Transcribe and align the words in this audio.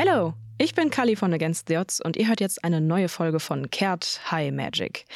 Hello, 0.00 0.32
ich 0.58 0.76
bin 0.76 0.90
Kali 0.90 1.16
von 1.16 1.32
Against 1.32 1.66
the 1.66 1.76
Odds 1.76 2.00
und 2.00 2.16
ihr 2.16 2.28
hört 2.28 2.40
jetzt 2.40 2.62
eine 2.62 2.80
neue 2.80 3.08
Folge 3.08 3.40
von 3.40 3.68
Kehrt 3.68 4.20
High 4.30 4.52
Magic. 4.52 5.06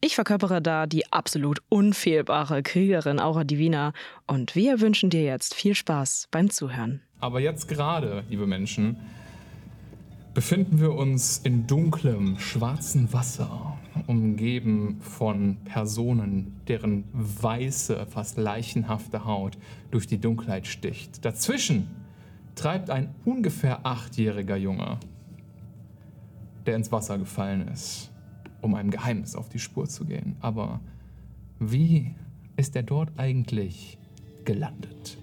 Ich 0.00 0.16
verkörpere 0.16 0.60
da 0.60 0.86
die 0.86 1.12
absolut 1.12 1.62
unfehlbare 1.68 2.64
Kriegerin 2.64 3.20
Aura 3.20 3.44
Divina 3.44 3.92
und 4.26 4.56
wir 4.56 4.80
wünschen 4.80 5.10
dir 5.10 5.22
jetzt 5.22 5.54
viel 5.54 5.76
Spaß 5.76 6.26
beim 6.32 6.50
Zuhören. 6.50 7.02
Aber 7.20 7.38
jetzt 7.38 7.68
gerade, 7.68 8.24
liebe 8.28 8.48
Menschen, 8.48 8.96
befinden 10.34 10.80
wir 10.80 10.94
uns 10.94 11.38
in 11.38 11.68
dunklem, 11.68 12.36
schwarzem 12.40 13.12
Wasser, 13.12 13.78
umgeben 14.08 15.00
von 15.02 15.58
Personen, 15.66 16.60
deren 16.66 17.04
weiße, 17.12 18.08
fast 18.10 18.38
leichenhafte 18.38 19.24
Haut 19.24 19.56
durch 19.92 20.08
die 20.08 20.18
Dunkelheit 20.18 20.66
sticht. 20.66 21.24
Dazwischen 21.24 22.01
treibt 22.54 22.90
ein 22.90 23.14
ungefähr 23.24 23.84
achtjähriger 23.86 24.56
Junge, 24.56 24.98
der 26.66 26.76
ins 26.76 26.92
Wasser 26.92 27.18
gefallen 27.18 27.68
ist, 27.68 28.10
um 28.60 28.74
einem 28.74 28.90
Geheimnis 28.90 29.34
auf 29.34 29.48
die 29.48 29.58
Spur 29.58 29.88
zu 29.88 30.04
gehen. 30.04 30.36
Aber 30.40 30.80
wie 31.58 32.14
ist 32.56 32.76
er 32.76 32.82
dort 32.82 33.10
eigentlich 33.18 33.98
gelandet? 34.44 35.18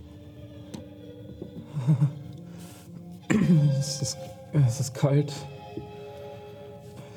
Es 3.80 4.02
ist, 4.02 4.18
es 4.54 4.80
ist 4.80 4.94
kalt. 4.96 5.32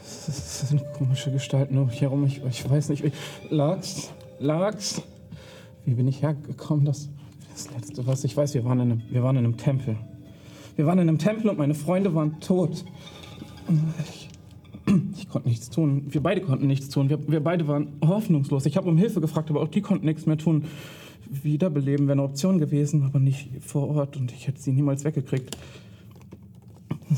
Es, 0.01 0.69
sind 0.69 0.83
komische 0.93 1.33
Gestalten 1.33 1.77
um 1.79 1.87
mich 1.89 2.01
herum. 2.01 2.25
Ich, 2.27 2.43
ich 2.45 2.69
weiß 2.69 2.91
nicht. 2.91 3.03
wie- 3.03 3.13
Lachs, 3.51 4.13
Lachs. 4.39 5.03
Wie 5.85 5.95
bin 5.95 6.07
ich 6.07 6.23
hergekommen? 6.23 6.85
Das, 6.85 7.09
das 7.53 7.71
Letzte, 7.71 8.07
was 8.07 8.25
ich 8.25 8.37
weiß, 8.37 8.55
wir 8.55 8.65
waren, 8.65 8.81
in 8.81 8.93
einem, 8.93 9.03
wir 9.11 9.23
waren 9.23 9.37
in 9.37 9.45
einem 9.45 9.57
Tempel. 9.57 9.97
Wir 10.77 10.87
waren 10.87 10.99
in 10.99 11.09
einem 11.09 11.19
Tempel 11.19 11.51
und 11.51 11.59
meine 11.59 11.75
Freunde 11.75 12.15
waren 12.15 12.41
tot. 12.41 12.85
Ich, 14.11 14.29
ich 15.17 15.29
konnte 15.29 15.49
nichts 15.49 15.71
tun. 15.71 16.07
Wir 16.09 16.23
beide 16.23 16.41
konnten 16.41 16.67
nichts 16.67 16.89
tun. 16.89 17.09
Wir, 17.09 17.29
wir 17.29 17.41
beide 17.41 17.69
waren 17.69 17.89
hoffnungslos. 18.05 18.67
Ich 18.67 18.77
habe 18.77 18.89
um 18.89 18.97
Hilfe 18.97 19.21
gefragt, 19.21 19.51
aber 19.51 19.61
auch 19.61 19.69
die 19.69 19.83
konnten 19.83 20.07
nichts 20.07 20.27
mehr 20.27 20.39
tun. 20.39 20.65
Wiederbeleben 21.29 22.07
wäre 22.07 22.13
eine 22.13 22.23
Option 22.23 22.59
gewesen, 22.59 23.05
aber 23.05 23.19
nicht 23.19 23.51
vor 23.61 23.89
Ort 23.89 24.17
und 24.17 24.33
ich 24.33 24.47
hätte 24.47 24.61
sie 24.61 24.73
niemals 24.73 25.05
weggekriegt. 25.05 25.57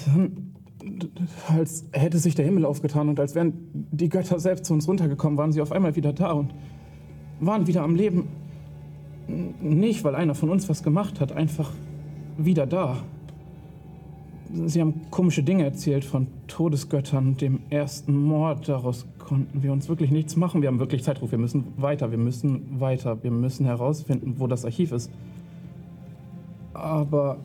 Dann, 0.06 0.54
als 1.48 1.84
hätte 1.92 2.18
sich 2.18 2.34
der 2.34 2.44
Himmel 2.44 2.64
aufgetan 2.64 3.08
und 3.08 3.18
als 3.18 3.34
wären 3.34 3.54
die 3.72 4.08
Götter 4.08 4.38
selbst 4.38 4.66
zu 4.66 4.74
uns 4.74 4.86
runtergekommen, 4.86 5.38
waren 5.38 5.52
sie 5.52 5.60
auf 5.60 5.72
einmal 5.72 5.96
wieder 5.96 6.12
da 6.12 6.32
und 6.32 6.54
waren 7.40 7.66
wieder 7.66 7.82
am 7.82 7.94
Leben. 7.94 8.28
Nicht, 9.26 10.04
weil 10.04 10.14
einer 10.14 10.34
von 10.34 10.50
uns 10.50 10.68
was 10.68 10.82
gemacht 10.82 11.20
hat, 11.20 11.32
einfach 11.32 11.70
wieder 12.36 12.66
da. 12.66 12.98
Sie 14.66 14.80
haben 14.80 15.00
komische 15.10 15.42
Dinge 15.42 15.64
erzählt 15.64 16.04
von 16.04 16.26
Todesgöttern 16.46 17.36
dem 17.36 17.60
ersten 17.70 18.16
Mord. 18.16 18.68
Daraus 18.68 19.06
konnten 19.18 19.62
wir 19.62 19.72
uns 19.72 19.88
wirklich 19.88 20.10
nichts 20.10 20.36
machen. 20.36 20.62
Wir 20.62 20.68
haben 20.68 20.78
wirklich 20.78 21.02
Zeitruf. 21.02 21.32
Wir 21.32 21.38
müssen 21.38 21.64
weiter. 21.76 22.10
Wir 22.10 22.18
müssen 22.18 22.80
weiter. 22.80 23.22
Wir 23.22 23.30
müssen 23.30 23.66
herausfinden, 23.66 24.34
wo 24.38 24.46
das 24.46 24.64
Archiv 24.64 24.92
ist. 24.92 25.10
Aber 26.72 27.38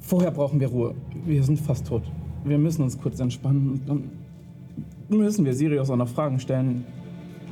vorher 0.00 0.30
brauchen 0.30 0.60
wir 0.60 0.68
Ruhe. 0.68 0.94
Wir 1.24 1.42
sind 1.42 1.58
fast 1.58 1.86
tot. 1.86 2.02
Wir 2.44 2.58
müssen 2.58 2.82
uns 2.82 3.00
kurz 3.00 3.18
entspannen 3.18 3.80
dann 3.86 4.10
müssen 5.08 5.44
wir 5.44 5.54
Sirius 5.54 5.90
auch 5.90 5.96
noch 5.96 6.08
Fragen 6.08 6.38
stellen. 6.38 6.84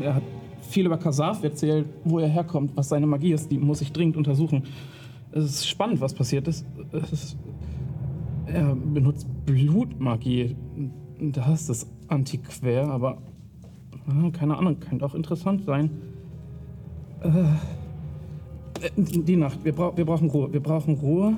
Er 0.00 0.14
hat 0.16 0.22
viel 0.68 0.86
über 0.86 0.98
Kasaf 0.98 1.42
erzählt, 1.42 1.86
wo 2.04 2.18
er 2.18 2.28
herkommt, 2.28 2.72
was 2.76 2.88
seine 2.88 3.06
Magie 3.06 3.32
ist. 3.32 3.50
Die 3.50 3.58
muss 3.58 3.80
ich 3.80 3.92
dringend 3.92 4.16
untersuchen. 4.16 4.64
Es 5.32 5.44
ist 5.44 5.68
spannend, 5.68 6.00
was 6.00 6.14
passiert 6.14 6.48
ist. 6.48 6.66
Ist 7.12 7.36
er 8.46 8.74
benutzt 8.74 9.26
Blutmagie. 9.44 10.56
Das 11.18 11.68
ist 11.68 11.86
antiquär, 12.08 12.88
aber 12.88 13.18
ah, 14.06 14.30
keine 14.32 14.56
Ahnung, 14.56 14.80
könnte 14.80 15.04
auch 15.04 15.14
interessant 15.14 15.64
sein. 15.64 15.90
Äh, 17.20 17.30
die 18.96 19.36
Nacht, 19.36 19.64
wir, 19.64 19.74
brau 19.74 19.96
wir 19.96 20.04
brauchen 20.04 20.30
Ruhe. 20.30 20.52
Wir 20.52 20.60
brauchen 20.62 20.94
Ruhe 20.94 21.36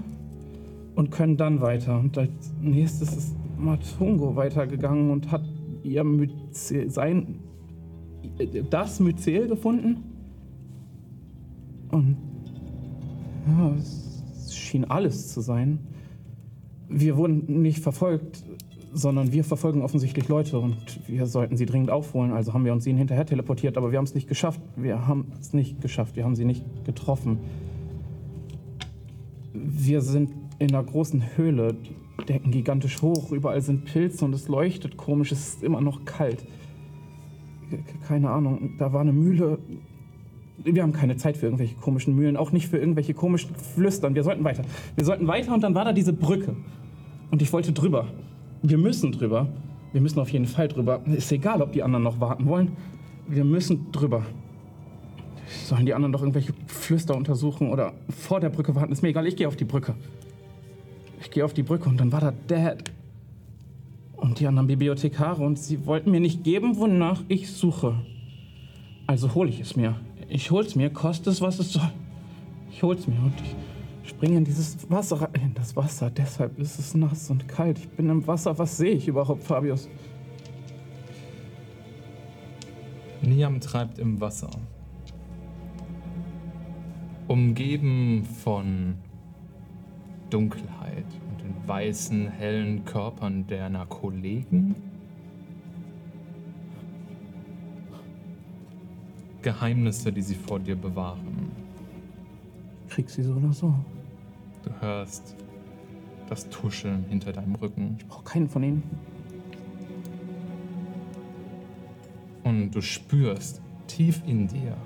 und 0.95 1.11
können 1.11 1.37
dann 1.37 1.61
weiter. 1.61 1.99
Und 1.99 2.17
als 2.19 2.53
nächstes 2.61 3.17
ist 3.17 3.37
Matungo 3.59 4.37
weitergegangen 4.37 5.11
und 5.11 5.31
hat 5.31 5.43
ihr 5.83 6.05
Myzel, 6.05 6.91
sein, 6.91 7.41
das 8.47 9.01
Myzel 9.01 9.49
gefunden. 9.49 10.05
Und 11.91 12.17
ja, 13.47 13.73
es 13.77 14.55
schien 14.55 14.85
alles 14.85 15.33
zu 15.33 15.41
sein. 15.41 15.81
Wir 16.89 17.17
wurden 17.17 17.63
nicht 17.63 17.81
verfolgt, 17.81 18.45
sondern 18.93 19.33
wir 19.33 19.45
verfolgen 19.45 19.83
offensichtlich 19.83 20.29
Leute 20.29 20.59
und 20.59 20.77
wir 21.07 21.27
sollten 21.27 21.57
sie 21.57 21.67
dringend 21.67 21.91
aufholen. 21.91 22.33
Also 22.33 22.53
haben 22.53 22.65
wir 22.65 22.73
uns 22.73 22.87
ihnen 22.87 22.99
hinterher 22.99 23.27
teleportiert, 23.27 23.77
aber 23.77 23.93
wir 23.93 23.99
haben 23.99 24.05
es 24.05 24.15
nicht 24.15 24.29
geschafft. 24.29 24.61
Wir 24.77 25.07
haben 25.07 25.33
es 25.41 25.53
nicht 25.53 25.81
geschafft. 25.81 26.17
Wir 26.17 26.25
haben 26.25 26.35
sie 26.35 26.45
nicht 26.45 26.65
getroffen. 26.85 27.39
Wir 29.53 30.01
sind 30.01 30.31
in 30.59 30.75
einer 30.75 30.85
großen 30.85 31.37
Höhle, 31.37 31.77
Decken 32.29 32.53
gigantisch 32.53 33.01
hoch, 33.03 33.33
überall 33.33 33.63
sind 33.63 33.87
Pilze 33.87 34.25
und 34.25 34.35
es 34.35 34.47
leuchtet 34.47 34.97
komisch, 34.97 35.33
es 35.33 35.55
ist 35.55 35.63
immer 35.63 35.81
noch 35.81 36.05
kalt. 36.05 36.45
Keine 38.07 38.31
Ahnung, 38.31 38.75
da 38.79 38.93
war 38.93 39.01
eine 39.01 39.13
Mühle. 39.13 39.59
Wir 40.63 40.83
haben 40.83 40.93
keine 40.93 41.17
Zeit 41.17 41.37
für 41.37 41.47
irgendwelche 41.47 41.75
komischen 41.77 42.15
Mühlen, 42.15 42.37
auch 42.37 42.53
nicht 42.53 42.69
für 42.69 42.79
irgendwelche 42.79 43.15
komischen 43.15 43.55
Flüstern. 43.55 44.15
Wir 44.15 44.25
sollten 44.25 44.45
weiter. 44.45 44.63
Wir 44.95 45.05
sollten 45.05 45.27
weiter 45.27 45.55
und 45.55 45.63
dann 45.63 45.75
war 45.75 45.85
da 45.85 45.93
diese 45.93 46.13
Brücke. 46.13 46.55
Und 47.31 47.43
ich 47.43 47.53
wollte 47.53 47.73
drüber. 47.73 48.09
Wir 48.63 48.77
müssen 48.77 49.13
drüber. 49.13 49.49
Wir 49.93 50.01
müssen 50.01 50.21
auf 50.21 50.29
jeden 50.31 50.47
Fall 50.47 50.69
drüber. 50.69 51.01
Ist 51.07 51.33
egal, 51.33 51.63
ob 51.63 51.73
die 51.73 51.83
anderen 51.83 52.05
noch 52.05 52.21
warten 52.21 52.47
wollen. 52.47 52.73
Wir 53.27 53.45
müssen 53.45 53.91
drüber. 53.93 54.27
Sollen 55.65 55.87
die 55.87 55.95
anderen 55.95 56.13
doch 56.13 56.21
irgendwelche 56.21 56.53
Flüster 56.67 57.17
untersuchen 57.17 57.71
oder 57.71 57.93
vor 58.09 58.41
der 58.41 58.51
Brücke 58.51 58.75
warten? 58.75 58.93
Ist 58.93 59.03
mir 59.03 59.09
egal, 59.09 59.27
ich 59.27 59.37
gehe 59.37 59.49
auf 59.49 59.57
die 59.57 59.65
Brücke. 59.65 59.95
Ich 61.21 61.31
gehe 61.31 61.45
auf 61.45 61.53
die 61.53 61.63
Brücke 61.63 61.89
und 61.89 61.99
dann 62.01 62.13
war 62.13 62.21
da 62.21 62.33
Dad. 62.47 62.91
Und 64.21 64.39
die 64.39 64.47
anderen 64.47 64.67
Bibliothekare 64.67 65.43
und 65.43 65.59
sie 65.59 65.87
wollten 65.87 66.11
mir 66.11 66.21
nicht 66.21 66.45
geben, 66.45 66.77
wonach 66.77 67.23
ich 67.29 67.51
suche. 67.51 67.95
Also 69.07 69.35
hole 69.35 69.49
ich 69.49 69.61
es 69.61 69.77
mir. 69.77 69.97
Ich 70.29 70.51
hol's 70.51 70.77
mir, 70.77 70.91
koste 70.91 71.31
es, 71.31 71.41
was 71.41 71.59
es 71.59 71.73
soll. 71.73 71.91
Ich 72.71 72.83
hol's 72.83 73.07
mir 73.07 73.19
und 73.19 73.35
ich 73.43 74.11
springe 74.11 74.37
in 74.37 74.45
dieses 74.45 74.89
Wasser 74.91 75.23
rein. 75.23 75.31
In 75.43 75.55
das 75.55 75.75
Wasser, 75.75 76.11
deshalb 76.11 76.59
ist 76.59 76.79
es 76.79 76.95
nass 76.95 77.31
und 77.31 77.49
kalt. 77.49 77.79
Ich 77.79 77.89
bin 77.89 78.09
im 78.09 78.27
Wasser. 78.27 78.57
Was 78.59 78.77
sehe 78.77 78.93
ich 78.93 79.09
überhaupt, 79.09 79.43
Fabius? 79.43 79.89
Niam 83.23 83.61
treibt 83.61 83.99
im 83.99 84.21
Wasser. 84.21 84.51
Umgeben 87.27 88.25
von 88.25 88.95
Dunkelheit 90.31 91.07
weißen, 91.71 92.29
hellen 92.29 92.85
Körpern 92.85 93.47
deiner 93.47 93.87
Kollegen. 93.87 94.75
Geheimnisse, 99.41 100.13
die 100.13 100.23
sie 100.23 100.35
vor 100.35 100.59
dir 100.59 100.77
bewahren. 100.77 101.53
Krieg 102.89 103.09
sie 103.09 103.23
so 103.23 103.35
oder 103.35 103.53
so. 103.53 103.73
Du 104.65 104.71
hörst 104.81 105.37
das 106.29 106.49
Tuscheln 106.51 107.05
hinter 107.09 107.33
deinem 107.33 107.55
Rücken 107.55 107.97
Ich 107.99 108.07
brauche 108.07 108.25
keinen 108.25 108.49
von 108.49 108.63
ihnen. 108.63 108.83
und 112.51 112.71
du 112.71 112.81
spürst 112.81 113.61
tief 113.87 114.23
in 114.27 114.49
dir 114.49 114.77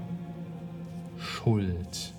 Schuld. 1.19 2.14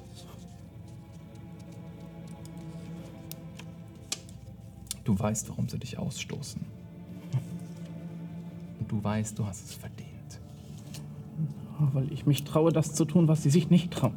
Du 5.05 5.17
weißt, 5.17 5.49
warum 5.49 5.69
sie 5.69 5.79
dich 5.79 5.97
ausstoßen. 5.97 6.61
Und 8.79 8.91
du 8.91 9.01
weißt, 9.03 9.39
du 9.39 9.45
hast 9.45 9.63
es 9.63 9.73
verdient. 9.75 10.41
Weil 11.93 12.11
ich 12.11 12.25
mich 12.25 12.43
traue, 12.43 12.71
das 12.71 12.93
zu 12.93 13.05
tun, 13.05 13.27
was 13.27 13.43
sie 13.43 13.49
sich 13.49 13.69
nicht 13.69 13.91
trauen. 13.91 14.15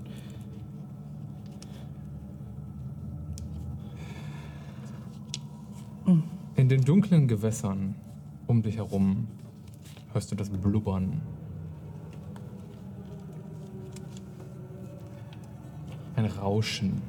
In 6.57 6.69
den 6.69 6.85
dunklen 6.85 7.29
Gewässern 7.29 7.95
um 8.47 8.63
dich 8.63 8.79
herum 8.79 9.29
hörst 10.13 10.33
du 10.33 10.37
das 10.37 10.49
Blubbern. 10.49 11.21
Ein 16.17 16.25
Rauschen. 16.25 17.03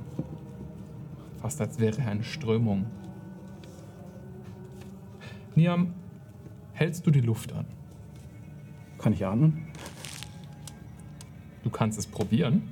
Fast 1.42 1.62
als 1.62 1.80
wäre 1.80 2.02
eine 2.04 2.24
Strömung. 2.24 2.86
Niam, 5.56 5.94
hältst 6.74 7.06
du 7.06 7.12
die 7.12 7.22
Luft 7.22 7.54
an? 7.54 7.66
Kann 8.98 9.14
ich 9.14 9.26
atmen? 9.26 9.68
Du 11.64 11.70
kannst 11.70 12.00
es 12.00 12.08
probieren. 12.08 12.64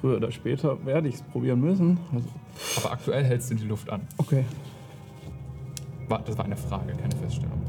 Früher 0.00 0.16
oder 0.18 0.30
später 0.30 0.84
werde 0.84 1.08
ich 1.08 1.16
es 1.16 1.22
probieren 1.22 1.60
müssen. 1.60 1.98
Also, 2.12 2.28
Aber 2.78 2.92
aktuell 2.92 3.24
hältst 3.24 3.50
du 3.50 3.54
die 3.54 3.64
Luft 3.64 3.88
an. 3.90 4.02
Okay. 4.18 4.44
War- 6.08 6.22
Das 6.22 6.36
war 6.38 6.44
eine 6.44 6.56
Frage, 6.56 6.92
keine 6.94 7.16
Feststellung. 7.16 7.60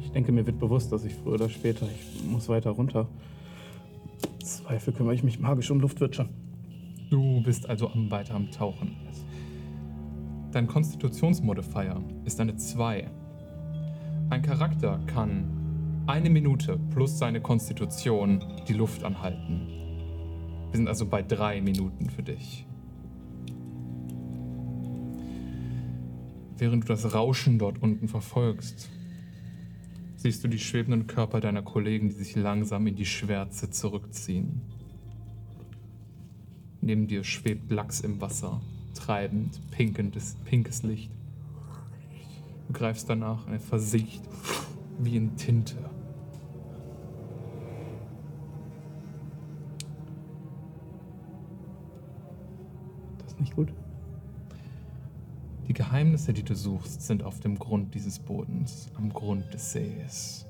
Ich 0.00 0.10
denke, 0.10 0.32
mir 0.32 0.46
wird 0.46 0.58
bewusst, 0.58 0.92
dass 0.92 1.04
ich 1.04 1.14
früher 1.14 1.34
oder 1.34 1.48
später, 1.48 1.86
ich 1.86 2.24
muss 2.24 2.48
weiter 2.48 2.70
runter. 2.70 3.06
Im 4.40 4.44
Zweifel 4.44 4.92
kümmere 4.92 5.14
ich 5.14 5.22
mich 5.22 5.38
magisch 5.40 5.70
um 5.70 5.80
Luftwirtschaft. 5.80 6.30
Du 7.10 7.42
bist 7.42 7.68
also 7.68 7.88
am 7.90 8.10
weiter 8.10 8.34
am 8.34 8.50
Tauchen. 8.50 8.96
Dein 10.54 10.68
Konstitutionsmodifier 10.68 12.00
ist 12.24 12.38
eine 12.38 12.54
2. 12.54 13.10
Ein 14.30 14.42
Charakter 14.42 15.00
kann 15.08 16.04
eine 16.06 16.30
Minute 16.30 16.78
plus 16.92 17.18
seine 17.18 17.40
Konstitution 17.40 18.40
die 18.68 18.74
Luft 18.74 19.02
anhalten. 19.02 19.66
Wir 20.70 20.76
sind 20.76 20.86
also 20.86 21.06
bei 21.06 21.22
drei 21.24 21.60
Minuten 21.60 22.08
für 22.08 22.22
dich. 22.22 22.64
Während 26.56 26.84
du 26.84 26.86
das 26.86 27.12
Rauschen 27.12 27.58
dort 27.58 27.82
unten 27.82 28.06
verfolgst, 28.06 28.90
siehst 30.14 30.44
du 30.44 30.46
die 30.46 30.60
schwebenden 30.60 31.08
Körper 31.08 31.40
deiner 31.40 31.62
Kollegen, 31.62 32.10
die 32.10 32.14
sich 32.14 32.36
langsam 32.36 32.86
in 32.86 32.94
die 32.94 33.06
Schwärze 33.06 33.70
zurückziehen. 33.70 34.60
Neben 36.80 37.08
dir 37.08 37.24
schwebt 37.24 37.72
Lachs 37.72 38.02
im 38.02 38.20
Wasser, 38.20 38.60
treibend, 38.94 39.60
pinkendes, 39.70 40.36
pinkes 40.44 40.82
Licht. 40.82 41.10
Du 42.68 42.72
greifst 42.72 43.08
danach, 43.08 43.46
er 43.48 43.60
versiegt 43.60 44.22
wie 44.98 45.16
in 45.16 45.36
Tinte. 45.36 45.76
Das 53.18 53.32
ist 53.32 53.40
nicht 53.40 53.54
gut. 53.54 53.72
Die 55.68 55.72
Geheimnisse, 55.72 56.32
die 56.32 56.42
du 56.42 56.54
suchst, 56.54 57.02
sind 57.02 57.22
auf 57.22 57.40
dem 57.40 57.58
Grund 57.58 57.94
dieses 57.94 58.18
Bodens, 58.18 58.90
am 58.96 59.12
Grund 59.12 59.52
des 59.52 59.72
Sees. 59.72 60.46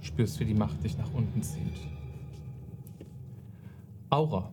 Spürst, 0.00 0.40
wie 0.40 0.44
die 0.44 0.54
Macht 0.54 0.82
dich 0.84 0.96
nach 0.98 1.12
unten 1.12 1.42
zieht. 1.42 1.99
Aura. 4.10 4.52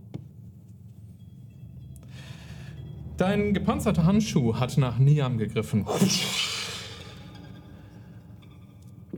Dein 3.18 3.56
gepanzerter 3.56 4.06
Handschuh 4.06 4.56
hat 4.56 4.78
nach 4.78 5.00
Niam 5.00 5.40
gegriffen. 5.40 5.86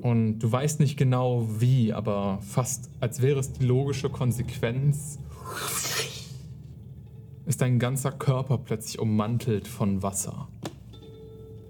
Und 0.01 0.39
du 0.39 0.49
weißt 0.49 0.79
nicht 0.79 0.95
genau 0.95 1.45
wie, 1.59 1.91
aber 1.91 2.39
fast 2.41 2.89
als 3.01 3.21
wäre 3.21 3.39
es 3.39 3.51
die 3.51 3.65
logische 3.65 4.09
Konsequenz, 4.09 5.19
ist 7.45 7.59
dein 7.61 7.79
ganzer 7.79 8.13
Körper 8.13 8.57
plötzlich 8.59 8.99
ummantelt 8.99 9.67
von 9.67 10.01
Wasser. 10.01 10.47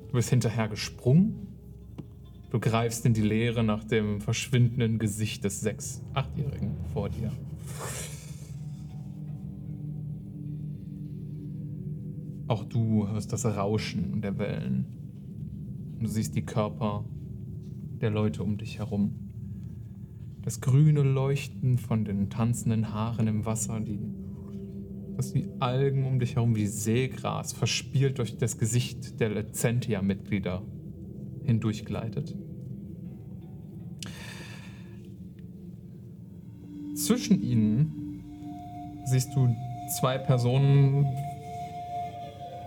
Du 0.10 0.14
bist 0.14 0.30
hinterher 0.30 0.68
gesprungen. 0.68 1.48
Du 2.52 2.60
greifst 2.60 3.06
in 3.06 3.14
die 3.14 3.22
Leere 3.22 3.64
nach 3.64 3.84
dem 3.84 4.22
verschwindenden 4.22 5.00
Gesicht 5.00 5.44
des 5.44 5.62
sechs-, 5.62 6.02
achtjährigen 6.14 6.76
vor 6.94 7.10
dir. 7.10 7.32
Auch 12.50 12.66
du 12.66 13.08
hörst 13.08 13.32
das 13.32 13.46
Rauschen 13.46 14.22
der 14.22 14.40
Wellen. 14.40 14.88
Du 16.00 16.08
siehst 16.08 16.36
die 16.36 16.42
Körper 16.42 17.06
der 18.02 18.10
Leute 18.10 18.42
um 18.42 18.58
dich 18.58 18.80
herum. 18.80 19.14
Das 20.42 20.60
grüne 20.60 21.04
Leuchten 21.04 21.78
von 21.78 22.06
den 22.06 22.32
tanzenden 22.32 22.92
Haaren 22.92 23.28
im 23.28 23.46
Wasser, 23.46 23.80
die 23.80 24.00
dass 25.16 25.34
die 25.34 25.50
Algen 25.60 26.06
um 26.06 26.18
dich 26.20 26.38
herum 26.38 26.56
wie 26.56 26.66
Seegras 26.66 27.52
verspielt 27.52 28.18
durch 28.18 28.38
das 28.38 28.58
Gesicht 28.58 29.20
der 29.20 29.30
Lezentia-Mitglieder 29.30 30.64
hindurchgleitet. 31.44 32.36
Zwischen 36.96 37.44
ihnen 37.44 38.24
siehst 39.06 39.36
du 39.36 39.54
zwei 40.00 40.18
Personen, 40.18 41.06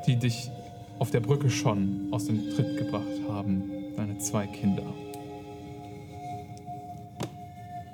die 0.06 0.16
dich 0.16 0.50
auf 0.98 1.10
der 1.10 1.20
Brücke 1.20 1.50
schon 1.50 2.08
aus 2.10 2.26
dem 2.26 2.50
Tritt 2.50 2.76
gebracht 2.78 3.20
haben. 3.28 3.70
Deine 3.96 4.18
zwei 4.18 4.46
Kinder. 4.46 4.84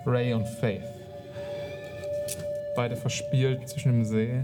Ray 0.05 0.33
und 0.33 0.47
Faith. 0.47 0.83
Beide 2.77 2.97
verspielt 2.97 3.69
zwischen 3.69 3.93
dem 3.93 4.05
See. 4.05 4.43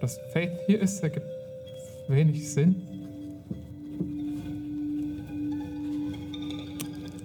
Dass 0.00 0.18
Faith 0.32 0.52
hier 0.66 0.80
ist, 0.80 1.02
ergibt 1.02 1.26
wenig 2.08 2.48
Sinn. 2.50 2.76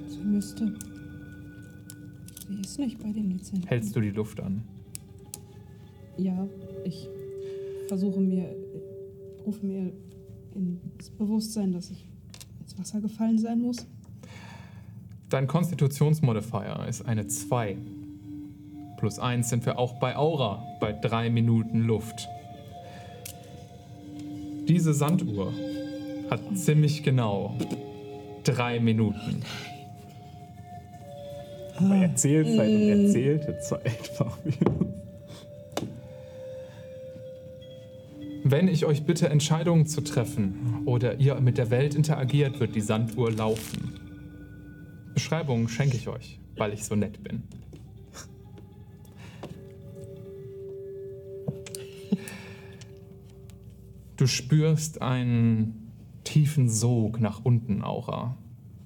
Sie 0.10 0.24
müsste. 0.24 0.74
Sie 2.48 2.62
ist 2.62 2.80
nicht 2.80 3.02
bei 3.02 3.12
den 3.12 3.32
Lizenzen. 3.32 3.68
Hältst 3.68 3.96
du 3.96 4.02
die 4.02 4.12
Luft 4.12 4.40
an? 4.40 4.64
Ja, 6.18 6.48
ich 6.84 7.08
versuche 7.88 8.20
mir, 8.20 8.46
rufe 9.46 9.66
mir 9.66 9.92
ins 10.56 11.10
Bewusstsein, 11.12 11.72
dass 11.72 11.90
ich 11.90 12.08
ins 12.62 12.78
Wasser 12.78 13.02
gefallen 13.02 13.38
sein 13.38 13.62
muss. 13.62 13.88
Dein 15.30 15.48
Konstitutionsmodifier 15.48 16.86
ist 16.90 17.06
eine 17.06 17.28
2. 17.28 17.78
Plus 18.98 19.18
1 19.18 19.50
sind 19.50 19.66
wir 19.66 19.80
auch 19.80 19.94
bei 19.94 20.16
Aura, 20.16 20.64
bei 20.80 20.92
3 20.92 21.30
Minuten 21.30 21.82
Luft. 21.82 22.28
Diese 24.68 24.94
Sanduhr 24.94 25.54
hat 26.30 26.42
ziemlich 26.56 27.02
genau 27.02 27.56
3 28.44 28.80
Minuten. 28.80 29.42
Aber 31.78 31.96
Erzählzeit 31.96 32.70
und 32.70 33.06
erzählte 33.06 33.60
Zeit, 33.60 34.08
Fabian. 34.14 34.81
Wenn 38.52 38.68
ich 38.68 38.86
euch 38.86 39.06
bitte, 39.06 39.30
Entscheidungen 39.30 39.86
zu 39.86 40.02
treffen 40.02 40.84
oder 40.84 41.22
ihr 41.22 41.40
mit 41.40 41.58
der 41.58 41.70
Welt 41.70 41.96
interagiert, 41.96 42.60
wird 42.60 42.76
die 42.76 42.82
Sanduhr 42.82 43.32
laufen. 43.32 43.94
Beschreibungen 45.14 45.70
schenke 45.70 45.96
ich 45.96 46.10
euch, 46.10 46.38
weil 46.58 46.74
ich 46.74 46.84
so 46.84 46.96
nett 46.98 47.24
bin. 47.24 47.44
Du 54.18 54.28
spürst 54.28 55.02
einen 55.02 55.94
tiefen 56.26 56.68
Sog 56.68 57.22
nach 57.22 57.46
unten, 57.46 57.82
Aura, 57.82 58.36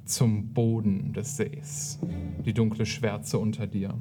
zum 0.05 0.53
Boden 0.53 1.11
des 1.13 1.37
Sees. 1.37 1.97
Die 2.45 2.53
dunkle 2.53 2.85
Schwärze 2.85 3.39
unter 3.39 3.65
dir. 3.65 3.99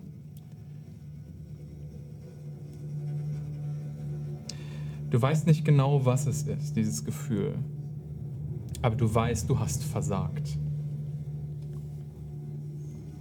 Du 5.15 5.23
weißt 5.23 5.47
nicht 5.47 5.65
genau, 5.65 6.05
was 6.05 6.27
es 6.27 6.43
ist, 6.43 6.75
dieses 6.75 7.05
Gefühl. 7.05 7.55
Aber 8.83 8.97
du 8.97 9.15
weißt, 9.15 9.49
du 9.49 9.57
hast 9.61 9.85
versagt. 9.85 10.59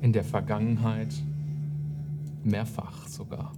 In 0.02 0.12
der 0.12 0.24
Vergangenheit 0.24 1.14
mehrfach 2.44 3.08
sogar. 3.08 3.54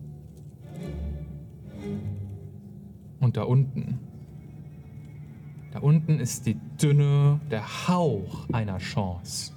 Und 3.22 3.38
da 3.38 3.44
unten, 3.44 4.00
da 5.72 5.80
unten 5.80 6.20
ist 6.20 6.46
die 6.46 6.58
Dünne, 6.78 7.40
der 7.50 7.88
Hauch 7.88 8.50
einer 8.52 8.80
Chance, 8.80 9.54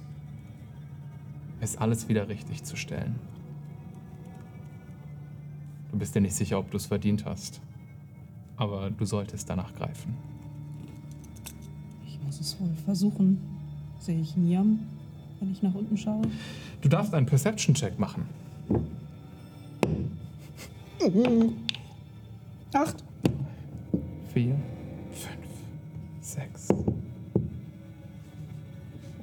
es 1.59 1.75
alles 1.75 2.07
wieder 2.07 2.29
richtig 2.29 2.63
zu 2.63 2.77
stellen. 2.77 3.19
Du 5.91 5.97
bist 5.97 6.15
dir 6.15 6.21
nicht 6.21 6.35
sicher, 6.35 6.57
ob 6.57 6.71
du 6.71 6.77
es 6.77 6.85
verdient 6.85 7.25
hast, 7.25 7.59
aber 8.59 8.91
du 8.91 9.05
solltest 9.05 9.49
danach 9.49 9.73
greifen. 9.73 10.15
Ich 12.05 12.19
muss 12.23 12.39
es 12.41 12.59
wohl 12.59 12.73
versuchen. 12.85 13.39
Sehe 13.99 14.19
ich 14.19 14.35
Niam, 14.35 14.81
wenn 15.39 15.51
ich 15.51 15.63
nach 15.63 15.73
unten 15.73 15.97
schaue? 15.97 16.23
Du 16.81 16.89
darfst 16.89 17.13
einen 17.13 17.25
Perception-Check 17.25 17.97
machen. 17.97 18.25
Acht. 22.73 23.03
Vier, 24.33 24.55
fünf, 25.11 25.47
sechs. 26.19 26.67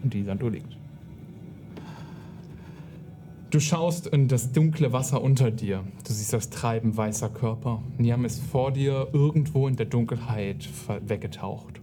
Und 0.03 0.15
die 0.15 0.25
Sanduhr 0.25 0.51
liegt. 0.51 0.76
Du 3.51 3.61
schaust 3.61 4.07
in 4.09 4.29
das 4.29 4.53
dunkle 4.53 4.93
Wasser 4.93 5.23
unter 5.23 5.51
dir. 5.51 5.85
Du 6.07 6.13
siehst 6.13 6.33
das 6.33 6.51
Treiben 6.51 6.97
weißer 6.97 7.29
Körper. 7.29 7.83
Niam 7.97 8.25
ist 8.25 8.43
vor 8.43 8.73
dir 8.73 9.09
irgendwo 9.13 9.69
in 9.69 9.77
der 9.77 9.87
Dunkelheit 9.87 10.69
weggetaucht. 11.07 11.81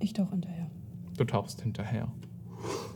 Ich 0.00 0.12
tauche 0.12 0.32
hinterher. 0.32 0.70
Du 1.16 1.24
tauchst 1.24 1.62
hinterher. 1.62 2.10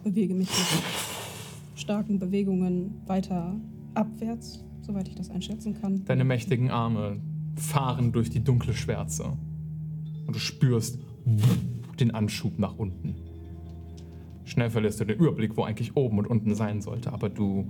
Bewege 0.02 0.34
mich 0.34 0.48
mit 0.48 1.80
starken 1.80 2.18
Bewegungen 2.18 3.00
weiter 3.06 3.54
abwärts 3.94 4.64
soweit 4.84 5.08
ich 5.08 5.14
das 5.14 5.30
einschätzen 5.30 5.80
kann. 5.80 6.04
Deine 6.04 6.24
mächtigen 6.24 6.70
Arme 6.70 7.20
fahren 7.56 8.12
durch 8.12 8.30
die 8.30 8.42
dunkle 8.42 8.74
Schwärze. 8.74 9.36
Und 10.26 10.34
du 10.34 10.38
spürst 10.38 10.98
den 12.00 12.10
Anschub 12.10 12.58
nach 12.58 12.76
unten. 12.76 13.14
Schnell 14.44 14.70
verlierst 14.70 15.00
du 15.00 15.04
den 15.04 15.18
Überblick, 15.18 15.56
wo 15.56 15.64
eigentlich 15.64 15.96
oben 15.96 16.18
und 16.18 16.26
unten 16.26 16.54
sein 16.54 16.82
sollte, 16.82 17.12
aber 17.12 17.28
du 17.28 17.66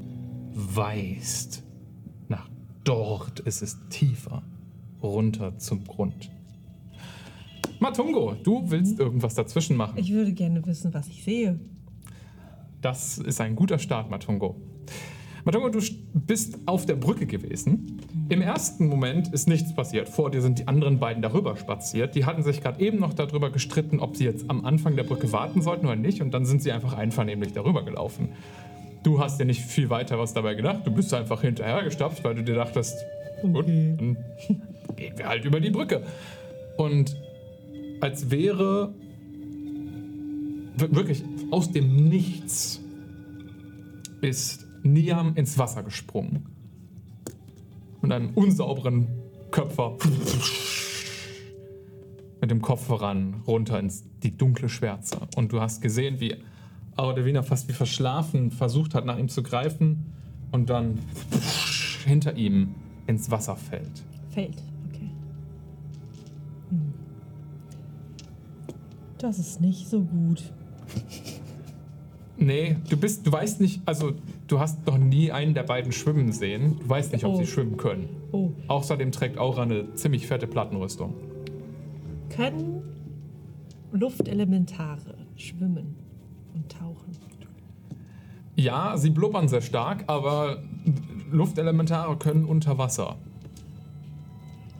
weißt, 0.52 1.62
nach 2.28 2.48
dort 2.84 3.40
ist 3.40 3.62
es 3.62 3.78
tiefer, 3.88 4.42
runter 5.02 5.58
zum 5.58 5.84
Grund. 5.84 6.30
Matungo, 7.80 8.34
du 8.42 8.70
willst 8.70 8.98
irgendwas 8.98 9.34
dazwischen 9.34 9.76
machen. 9.76 9.98
Ich 9.98 10.12
würde 10.12 10.32
gerne 10.32 10.64
wissen, 10.66 10.94
was 10.94 11.08
ich 11.08 11.22
sehe. 11.24 11.60
Das 12.80 13.18
ist 13.18 13.40
ein 13.40 13.56
guter 13.56 13.78
Start, 13.78 14.10
Matungo. 14.10 14.56
Matungo, 15.44 15.68
du 15.68 15.80
bist 16.14 16.56
auf 16.64 16.86
der 16.86 16.94
Brücke 16.94 17.26
gewesen. 17.26 17.98
Im 18.30 18.40
ersten 18.40 18.86
Moment 18.86 19.28
ist 19.34 19.46
nichts 19.46 19.74
passiert. 19.74 20.08
Vor 20.08 20.30
dir 20.30 20.40
sind 20.40 20.58
die 20.60 20.68
anderen 20.68 20.98
beiden 20.98 21.22
darüber 21.22 21.54
spaziert. 21.56 22.14
Die 22.14 22.24
hatten 22.24 22.42
sich 22.42 22.62
gerade 22.62 22.80
eben 22.80 22.98
noch 22.98 23.12
darüber 23.12 23.50
gestritten, 23.50 24.00
ob 24.00 24.16
sie 24.16 24.24
jetzt 24.24 24.48
am 24.48 24.64
Anfang 24.64 24.96
der 24.96 25.02
Brücke 25.04 25.30
warten 25.32 25.60
sollten 25.60 25.84
oder 25.86 25.96
nicht. 25.96 26.22
Und 26.22 26.32
dann 26.32 26.46
sind 26.46 26.62
sie 26.62 26.72
einfach 26.72 26.94
einvernehmlich 26.94 27.52
darüber 27.52 27.84
gelaufen. 27.84 28.30
Du 29.02 29.20
hast 29.20 29.38
dir 29.38 29.44
nicht 29.44 29.60
viel 29.60 29.90
weiter 29.90 30.18
was 30.18 30.32
dabei 30.32 30.54
gedacht. 30.54 30.86
Du 30.86 30.90
bist 30.90 31.12
einfach 31.12 31.42
hinterhergestapft, 31.42 32.24
weil 32.24 32.34
du 32.36 32.42
dir 32.42 32.54
dachtest, 32.54 32.96
gut, 33.42 33.66
dann 33.68 34.16
gehen 34.96 35.12
wir 35.18 35.28
halt 35.28 35.44
über 35.44 35.60
die 35.60 35.70
Brücke. 35.70 36.02
Und 36.78 37.14
als 38.00 38.30
wäre 38.30 38.94
wir- 40.78 40.96
wirklich 40.96 41.22
aus 41.50 41.70
dem 41.70 42.08
Nichts 42.08 42.80
ist 44.22 44.63
Niam 44.84 45.34
ins 45.34 45.58
Wasser 45.58 45.82
gesprungen. 45.82 46.46
Mit 48.00 48.12
einem 48.12 48.30
unsauberen 48.34 49.08
Köpfer 49.50 49.96
mit 52.44 52.50
dem 52.50 52.60
Kopf 52.60 52.84
voran 52.84 53.40
runter 53.46 53.78
ins 53.78 54.04
die 54.22 54.36
dunkle 54.36 54.68
Schwärze. 54.68 55.16
Und 55.34 55.52
du 55.52 55.62
hast 55.62 55.80
gesehen, 55.80 56.20
wie 56.20 56.36
Audevina 56.94 57.42
fast 57.42 57.68
wie 57.68 57.72
verschlafen 57.72 58.50
versucht 58.50 58.94
hat, 58.94 59.06
nach 59.06 59.16
ihm 59.16 59.30
zu 59.30 59.42
greifen 59.42 60.12
und 60.52 60.68
dann 60.68 60.98
hinter 62.04 62.36
ihm 62.36 62.74
ins 63.06 63.30
Wasser 63.30 63.56
fällt. 63.56 64.04
Fällt. 64.28 64.62
Okay. 64.90 65.10
Hm. 66.68 66.92
Das 69.16 69.38
ist 69.38 69.62
nicht 69.62 69.88
so 69.88 70.02
gut. 70.02 70.52
Nee, 72.36 72.76
du 72.90 72.98
bist, 72.98 73.26
du 73.26 73.32
weißt 73.32 73.62
nicht, 73.62 73.80
also 73.86 74.12
du 74.46 74.58
hast 74.60 74.86
noch 74.86 74.98
nie 74.98 75.32
einen 75.32 75.54
der 75.54 75.62
beiden 75.62 75.92
schwimmen 75.92 76.32
sehen. 76.32 76.78
Du 76.80 76.88
weißt 76.88 77.12
nicht, 77.12 77.24
ob 77.24 77.34
Oh. 77.34 77.36
sie 77.38 77.46
schwimmen 77.46 77.76
können. 77.76 78.08
Oh. 78.32 78.50
Außerdem 78.68 79.12
trägt 79.12 79.38
Aura 79.38 79.62
eine 79.62 79.94
ziemlich 79.94 80.26
fette 80.26 80.46
Plattenrüstung. 80.46 81.14
Können 82.30 82.82
Luftelementare 83.92 85.14
schwimmen 85.36 85.94
und 86.54 86.70
tauchen? 86.70 87.12
Ja, 88.56 88.96
sie 88.96 89.10
blubbern 89.10 89.48
sehr 89.48 89.62
stark, 89.62 90.04
aber 90.06 90.62
Luftelementare 91.30 92.16
können 92.16 92.44
unter 92.44 92.78
Wasser. 92.78 93.16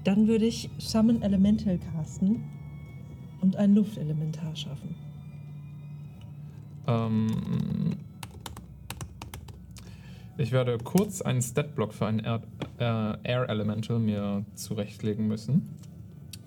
Dann 0.05 0.29
würde 0.29 0.45
ich 0.47 0.69
Summon 0.79 1.23
Elemental 1.23 1.79
casten 1.79 2.45
und 3.41 3.57
ein 3.57 3.75
Luftelementar 3.75 4.55
schaffen. 4.55 4.95
Ähm, 6.87 7.27
ich 10.37 10.53
werde 10.53 10.79
kurz 10.79 11.23
einen 11.23 11.43
Statblock 11.43 11.93
für 11.95 12.07
ein 12.07 12.19
Air, 12.21 12.43
äh, 12.79 13.17
Air 13.29 13.49
Elemental 13.49 13.99
mir 13.99 14.45
zurechtlegen 14.55 15.27
müssen. 15.27 15.69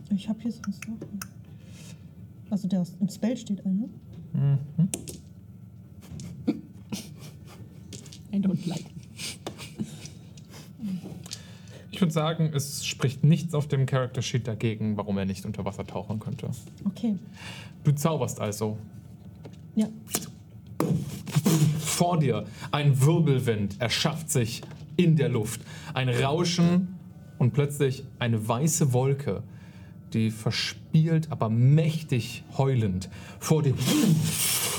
Ich 0.10 0.30
habe 0.30 0.42
hier 0.42 0.52
sonst 0.52 0.88
noch. 0.88 0.96
einen. 1.02 1.20
Also 2.50 2.68
der 2.68 2.86
im 3.00 3.10
Spell 3.10 3.36
steht 3.36 3.66
einer. 3.66 3.88
Mhm. 4.34 4.60
I 8.34 8.40
don't 8.40 8.68
like. 8.68 8.86
Ich 11.92 12.02
würde 12.02 12.14
sagen, 12.14 12.52
es 12.54 12.86
spricht 12.86 13.24
nichts 13.24 13.56
auf 13.56 13.68
dem 13.68 13.88
Character 13.88 14.22
Sheet 14.22 14.48
dagegen, 14.48 14.98
warum 14.98 15.18
er 15.18 15.26
nicht 15.26 15.46
unter 15.46 15.66
Wasser 15.66 15.86
tauchen 15.86 16.20
könnte. 16.20 16.50
Okay. 16.86 17.16
Du 17.84 17.92
zauberst 17.92 18.40
also. 18.40 18.78
Ja. 19.76 19.88
Vor 21.80 22.20
dir 22.20 22.46
ein 22.72 23.02
Wirbelwind 23.02 23.82
erschafft 23.82 24.30
sich 24.30 24.62
in 24.98 25.16
der 25.16 25.30
Luft. 25.30 25.62
Ein 25.94 26.10
Rauschen 26.10 26.98
und 27.38 27.54
plötzlich 27.54 28.04
eine 28.20 28.48
weiße 28.48 28.94
Wolke, 28.94 29.44
die 30.14 30.32
verspielt, 30.32 31.32
aber 31.32 31.50
mächtig 31.50 32.44
heulend 32.58 33.10
vor 33.40 33.64
dir 33.64 33.74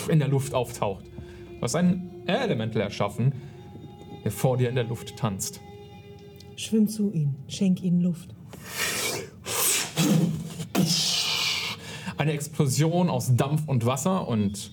in 0.08 0.18
der 0.18 0.28
Luft 0.28 0.54
auftaucht. 0.54 1.04
Hast 1.60 1.74
einen 1.74 2.26
Elemental 2.26 2.82
erschaffen, 2.82 3.32
der 4.24 4.30
vor 4.30 4.56
dir 4.56 4.68
in 4.68 4.74
der 4.74 4.84
Luft 4.84 5.16
tanzt. 5.16 5.60
Schwimm 6.56 6.88
zu 6.88 7.12
ihm. 7.12 7.34
Schenk 7.46 7.82
ihnen 7.82 8.00
Luft. 8.00 8.34
Eine 12.16 12.32
Explosion 12.32 13.08
aus 13.08 13.36
Dampf 13.36 13.62
und 13.66 13.86
Wasser 13.86 14.26
und 14.26 14.72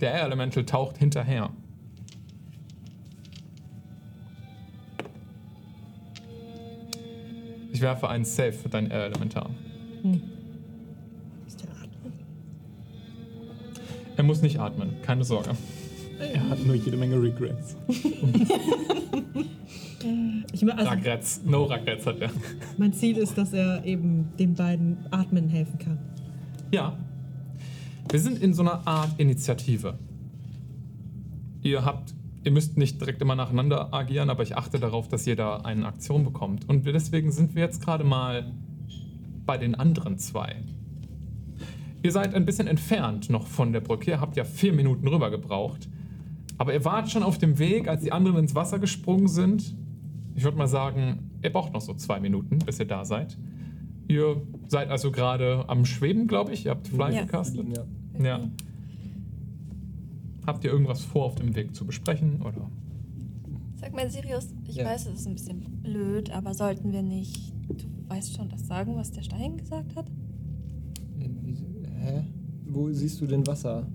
der 0.00 0.12
Air 0.12 0.24
Elemental 0.24 0.64
taucht 0.64 0.98
hinterher. 0.98 1.50
Ich 7.72 7.80
werfe 7.80 8.08
einen 8.08 8.24
Save 8.24 8.52
für 8.52 8.68
dein 8.68 8.90
Air 8.90 9.06
Elementar. 9.06 9.50
Ist 11.46 11.62
der 11.62 11.70
atmen? 11.70 12.12
Er 14.16 14.24
muss 14.24 14.42
nicht 14.42 14.60
atmen, 14.60 14.96
keine 15.02 15.24
Sorge. 15.24 15.50
Er 16.18 16.48
hat 16.48 16.64
nur 16.64 16.76
jede 16.76 16.96
Menge 16.96 17.20
Regrets. 17.20 17.76
Ich, 20.52 20.62
mein, 20.62 20.78
also 20.78 20.90
Regrets, 20.90 21.40
no 21.44 21.64
Regrets 21.64 22.06
hat 22.06 22.20
er. 22.20 22.30
mein 22.78 22.92
Ziel 22.92 23.16
ist, 23.16 23.36
dass 23.36 23.52
er 23.52 23.84
eben 23.84 24.28
den 24.38 24.54
beiden 24.54 24.98
Atmen 25.10 25.48
helfen 25.48 25.78
kann. 25.78 25.98
Ja. 26.70 26.96
Wir 28.14 28.20
sind 28.20 28.40
in 28.40 28.54
so 28.54 28.62
einer 28.62 28.86
Art 28.86 29.18
Initiative. 29.18 29.98
Ihr 31.62 31.84
habt, 31.84 32.14
ihr 32.44 32.52
müsst 32.52 32.78
nicht 32.78 33.00
direkt 33.00 33.20
immer 33.20 33.34
nacheinander 33.34 33.92
agieren, 33.92 34.30
aber 34.30 34.44
ich 34.44 34.56
achte 34.56 34.78
darauf, 34.78 35.08
dass 35.08 35.26
jeder 35.26 35.66
eine 35.66 35.84
Aktion 35.84 36.22
bekommt. 36.22 36.68
Und 36.68 36.86
deswegen 36.86 37.32
sind 37.32 37.56
wir 37.56 37.64
jetzt 37.64 37.82
gerade 37.84 38.04
mal 38.04 38.52
bei 39.44 39.58
den 39.58 39.74
anderen 39.74 40.16
zwei. 40.16 40.62
Ihr 42.04 42.12
seid 42.12 42.36
ein 42.36 42.46
bisschen 42.46 42.68
entfernt 42.68 43.30
noch 43.30 43.48
von 43.48 43.72
der 43.72 43.80
Brücke. 43.80 44.12
Ihr 44.12 44.20
habt 44.20 44.36
ja 44.36 44.44
vier 44.44 44.72
Minuten 44.72 45.08
rüber 45.08 45.32
gebraucht. 45.32 45.88
Aber 46.56 46.72
ihr 46.72 46.84
wart 46.84 47.10
schon 47.10 47.24
auf 47.24 47.38
dem 47.38 47.58
Weg, 47.58 47.88
als 47.88 48.02
die 48.02 48.12
anderen 48.12 48.36
ins 48.36 48.54
Wasser 48.54 48.78
gesprungen 48.78 49.26
sind. 49.26 49.74
Ich 50.36 50.44
würde 50.44 50.56
mal 50.56 50.68
sagen, 50.68 51.32
ihr 51.42 51.50
braucht 51.50 51.72
noch 51.72 51.80
so 51.80 51.94
zwei 51.94 52.20
Minuten, 52.20 52.60
bis 52.60 52.78
ihr 52.78 52.86
da 52.86 53.04
seid. 53.04 53.36
Ihr 54.06 54.40
seid 54.68 54.90
also 54.90 55.10
gerade 55.10 55.64
am 55.68 55.84
Schweben, 55.84 56.28
glaube 56.28 56.52
ich. 56.52 56.66
Ihr 56.66 56.70
habt 56.70 56.86
Fly 56.86 57.12
Ja. 57.12 57.22
gecastet. 57.22 57.66
Ja. 57.76 57.82
Ja. 58.18 58.40
Habt 60.46 60.64
ihr 60.64 60.70
irgendwas 60.70 61.02
vor 61.02 61.24
auf 61.26 61.34
dem 61.36 61.54
Weg 61.54 61.74
zu 61.74 61.84
besprechen? 61.86 62.42
Oder? 62.42 62.70
Sag 63.76 63.94
mal, 63.94 64.10
Sirius, 64.10 64.48
ich 64.66 64.76
Ja. 64.76 64.84
weiß, 64.86 65.06
es 65.06 65.20
ist 65.20 65.26
ein 65.26 65.34
bisschen 65.34 65.60
blöd, 65.82 66.30
aber 66.30 66.54
sollten 66.54 66.92
wir 66.92 67.02
nicht, 67.02 67.52
du 67.68 67.84
weißt 68.08 68.36
schon, 68.36 68.48
das 68.48 68.66
sagen, 68.66 68.96
was 68.96 69.10
der 69.12 69.22
Stein 69.22 69.56
gesagt 69.56 69.94
hat? 69.96 70.06
Hä? 72.00 72.24
Wo 72.66 72.90
siehst 72.92 73.20
du 73.20 73.26
denn 73.26 73.46
Wasser? 73.46 73.86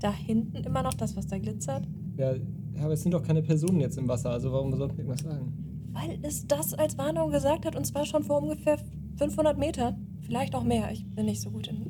Da 0.00 0.12
hinten 0.12 0.56
immer 0.64 0.82
noch 0.82 0.94
das, 0.94 1.16
was 1.16 1.26
da 1.26 1.38
glitzert? 1.38 1.86
Ja, 2.16 2.34
aber 2.80 2.92
es 2.92 3.02
sind 3.02 3.12
doch 3.12 3.22
keine 3.22 3.42
Personen 3.42 3.80
jetzt 3.80 3.98
im 3.98 4.06
Wasser, 4.08 4.30
also 4.30 4.52
warum 4.52 4.74
sollten 4.76 4.96
wir 4.96 5.04
irgendwas 5.04 5.22
sagen? 5.24 5.52
Weil 5.92 6.18
es 6.22 6.46
das 6.46 6.74
als 6.74 6.96
Warnung 6.98 7.30
gesagt 7.30 7.64
hat 7.66 7.74
und 7.74 7.84
zwar 7.84 8.04
schon 8.04 8.22
vor 8.22 8.40
ungefähr 8.42 8.78
500 9.16 9.58
Metern. 9.58 10.06
Vielleicht 10.20 10.54
auch 10.54 10.62
mehr, 10.62 10.92
ich 10.92 11.04
bin 11.06 11.26
nicht 11.26 11.40
so 11.40 11.50
gut 11.50 11.66
in. 11.68 11.87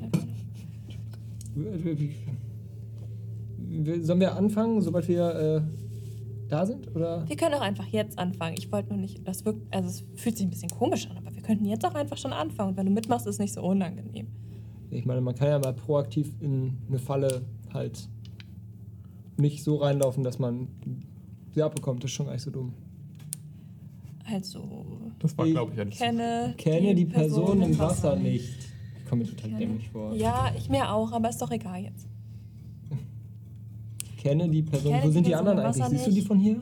Sollen 4.01 4.19
wir 4.19 4.35
anfangen, 4.35 4.81
sobald 4.81 5.07
wir 5.07 5.35
äh, 5.35 5.61
da 6.49 6.65
sind? 6.65 6.93
Oder? 6.95 7.27
Wir 7.27 7.35
können 7.35 7.53
auch 7.55 7.61
einfach 7.61 7.85
jetzt 7.87 8.17
anfangen. 8.17 8.55
Ich 8.57 8.71
wollte 8.71 8.89
nur 8.89 8.97
nicht, 8.97 9.27
das 9.27 9.45
wirkt, 9.45 9.73
also 9.73 9.89
es 9.89 10.03
fühlt 10.21 10.37
sich 10.37 10.45
ein 10.47 10.49
bisschen 10.49 10.69
komisch 10.69 11.07
an, 11.09 11.17
aber 11.17 11.33
wir 11.35 11.41
könnten 11.41 11.65
jetzt 11.65 11.85
auch 11.85 11.93
einfach 11.95 12.17
schon 12.17 12.33
anfangen. 12.33 12.69
Und 12.71 12.77
wenn 12.77 12.85
du 12.87 12.91
mitmachst, 12.91 13.27
ist 13.27 13.35
es 13.35 13.39
nicht 13.39 13.53
so 13.53 13.61
unangenehm. 13.61 14.27
Ich 14.89 15.05
meine, 15.05 15.21
man 15.21 15.35
kann 15.35 15.47
ja 15.49 15.59
mal 15.59 15.73
proaktiv 15.73 16.31
in 16.39 16.77
eine 16.87 16.97
Falle 16.99 17.43
halt 17.73 18.07
nicht 19.37 19.63
so 19.63 19.75
reinlaufen, 19.77 20.23
dass 20.23 20.39
man 20.39 20.67
sie 21.53 21.61
abbekommt. 21.61 22.03
Das 22.03 22.09
ist 22.09 22.15
schon 22.15 22.25
gar 22.25 22.33
nicht 22.33 22.41
so 22.43 22.51
dumm. 22.51 22.73
Also, 24.25 24.63
Das 25.19 25.37
war, 25.37 25.45
Ich 25.45 25.53
glaube 25.53 25.71
ich, 25.71 25.77
ja 25.77 25.85
nicht 25.85 25.97
so. 25.99 26.05
kenne. 26.05 26.53
Kenne 26.57 26.95
die 26.95 27.05
Person 27.05 27.61
im 27.61 27.77
Wasser 27.77 28.15
nicht. 28.15 28.68
Ich 29.09 29.11
komme 29.11 29.23
mir 29.23 29.35
total 29.35 29.57
dämlich 29.57 29.89
vor. 29.89 30.13
Ja, 30.13 30.51
ich 30.55 30.69
mir 30.69 30.87
auch, 30.93 31.11
aber 31.11 31.29
ist 31.29 31.41
doch 31.41 31.49
egal 31.49 31.81
jetzt. 31.81 32.05
Kenne 34.19 34.47
die 34.47 34.61
Person. 34.61 34.91
Kenne 34.91 35.03
Wo 35.03 35.07
die 35.07 35.13
sind 35.13 35.25
die 35.25 35.31
Person 35.31 35.47
anderen 35.47 35.57
im 35.57 35.65
eigentlich? 35.65 35.81
Wasser 35.83 35.89
Siehst 35.89 36.05
du 36.05 36.09
die 36.11 36.15
nicht. 36.17 36.27
von 36.27 36.37
hier? 36.39 36.55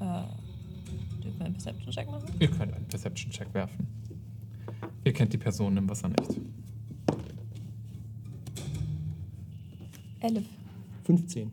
Äh, 0.00 1.22
tut 1.22 1.38
mir 1.38 1.44
einen 1.44 1.52
Perception-Check 1.52 2.10
machen? 2.10 2.24
Ihr 2.38 2.48
könnt 2.48 2.72
einen 2.72 2.86
Perception-Check 2.86 3.52
werfen. 3.52 3.86
Ihr 5.04 5.12
kennt 5.12 5.30
die 5.34 5.36
Person 5.36 5.76
im 5.76 5.86
Wasser 5.90 6.08
nicht. 6.08 6.40
Elf. 10.20 10.46
15. 11.04 11.50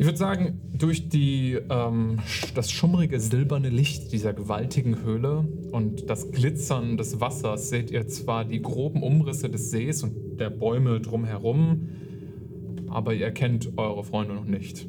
Ich 0.00 0.06
würde 0.06 0.16
sagen, 0.16 0.60
durch 0.72 1.08
die, 1.08 1.58
ähm, 1.70 2.20
das 2.54 2.70
schummrige 2.70 3.18
silberne 3.18 3.68
Licht 3.68 4.12
dieser 4.12 4.32
gewaltigen 4.32 5.02
Höhle 5.02 5.44
und 5.72 6.08
das 6.08 6.30
Glitzern 6.30 6.96
des 6.96 7.20
Wassers 7.20 7.68
seht 7.68 7.90
ihr 7.90 8.06
zwar 8.06 8.44
die 8.44 8.62
groben 8.62 9.02
Umrisse 9.02 9.50
des 9.50 9.72
Sees 9.72 10.04
und 10.04 10.38
der 10.38 10.50
Bäume 10.50 11.00
drumherum, 11.00 11.88
aber 12.86 13.12
ihr 13.12 13.24
erkennt 13.24 13.76
eure 13.76 14.04
Freunde 14.04 14.34
noch 14.34 14.44
nicht. 14.44 14.88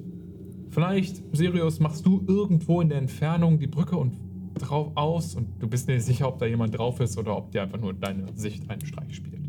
Vielleicht, 0.69 1.23
Sirius, 1.35 1.79
machst 1.79 2.05
du 2.05 2.23
irgendwo 2.27 2.79
in 2.79 2.89
der 2.89 2.99
Entfernung 2.99 3.57
die 3.57 3.65
Brücke 3.65 3.97
und 3.97 4.13
drauf 4.59 4.91
aus 4.93 5.33
und 5.33 5.47
du 5.59 5.67
bist 5.67 5.87
nicht 5.87 6.03
sicher, 6.03 6.27
ob 6.27 6.37
da 6.37 6.45
jemand 6.45 6.77
drauf 6.77 6.99
ist 6.99 7.17
oder 7.17 7.35
ob 7.35 7.51
dir 7.51 7.63
einfach 7.63 7.79
nur 7.79 7.95
deine 7.95 8.27
Sicht 8.35 8.69
einen 8.69 8.85
Streich 8.85 9.15
spielt. 9.15 9.41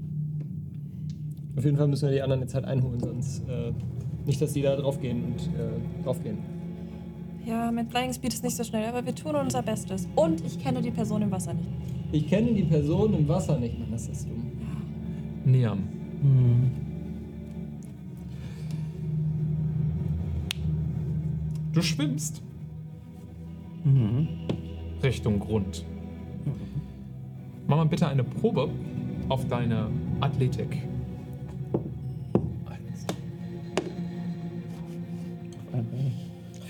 Auf 1.54 1.66
jeden 1.66 1.76
Fall 1.76 1.88
müssen 1.88 2.08
wir 2.08 2.14
die 2.14 2.22
anderen 2.22 2.40
jetzt 2.40 2.54
halt 2.54 2.64
einholen, 2.64 3.00
sonst 3.00 3.46
äh, 3.46 3.72
nicht, 4.26 4.40
dass 4.40 4.52
die 4.52 4.62
da 4.62 4.76
draufgehen 4.76 5.24
und 5.24 5.40
äh, 5.58 6.02
draufgehen. 6.04 6.38
Ja, 7.46 7.70
mit 7.70 7.90
Flying 7.90 8.12
Speed 8.12 8.34
ist 8.34 8.44
nicht 8.44 8.56
so 8.56 8.64
schnell, 8.64 8.86
aber 8.86 9.04
wir 9.04 9.14
tun 9.14 9.34
unser 9.34 9.62
Bestes. 9.62 10.06
Und 10.14 10.44
ich 10.44 10.58
kenne 10.58 10.82
die 10.82 10.90
Person 10.90 11.22
im 11.22 11.30
Wasser 11.30 11.54
nicht. 11.54 11.68
Ich 12.12 12.28
kenne 12.28 12.52
die 12.52 12.64
Person 12.64 13.14
im 13.14 13.26
Wasser 13.28 13.58
nicht, 13.58 13.78
Mann, 13.78 13.88
das 13.92 14.08
ist 14.08 14.28
dumm. 14.28 14.52
Niam. 15.44 15.78
Du 21.72 21.82
schwimmst 21.82 22.42
Mhm. 23.84 24.28
Richtung 25.02 25.38
Grund. 25.40 25.84
Mach 27.66 27.76
mal 27.78 27.86
bitte 27.86 28.06
eine 28.08 28.24
Probe 28.24 28.68
auf 29.30 29.46
deine 29.48 29.86
Athletik. 30.20 30.82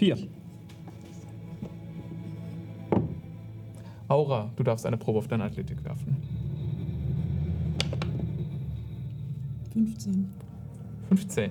Vier. 0.00 0.16
Aura, 4.08 4.50
du 4.56 4.62
darfst 4.62 4.86
eine 4.86 4.96
Probe 4.96 5.18
auf 5.18 5.28
deine 5.28 5.44
Athletik 5.44 5.84
werfen. 5.84 6.16
15. 9.74 10.30
15. 11.08 11.50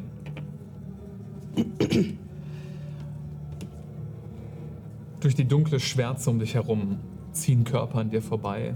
Durch 5.19 5.35
die 5.35 5.45
dunkle 5.47 5.79
Schwärze 5.79 6.31
um 6.31 6.39
dich 6.39 6.55
herum 6.55 6.97
ziehen 7.33 7.63
Körper 7.63 7.99
an 7.99 8.09
dir 8.09 8.23
vorbei. 8.23 8.73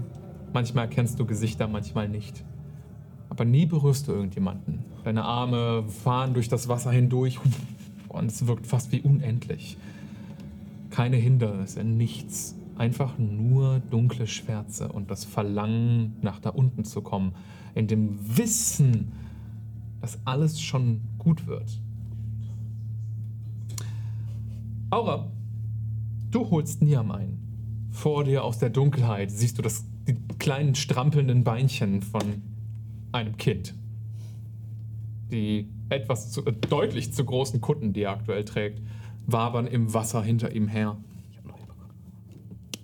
Manchmal 0.52 0.84
erkennst 0.84 1.18
du 1.18 1.26
Gesichter, 1.26 1.66
manchmal 1.66 2.08
nicht. 2.08 2.44
Aber 3.28 3.44
nie 3.44 3.66
berührst 3.66 4.06
du 4.06 4.12
irgendjemanden. 4.12 4.84
Deine 5.02 5.24
Arme 5.24 5.82
fahren 5.88 6.32
durch 6.32 6.48
das 6.48 6.68
Wasser 6.68 6.92
hindurch 6.92 7.40
und 8.14 8.26
es 8.26 8.46
wirkt 8.46 8.66
fast 8.66 8.92
wie 8.92 9.00
unendlich. 9.00 9.76
Keine 10.90 11.16
Hindernisse, 11.16 11.84
nichts. 11.84 12.54
Einfach 12.76 13.18
nur 13.18 13.80
dunkle 13.90 14.26
Schwärze 14.26 14.88
und 14.88 15.10
das 15.10 15.24
Verlangen, 15.24 16.16
nach 16.22 16.40
da 16.40 16.50
unten 16.50 16.84
zu 16.84 17.02
kommen. 17.02 17.32
In 17.74 17.86
dem 17.86 18.18
Wissen, 18.36 19.12
dass 20.00 20.18
alles 20.24 20.60
schon 20.60 21.00
gut 21.18 21.46
wird. 21.46 21.80
Aura, 24.90 25.30
du 26.30 26.50
holst 26.50 26.82
Niam 26.82 27.10
ein. 27.10 27.38
Vor 27.90 28.24
dir 28.24 28.44
aus 28.44 28.58
der 28.58 28.70
Dunkelheit 28.70 29.30
siehst 29.30 29.58
du 29.58 29.62
das, 29.62 29.84
die 30.06 30.14
kleinen 30.38 30.74
strampelnden 30.74 31.44
Beinchen 31.44 32.02
von 32.02 32.42
einem 33.12 33.36
Kind. 33.36 33.74
Die 35.30 35.68
etwas 35.88 36.30
zu, 36.30 36.44
äh, 36.44 36.52
deutlich 36.52 37.12
zu 37.12 37.24
großen 37.24 37.60
Kutten, 37.60 37.92
die 37.92 38.02
er 38.02 38.12
aktuell 38.12 38.44
trägt, 38.44 38.80
wabern 39.26 39.66
im 39.66 39.92
Wasser 39.94 40.22
hinter 40.22 40.54
ihm 40.54 40.68
her. 40.68 40.96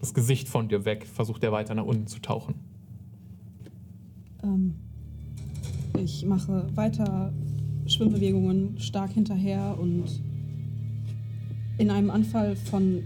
Das 0.01 0.15
Gesicht 0.15 0.49
von 0.49 0.69
dir 0.69 0.85
weg, 0.85 1.07
versucht 1.07 1.45
er 1.45 1.53
weiter 1.53 1.75
nach 1.75 1.85
unten 1.85 2.07
zu 2.07 2.21
tauchen. 2.21 2.55
Ähm, 4.43 4.75
ich 5.99 6.25
mache 6.25 6.67
weiter 6.75 7.33
Schwimmbewegungen 7.87 8.79
stark 8.79 9.13
hinterher 9.13 9.77
und 9.79 10.23
in 11.79 11.91
einem 11.91 12.11
Anfall 12.11 12.57
von 12.57 13.03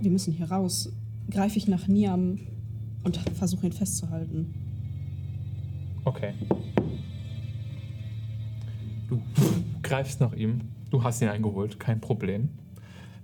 wir 0.00 0.10
müssen 0.10 0.32
hier 0.32 0.50
raus, 0.50 0.92
greife 1.30 1.58
ich 1.58 1.68
nach 1.68 1.88
Niam 1.88 2.38
und 3.04 3.16
versuche 3.34 3.66
ihn 3.66 3.72
festzuhalten. 3.72 4.54
Okay. 6.04 6.34
Du 9.08 9.20
greifst 9.82 10.20
nach 10.20 10.34
ihm. 10.34 10.60
Du 10.90 11.02
hast 11.02 11.20
ihn 11.22 11.28
eingeholt, 11.28 11.80
kein 11.80 12.00
Problem. 12.00 12.50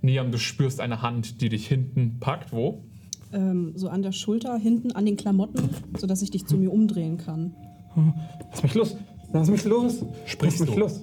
Niam, 0.01 0.31
du 0.31 0.37
spürst 0.37 0.79
eine 0.81 1.01
Hand, 1.01 1.41
die 1.41 1.49
dich 1.49 1.67
hinten 1.67 2.19
packt. 2.19 2.51
Wo? 2.51 2.83
Ähm, 3.33 3.73
so 3.75 3.89
an 3.89 4.01
der 4.01 4.11
Schulter, 4.11 4.57
hinten 4.57 4.91
an 4.91 5.05
den 5.05 5.17
Klamotten, 5.17 5.69
sodass 5.97 6.21
ich 6.21 6.31
dich 6.31 6.45
zu 6.45 6.57
mir 6.57 6.71
umdrehen 6.71 7.17
kann. 7.17 7.55
Lass 8.51 8.63
mich 8.63 8.75
los! 8.75 8.97
Lass 9.33 9.49
mich 9.49 9.63
los! 9.65 10.05
Sprichst 10.25 10.59
Lass 10.59 10.67
mich 10.67 10.75
du? 10.75 10.81
los! 10.81 11.01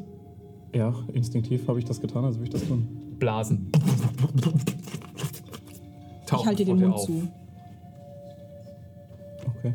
Ja, 0.74 0.94
instinktiv 1.12 1.66
habe 1.68 1.78
ich 1.78 1.84
das 1.84 2.00
getan, 2.00 2.24
also 2.24 2.38
will 2.38 2.46
ich 2.46 2.52
das 2.52 2.66
tun. 2.66 2.88
Blasen. 3.18 3.70
Tauchen 6.26 6.40
ich 6.40 6.46
halte 6.46 6.64
dir 6.64 6.74
den 6.74 6.80
Mund 6.80 6.94
auf. 6.94 7.06
zu. 7.06 7.28
Okay. 9.58 9.74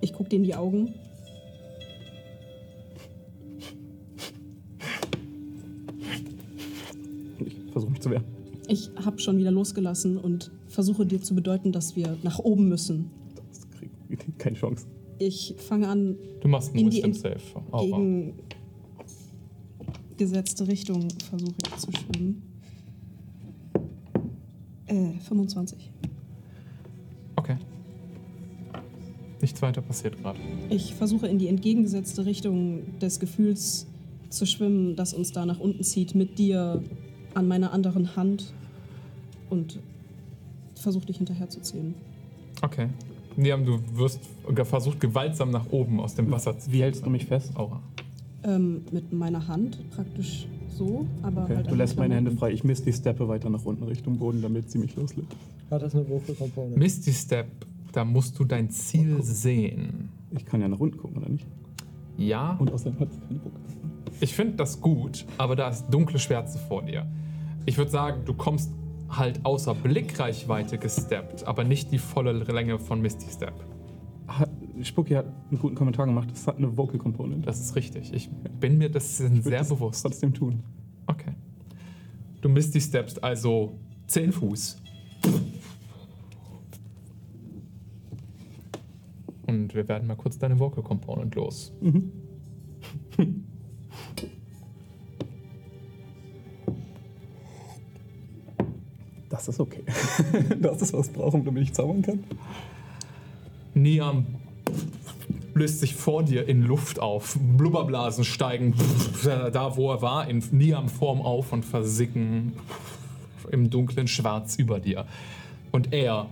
Ich 0.00 0.12
gucke 0.12 0.30
dir 0.30 0.36
in 0.36 0.44
die 0.44 0.54
Augen. 0.54 0.94
Versuche 7.76 7.92
mich 7.92 8.00
zu 8.00 8.08
wehren. 8.08 8.24
Ich 8.68 8.90
habe 9.04 9.18
schon 9.18 9.36
wieder 9.36 9.50
losgelassen 9.50 10.16
und 10.16 10.50
versuche 10.66 11.04
dir 11.04 11.20
zu 11.20 11.34
bedeuten, 11.34 11.72
dass 11.72 11.94
wir 11.94 12.16
nach 12.22 12.38
oben 12.38 12.70
müssen. 12.70 13.10
Das 13.50 13.68
krieg 13.68 13.90
ich 14.08 14.18
keine 14.38 14.56
Chance. 14.56 14.86
Ich 15.18 15.54
fange 15.58 15.86
an, 15.86 16.16
Du 16.40 16.48
machst 16.48 16.70
einen 16.70 16.78
In 16.78 16.90
die 16.90 16.96
Wisdom 16.96 17.12
Save. 17.12 17.36
Aura. 17.70 17.84
gegen 17.98 18.32
gesetzte 20.16 20.66
Richtung 20.66 21.06
versuche 21.28 21.54
ich 21.66 21.76
zu 21.76 21.90
schwimmen. 21.92 22.42
Äh, 24.86 25.18
25. 25.28 25.90
Okay. 27.36 27.58
Nichts 29.42 29.60
weiter 29.60 29.82
passiert 29.82 30.16
gerade. 30.22 30.38
Ich 30.70 30.94
versuche 30.94 31.26
in 31.26 31.36
die 31.38 31.48
entgegengesetzte 31.48 32.24
Richtung 32.24 32.98
des 33.00 33.20
Gefühls 33.20 33.86
zu 34.30 34.46
schwimmen, 34.46 34.96
das 34.96 35.12
uns 35.12 35.32
da 35.32 35.44
nach 35.44 35.60
unten 35.60 35.82
zieht, 35.82 36.14
mit 36.14 36.38
dir 36.38 36.82
an 37.36 37.46
meiner 37.48 37.72
anderen 37.72 38.16
Hand 38.16 38.52
und 39.50 39.78
versuche 40.74 41.06
dich 41.06 41.18
hinterherzuziehen. 41.18 41.94
Okay. 42.62 42.88
Niam, 43.36 43.64
du 43.66 43.78
wirst 43.94 44.20
versucht 44.64 44.98
gewaltsam 45.00 45.50
nach 45.50 45.70
oben 45.70 46.00
aus 46.00 46.14
dem 46.14 46.30
Wasser 46.30 46.58
zu 46.58 46.72
Wie 46.72 46.80
hältst 46.82 47.04
du 47.04 47.10
mich 47.10 47.26
fest? 47.26 47.54
Aura. 47.56 47.80
Ähm, 48.44 48.82
mit 48.92 49.12
meiner 49.12 49.46
Hand 49.46 49.78
praktisch 49.90 50.46
so, 50.70 51.06
aber 51.22 51.44
Okay. 51.44 51.56
halt 51.56 51.70
Du 51.70 51.74
lässt 51.74 51.98
meine 51.98 52.14
Hände 52.14 52.30
frei. 52.30 52.52
Ich 52.52 52.64
misst 52.64 52.86
die 52.86 52.92
Steppe 52.92 53.28
weiter 53.28 53.50
nach 53.50 53.64
unten 53.64 53.84
Richtung 53.84 54.18
Boden, 54.18 54.40
damit 54.40 54.70
sie 54.70 54.78
mich 54.78 54.96
loslässt. 54.96 55.28
Hat 55.70 55.82
das 55.82 55.94
eine 55.94 56.08
Vocal 56.08 56.34
Component? 56.34 56.76
Misty 56.78 57.12
Step, 57.12 57.46
da 57.92 58.04
musst 58.04 58.38
du 58.38 58.44
dein 58.44 58.70
Ziel 58.70 59.22
sehen. 59.22 60.08
Ich 60.30 60.46
kann 60.46 60.60
ja 60.60 60.68
nach 60.68 60.78
unten 60.78 60.96
gucken, 60.96 61.18
oder 61.18 61.28
nicht? 61.28 61.46
Ja, 62.16 62.56
Und 62.58 62.72
außerdem 62.72 62.98
hat 63.00 63.12
sie 63.12 63.20
keine 63.20 63.38
Bucke. 63.40 63.56
ich 64.20 64.32
finde 64.34 64.54
das 64.54 64.80
gut, 64.80 65.26
aber 65.36 65.56
da 65.56 65.68
ist 65.68 65.86
dunkle 65.90 66.18
Schwärze 66.18 66.58
vor 66.58 66.82
dir. 66.82 67.06
Ich 67.66 67.76
würde 67.76 67.90
sagen, 67.90 68.24
du 68.24 68.32
kommst 68.32 68.72
halt 69.08 69.44
außer 69.44 69.74
Blickreichweite 69.74 70.78
gesteppt, 70.78 71.46
aber 71.46 71.64
nicht 71.64 71.90
die 71.90 71.98
volle 71.98 72.32
Länge 72.32 72.78
von 72.78 73.00
Misty 73.00 73.28
Step. 73.28 73.54
Hat, 74.28 74.50
Spucki 74.82 75.14
hat 75.14 75.26
einen 75.50 75.58
guten 75.58 75.74
Kommentar 75.74 76.06
gemacht. 76.06 76.28
Das 76.30 76.46
hat 76.46 76.58
eine 76.58 76.76
Vocal 76.76 76.98
Component. 76.98 77.46
Das 77.46 77.60
ist 77.60 77.74
richtig. 77.74 78.12
Ich 78.12 78.30
bin 78.60 78.78
mir 78.78 78.88
das 78.88 79.18
sehr 79.18 79.28
das 79.28 79.68
bewusst. 79.68 80.02
Trotzdem 80.02 80.32
tun. 80.32 80.62
Okay. 81.08 81.32
Du 82.40 82.48
Misty 82.48 82.80
Steps 82.80 83.18
also 83.18 83.78
10 84.06 84.32
Fuß. 84.32 84.82
Und 89.46 89.74
wir 89.74 89.88
werden 89.88 90.06
mal 90.06 90.16
kurz 90.16 90.38
deine 90.38 90.58
Vocal 90.58 90.84
Component 90.84 91.34
los. 91.34 91.72
Das 99.28 99.48
ist 99.48 99.60
okay. 99.60 99.82
das 100.60 100.82
ist, 100.82 100.92
was 100.92 101.08
ich 101.08 101.12
brauche, 101.12 101.40
damit 101.40 101.62
ich 101.62 101.72
zaubern 101.72 102.02
kann. 102.02 102.24
Niam 103.74 104.26
löst 105.54 105.80
sich 105.80 105.94
vor 105.94 106.22
dir 106.22 106.48
in 106.48 106.62
Luft 106.62 107.00
auf. 107.00 107.38
Blubberblasen 107.56 108.24
steigen 108.24 108.74
da, 109.24 109.76
wo 109.76 109.90
er 109.90 110.02
war, 110.02 110.28
in 110.28 110.42
Niam-Form 110.50 111.22
auf 111.22 111.52
und 111.52 111.64
versicken 111.64 112.52
im 113.50 113.70
dunklen 113.70 114.06
Schwarz 114.06 114.56
über 114.56 114.80
dir. 114.80 115.06
Und 115.72 115.92
er 115.92 116.26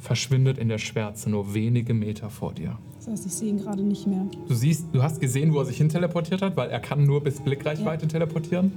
verschwindet 0.00 0.58
in 0.58 0.68
der 0.68 0.78
Schwärze 0.78 1.30
nur 1.30 1.54
wenige 1.54 1.94
Meter 1.94 2.30
vor 2.30 2.52
dir. 2.52 2.78
Das 2.96 3.08
heißt, 3.08 3.26
ich 3.26 3.32
sehe 3.32 3.48
ihn 3.48 3.58
gerade 3.58 3.82
nicht 3.82 4.06
mehr. 4.06 4.26
Du 4.48 4.54
siehst, 4.54 4.86
du 4.92 5.02
hast 5.02 5.20
gesehen, 5.20 5.52
wo 5.52 5.58
er 5.58 5.64
sich 5.64 5.76
hin 5.76 5.88
teleportiert 5.88 6.42
hat, 6.42 6.56
weil 6.56 6.70
er 6.70 6.80
kann 6.80 7.04
nur 7.04 7.22
bis 7.22 7.40
Blickreichweite 7.40 8.06
teleportieren. 8.06 8.72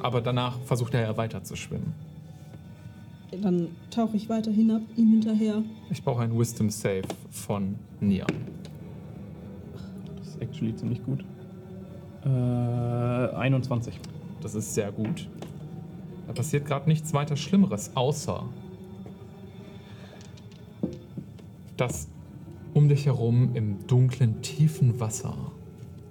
Aber 0.00 0.20
danach 0.20 0.58
versucht 0.60 0.94
er 0.94 1.02
ja 1.02 1.16
weiter 1.16 1.42
zu 1.44 1.56
schwimmen. 1.56 1.94
Dann 3.42 3.68
tauche 3.90 4.16
ich 4.16 4.28
weiter 4.28 4.50
hinab, 4.50 4.82
ihm 4.96 5.10
hinterher. 5.10 5.62
Ich 5.90 6.02
brauche 6.02 6.22
einen 6.22 6.38
Wisdom 6.38 6.70
Save 6.70 7.02
von 7.30 7.76
Niam. 8.00 8.26
Das 10.16 10.28
ist 10.28 10.40
actually 10.40 10.74
ziemlich 10.74 11.04
gut. 11.04 11.24
Äh, 12.24 12.28
21. 12.28 14.00
Das 14.40 14.54
ist 14.54 14.74
sehr 14.74 14.92
gut. 14.92 15.28
Da 16.26 16.32
passiert 16.32 16.66
gerade 16.66 16.88
nichts 16.88 17.12
weiter 17.12 17.36
Schlimmeres, 17.36 17.90
außer 17.94 18.44
dass 21.76 22.08
um 22.72 22.88
dich 22.88 23.06
herum 23.06 23.50
im 23.54 23.86
dunklen, 23.86 24.42
tiefen 24.42 25.00
Wasser, 25.00 25.36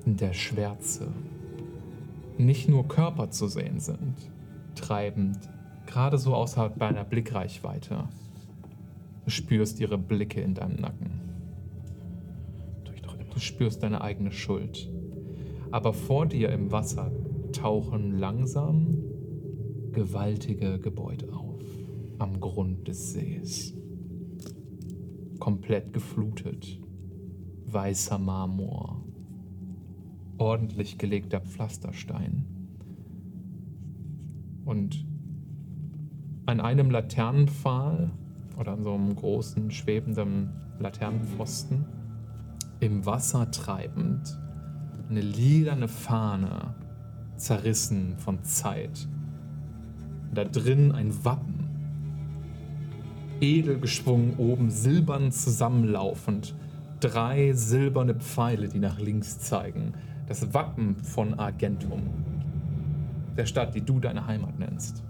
in 0.06 0.18
der 0.18 0.34
Schwärze, 0.34 1.08
nicht 2.38 2.70
nur 2.70 2.88
Körper 2.88 3.32
zu 3.32 3.48
sehen 3.48 3.80
sind, 3.80 4.16
treibend, 4.76 5.38
gerade 5.94 6.18
so 6.18 6.34
außerhalb 6.34 6.80
deiner 6.80 7.04
Blickreichweite. 7.04 8.06
Du 9.26 9.30
spürst 9.30 9.80
ihre 9.80 10.00
Blicke 10.00 10.42
in 10.42 10.56
deinem 10.56 10.78
Nacken. 10.78 11.22
Du 13.32 13.40
spürst 13.40 13.84
deine 13.84 14.02
eigene 14.02 14.32
Schuld. 14.32 14.92
Aber 15.72 15.94
vor 15.94 16.26
dir 16.26 16.50
im 16.50 16.72
Wasser 16.72 17.12
tauchen 17.52 18.18
langsam 18.18 19.04
gewaltige 19.92 20.80
Gebäude 20.80 21.32
auf. 21.32 21.62
Am 22.18 22.40
Grund 22.40 22.88
des 22.88 23.14
Sees. 23.14 23.76
Komplett 25.40 25.94
geflutet. 25.94 26.82
Weißer 27.68 28.18
Marmor. 28.18 29.04
Ordentlich 30.40 30.98
gelegter 30.98 31.40
Pflasterstein. 31.40 32.46
Und 34.66 35.13
an 36.46 36.60
einem 36.60 36.90
Laternenpfahl 36.90 38.12
oder 38.58 38.74
an 38.74 38.84
so 38.84 38.94
einem 38.94 39.16
großen 39.16 39.72
schwebenden 39.72 40.50
Laternenpfosten 40.80 41.86
im 42.80 43.06
Wasser 43.06 43.50
treibend 43.52 44.38
eine 45.10 45.22
lilane 45.22 45.88
Fahne, 45.88 46.74
zerrissen 47.36 48.16
von 48.18 48.44
Zeit. 48.44 49.08
Da 50.34 50.44
drin 50.44 50.92
ein 50.92 51.24
Wappen, 51.24 51.70
edel 53.40 53.80
geschwungen 53.80 54.36
oben, 54.38 54.70
silbern 54.70 55.32
zusammenlaufend, 55.32 56.56
drei 57.00 57.54
silberne 57.54 58.16
Pfeile, 58.16 58.70
die 58.70 58.80
nach 58.80 59.00
links 59.00 59.40
zeigen. 59.40 59.94
Das 60.28 60.54
Wappen 60.54 60.96
von 61.04 61.36
Argentum, 61.36 62.02
der 63.38 63.46
Stadt, 63.46 63.76
die 63.76 63.82
du 63.82 64.00
deine 64.00 64.26
Heimat 64.26 64.58
nennst. 64.58 65.04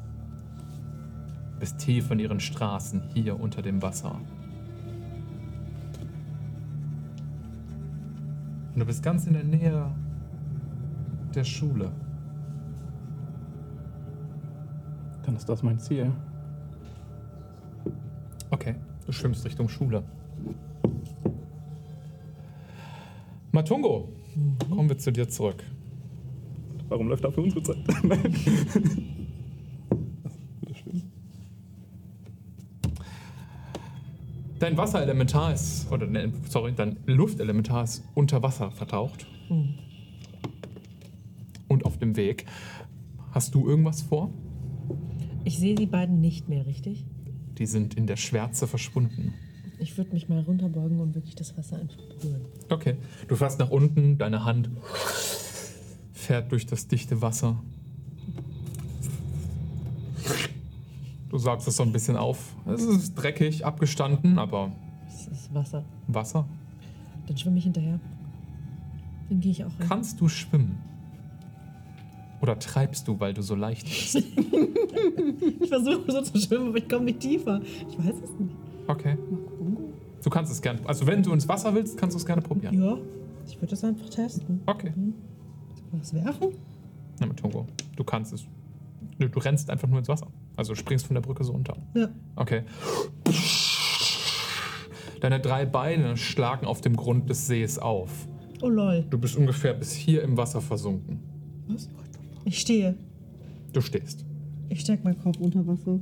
Bis 1.63 1.77
tief 1.77 2.11
in 2.11 2.19
ihren 2.19 2.41
Straßen 2.41 3.01
hier 3.13 3.39
unter 3.39 3.61
dem 3.61 3.81
Wasser. 3.81 4.19
Und 8.73 8.79
du 8.81 8.85
bist 8.85 9.01
ganz 9.01 9.27
in 9.27 9.31
der 9.31 9.45
Nähe 9.45 9.89
der 11.33 11.45
Schule. 11.45 11.93
Dann 15.25 15.37
ist 15.37 15.47
das 15.47 15.63
mein 15.63 15.79
Ziel. 15.79 16.11
Okay, 18.49 18.75
du 19.05 19.13
schwimmst 19.13 19.45
Richtung 19.45 19.69
Schule. 19.69 20.03
Matungo, 23.53 24.09
kommen 24.69 24.89
wir 24.89 24.97
zu 24.97 25.13
dir 25.13 25.29
zurück. 25.29 25.63
Warum 26.89 27.07
läuft 27.07 27.23
da 27.23 27.31
für 27.31 27.39
unsere 27.39 27.63
Zeit? 27.63 27.77
Dein 34.63 34.77
Wasserelementar 34.77 35.53
ist, 35.53 35.91
oder 35.91 36.07
ne, 36.07 36.31
sorry, 36.47 36.71
dein 36.73 36.95
Luftelementar 37.05 37.83
ist 37.83 38.01
unter 38.13 38.41
Wasser 38.43 38.71
vertaucht. 38.71 39.27
Und 41.67 41.85
auf 41.85 41.97
dem 41.97 42.15
Weg. 42.15 42.45
Hast 43.31 43.55
du 43.55 43.67
irgendwas 43.67 44.03
vor? 44.03 44.33
Ich 45.43 45.59
sehe 45.59 45.75
die 45.75 45.85
beiden 45.85 46.21
nicht 46.21 46.47
mehr, 46.47 46.65
richtig? 46.65 47.05
Die 47.57 47.65
sind 47.65 47.95
in 47.95 48.07
der 48.07 48.15
Schwärze 48.15 48.65
verschwunden. 48.65 49.33
Ich 49.79 49.97
würde 49.97 50.13
mich 50.13 50.29
mal 50.29 50.39
runterbeugen 50.39 51.01
und 51.01 51.13
wirklich 51.13 51.35
das 51.35 51.57
Wasser 51.57 51.77
einfach 51.77 52.01
berühren. 52.01 52.45
Okay. 52.69 52.95
Du 53.27 53.35
fährst 53.35 53.59
nach 53.59 53.69
unten, 53.69 54.17
deine 54.17 54.45
Hand 54.45 54.69
fährt 56.13 56.53
durch 56.53 56.65
das 56.65 56.87
dichte 56.87 57.21
Wasser. 57.21 57.61
Du 61.33 61.39
saugst 61.39 61.67
es 61.67 61.77
so 61.77 61.81
ein 61.81 61.91
bisschen 61.91 62.15
auf. 62.15 62.55
Es 62.67 62.83
ist 62.83 63.15
dreckig, 63.15 63.65
abgestanden, 63.65 64.37
aber 64.37 64.71
Das 65.07 65.25
ist 65.29 65.51
Wasser. 65.51 65.83
Wasser. 66.05 66.45
Dann 67.25 67.35
schwimme 67.35 67.57
ich 67.57 67.63
hinterher. 67.63 67.99
Dann 69.29 69.39
gehe 69.39 69.49
ich 69.51 69.63
auch 69.65 69.71
rein. 69.79 69.87
Kannst 69.89 70.21
du 70.21 70.27
schwimmen? 70.29 70.77
Oder 72.39 72.59
treibst 72.59 73.07
du, 73.07 73.19
weil 73.19 73.33
du 73.33 73.41
so 73.41 73.55
leicht 73.55 73.85
bist? 73.87 74.23
Ich 75.59 75.69
versuche 75.69 76.11
so 76.11 76.21
zu 76.21 76.37
schwimmen, 76.37 76.67
aber 76.67 76.77
ich 76.77 76.87
komme 76.87 77.05
nicht 77.05 77.19
tiefer. 77.21 77.59
Ich 77.89 77.97
weiß 77.97 78.13
es 78.23 78.39
nicht. 78.39 78.55
Okay. 78.87 79.17
Du 80.23 80.29
kannst 80.29 80.51
es 80.51 80.61
gerne. 80.61 80.81
Also, 80.85 81.07
wenn 81.07 81.23
du 81.23 81.33
ins 81.33 81.47
Wasser 81.47 81.73
willst, 81.73 81.97
kannst 81.97 82.13
du 82.13 82.19
es 82.19 82.25
gerne 82.27 82.43
probieren. 82.43 82.79
Ja, 82.79 82.95
ich 83.47 83.55
würde 83.55 83.71
das 83.71 83.83
einfach 83.83 84.07
testen. 84.07 84.61
Okay. 84.67 84.93
Was 85.93 86.13
werfen? 86.13 86.49
Na, 87.19 87.25
mit 87.25 87.37
Tungo. 87.37 87.65
Du 87.95 88.03
kannst 88.03 88.33
es. 88.33 88.45
Nö, 89.17 89.29
Du 89.29 89.39
rennst 89.39 89.69
einfach 89.71 89.87
nur 89.87 89.97
ins 89.97 90.07
Wasser. 90.09 90.27
Also, 90.55 90.73
du 90.73 90.79
springst 90.79 91.07
von 91.07 91.15
der 91.15 91.21
Brücke 91.21 91.43
so 91.43 91.53
unter. 91.53 91.77
Ja. 91.95 92.09
Okay. 92.35 92.63
Deine 95.19 95.39
drei 95.39 95.65
Beine 95.65 96.17
schlagen 96.17 96.65
auf 96.65 96.81
dem 96.81 96.95
Grund 96.95 97.29
des 97.29 97.47
Sees 97.47 97.79
auf. 97.79 98.27
Oh 98.61 98.69
lol. 98.69 99.05
Du 99.09 99.17
bist 99.17 99.35
ungefähr 99.35 99.73
bis 99.73 99.91
hier 99.93 100.21
im 100.23 100.37
Wasser 100.37 100.61
versunken. 100.61 101.19
Was? 101.67 101.89
Ich 102.45 102.59
stehe. 102.59 102.95
Du 103.71 103.81
stehst. 103.81 104.25
Ich 104.69 104.81
steck 104.81 105.03
meinen 105.03 105.21
Kopf 105.21 105.37
unter 105.39 105.65
Wasser. 105.65 105.99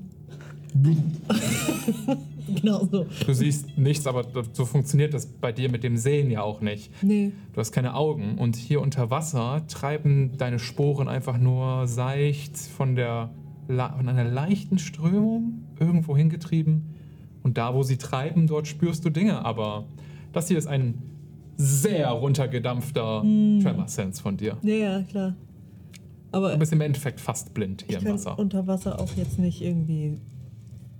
Genau 2.62 2.86
so. 2.92 3.06
Du 3.26 3.34
siehst 3.34 3.78
nichts, 3.78 4.08
aber 4.08 4.26
so 4.54 4.66
funktioniert 4.66 5.14
das 5.14 5.26
bei 5.26 5.52
dir 5.52 5.70
mit 5.70 5.84
dem 5.84 5.98
Sehen 5.98 6.30
ja 6.32 6.42
auch 6.42 6.62
nicht. 6.62 6.92
Nee. 7.04 7.32
Du 7.54 7.60
hast 7.60 7.72
keine 7.72 7.94
Augen 7.96 8.38
und 8.38 8.56
hier 8.56 8.82
unter 8.82 9.10
Wasser 9.10 9.66
treiben 9.68 10.38
deine 10.38 10.60
Sporen 10.60 11.08
einfach 11.08 11.38
nur 11.38 11.88
seicht 11.88 12.58
von, 12.58 12.96
der, 12.96 13.30
von 13.78 14.08
einer 14.10 14.24
leichten 14.24 14.78
Strömung 14.80 15.64
irgendwo 15.80 16.16
hingetrieben. 16.16 16.96
Und 17.44 17.58
da, 17.58 17.74
wo 17.74 17.84
sie 17.84 17.98
treiben, 17.98 18.48
dort 18.48 18.68
spürst 18.68 19.04
du 19.06 19.10
Dinge. 19.10 19.44
Aber 19.44 19.86
das 20.34 20.48
hier 20.48 20.58
ist 20.58 20.68
ein 20.68 20.96
sehr 21.58 22.10
runtergedampfter 22.10 23.22
Tremor 23.22 23.88
Sense 23.88 24.22
von 24.22 24.38
dir. 24.38 24.58
Ja, 24.64 24.74
ja, 24.76 25.02
klar. 25.04 25.36
Aber 26.32 26.54
Du 26.54 26.60
bist 26.60 26.72
im 26.72 26.82
Endeffekt 26.82 27.20
fast 27.20 27.54
blind 27.54 27.84
hier 27.88 27.98
ich 28.00 28.06
im 28.06 28.14
Wasser. 28.14 28.40
unter 28.40 28.66
Wasser 28.68 29.00
auch 29.00 29.14
jetzt 29.16 29.38
nicht 29.38 29.62
irgendwie. 29.62 30.18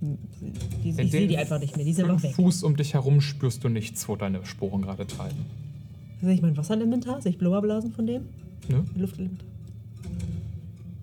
Die, 0.00 0.90
ich 1.00 1.10
sehe 1.10 1.28
die 1.28 1.38
einfach 1.38 1.58
nicht 1.60 1.76
mehr. 1.76 1.84
Die 1.86 1.92
sind 1.92 2.06
fünf 2.06 2.16
noch 2.22 2.28
weg. 2.28 2.34
Fuß 2.34 2.64
um 2.64 2.76
dich 2.76 2.94
herum 2.94 3.20
spürst 3.20 3.62
du 3.64 3.68
nichts, 3.68 4.08
wo 4.08 4.16
deine 4.16 4.44
Sporen 4.44 4.82
gerade 4.82 5.06
treiben. 5.06 5.46
Sehe 6.20 6.34
ich 6.34 6.42
mein 6.42 6.56
Wasserelementar? 6.56 7.22
Sehe 7.22 7.30
ich 7.32 7.38
Blubberblasen 7.38 7.92
von 7.92 8.06
dem? 8.06 8.22
Ne? 8.68 8.84
Luftelementar. 8.96 9.46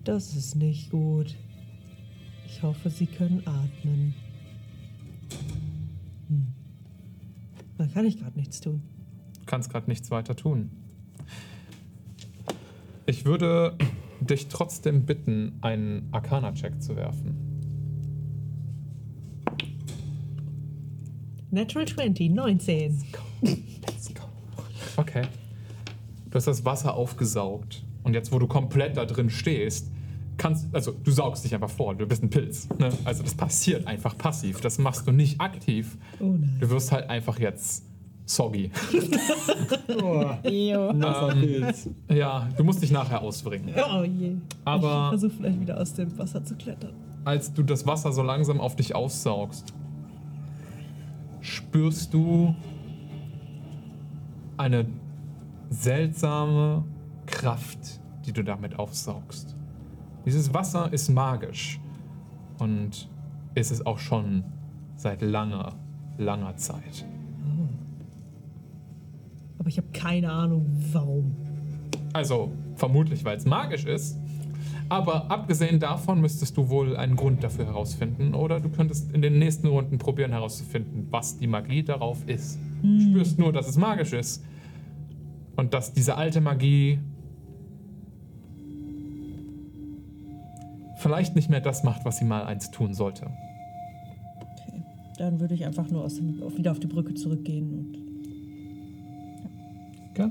Das 0.04 0.34
ist 0.34 0.54
nicht 0.56 0.90
gut. 0.90 1.34
Ich 2.52 2.62
hoffe, 2.64 2.90
sie 2.90 3.06
können 3.06 3.42
atmen. 3.46 4.12
Hm. 6.28 6.48
Da 7.78 7.86
kann 7.86 8.04
ich 8.04 8.18
gerade 8.18 8.36
nichts 8.36 8.60
tun. 8.60 8.82
Du 9.38 9.46
kannst 9.46 9.70
gerade 9.70 9.88
nichts 9.88 10.10
weiter 10.10 10.34
tun. 10.34 10.70
Ich 13.06 13.24
würde 13.24 13.78
dich 14.20 14.48
trotzdem 14.48 15.06
bitten, 15.06 15.58
einen 15.60 16.08
Arcana-Check 16.10 16.82
zu 16.82 16.96
werfen. 16.96 17.36
Natural 21.52 21.86
20, 21.86 22.30
19. 22.30 23.04
Okay. 24.96 25.22
Du 26.28 26.34
hast 26.34 26.46
das 26.46 26.64
Wasser 26.64 26.94
aufgesaugt. 26.94 27.84
Und 28.02 28.14
jetzt, 28.14 28.32
wo 28.32 28.38
du 28.40 28.48
komplett 28.48 28.96
da 28.96 29.04
drin 29.04 29.30
stehst, 29.30 29.90
kannst, 30.40 30.74
also 30.74 30.92
du 30.92 31.10
saugst 31.10 31.44
dich 31.44 31.54
einfach 31.54 31.68
vor, 31.70 31.94
du 31.94 32.06
bist 32.06 32.22
ein 32.22 32.30
Pilz. 32.30 32.68
Ne? 32.78 32.88
Also 33.04 33.22
das 33.22 33.34
passiert 33.34 33.86
einfach 33.86 34.16
passiv. 34.16 34.60
Das 34.60 34.78
machst 34.78 35.06
du 35.06 35.12
nicht 35.12 35.40
aktiv. 35.40 35.96
Oh 36.18 36.24
nein. 36.24 36.56
Du 36.60 36.70
wirst 36.70 36.90
halt 36.92 37.08
einfach 37.10 37.38
jetzt 37.38 37.84
soggy. 38.24 38.70
Oh, 40.02 40.30
Pilz. 41.32 41.88
Ja, 42.08 42.48
du 42.56 42.64
musst 42.64 42.82
dich 42.82 42.90
nachher 42.90 43.20
ausbringen. 43.22 43.74
Oh 43.76 44.02
je. 44.02 44.36
Aber- 44.64 45.10
Ich 45.12 45.20
versuche 45.20 45.36
vielleicht 45.36 45.60
wieder 45.60 45.80
aus 45.80 45.92
dem 45.94 46.16
Wasser 46.16 46.42
zu 46.44 46.54
klettern. 46.54 46.92
Als 47.24 47.52
du 47.52 47.62
das 47.62 47.86
Wasser 47.86 48.12
so 48.12 48.22
langsam 48.22 48.60
auf 48.60 48.76
dich 48.76 48.94
aufsaugst, 48.94 49.74
spürst 51.40 52.14
du 52.14 52.54
eine 54.56 54.86
seltsame 55.70 56.84
Kraft, 57.26 58.00
die 58.26 58.32
du 58.32 58.42
damit 58.44 58.78
aufsaugst. 58.78 59.56
Dieses 60.24 60.52
Wasser 60.52 60.92
ist 60.92 61.08
magisch 61.08 61.80
und 62.58 63.08
ist 63.54 63.70
es 63.70 63.84
auch 63.84 63.98
schon 63.98 64.44
seit 64.96 65.22
langer, 65.22 65.74
langer 66.18 66.56
Zeit. 66.56 67.06
Aber 69.58 69.68
ich 69.68 69.76
habe 69.76 69.88
keine 69.92 70.32
Ahnung, 70.32 70.66
warum. 70.92 71.36
Also 72.12 72.50
vermutlich, 72.76 73.24
weil 73.24 73.36
es 73.36 73.44
magisch 73.44 73.84
ist. 73.84 74.18
Aber 74.88 75.30
abgesehen 75.30 75.78
davon 75.78 76.20
müsstest 76.20 76.56
du 76.56 76.68
wohl 76.68 76.96
einen 76.96 77.14
Grund 77.14 77.44
dafür 77.44 77.66
herausfinden. 77.66 78.34
Oder 78.34 78.58
du 78.58 78.70
könntest 78.70 79.12
in 79.12 79.22
den 79.22 79.38
nächsten 79.38 79.68
Runden 79.68 79.98
probieren 79.98 80.32
herauszufinden, 80.32 81.06
was 81.10 81.38
die 81.38 81.46
Magie 81.46 81.82
darauf 81.82 82.26
ist. 82.26 82.58
Du 82.82 83.00
spürst 83.00 83.38
nur, 83.38 83.52
dass 83.52 83.68
es 83.68 83.76
magisch 83.76 84.12
ist. 84.12 84.42
Und 85.56 85.74
dass 85.74 85.92
diese 85.92 86.16
alte 86.16 86.40
Magie 86.40 86.98
vielleicht 91.00 91.34
nicht 91.34 91.48
mehr 91.50 91.60
das 91.60 91.82
macht, 91.82 92.04
was 92.04 92.18
sie 92.18 92.24
mal 92.24 92.44
einst 92.44 92.72
tun 92.72 92.94
sollte. 92.94 93.26
Okay. 93.26 94.82
Dann 95.18 95.40
würde 95.40 95.54
ich 95.54 95.64
einfach 95.64 95.88
nur 95.90 96.04
aus 96.04 96.14
dem, 96.16 96.42
auf, 96.42 96.56
wieder 96.56 96.70
auf 96.70 96.78
die 96.80 96.86
Brücke 96.86 97.14
zurückgehen 97.14 97.72
und. 97.74 97.98
Okay. 100.12 100.30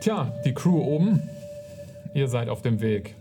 Tja, 0.00 0.32
die 0.44 0.52
Crew 0.52 0.78
oben. 0.82 1.20
Ihr 2.14 2.28
seid 2.28 2.48
auf 2.48 2.62
dem 2.62 2.80
Weg. 2.80 3.14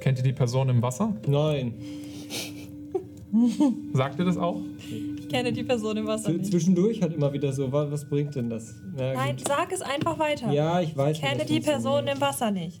Kennt 0.00 0.18
ihr 0.18 0.24
die 0.24 0.32
Person 0.32 0.68
im 0.68 0.80
Wasser? 0.80 1.14
Nein. 1.26 1.74
Sagt 3.92 4.18
ihr 4.18 4.24
das 4.24 4.36
auch? 4.38 4.60
Ich 5.18 5.28
kenne 5.28 5.52
die 5.52 5.62
Person 5.62 5.96
im 5.96 6.06
Wasser 6.06 6.30
nicht. 6.32 6.46
zwischendurch 6.46 7.00
halt 7.02 7.12
immer 7.14 7.32
wieder 7.32 7.52
so, 7.52 7.70
wa- 7.70 7.86
was 7.90 8.08
bringt 8.08 8.34
denn 8.34 8.48
das? 8.50 8.74
Na, 8.96 9.12
Nein, 9.12 9.36
gut. 9.36 9.46
sag 9.46 9.70
es 9.72 9.82
einfach 9.82 10.18
weiter. 10.18 10.50
Ja, 10.52 10.80
ich 10.80 10.96
weiß 10.96 11.16
Ich 11.16 11.22
kenne 11.22 11.44
die 11.44 11.60
Person 11.60 12.06
im 12.08 12.20
Wasser 12.20 12.50
nicht. 12.50 12.80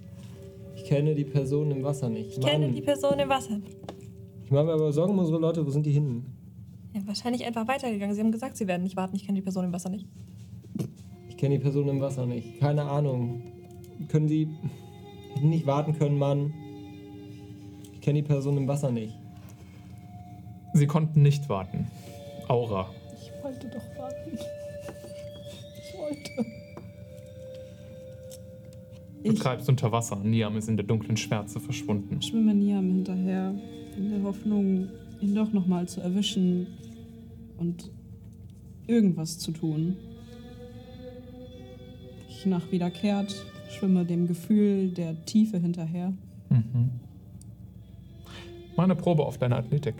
Ich 0.90 0.96
kenne 0.96 1.14
die 1.14 1.24
Person 1.24 1.70
im 1.70 1.84
Wasser 1.84 2.08
nicht. 2.08 2.36
Ich 2.36 2.40
kenne 2.44 2.66
Mann. 2.66 2.74
die 2.74 2.80
Person 2.82 3.16
im 3.20 3.28
Wasser 3.28 3.58
nicht. 3.58 3.76
Ich 4.44 4.50
mache 4.50 4.64
mir 4.64 4.72
aber 4.72 4.92
Sorgen 4.92 5.12
um 5.12 5.20
unsere 5.20 5.38
Leute, 5.38 5.64
wo 5.64 5.70
sind 5.70 5.86
die 5.86 5.92
hinten? 5.92 6.26
Ja, 6.92 7.00
wahrscheinlich 7.06 7.44
einfach 7.44 7.68
weitergegangen. 7.68 8.12
Sie 8.12 8.20
haben 8.20 8.32
gesagt, 8.32 8.56
sie 8.56 8.66
werden 8.66 8.82
nicht 8.82 8.96
warten. 8.96 9.14
Ich 9.14 9.24
kenne 9.24 9.36
die 9.36 9.42
Person 9.42 9.66
im 9.66 9.72
Wasser 9.72 9.88
nicht. 9.88 10.08
Ich 11.28 11.36
kenne 11.36 11.58
die 11.58 11.62
Person 11.62 11.86
im 11.86 12.00
Wasser 12.00 12.26
nicht. 12.26 12.58
Keine 12.58 12.82
Ahnung. 12.82 13.40
Können 14.08 14.26
sie. 14.26 14.48
Hätten 15.34 15.50
nicht 15.50 15.64
warten 15.64 15.96
können, 15.96 16.18
Mann. 16.18 16.52
Ich 17.94 18.00
kenne 18.00 18.20
die 18.22 18.26
Person 18.26 18.56
im 18.56 18.66
Wasser 18.66 18.90
nicht. 18.90 19.16
Sie 20.72 20.88
konnten 20.88 21.22
nicht 21.22 21.48
warten. 21.48 21.86
Aura. 22.48 22.90
Ich 23.14 23.30
wollte 23.44 23.68
doch 23.68 23.96
warten. 23.96 24.32
Ich 24.32 25.96
wollte. 25.96 26.59
Du 29.22 29.32
Ich 29.32 29.38
treibst 29.38 29.68
unter 29.68 29.92
Wasser. 29.92 30.16
Niam 30.16 30.56
ist 30.56 30.68
in 30.68 30.76
der 30.76 30.86
dunklen 30.86 31.16
Schwärze 31.16 31.60
verschwunden. 31.60 32.22
schwimme 32.22 32.54
Niam 32.54 32.88
hinterher, 32.88 33.54
in 33.96 34.10
der 34.10 34.22
Hoffnung, 34.22 34.88
ihn 35.20 35.34
doch 35.34 35.52
nochmal 35.52 35.86
zu 35.88 36.00
erwischen 36.00 36.66
und 37.58 37.90
irgendwas 38.86 39.38
zu 39.38 39.52
tun. 39.52 39.96
Ich 42.28 42.46
nach 42.46 42.72
wiederkehrt, 42.72 43.44
schwimme 43.68 44.06
dem 44.06 44.26
Gefühl 44.26 44.88
der 44.88 45.24
Tiefe 45.26 45.58
hinterher. 45.58 46.14
Mhm. 46.48 46.90
Mach 48.76 48.84
eine 48.84 48.96
Probe 48.96 49.24
auf 49.26 49.36
deine 49.36 49.56
Athletik. 49.56 49.96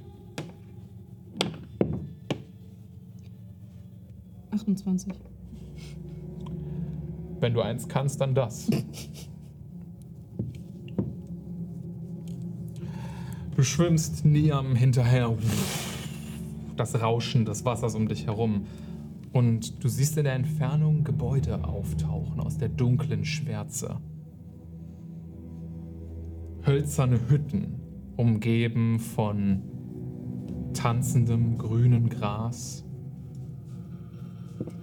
28. 4.52 5.12
Wenn 7.40 7.54
du 7.54 7.62
eins 7.62 7.88
kannst, 7.88 8.20
dann 8.20 8.34
das. 8.34 8.68
Du 13.56 13.62
schwimmst 13.62 14.24
Niam 14.24 14.74
hinterher. 14.74 15.36
Das 16.76 17.00
Rauschen 17.00 17.44
des 17.44 17.64
Wassers 17.64 17.94
um 17.94 18.08
dich 18.08 18.26
herum. 18.26 18.66
Und 19.32 19.82
du 19.82 19.88
siehst 19.88 20.16
in 20.18 20.24
der 20.24 20.34
Entfernung 20.34 21.04
Gebäude 21.04 21.64
auftauchen 21.64 22.40
aus 22.40 22.58
der 22.58 22.68
dunklen 22.68 23.24
Schwärze. 23.24 23.96
Hölzerne 26.66 27.20
Hütten, 27.28 27.80
umgeben 28.16 28.98
von 28.98 29.62
tanzendem 30.74 31.58
grünen 31.58 32.08
Gras. 32.08 32.84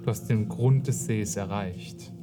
Du 0.02 0.08
hast 0.08 0.28
den 0.28 0.48
Grund 0.48 0.88
des 0.88 1.06
Sees 1.06 1.36
erreicht. 1.36 2.14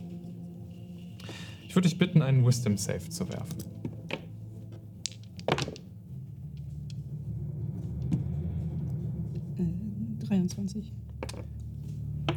Ich 1.75 1.77
würde 1.77 1.89
dich 1.89 1.99
bitten, 1.99 2.23
einen 2.23 2.47
Wisdom 2.47 2.77
Save 2.77 3.09
zu 3.09 3.29
werfen. 3.29 3.59
Äh, 9.59 10.25
23. 10.25 10.93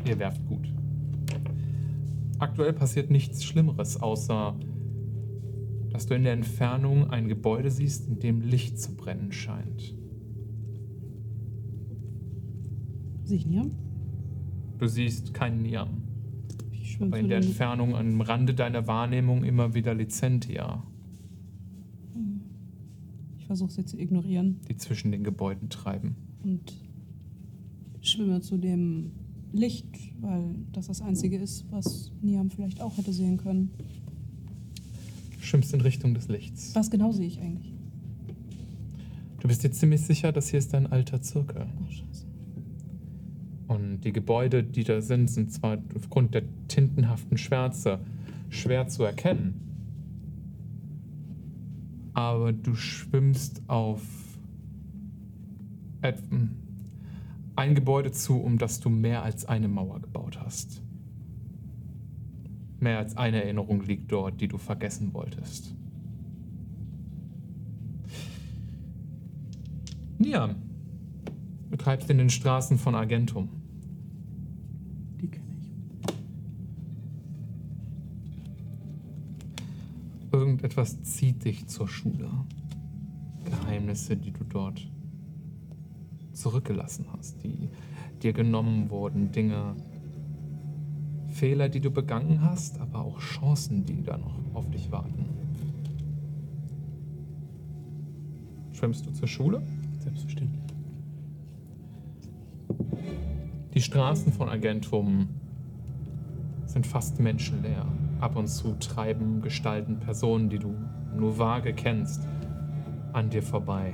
Ihr 0.07 0.17
werft 0.17 0.43
gut. 0.47 0.73
Aktuell 2.39 2.73
passiert 2.73 3.11
nichts 3.11 3.43
Schlimmeres, 3.43 4.01
außer 4.01 4.55
dass 5.91 6.07
du 6.07 6.15
in 6.15 6.23
der 6.23 6.33
Entfernung 6.33 7.11
ein 7.11 7.27
Gebäude 7.27 7.69
siehst, 7.69 8.07
in 8.07 8.17
dem 8.17 8.41
Licht 8.41 8.81
zu 8.81 8.95
brennen 8.95 9.31
scheint. 9.31 9.93
Sehe 13.23 13.37
ich 13.37 13.45
Niam? 13.45 13.69
Du 14.79 14.87
siehst 14.87 15.35
keinen 15.35 15.61
Niam, 15.61 16.06
aber 16.99 17.19
in 17.19 17.27
der 17.29 17.37
Entfernung 17.37 17.95
am 17.95 18.21
Rande 18.21 18.53
deiner 18.53 18.87
Wahrnehmung 18.87 19.43
immer 19.43 19.73
wieder 19.73 19.93
Lizentia, 19.93 20.83
Ich 23.39 23.45
versuche 23.45 23.71
sie 23.71 23.85
zu 23.85 23.97
ignorieren 23.97 24.59
die 24.69 24.75
zwischen 24.77 25.11
den 25.11 25.23
Gebäuden 25.23 25.69
treiben. 25.69 26.15
und 26.43 26.73
schwimme 28.01 28.41
zu 28.41 28.57
dem 28.57 29.11
Licht, 29.53 29.87
weil 30.21 30.55
das 30.73 30.87
das 30.87 31.01
Einzige 31.01 31.37
ist, 31.37 31.65
was 31.71 32.11
Niam 32.21 32.49
vielleicht 32.49 32.81
auch 32.81 32.97
hätte 32.97 33.11
sehen 33.13 33.37
können. 33.37 33.71
Du 35.39 35.43
schwimmst 35.45 35.73
in 35.73 35.81
Richtung 35.81 36.13
des 36.13 36.27
Lichts. 36.27 36.75
Was 36.75 36.89
genau 36.91 37.11
sehe 37.11 37.27
ich 37.27 37.39
eigentlich? 37.41 37.73
Du 39.39 39.47
bist 39.47 39.63
dir 39.63 39.71
ziemlich 39.71 40.01
sicher, 40.01 40.31
das 40.31 40.49
hier 40.49 40.59
ist 40.59 40.73
ein 40.75 40.87
alter 40.87 41.21
Zirkel. 41.21 41.67
Oh, 41.81 41.89
scheiße. 41.89 42.26
Und 43.67 44.01
die 44.01 44.13
Gebäude, 44.13 44.63
die 44.63 44.83
da 44.83 45.01
sind, 45.01 45.29
sind 45.29 45.51
zwar 45.51 45.77
aufgrund 45.95 46.33
der 46.33 46.43
tintenhaften 46.67 47.37
Schwärze 47.37 47.99
schwer 48.49 48.87
zu 48.87 49.03
erkennen. 49.03 49.61
Aber 52.13 52.53
du 52.53 52.75
schwimmst 52.75 53.61
auf 53.67 54.01
et- 56.01 56.23
ein 57.55 57.75
Gebäude 57.75 58.11
zu, 58.11 58.37
um 58.37 58.57
das 58.57 58.79
du 58.79 58.89
mehr 58.89 59.23
als 59.23 59.45
eine 59.45 59.67
Mauer 59.67 59.99
gebaut 59.99 60.39
hast. 60.39 60.81
Mehr 62.79 62.99
als 62.99 63.17
eine 63.17 63.43
Erinnerung 63.43 63.81
liegt 63.81 64.11
dort, 64.11 64.39
die 64.39 64.47
du 64.47 64.57
vergessen 64.57 65.13
wolltest. 65.13 65.73
Niam, 70.19 70.55
du 71.69 71.77
treibst 71.77 72.09
in 72.09 72.17
den 72.17 72.29
Straßen 72.29 72.77
von 72.77 72.95
Argentum. 72.95 73.49
Die 75.21 75.27
kenne 75.27 75.45
ich. 75.61 75.71
Irgendetwas 80.67 81.01
zieht 81.03 81.45
dich 81.45 81.65
zur 81.67 81.87
Schule. 81.87 82.29
Geheimnisse, 83.45 84.17
die 84.17 84.33
du 84.33 84.43
dort 84.43 84.85
zurückgelassen 86.33 87.05
hast, 87.17 87.41
die 87.41 87.69
dir 88.21 88.33
genommen 88.33 88.89
wurden, 88.89 89.31
Dinge, 89.31 89.77
Fehler, 91.29 91.69
die 91.69 91.79
du 91.79 91.89
begangen 91.89 92.41
hast, 92.41 92.81
aber 92.81 92.99
auch 92.99 93.17
Chancen, 93.19 93.85
die 93.85 94.03
da 94.03 94.17
noch 94.17 94.35
auf 94.55 94.69
dich 94.69 94.91
warten. 94.91 95.29
Schwimmst 98.73 99.05
du 99.05 99.11
zur 99.11 99.29
Schule? 99.29 99.61
Selbstverständlich. 99.99 100.63
Die 103.73 103.81
Straßen 103.81 104.33
von 104.33 104.49
Agentum 104.49 105.29
sind 106.65 106.85
fast 106.85 107.21
menschenleer. 107.21 107.87
Ab 108.19 108.35
und 108.35 108.47
zu 108.47 108.75
treiben 108.79 109.41
Gestalten 109.41 109.97
Personen, 109.99 110.49
die 110.49 110.59
du 110.59 110.73
nur 111.15 111.37
vage 111.37 111.73
kennst, 111.73 112.21
an 113.13 113.29
dir 113.29 113.43
vorbei. 113.43 113.93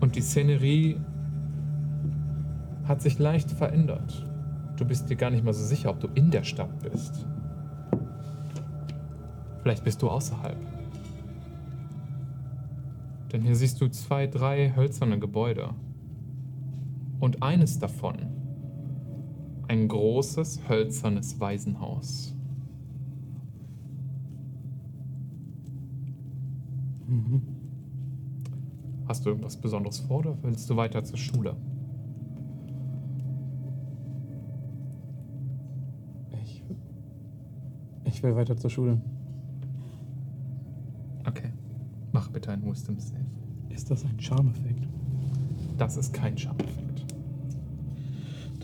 Und 0.00 0.16
die 0.16 0.20
Szenerie 0.20 0.96
hat 2.84 3.00
sich 3.02 3.18
leicht 3.18 3.50
verändert. 3.50 4.26
Du 4.76 4.84
bist 4.84 5.08
dir 5.08 5.16
gar 5.16 5.30
nicht 5.30 5.44
mal 5.44 5.52
so 5.52 5.64
sicher, 5.64 5.90
ob 5.90 6.00
du 6.00 6.08
in 6.14 6.30
der 6.30 6.44
Stadt 6.44 6.76
bist. 6.80 7.26
Vielleicht 9.62 9.84
bist 9.84 10.02
du 10.02 10.10
außerhalb. 10.10 10.56
Denn 13.32 13.42
hier 13.42 13.54
siehst 13.54 13.80
du 13.80 13.88
zwei, 13.88 14.26
drei 14.26 14.74
hölzerne 14.74 15.18
Gebäude. 15.18 15.70
Und 17.20 17.42
eines 17.42 17.78
davon, 17.78 18.16
ein 19.72 19.88
großes 19.88 20.68
hölzernes 20.68 21.40
Waisenhaus. 21.40 22.34
Hast 29.08 29.24
du 29.24 29.30
irgendwas 29.30 29.56
Besonderes 29.56 30.00
vor 30.00 30.18
oder 30.18 30.36
willst 30.42 30.68
du 30.68 30.76
weiter 30.76 31.02
zur 31.04 31.16
Schule? 31.16 31.56
Ich, 36.42 36.62
ich 38.04 38.22
will 38.22 38.36
weiter 38.36 38.58
zur 38.58 38.68
Schule. 38.68 39.00
Okay. 41.26 41.50
Mach 42.12 42.28
bitte 42.28 42.52
einen 42.52 42.70
Wisdom 42.70 42.98
Save. 42.98 43.24
Ist 43.70 43.90
das 43.90 44.04
ein 44.04 44.20
Charmeffekt? 44.20 44.86
Das 45.78 45.96
ist 45.96 46.12
kein 46.12 46.36
Schameffekt. 46.36 46.91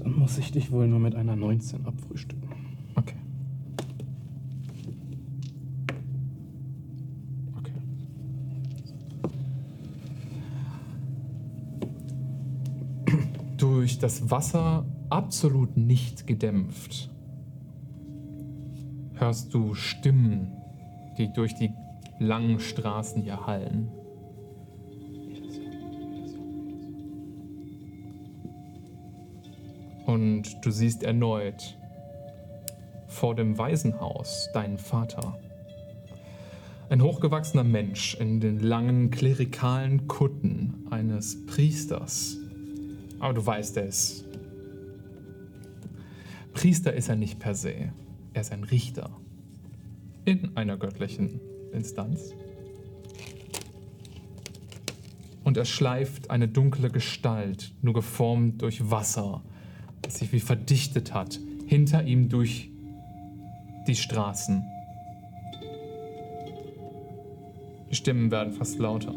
Dann 0.09 0.19
muss 0.19 0.39
ich 0.39 0.53
dich 0.53 0.73
wohl 0.73 0.89
nur 0.89 1.01
mit 1.01 1.15
einer 1.15 1.37
19 1.37 1.85
abfrühstücken. 1.85 2.49
Okay. 2.95 3.17
Okay. 7.59 7.73
Durch 13.59 13.99
das 13.99 14.31
Wasser 14.31 14.87
absolut 15.11 15.77
nicht 15.77 16.27
gedämpft 16.27 17.11
hörst 19.17 19.53
du 19.53 19.75
Stimmen, 19.75 20.53
die 21.19 21.31
durch 21.35 21.55
die 21.55 21.71
langen 22.19 22.61
Straßen 22.61 23.23
hier 23.23 23.45
hallen. 23.47 23.91
Und 30.09 30.65
du 30.65 30.71
siehst 30.71 31.03
erneut 31.03 31.77
vor 33.09 33.35
dem 33.35 33.59
Waisenhaus 33.59 34.49
deinen 34.55 34.79
Vater. 34.79 35.39
Ein 36.89 37.03
hochgewachsener 37.03 37.63
Mensch 37.63 38.15
in 38.15 38.41
den 38.41 38.59
langen 38.59 39.11
klerikalen 39.11 40.09
Kutten 40.09 40.87
eines 40.89 41.45
Priesters. 41.45 42.39
Aber 43.21 43.35
du 43.35 43.45
weißt 43.45 43.77
es. 43.77 44.25
Priester 46.55 46.95
ist 46.95 47.11
er 47.11 47.17
nicht 47.17 47.39
per 47.39 47.55
se. 47.55 47.93
Er 48.33 48.41
ist 48.41 48.51
ein 48.51 48.65
Richter. 48.65 49.11
In 50.25 50.57
einer 50.57 50.79
göttlichen 50.79 51.39
Instanz. 51.75 52.33
Und 55.45 55.59
er 55.59 55.67
schleift 55.67 56.31
eine 56.31 56.49
dunkle 56.49 56.89
Gestalt, 56.89 57.75
nur 57.83 57.93
geformt 57.93 58.63
durch 58.63 58.91
Wasser, 58.91 59.43
sich 60.07 60.33
wie 60.33 60.41
verdichtet 60.41 61.15
hat, 61.15 61.39
hinter 61.67 62.05
ihm 62.05 62.29
durch 62.29 62.71
die 63.87 63.97
Straßen. 63.97 64.65
Die 67.91 67.95
Stimmen 67.95 68.31
werden 68.31 68.53
fast 68.53 68.79
lauter. 68.79 69.15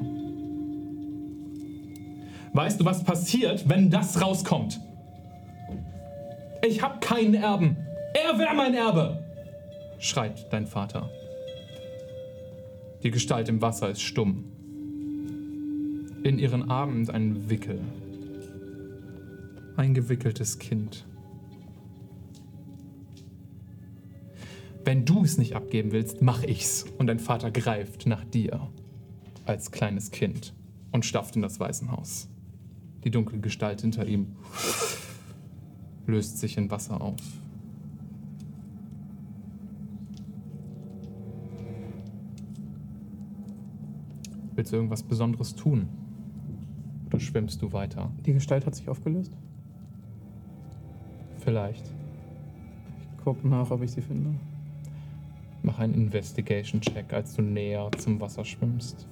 Weißt 2.54 2.80
du, 2.80 2.86
was 2.86 3.04
passiert, 3.04 3.67
wenn 3.70 3.89
das 3.89 4.22
rauskommt? 4.22 4.80
Ich 6.65 6.82
habe 6.82 7.00
keinen 7.00 7.34
Erben. 7.34 7.78
Er 8.13 8.38
wäre 8.38 8.56
mein 8.56 8.74
Erbe, 8.74 9.24
schreit 10.00 10.52
dein 10.52 10.67
Vater. 10.67 11.10
Die 13.04 13.12
Gestalt 13.12 13.50
im 13.50 13.62
Wasser 13.62 13.89
ist 13.89 14.02
stumm. 14.02 14.46
In 16.24 16.38
ihren 16.38 16.70
Armen 16.70 17.10
ein 17.10 17.50
Wickel. 17.50 17.80
Ein 19.82 19.96
gewickeltes 19.96 20.60
Kind. 20.60 21.08
Wenn 24.86 25.06
du 25.06 25.24
es 25.24 25.39
nicht 25.39 25.56
abgeben 25.56 25.91
willst, 25.91 26.22
mach 26.22 26.44
ich's. 26.44 26.86
Und 27.00 27.08
dein 27.08 27.17
Vater 27.17 27.50
greift 27.50 28.06
nach 28.06 28.24
dir 28.24 28.70
als 29.48 29.72
kleines 29.72 30.12
Kind 30.12 30.54
und 30.91 31.04
stafft 31.04 31.36
in 31.36 31.41
das 31.41 31.60
Waisenhaus. 31.60 32.30
Die 33.04 33.10
dunkle 33.10 33.39
Gestalt 33.39 33.82
hinter 33.82 34.06
ihm 34.06 34.36
löst 36.06 36.38
sich 36.38 36.60
in 36.60 36.70
Wasser 36.70 37.02
auf. 37.02 37.17
Willst 44.54 44.72
du 44.72 44.76
irgendwas 44.76 45.02
Besonderes 45.02 45.56
tun? 45.56 45.89
Oder 47.08 47.20
schwimmst 47.20 47.63
du 47.63 47.74
weiter? 47.74 48.12
Die 48.28 48.34
Gestalt 48.34 48.67
hat 48.67 48.76
sich 48.76 48.88
aufgelöst. 48.88 49.36
Vielleicht. 51.43 51.86
Ich 51.86 53.23
guck 53.23 53.43
nach, 53.43 53.69
ob 53.71 53.82
ich 53.82 53.91
sie 53.91 54.01
finde. 54.01 54.36
Mach 55.63 55.80
einen 55.80 55.93
Investigation-Check, 55.93 57.13
als 57.13 57.36
du 57.36 57.41
näher 57.41 57.89
zum 57.97 58.19
Wasser 58.19 58.45
schwimmst. 58.45 59.08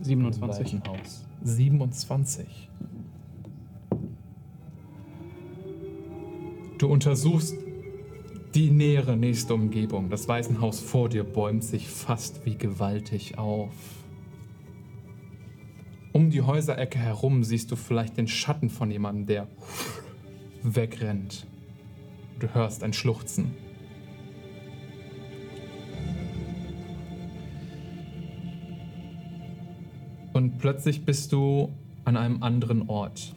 27. 0.00 0.72
Im 0.74 0.80
Waisenhaus. 0.80 1.26
27. 1.42 2.68
Du 6.78 6.88
untersuchst 6.88 7.56
die 8.54 8.70
nähere 8.70 9.16
nächste 9.16 9.54
Umgebung. 9.54 10.10
Das 10.10 10.28
Waisenhaus 10.28 10.80
vor 10.80 11.08
dir 11.08 11.24
bäumt 11.24 11.64
sich 11.64 11.88
fast 11.88 12.46
wie 12.46 12.56
gewaltig 12.56 13.36
auf. 13.36 13.74
Um 16.12 16.30
die 16.30 16.42
Häuserecke 16.42 16.98
herum 16.98 17.44
siehst 17.44 17.70
du 17.70 17.76
vielleicht 17.76 18.16
den 18.16 18.28
Schatten 18.28 18.70
von 18.70 18.90
jemandem, 18.90 19.26
der 19.26 19.48
wegrennt. 20.62 21.46
Du 22.38 22.52
hörst 22.54 22.82
ein 22.82 22.92
Schluchzen. 22.92 23.54
Und 30.32 30.58
plötzlich 30.58 31.04
bist 31.04 31.32
du 31.32 31.72
an 32.04 32.16
einem 32.16 32.42
anderen 32.42 32.88
Ort. 32.88 33.34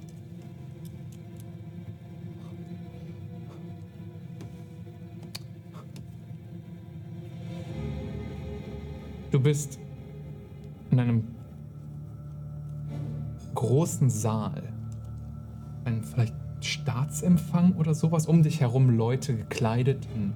Du 9.32 9.40
bist 9.40 9.80
in 10.92 11.00
einem 11.00 11.24
großen 13.56 14.10
Saal. 14.10 14.62
Ein 15.86 16.04
vielleicht 16.04 16.36
Staatsempfang 16.66 17.74
oder 17.74 17.94
sowas. 17.94 18.28
Um 18.28 18.44
dich 18.44 18.62
herum 18.62 18.90
Leute 18.90 19.36
gekleidet 19.36 20.08
in 20.16 20.34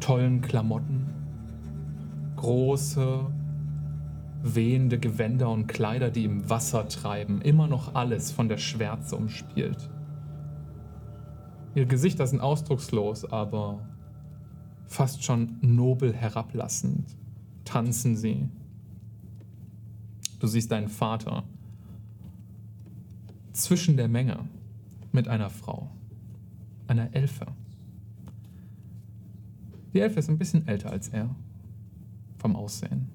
tollen 0.00 0.40
Klamotten. 0.40 1.06
Große, 2.36 3.26
wehende 4.42 4.98
Gewänder 4.98 5.50
und 5.50 5.68
Kleider, 5.68 6.10
die 6.10 6.24
im 6.24 6.48
Wasser 6.50 6.88
treiben. 6.88 7.40
Immer 7.42 7.68
noch 7.68 7.94
alles 7.94 8.32
von 8.32 8.48
der 8.48 8.58
Schwärze 8.58 9.16
umspielt. 9.16 9.90
Ihre 11.74 11.86
Gesichter 11.86 12.26
sind 12.26 12.40
ausdruckslos, 12.40 13.24
aber 13.24 13.80
fast 14.86 15.24
schon 15.24 15.56
nobel 15.62 16.12
herablassend. 16.12 17.16
Tanzen 17.64 18.16
sie. 18.16 18.48
Du 20.38 20.46
siehst 20.46 20.72
deinen 20.72 20.88
Vater 20.88 21.44
zwischen 23.52 23.96
der 23.96 24.08
Menge 24.08 24.40
mit 25.12 25.28
einer 25.28 25.50
Frau, 25.50 25.90
einer 26.86 27.14
Elfe. 27.14 27.46
Die 29.92 30.00
Elfe 30.00 30.18
ist 30.18 30.30
ein 30.30 30.38
bisschen 30.38 30.66
älter 30.66 30.90
als 30.90 31.08
er, 31.08 31.34
vom 32.38 32.56
Aussehen. 32.56 33.08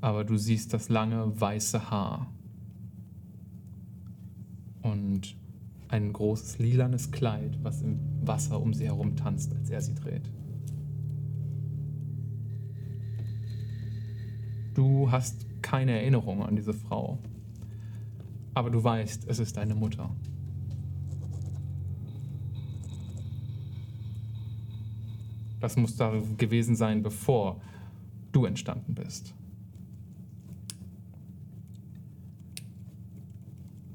Aber 0.00 0.24
du 0.24 0.36
siehst 0.36 0.74
das 0.74 0.88
lange 0.88 1.40
weiße 1.40 1.90
Haar 1.90 2.26
und 4.82 5.36
ein 5.88 6.12
großes 6.12 6.58
lilanes 6.58 7.10
Kleid, 7.12 7.58
was 7.62 7.80
im 7.80 8.00
Wasser 8.22 8.60
um 8.60 8.74
sie 8.74 8.86
herum 8.86 9.16
tanzt, 9.16 9.54
als 9.54 9.70
er 9.70 9.80
sie 9.80 9.94
dreht. 9.94 10.28
Du 14.74 15.10
hast 15.10 15.46
keine 15.62 15.92
Erinnerung 15.92 16.42
an 16.42 16.56
diese 16.56 16.74
Frau, 16.74 17.18
aber 18.54 18.70
du 18.70 18.82
weißt, 18.82 19.26
es 19.28 19.38
ist 19.38 19.56
deine 19.56 19.74
Mutter. 19.74 20.14
Das 25.60 25.76
muss 25.76 25.96
da 25.96 26.12
gewesen 26.36 26.76
sein, 26.76 27.02
bevor 27.02 27.60
du 28.32 28.44
entstanden 28.44 28.94
bist. 28.94 29.34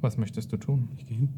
Was 0.02 0.18
möchtest 0.18 0.52
du 0.52 0.58
tun? 0.58 0.90
Ich 0.98 1.06
gehe 1.06 1.18
hin. 1.18 1.30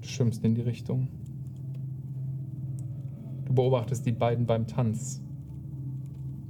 Du 0.00 0.08
schwimmst 0.08 0.44
in 0.44 0.54
die 0.54 0.62
Richtung. 0.62 1.08
Du 3.44 3.54
beobachtest 3.54 4.04
die 4.04 4.12
beiden 4.12 4.46
beim 4.46 4.66
Tanz. 4.66 5.22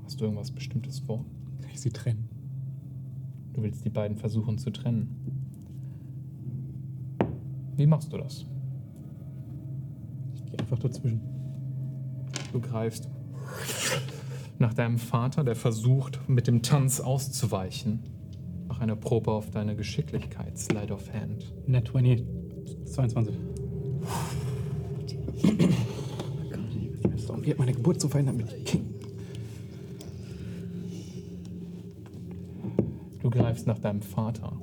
Hast 0.05 0.21
du 0.21 0.25
irgendwas 0.25 0.51
Bestimmtes 0.51 0.99
vor? 1.01 1.25
Kann 1.61 1.71
ich 1.71 1.81
sie 1.81 1.91
trennen? 1.91 2.28
Du 3.59 3.65
willst 3.65 3.85
die 3.85 3.91
beiden 3.91 4.17
versuchen 4.17 4.57
zu 4.57 4.71
trennen. 4.71 5.17
Wie 7.75 7.89
machst 7.89 8.13
du 8.13 8.17
das? 8.17 8.47
Ich 10.33 10.47
gehe 10.47 10.61
einfach 10.61 10.79
dazwischen. 10.79 11.21
Du 12.53 12.61
greifst 12.61 13.09
nach 14.61 14.75
deinem 14.75 14.99
Vater, 14.99 15.43
der 15.43 15.57
versucht, 15.57 16.21
mit 16.29 16.47
dem 16.47 16.63
Tanz 16.63 17.01
auszuweichen. 17.01 18.05
Mach 18.69 18.81
eine 18.81 18.95
Probe 18.95 19.33
auf 19.33 19.51
deine 19.51 19.75
Geschicklichkeit, 19.75 20.57
Slide 20.57 20.95
of 20.95 21.13
Hand. 21.13 21.53
Net 21.67 21.89
20. 21.89 22.25
22. 22.85 23.35
Wenn 27.03 27.13
es 27.13 27.27
darum 27.27 27.43
geht, 27.43 27.59
meine 27.59 27.73
Geburt 27.73 28.01
zu 28.01 28.09
verhindern, 28.09 28.37
bin 28.37 28.47
ich 28.47 28.65
King. 28.65 28.88
Du 33.31 33.39
greifst 33.39 33.67
nach 33.67 33.79
deinem 33.79 34.01
Vater. 34.01 34.57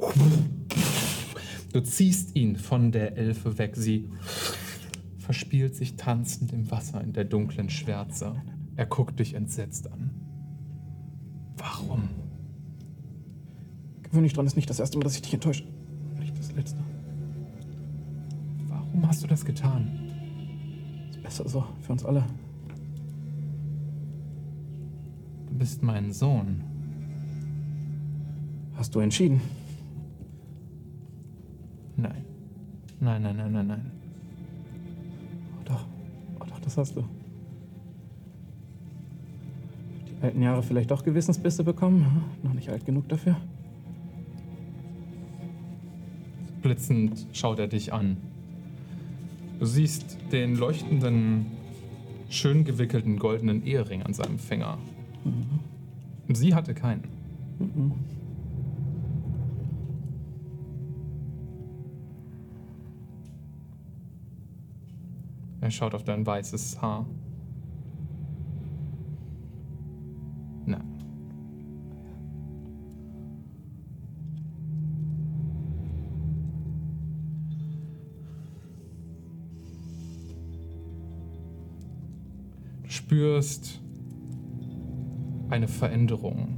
Du 1.71 1.81
ziehst 1.81 2.35
ihn 2.35 2.55
von 2.55 2.91
der 2.91 3.15
Elfe 3.15 3.59
weg. 3.59 3.75
Sie 3.75 4.09
verspielt 5.19 5.75
sich 5.75 5.97
tanzend 5.97 6.51
im 6.51 6.71
Wasser 6.71 6.99
in 7.03 7.13
der 7.13 7.25
dunklen 7.25 7.69
Schwärze. 7.69 8.41
Er 8.75 8.87
guckt 8.87 9.19
dich 9.19 9.35
entsetzt 9.35 9.91
an. 9.91 10.09
Warum? 11.57 12.09
Gewöhn 14.01 14.23
dich 14.23 14.33
dran, 14.33 14.47
ist 14.47 14.55
nicht 14.55 14.69
das 14.69 14.79
erste 14.79 14.97
Mal, 14.97 15.03
dass 15.03 15.15
ich 15.15 15.21
dich 15.21 15.35
enttäusche. 15.35 15.65
Nicht 16.19 16.35
das 16.35 16.51
letzte. 16.53 16.79
Warum 18.67 19.07
hast 19.07 19.21
du 19.21 19.27
das 19.27 19.45
getan? 19.45 20.09
Ist 21.11 21.21
besser 21.21 21.47
so, 21.47 21.65
für 21.81 21.91
uns 21.91 22.03
alle. 22.03 22.25
Du 25.49 25.53
bist 25.53 25.83
mein 25.83 26.11
Sohn. 26.11 26.74
Hast 28.85 28.93
du 28.93 28.99
entschieden? 28.99 29.41
Nein. 31.97 32.23
Nein, 32.99 33.23
nein, 33.23 33.35
nein, 33.35 33.51
nein, 33.51 33.65
nein. 33.65 33.91
Oh 35.57 35.63
doch. 35.65 35.87
Oh 36.39 36.45
doch, 36.45 36.59
das 36.59 36.77
hast 36.77 36.95
du. 36.95 37.03
Die 40.07 40.23
alten 40.23 40.39
Jahre 40.39 40.61
vielleicht 40.61 40.91
doch 40.91 41.03
Gewissensbisse 41.03 41.63
bekommen? 41.63 42.05
Hm? 42.05 42.21
Noch 42.43 42.53
nicht 42.53 42.69
alt 42.69 42.85
genug 42.85 43.09
dafür? 43.09 43.37
Blitzend 46.61 47.25
schaut 47.33 47.57
er 47.57 47.67
dich 47.67 47.91
an. 47.91 48.17
Du 49.57 49.65
siehst 49.65 50.19
den 50.31 50.57
leuchtenden, 50.57 51.47
schön 52.29 52.63
gewickelten 52.63 53.17
goldenen 53.17 53.65
Ehering 53.65 54.03
an 54.03 54.13
seinem 54.13 54.37
Finger. 54.37 54.77
Sie 56.31 56.53
hatte 56.53 56.75
keinen. 56.75 57.05
Mhm. 57.57 57.93
Er 65.65 65.71
schaut 65.71 65.95
auf 65.95 66.03
dein 66.03 66.23
weißes 66.23 66.79
Haar. 66.79 67.07
Nein. 70.67 70.83
Du 82.83 82.89
spürst 82.91 83.81
eine 85.49 85.67
Veränderung. 85.67 86.57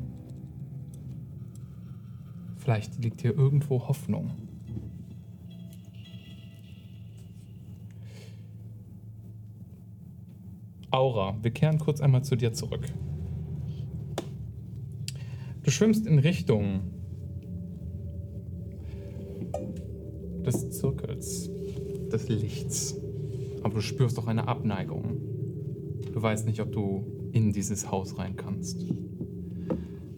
Vielleicht 2.57 3.01
liegt 3.01 3.21
hier 3.21 3.37
irgendwo 3.37 3.87
Hoffnung. 3.87 4.56
Aura, 10.97 11.37
wir 11.43 11.51
kehren 11.51 11.77
kurz 11.77 12.01
einmal 12.01 12.23
zu 12.23 12.35
dir 12.35 12.53
zurück. 12.53 12.81
Du 15.61 15.69
schwimmst 15.69 16.07
in 16.07 16.17
Richtung 16.17 16.81
des 20.43 20.71
Zirkels, 20.71 21.51
des 22.11 22.29
Lichts. 22.29 22.95
Aber 23.61 23.75
du 23.75 23.81
spürst 23.81 24.17
auch 24.17 24.25
eine 24.25 24.47
Abneigung. 24.47 25.21
Du 26.13 26.19
weißt 26.19 26.47
nicht, 26.47 26.61
ob 26.61 26.71
du 26.71 27.05
in 27.31 27.53
dieses 27.53 27.91
Haus 27.91 28.17
rein 28.17 28.35
kannst. 28.35 28.83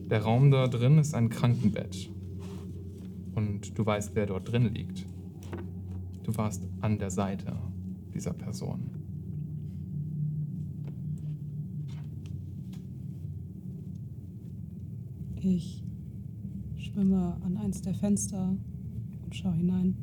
Der 0.09 0.21
Raum 0.21 0.49
da 0.49 0.67
drin 0.67 0.97
ist 0.97 1.13
ein 1.13 1.27
Krankenbett. 1.27 2.09
Und 3.35 3.77
du 3.77 3.85
weißt, 3.85 4.11
wer 4.15 4.27
dort 4.27 4.49
drin 4.49 4.73
liegt. 4.73 5.05
Du 6.23 6.37
warst 6.37 6.69
an 6.79 6.99
der 6.99 7.09
Seite 7.09 7.57
dieser 8.13 8.31
Person. 8.31 8.98
Ich 15.41 15.85
schwimme 16.75 17.37
an 17.45 17.55
eins 17.55 17.81
der 17.81 17.93
Fenster 17.93 18.57
und 19.23 19.35
schaue 19.35 19.53
hinein. 19.53 19.95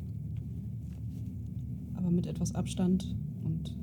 Aber 1.93 2.09
mit 2.09 2.25
etwas 2.25 2.55
Abstand 2.55 3.15
und 3.43 3.77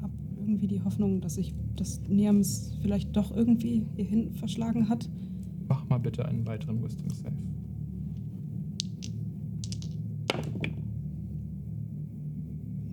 habe 0.00 0.12
irgendwie 0.38 0.68
die 0.68 0.80
Hoffnung, 0.82 1.20
dass 1.20 1.34
sich 1.34 1.54
das 1.76 2.00
Niams 2.08 2.78
vielleicht 2.80 3.14
doch 3.14 3.36
irgendwie 3.36 3.84
hierhin 3.96 4.32
verschlagen 4.32 4.88
hat. 4.88 5.10
Mach 5.68 5.86
mal 5.88 5.98
bitte 5.98 6.24
einen 6.24 6.46
weiteren 6.46 6.82
Wisdom 6.82 7.10
Save. 7.10 7.32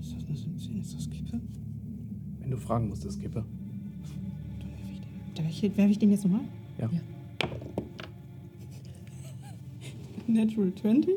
Ist 0.01 0.13
das 0.13 0.27
eine 0.27 0.35
17? 0.35 0.79
Ist 0.81 0.93
das 0.93 1.09
Kippe? 1.09 1.39
Wenn 2.39 2.51
du 2.51 2.57
fragen 2.57 2.89
musst, 2.89 3.05
ist 3.05 3.19
Kippe. 3.19 3.45
Da 5.35 5.43
werfe 5.43 5.67
ich, 5.67 5.77
werf 5.77 5.89
ich 5.89 5.99
den 5.99 6.11
jetzt 6.11 6.25
nochmal? 6.25 6.41
Ja. 6.77 6.89
Natural 10.33 10.73
20? 10.75 11.15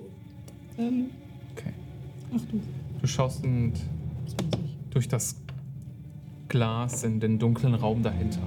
Ähm, 0.79 1.07
Okay. 1.55 1.73
ach 2.35 2.41
du, 2.51 2.61
Du 3.01 3.07
schaust 3.07 3.45
und 3.45 3.75
20. 4.27 4.61
durch 4.91 5.09
das 5.09 5.37
Glas 6.49 7.05
in 7.05 7.21
den 7.21 7.39
dunklen 7.39 7.75
Raum 7.75 8.03
dahinter. 8.03 8.41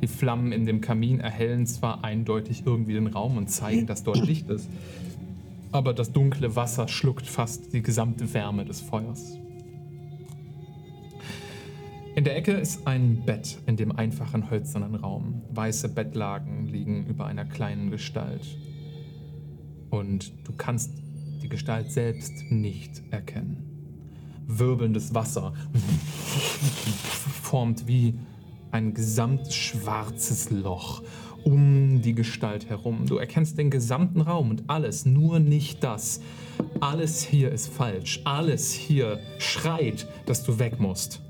Die 0.00 0.06
Flammen 0.08 0.50
in 0.50 0.66
dem 0.66 0.80
Kamin 0.80 1.20
erhellen 1.20 1.66
zwar 1.66 2.02
eindeutig 2.04 2.64
irgendwie 2.66 2.94
den 2.94 3.06
Raum 3.06 3.36
und 3.36 3.48
zeigen, 3.48 3.86
dass 3.86 4.02
dort 4.02 4.24
Licht 4.26 4.50
ist, 4.50 4.68
aber 5.70 5.94
das 5.94 6.12
dunkle 6.12 6.56
Wasser 6.56 6.88
schluckt 6.88 7.26
fast 7.26 7.72
die 7.72 7.82
gesamte 7.82 8.32
Wärme 8.34 8.64
des 8.64 8.80
Feuers. 8.80 9.38
In 12.14 12.24
der 12.24 12.36
Ecke 12.36 12.52
ist 12.52 12.86
ein 12.86 13.22
Bett 13.24 13.58
in 13.66 13.76
dem 13.76 13.92
einfachen 13.92 14.50
hölzernen 14.50 14.96
Raum. 14.96 15.42
Weiße 15.54 15.88
Bettlaken 15.88 16.66
liegen 16.66 17.06
über 17.06 17.26
einer 17.26 17.44
kleinen 17.44 17.90
Gestalt. 17.90 18.58
Und 19.92 20.32
du 20.44 20.54
kannst 20.56 20.90
die 21.42 21.50
Gestalt 21.50 21.92
selbst 21.92 22.50
nicht 22.50 23.02
erkennen. 23.10 23.62
Wirbelndes 24.46 25.14
Wasser 25.14 25.52
formt 27.42 27.86
wie 27.86 28.14
ein 28.70 28.94
gesamtes 28.94 29.54
schwarzes 29.54 30.48
Loch 30.48 31.02
um 31.44 32.00
die 32.00 32.14
Gestalt 32.14 32.70
herum. 32.70 33.04
Du 33.04 33.18
erkennst 33.18 33.58
den 33.58 33.68
gesamten 33.68 34.22
Raum 34.22 34.48
und 34.48 34.70
alles, 34.70 35.04
nur 35.04 35.40
nicht 35.40 35.84
das. 35.84 36.22
Alles 36.80 37.22
hier 37.22 37.52
ist 37.52 37.68
falsch. 37.68 38.22
Alles 38.24 38.72
hier 38.72 39.20
schreit, 39.38 40.08
dass 40.24 40.42
du 40.42 40.58
weg 40.58 40.80
musst. 40.80 41.20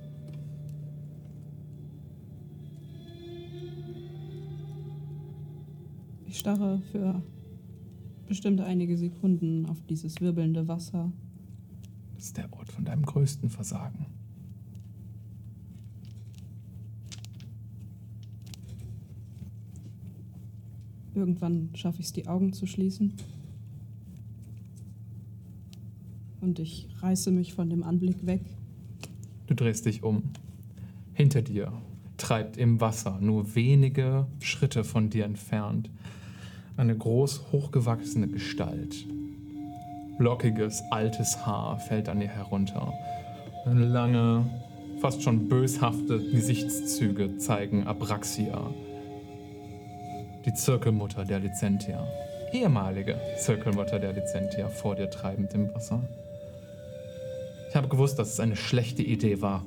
Ich 6.26 6.38
starre 6.38 6.80
für 6.92 7.20
bestimmt 8.32 8.62
einige 8.62 8.96
Sekunden 8.96 9.66
auf 9.66 9.76
dieses 9.90 10.22
wirbelnde 10.22 10.66
Wasser. 10.66 11.12
Das 12.14 12.24
ist 12.24 12.38
der 12.38 12.50
Ort 12.54 12.72
von 12.72 12.82
deinem 12.82 13.04
größten 13.04 13.50
Versagen. 13.50 14.06
Irgendwann 21.14 21.68
schaffe 21.74 22.00
ich 22.00 22.06
es, 22.06 22.14
die 22.14 22.26
Augen 22.26 22.54
zu 22.54 22.66
schließen. 22.66 23.12
Und 26.40 26.58
ich 26.58 26.88
reiße 27.00 27.32
mich 27.32 27.52
von 27.52 27.68
dem 27.68 27.82
Anblick 27.82 28.24
weg. 28.24 28.40
Du 29.46 29.52
drehst 29.52 29.84
dich 29.84 30.02
um. 30.02 30.22
Hinter 31.12 31.42
dir 31.42 31.70
treibt 32.16 32.56
im 32.56 32.80
Wasser, 32.80 33.18
nur 33.20 33.54
wenige 33.54 34.26
Schritte 34.40 34.84
von 34.84 35.10
dir 35.10 35.26
entfernt, 35.26 35.90
Eine 36.76 36.96
groß 36.96 37.52
hochgewachsene 37.52 38.28
Gestalt. 38.28 39.06
Lockiges, 40.18 40.82
altes 40.90 41.44
Haar 41.44 41.78
fällt 41.78 42.08
an 42.08 42.22
ihr 42.22 42.28
herunter. 42.28 42.94
Lange, 43.66 44.46
fast 45.00 45.22
schon 45.22 45.48
böshafte 45.48 46.18
Gesichtszüge 46.18 47.36
zeigen 47.36 47.86
Abraxia, 47.86 48.70
die 50.46 50.54
Zirkelmutter 50.54 51.24
der 51.24 51.40
Licentia. 51.40 52.06
Ehemalige 52.52 53.20
Zirkelmutter 53.38 53.98
der 53.98 54.14
Licentia 54.14 54.68
vor 54.68 54.96
dir 54.96 55.10
treibend 55.10 55.52
im 55.54 55.72
Wasser. 55.74 56.02
Ich 57.68 57.76
habe 57.76 57.88
gewusst, 57.88 58.18
dass 58.18 58.32
es 58.32 58.40
eine 58.40 58.56
schlechte 58.56 59.02
Idee 59.02 59.42
war. 59.42 59.64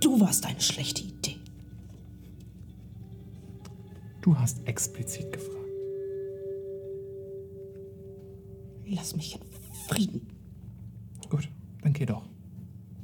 Du 0.00 0.20
warst 0.20 0.46
eine 0.46 0.60
schlechte 0.60 1.02
Idee. 1.02 1.36
Du 4.22 4.36
hast 4.38 4.66
explizit 4.66 5.32
gefragt. 5.32 5.52
Lass 8.88 9.16
mich 9.16 9.34
in 9.36 9.40
Frieden. 9.88 10.20
Gut, 11.28 11.48
dann 11.82 11.92
geh 11.92 12.06
doch. 12.06 12.24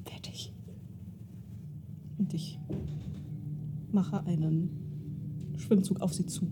Fertig. 0.04 0.52
Und 2.18 2.32
ich 2.34 2.58
mache 3.92 4.24
einen 4.26 5.54
Schwimmzug 5.58 6.00
auf 6.00 6.14
sie 6.14 6.26
zu. 6.26 6.44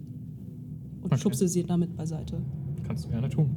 Und 1.01 1.13
Okay. 1.13 1.19
schubse 1.19 1.49
sie 1.49 1.65
damit 1.65 1.97
beiseite. 1.97 2.43
Kannst 2.87 3.05
du 3.07 3.09
gerne 3.11 3.29
tun. 3.29 3.57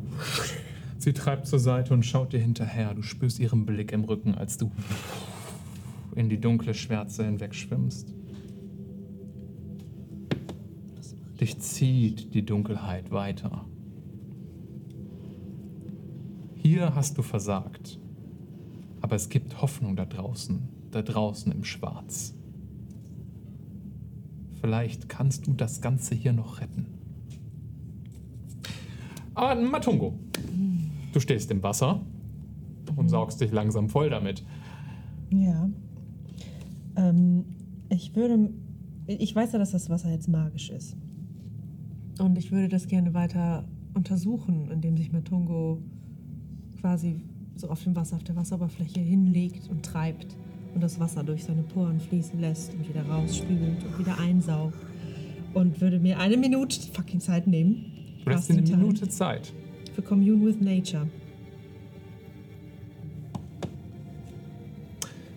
Sie 0.97 1.11
treibt 1.11 1.47
zur 1.47 1.59
Seite 1.59 1.93
und 1.93 2.05
schaut 2.05 2.31
dir 2.33 2.39
hinterher. 2.39 2.93
Du 2.93 3.01
spürst 3.01 3.39
ihren 3.39 3.65
Blick 3.65 3.91
im 3.91 4.03
Rücken, 4.05 4.35
als 4.35 4.57
du 4.57 4.71
in 6.15 6.29
die 6.29 6.39
dunkle 6.39 6.73
Schwärze 6.73 7.25
hinweg 7.25 7.55
schwimmst. 7.55 8.13
Dich 11.39 11.59
zieht 11.59 12.33
die 12.33 12.45
Dunkelheit 12.45 13.11
weiter. 13.11 13.65
Hier 16.55 16.95
hast 16.95 17.17
du 17.17 17.21
versagt. 17.21 17.99
Aber 19.01 19.17
es 19.17 19.27
gibt 19.27 19.61
Hoffnung 19.61 19.97
da 19.97 20.05
draußen, 20.05 20.69
da 20.91 21.01
draußen 21.01 21.51
im 21.51 21.65
Schwarz. 21.65 22.33
Vielleicht 24.61 25.09
kannst 25.09 25.45
du 25.45 25.51
das 25.51 25.81
Ganze 25.81 26.15
hier 26.15 26.31
noch 26.31 26.61
retten. 26.61 26.85
Aber 29.33 29.59
Matungo, 29.59 30.17
du 31.11 31.19
stehst 31.19 31.51
im 31.51 31.61
Wasser 31.63 31.99
und 32.95 33.09
saugst 33.09 33.41
dich 33.41 33.51
langsam 33.51 33.89
voll 33.89 34.09
damit. 34.09 34.45
Ja. 35.29 35.69
Ähm, 36.95 37.45
ich 37.89 38.15
würde. 38.15 38.49
Ich 39.07 39.35
weiß 39.35 39.51
ja, 39.51 39.59
dass 39.59 39.71
das 39.71 39.89
Wasser 39.89 40.09
jetzt 40.11 40.29
magisch 40.29 40.69
ist. 40.69 40.95
Und 42.19 42.37
ich 42.37 42.51
würde 42.51 42.69
das 42.69 42.87
gerne 42.87 43.13
weiter 43.13 43.65
untersuchen, 43.93 44.69
indem 44.71 44.97
sich 44.97 45.11
Matungo 45.11 45.81
quasi 46.79 47.21
so 47.55 47.69
auf 47.69 47.83
dem 47.83 47.95
Wasser, 47.95 48.15
auf 48.15 48.23
der 48.23 48.35
Wasseroberfläche 48.35 48.99
hinlegt 48.99 49.69
und 49.69 49.85
treibt 49.85 50.37
und 50.73 50.81
das 50.81 50.99
Wasser 50.99 51.23
durch 51.23 51.43
seine 51.43 51.63
Poren 51.63 51.99
fließen 51.99 52.39
lässt 52.39 52.73
und 52.73 52.87
wieder 52.87 53.03
rausspült 53.05 53.83
und 53.83 53.99
wieder 53.99 54.19
einsaugt. 54.19 54.77
Und 55.53 55.81
würde 55.81 55.99
mir 55.99 56.19
eine 56.19 56.37
Minute 56.37 56.79
fucking 56.93 57.19
Zeit 57.19 57.45
nehmen. 57.45 57.85
Du 58.25 58.31
hast 58.31 58.49
eine. 58.49 58.61
Minute 58.61 59.07
Zeit. 59.07 59.53
Für 59.93 60.01
Commune 60.01 60.43
with 60.43 60.59
Nature. 60.59 61.07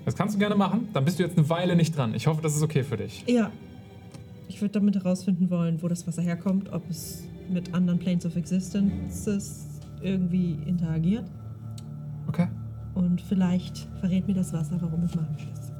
Das 0.07 0.15
kannst 0.15 0.35
du 0.37 0.39
gerne 0.39 0.55
machen. 0.55 0.89
Dann 0.93 1.05
bist 1.05 1.19
du 1.19 1.25
jetzt 1.25 1.37
eine 1.37 1.49
Weile 1.51 1.75
nicht 1.77 1.97
dran. 1.97 2.15
Ich 2.15 2.27
hoffe, 2.29 2.41
das 2.41 2.57
ist 2.57 2.63
okay 2.63 2.85
für 2.85 2.97
dich. 2.97 3.25
Ja. 3.27 3.51
Ich 4.49 4.61
würde 4.63 4.73
damit 4.73 4.95
herausfinden 4.95 5.51
wollen, 5.51 5.83
wo 5.83 5.89
das 5.89 6.07
Wasser 6.07 6.23
herkommt, 6.23 6.73
ob 6.73 6.89
es 6.89 7.25
mit 7.51 7.75
anderen 7.75 7.99
Planes 7.99 8.25
of 8.25 8.37
Existences 8.37 9.67
irgendwie 10.01 10.57
interagiert. 10.65 11.25
Okay. 12.29 12.47
Und 12.95 13.21
vielleicht 13.21 13.89
verrät 14.01 14.27
mir 14.29 14.35
das 14.35 14.53
Wasser, 14.53 14.79
warum 14.81 15.03
es 15.03 15.15
magisch 15.15 15.47
ist. 15.53 15.73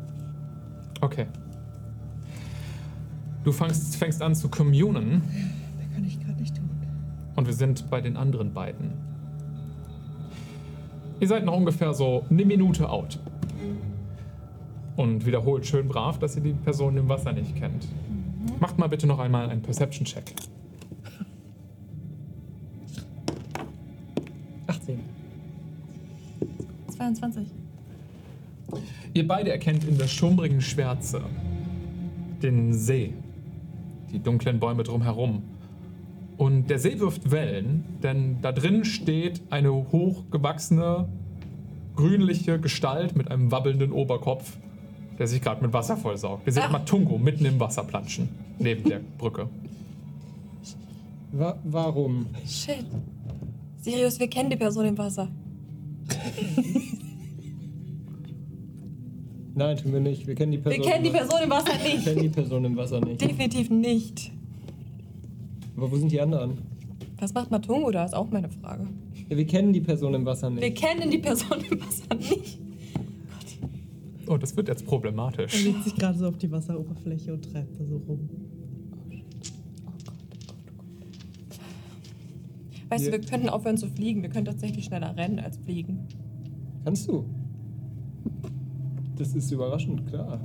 Okay. 1.01 1.27
Du 3.45 3.53
fängst, 3.53 3.97
fängst 3.97 4.21
an 4.23 4.35
zu 4.35 4.49
communen 4.49 5.23
Mehr 5.79 5.89
kann 5.95 6.05
ich 6.05 6.19
gerade 6.19 6.41
nicht 6.41 6.57
tun. 6.57 6.69
und 7.37 7.47
wir 7.47 7.55
sind 7.55 7.89
bei 7.91 8.01
den 8.01 8.17
anderen 8.17 8.53
beiden. 8.53 8.91
Ihr 11.21 11.29
seid 11.29 11.45
noch 11.45 11.57
ungefähr 11.57 11.95
so 11.95 12.25
eine 12.29 12.45
Minute 12.45 12.91
out. 12.91 13.21
Und 14.97 15.27
wiederholt 15.27 15.67
schön 15.67 15.89
brav, 15.89 16.19
dass 16.19 16.37
ihr 16.37 16.43
die 16.43 16.53
Person 16.53 16.97
im 16.97 17.09
Wasser 17.09 17.33
nicht 17.33 17.55
kennt. 17.57 17.87
Macht 18.61 18.79
mal 18.79 18.89
bitte 18.89 19.07
noch 19.07 19.19
einmal 19.19 19.51
einen 19.51 19.63
Perception-Check. 19.63 20.33
18. 24.67 25.01
22. 26.89 27.47
Ihr 29.13 29.27
beide 29.27 29.51
erkennt 29.51 29.85
in 29.85 29.99
der 29.99 30.09
schummrigen 30.09 30.61
Schwärze 30.61 31.23
den 32.43 32.73
See, 32.73 33.15
die 34.13 34.19
dunklen 34.19 34.61
Bäume 34.61 34.83
drumherum. 34.83 35.43
Und 36.37 36.69
der 36.69 36.79
See 36.79 36.99
wirft 37.01 37.31
Wellen, 37.31 37.85
denn 38.03 38.39
da 38.43 38.53
drin 38.53 38.85
steht 38.85 39.41
eine 39.51 39.73
hochgewachsene, 39.73 41.09
grünliche 41.95 42.61
Gestalt 42.61 43.17
mit 43.17 43.31
einem 43.31 43.51
wabbelnden 43.51 43.91
Oberkopf, 43.91 44.59
der 45.19 45.27
sich 45.27 45.41
gerade 45.43 45.63
mit 45.63 45.73
Wasser 45.73 45.97
vollsaugt. 45.97 46.45
Wir 46.47 46.53
sehen 46.53 46.65
Ah. 46.67 46.73
Matungo 46.73 47.19
mitten 47.19 47.45
im 47.45 47.59
Wasser 47.61 47.85
planschen, 47.85 48.29
neben 48.59 48.89
der 48.89 49.01
Brücke. 49.19 49.49
Wa 51.33 51.57
warum? 51.65 52.27
Shit. 52.47 52.85
Sirius, 53.81 54.19
wir 54.21 54.29
kennen 54.29 54.51
die 54.51 54.57
Person 54.57 54.87
im 54.87 54.97
Wasser. 54.99 55.29
Nein, 59.55 59.77
tun 59.79 59.93
wir 59.93 60.01
nicht. 60.01 60.27
Wir 60.27 60.35
kennen 60.35 60.53
die 60.53 60.59
Wir 60.59 60.65
Person. 60.73 60.85
kennen 60.85 61.05
die 61.05 61.11
Person 61.11 61.43
im 61.43 61.51
Wasser 61.51 61.73
Wir 61.83 61.95
nicht. 61.95 62.05
kennen 62.05 62.23
die 62.23 62.29
Person 62.29 62.65
im 62.65 62.77
Wasser 62.77 63.01
nicht. 63.01 63.21
Definitiv 63.21 63.71
nicht. 63.71 64.33
Aber 65.77 65.91
wo 65.91 65.97
sind 65.97 66.13
die 66.13 66.21
anderen? 66.21 66.59
Was 67.19 67.33
macht 67.33 67.51
Matungo 67.51 67.91
da? 67.91 68.05
Ist 68.05 68.15
auch 68.15 68.31
meine 68.31 68.51
Frage. 68.51 68.87
Ja, 69.29 69.37
wir 69.37 69.47
kennen 69.47 69.73
die 69.73 69.81
Person 69.81 70.13
im 70.15 70.27
Wasser 70.27 70.51
Wir 70.55 70.61
nicht. 70.61 70.77
kennen 70.77 71.11
die 71.11 71.19
Person 71.19 71.59
im 71.71 71.81
Wasser 71.81 72.15
nicht. 72.15 72.59
Oh, 74.29 74.37
das 74.37 74.57
wird 74.57 74.69
jetzt 74.69 74.83
Er 74.83 74.89
problematisch. 74.89 75.65
legt 75.65 75.85
sich 75.85 75.95
gerade 75.95 76.19
so 76.19 76.27
auf 76.29 76.37
die 76.39 76.51
Wasseroberfläche 76.51 77.33
und 77.35 77.51
treibt 77.53 77.79
da 77.79 77.85
so 77.85 77.97
rum. 77.99 78.29
Weißt 82.89 83.07
du, 83.07 83.13
Wir- 83.13 83.21
könnten 83.21 83.49
aufhören 83.49 83.77
zu 83.77 83.89
fliegen. 83.89 84.23
Wir 84.23 84.29
können 84.29 84.45
tatsächlich 84.45 84.85
schneller 84.85 85.17
rennen 85.17 85.41
als 85.41 85.57
fliegen. 85.59 86.07
Kannst 86.85 87.09
du? 87.09 87.25
Das 89.17 89.35
ist 89.35 89.51
überraschend, 89.51 90.07
klar. 90.07 90.41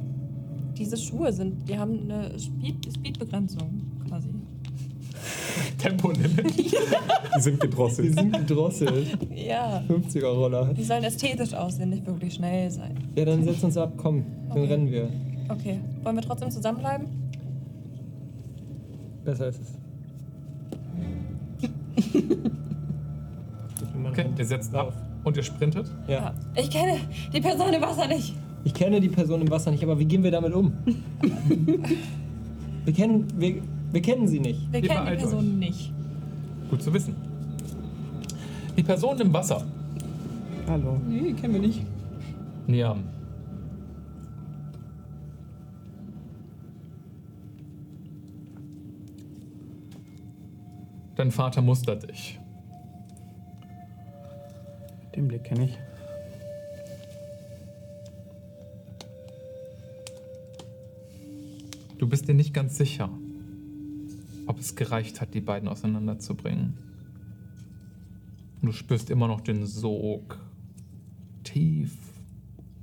Diese 0.77 0.97
Schuhe 0.97 1.31
sind, 1.33 1.67
die 1.69 1.77
haben 1.77 2.09
eine 2.09 2.39
Speed- 2.39 2.91
Speedbegrenzung. 2.93 3.81
Tempolimit. 5.77 6.57
Die 6.57 6.69
sind 7.41 7.61
Wir 7.61 7.69
gedrosselt. 7.69 8.13
sind 8.15 8.33
gedrosselt. 8.47 9.07
Ja. 9.33 9.83
50er-Roller. 9.87 10.73
Die 10.73 10.83
sollen 10.83 11.03
ästhetisch 11.03 11.53
aussehen, 11.53 11.89
nicht 11.89 12.05
wirklich 12.05 12.33
schnell 12.35 12.69
sein. 12.69 12.95
Ja, 13.15 13.25
dann 13.25 13.43
setz 13.43 13.63
uns 13.63 13.77
ab, 13.77 13.93
komm. 13.97 14.25
Dann 14.49 14.57
Okay. 14.57 14.73
rennen 14.73 14.91
wir. 14.91 15.09
Okay. 15.49 15.79
Wollen 16.03 16.15
wir 16.15 16.23
trotzdem 16.23 16.51
zusammenbleiben? 16.51 17.07
Besser 19.23 19.47
ist 19.49 19.61
es. 19.61 19.77
Okay, 24.03 24.25
ihr 24.37 24.45
setzt 24.45 24.73
ab 24.75 24.93
und 25.23 25.37
ihr 25.37 25.43
sprintet. 25.43 25.85
Ja. 26.07 26.33
Ich 26.55 26.69
kenne 26.69 26.97
die 27.33 27.39
Person 27.39 27.71
im 27.73 27.81
Wasser 27.81 28.07
nicht. 28.07 28.35
Ich 28.63 28.73
kenne 28.73 28.99
die 28.99 29.09
Person 29.09 29.41
im 29.41 29.49
Wasser 29.49 29.71
nicht, 29.71 29.83
aber 29.83 29.97
wie 29.99 30.05
gehen 30.05 30.23
wir 30.23 30.31
damit 30.31 30.53
um? 30.53 30.73
wir, 32.85 32.93
kennen, 32.93 33.27
wir, 33.37 33.61
wir 33.91 34.01
kennen 34.01 34.27
sie 34.27 34.39
nicht. 34.39 34.71
Wir 34.71 34.81
Ihr 34.81 34.89
kennen 34.89 35.05
die 35.05 35.15
Person 35.17 35.59
nicht. 35.59 35.93
Gut 36.69 36.81
zu 36.81 36.93
wissen. 36.93 37.15
Die 38.77 38.83
Person 38.83 39.19
im 39.19 39.33
Wasser. 39.33 39.65
Hallo. 40.67 40.99
Nee, 41.07 41.33
kennen 41.33 41.53
wir 41.55 41.61
nicht. 41.61 41.85
Niam. 42.67 43.03
Dein 51.15 51.31
Vater 51.31 51.61
mustert 51.61 52.09
dich. 52.09 52.39
Den 55.15 55.27
Blick 55.27 55.43
kenne 55.43 55.65
ich. 55.65 55.77
Du 61.99 62.07
bist 62.07 62.27
dir 62.27 62.33
nicht 62.33 62.53
ganz 62.53 62.77
sicher, 62.77 63.09
ob 64.51 64.59
es 64.59 64.75
gereicht 64.75 65.21
hat, 65.21 65.33
die 65.33 65.39
beiden 65.39 65.69
auseinanderzubringen. 65.69 66.73
Und 68.61 68.67
du 68.67 68.73
spürst 68.73 69.09
immer 69.09 69.29
noch 69.29 69.39
den 69.39 69.65
Sog 69.65 70.37
tief 71.45 71.97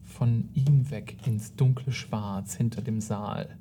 von 0.03 0.49
ihm 0.55 0.91
weg 0.91 1.19
ins 1.27 1.55
dunkle 1.55 1.93
Schwarz 1.93 2.55
hinter 2.55 2.81
dem 2.81 3.03
Saal. 3.03 3.55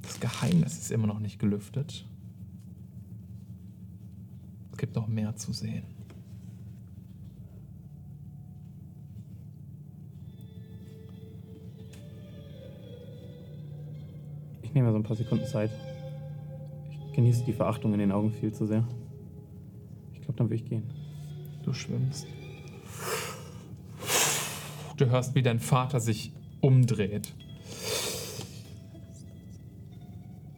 Das 0.00 0.18
Geheimnis 0.20 0.78
ist 0.78 0.90
immer 0.90 1.06
noch 1.06 1.20
nicht 1.20 1.38
gelüftet. 1.38 2.06
Es 4.72 4.78
gibt 4.78 4.96
noch 4.96 5.06
mehr 5.06 5.36
zu 5.36 5.52
sehen. 5.52 5.93
Ich 14.74 14.76
nehme 14.76 14.88
mir 14.88 14.92
so 14.94 14.98
ein 14.98 15.04
paar 15.04 15.14
Sekunden 15.14 15.46
Zeit. 15.46 15.70
Ich 17.06 17.12
genieße 17.12 17.44
die 17.44 17.52
Verachtung 17.52 17.92
in 17.92 18.00
den 18.00 18.10
Augen 18.10 18.32
viel 18.32 18.52
zu 18.52 18.66
sehr. 18.66 18.82
Ich 20.12 20.20
glaube, 20.22 20.34
dann 20.36 20.50
will 20.50 20.56
ich 20.56 20.64
gehen. 20.64 20.82
Du 21.62 21.72
schwimmst. 21.72 22.26
Du 24.96 25.06
hörst, 25.06 25.36
wie 25.36 25.42
dein 25.42 25.60
Vater 25.60 26.00
sich 26.00 26.32
umdreht. 26.60 27.32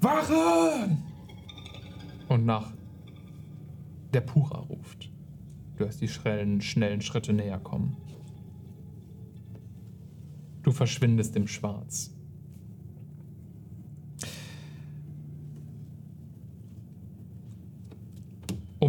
Wache! 0.01 0.97
Und 2.29 2.47
nach 2.47 2.73
der 4.15 4.23
Pura 4.23 4.61
ruft. 4.61 5.11
Du 5.77 5.85
hörst 5.85 6.01
die 6.01 6.09
schnellen, 6.09 6.63
schnellen 6.63 7.03
Schritte 7.03 7.35
näher 7.35 7.59
kommen. 7.59 7.99
Du 10.63 10.73
verschwindest 10.73 11.37
im 11.37 11.47
Schwarz. 11.47 12.16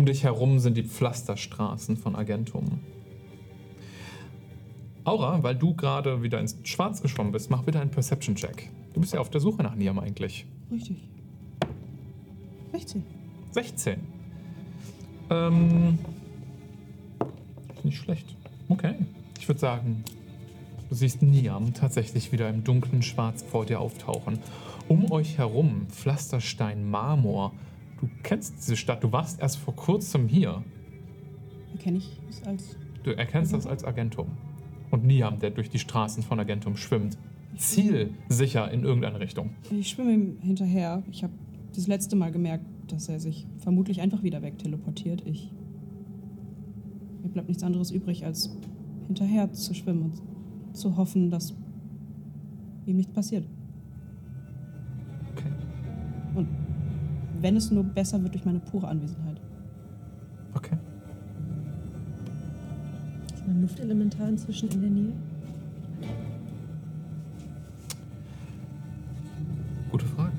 Dich 0.08 0.24
herum 0.24 0.60
sind 0.60 0.76
die 0.76 0.84
Pflasterstraßen 0.84 1.98
von 1.98 2.16
Agentum. 2.16 2.80
Aura, 5.04 5.42
weil 5.42 5.56
du 5.56 5.74
gerade 5.74 6.22
wieder 6.22 6.40
ins 6.40 6.58
Schwarz 6.64 7.02
geschwommen 7.02 7.32
bist, 7.32 7.50
mach 7.50 7.64
bitte 7.64 7.80
einen 7.80 7.92
Perception-Check. 7.92 8.70
Du 8.94 9.00
bist 9.00 9.14
ja 9.14 9.22
auf 9.22 9.30
der 9.30 9.40
Suche 9.40 9.64
nach 9.64 9.76
Niam 9.76 10.00
eigentlich. 10.00 10.46
Richtig. 10.70 10.98
16. 12.74 13.04
16. 13.52 14.00
Ähm. 15.30 16.00
Ist 17.76 17.86
nicht 17.86 17.98
schlecht. 17.98 18.36
Okay. 18.68 18.96
Ich 19.40 19.48
würde 19.48 19.60
sagen, 19.60 20.04
du 20.90 20.96
siehst 20.96 21.22
Niam 21.22 21.74
tatsächlich 21.74 22.32
wieder 22.32 22.50
im 22.50 22.64
dunklen 22.64 23.02
Schwarz 23.02 23.44
vor 23.44 23.66
dir 23.66 23.80
auftauchen. 23.80 24.40
Um 24.90 25.12
euch 25.12 25.38
herum 25.38 25.88
Pflasterstein, 25.90 26.90
Marmor. 26.90 27.54
Du 28.00 28.10
kennst 28.24 28.58
diese 28.58 28.76
Stadt, 28.76 29.04
du 29.04 29.12
warst 29.12 29.40
erst 29.40 29.58
vor 29.58 29.76
kurzem 29.76 30.28
hier. 30.28 30.64
Erkenne 31.74 31.98
ich 31.98 32.20
es 32.30 32.44
als. 32.44 32.78
Du 33.04 33.16
erkennst 33.16 33.54
das 33.54 33.66
als 33.66 33.84
Agentum. 33.84 34.28
Und 34.92 35.06
Niam, 35.06 35.40
der 35.40 35.52
durch 35.52 35.70
die 35.70 35.80
Straßen 35.80 36.24
von 36.24 36.40
Agentum 36.40 36.78
schwimmt. 36.78 37.18
Zielsicher 37.56 38.72
in 38.72 38.84
irgendeine 38.84 39.20
Richtung. 39.20 39.52
Ich 39.72 39.90
schwimme 39.90 40.14
ihm 40.14 40.38
hinterher. 40.42 41.04
Ich 41.10 41.24
habe 41.24 41.34
das 41.76 41.88
letzte 41.88 42.16
Mal 42.16 42.32
gemerkt, 42.32 42.66
dass 42.88 43.10
er 43.10 43.20
sich 43.20 43.48
vermutlich 43.60 44.02
einfach 44.02 44.24
wieder 44.24 44.42
wegteleportiert. 44.42 45.26
Ich. 45.26 45.52
Mir 47.24 47.30
bleibt 47.30 47.48
nichts 47.48 47.64
anderes 47.64 47.92
übrig, 47.92 48.26
als 48.26 48.56
hinterher 49.08 49.52
zu 49.52 49.74
schwimmen 49.74 50.04
und 50.04 50.78
zu 50.78 50.98
hoffen, 50.98 51.32
dass 51.32 51.56
ihm 52.86 52.98
nichts 52.98 53.14
passiert. 53.14 53.46
Okay. 55.34 55.52
Und 56.36 56.48
wenn 57.42 57.56
es 57.56 57.72
nur 57.72 57.84
besser 57.84 58.22
wird 58.24 58.34
durch 58.34 58.46
meine 58.46 58.60
pure 58.60 58.88
Anwesenheit. 58.88 59.40
Okay. 60.54 60.78
Ist 63.34 63.44
ein 63.48 63.62
Luftelementar 63.62 64.30
inzwischen 64.30 64.70
in 64.70 64.82
der 64.82 64.90
Nähe? 64.90 65.14
Gute 69.92 70.06
Frage. 70.06 70.32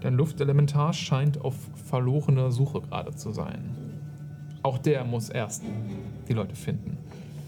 Dein 0.00 0.14
Luftelementar 0.14 0.92
scheint 0.92 1.40
auf 1.40 1.54
verlorene 1.86 2.50
Suche 2.50 2.80
gerade 2.80 3.14
zu 3.14 3.32
sein. 3.32 3.62
Auch 4.62 4.78
der 4.78 5.04
muss 5.04 5.28
erst 5.28 5.62
die 6.28 6.32
Leute 6.32 6.54
finden. 6.54 6.96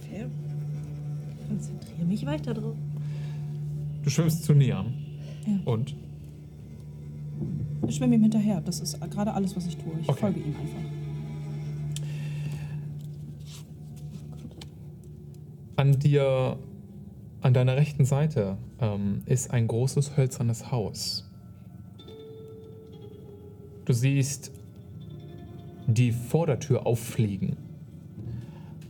Fair. 0.08 0.26
Konzentriere 1.48 2.04
mich 2.04 2.26
weiter 2.26 2.54
drauf. 2.54 2.76
Du 4.04 4.10
schwimmst 4.10 4.44
zu 4.44 4.52
Niam. 4.52 4.92
Ja. 5.46 5.58
Und? 5.64 5.96
Ich 7.88 7.96
schwimme 7.96 8.14
ihm 8.14 8.22
hinterher. 8.22 8.60
Das 8.60 8.80
ist 8.80 9.00
gerade 9.10 9.32
alles, 9.32 9.56
was 9.56 9.66
ich 9.66 9.76
tue. 9.76 9.92
Ich 10.00 10.08
Okay. 10.08 10.20
folge 10.20 10.40
ihm 10.40 10.54
einfach. 10.54 10.78
An 15.76 15.98
dir, 15.98 16.58
an 17.40 17.54
deiner 17.54 17.76
rechten 17.76 18.04
Seite, 18.04 18.58
ähm, 18.80 19.22
ist 19.26 19.50
ein 19.50 19.66
großes 19.66 20.16
hölzernes 20.16 20.70
Haus. 20.70 21.28
Du 23.84 23.92
siehst 23.92 24.52
die 25.86 26.12
Vordertür 26.12 26.86
auffliegen. 26.86 27.56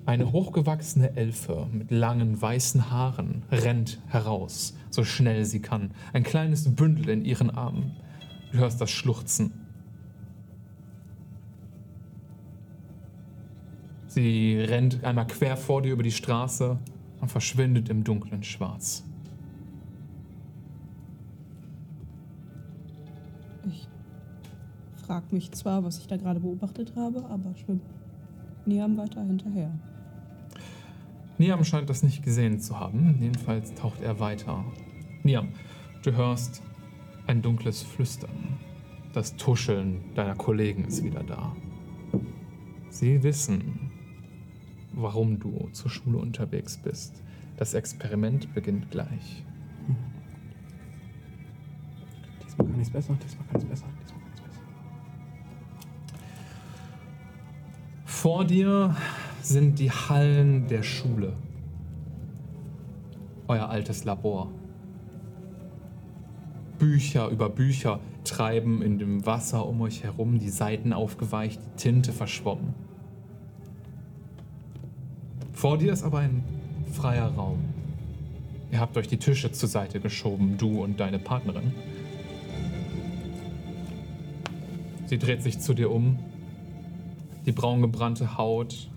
Eine 0.07 0.33
hochgewachsene 0.33 1.17
Elfe 1.17 1.67
mit 1.73 1.91
langen 1.91 2.41
weißen 2.41 2.91
Haaren 2.91 3.43
rennt 3.51 4.01
heraus, 4.09 4.77
so 4.91 5.03
schnell 5.03 5.47
sie 5.47 5.61
kann. 5.61 5.93
Ein 6.13 6.25
kleines 6.25 6.75
Bündel 6.75 7.09
in 7.09 7.25
ihren 7.25 7.49
Armen. 7.49 7.93
Du 8.53 8.59
hörst 8.59 8.83
das 8.83 8.91
Schluchzen. 8.91 9.53
Sie 14.07 14.59
rennt 14.61 15.03
einmal 15.05 15.27
quer 15.27 15.57
vor 15.57 15.81
dir 15.81 15.95
über 15.95 16.03
die 16.03 16.13
Straße 16.13 16.79
und 17.21 17.29
verschwindet 17.31 17.89
im 17.89 18.05
dunklen 18.05 18.43
Schwarz. 18.43 19.05
Ich 23.67 23.89
frage 25.07 25.27
mich 25.31 25.51
zwar, 25.53 25.83
was 25.83 25.99
ich 25.99 26.07
da 26.07 26.19
gerade 26.19 26.41
beobachtet 26.41 26.93
habe, 26.95 27.25
aber 27.25 27.57
schwimme 27.57 27.81
Niam 28.67 28.97
weiter 28.97 29.23
hinterher. 29.23 29.71
Niam 31.37 31.65
scheint 31.65 31.91
das 31.91 32.03
nicht 32.03 32.23
gesehen 32.23 32.61
zu 32.61 32.79
haben. 32.79 33.17
Jedenfalls 33.21 33.75
taucht 33.75 34.01
er 34.01 34.21
weiter. 34.21 34.65
Niam, 35.25 35.49
du 36.03 36.13
hörst 36.13 36.63
ein 37.27 37.43
dunkles 37.43 37.83
Flüstern. 37.83 38.59
Das 39.13 39.37
Tuscheln 39.37 40.01
deiner 40.15 40.37
Kollegen 40.37 40.85
ist 40.85 41.03
wieder 41.03 41.23
da. 41.25 41.57
Sie 42.89 43.23
wissen, 43.23 43.91
warum 44.93 45.41
du 45.41 45.69
zur 45.73 45.91
Schule 45.91 46.19
unterwegs 46.19 46.77
bist. 46.77 47.23
Das 47.57 47.75
Experiment 47.75 48.55
beginnt 48.55 48.91
gleich. 48.91 49.45
Diesmal 52.45 52.69
kann 52.69 52.81
ich 52.81 52.87
es 52.87 52.93
besser, 52.93 53.17
diesmal 53.23 53.47
kann 53.49 53.57
ich 53.57 53.65
es 53.65 53.69
besser, 53.71 53.87
diesmal 54.01 54.21
kann 54.21 54.31
ich 54.35 54.41
es 54.41 54.47
besser. 54.47 54.63
Vor 58.05 58.45
dir 58.45 58.97
sind 59.45 59.79
die 59.79 59.91
Hallen 59.91 60.69
der 60.69 60.83
Schule. 60.83 61.35
Euer 63.47 63.69
altes 63.69 64.05
Labor. 64.05 64.51
Bücher 66.79 67.29
über 67.29 67.51
Bücher 67.51 68.01
treiben 68.25 68.81
in 68.81 68.99
dem 68.99 69.27
Wasser 69.27 69.67
um 69.67 69.83
euch 69.83 70.03
herum, 70.03 70.39
die 70.39 70.49
Seiten 70.49 70.93
aufgeweicht, 70.95 71.61
die 71.61 71.83
Tinte 71.83 72.13
verschwommen. 72.13 72.75
Vor 75.53 75.77
dir 75.77 75.93
ist 75.93 76.05
aber 76.05 76.21
ein 76.21 76.43
freier 76.93 77.29
Raum. 77.29 77.59
Ihr 78.73 78.81
habt 78.81 78.97
euch 78.97 79.09
die 79.09 79.19
Tische 79.19 79.53
zur 79.53 79.69
Seite 79.69 80.01
geschoben, 80.01 80.57
du 80.57 80.83
und 80.83 80.99
deine 80.99 81.19
Partnerin. 81.19 81.75
Sie 85.07 85.19
dreht 85.19 85.43
sich 85.43 85.61
zu 85.61 85.75
dir 85.75 85.91
um, 85.91 86.19
die 87.45 87.53
braungebrannte 87.53 88.39
Haut, 88.39 88.89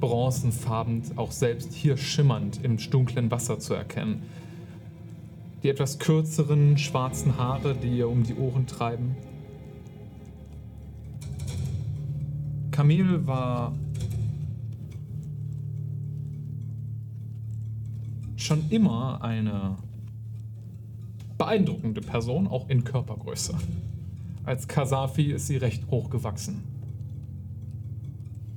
bronzenfarben, 0.00 1.02
auch 1.16 1.32
selbst 1.32 1.72
hier 1.72 1.96
schimmernd 1.96 2.64
im 2.64 2.76
dunklen 2.76 3.30
Wasser 3.30 3.58
zu 3.58 3.74
erkennen. 3.74 4.22
Die 5.62 5.68
etwas 5.68 5.98
kürzeren 5.98 6.78
schwarzen 6.78 7.36
Haare, 7.38 7.74
die 7.74 7.98
ihr 7.98 8.08
um 8.08 8.22
die 8.22 8.34
Ohren 8.34 8.66
treiben. 8.66 9.16
Camille 12.70 13.26
war 13.26 13.72
schon 18.36 18.68
immer 18.70 19.22
eine 19.22 19.76
beeindruckende 21.38 22.00
Person, 22.00 22.46
auch 22.46 22.68
in 22.68 22.84
Körpergröße. 22.84 23.54
Als 24.44 24.68
Kasafi 24.68 25.32
ist 25.32 25.48
sie 25.48 25.56
recht 25.56 25.90
hoch 25.90 26.10
gewachsen. 26.10 26.62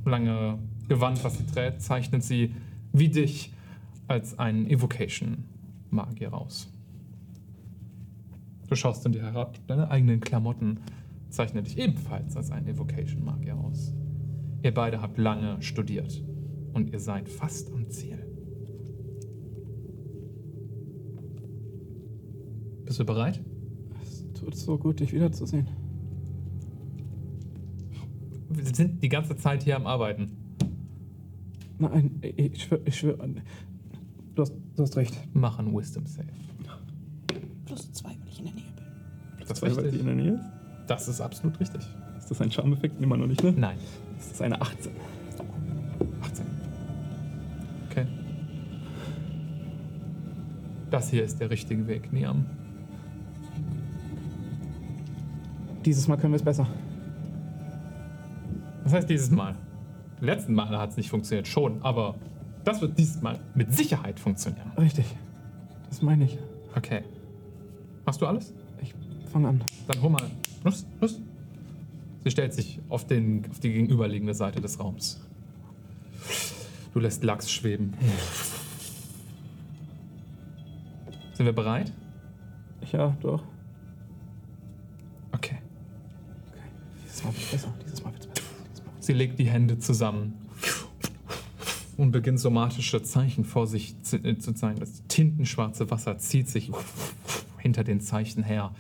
Lange 0.06 0.60
Gewand, 0.90 1.24
was 1.24 1.38
sie 1.38 1.46
trägt, 1.46 1.82
zeichnet 1.82 2.24
sie 2.24 2.56
wie 2.92 3.10
dich 3.10 3.54
als 4.08 4.38
einen 4.40 4.68
Evocation-Magier 4.68 6.34
aus. 6.34 6.68
Du 8.68 8.76
schaust 8.76 9.06
in 9.06 9.12
dir 9.12 9.22
herab, 9.22 9.60
deine 9.68 9.90
eigenen 9.92 10.20
Klamotten 10.20 10.80
zeichnet 11.30 11.68
dich 11.68 11.78
ebenfalls 11.78 12.36
als 12.36 12.52
einen 12.52 12.68
Evocation-Magier 12.68 13.56
aus. 13.56 13.94
Ihr 14.64 14.74
beide 14.74 15.02
habt 15.02 15.20
lange 15.20 15.62
studiert 15.62 16.24
und 16.74 16.92
ihr 16.92 17.00
seid 17.00 17.30
fast 17.30 17.72
am 17.72 17.88
Ziel. 17.90 18.18
Bist 22.86 23.00
du 23.00 23.06
bereit? 23.06 23.40
Es 24.02 24.26
tut 24.34 24.56
so 24.56 24.78
gut, 24.80 25.00
dich 25.00 25.14
wiederzusehen. 25.14 25.68
Wir 28.50 28.66
sind 28.66 29.04
die 29.04 29.10
ganze 29.10 29.38
Zeit 29.38 29.62
hier 29.62 29.76
am 29.76 29.86
Arbeiten. 29.86 30.39
Nein, 31.80 32.20
ich 32.22 32.64
schwöre, 32.64 32.82
ich 32.84 32.98
schwör, 32.98 33.18
du, 34.36 34.42
hast, 34.42 34.54
du 34.76 34.84
hast 34.84 34.98
recht. 34.98 35.18
Mach 35.34 35.60
einen 35.60 35.76
Wisdom 35.76 36.06
Save. 36.06 36.28
Plus 37.66 37.92
zwei, 37.94 38.10
weil 38.10 38.28
ich 38.28 38.40
in 38.40 38.46
der 38.46 38.54
Nähe 38.54 38.72
bin. 38.76 38.86
Das 39.48 39.62
Weil 39.62 39.90
die 39.90 40.00
in 40.00 40.06
der 40.06 40.16
Nähe 40.16 40.34
ist? 40.34 40.44
Das 40.88 41.08
ist 41.08 41.22
absolut 41.22 41.60
richtig. 41.60 41.82
Ist 42.18 42.30
das 42.30 42.42
ein 42.42 42.52
Charmeffekt? 42.52 43.02
Immer 43.02 43.16
noch 43.16 43.28
nicht, 43.28 43.42
ne? 43.44 43.54
Nein. 43.54 43.78
Das 44.18 44.32
ist 44.32 44.42
eine 44.42 44.60
18. 44.62 44.92
18. 46.22 46.46
Okay. 47.90 48.06
Das 50.90 51.10
hier 51.10 51.24
ist 51.24 51.40
der 51.40 51.50
richtige 51.50 51.88
Weg, 51.88 52.12
Niam. 52.12 52.46
Dieses 55.86 56.08
Mal 56.08 56.18
können 56.18 56.34
wir 56.34 56.38
es 56.38 56.44
besser. 56.44 56.68
Was 58.84 58.94
heißt 58.94 59.10
dieses 59.10 59.32
Mal? 59.32 59.56
Letzten 60.22 60.54
Male 60.54 60.78
hat 60.78 60.92
es 60.92 60.98
nicht 60.98 61.10
funktioniert, 61.10 61.48
schon, 61.48 61.82
aber 61.82 62.16
das 62.64 62.82
wird 62.82 62.98
dieses 62.98 63.22
Mal 63.22 63.40
mit 63.56 63.74
Sicherheit 63.74 64.20
funktionieren. 64.20 64.72
Richtig. 64.78 65.06
Das 65.90 66.02
meine 66.02 66.26
ich. 66.26 66.38
Okay. 66.76 67.04
Hast 68.06 68.22
du 68.22 68.28
alles? 68.28 68.54
Ich 68.82 68.94
fange 69.32 69.50
an. 69.50 69.62
Dann 69.88 70.02
hol 70.02 70.10
mal. 70.10 70.24
Los, 70.64 70.86
los. 71.00 71.22
Sie 72.24 72.32
stellt 72.32 72.54
sich 72.54 72.80
auf, 72.90 73.08
den, 73.08 73.46
auf 73.50 73.60
die 73.60 73.72
gegenüberliegende 73.72 74.34
Seite 74.34 74.60
des 74.62 74.80
Raums. 74.80 75.22
Du 76.94 77.00
lässt 77.00 77.24
Lachs 77.24 77.50
schweben. 77.50 77.94
Sind 81.34 81.46
wir 81.46 81.54
bereit? 81.54 81.94
Ja, 82.92 83.16
doch. 83.22 83.44
Sie 89.10 89.16
legt 89.16 89.40
die 89.40 89.50
Hände 89.50 89.80
zusammen 89.80 90.36
und 91.98 92.12
beginnt 92.12 92.40
somatische 92.40 93.02
Zeichen 93.02 93.44
vor 93.44 93.66
sich 93.66 94.00
zu, 94.04 94.18
äh, 94.18 94.38
zu 94.38 94.54
zeigen. 94.54 94.80
Das 94.80 95.02
tintenschwarze 95.08 95.90
Wasser 95.90 96.20
zieht 96.20 96.48
sich 96.48 96.70
hinter 97.58 97.84
den 97.84 98.02
Zeichen 98.02 98.44
her. 98.44 98.72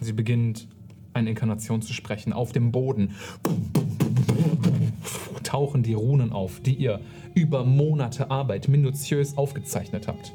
Sie 0.00 0.14
beginnt 0.14 0.66
eine 1.12 1.28
Inkarnation 1.28 1.82
zu 1.82 1.92
sprechen. 1.92 2.32
Auf 2.32 2.52
dem 2.52 2.72
Boden 2.72 3.16
tauchen 5.42 5.82
die 5.82 5.92
Runen 5.92 6.32
auf, 6.32 6.60
die 6.60 6.76
ihr 6.76 7.02
über 7.34 7.62
Monate 7.66 8.30
Arbeit 8.30 8.68
minutiös 8.68 9.36
aufgezeichnet 9.36 10.08
habt. 10.08 10.32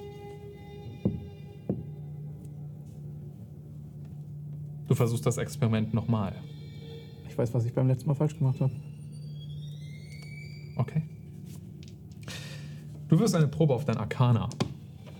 Du 4.87 4.93
versuchst 4.93 5.25
das 5.25 5.37
Experiment 5.37 5.95
nochmal. 5.95 6.35
Ich 7.27 7.35
weiß, 7.35 7.55
was 7.55 7.65
ich 7.65 7.73
beim 7.73 7.87
letzten 7.87 8.07
Mal 8.07 8.13
falsch 8.13 8.37
gemacht 8.37 8.61
habe. 8.61 8.90
Okay. 10.81 11.03
Du 13.07 13.19
wirst 13.19 13.35
eine 13.35 13.47
Probe 13.47 13.75
auf 13.75 13.85
dein 13.85 13.97
Arcana. 13.97 14.49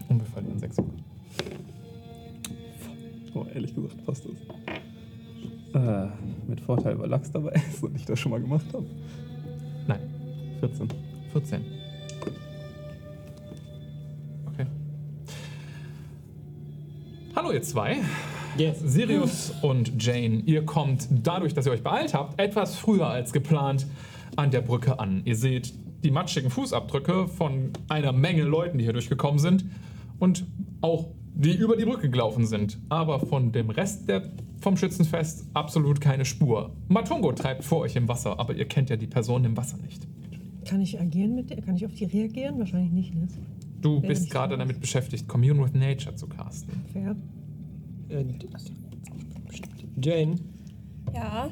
Und 0.09 0.19
wir 0.19 0.25
verlieren 0.25 0.57
sechs 0.57 0.75
Sekunden. 0.75 1.03
Oh, 3.35 3.45
ehrlich 3.53 3.75
gesagt, 3.75 4.03
passt 4.03 4.25
das. 4.25 4.31
Äh, 5.73 6.07
mit 6.47 6.59
Vorteil, 6.61 6.97
weil 6.99 7.09
Lachs 7.09 7.31
dabei 7.31 7.51
ist 7.51 7.83
und 7.83 7.95
ich 7.95 8.05
das 8.05 8.19
schon 8.19 8.31
mal 8.31 8.41
gemacht 8.41 8.65
habe. 8.73 8.87
Nein, 9.87 9.99
14. 10.61 10.87
14. 11.31 11.61
Okay. 14.47 14.65
Hallo 17.35 17.51
ihr 17.51 17.61
zwei. 17.61 17.97
Yes. 18.57 18.79
Sirius 18.79 19.53
und 19.61 20.03
Jane, 20.03 20.41
ihr 20.45 20.65
kommt 20.65 21.07
dadurch, 21.23 21.53
dass 21.53 21.67
ihr 21.67 21.71
euch 21.71 21.83
beeilt 21.83 22.15
habt, 22.15 22.39
etwas 22.39 22.75
früher 22.75 23.07
als 23.07 23.31
geplant 23.31 23.85
an 24.35 24.51
der 24.51 24.61
Brücke 24.61 24.99
an. 24.99 25.21
Ihr 25.25 25.35
seht 25.35 25.73
die 26.03 26.11
matschigen 26.11 26.49
Fußabdrücke 26.49 27.27
von 27.27 27.71
einer 27.89 28.11
Menge 28.11 28.43
Leuten, 28.43 28.77
die 28.77 28.83
hier 28.85 28.93
durchgekommen 28.93 29.39
sind 29.39 29.65
und 30.19 30.45
auch 30.81 31.07
die 31.33 31.53
über 31.55 31.77
die 31.77 31.85
Brücke 31.85 32.09
gelaufen 32.09 32.45
sind. 32.45 32.79
Aber 32.89 33.19
von 33.19 33.51
dem 33.51 33.69
Rest 33.69 34.09
der, 34.09 34.23
vom 34.59 34.77
Schützenfest 34.77 35.47
absolut 35.53 36.01
keine 36.01 36.25
Spur. 36.25 36.75
Matungo 36.87 37.31
treibt 37.31 37.63
vor 37.63 37.79
euch 37.79 37.95
im 37.95 38.07
Wasser, 38.07 38.39
aber 38.39 38.55
ihr 38.55 38.65
kennt 38.65 38.89
ja 38.89 38.97
die 38.97 39.07
Person 39.07 39.45
im 39.45 39.55
Wasser 39.55 39.77
nicht. 39.77 40.07
Kann 40.65 40.81
ich 40.81 40.99
agieren 40.99 41.35
mit 41.35 41.49
der? 41.49 41.61
Kann 41.61 41.75
ich 41.75 41.85
auf 41.85 41.93
die 41.93 42.05
reagieren? 42.05 42.59
Wahrscheinlich 42.59 42.91
nicht, 42.91 43.15
ne? 43.15 43.27
Du 43.81 43.95
Wäre 43.95 44.07
bist 44.07 44.29
gerade 44.29 44.57
damit 44.57 44.79
beschäftigt, 44.79 45.27
Commune 45.27 45.63
with 45.63 45.73
Nature 45.73 46.15
zu 46.15 46.27
casten. 46.27 46.73
Fair. 46.93 47.15
Äh, 48.09 48.25
Jane, 50.03 50.35
Ja, 51.13 51.49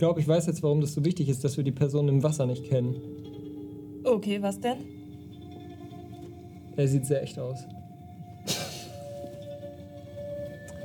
glaube, 0.00 0.18
ich 0.20 0.26
weiß 0.26 0.46
jetzt, 0.46 0.62
warum 0.62 0.80
das 0.80 0.94
so 0.94 1.04
wichtig 1.04 1.28
ist, 1.28 1.44
dass 1.44 1.56
wir 1.56 1.62
die 1.64 1.72
Person 1.72 2.08
im 2.08 2.22
Wasser 2.22 2.46
nicht 2.46 2.64
kennen. 2.64 2.96
okay, 4.04 4.40
was 4.42 4.58
denn? 4.58 4.78
Er 6.76 6.88
sieht 6.88 7.06
sehr 7.06 7.22
echt 7.22 7.38
aus. 7.38 7.58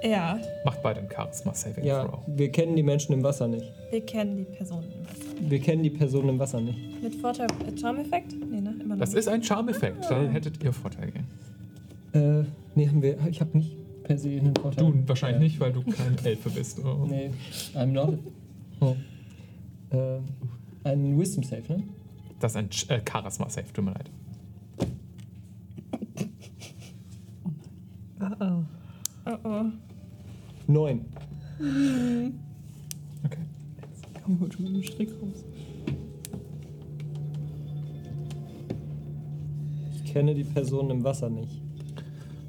Ja, 0.03 0.39
Macht 0.63 0.83
beide 0.83 0.99
ein 0.99 1.09
Charisma 1.09 1.53
Saving 1.55 1.83
Ja, 1.83 2.03
Throw. 2.05 2.19
wir 2.27 2.51
kennen 2.51 2.75
die 2.75 2.83
Menschen 2.83 3.13
im 3.13 3.23
Wasser 3.23 3.47
nicht. 3.47 3.65
wir 3.89 4.01
kennen 4.01 4.37
die 4.37 4.43
Person 4.43 4.83
im 4.83 5.03
Wasser. 5.07 5.49
Wir 5.49 5.59
kennen 5.59 5.83
die 5.83 5.89
Person 5.89 6.29
im 6.29 6.37
Wasser 6.39 6.61
nicht. 6.61 6.77
Mit 7.01 7.15
Vorteil, 7.15 7.47
äh, 7.65 7.75
Charm-Effekt? 7.79 8.35
Nee, 8.51 8.61
ne? 8.61 8.75
Immer 8.79 8.95
noch 8.95 8.99
Das 8.99 9.09
nicht. 9.11 9.19
ist 9.19 9.27
ein 9.27 9.41
Charm-Effekt, 9.43 10.05
dann 10.09 10.29
hättet 10.29 10.63
ihr 10.63 10.71
Vorteil 10.73 11.11
gehen. 11.11 11.25
Äh, 12.13 12.45
nee, 12.75 12.87
haben 12.87 13.01
wir. 13.01 13.17
Ich 13.29 13.41
habe 13.41 13.57
nicht 13.57 13.75
per 14.03 14.17
se 14.17 14.29
einen 14.29 14.53
Vorteil. 14.55 14.85
Du 14.85 15.07
wahrscheinlich 15.07 15.53
nicht, 15.53 15.59
weil 15.59 15.73
du 15.73 15.81
kein 15.83 16.15
Elfe 16.23 16.49
bist. 16.51 16.79
Oh. 16.85 17.05
Nee, 17.07 17.31
I'm 17.73 17.87
not. 17.87 18.19
Oh. 18.85 18.95
Äh, 19.95 20.19
ein 20.83 21.17
Wisdom 21.19 21.43
Save, 21.43 21.63
ne? 21.67 21.83
Das 22.39 22.51
ist 22.51 22.57
ein 22.57 22.69
Ch- 22.69 22.89
äh, 22.91 23.01
Charisma 23.09 23.49
Save, 23.49 23.71
tut 23.73 23.85
mir 23.85 23.91
leid. 23.91 24.11
Oh 28.19 28.25
oh. 28.39 28.63
Oh 29.25 29.37
oh. 29.43 29.65
Neun. 30.67 31.05
Okay. 33.23 33.39
Komm, 34.23 34.39
hol 34.39 34.51
schon 34.51 34.63
mal 34.65 34.73
den 34.73 34.83
Strick 34.83 35.09
raus. 35.21 35.43
Ich 39.93 40.13
kenne 40.13 40.33
die 40.33 40.43
Person 40.43 40.89
im 40.91 41.03
Wasser 41.03 41.29
nicht. 41.29 41.61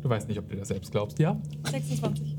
Du 0.02 0.08
weißt 0.08 0.28
nicht, 0.28 0.38
ob 0.38 0.48
du 0.48 0.56
das 0.56 0.68
selbst 0.68 0.90
glaubst. 0.92 1.18
Ja? 1.18 1.40
26. 1.70 2.35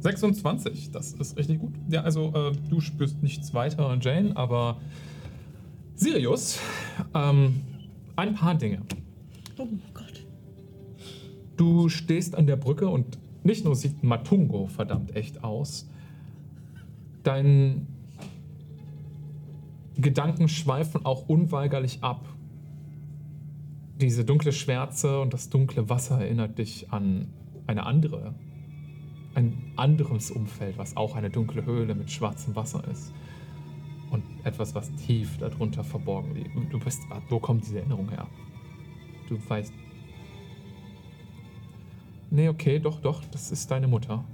26, 0.00 0.90
das 0.90 1.12
ist 1.12 1.36
richtig 1.36 1.60
gut. 1.60 1.74
Ja, 1.88 2.02
also 2.02 2.32
äh, 2.34 2.52
du 2.68 2.80
spürst 2.80 3.22
nichts 3.22 3.52
weiter, 3.54 3.96
Jane, 4.00 4.36
aber 4.36 4.80
Sirius, 5.94 6.58
ähm, 7.14 7.60
ein 8.16 8.34
paar 8.34 8.54
Dinge. 8.54 8.82
Oh 9.58 9.66
Gott. 9.92 10.26
Du 11.56 11.88
stehst 11.88 12.34
an 12.34 12.46
der 12.46 12.56
Brücke 12.56 12.88
und 12.88 13.18
nicht 13.42 13.64
nur 13.64 13.74
sieht 13.74 14.02
Matungo 14.02 14.66
verdammt 14.66 15.14
echt 15.14 15.44
aus, 15.44 15.88
dein 17.22 17.86
Gedanken 19.96 20.48
schweifen 20.48 21.04
auch 21.04 21.28
unweigerlich 21.28 22.02
ab. 22.02 22.26
Diese 24.00 24.24
dunkle 24.24 24.52
Schwärze 24.52 25.20
und 25.20 25.34
das 25.34 25.50
dunkle 25.50 25.90
Wasser 25.90 26.20
erinnert 26.20 26.58
dich 26.58 26.90
an 26.90 27.28
eine 27.66 27.84
andere, 27.84 28.34
ein 29.34 29.72
anderes 29.76 30.30
Umfeld, 30.30 30.76
was 30.78 30.96
auch 30.96 31.14
eine 31.14 31.30
dunkle 31.30 31.64
Höhle 31.64 31.94
mit 31.94 32.10
schwarzem 32.10 32.56
Wasser 32.56 32.82
ist. 32.90 33.12
Und 34.10 34.24
etwas, 34.42 34.74
was 34.74 34.92
tief 34.96 35.38
darunter 35.38 35.84
verborgen 35.84 36.34
liegt. 36.34 36.56
Und 36.56 36.72
Du 36.72 36.84
weißt, 36.84 37.02
wo 37.28 37.38
kommt 37.38 37.64
diese 37.64 37.78
Erinnerung 37.78 38.08
her? 38.08 38.26
Du 39.28 39.38
weißt, 39.48 39.72
Nee, 42.32 42.48
okay, 42.48 42.78
doch, 42.78 43.00
doch, 43.00 43.24
das 43.32 43.50
ist 43.50 43.70
deine 43.72 43.88
Mutter. 43.88 44.24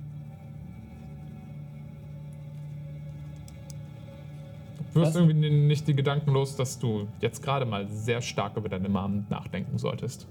Du 4.92 5.01
wirst 5.01 5.16
irgendwie 5.16 5.51
nicht 5.51 5.88
die 5.88 5.94
Gedanken 5.94 6.30
los, 6.32 6.57
dass 6.57 6.78
du 6.78 7.09
jetzt 7.20 7.42
gerade 7.42 7.64
mal 7.64 7.88
sehr 7.88 8.20
stark 8.20 8.57
über 8.57 8.68
deine 8.68 8.88
Mom 8.88 9.26
nachdenken 9.30 9.78
solltest. 9.78 10.26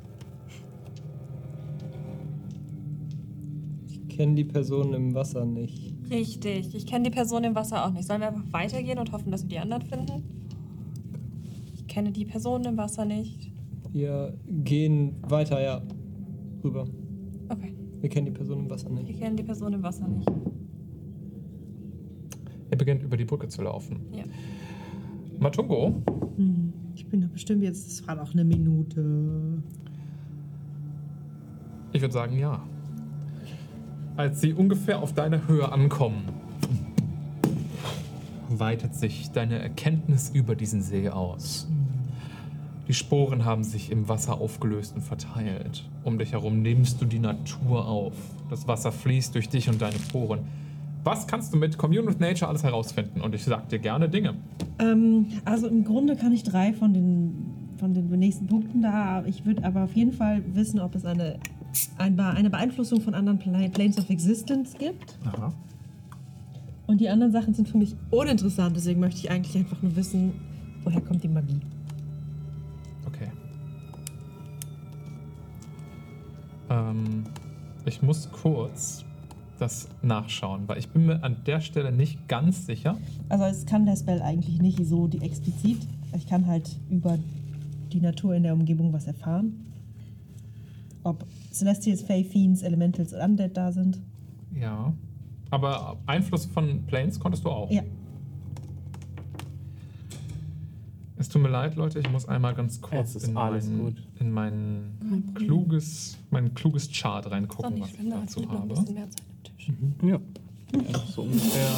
Kenne 4.16 4.36
die 4.36 4.44
Person 4.46 4.94
im 4.94 5.14
Wasser 5.14 5.46
nicht. 5.46 5.94
Richtig. 6.10 6.74
Ich 6.76 6.86
kenne 6.86 7.04
die 7.06 7.10
Person 7.16 7.44
im 7.44 7.56
Wasser 7.56 7.86
auch 7.86 7.92
nicht. 7.92 8.06
Sollen 8.08 8.22
wir 8.22 8.28
einfach 8.30 8.52
weitergehen 8.52 8.98
und 9.00 9.12
hoffen, 9.12 9.32
dass 9.32 9.44
wir 9.44 9.50
die 9.50 9.60
anderen 9.60 9.84
finden? 9.84 10.24
Ich 11.76 11.88
kenne 11.88 12.12
die 12.12 12.26
Person 12.26 12.64
im 12.66 12.78
Wasser 12.78 13.06
nicht. 13.06 13.52
Wir 13.92 14.34
gehen 14.48 15.16
weiter, 15.28 15.62
ja. 15.62 15.82
Rüber. 16.64 16.86
Okay. 17.50 17.74
Wir 18.02 18.10
kennen 18.10 18.26
die 18.26 18.32
Person 18.32 18.60
im 18.60 18.70
Wasser 18.70 18.90
Wir 18.90 19.04
nicht. 19.04 19.20
kennen 19.20 19.38
die 19.38 19.44
Person 19.44 19.74
im 19.74 19.84
Wasser 19.84 20.08
nicht. 20.08 20.30
Ihr 22.72 22.78
beginnt 22.78 23.04
über 23.04 23.16
die 23.18 23.26
Brücke 23.26 23.48
zu 23.48 23.62
laufen. 23.62 24.00
Ja. 24.12 24.24
Matungo, 25.40 25.94
Hm, 26.38 26.74
ich 26.96 27.06
bin 27.08 27.22
doch 27.22 27.30
bestimmt 27.30 27.62
jetzt, 27.64 27.88
es 27.88 28.08
war 28.08 28.16
noch 28.16 28.34
eine 28.34 28.44
Minute. 28.44 29.62
ich 31.94 32.02
würde 32.02 32.14
sagen 32.14 32.38
ja. 32.38 32.62
Als 34.18 34.40
sie 34.40 34.54
ungefähr 34.54 35.00
auf 35.00 35.14
deine 35.14 35.48
Höhe 35.48 35.70
ankommen, 35.72 36.24
weitet 38.50 38.96
sich 38.96 39.32
deine 39.32 39.60
Erkenntnis 39.60 40.32
über 40.34 40.56
diesen 40.56 40.82
See 40.82 41.10
aus. 41.10 41.68
Die 42.88 42.94
Sporen 42.94 43.46
haben 43.46 43.64
sich 43.64 43.92
im 43.92 44.08
Wasser 44.08 44.40
aufgelöst 44.40 44.96
und 44.96 45.02
verteilt. 45.02 45.84
Um 46.04 46.18
dich 46.18 46.34
herum 46.34 46.62
nimmst 46.62 47.02
du 47.02 47.06
die 47.06 47.20
Natur 47.20 47.88
auf. 47.88 48.14
Das 48.50 48.68
Wasser 48.68 48.92
fließt 48.92 49.34
durch 49.36 49.50
dich 49.50 49.70
und 49.70 49.82
deine 49.82 49.98
Poren. 50.12 50.42
Was 51.04 51.28
kannst 51.28 51.54
du 51.54 51.58
mit 51.58 51.78
Commune 51.78 52.08
with 52.08 52.20
Nature 52.20 52.48
alles 52.48 52.64
herausfinden? 52.64 53.22
Und 53.22 53.36
ich 53.36 53.44
sag 53.44 53.70
dir 53.70 53.80
gerne 53.80 54.08
Dinge. 54.08 54.36
Ähm, 54.80 55.28
also 55.44 55.68
im 55.68 55.84
Grunde 55.84 56.16
kann 56.16 56.32
ich 56.32 56.44
drei 56.44 56.74
von 56.74 56.94
den, 56.94 57.34
von 57.78 57.94
den 57.94 58.08
nächsten 58.18 58.48
Punkten 58.48 58.82
da. 58.82 59.24
Ich 59.26 59.46
würde 59.46 59.64
aber 59.66 59.84
auf 59.84 59.94
jeden 59.94 60.14
Fall 60.14 60.44
wissen, 60.54 60.80
ob 60.80 60.96
es 60.96 61.06
eine, 61.06 61.38
eine 61.98 62.50
Beeinflussung 62.50 63.02
von 63.02 63.14
anderen 63.14 63.40
Pla- 63.40 63.68
Planes 63.70 63.98
of 63.98 64.10
Existence 64.10 64.74
gibt. 64.78 65.18
Aha. 65.26 65.54
Und 66.88 67.02
die 67.02 67.10
anderen 67.10 67.32
Sachen 67.32 67.54
sind 67.54 67.68
für 67.68 67.78
mich 67.78 67.96
uninteressant. 68.12 68.76
Deswegen 68.76 69.00
möchte 69.00 69.20
ich 69.20 69.32
eigentlich 69.32 69.58
einfach 69.58 69.82
nur 69.82 69.96
wissen, 69.96 70.34
woher 70.84 71.02
kommt 71.02 71.24
die 71.24 71.28
Magie. 71.28 71.60
Okay. 73.08 73.30
Ähm, 76.70 77.24
ich 77.86 78.02
muss 78.02 78.30
kurz 78.32 79.04
das 79.58 79.88
nachschauen, 80.02 80.68
weil 80.68 80.78
ich 80.80 80.90
bin 80.90 81.06
mir 81.06 81.24
an 81.24 81.38
der 81.46 81.62
Stelle 81.62 81.92
nicht 81.92 82.28
ganz 82.28 82.66
sicher. 82.66 82.98
Also 83.30 83.46
es 83.46 83.66
kann 83.66 83.86
der 83.86 83.96
Spell 83.96 84.22
eigentlich 84.22 84.62
nicht 84.62 84.86
so 84.86 85.08
die 85.08 85.22
explizit. 85.22 85.78
Ich 86.16 86.28
kann 86.28 86.46
halt 86.46 86.78
über 86.90 87.18
die 87.94 88.02
Natur 88.02 88.36
in 88.36 88.44
der 88.44 88.54
Umgebung 88.54 88.92
was 88.94 89.08
erfahren. 89.08 89.62
Ob 91.06 91.24
Celestials, 91.52 92.02
Fey, 92.02 92.24
Fiends, 92.24 92.62
Elementals 92.64 93.14
und 93.14 93.20
Undead 93.22 93.56
da 93.56 93.72
sind. 93.72 94.02
Ja. 94.60 94.92
Aber 95.52 95.98
Einfluss 96.08 96.46
von 96.46 96.84
Planes 96.88 97.20
konntest 97.20 97.46
du 97.46 97.50
auch. 97.50 97.70
Ja. 97.72 97.84
Es 101.18 101.30
tut 101.30 101.42
mir 101.42 101.50
leid, 101.50 101.76
Leute, 101.76 102.00
ich 102.00 102.12
muss 102.12 102.28
einmal 102.28 102.54
ganz 102.56 102.82
kurz 102.82 103.16
in, 103.16 103.38
alles 103.38 103.70
mein, 103.70 103.80
gut. 103.80 103.96
in 104.20 104.32
mein 104.32 105.32
kluges, 105.36 106.18
mein 106.30 106.54
kluges 106.54 106.90
Chart 106.92 107.30
reingucken, 107.32 107.80
was 107.80 107.90
ich 107.92 108.10
dazu 108.10 108.50
habe. 108.50 108.68
bisschen 108.68 108.94
mehr 108.96 109.08
Zeit 109.10 109.24
am 109.30 109.44
Tisch. 109.44 109.72
Ja. 110.04 110.20
So 111.08 111.22
ungefähr 111.22 111.70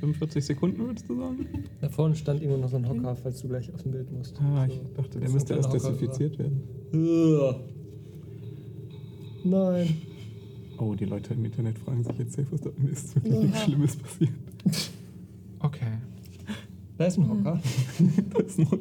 45 0.00 0.44
Sekunden, 0.44 0.78
würdest 0.86 1.08
du 1.08 1.18
sagen? 1.18 1.46
Da 1.80 1.88
vorne 1.88 2.14
stand 2.14 2.42
irgendwo 2.42 2.60
noch 2.60 2.68
so 2.70 2.76
ein 2.76 2.88
Hocker, 2.88 3.16
falls 3.16 3.40
du 3.42 3.48
gleich 3.48 3.72
aus 3.74 3.82
dem 3.82 3.90
Bild 3.92 4.12
musst. 4.12 4.40
Ah, 4.40 4.66
ich 4.66 4.74
So. 4.74 5.02
dachte, 5.02 5.18
der 5.18 5.30
müsste 5.30 5.54
erst 5.54 5.72
desinfiziert 5.72 6.38
werden. 6.38 6.62
Ugh. 6.92 7.56
Nein. 9.44 9.96
Oh, 10.78 10.94
die 10.94 11.04
Leute 11.04 11.34
im 11.34 11.44
Internet 11.44 11.78
fragen 11.78 12.02
sich 12.04 12.16
jetzt 12.18 12.32
safe, 12.34 12.46
was 12.52 12.60
da 12.62 12.70
ist 12.90 13.14
wirklich 13.16 13.34
Ja. 13.34 13.40
nichts 13.40 13.62
Schlimmes 13.64 13.96
passiert. 13.96 14.30
Okay. 15.60 15.92
Da 16.96 17.06
ist 17.06 17.18
ein 17.18 17.28
Hocker. 17.28 17.60
Da 18.30 18.38
ist 18.40 18.58
noch 18.58 18.78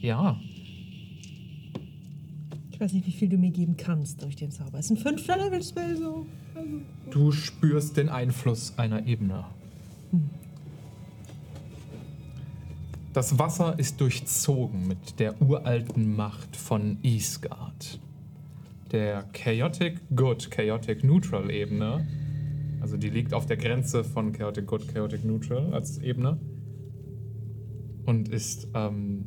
Ja. 0.00 0.40
Ich 2.72 2.80
weiß 2.80 2.92
nicht, 2.94 3.06
wie 3.06 3.12
viel 3.12 3.28
du 3.28 3.36
mir 3.38 3.50
geben 3.50 3.76
kannst 3.76 4.22
durch 4.22 4.34
den 4.36 4.50
Zauber. 4.50 4.78
Es 4.78 4.86
ist 4.90 4.92
ein 4.92 4.96
5 5.16 5.26
Level 5.28 5.62
Spell 5.62 5.96
so. 5.96 6.26
Also, 6.54 6.68
Du 7.10 7.30
spürst 7.32 7.96
den 7.96 8.08
Einfluss 8.08 8.76
einer 8.78 9.06
Ebene. 9.06 9.44
Das 13.12 13.38
Wasser 13.38 13.78
ist 13.78 14.00
durchzogen 14.00 14.88
mit 14.88 15.20
der 15.20 15.42
uralten 15.42 16.16
Macht 16.16 16.56
von 16.56 16.96
Isgard. 17.02 18.00
Der 18.90 19.24
Chaotic 19.34 20.00
Good, 20.16 20.50
Chaotic 20.50 21.04
Neutral 21.04 21.50
Ebene, 21.50 22.06
also 22.80 22.96
die 22.96 23.10
liegt 23.10 23.34
auf 23.34 23.44
der 23.44 23.58
Grenze 23.58 24.02
von 24.02 24.32
Chaotic 24.32 24.66
Good, 24.66 24.88
Chaotic 24.88 25.26
Neutral 25.26 25.74
als 25.74 25.98
Ebene 25.98 26.38
und 28.06 28.30
ist, 28.30 28.68
ähm, 28.72 29.26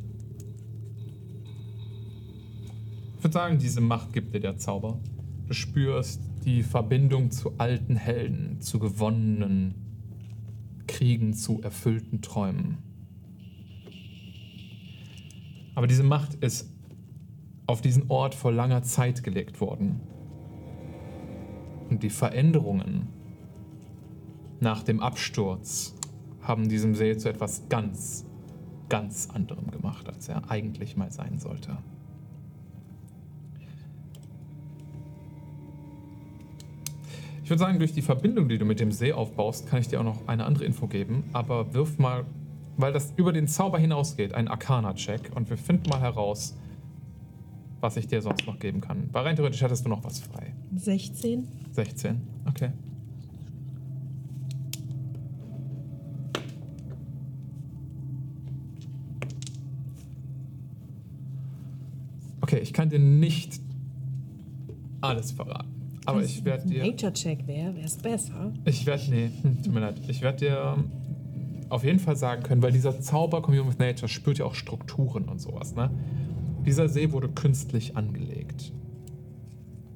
ich 3.17 3.23
würde 3.23 3.33
sagen, 3.33 3.59
diese 3.59 3.81
Macht 3.81 4.13
gibt 4.13 4.33
dir 4.33 4.39
der 4.39 4.57
Zauber. 4.57 4.99
Du 5.45 5.53
spürst 5.53 6.21
die 6.43 6.63
Verbindung 6.63 7.29
zu 7.29 7.53
alten 7.59 7.97
Helden, 7.97 8.61
zu 8.61 8.79
gewonnenen 8.79 9.75
Kriegen, 10.87 11.35
zu 11.35 11.61
erfüllten 11.61 12.23
Träumen. 12.23 12.84
Aber 15.75 15.87
diese 15.87 16.03
Macht 16.03 16.35
ist 16.35 16.71
auf 17.67 17.81
diesen 17.81 18.09
Ort 18.09 18.33
vor 18.33 18.51
langer 18.51 18.83
Zeit 18.83 19.23
gelegt 19.23 19.59
worden. 19.61 19.99
Und 21.89 22.01
die 22.01 22.09
Veränderungen 22.09 23.09
nach 24.59 24.83
dem 24.83 24.99
Absturz 24.99 25.95
haben 26.41 26.69
diesem 26.69 26.95
See 26.95 27.17
zu 27.17 27.29
etwas 27.29 27.67
ganz, 27.69 28.25
ganz 28.89 29.29
anderem 29.31 29.69
gemacht, 29.69 30.07
als 30.07 30.29
er 30.29 30.49
eigentlich 30.49 30.95
mal 30.95 31.11
sein 31.11 31.39
sollte. 31.39 31.77
Ich 37.43 37.49
würde 37.51 37.59
sagen, 37.59 37.77
durch 37.77 37.93
die 37.93 38.01
Verbindung, 38.01 38.49
die 38.49 38.57
du 38.57 38.65
mit 38.65 38.79
dem 38.79 38.91
See 38.91 39.13
aufbaust, 39.13 39.67
kann 39.67 39.79
ich 39.79 39.87
dir 39.87 39.99
auch 39.99 40.03
noch 40.03 40.27
eine 40.27 40.45
andere 40.45 40.65
Info 40.65 40.87
geben. 40.87 41.25
Aber 41.31 41.75
wirf 41.75 41.99
mal, 41.99 42.25
weil 42.77 42.93
das 42.93 43.13
über 43.15 43.31
den 43.31 43.47
Zauber 43.47 43.79
hinausgeht, 43.79 44.33
einen 44.33 44.47
Arcana-Check 44.47 45.31
und 45.35 45.49
wir 45.49 45.57
finden 45.57 45.89
mal 45.89 46.01
heraus, 46.01 46.55
was 47.79 47.97
ich 47.97 48.07
dir 48.07 48.21
sonst 48.21 48.45
noch 48.47 48.59
geben 48.59 48.81
kann. 48.81 49.09
Weil 49.11 49.23
rein 49.23 49.35
theoretisch 49.35 49.61
hättest 49.61 49.85
du 49.85 49.89
noch 49.89 50.03
was 50.03 50.19
frei. 50.19 50.53
16. 50.75 51.47
16, 51.71 52.21
okay. 52.47 52.71
Okay, 62.41 62.59
ich 62.59 62.73
kann 62.73 62.89
dir 62.89 62.99
nicht 62.99 63.59
alles 65.01 65.31
verraten. 65.31 65.75
Aber 66.05 66.23
ich 66.23 66.45
werde 66.45 66.67
dir. 66.67 66.85
Nature-Check 66.85 67.47
wäre, 67.47 67.75
wäre 67.75 67.85
es 67.85 67.97
besser. 67.97 68.53
Ich 68.65 68.85
werde, 68.85 69.03
nee, 69.09 69.31
hm, 69.41 69.63
tut 69.63 69.73
mir 69.73 69.79
leid. 69.79 69.99
Ich 70.07 70.21
werde 70.21 70.37
dir 70.37 70.75
ähm, 70.77 70.91
auf 71.69 71.83
jeden 71.83 71.99
Fall 71.99 72.15
sagen 72.15 72.43
können, 72.43 72.61
weil 72.61 72.71
dieser 72.71 72.99
Zauber 72.99 73.41
Communion 73.41 73.67
with 73.67 73.79
Nature 73.79 74.07
spürt 74.07 74.37
ja 74.37 74.45
auch 74.45 74.55
Strukturen 74.55 75.25
und 75.25 75.39
sowas, 75.39 75.75
ne? 75.75 75.91
Dieser 76.65 76.89
See 76.89 77.11
wurde 77.11 77.29
künstlich 77.29 77.95
angelegt. 77.95 78.73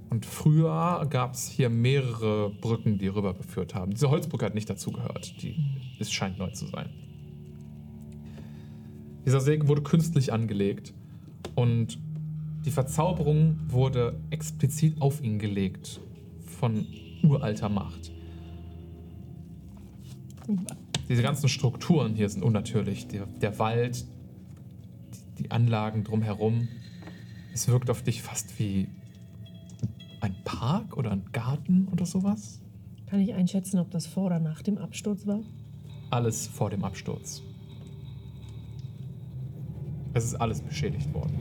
Und 0.09 0.25
früher 0.25 1.05
gab 1.09 1.33
es 1.33 1.47
hier 1.47 1.69
mehrere 1.69 2.49
Brücken, 2.49 2.97
die 2.97 3.07
rübergeführt 3.07 3.75
haben. 3.75 3.91
Diese 3.91 4.09
Holzbrücke 4.09 4.45
hat 4.45 4.55
nicht 4.55 4.69
dazugehört. 4.69 5.41
Die 5.41 5.55
es 5.99 6.11
scheint 6.11 6.39
neu 6.39 6.49
zu 6.51 6.67
sein. 6.67 6.89
Dieser 9.25 9.41
See 9.41 9.59
wurde 9.67 9.83
künstlich 9.83 10.33
angelegt 10.33 10.93
und 11.55 11.99
die 12.65 12.71
Verzauberung 12.71 13.59
wurde 13.67 14.19
explizit 14.31 15.01
auf 15.01 15.21
ihn 15.21 15.39
gelegt 15.39 15.99
von 16.45 16.85
uralter 17.23 17.69
Macht. 17.69 18.11
Diese 21.09 21.23
ganzen 21.23 21.49
Strukturen 21.49 22.13
hier 22.13 22.29
sind 22.29 22.43
unnatürlich. 22.43 23.07
Der, 23.07 23.25
der 23.25 23.57
Wald, 23.57 24.05
die, 25.37 25.43
die 25.43 25.51
Anlagen 25.51 26.03
drumherum. 26.03 26.67
Es 27.51 27.67
wirkt 27.67 27.89
auf 27.89 28.03
dich 28.03 28.21
fast 28.21 28.59
wie 28.59 28.87
ein 30.21 30.35
Park 30.43 30.95
oder 30.95 31.11
ein 31.11 31.23
Garten 31.31 31.87
oder 31.91 32.05
sowas. 32.05 32.61
Kann 33.07 33.19
ich 33.19 33.33
einschätzen, 33.33 33.79
ob 33.79 33.89
das 33.89 34.05
vor 34.05 34.27
oder 34.27 34.39
nach 34.39 34.61
dem 34.61 34.77
Absturz 34.77 35.25
war? 35.25 35.39
Alles 36.11 36.45
vor 36.45 36.69
dem 36.69 36.83
Absturz. 36.83 37.41
Es 40.13 40.25
ist 40.25 40.35
alles 40.35 40.61
beschädigt 40.61 41.11
worden. 41.13 41.37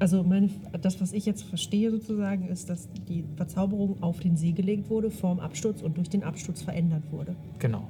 Also 0.00 0.24
meine, 0.24 0.50
das, 0.80 1.00
was 1.00 1.12
ich 1.12 1.24
jetzt 1.24 1.44
verstehe 1.44 1.92
sozusagen, 1.92 2.48
ist, 2.48 2.68
dass 2.68 2.88
die 3.08 3.24
Verzauberung 3.36 4.02
auf 4.02 4.18
den 4.18 4.36
See 4.36 4.52
gelegt 4.52 4.90
wurde 4.90 5.10
vorm 5.10 5.38
Absturz 5.38 5.82
und 5.82 5.96
durch 5.96 6.10
den 6.10 6.24
Absturz 6.24 6.62
verändert 6.62 7.04
wurde. 7.12 7.36
Genau. 7.60 7.86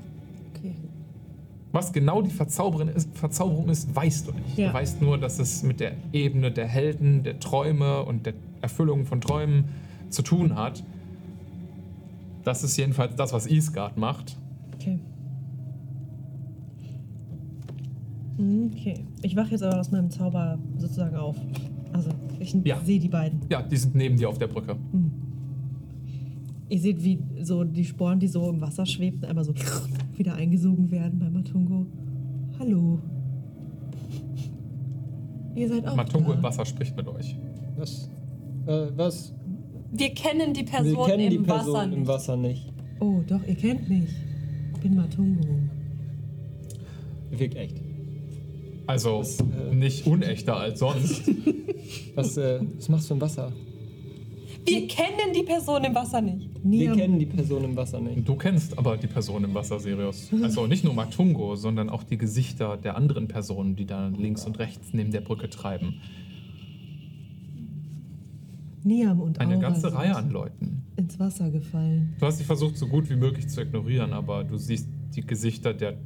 Was 1.75 1.93
genau 1.93 2.23
die 2.23 2.31
Verzauberung 2.31 2.87
ist, 2.87 3.09
Verzauberung 3.19 3.69
ist, 3.69 3.93
weißt 3.97 4.29
du 4.29 4.33
nicht. 4.33 4.57
Ja. 4.59 4.69
Du 4.69 4.75
weißt 4.75 5.03
nur, 5.03 5.19
dass 5.19 5.41
es 5.41 5.65
mit 5.65 5.81
der 5.81 5.95
Ebene 6.13 6.53
der 6.53 6.69
Helden, 6.69 7.25
der 7.25 7.41
Träume 7.41 8.05
und 8.05 8.27
der 8.27 8.35
Erfüllung 8.63 9.07
von 9.07 9.21
Träumen 9.21 9.65
zu 10.09 10.23
tun 10.23 10.55
hat. 10.55 10.85
Das 12.45 12.63
ist 12.63 12.77
jedenfalls 12.77 13.17
das, 13.17 13.33
was 13.33 13.47
Isgard 13.47 13.97
macht. 13.99 14.37
Okay. 14.77 15.01
Okay. 18.39 19.05
Ich 19.23 19.35
wache 19.35 19.51
jetzt 19.51 19.63
aber 19.65 19.81
aus 19.81 19.91
meinem 19.91 20.11
Zauber 20.11 20.59
sozusagen 20.79 21.17
auf. 21.17 21.37
Also 21.93 22.11
ich 22.39 22.55
Ja. 22.65 22.79
sehe 22.85 23.01
die 23.01 23.09
beiden. 23.09 23.41
Ja, 23.51 23.63
die 23.63 23.77
sind 23.77 23.97
neben 23.97 24.17
dir 24.17 24.29
auf 24.29 24.39
der 24.39 24.47
Brücke. 24.49 24.77
Ihr 26.69 26.81
seht, 26.81 27.03
wie 27.03 27.19
so 27.43 27.65
die 27.65 27.85
Sporen, 27.85 28.21
die 28.21 28.29
so 28.29 28.49
im 28.51 28.61
Wasser 28.61 28.87
schwebten, 28.87 29.25
einmal 29.25 29.45
so 29.45 29.53
wieder 30.19 30.35
eingesogen 30.35 30.91
werden 30.91 31.19
bei 31.19 31.31
Matungo. 31.31 31.87
Hallo. 32.59 32.99
Ihr 35.55 35.69
seid 35.69 35.87
auch 35.87 35.97
Matungo 35.97 36.31
da. 36.33 36.37
im 36.39 36.43
Wasser 36.43 36.65
spricht 36.65 36.97
mit 36.97 37.07
euch. 37.09 37.37
Was? 37.77 38.11
Äh, 38.67 38.87
was? 38.97 39.33
Wir 39.93 40.11
kennen 40.11 40.53
die 40.53 40.65
Person 40.65 40.97
Wir 40.97 41.05
kennen 41.07 41.31
die 41.31 41.37
im 41.37 41.43
Person 41.45 41.75
Wasser 41.75 41.85
im 41.85 41.91
nicht. 42.01 42.09
Wasser 42.09 42.37
nicht. 42.37 42.73
Oh, 43.01 43.21
doch, 43.27 43.41
ihr 43.47 43.55
kennt 43.55 43.89
mich. 43.89 44.09
Ich 44.75 44.81
bin 44.81 44.97
Matungo. 44.97 45.45
Wirkt 47.31 47.57
echt. 47.57 47.81
Also 48.87 49.19
Das, 49.19 49.41
äh, 49.41 49.75
nicht 49.75 50.07
unechter 50.07 50.57
als 50.57 50.81
sonst. 50.81 51.23
Was, 52.15 52.37
äh, 52.37 52.61
was 52.77 52.89
machst 52.89 53.11
du 53.11 53.15
im 53.15 53.21
Wasser? 53.21 53.53
Wir 54.65 54.87
kennen 54.89 55.33
die 55.35 55.43
Person 55.43 55.85
im 55.85 55.95
Wasser 55.95 56.21
nicht. 56.21 56.49
Wir 56.67 56.89
Niam, 56.89 56.97
kennen 56.97 57.19
die 57.19 57.27
Person 57.27 57.63
im 57.63 57.77
Wasser 57.77 58.01
nicht. 58.01 58.27
Du 58.27 58.37
kennst 58.37 58.79
aber 58.79 58.97
die 58.97 59.07
Person 59.07 59.45
im 59.45 59.53
Wasser, 59.53 59.79
Sirius. 59.79 60.31
Also 60.43 60.67
nicht 60.67 60.83
nur 60.83 60.95
Matungo, 60.95 61.57
sondern 61.57 61.91
auch 61.91 62.03
die 62.05 62.17
Gesichter 62.17 62.79
der 62.79 62.97
anderen 62.97 63.29
Personen, 63.29 63.77
die 63.77 63.85
da 63.85 64.09
links 64.09 64.47
und 64.47 64.59
rechts 64.59 64.95
neben 64.95 65.11
der 65.13 65.21
Brücke 65.21 65.51
treiben. 65.51 66.01
Niam 68.83 69.21
und 69.21 69.41
Eine 69.41 69.55
Aura 69.57 69.63
ganze 69.63 69.81
sind 69.89 69.95
Reihe 69.95 70.17
an 70.17 70.31
Leuten. 70.31 70.83
ins 70.97 71.19
Wasser 71.19 71.51
gefallen. 71.51 72.15
Du 72.19 72.27
hast 72.27 72.39
dich 72.39 72.47
versucht, 72.47 72.77
so 72.77 72.87
gut 72.87 73.09
wie 73.11 73.17
möglich 73.17 73.49
zu 73.49 73.61
ignorieren, 73.61 74.13
aber 74.13 74.45
du 74.45 74.57
siehst 74.57 74.89
die 75.15 75.23
Gesichter 75.27 75.75
der 75.75 75.99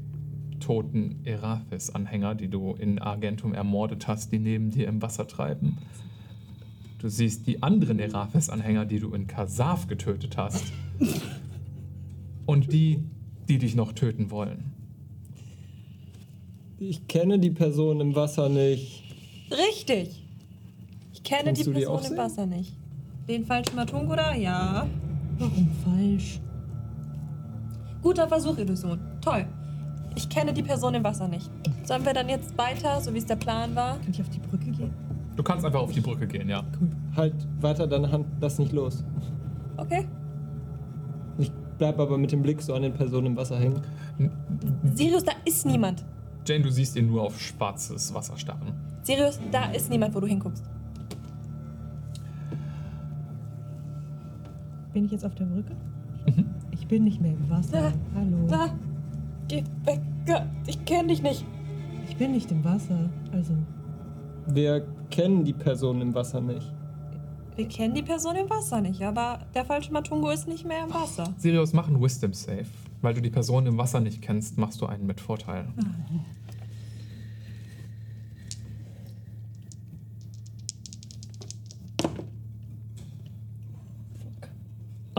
toten 0.60 1.20
Erathis-Anhänger, 1.24 2.34
die 2.34 2.48
du 2.48 2.72
in 2.74 2.98
Argentum 2.98 3.54
ermordet 3.54 4.08
hast, 4.08 4.32
die 4.32 4.38
neben 4.38 4.70
dir 4.70 4.88
im 4.88 5.00
Wasser 5.02 5.26
treiben. 5.28 5.78
Du 6.98 7.08
siehst 7.08 7.46
die 7.46 7.62
anderen 7.62 8.00
Erathis-Anhänger, 8.00 8.84
die 8.84 8.98
du 8.98 9.14
in 9.14 9.26
Kasaf 9.26 9.86
getötet 9.86 10.36
hast. 10.36 10.64
Und 12.44 12.72
die, 12.72 13.04
die 13.48 13.58
dich 13.58 13.76
noch 13.76 13.92
töten 13.92 14.30
wollen. 14.30 14.72
Ich 16.78 17.06
kenne 17.06 17.38
die 17.38 17.50
Person 17.50 18.00
im 18.00 18.14
Wasser 18.14 18.48
nicht. 18.48 19.04
Richtig. 19.50 20.24
Ich 21.12 21.22
kenne 21.22 21.44
Kannst 21.44 21.62
die 21.62 21.64
die 21.66 21.72
Person 21.72 21.96
auch 21.96 22.10
im? 22.10 22.16
Wasser 22.16 22.46
nicht. 22.46 22.72
Den 23.28 23.44
falschen 23.44 23.76
Matungo 23.76 24.16
da? 24.16 24.34
Ja. 24.34 24.86
Warum 25.38 25.68
falsch? 25.84 26.40
Guter 28.02 28.26
Versuch, 28.28 28.58
Illusion. 28.58 28.98
Toll. 29.20 29.46
Ich 30.16 30.28
kenne 30.28 30.52
die 30.52 30.62
Person 30.62 30.94
im 30.94 31.04
Wasser 31.04 31.28
nicht. 31.28 31.50
Sollen 31.84 32.04
wir 32.04 32.12
dann 32.12 32.28
jetzt 32.28 32.56
weiter, 32.58 33.00
so 33.00 33.12
wie 33.14 33.18
es 33.18 33.26
der 33.26 33.36
Plan 33.36 33.74
war? 33.74 33.98
Kann 33.98 34.10
ich 34.10 34.20
auf 34.20 34.30
die 34.30 34.38
Brücke 34.40 34.70
gehen? 34.70 35.07
Du 35.38 35.44
kannst 35.44 35.64
einfach 35.64 35.78
auf 35.78 35.92
die 35.92 36.00
Brücke 36.00 36.26
gehen, 36.26 36.48
ja. 36.48 36.64
Halt 37.14 37.32
weiter 37.60 37.86
deine 37.86 38.10
Hand, 38.10 38.26
lass 38.40 38.58
nicht 38.58 38.72
los. 38.72 39.04
Okay. 39.76 40.04
Ich 41.38 41.52
bleib 41.78 42.00
aber 42.00 42.18
mit 42.18 42.32
dem 42.32 42.42
Blick 42.42 42.60
so 42.60 42.74
an 42.74 42.82
den 42.82 42.92
Personen 42.92 43.26
im 43.26 43.36
Wasser 43.36 43.56
hängen. 43.56 43.80
Sirius, 44.94 45.22
da 45.22 45.30
ist 45.44 45.64
niemand. 45.64 46.04
Jane, 46.44 46.64
du 46.64 46.72
siehst 46.72 46.96
ihn 46.96 47.06
nur 47.06 47.22
auf 47.22 47.40
schwarzes 47.40 48.12
Wasser 48.12 48.36
starren. 48.36 48.72
Sirius, 49.02 49.38
da 49.52 49.70
ist 49.70 49.88
niemand, 49.88 50.12
wo 50.12 50.18
du 50.18 50.26
hinguckst. 50.26 50.64
Bin 54.92 55.04
ich 55.04 55.12
jetzt 55.12 55.24
auf 55.24 55.36
der 55.36 55.44
Brücke? 55.44 55.76
Ich 56.72 56.88
bin 56.88 57.04
nicht 57.04 57.20
mehr 57.20 57.30
im 57.30 57.48
Wasser. 57.48 57.92
Da, 57.92 57.92
Hallo. 58.16 58.46
Da. 58.48 58.70
Geh 59.46 59.62
weg. 59.84 60.00
Ich 60.66 60.84
kenne 60.84 61.08
dich 61.08 61.22
nicht. 61.22 61.44
Ich 62.08 62.16
bin 62.16 62.32
nicht 62.32 62.50
im 62.50 62.64
Wasser. 62.64 63.08
Also, 63.30 63.54
Wir 64.50 64.86
kennen 65.10 65.44
die 65.44 65.52
Person 65.52 66.00
im 66.00 66.14
Wasser 66.14 66.40
nicht. 66.40 66.72
Wir 67.56 67.68
kennen 67.68 67.94
die 67.94 68.02
Person 68.02 68.36
im 68.36 68.48
Wasser 68.48 68.80
nicht, 68.80 69.02
aber 69.02 69.40
der 69.54 69.64
falsche 69.64 69.92
Matungo 69.92 70.30
ist 70.30 70.48
nicht 70.48 70.64
mehr 70.64 70.84
im 70.84 70.94
Wasser. 70.94 71.34
Sirius, 71.38 71.72
mach 71.72 71.88
einen 71.88 72.00
Wisdom 72.00 72.32
Save. 72.32 72.66
Weil 73.02 73.14
du 73.14 73.20
die 73.20 73.30
Person 73.30 73.66
im 73.66 73.76
Wasser 73.78 74.00
nicht 74.00 74.22
kennst, 74.22 74.56
machst 74.58 74.80
du 74.80 74.86
einen 74.86 75.06
mit 75.06 75.20
Vorteil. 75.20 75.66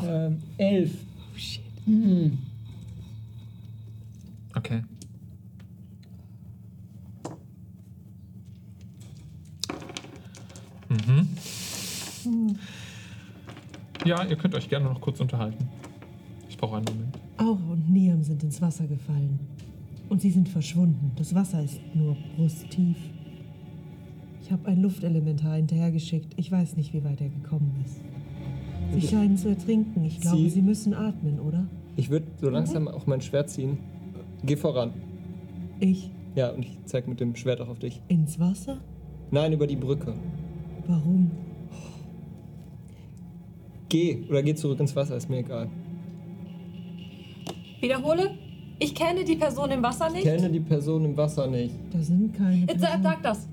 Ähm, 0.02 0.42
elf. 0.58 0.92
Okay. 4.56 4.84
Mhm. 10.90 11.28
Ja, 14.06 14.24
ihr 14.24 14.36
könnt 14.36 14.56
euch 14.56 14.70
gerne 14.70 14.86
noch 14.86 15.02
kurz 15.02 15.20
unterhalten. 15.20 15.68
Ich 16.50 16.58
brauche 16.58 16.78
einen 16.78 16.86
Moment. 16.86 17.18
Aura 17.38 17.74
und 17.74 17.90
Niam 17.90 18.24
sind 18.24 18.44
ins 18.44 18.62
Wasser 18.62 18.88
gefallen. 18.88 19.40
Und 20.10 20.22
sie 20.22 20.32
sind 20.32 20.50
verschwunden. 20.50 21.12
Das 21.18 21.36
Wasser 21.36 21.64
ist 21.64 21.80
nur 21.94 22.16
brusttief. 22.36 22.98
Ich 24.42 24.52
habe 24.52 24.68
ein 24.68 24.82
Luftelementar 24.82 25.56
hinterhergeschickt. 25.58 26.34
Ich 26.38 26.52
weiß 26.52 26.76
nicht, 26.78 26.94
wie 26.94 27.04
weit 27.04 27.22
er 27.22 27.30
gekommen 27.30 27.84
ist. 27.86 28.00
Sie 29.00 29.08
scheinen 29.08 29.38
zu 29.38 29.50
ertrinken. 29.50 30.04
Ich 30.06 30.20
glaube, 30.20 30.38
Sie- 30.38 30.50
sie 30.50 30.62
müssen 30.64 30.96
atmen, 30.96 31.40
oder? 31.40 31.66
Ich 31.96 32.10
würde 32.10 32.26
so 32.42 32.50
langsam 32.50 32.88
auch 32.88 33.06
mein 33.06 33.22
Schwert 33.22 33.50
ziehen. 33.52 33.78
Geh 34.44 34.56
voran. 34.56 34.92
Ich 35.80 36.10
Ja, 36.36 36.50
und 36.52 36.64
ich 36.64 36.78
zeig 36.86 37.08
mit 37.08 37.20
dem 37.20 37.36
Schwert 37.36 37.62
auch 37.62 37.68
auf 37.70 37.80
dich. 37.80 38.02
ins 38.08 38.40
Wasser? 38.40 38.78
Nein, 39.32 39.54
über 39.54 39.68
die 39.68 39.76
Brücke. 39.76 40.14
Warum? 40.90 41.30
Geh 43.90 44.24
oder 44.28 44.42
geh 44.42 44.56
zurück 44.56 44.80
ins 44.80 44.96
Wasser, 44.96 45.16
ist 45.18 45.30
mir 45.30 45.38
egal. 45.38 45.70
Wiederhole. 47.80 48.32
Ich 48.80 48.96
kenne 48.96 49.24
die 49.24 49.36
Person 49.36 49.70
im 49.70 49.84
Wasser 49.84 50.08
Ich 50.08 50.14
nicht. 50.14 50.24
kenne 50.24 50.50
die 50.50 50.60
Person 50.60 51.06
im 51.06 51.16
Wasser 51.16 51.46
nicht. 51.46 51.76
Da 51.92 52.02
sind 52.02 52.34
keine 52.34 52.66
Jetzt 52.66 52.82
sag, 52.82 53.22
das. 53.22 53.48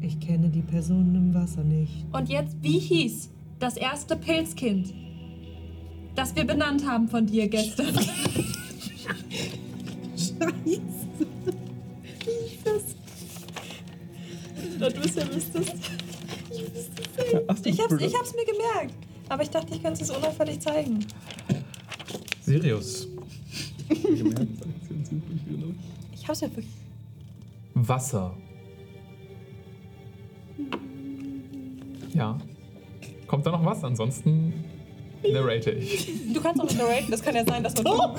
Ich 0.00 0.18
kenne 0.18 0.48
die 0.48 0.62
Personen 0.62 1.14
im 1.14 1.34
Wasser 1.34 1.62
nicht. 1.62 2.06
Und 2.12 2.30
jetzt, 2.30 2.56
wie 2.62 2.78
hieß 2.78 3.30
das 3.58 3.76
erste 3.76 4.16
Pilzkind, 4.16 4.94
das 6.14 6.34
wir 6.36 6.46
benannt 6.46 6.88
haben 6.88 7.08
von 7.08 7.26
dir 7.26 7.48
gestern? 7.48 7.94
Scheiße. 10.16 11.06
Du 14.78 14.86
es 14.86 15.14
ja 15.16 15.34
wüsstest. 15.34 15.74
Ich 17.64 17.80
hab's, 17.80 17.92
ich 18.00 18.14
hab's 18.16 18.34
mir 18.34 18.44
gemerkt. 18.44 18.94
Aber 19.28 19.42
ich 19.42 19.50
dachte, 19.50 19.74
ich 19.74 19.82
könnte 19.82 20.02
es 20.02 20.10
unauffällig 20.10 20.60
zeigen. 20.60 21.04
Sirius, 22.42 23.08
Ich 26.12 26.28
hab's 26.28 26.40
ja 26.40 26.48
wirklich. 26.48 26.66
Wasser. 27.74 28.34
Ja. 32.14 32.38
Kommt 33.26 33.46
da 33.46 33.50
noch 33.50 33.64
was? 33.64 33.84
Ansonsten 33.84 34.52
narrate 35.30 35.70
ich. 35.72 36.08
Du 36.32 36.40
kannst 36.40 36.60
auch 36.60 36.64
nicht 36.64 36.78
narraten, 36.78 37.10
das 37.10 37.22
kann 37.22 37.34
ja 37.34 37.44
sein, 37.44 37.62
dass 37.62 37.74
man. 37.82 37.86
Oh, 37.86 38.16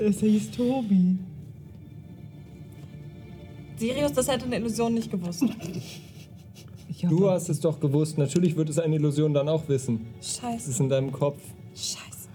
Es 0.00 0.20
hieß 0.20 0.50
Tobi. 0.50 1.18
Sirius, 3.76 4.12
das 4.12 4.28
hätte 4.28 4.46
eine 4.46 4.56
Illusion 4.56 4.94
nicht 4.94 5.10
gewusst. 5.10 5.44
Hab 7.02 7.10
Du 7.10 7.30
hast 7.30 7.48
es 7.48 7.60
doch 7.60 7.78
gewusst. 7.80 8.18
Natürlich 8.18 8.56
wird 8.56 8.68
es 8.68 8.78
eine 8.78 8.96
Illusion 8.96 9.32
dann 9.34 9.48
auch 9.48 9.68
wissen. 9.68 10.06
Es 10.20 10.38
Scheiße. 10.38 10.70
ist 10.70 10.80
in 10.80 10.88
deinem 10.88 11.12
Kopf. 11.12 11.40
Scheiße. 11.74 12.28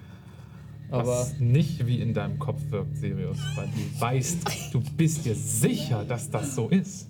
Aber 0.91 1.07
Was 1.07 1.39
nicht 1.39 1.85
wie 1.87 1.99
in 2.01 2.13
deinem 2.13 2.37
Kopf 2.37 2.61
wirkt, 2.69 2.97
Sirius, 2.97 3.37
weil 3.55 3.67
du 3.67 3.99
weißt, 3.99 4.37
du 4.71 4.81
bist 4.95 5.25
dir 5.25 5.35
sicher, 5.35 6.05
dass 6.05 6.29
das 6.29 6.55
so 6.55 6.69
ist. 6.69 7.09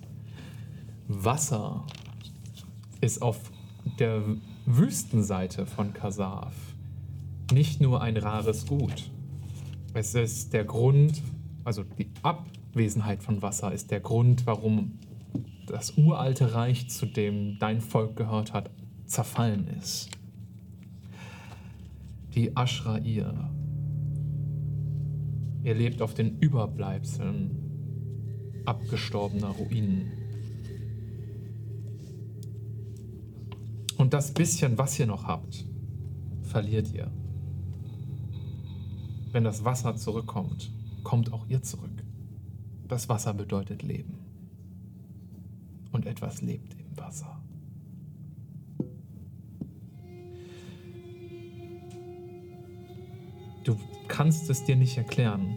Wasser 1.06 1.84
ist 3.00 3.20
auf 3.20 3.38
der 3.98 4.22
Wüstenseite 4.64 5.66
von 5.66 5.92
Kasaf 5.92 6.54
nicht 7.52 7.80
nur 7.80 8.00
ein 8.00 8.16
rares 8.16 8.66
Gut. 8.66 9.10
Es 9.92 10.14
ist 10.14 10.52
der 10.54 10.64
Grund, 10.64 11.20
also 11.62 11.84
die 11.84 12.10
Abwesenheit 12.22 13.22
von 13.22 13.42
Wasser 13.42 13.72
ist 13.72 13.90
der 13.90 14.00
Grund, 14.00 14.46
warum 14.46 14.98
das 15.66 15.96
uralte 15.96 16.54
Reich, 16.54 16.88
zu 16.88 17.06
dem 17.06 17.58
dein 17.58 17.80
Volk 17.80 18.16
gehört 18.16 18.52
hat, 18.52 18.70
zerfallen 19.06 19.68
ist. 19.68 20.10
Die 22.34 22.56
Ashrair. 22.56 23.50
Ihr 25.62 25.74
lebt 25.74 26.02
auf 26.02 26.14
den 26.14 26.38
Überbleibseln 26.40 27.64
abgestorbener 28.66 29.48
Ruinen. 29.48 30.12
Und 33.96 34.12
das 34.12 34.32
bisschen, 34.32 34.76
was 34.76 34.98
ihr 34.98 35.06
noch 35.06 35.24
habt, 35.24 35.64
verliert 36.42 36.92
ihr. 36.92 37.10
Wenn 39.32 39.44
das 39.44 39.64
Wasser 39.64 39.96
zurückkommt, 39.96 40.70
kommt 41.02 41.32
auch 41.32 41.46
ihr 41.48 41.62
zurück. 41.62 42.02
Das 42.88 43.08
Wasser 43.08 43.34
bedeutet 43.34 43.82
Leben. 43.82 44.13
Und 45.94 46.06
etwas 46.06 46.42
lebt 46.42 46.74
im 46.74 46.96
Wasser. 46.96 47.40
Du 53.62 53.78
kannst 54.08 54.50
es 54.50 54.64
dir 54.64 54.74
nicht 54.74 54.98
erklären. 54.98 55.56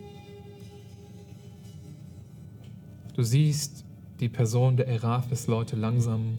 Du 3.15 3.23
siehst 3.23 3.83
die 4.19 4.29
Person 4.29 4.77
der 4.77 4.88
Eraphis-Leute 4.88 5.75
langsam 5.75 6.38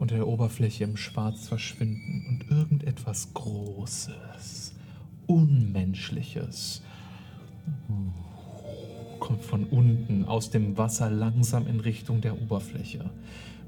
unter 0.00 0.16
der 0.16 0.26
Oberfläche 0.26 0.82
im 0.82 0.96
Schwarz 0.96 1.46
verschwinden 1.46 2.26
und 2.28 2.50
irgendetwas 2.50 3.32
Großes, 3.32 4.74
Unmenschliches 5.28 6.82
kommt 9.22 9.44
von 9.44 9.66
unten 9.66 10.24
aus 10.24 10.50
dem 10.50 10.76
Wasser 10.76 11.08
langsam 11.08 11.68
in 11.68 11.78
Richtung 11.78 12.20
der 12.20 12.42
Oberfläche. 12.42 13.08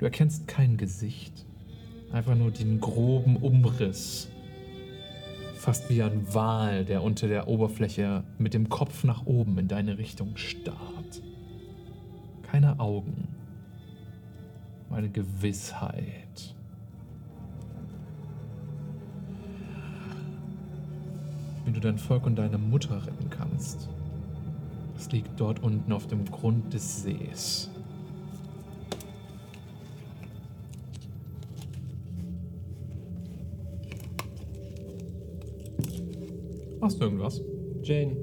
Du 0.01 0.05
erkennst 0.05 0.49
kein 0.49 0.77
Gesicht, 0.77 1.47
einfach 2.11 2.35
nur 2.35 2.51
den 2.51 2.81
groben 2.81 3.37
Umriss. 3.37 4.29
Fast 5.55 5.89
wie 5.89 6.03
ein 6.03 6.27
Wal, 6.35 6.85
der 6.85 7.05
unter 7.05 7.29
der 7.29 7.47
Oberfläche 7.47 8.25
mit 8.37 8.53
dem 8.53 8.69
Kopf 8.69 9.05
nach 9.05 9.27
oben 9.27 9.57
in 9.57 9.69
deine 9.69 9.97
Richtung 9.97 10.37
starrt. 10.37 11.23
Keine 12.43 12.81
Augen, 12.81 13.29
eine 14.91 15.09
Gewissheit. 15.09 16.53
Wie 21.65 21.71
du 21.71 21.79
dein 21.79 21.99
Volk 21.99 22.27
und 22.27 22.35
deine 22.35 22.59
Mutter 22.59 23.07
retten 23.07 23.31
kannst. 23.31 23.89
Es 24.97 25.11
liegt 25.13 25.39
dort 25.39 25.63
unten 25.63 25.93
auf 25.93 26.07
dem 26.07 26.25
Grund 26.25 26.73
des 26.73 27.03
Sees. 27.03 27.69
Machst 36.81 37.01
du 37.01 37.05
irgendwas? 37.05 37.41
Jane, 37.83 38.17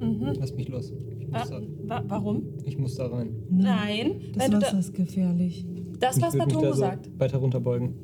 Mhm. 0.00 0.32
lass 0.38 0.54
mich 0.54 0.68
los. 0.68 0.92
Ich 1.18 1.28
muss, 1.30 1.50
Wa 1.50 1.60
da, 1.60 1.62
wa 1.88 2.04
warum? 2.08 2.42
ich 2.64 2.78
muss 2.78 2.94
da 2.96 3.06
rein. 3.06 3.30
Nein. 3.50 4.20
Das 4.34 4.48
Wasser 4.52 4.58
da, 4.72 4.78
ist 4.78 4.94
gefährlich. 4.94 5.66
das, 5.98 6.20
was 6.20 6.34
Matungo 6.34 6.62
da 6.62 6.72
so 6.72 6.78
sagt. 6.80 7.18
weiter 7.18 7.38
runterbeugen. 7.38 7.94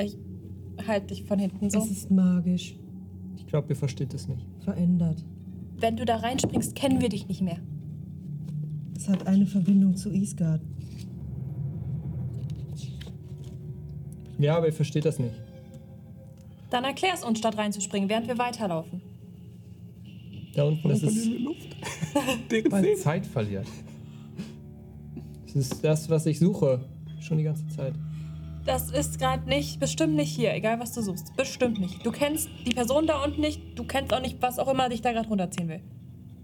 Ich 0.00 0.16
halt 0.86 1.10
dich 1.10 1.24
von 1.24 1.38
hinten 1.38 1.70
so. 1.70 1.78
Es 1.78 1.90
ist 1.90 2.10
magisch. 2.10 2.76
Ich 3.36 3.46
glaube, 3.46 3.68
ihr 3.70 3.76
versteht 3.76 4.12
es 4.14 4.28
nicht. 4.28 4.44
Verändert. 4.60 5.24
Wenn 5.82 5.96
du 5.96 6.04
da 6.04 6.18
reinspringst, 6.18 6.76
kennen 6.76 7.00
wir 7.00 7.08
dich 7.08 7.26
nicht 7.26 7.40
mehr. 7.40 7.58
Es 8.96 9.08
hat 9.08 9.26
eine 9.26 9.46
Verbindung 9.46 9.96
zu 9.96 10.10
Isgard. 10.10 10.60
Ja, 14.38 14.56
aber 14.56 14.66
ihr 14.66 14.72
versteht 14.72 15.04
das 15.04 15.18
nicht. 15.18 15.34
Dann 16.70 16.84
erklär's 16.84 17.24
uns, 17.24 17.40
statt 17.40 17.58
reinzuspringen, 17.58 18.08
während 18.08 18.28
wir 18.28 18.38
weiterlaufen. 18.38 19.02
Da 20.54 20.64
unten, 20.64 20.88
das 20.88 21.02
ist, 21.02 21.28
Weil 22.70 22.96
Zeit 22.96 23.26
verliert. 23.26 23.66
das 25.46 25.56
ist 25.56 25.84
das, 25.84 26.08
was 26.08 26.26
ich 26.26 26.38
suche. 26.38 26.84
Schon 27.20 27.38
die 27.38 27.44
ganze 27.44 27.66
Zeit. 27.68 27.94
Das 28.64 28.90
ist 28.92 29.18
gerade 29.18 29.48
nicht, 29.48 29.80
bestimmt 29.80 30.14
nicht 30.14 30.30
hier, 30.34 30.54
egal 30.54 30.78
was 30.78 30.92
du 30.92 31.02
suchst. 31.02 31.34
Bestimmt 31.36 31.80
nicht. 31.80 32.04
Du 32.06 32.12
kennst 32.12 32.48
die 32.66 32.70
Person 32.74 33.06
da 33.06 33.22
unten 33.24 33.40
nicht, 33.40 33.60
du 33.76 33.84
kennst 33.84 34.12
auch 34.14 34.20
nicht, 34.22 34.40
was 34.40 34.58
auch 34.58 34.68
immer 34.68 34.88
dich 34.88 35.02
da 35.02 35.12
gerade 35.12 35.28
runterziehen 35.28 35.68
will. 35.68 35.80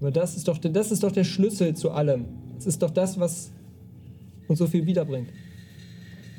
Aber 0.00 0.10
das 0.10 0.36
ist, 0.36 0.48
doch, 0.48 0.58
der- 0.58 0.72
das 0.72 0.90
ist 0.90 1.02
doch 1.02 1.12
der 1.12 1.24
Schlüssel 1.24 1.74
zu 1.74 1.90
allem. 1.92 2.26
Das 2.56 2.66
ist 2.66 2.82
doch 2.82 2.90
das, 2.90 3.18
was 3.20 3.52
uns 4.48 4.58
so 4.58 4.66
viel 4.66 4.84
wiederbringt. 4.86 5.28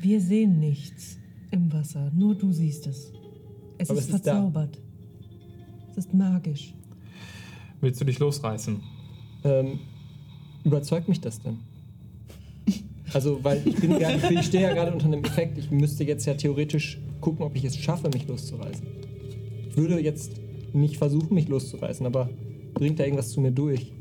Wir 0.02 0.20
sehen 0.20 0.58
nichts 0.60 1.18
im 1.50 1.72
Wasser. 1.72 2.10
Nur 2.14 2.34
du 2.34 2.52
siehst 2.52 2.86
es. 2.86 3.12
Es 3.78 3.88
Aber 3.90 3.98
ist 3.98 4.08
es 4.08 4.14
ist 4.16 4.24
verzaubert. 4.24 4.78
Es 5.92 5.96
ist 5.98 6.14
magisch. 6.14 6.74
Willst 7.80 8.00
du 8.00 8.04
dich 8.04 8.18
losreißen? 8.18 8.82
Ähm, 9.44 9.78
überzeugt 10.64 11.08
mich 11.08 11.20
das 11.20 11.40
denn? 11.40 11.58
Also, 13.12 13.42
weil 13.42 13.60
ich 13.64 13.74
bin 13.76 13.98
ja, 13.98 14.10
ich, 14.10 14.22
bin- 14.22 14.38
ich 14.38 14.46
stehe 14.46 14.62
ja 14.62 14.72
gerade 14.74 14.92
unter 14.92 15.06
einem 15.06 15.24
Effekt. 15.24 15.58
Ich 15.58 15.70
müsste 15.70 16.04
jetzt 16.04 16.26
ja 16.26 16.34
theoretisch 16.34 17.00
gucken, 17.20 17.44
ob 17.44 17.56
ich 17.56 17.64
es 17.64 17.76
schaffe, 17.76 18.08
mich 18.12 18.26
loszureißen. 18.28 18.86
Ich 19.70 19.76
würde 19.76 20.00
jetzt 20.00 20.32
nicht 20.72 20.96
versuchen, 20.96 21.34
mich 21.34 21.48
loszureißen, 21.48 22.06
aber 22.06 22.30
bringt 22.74 22.98
da 23.00 23.04
irgendwas 23.04 23.30
zu 23.30 23.40
mir 23.40 23.50
durch? 23.50 23.92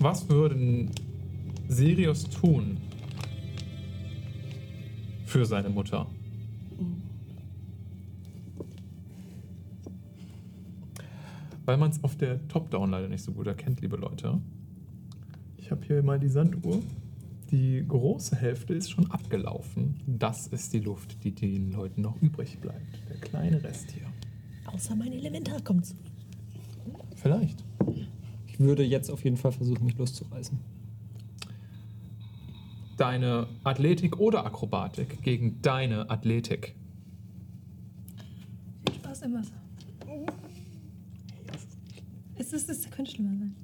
Was 0.00 0.28
würden 0.28 0.90
Sirius 1.68 2.24
tun 2.24 2.78
für 5.26 5.46
seine 5.46 5.70
Mutter? 5.70 6.06
Weil 11.64 11.76
man 11.76 11.90
es 11.90 12.02
auf 12.02 12.16
der 12.16 12.46
Top-Down 12.48 12.90
leider 12.90 13.08
nicht 13.08 13.22
so 13.22 13.32
gut 13.32 13.46
erkennt, 13.46 13.80
liebe 13.80 13.96
Leute. 13.96 14.40
Ich 15.58 15.70
habe 15.70 15.84
hier 15.86 16.02
mal 16.02 16.18
die 16.18 16.28
Sanduhr. 16.28 16.80
Die 17.52 17.84
große 17.86 18.34
Hälfte 18.34 18.72
ist 18.72 18.90
schon 18.90 19.10
abgelaufen. 19.10 20.00
Das 20.06 20.46
ist 20.46 20.72
die 20.72 20.80
Luft, 20.80 21.22
die 21.22 21.34
den 21.34 21.70
Leuten 21.70 22.00
noch 22.00 22.16
übrig 22.22 22.58
bleibt. 22.58 22.98
Der 23.10 23.18
kleine 23.18 23.62
Rest 23.62 23.90
hier. 23.90 24.06
Außer 24.64 24.96
mein 24.96 25.12
Elementar 25.12 25.60
kommt 25.60 25.84
zu. 25.84 25.94
Vielleicht. 27.16 27.62
Ich 28.46 28.58
würde 28.58 28.82
jetzt 28.82 29.10
auf 29.10 29.22
jeden 29.22 29.36
Fall 29.36 29.52
versuchen, 29.52 29.84
mich 29.84 29.98
loszureißen. 29.98 30.58
Deine 32.96 33.46
Athletik 33.64 34.18
oder 34.18 34.46
Akrobatik 34.46 35.22
gegen 35.22 35.60
deine 35.60 36.08
Athletik. 36.08 36.74
Spaß 38.94 39.22
im 39.22 39.34
Wasser. 39.34 39.60
Es, 42.36 42.54
ist, 42.54 42.70
es 42.70 42.90
könnte 42.90 43.10
schlimmer 43.10 43.36
sein. 43.36 43.54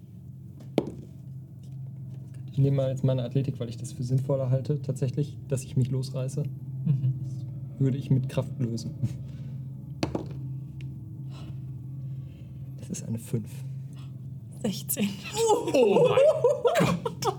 Ich 2.58 2.64
nehme 2.64 2.78
mal 2.78 2.90
jetzt 2.90 3.04
meine 3.04 3.22
Athletik, 3.22 3.60
weil 3.60 3.68
ich 3.68 3.76
das 3.76 3.92
für 3.92 4.02
sinnvoller 4.02 4.50
halte, 4.50 4.82
tatsächlich, 4.82 5.38
dass 5.46 5.62
ich 5.62 5.76
mich 5.76 5.92
losreiße. 5.92 6.42
Mhm. 6.86 7.14
Würde 7.78 7.96
ich 7.96 8.10
mit 8.10 8.28
Kraft 8.28 8.58
lösen. 8.58 8.90
Das 12.80 12.90
ist 12.90 13.06
eine 13.06 13.20
5. 13.20 13.48
16. 14.64 15.08
Oh 15.72 16.08
mein 16.08 16.18
Gott! 16.80 17.34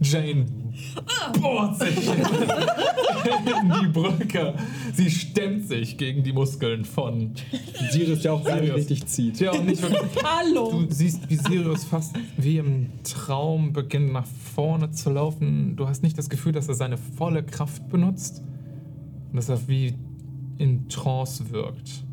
Jane 0.00 0.46
bohrt 1.40 1.78
sich 1.78 2.08
in 2.08 3.72
die 3.80 3.88
Brücke. 3.88 4.54
Sie 4.92 5.10
stemmt 5.10 5.66
sich 5.68 5.96
gegen 5.96 6.22
die 6.22 6.32
Muskeln 6.32 6.84
von 6.84 7.32
Sirius, 7.90 8.22
der 8.22 8.34
auch 8.34 8.44
gerade 8.44 8.60
Sirius. 8.60 8.76
richtig 8.76 9.06
zieht. 9.06 9.40
Ja, 9.40 9.52
auch 9.52 9.62
nicht 9.62 9.82
wirklich. 9.82 10.24
Hallo! 10.24 10.84
Du 10.84 10.94
siehst, 10.94 11.28
wie 11.28 11.36
Sirius 11.36 11.84
fast 11.84 12.16
wie 12.36 12.58
im 12.58 12.90
Traum 13.04 13.72
beginnt 13.72 14.12
nach 14.12 14.26
vorne 14.54 14.90
zu 14.90 15.10
laufen. 15.10 15.76
Du 15.76 15.88
hast 15.88 16.02
nicht 16.02 16.16
das 16.18 16.28
Gefühl, 16.28 16.52
dass 16.52 16.68
er 16.68 16.74
seine 16.74 16.96
volle 16.96 17.42
Kraft 17.42 17.88
benutzt 17.88 18.42
und 19.30 19.36
dass 19.36 19.48
er 19.48 19.66
wie 19.68 19.94
in 20.58 20.88
Trance 20.88 21.50
wirkt. 21.50 22.04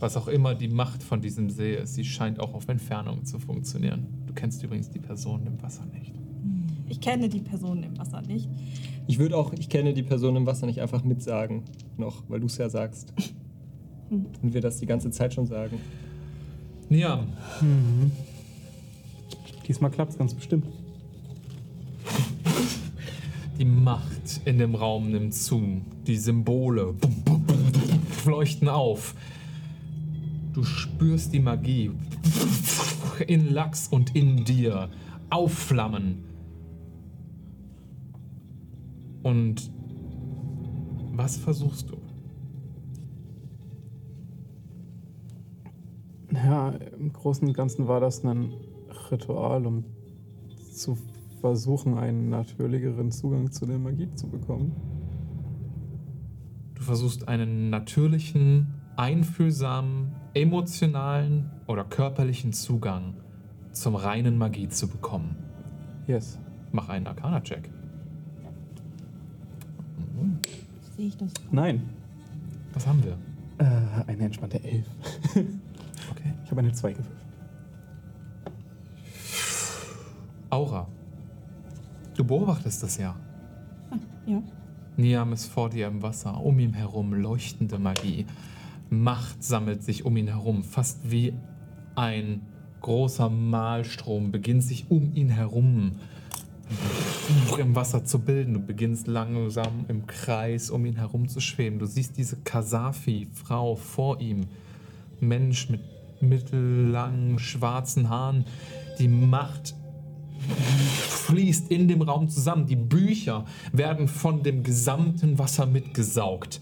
Was 0.00 0.16
auch 0.16 0.28
immer 0.28 0.54
die 0.54 0.68
Macht 0.68 1.02
von 1.02 1.20
diesem 1.20 1.50
See 1.50 1.74
ist, 1.74 1.94
sie 1.94 2.04
scheint 2.04 2.38
auch 2.38 2.54
auf 2.54 2.68
Entfernung 2.68 3.24
zu 3.24 3.38
funktionieren. 3.40 4.06
Du 4.26 4.32
kennst 4.32 4.62
übrigens 4.62 4.90
die 4.90 5.00
Person 5.00 5.44
im 5.46 5.60
Wasser 5.60 5.84
nicht. 5.86 6.14
Ich 6.88 7.00
kenne 7.00 7.28
die 7.28 7.40
Person 7.40 7.82
im 7.82 7.98
Wasser 7.98 8.22
nicht. 8.22 8.48
Ich 9.06 9.18
würde 9.18 9.36
auch, 9.36 9.52
ich 9.52 9.68
kenne 9.68 9.94
die 9.94 10.02
Person 10.02 10.36
im 10.36 10.46
Wasser 10.46 10.66
nicht 10.66 10.80
einfach 10.80 11.04
mitsagen, 11.04 11.62
noch, 11.96 12.22
weil 12.28 12.40
du 12.40 12.46
es 12.46 12.58
ja 12.58 12.68
sagst. 12.68 13.12
Und 14.10 14.54
wir 14.54 14.60
das 14.60 14.78
die 14.78 14.86
ganze 14.86 15.10
Zeit 15.10 15.34
schon 15.34 15.46
sagen. 15.46 15.78
Niam, 16.88 17.28
Diesmal 19.66 19.90
klappt 19.90 20.12
es 20.12 20.18
ganz 20.18 20.32
bestimmt. 20.32 20.66
die 23.58 23.66
Macht 23.66 24.40
in 24.46 24.58
dem 24.58 24.74
Raum 24.74 25.10
nimmt 25.10 25.34
zu. 25.34 25.82
Die 26.06 26.16
Symbole 26.16 26.94
leuchten 28.24 28.68
auf. 28.68 29.14
Du 30.54 30.64
spürst 30.64 31.34
die 31.34 31.40
Magie 31.40 31.90
in 33.26 33.52
Lachs 33.52 33.88
und 33.88 34.16
in 34.16 34.44
dir 34.44 34.88
aufflammen. 35.28 36.24
Und 39.22 39.70
was 41.12 41.36
versuchst 41.36 41.90
du? 41.90 41.96
Ja, 46.32 46.70
im 46.70 47.12
Großen 47.12 47.46
und 47.48 47.54
Ganzen 47.54 47.88
war 47.88 48.00
das 48.00 48.24
ein 48.24 48.52
Ritual, 49.10 49.66
um 49.66 49.84
zu 50.72 50.96
versuchen, 51.40 51.96
einen 51.98 52.28
natürlicheren 52.28 53.10
Zugang 53.10 53.50
zu 53.50 53.66
der 53.66 53.78
Magie 53.78 54.12
zu 54.14 54.28
bekommen. 54.28 54.72
Du 56.74 56.82
versuchst 56.82 57.26
einen 57.26 57.70
natürlichen, 57.70 58.74
einfühlsamen, 58.96 60.14
emotionalen 60.34 61.50
oder 61.66 61.84
körperlichen 61.84 62.52
Zugang 62.52 63.14
zum 63.72 63.94
reinen 63.94 64.38
Magie 64.38 64.68
zu 64.68 64.88
bekommen. 64.88 65.36
Yes. 66.06 66.38
Mach 66.72 66.88
einen 66.88 67.06
Arcana-Check. 67.06 67.70
Sehe 70.96 71.06
ich 71.06 71.16
das? 71.16 71.32
Nein. 71.50 71.88
Was 72.72 72.86
haben 72.86 73.02
wir? 73.04 73.16
Äh, 73.58 74.10
eine 74.10 74.24
entspannte 74.24 74.62
Elf. 74.62 74.86
Okay. 76.10 76.32
Ich 76.42 76.50
habe 76.50 76.60
eine 76.60 76.72
2 76.72 76.92
gewürfelt. 76.92 77.18
Aura. 80.48 80.86
Du 82.16 82.24
beobachtest 82.24 82.82
das 82.82 82.96
ja. 82.96 83.14
Ja. 84.26 84.42
Niam 84.96 85.32
ist 85.32 85.46
vor 85.46 85.70
dir 85.70 85.86
im 85.86 86.02
Wasser, 86.02 86.40
um 86.40 86.58
ihn 86.58 86.72
herum 86.72 87.12
leuchtende 87.12 87.78
Magie. 87.78 88.26
Macht 88.90 89.44
sammelt 89.44 89.82
sich 89.84 90.04
um 90.04 90.16
ihn 90.16 90.28
herum, 90.28 90.64
fast 90.64 91.10
wie 91.10 91.34
ein 91.94 92.42
großer 92.80 93.28
Malstrom 93.28 94.32
beginnt 94.32 94.62
sich 94.62 94.90
um 94.90 95.14
ihn 95.14 95.28
herum 95.28 95.92
im 97.58 97.74
Wasser 97.74 98.04
zu 98.04 98.18
bilden. 98.20 98.54
Du 98.54 98.60
beginnst 98.60 99.06
langsam 99.06 99.84
im 99.88 100.06
Kreis 100.06 100.70
um 100.70 100.84
ihn 100.86 100.96
herum 100.96 101.28
zu 101.28 101.40
schweben. 101.40 101.78
Du 101.78 101.86
siehst 101.86 102.16
diese 102.16 102.36
Kasafi-Frau 102.36 103.76
vor 103.76 104.20
ihm. 104.20 104.46
Mensch 105.20 105.68
mit 105.68 105.80
mittellangen 106.20 107.38
schwarzen 107.38 108.08
Haaren. 108.08 108.44
Die 108.98 109.08
Macht 109.08 109.74
fließt 111.08 111.70
in 111.70 111.88
dem 111.88 112.02
Raum 112.02 112.28
zusammen. 112.28 112.66
Die 112.66 112.76
Bücher 112.76 113.44
werden 113.72 114.08
von 114.08 114.42
dem 114.42 114.62
gesamten 114.62 115.38
Wasser 115.38 115.66
mitgesaugt. 115.66 116.60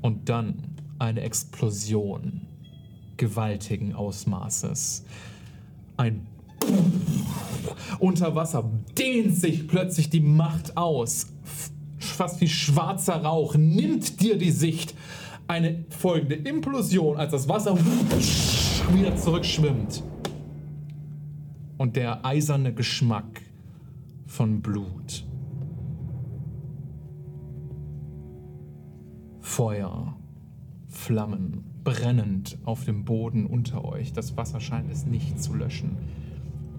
Und 0.00 0.28
dann 0.28 0.62
eine 0.98 1.20
Explosion 1.22 2.42
gewaltigen 3.16 3.94
Ausmaßes. 3.94 5.04
Ein 5.96 6.26
unter 7.98 8.34
Wasser 8.34 8.70
dehnt 8.96 9.34
sich 9.36 9.68
plötzlich 9.68 10.10
die 10.10 10.20
Macht 10.20 10.76
aus. 10.76 11.26
Fast 11.98 12.40
wie 12.40 12.48
schwarzer 12.48 13.22
Rauch 13.22 13.54
nimmt 13.56 14.20
dir 14.20 14.38
die 14.38 14.50
Sicht. 14.50 14.94
Eine 15.46 15.84
folgende 15.88 16.34
Implosion, 16.34 17.16
als 17.16 17.32
das 17.32 17.48
Wasser 17.48 17.76
wieder 18.92 19.16
zurückschwimmt. 19.16 20.02
Und 21.78 21.96
der 21.96 22.24
eiserne 22.24 22.74
Geschmack 22.74 23.42
von 24.26 24.60
Blut. 24.60 25.24
Feuer, 29.40 30.14
Flammen, 30.88 31.64
brennend 31.82 32.58
auf 32.64 32.84
dem 32.84 33.04
Boden 33.04 33.46
unter 33.46 33.84
euch. 33.84 34.12
Das 34.12 34.36
Wasser 34.36 34.60
scheint 34.60 34.90
es 34.90 35.06
nicht 35.06 35.42
zu 35.42 35.54
löschen. 35.54 35.96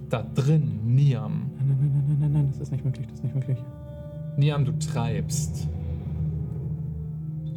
Da 0.09 0.23
drin, 0.23 0.95
Niam, 0.95 1.51
Nein, 1.57 1.67
nein, 1.67 1.77
nein, 1.79 1.91
nein, 1.91 2.05
nein, 2.07 2.17
nein, 2.19 2.31
nein, 2.33 2.47
das 2.51 2.59
ist 2.59 2.71
nicht 2.71 2.83
möglich, 2.83 3.05
das 3.07 3.19
ist 3.19 3.23
nicht 3.23 3.35
möglich. 3.35 3.57
Niam, 4.37 4.65
du 4.65 4.71
treibst 4.79 5.67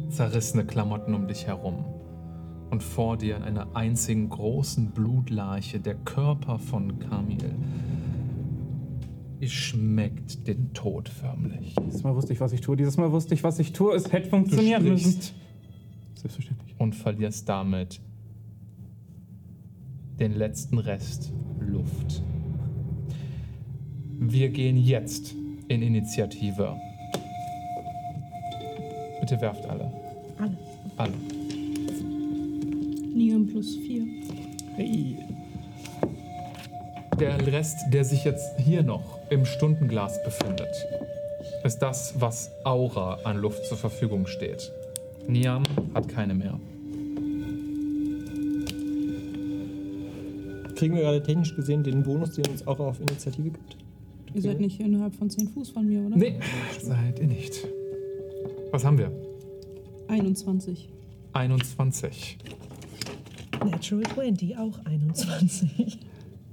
zerrissene 0.09 0.65
Klamotten 0.65 1.13
um 1.15 1.27
dich 1.27 1.47
herum. 1.47 1.85
Und 2.69 2.81
vor 2.81 3.17
dir 3.17 3.37
in 3.37 3.43
einer 3.43 3.75
einzigen 3.75 4.29
großen 4.29 4.91
Blutlarche 4.91 5.79
der 5.79 5.95
Körper 5.95 6.57
von 6.59 6.99
Kamil. 6.99 7.55
Es 9.39 9.51
schmeckt 9.51 10.47
den 10.47 10.73
Tod 10.73 11.09
förmlich. 11.09 11.75
Dieses 11.85 12.03
Mal 12.03 12.15
wusste 12.15 12.33
ich, 12.33 12.39
was 12.39 12.53
ich 12.53 12.61
tue. 12.61 12.75
Dieses 12.75 12.97
Mal 12.97 13.11
wusste 13.11 13.33
ich, 13.33 13.43
was 13.43 13.59
ich 13.59 13.73
tue. 13.73 13.93
Es 13.93 14.11
hätte 14.11 14.29
funktionieren 14.29 14.83
müssen. 14.83 15.21
Selbstverständlich. 16.15 16.75
und 16.79 16.95
verlierst 16.95 17.49
damit 17.49 17.99
den 20.19 20.31
letzten 20.33 20.77
Rest 20.77 21.33
Luft. 21.59 22.23
Wir 24.25 24.47
gehen 24.47 24.77
jetzt 24.77 25.35
in 25.67 25.81
Initiative. 25.81 26.77
Bitte 29.19 29.41
werft 29.41 29.65
alle. 29.65 29.91
Alle. 30.39 30.57
Alle. 30.95 31.11
Niam 33.13 33.45
plus 33.47 33.75
4. 33.75 34.05
Hey. 34.77 35.17
Der 37.19 37.45
Rest, 37.45 37.75
der 37.91 38.05
sich 38.05 38.23
jetzt 38.23 38.57
hier 38.61 38.81
noch 38.81 39.19
im 39.29 39.45
Stundenglas 39.45 40.23
befindet, 40.23 40.73
ist 41.65 41.79
das, 41.79 42.13
was 42.17 42.49
Aura 42.63 43.19
an 43.25 43.35
Luft 43.35 43.65
zur 43.65 43.77
Verfügung 43.77 44.25
steht. 44.25 44.71
Niam 45.27 45.63
hat 45.93 46.07
keine 46.07 46.33
mehr. 46.33 46.57
Kriegen 50.75 50.95
wir 50.95 51.01
gerade 51.01 51.21
technisch 51.21 51.53
gesehen 51.57 51.83
den 51.83 52.03
Bonus, 52.03 52.31
den 52.31 52.47
uns 52.47 52.65
auch 52.65 52.79
auf 52.79 53.01
Initiative 53.01 53.49
gibt? 53.49 53.82
Ihr 54.33 54.41
seid 54.41 54.59
nicht 54.59 54.79
innerhalb 54.79 55.15
von 55.15 55.29
10 55.29 55.49
Fuß 55.49 55.69
von 55.69 55.87
mir, 55.87 56.01
oder? 56.01 56.15
Nee, 56.17 56.39
seid 56.81 57.19
ihr 57.19 57.27
nicht. 57.27 57.67
Was 58.71 58.83
haben 58.83 58.97
wir? 58.97 59.11
21. 60.07 60.89
21. 61.33 62.37
Natural 63.63 64.03
20, 64.03 64.57
auch 64.57 64.79
21. 64.85 65.99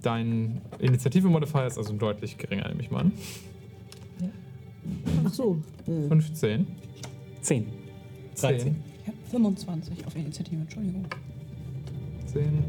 Dein 0.03 0.61
Initiative-Modifier 0.79 1.67
ist 1.67 1.79
also 1.79 1.93
deutlich 1.95 2.39
geringer, 2.39 2.69
nehme 2.69 2.83
ich 2.83 2.91
mal 2.91 3.01
an. 3.01 3.13
Ach 5.25 5.33
so. 5.33 5.59
15. 5.87 6.67
10. 7.43 7.67
13. 8.37 8.77
Ich 9.03 9.07
habe 9.09 9.17
25 9.31 10.07
auf 10.07 10.17
Initiative, 10.17 10.61
Entschuldigung. 10.61 11.05
10. 12.27 12.65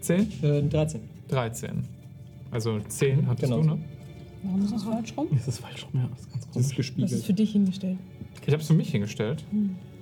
10? 0.00 0.32
Äh, 0.42 0.62
13. 0.62 1.00
13. 1.28 1.84
Also 2.54 2.78
10 2.78 3.26
hattest 3.26 3.50
Genau 3.52 3.62
du, 3.62 3.74
ne? 3.74 3.78
Warum 4.44 4.62
ist 4.64 4.72
das 4.72 4.84
falsch 4.84 5.12
rum? 5.16 5.26
Das 5.32 5.48
ist 5.48 5.58
falsch 5.58 5.86
rum, 5.86 6.00
ja. 6.00 6.08
Das 6.08 6.20
ist 6.20 6.30
ganz 6.30 6.46
Das 6.46 6.46
ist 6.46 6.52
komisch. 6.52 6.54
Das 6.54 6.62
ist 6.70 6.76
gespiegelt. 6.76 7.24
für 7.24 7.32
dich 7.32 7.50
hingestellt. 7.52 7.98
Ich 8.46 8.52
habe 8.52 8.62
es 8.62 8.66
für 8.68 8.74
mich 8.74 8.90
hingestellt. 8.90 9.44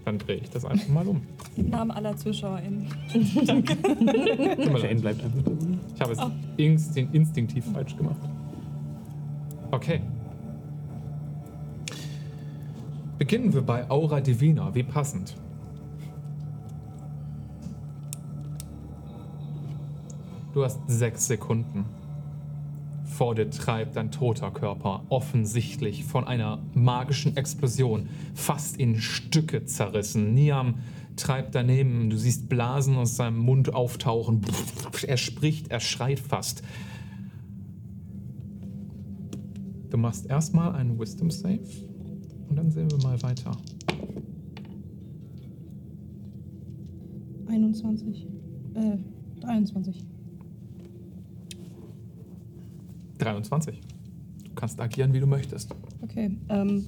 Dann 0.05 0.19
drehe 0.19 0.37
ich 0.37 0.51
das 0.51 0.67
einfach 0.67 0.89
mal 0.89 1.07
um. 1.09 1.23
Im 1.57 1.71
Namen 1.71 1.91
aller 1.93 2.15
ZuschauerInnen. 2.15 2.87
Mir 3.15 4.79
Jane 4.79 5.01
bleibt 5.01 5.25
einfach 5.25 5.43
dabei. 5.43 5.79
Ich 5.95 6.01
habe 6.03 6.13
es 6.13 6.19
instin 6.59 7.09
instinktiv 7.13 7.65
falsch 7.73 7.97
gemacht. 7.97 8.21
Okay. 9.71 10.03
Beginnen 13.17 13.55
wir 13.55 13.63
bei 13.63 13.89
Aura 13.89 14.21
Divina. 14.21 14.75
Wie 14.75 14.83
passend. 14.83 15.37
Du 20.53 20.63
hast 20.63 20.81
sechs 20.87 21.29
Sekunden. 21.29 21.87
Vor 23.23 23.37
treibt 23.37 23.97
ein 23.99 24.11
toter 24.11 24.51
Körper, 24.51 25.05
offensichtlich 25.09 26.03
von 26.03 26.25
einer 26.25 26.61
magischen 26.75 27.37
Explosion, 27.37 28.09
fast 28.35 28.77
in 28.79 29.01
Stücke 29.01 29.65
zerrissen. 29.65 30.35
Niam 30.35 30.81
treibt 31.15 31.55
daneben, 31.55 32.11
du 32.11 32.17
siehst 32.17 32.49
Blasen 32.49 32.97
aus 32.97 33.15
seinem 33.15 33.39
Mund 33.39 33.73
auftauchen. 33.73 34.41
Er 35.07 35.19
spricht, 35.19 35.71
er 35.71 35.79
schreit 35.79 36.19
fast. 36.19 36.65
Du 39.91 39.99
machst 39.99 40.27
erstmal 40.27 40.75
einen 40.75 40.99
Wisdom 40.99 41.31
Save 41.31 41.61
und 42.49 42.57
dann 42.57 42.73
sehen 42.73 42.91
wir 42.91 42.99
mal 43.05 43.23
weiter. 43.23 43.53
21. 47.47 48.27
Äh, 48.75 48.97
23. 49.43 50.12
23. 53.25 53.81
Du 54.45 54.55
kannst 54.55 54.81
agieren, 54.81 55.13
wie 55.13 55.21
du 55.21 55.27
möchtest. 55.27 55.75
Okay, 56.03 56.37
ähm. 56.49 56.87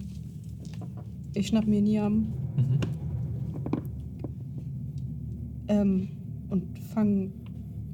Ich 1.36 1.48
schnapp 1.48 1.66
mir 1.66 1.80
Niam 1.82 2.28
Mhm. 2.56 2.78
ähm, 5.66 6.08
und 6.48 6.78
fang 6.94 7.32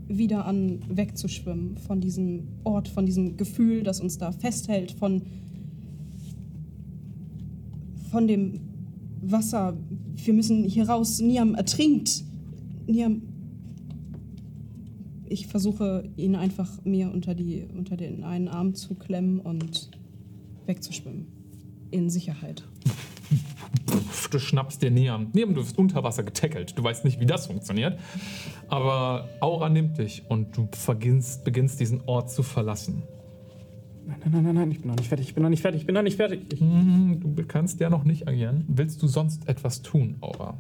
wieder 0.09 0.45
an 0.45 0.81
wegzuschwimmen 0.91 1.79
von 1.79 2.01
diesem 2.01 2.43
Ort, 2.65 2.89
von 2.89 3.07
diesem 3.07 3.37
Gefühl, 3.39 3.83
das 3.83 4.01
uns 4.01 4.19
da 4.19 4.33
festhält, 4.33 4.93
von, 4.93 5.23
von 8.11 8.27
dem 8.27 8.61
Wasser. 9.23 9.77
Wir 10.17 10.35
müssen 10.35 10.65
hier 10.65 10.89
raus. 10.89 11.21
Niam 11.21 11.55
ertrinkt. 11.55 12.25
Niam. 12.87 13.23
Ich 15.31 15.47
versuche, 15.47 16.11
ihn 16.17 16.35
einfach 16.35 16.85
mir 16.85 17.13
unter, 17.13 17.37
die, 17.37 17.65
unter 17.73 17.97
den 17.97 18.25
einen 18.25 18.49
Arm 18.49 18.75
zu 18.75 18.97
klemmen 18.97 19.39
und 19.39 19.89
wegzuschwimmen. 20.67 21.29
In 21.93 22.11
Sicherheit. 22.11 22.65
Du 24.33 24.39
schnappst 24.41 24.83
dir 24.83 24.91
Niam. 24.91 25.29
Niam, 25.33 25.55
du 25.55 25.61
wirst 25.61 25.79
unter 25.79 26.03
Wasser 26.03 26.25
getackelt. 26.25 26.77
Du 26.77 26.83
weißt 26.83 27.05
nicht, 27.05 27.21
wie 27.21 27.27
das 27.27 27.47
funktioniert. 27.47 27.99
Aber 28.69 29.29
Aura 29.41 29.69
nimmt 29.69 29.99
dich 29.99 30.25
und 30.29 30.57
du 30.57 30.69
beginnst, 30.87 31.45
beginnst 31.45 31.79
diesen 31.79 32.01
Ort 32.07 32.31
zu 32.33 32.43
verlassen. 32.43 33.05
Nein, 34.07 34.19
nein, 34.25 34.33
nein, 34.33 34.45
nein, 34.47 34.55
nein, 34.57 34.71
ich 34.73 34.81
bin 34.81 34.89
noch 34.91 34.97
nicht 34.97 35.09
fertig, 35.09 35.29
ich 35.29 35.35
bin 35.35 35.43
noch 35.45 35.51
nicht 35.51 35.63
fertig, 35.63 35.81
ich 35.83 35.87
bin 35.87 35.95
noch 35.95 36.03
nicht 36.03 36.17
fertig. 36.17 36.41
Ich, 36.53 36.61
Mhm, 36.61 37.21
Du 37.37 37.45
kannst 37.47 37.79
ja 37.79 37.89
noch 37.89 38.03
nicht 38.03 38.27
agieren. 38.27 38.65
Willst 38.67 39.01
du 39.01 39.07
sonst 39.07 39.49
etwas 39.49 39.83
tun, 39.83 40.17
Aura? 40.21 40.59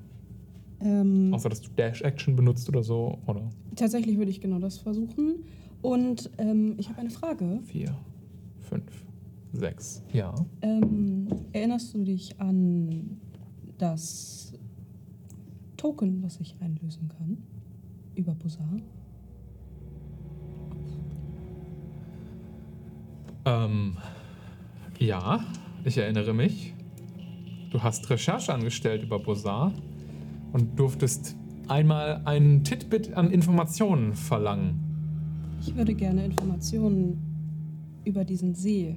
Ähm, 0.82 1.32
Außer, 1.34 1.48
dass 1.48 1.60
du 1.60 1.70
Dash-Action 1.76 2.36
benutzt 2.36 2.68
oder 2.68 2.82
so? 2.82 3.18
Oder 3.26 3.48
Tatsächlich 3.76 4.16
würde 4.18 4.30
ich 4.30 4.40
genau 4.40 4.58
das 4.58 4.78
versuchen. 4.78 5.44
Und 5.82 6.30
ähm, 6.38 6.74
ich 6.78 6.88
habe 6.88 7.00
eine 7.00 7.10
Frage. 7.10 7.60
vier, 7.64 7.94
fünf, 8.60 9.04
sechs. 9.52 10.02
Ja. 10.12 10.34
Ähm, 10.62 11.28
erinnerst 11.52 11.94
du 11.94 12.04
dich 12.04 12.38
an 12.40 13.18
das 13.78 14.52
Token, 15.76 16.22
was 16.22 16.38
ich 16.40 16.56
einlösen 16.60 17.08
kann? 17.08 17.38
Über 18.14 18.34
Bosar? 18.34 18.68
Ähm, 23.46 23.96
ja, 24.98 25.42
ich 25.84 25.96
erinnere 25.96 26.34
mich. 26.34 26.74
Du 27.70 27.82
hast 27.82 28.10
Recherche 28.10 28.52
angestellt 28.52 29.02
über 29.02 29.18
Bosar 29.18 29.72
und 30.52 30.78
durftest 30.78 31.36
einmal 31.68 32.22
einen 32.24 32.64
Titbit 32.64 33.14
an 33.14 33.30
Informationen 33.30 34.14
verlangen. 34.14 34.90
Ich 35.60 35.74
würde 35.76 35.94
gerne 35.94 36.24
Informationen 36.24 37.18
über 38.04 38.24
diesen 38.24 38.54
See 38.54 38.96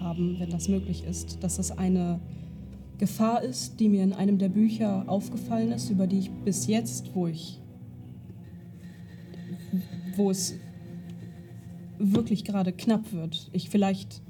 haben, 0.00 0.36
wenn 0.38 0.50
das 0.50 0.68
möglich 0.68 1.04
ist. 1.04 1.42
Dass 1.42 1.56
das 1.56 1.76
eine 1.76 2.20
Gefahr 2.98 3.42
ist, 3.42 3.80
die 3.80 3.88
mir 3.88 4.02
in 4.02 4.12
einem 4.12 4.38
der 4.38 4.48
Bücher 4.48 5.04
aufgefallen 5.08 5.72
ist, 5.72 5.90
über 5.90 6.06
die 6.06 6.18
ich 6.18 6.30
bis 6.30 6.66
jetzt, 6.66 7.14
wo 7.14 7.26
ich. 7.26 7.60
wo 10.16 10.30
es 10.30 10.54
wirklich 11.98 12.44
gerade 12.44 12.72
knapp 12.72 13.12
wird, 13.12 13.50
ich 13.52 13.70
vielleicht 13.70 14.22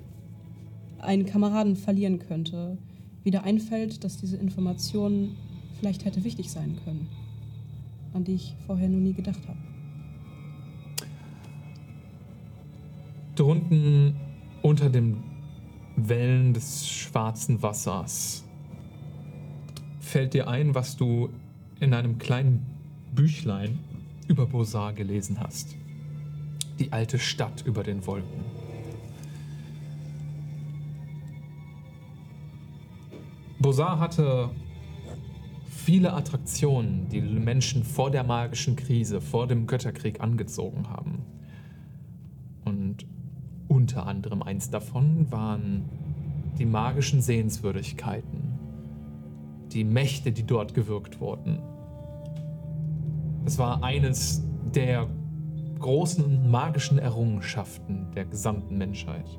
einen 0.99 1.27
Kameraden 1.27 1.77
verlieren 1.77 2.19
könnte, 2.19 2.79
wieder 3.23 3.45
einfällt, 3.45 4.05
dass 4.05 4.19
diese 4.19 4.37
Information 4.37 5.37
vielleicht 5.79 6.05
hätte 6.05 6.25
wichtig 6.25 6.51
sein 6.51 6.79
können, 6.85 7.09
an 8.13 8.25
die 8.25 8.35
ich 8.35 8.55
vorher 8.67 8.89
noch 8.89 9.01
nie 9.01 9.13
gedacht 9.13 9.41
habe. 9.49 9.59
Drunten 13.35 14.15
unter 14.63 14.89
den 14.89 15.23
Wellen 15.97 16.55
des 16.55 16.89
schwarzen 16.89 17.63
Wassers 17.63 18.45
fällt 20.01 20.35
dir 20.35 20.49
ein, 20.49 20.75
was 20.75 20.97
du 20.97 21.31
in 21.81 21.95
einem 21.95 22.19
kleinen 22.19 22.65
Büchlein 23.15 23.79
über 24.29 24.47
Bosar 24.47 24.93
gelesen 24.93 25.41
hast. 25.41 25.77
Die 26.79 26.93
alte 26.93 27.19
Stadt 27.19 27.65
über 27.67 27.83
den 27.83 28.07
Wolken. 28.07 28.45
Bosar 33.59 33.99
hatte 33.99 34.51
viele 35.85 36.15
Attraktionen, 36.15 37.09
die 37.11 37.21
Menschen 37.21 37.85
vor 37.85 38.11
der 38.11 38.25
magischen 38.25 38.75
Krise, 38.75 39.21
vor 39.21 39.47
dem 39.47 39.67
Götterkrieg 39.67 40.21
angezogen 40.21 40.89
haben. 40.89 41.23
Und 42.65 43.07
unter 43.69 44.07
anderem 44.07 44.43
eins 44.43 44.71
davon 44.71 45.31
waren 45.31 45.85
die 46.59 46.65
magischen 46.65 47.21
Sehenswürdigkeiten, 47.21 48.59
die 49.73 49.85
Mächte, 49.85 50.33
die 50.33 50.47
dort 50.47 50.73
gewirkt 50.73 51.21
wurden. 51.21 51.59
Es 53.45 53.59
war 53.59 53.85
eines 53.85 54.43
der 54.75 55.07
großen 55.81 56.51
magischen 56.51 56.99
Errungenschaften 56.99 58.07
der 58.15 58.25
gesamten 58.25 58.79
Menschheit. 58.79 59.39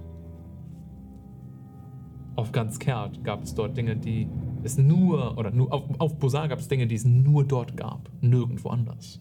Auf 2.35 2.51
ganz 2.51 2.77
Kert 2.77 3.23
gab 3.23 3.41
es 3.41 3.55
dort 3.55 3.76
Dinge, 3.76 3.95
die 3.95 4.27
es 4.66 4.78
nur, 4.78 5.38
oder 5.38 5.52
nur 5.52 5.72
auf, 5.74 5.84
auf 6.00 6.18
Bosar 6.18 6.48
gab 6.48 6.60
es 6.60 6.68
Dinge, 6.68 6.88
die 6.88 6.96
es 6.96 7.06
nur 7.06 7.46
dort 7.46 7.78
gab, 7.78 8.10
nirgendwo 8.22 8.70
anders. 8.70 9.20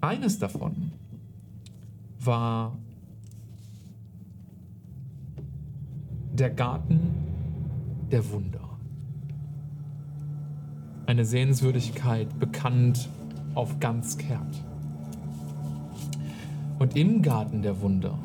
Eines 0.00 0.38
davon 0.38 0.92
war 2.20 2.76
der 6.32 6.50
Garten 6.50 7.00
der 8.10 8.30
Wunder. 8.30 8.60
Eine 11.06 11.24
Sehenswürdigkeit 11.24 12.38
bekannt 12.38 13.08
auf 13.54 13.80
ganz 13.80 14.18
Kert. 14.18 14.62
Und 16.78 16.96
im 16.96 17.22
Garten 17.22 17.62
der 17.62 17.80
Wunder 17.80 18.18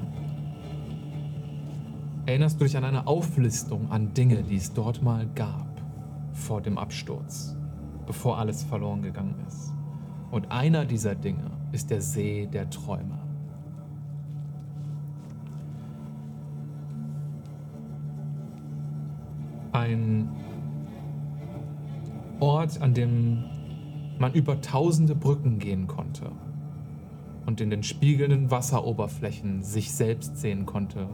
erinnerst 2.26 2.60
du 2.60 2.66
dich 2.66 2.78
an 2.78 2.86
eine 2.86 3.08
Auflistung 3.08 3.92
an 3.92 4.14
Dinge, 4.14 4.44
die 4.44 4.56
es 4.56 4.74
dort 4.74 5.02
mal 5.02 5.28
gab 5.36 5.68
vor 6.32 6.62
dem 6.62 6.78
Absturz, 6.78 7.56
bevor 8.06 8.38
alles 8.38 8.64
verloren 8.64 9.02
gegangen 9.02 9.36
ist. 9.48 9.74
Und 10.32 10.52
einer 10.52 10.86
dieser 10.86 11.16
Dinge 11.16 11.52
ist 11.72 11.90
der 11.90 12.02
See 12.02 12.48
der 12.52 12.70
Träume. 12.70 13.20
Ein 19.72 20.30
Ort, 22.40 22.82
an 22.82 22.94
dem 22.94 23.44
man 24.20 24.34
über 24.34 24.62
tausende 24.62 25.16
Brücken 25.16 25.60
gehen 25.60 25.88
konnte 25.88 26.32
und 27.46 27.60
in 27.60 27.70
den 27.70 27.84
spiegelnden 27.84 28.52
Wasseroberflächen 28.52 29.64
sich 29.64 29.92
selbst 29.92 30.38
sehen 30.38 30.66
konnte 30.66 31.10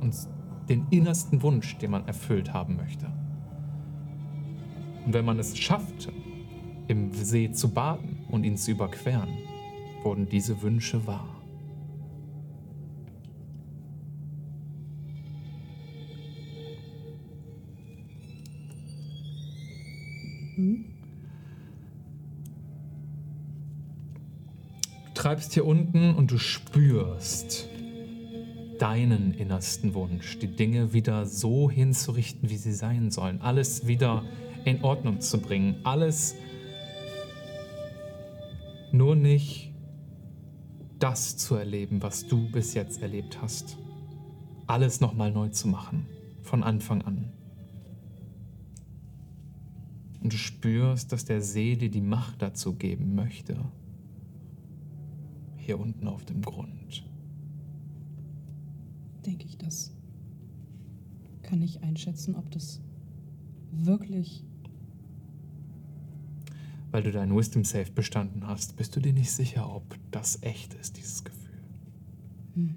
und 0.00 0.14
den 0.68 0.86
innersten 0.90 1.42
Wunsch, 1.42 1.76
den 1.78 1.90
man 1.90 2.06
erfüllt 2.06 2.52
haben 2.52 2.76
möchte. 2.76 3.06
Und 5.04 5.12
wenn 5.12 5.24
man 5.24 5.38
es 5.38 5.58
schaffte, 5.58 6.12
im 6.88 7.12
See 7.12 7.50
zu 7.50 7.70
baden 7.70 8.18
und 8.30 8.44
ihn 8.44 8.56
zu 8.56 8.70
überqueren, 8.70 9.30
wurden 10.02 10.28
diese 10.28 10.62
Wünsche 10.62 11.06
wahr. 11.06 11.28
Du 20.56 20.84
treibst 25.14 25.54
hier 25.54 25.64
unten 25.64 26.14
und 26.14 26.30
du 26.30 26.38
spürst 26.38 27.68
deinen 28.82 29.32
innersten 29.34 29.94
Wunsch, 29.94 30.40
die 30.40 30.48
Dinge 30.48 30.92
wieder 30.92 31.24
so 31.24 31.70
hinzurichten, 31.70 32.50
wie 32.50 32.56
sie 32.56 32.72
sein 32.72 33.12
sollen, 33.12 33.40
alles 33.40 33.86
wieder 33.86 34.24
in 34.64 34.82
Ordnung 34.82 35.20
zu 35.20 35.40
bringen, 35.40 35.76
alles 35.84 36.34
nur 38.90 39.14
nicht 39.14 39.72
das 40.98 41.36
zu 41.36 41.54
erleben, 41.54 42.02
was 42.02 42.26
du 42.26 42.50
bis 42.50 42.74
jetzt 42.74 43.02
erlebt 43.02 43.40
hast. 43.40 43.78
Alles 44.66 45.00
nochmal 45.00 45.30
neu 45.30 45.50
zu 45.50 45.68
machen, 45.68 46.08
von 46.42 46.64
Anfang 46.64 47.02
an. 47.02 47.30
Und 50.20 50.32
du 50.32 50.36
spürst, 50.36 51.12
dass 51.12 51.24
der 51.24 51.40
See 51.40 51.76
dir 51.76 51.90
die 51.90 52.00
Macht 52.00 52.42
dazu 52.42 52.74
geben 52.74 53.14
möchte. 53.14 53.56
Hier 55.56 55.78
unten 55.78 56.08
auf 56.08 56.24
dem 56.24 56.42
Grund. 56.42 57.11
Denke 59.22 59.46
ich, 59.46 59.56
das 59.58 59.92
kann 61.42 61.62
ich 61.62 61.82
einschätzen, 61.82 62.34
ob 62.34 62.50
das 62.50 62.80
wirklich. 63.72 64.44
Weil 66.90 67.02
du 67.02 67.12
deinen 67.12 67.34
Wisdom 67.36 67.64
Save 67.64 67.90
bestanden 67.90 68.46
hast, 68.46 68.76
bist 68.76 68.94
du 68.96 69.00
dir 69.00 69.12
nicht 69.12 69.32
sicher, 69.32 69.74
ob 69.74 69.96
das 70.10 70.42
echt 70.42 70.74
ist, 70.74 70.98
dieses 70.98 71.24
Gefühl. 71.24 71.58
Hm. 72.54 72.76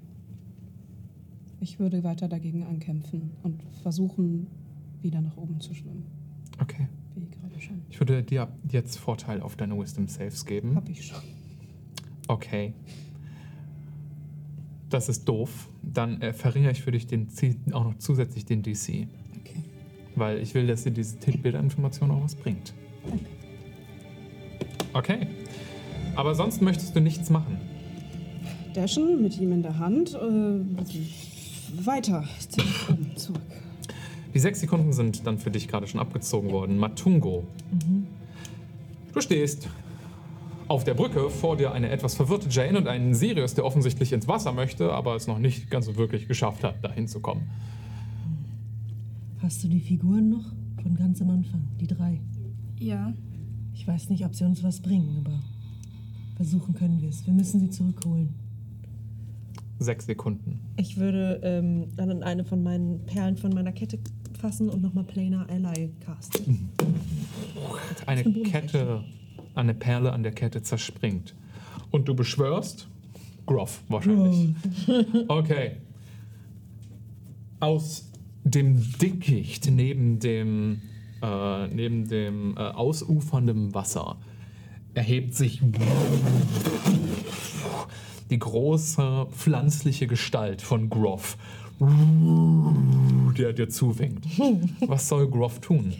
Ich 1.60 1.78
würde 1.78 2.02
weiter 2.04 2.28
dagegen 2.28 2.64
ankämpfen 2.64 3.32
und 3.42 3.62
versuchen, 3.82 4.46
wieder 5.02 5.20
nach 5.20 5.36
oben 5.36 5.60
zu 5.60 5.74
schwimmen. 5.74 6.06
Okay. 6.60 6.88
Wie 7.14 7.28
gerade 7.28 7.60
schon. 7.60 7.82
Ich 7.90 8.00
würde 8.00 8.22
dir 8.22 8.48
jetzt 8.70 8.98
Vorteil 8.98 9.40
auf 9.40 9.56
deine 9.56 9.78
Wisdom 9.78 10.08
Saves 10.08 10.44
geben. 10.44 10.76
Hab 10.76 10.88
ich 10.88 11.06
schon. 11.06 11.22
Okay. 12.28 12.72
Das 14.90 15.08
ist 15.08 15.24
doof. 15.28 15.68
Dann 15.82 16.22
äh, 16.22 16.32
verringere 16.32 16.72
ich 16.72 16.82
für 16.82 16.92
dich 16.92 17.06
den, 17.06 17.28
auch 17.72 17.84
noch 17.84 17.98
zusätzlich 17.98 18.44
den 18.44 18.62
DC. 18.62 19.06
Okay. 19.40 19.62
Weil 20.14 20.38
ich 20.38 20.54
will, 20.54 20.66
dass 20.66 20.84
dir 20.84 20.92
diese 20.92 21.18
Titelbilderinformation 21.18 22.10
auch 22.10 22.22
was 22.22 22.34
bringt. 22.34 22.72
Okay. 24.92 25.26
Aber 26.14 26.34
sonst 26.34 26.62
möchtest 26.62 26.94
du 26.96 27.00
nichts 27.00 27.30
machen. 27.30 27.58
Dashen 28.74 29.22
mit 29.22 29.38
ihm 29.38 29.52
in 29.52 29.62
der 29.62 29.78
Hand. 29.78 30.14
Äh, 30.14 31.84
weiter. 31.84 32.24
Oben, 32.88 33.16
zurück. 33.16 33.40
Die 34.34 34.38
sechs 34.38 34.60
Sekunden 34.60 34.92
sind 34.92 35.26
dann 35.26 35.38
für 35.38 35.50
dich 35.50 35.66
gerade 35.66 35.86
schon 35.86 36.00
abgezogen 36.00 36.50
worden. 36.50 36.78
Matungo. 36.78 37.44
Du 39.12 39.20
stehst 39.20 39.68
auf 40.68 40.84
der 40.84 40.94
Brücke, 40.94 41.30
vor 41.30 41.56
dir 41.56 41.72
eine 41.72 41.90
etwas 41.90 42.14
verwirrte 42.14 42.48
Jane 42.48 42.78
und 42.78 42.88
einen 42.88 43.14
Sirius, 43.14 43.54
der 43.54 43.64
offensichtlich 43.64 44.12
ins 44.12 44.26
Wasser 44.26 44.52
möchte, 44.52 44.92
aber 44.92 45.14
es 45.14 45.26
noch 45.26 45.38
nicht 45.38 45.70
ganz 45.70 45.86
so 45.86 45.96
wirklich 45.96 46.28
geschafft 46.28 46.64
hat, 46.64 46.82
dahin 46.82 47.06
zu 47.08 47.20
kommen. 47.20 47.48
Hast 49.42 49.62
du 49.62 49.68
die 49.68 49.80
Figuren 49.80 50.30
noch? 50.30 50.44
Von 50.82 50.94
ganz 50.96 51.20
am 51.22 51.30
Anfang, 51.30 51.62
die 51.80 51.86
drei. 51.86 52.20
Ja. 52.78 53.12
Ich 53.74 53.86
weiß 53.86 54.08
nicht, 54.08 54.24
ob 54.24 54.34
sie 54.34 54.44
uns 54.44 54.62
was 54.62 54.80
bringen, 54.80 55.22
aber 55.24 55.42
versuchen 56.36 56.74
können 56.74 57.00
wir 57.00 57.10
es. 57.10 57.26
Wir 57.26 57.34
müssen 57.34 57.60
sie 57.60 57.70
zurückholen. 57.70 58.34
Sechs 59.78 60.06
Sekunden. 60.06 60.60
Ich 60.76 60.96
würde 60.96 61.40
ähm, 61.42 61.88
dann 61.96 62.22
eine 62.22 62.44
von 62.44 62.62
meinen 62.62 63.04
Perlen 63.04 63.36
von 63.36 63.52
meiner 63.52 63.72
Kette 63.72 63.98
fassen 64.40 64.68
und 64.70 64.82
nochmal 64.82 65.04
Planar 65.04 65.48
Ally 65.50 65.90
casten. 66.00 66.70
Eine. 68.06 68.24
Kette, 68.24 69.04
eine 69.56 69.74
Perle 69.74 70.12
an 70.12 70.22
der 70.22 70.32
Kette 70.32 70.62
zerspringt. 70.62 71.34
Und 71.90 72.08
du 72.08 72.14
beschwörst 72.14 72.88
Groff 73.46 73.82
wahrscheinlich. 73.88 74.54
Okay. 75.28 75.76
Aus 77.60 78.10
dem 78.44 78.80
Dickicht 78.98 79.70
neben 79.70 80.18
dem, 80.18 80.82
äh, 81.22 81.68
neben 81.68 82.06
dem 82.08 82.56
äh, 82.56 82.60
ausufernden 82.60 83.74
Wasser 83.74 84.18
erhebt 84.94 85.34
sich 85.34 85.62
die 88.30 88.38
große 88.38 89.26
pflanzliche 89.30 90.06
Gestalt 90.06 90.62
von 90.62 90.88
Groff, 90.90 91.36
der 93.38 93.52
dir 93.52 93.68
zuwinkt. 93.68 94.26
Was 94.86 95.08
soll 95.08 95.28
Groff 95.28 95.60
tun? 95.60 95.92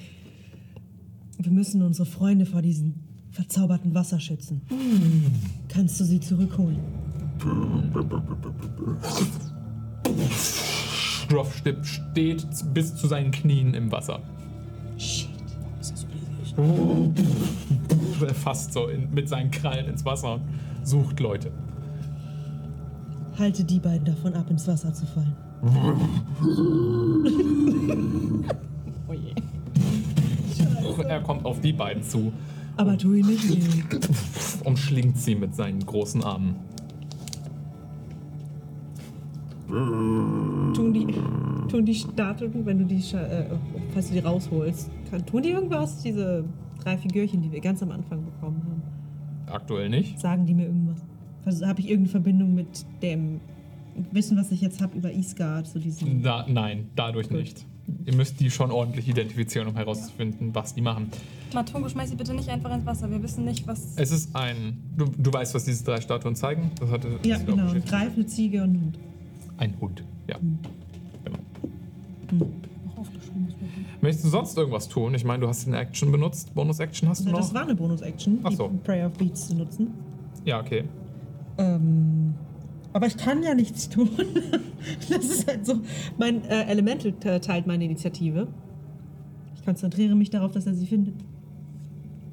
Wir 1.38 1.52
müssen 1.52 1.82
unsere 1.82 2.06
Freunde 2.06 2.46
vor 2.46 2.62
diesem 2.62 3.05
verzauberten 3.36 3.94
Wasser 3.94 4.18
schützen. 4.18 4.62
Kannst 5.68 6.00
du 6.00 6.04
sie 6.04 6.18
zurückholen? 6.20 6.78
Groff 11.28 11.54
steht 11.54 12.46
bis 12.72 12.96
zu 12.96 13.06
seinen 13.06 13.30
Knien 13.30 13.74
im 13.74 13.92
Wasser. 13.92 14.20
Er 18.26 18.34
fasst 18.34 18.72
so 18.72 18.88
in, 18.88 19.12
mit 19.12 19.28
seinen 19.28 19.50
Krallen 19.50 19.86
ins 19.86 20.02
Wasser 20.06 20.34
und 20.34 20.42
sucht 20.82 21.20
Leute. 21.20 21.52
Halte 23.38 23.64
die 23.64 23.80
beiden 23.80 24.06
davon 24.06 24.32
ab, 24.32 24.48
ins 24.48 24.66
Wasser 24.66 24.94
zu 24.94 25.04
fallen. 25.04 25.36
Er 31.06 31.20
kommt 31.20 31.44
auf 31.44 31.60
die 31.60 31.72
beiden 31.72 32.02
zu, 32.02 32.32
Aber 32.76 32.98
tu 32.98 33.14
ihn 33.14 33.26
nicht 33.26 33.48
weh. 33.48 33.82
umschlingt 34.64 35.18
sie 35.18 35.34
mit 35.34 35.54
seinen 35.54 35.84
großen 35.84 36.22
Armen. 36.22 36.56
Tun 39.68 40.92
die, 40.92 41.06
tun 41.68 41.84
die 41.84 41.94
Statuen, 41.94 42.64
wenn 42.64 42.78
du 42.78 42.84
die, 42.84 43.00
äh, 43.16 43.46
falls 43.92 44.08
du 44.08 44.14
die 44.14 44.20
rausholst, 44.20 44.90
kann, 45.10 45.26
tun 45.26 45.42
die 45.42 45.50
irgendwas? 45.50 46.02
Diese 46.02 46.44
drei 46.82 46.96
Figürchen, 46.96 47.42
die 47.42 47.50
wir 47.50 47.60
ganz 47.60 47.82
am 47.82 47.90
Anfang 47.90 48.24
bekommen 48.24 48.62
haben. 48.62 48.82
Aktuell 49.52 49.88
nicht. 49.88 50.20
Sagen 50.20 50.46
die 50.46 50.54
mir 50.54 50.66
irgendwas? 50.66 51.04
Also, 51.44 51.66
habe 51.66 51.80
ich 51.80 51.88
irgendeine 51.88 52.10
Verbindung 52.10 52.54
mit 52.54 52.86
dem 53.02 53.40
Wissen, 54.12 54.36
was 54.36 54.52
ich 54.52 54.60
jetzt 54.60 54.80
habe 54.80 54.96
über 54.96 55.12
Isgard, 55.12 55.66
so 55.66 55.78
diesen. 55.78 56.22
Da, 56.22 56.46
nein, 56.48 56.90
dadurch 56.94 57.30
nicht. 57.30 57.66
Ihr 58.04 58.14
müsst 58.14 58.40
die 58.40 58.50
schon 58.50 58.70
ordentlich 58.70 59.08
identifizieren, 59.08 59.68
um 59.68 59.74
herauszufinden, 59.76 60.54
was 60.54 60.74
die 60.74 60.80
machen. 60.80 61.10
Matungo, 61.54 61.88
schmeiß 61.88 62.10
sie 62.10 62.16
bitte 62.16 62.34
nicht 62.34 62.48
einfach 62.48 62.72
ins 62.74 62.84
Wasser. 62.86 63.10
Wir 63.10 63.22
wissen 63.22 63.44
nicht, 63.44 63.66
was. 63.66 63.96
Es 63.96 64.10
ist 64.10 64.34
ein. 64.34 64.78
Du, 64.96 65.06
du 65.16 65.32
weißt, 65.32 65.54
was 65.54 65.64
diese 65.64 65.84
drei 65.84 66.00
Statuen 66.00 66.34
zeigen? 66.34 66.70
Das 66.80 66.90
hatte. 66.90 67.08
Ja, 67.24 67.38
das 67.38 67.40
ist 67.40 67.46
genau. 67.46 67.72
Greif, 67.86 68.14
eine 68.14 68.26
Ziege 68.26 68.62
und 68.62 68.70
ein 68.74 68.80
Hund. 68.82 68.98
Ein 69.58 69.80
Hund, 69.80 70.04
ja. 70.28 70.38
Hm. 70.38 70.58
Genau. 72.28 72.50
Möchtest 74.00 74.24
du 74.26 74.28
sonst 74.28 74.56
irgendwas 74.56 74.88
tun? 74.88 75.14
Ich 75.14 75.24
meine, 75.24 75.40
du 75.40 75.48
hast 75.48 75.66
eine 75.66 75.78
Action 75.78 76.12
benutzt. 76.12 76.54
Bonus-Action 76.54 77.08
hast 77.08 77.24
du 77.24 77.30
noch? 77.30 77.38
das 77.38 77.54
war 77.54 77.62
eine 77.62 77.74
Bonus-Action, 77.74 78.40
Ach 78.42 78.52
so. 78.52 78.68
die 78.68 78.78
Prayer 78.78 79.06
of 79.06 79.14
Beats 79.14 79.48
zu 79.48 79.54
nutzen. 79.54 79.94
ja, 80.44 80.60
okay. 80.60 80.84
Ähm, 81.58 82.34
aber 82.96 83.06
ich 83.06 83.16
kann 83.18 83.42
ja 83.42 83.54
nichts 83.54 83.88
tun. 83.88 84.08
Das 85.10 85.24
ist 85.24 85.48
halt 85.48 85.66
so. 85.66 85.80
Mein 86.16 86.44
äh, 86.44 86.62
Elemental 86.66 87.10
te- 87.12 87.40
teilt 87.40 87.66
meine 87.66 87.84
Initiative. 87.84 88.46
Ich 89.56 89.64
konzentriere 89.64 90.14
mich 90.14 90.30
darauf, 90.30 90.52
dass 90.52 90.64
er 90.66 90.74
sie 90.74 90.86
findet. 90.86 91.14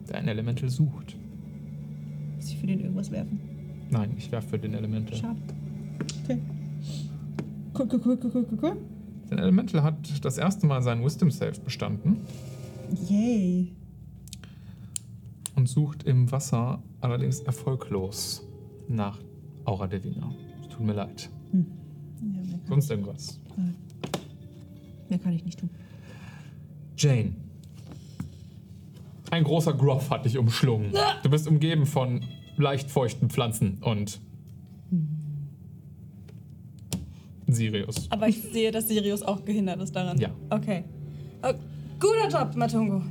Dein 0.08 0.28
Elemental 0.28 0.70
sucht. 0.70 1.16
Muss 2.36 2.50
ich 2.52 2.58
für 2.60 2.68
den 2.68 2.80
irgendwas 2.80 3.10
werfen? 3.10 3.40
Nein, 3.90 4.12
ich 4.18 4.32
werfe 4.32 4.50
für 4.50 4.60
den 4.60 4.76
Elemental. 4.76 5.16
Schade. 5.18 5.40
Okay. 6.24 6.38
Cool, 7.78 7.88
cool, 7.92 8.02
cool, 8.06 8.20
cool, 8.24 8.46
cool, 8.52 8.60
cool. 8.62 8.78
Dein 9.32 9.40
Elemental 9.40 9.82
hat 9.82 10.24
das 10.24 10.38
erste 10.38 10.68
Mal 10.68 10.84
seinen 10.84 11.04
Wisdom 11.04 11.32
Save 11.32 11.60
bestanden 11.66 12.18
Yay. 13.10 13.72
und 15.56 15.68
sucht 15.68 16.04
im 16.04 16.32
Wasser 16.32 16.84
allerdings 17.02 17.40
erfolglos 17.40 18.48
nach 18.88 19.18
Aura 19.66 19.88
Divina. 19.88 20.32
Tut 20.76 20.86
mir 20.86 20.94
leid. 20.94 21.30
Ja, 21.52 21.60
mehr, 21.60 22.44
kann, 22.44 22.62
Sonst 22.68 22.90
irgendwas. 22.90 23.40
mehr 25.10 25.20
kann 25.20 25.34
ich 25.34 25.46
nicht 25.46 25.60
tun. 25.60 25.70
Jane. 26.98 27.36
Ein 29.32 29.44
großer 29.44 29.74
Groff 29.74 30.10
hat 30.10 30.26
dich 30.26 30.38
umschlungen. 30.38 30.94
Du 31.24 31.30
bist 31.30 31.48
umgeben 31.48 31.86
von 31.86 32.22
leicht 32.58 32.92
feuchten 32.92 33.30
Pflanzen 33.30 33.80
und 33.82 34.20
Sirius. 37.48 38.08
Aber 38.12 38.28
ich 38.28 38.42
sehe, 38.42 38.72
dass 38.72 38.88
Sirius 38.88 39.22
auch 39.24 39.44
gehindert 39.44 39.82
ist 39.82 39.96
daran. 39.96 40.18
Ja. 40.20 40.30
Okay. 40.50 40.84
Oh, 41.44 41.54
guter 42.00 42.30
Job, 42.30 42.56
Matungo. 42.56 43.02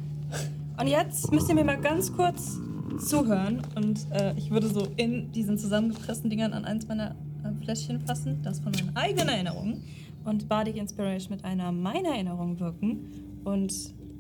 Und 0.79 0.87
jetzt 0.87 1.31
müsst 1.33 1.49
ihr 1.49 1.55
mir 1.55 1.65
mal 1.65 1.81
ganz 1.81 2.13
kurz 2.13 2.59
zuhören. 2.99 3.63
Und 3.75 4.07
äh, 4.11 4.35
ich 4.37 4.51
würde 4.51 4.69
so 4.69 4.87
in 4.97 5.33
diesen 5.33 5.59
zusammengepressten 5.59 6.31
Dingern 6.31 6.53
an 6.53 6.65
eins 6.65 6.87
meiner 6.89 7.11
äh, 7.11 7.15
Fläschchen 7.63 8.01
fassen, 8.01 8.41
das 8.43 8.61
von 8.61 8.73
meinen 8.73 8.97
eigenen 8.97 9.29
Erinnerungen. 9.29 9.85
Und 10.25 10.49
Bardic 10.49 10.77
Inspiration 10.77 11.35
mit 11.35 11.45
einer 11.45 11.73
meiner 11.73 12.11
Erinnerungen 12.11 12.61
wirken 12.61 13.41
und 13.45 13.73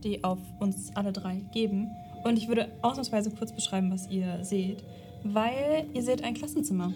die 0.02 0.24
auf 0.24 0.38
uns 0.58 0.90
alle 0.96 1.12
drei 1.12 1.36
geben. 1.52 1.88
Und 2.24 2.36
ich 2.36 2.48
würde 2.48 2.68
ausnahmsweise 2.82 3.30
kurz 3.30 3.52
beschreiben, 3.52 3.90
was 3.90 4.08
ihr 4.08 4.44
seht. 4.44 4.82
Weil 5.22 5.86
ihr 5.94 6.02
seht 6.02 6.24
ein 6.24 6.34
Klassenzimmer. 6.34 6.92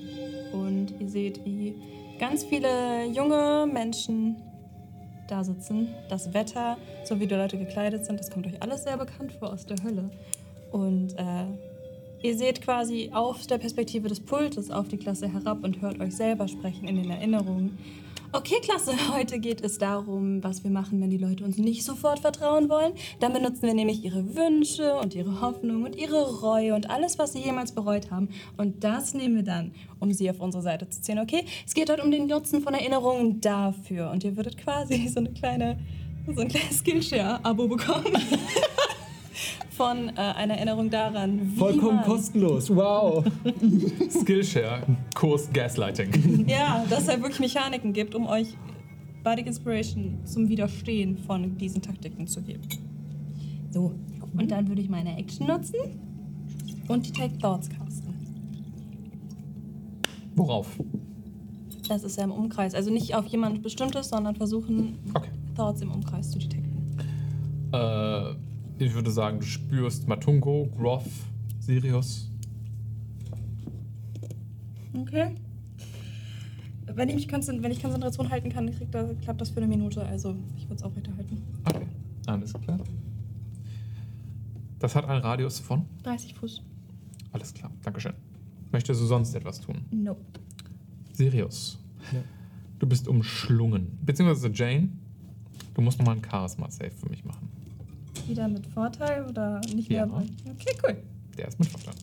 Und 0.53 0.95
ihr 0.99 1.09
seht, 1.09 1.45
wie 1.45 1.75
ganz 2.19 2.45
viele 2.45 3.07
junge 3.07 3.69
Menschen 3.73 4.37
da 5.29 5.45
sitzen. 5.45 5.89
Das 6.09 6.35
Wetter, 6.35 6.77
so 7.05 7.21
wie 7.21 7.27
die 7.27 7.35
Leute 7.35 7.59
gekleidet 7.59 8.05
sind, 8.05 8.21
das 8.21 8.31
kommt 8.31 8.47
euch 8.47 8.63
alles 8.63 8.85
sehr 8.85 8.97
bekannt 8.97 9.33
vor 9.33 9.53
aus 9.53 9.67
der 9.67 9.77
Hölle. 9.83 10.11
Und 10.73 11.15
äh, 11.15 11.47
ihr 12.23 12.37
seht 12.37 12.63
quasi 12.63 13.11
aus 13.13 13.47
der 13.47 13.59
Perspektive 13.59 14.09
des 14.09 14.21
Pultes 14.21 14.71
auf 14.71 14.89
die 14.89 14.97
Klasse 14.97 15.33
herab 15.33 15.65
und 15.65 15.81
hört 15.81 16.01
euch 16.01 16.15
selber 16.15 16.49
sprechen 16.49 16.89
in 16.89 16.97
den 16.97 17.11
Erinnerungen. 17.11 17.79
Okay, 18.33 18.57
Klasse, 18.61 18.93
heute 19.15 19.39
geht 19.39 19.63
es 19.63 19.79
darum, 19.79 20.43
was 20.43 20.65
wir 20.65 20.71
machen, 20.71 21.01
wenn 21.01 21.11
die 21.11 21.17
Leute 21.17 21.45
uns 21.45 21.59
nicht 21.59 21.85
sofort 21.85 22.19
vertrauen 22.19 22.69
wollen. 22.69 22.93
Dann 23.21 23.33
benutzen 23.33 23.63
wir 23.63 23.75
nämlich 23.75 24.05
ihre 24.05 24.35
Wünsche 24.35 24.97
und 24.97 25.15
ihre 25.15 25.41
Hoffnung 25.41 25.85
und 25.85 25.97
ihre 25.97 26.41
Reue 26.41 26.75
und 26.75 26.91
alles, 26.91 27.19
was 27.19 27.33
sie 27.33 27.41
jemals 27.41 27.73
bereut 27.73 28.11
haben. 28.11 28.29
Und 28.57 28.85
das 28.85 29.15
nehmen 29.15 29.37
wir 29.37 29.43
dann, 29.43 29.73
um 30.01 30.13
sie 30.13 30.29
auf 30.29 30.41
unsere 30.41 30.63
Seite 30.63 30.89
zu 30.89 31.01
ziehen. 31.01 31.19
Okay, 31.19 31.45
es 31.67 31.75
geht 31.75 31.89
heute 31.89 32.03
um 32.03 32.11
den 32.11 32.27
Nutzen 32.27 32.63
von 32.63 32.75
Erinnerungen 32.75 33.41
dafür. 33.41 34.11
Und 34.11 34.25
ihr 34.25 34.37
würdet 34.37 34.59
quasi 34.59 35.09
so 35.15 35.21
eine 35.21 35.33
kleine, 35.33 35.79
so 36.27 36.41
ein 36.41 36.49
kleines 36.49 36.79
Skillshare-Abo 36.79 37.69
bekommen. 37.69 38.13
Von 39.77 40.09
äh, 40.09 40.13
einer 40.21 40.55
Erinnerung 40.55 40.89
daran, 40.89 41.53
wie 41.53 41.59
Vollkommen 41.59 41.97
man, 41.97 42.05
kostenlos. 42.05 42.75
Wow. 42.75 43.25
Skillshare, 44.11 44.83
Kurs 45.15 45.51
Gaslighting. 45.53 46.49
Ja, 46.49 46.83
dass 46.89 47.03
es 47.03 47.09
halt 47.09 47.21
wirklich 47.21 47.41
Mechaniken 47.41 47.93
gibt, 47.93 48.15
um 48.15 48.27
euch 48.27 48.57
Bardic 49.23 49.47
Inspiration 49.47 50.21
zum 50.25 50.49
Widerstehen 50.49 51.19
von 51.19 51.59
diesen 51.59 51.83
Taktiken 51.83 52.27
zu 52.27 52.41
geben. 52.41 52.63
So, 53.71 53.93
und 54.39 54.51
dann 54.51 54.67
würde 54.69 54.81
ich 54.81 54.89
meine 54.89 55.19
Action 55.19 55.47
nutzen 55.47 55.75
und 56.89 57.07
die 57.07 57.13
Take 57.13 57.37
Thoughts 57.37 57.69
casten. 57.69 58.15
Worauf? 60.37 60.79
Das 61.89 62.03
ist 62.03 62.17
ja 62.17 62.25
im 62.25 62.33
Umkreis. 62.33 62.75
Also 62.75 62.91
nicht 62.91 63.15
auf 63.15 63.27
jemand 63.27 63.63
Bestimmtes, 63.63 64.09
sondern 64.09 64.37
versuchen, 64.37 64.99
Okay. 65.13 65.29
Thoughts 65.55 65.83
im 65.83 65.91
Umkreis 65.91 66.31
zu 66.31 66.39
detekten. 66.39 66.97
Äh, 67.73 68.35
ich 68.79 68.95
würde 68.95 69.11
sagen, 69.11 69.41
du 69.41 69.47
spürst 69.47 70.07
Matungo, 70.09 70.67
Groff, 70.77 71.07
Sirius. 71.61 72.31
Okay. 74.95 75.35
Wenn 76.95 77.09
ich, 77.09 77.15
mich 77.17 77.29
wenn 77.31 77.71
ich 77.73 77.83
Konzentration 77.83 78.31
halten 78.31 78.49
kann, 78.51 78.71
kriegt 78.73 78.95
da, 78.95 79.05
klappt 79.23 79.41
das 79.41 79.51
für 79.51 79.59
eine 79.59 79.67
Minute. 79.67 80.05
Also 80.05 80.37
ich 80.57 80.65
würde 80.65 80.77
es 80.77 80.83
aufrechterhalten. 80.83 81.43
Okay, 81.65 81.87
alles 82.27 82.53
klar. 82.55 82.79
Das 84.79 84.95
hat 84.95 85.05
einen 85.07 85.21
Radius 85.21 85.59
von? 85.59 85.85
30 86.05 86.35
Fuß. 86.35 86.63
Alles 87.33 87.53
klar, 87.53 87.71
Dankeschön. 87.83 88.13
Möchtest 88.73 89.01
du 89.01 89.07
sonst 89.07 89.35
etwas 89.35 89.61
tun? 89.61 89.85
Nope. 89.91 90.21
Sirius, 91.13 91.79
Ja. 92.13 92.21
du 92.79 92.87
bist 92.87 93.09
umschlungen. 93.09 93.99
Beziehungsweise 94.05 94.51
Jane, 94.53 94.89
du 95.75 95.81
musst 95.81 95.99
nochmal 95.99 96.15
einen 96.17 96.25
Charisma-Save 96.25 96.91
für 96.91 97.09
mich 97.09 97.25
machen. 97.25 97.46
Wieder 98.29 98.49
mit 98.49 98.67
Vorteil 98.67 99.25
oder 99.27 99.61
nicht 99.75 99.91
Ja. 99.91 100.07
mehr? 100.07 100.17
Okay, 100.51 100.77
cool. 100.85 100.97
Der 101.39 101.49
ist 101.49 101.59
mit 101.59 101.69
Vorteil. 101.69 101.95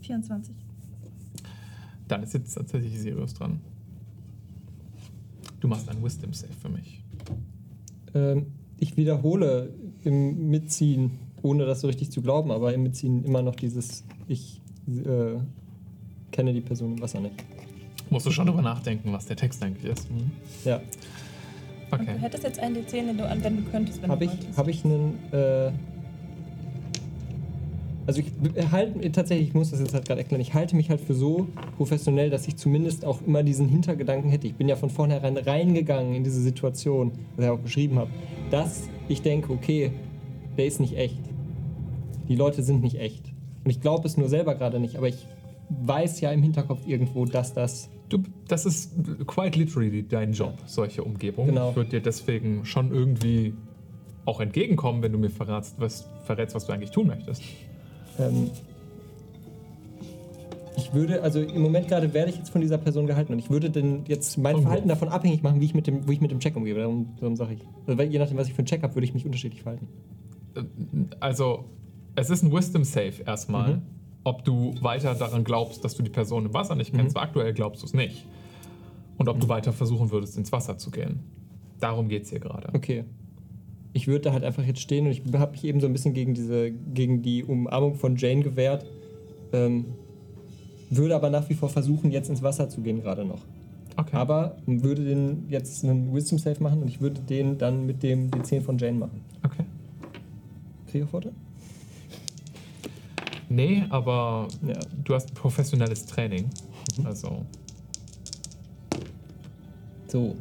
24. 0.00 0.54
Dann 2.08 2.22
ist 2.22 2.34
jetzt 2.34 2.54
tatsächlich 2.54 2.98
Sirius 2.98 3.34
dran. 3.34 3.60
Du 5.60 5.68
machst 5.68 5.88
ein 5.88 6.02
Wisdom 6.02 6.32
Save 6.32 6.52
für 6.60 6.68
mich. 6.68 7.02
Ähm, 8.14 8.46
ich 8.78 8.96
wiederhole 8.96 9.72
im 10.02 10.48
Mitziehen, 10.50 11.12
ohne 11.42 11.64
das 11.64 11.80
so 11.82 11.86
richtig 11.86 12.10
zu 12.10 12.20
glauben, 12.20 12.50
aber 12.50 12.74
im 12.74 12.82
Mitziehen 12.82 13.24
immer 13.24 13.42
noch 13.42 13.54
dieses, 13.54 14.04
ich 14.26 14.60
äh, 14.88 15.38
kenne 16.32 16.52
die 16.52 16.60
Person 16.60 16.94
im 16.94 17.00
Wasser 17.00 17.20
nicht. 17.20 17.44
Musst 18.10 18.26
du 18.26 18.30
schon 18.32 18.46
drüber 18.46 18.60
nachdenken, 18.62 19.12
was 19.12 19.26
der 19.26 19.36
Text 19.36 19.62
eigentlich 19.62 19.84
ist. 19.90 20.10
Mhm. 20.10 20.30
Ja. 20.64 20.80
Und 21.92 22.00
Okay. 22.00 22.12
du 22.14 22.20
hättest 22.22 22.44
jetzt 22.44 22.58
einen 22.58 22.76
D10, 22.76 23.06
den 23.08 23.18
du 23.18 23.28
anwenden 23.28 23.66
könntest, 23.70 24.02
wenn 24.02 24.10
Habe 24.10 24.24
du 24.26 24.32
ich, 24.32 24.38
wolltest. 24.38 24.58
hab 24.58 24.68
ich 24.68 24.84
einen. 24.84 25.18
Äh, 25.32 25.70
also 28.04 28.20
ich 28.20 28.72
halte 28.72 29.12
tatsächlich, 29.12 29.48
ich 29.48 29.54
muss 29.54 29.70
das 29.70 29.78
jetzt 29.78 29.94
halt 29.94 30.06
gerade 30.06 30.20
erklären, 30.20 30.40
ich 30.40 30.54
halte 30.54 30.74
mich 30.74 30.90
halt 30.90 31.00
für 31.00 31.14
so 31.14 31.46
professionell, 31.76 32.30
dass 32.30 32.48
ich 32.48 32.56
zumindest 32.56 33.04
auch 33.04 33.20
immer 33.24 33.44
diesen 33.44 33.68
Hintergedanken 33.68 34.28
hätte. 34.30 34.48
Ich 34.48 34.54
bin 34.54 34.68
ja 34.68 34.74
von 34.74 34.90
vornherein 34.90 35.36
reingegangen 35.36 36.14
in 36.14 36.24
diese 36.24 36.40
Situation, 36.40 37.12
was 37.36 37.44
ich 37.44 37.50
auch 37.50 37.58
beschrieben 37.60 37.98
habe, 37.98 38.10
dass 38.50 38.88
ich 39.08 39.22
denke, 39.22 39.52
okay, 39.52 39.92
der 40.58 40.66
ist 40.66 40.80
nicht 40.80 40.96
echt. 40.96 41.18
Die 42.28 42.34
Leute 42.34 42.62
sind 42.64 42.82
nicht 42.82 42.98
echt. 42.98 43.32
Und 43.64 43.70
ich 43.70 43.80
glaube 43.80 44.08
es 44.08 44.16
nur 44.16 44.28
selber 44.28 44.56
gerade 44.56 44.80
nicht, 44.80 44.96
aber 44.96 45.06
ich 45.08 45.28
weiß 45.68 46.20
ja 46.20 46.30
im 46.32 46.42
Hinterkopf 46.42 46.86
irgendwo, 46.86 47.24
dass 47.24 47.54
das. 47.54 47.88
Du, 48.08 48.18
das 48.48 48.66
ist 48.66 48.92
quite 49.26 49.58
literally 49.58 50.06
dein 50.06 50.32
Job, 50.32 50.54
solche 50.66 51.02
Umgebungen. 51.02 51.48
Genau. 51.50 51.70
Ich 51.70 51.76
würde 51.76 51.90
dir 51.90 52.00
deswegen 52.02 52.64
schon 52.66 52.92
irgendwie 52.92 53.54
auch 54.24 54.40
entgegenkommen, 54.40 55.02
wenn 55.02 55.12
du 55.12 55.18
mir 55.18 55.30
verrätst, 55.30 55.76
was, 55.78 56.08
verrätst, 56.24 56.54
was 56.54 56.66
du 56.66 56.72
eigentlich 56.72 56.90
tun 56.90 57.06
möchtest. 57.06 57.42
Ähm, 58.18 58.50
ich 60.76 60.92
würde, 60.94 61.22
also 61.22 61.40
im 61.40 61.60
Moment 61.62 61.88
gerade 61.88 62.12
werde 62.14 62.30
ich 62.30 62.36
jetzt 62.38 62.50
von 62.50 62.60
dieser 62.60 62.78
Person 62.78 63.06
gehalten 63.06 63.32
und 63.32 63.38
ich 63.38 63.50
würde 63.50 63.70
denn 63.70 64.04
jetzt 64.08 64.36
mein 64.38 64.56
wo? 64.56 64.60
Verhalten 64.62 64.88
davon 64.88 65.08
abhängig 65.08 65.42
machen, 65.42 65.60
wie 65.60 65.64
ich 65.64 65.74
mit 65.74 65.86
dem, 65.86 66.08
wie 66.08 66.12
ich 66.14 66.20
mit 66.20 66.30
dem 66.30 66.40
Check 66.40 66.56
umgehe. 66.56 66.74
Darum, 66.74 67.08
darum 67.20 67.36
sage 67.36 67.54
ich. 67.54 67.60
Also, 67.86 68.02
je 68.02 68.18
nachdem, 68.18 68.36
was 68.36 68.46
ich 68.48 68.54
für 68.54 68.58
einen 68.58 68.66
Check 68.66 68.82
habe, 68.82 68.94
würde 68.94 69.04
ich 69.06 69.14
mich 69.14 69.24
unterschiedlich 69.24 69.62
verhalten. 69.62 69.88
Also, 71.20 71.64
es 72.14 72.30
ist 72.30 72.42
ein 72.42 72.52
Wisdom 72.52 72.84
Save 72.84 73.22
erstmal, 73.26 73.76
Mhm. 73.76 73.82
Ob 74.24 74.44
du 74.44 74.74
weiter 74.80 75.14
daran 75.14 75.44
glaubst, 75.44 75.84
dass 75.84 75.94
du 75.96 76.02
die 76.02 76.10
Person 76.10 76.46
im 76.46 76.54
Wasser 76.54 76.74
nicht 76.76 76.92
kennst, 76.94 77.14
Mhm. 77.14 77.18
weil 77.20 77.24
aktuell 77.26 77.52
glaubst 77.52 77.82
du 77.82 77.86
es 77.86 77.94
nicht. 77.94 78.26
Und 79.18 79.28
ob 79.28 79.40
du 79.40 79.48
weiter 79.48 79.72
versuchen 79.72 80.10
würdest, 80.10 80.36
ins 80.36 80.52
Wasser 80.52 80.78
zu 80.78 80.90
gehen. 80.90 81.20
Darum 81.80 82.08
geht 82.08 82.24
es 82.24 82.30
hier 82.30 82.40
gerade. 82.40 82.68
Okay. 82.74 83.04
Ich 83.92 84.06
würde 84.06 84.20
da 84.22 84.32
halt 84.32 84.42
einfach 84.44 84.64
jetzt 84.64 84.80
stehen 84.80 85.06
und 85.06 85.12
ich 85.12 85.22
habe 85.34 85.52
mich 85.52 85.64
eben 85.64 85.80
so 85.80 85.86
ein 85.86 85.92
bisschen 85.92 86.14
gegen 86.14 86.32
diese, 86.34 86.70
gegen 86.70 87.22
die 87.22 87.44
Umarmung 87.44 87.94
von 87.96 88.16
Jane 88.16 88.42
gewehrt. 88.42 88.86
Ähm, 89.52 89.84
würde 90.88 91.14
aber 91.14 91.28
nach 91.30 91.48
wie 91.50 91.54
vor 91.54 91.68
versuchen, 91.68 92.10
jetzt 92.10 92.28
ins 92.30 92.42
Wasser 92.42 92.68
zu 92.68 92.80
gehen, 92.80 93.02
gerade 93.02 93.24
noch. 93.24 93.40
Okay. 93.96 94.16
Aber 94.16 94.56
würde 94.66 95.04
den 95.04 95.44
jetzt 95.50 95.84
einen 95.84 96.14
Wisdom 96.14 96.38
Save 96.38 96.62
machen 96.62 96.80
und 96.82 96.88
ich 96.88 97.00
würde 97.02 97.20
den 97.20 97.58
dann 97.58 97.84
mit 97.84 98.02
dem 98.02 98.30
D10 98.30 98.62
von 98.62 98.78
Jane 98.78 98.98
machen. 98.98 99.20
okay. 99.44 99.64
Kriege 100.90 101.04
ich 101.04 101.10
Vorteil? 101.10 101.32
Nee, 103.52 103.84
aber 103.90 104.48
Ja. 104.66 104.78
du 105.04 105.14
hast 105.14 105.34
professionelles 105.34 106.06
Training. 106.06 106.48
Also, 107.04 107.44
So. 110.08 110.36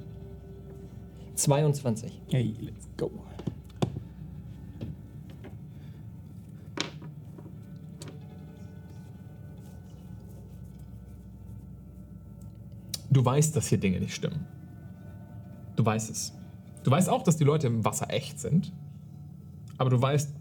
22. 1.35 2.21
Hey, 2.29 2.53
let's 2.61 2.87
go. 2.97 3.09
du 13.09 13.23
weißt, 13.25 13.55
dass 13.55 13.67
hier 13.67 13.77
Dinge 13.77 13.99
nicht 13.99 14.15
stimmen. 14.15 14.45
Du 15.75 15.85
weißt 15.85 16.09
es. 16.09 16.33
Du 16.83 16.91
weißt 16.91 17.09
auch, 17.09 17.23
dass 17.23 17.37
die 17.37 17.43
Leute 17.43 17.67
im 17.67 17.83
Wasser 17.85 18.09
echt 18.09 18.39
sind. 18.39 18.71
Aber 19.77 19.89
du 19.89 20.01
weißt 20.01 20.33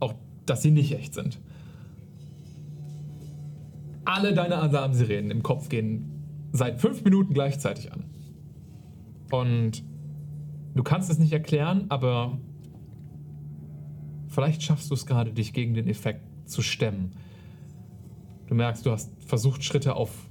auch, 0.00 0.14
dass 0.46 0.62
sie 0.62 0.70
nicht 0.70 0.92
echt 0.92 1.14
sind. 1.14 1.38
Alle 4.04 4.34
deine 4.34 4.58
Alarmsirenen 4.58 5.30
im 5.30 5.42
Kopf 5.42 5.68
gehen 5.68 6.20
seit 6.52 6.80
fünf 6.80 7.04
Minuten 7.04 7.32
gleichzeitig 7.32 7.92
an. 7.92 8.04
Und 9.30 9.84
du 10.74 10.82
kannst 10.82 11.10
es 11.10 11.18
nicht 11.18 11.32
erklären, 11.32 11.86
aber 11.88 12.38
vielleicht 14.28 14.62
schaffst 14.62 14.90
du 14.90 14.94
es 14.94 15.06
gerade, 15.06 15.32
dich 15.32 15.52
gegen 15.52 15.74
den 15.74 15.88
Effekt 15.88 16.22
zu 16.48 16.62
stemmen. 16.62 17.12
Du 18.46 18.54
merkst, 18.54 18.84
du 18.84 18.90
hast 18.90 19.12
versucht, 19.24 19.62
Schritte 19.62 19.94
auf 19.94 20.28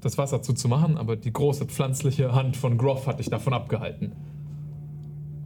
das 0.00 0.18
Wasser 0.18 0.42
zuzumachen, 0.42 0.98
aber 0.98 1.16
die 1.16 1.32
große 1.32 1.66
pflanzliche 1.66 2.34
Hand 2.34 2.56
von 2.56 2.76
Groff 2.76 3.06
hat 3.06 3.20
dich 3.20 3.30
davon 3.30 3.54
abgehalten. 3.54 4.12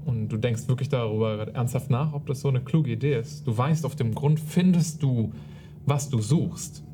Und 0.04 0.28
du 0.28 0.36
denkst 0.36 0.68
wirklich 0.68 0.88
darüber 0.88 1.48
ernsthaft 1.48 1.90
nach, 1.90 2.12
ob 2.12 2.26
das 2.26 2.40
so 2.40 2.48
eine 2.48 2.62
kluge 2.62 2.90
Idee 2.90 3.18
ist. 3.18 3.46
Du 3.46 3.56
weißt, 3.56 3.84
auf 3.84 3.96
dem 3.96 4.14
Grund 4.14 4.40
findest 4.40 5.02
du, 5.02 5.32
was 5.84 6.08
du 6.08 6.20
suchst. 6.20 6.85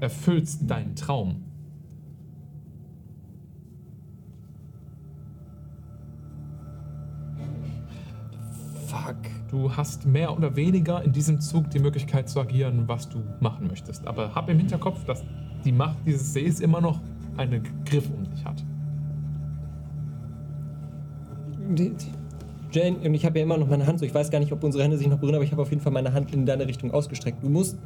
Erfüllst 0.00 0.70
deinen 0.70 0.94
Traum. 0.94 1.44
Fuck. 8.86 9.16
Du 9.50 9.74
hast 9.74 10.06
mehr 10.06 10.36
oder 10.36 10.54
weniger 10.56 11.02
in 11.02 11.12
diesem 11.12 11.40
Zug 11.40 11.70
die 11.70 11.78
Möglichkeit 11.78 12.28
zu 12.28 12.40
agieren, 12.40 12.84
was 12.86 13.08
du 13.08 13.22
machen 13.40 13.66
möchtest. 13.66 14.06
Aber 14.06 14.34
hab 14.34 14.48
im 14.48 14.58
Hinterkopf, 14.58 15.04
dass 15.04 15.24
die 15.64 15.72
Macht 15.72 15.96
dieses 16.06 16.32
Sees 16.32 16.60
immer 16.60 16.80
noch 16.80 17.00
einen 17.36 17.62
Griff 17.84 18.08
um 18.10 18.24
dich 18.24 18.44
hat. 18.44 18.64
Jane, 22.70 22.96
und 22.98 23.14
ich 23.14 23.24
habe 23.24 23.38
ja 23.38 23.44
immer 23.44 23.56
noch 23.56 23.68
meine 23.68 23.86
Hand 23.86 23.98
so. 23.98 24.04
Ich 24.04 24.14
weiß 24.14 24.30
gar 24.30 24.40
nicht, 24.40 24.52
ob 24.52 24.62
unsere 24.62 24.84
Hände 24.84 24.98
sich 24.98 25.06
noch 25.06 25.18
berühren, 25.18 25.36
aber 25.36 25.44
ich 25.44 25.52
habe 25.52 25.62
auf 25.62 25.70
jeden 25.70 25.82
Fall 25.82 25.92
meine 25.92 26.12
Hand 26.12 26.34
in 26.34 26.44
deine 26.44 26.66
Richtung 26.66 26.90
ausgestreckt. 26.92 27.42
Du 27.42 27.48
musst, 27.48 27.78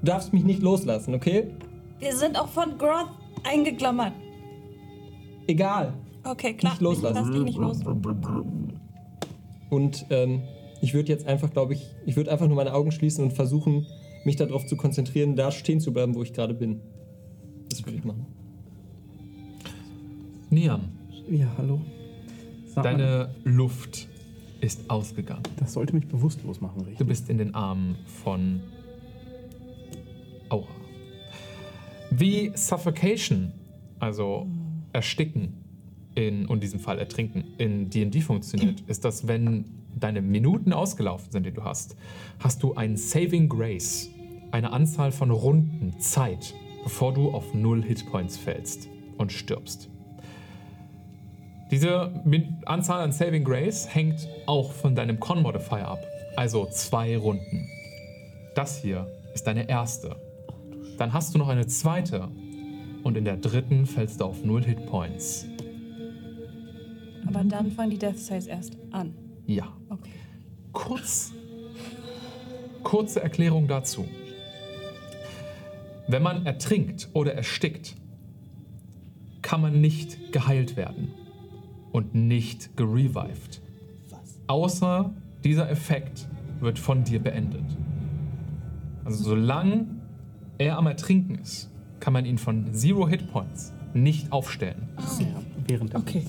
du 0.00 0.06
darfst 0.06 0.32
mich 0.32 0.44
nicht 0.44 0.62
loslassen, 0.62 1.14
okay? 1.14 1.48
Wir 1.98 2.14
sind 2.16 2.38
auch 2.38 2.48
von 2.48 2.78
Groth 2.78 3.10
eingeklammert. 3.44 4.12
Egal. 5.46 5.94
Okay, 6.24 6.54
klar. 6.54 6.72
Nicht 6.72 6.82
loslassen. 6.82 7.14
Lass 7.16 7.30
dich 7.30 7.42
nicht 7.42 7.58
los. 7.58 7.80
Und 9.70 10.06
ähm, 10.10 10.42
ich 10.80 10.94
würde 10.94 11.08
jetzt 11.08 11.26
einfach, 11.26 11.50
glaube 11.50 11.74
ich, 11.74 11.86
ich 12.06 12.16
würde 12.16 12.30
einfach 12.32 12.46
nur 12.46 12.56
meine 12.56 12.72
Augen 12.74 12.92
schließen 12.92 13.24
und 13.24 13.32
versuchen, 13.32 13.86
mich 14.24 14.36
darauf 14.36 14.66
zu 14.66 14.76
konzentrieren, 14.76 15.36
da 15.36 15.50
stehen 15.50 15.80
zu 15.80 15.92
bleiben, 15.92 16.14
wo 16.14 16.22
ich 16.22 16.32
gerade 16.32 16.54
bin. 16.54 16.80
Das 17.68 17.84
würde 17.84 17.98
ich 17.98 18.04
machen. 18.04 18.26
Niam, 20.50 20.88
Ja, 21.28 21.46
hallo. 21.56 21.80
Sag 22.66 22.84
mal, 22.84 22.90
deine 22.92 23.34
Luft 23.44 24.08
ist 24.60 24.90
ausgegangen. 24.90 25.42
das 25.58 25.72
sollte 25.72 25.94
mich 25.94 26.06
bewusstlos 26.08 26.60
machen, 26.60 26.80
richtig? 26.80 26.98
Du 26.98 27.04
bist 27.04 27.30
in 27.30 27.38
den 27.38 27.54
Armen 27.54 27.96
von 28.22 28.60
Aura. 30.50 30.68
Wie 32.10 32.52
Suffocation, 32.54 33.52
also 33.98 34.46
Ersticken 34.92 35.54
in, 36.14 36.46
und 36.46 36.56
in 36.56 36.60
diesem 36.60 36.80
Fall 36.80 36.98
Ertrinken, 36.98 37.44
in 37.58 37.88
D&D 37.88 38.20
funktioniert, 38.20 38.80
ist, 38.86 39.04
dass 39.04 39.26
wenn 39.26 39.64
deine 39.98 40.22
Minuten 40.22 40.72
ausgelaufen 40.72 41.30
sind, 41.30 41.46
die 41.46 41.52
du 41.52 41.64
hast, 41.64 41.96
hast 42.38 42.62
du 42.62 42.74
ein 42.74 42.96
Saving 42.96 43.48
Grace, 43.48 44.10
eine 44.50 44.72
Anzahl 44.72 45.12
von 45.12 45.30
Runden 45.30 45.98
Zeit, 46.00 46.54
bevor 46.82 47.12
du 47.12 47.30
auf 47.30 47.54
null 47.54 47.82
Hitpoints 47.82 48.36
fällst 48.36 48.88
und 49.18 49.32
stirbst. 49.32 49.88
Diese 51.70 52.12
Anzahl 52.64 53.00
an 53.00 53.12
Saving 53.12 53.44
Grace 53.44 53.94
hängt 53.94 54.28
auch 54.46 54.72
von 54.72 54.96
deinem 54.96 55.20
Con 55.20 55.42
Modifier 55.42 55.86
ab. 55.86 56.04
Also 56.36 56.66
zwei 56.66 57.16
Runden. 57.16 57.68
Das 58.56 58.82
hier 58.82 59.06
ist 59.34 59.46
deine 59.46 59.68
erste. 59.68 60.16
Dann 61.00 61.14
hast 61.14 61.34
du 61.34 61.38
noch 61.38 61.48
eine 61.48 61.66
zweite. 61.66 62.28
Und 63.04 63.16
in 63.16 63.24
der 63.24 63.38
dritten 63.38 63.86
fällst 63.86 64.20
du 64.20 64.26
auf 64.26 64.44
null 64.44 64.62
Hitpoints. 64.62 65.46
Aber 67.26 67.42
dann 67.42 67.70
fangen 67.70 67.88
die 67.92 67.96
Death 67.96 68.18
Saves 68.18 68.46
erst 68.46 68.76
an. 68.90 69.14
Ja. 69.46 69.72
Okay. 69.88 70.10
Kurz. 70.74 71.32
Kurze 72.82 73.22
Erklärung 73.22 73.66
dazu. 73.66 74.06
Wenn 76.06 76.22
man 76.22 76.44
ertrinkt 76.44 77.08
oder 77.14 77.32
erstickt, 77.32 77.96
kann 79.40 79.62
man 79.62 79.80
nicht 79.80 80.34
geheilt 80.34 80.76
werden 80.76 81.14
und 81.92 82.14
nicht 82.14 82.76
gerevived. 82.76 83.62
Außer 84.48 85.14
dieser 85.44 85.70
Effekt 85.70 86.28
wird 86.60 86.78
von 86.78 87.04
dir 87.04 87.20
beendet. 87.20 87.64
Also 89.06 89.24
solange 89.24 89.99
er 90.60 90.76
am 90.76 90.86
Ertrinken 90.86 91.36
ist, 91.36 91.70
kann 92.00 92.12
man 92.12 92.26
ihn 92.26 92.36
von 92.36 92.72
Zero 92.74 93.08
Hitpoints 93.08 93.72
nicht 93.94 94.30
aufstellen. 94.30 94.88
Ja, 95.18 95.26
während 95.66 95.92
der 95.94 96.00
Okay. 96.00 96.22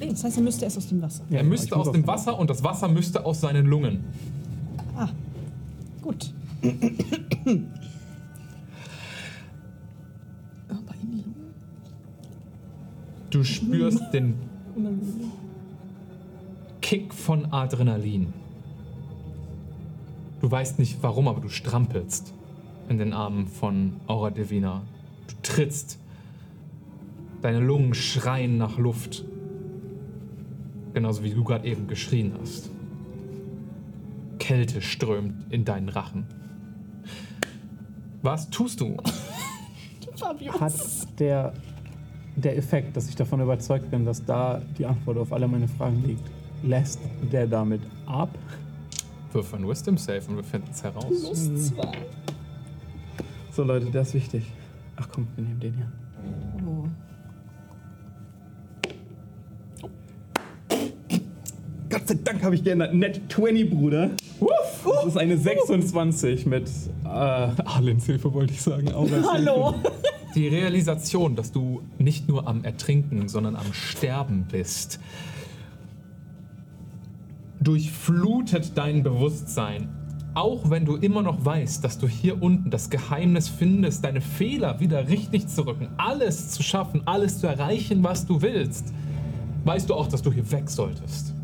Das 0.00 0.24
heißt, 0.24 0.36
er 0.36 0.42
müsste 0.42 0.64
erst 0.64 0.76
aus 0.76 0.88
dem 0.88 1.00
Wasser. 1.00 1.24
Ja, 1.30 1.38
er 1.38 1.44
müsste 1.44 1.76
aus 1.76 1.92
dem 1.92 2.06
Wasser 2.06 2.38
und 2.38 2.50
das 2.50 2.62
Wasser 2.62 2.88
müsste 2.88 3.24
aus 3.24 3.40
seinen 3.40 3.66
Lungen. 3.66 4.04
Ah, 4.96 5.08
gut. 6.02 6.34
Aber 6.62 6.74
in 11.00 11.10
die 11.10 11.22
Lunge. 11.22 11.52
Du 13.30 13.44
spürst 13.44 14.02
den 14.12 14.34
Kick 16.82 17.14
von 17.14 17.52
Adrenalin. 17.52 18.34
Du 20.40 20.50
weißt 20.50 20.78
nicht 20.78 20.98
warum, 21.00 21.28
aber 21.28 21.40
du 21.40 21.48
strampelst 21.48 22.32
in 22.88 22.98
den 22.98 23.12
Armen 23.12 23.46
von 23.46 23.94
Aura 24.06 24.30
Divina. 24.30 24.82
Du 25.28 25.34
trittst. 25.42 25.98
Deine 27.42 27.60
Lungen 27.60 27.94
schreien 27.94 28.58
nach 28.58 28.78
Luft. 28.78 29.24
Genauso 30.94 31.22
wie 31.22 31.30
du 31.30 31.44
gerade 31.44 31.66
eben 31.68 31.86
geschrien 31.86 32.32
hast. 32.40 32.70
Kälte 34.38 34.82
strömt 34.82 35.52
in 35.52 35.64
deinen 35.64 35.88
Rachen. 35.88 36.26
Was 38.22 38.50
tust 38.50 38.80
du? 38.80 38.96
Hat 40.58 41.20
der, 41.20 41.52
der 42.34 42.56
Effekt, 42.56 42.96
dass 42.96 43.08
ich 43.08 43.14
davon 43.14 43.40
überzeugt 43.40 43.90
bin, 43.90 44.04
dass 44.04 44.24
da 44.24 44.60
die 44.76 44.84
Antwort 44.84 45.18
auf 45.18 45.32
alle 45.32 45.46
meine 45.46 45.68
Fragen 45.68 46.02
liegt, 46.04 46.24
lässt 46.64 46.98
der 47.30 47.46
damit 47.46 47.82
ab? 48.06 48.30
Wirf 49.32 49.54
ein 49.54 49.68
Wisdom 49.68 49.96
Save 49.96 50.22
und 50.28 50.36
wir 50.36 50.44
finden 50.44 50.70
es 50.72 50.82
heraus. 50.82 51.04
Plus 51.06 51.68
zwei. 51.68 51.92
So 53.58 53.64
Leute, 53.64 53.86
das 53.86 54.10
ist 54.10 54.14
wichtig. 54.14 54.44
Ach 54.94 55.08
komm, 55.12 55.26
wir 55.34 55.42
nehmen 55.42 55.58
den 55.58 55.74
hier. 55.74 55.90
Oh. 56.64 56.84
Gott 61.90 62.06
sei 62.06 62.14
Dank 62.22 62.44
habe 62.44 62.54
ich 62.54 62.62
geändert. 62.62 62.94
Net 62.94 63.20
20, 63.28 63.68
Bruder. 63.68 64.10
Wuff, 64.38 64.86
das 64.94 65.06
ist 65.06 65.16
eine 65.16 65.36
26 65.36 66.46
mit 66.46 66.70
äh, 67.04 67.08
Arlens 67.08 68.06
Hilfe, 68.06 68.32
wollte 68.32 68.52
ich 68.52 68.62
sagen. 68.62 68.92
Auras 68.92 69.26
Hallo. 69.28 69.72
Hilfe. 69.72 69.92
Die 70.36 70.46
Realisation, 70.46 71.34
dass 71.34 71.50
du 71.50 71.82
nicht 71.98 72.28
nur 72.28 72.46
am 72.46 72.62
Ertrinken, 72.62 73.26
sondern 73.26 73.56
am 73.56 73.72
Sterben 73.72 74.46
bist, 74.48 75.00
durchflutet 77.60 78.78
dein 78.78 79.02
Bewusstsein. 79.02 79.97
Auch 80.34 80.70
wenn 80.70 80.84
du 80.84 80.96
immer 80.96 81.22
noch 81.22 81.44
weißt, 81.44 81.82
dass 81.82 81.98
du 81.98 82.06
hier 82.06 82.42
unten 82.42 82.70
das 82.70 82.90
Geheimnis 82.90 83.48
findest, 83.48 84.04
deine 84.04 84.20
Fehler 84.20 84.78
wieder 84.78 85.08
richtig 85.08 85.48
zu 85.48 85.66
rücken, 85.66 85.88
alles 85.96 86.50
zu 86.50 86.62
schaffen, 86.62 87.02
alles 87.06 87.40
zu 87.40 87.46
erreichen, 87.46 88.04
was 88.04 88.24
du 88.24 88.40
willst, 88.40 88.92
weißt 89.64 89.90
du 89.90 89.94
auch, 89.94 90.06
dass 90.06 90.22
du 90.22 90.32
hier 90.32 90.48
weg 90.52 90.70
solltest. 90.70 91.34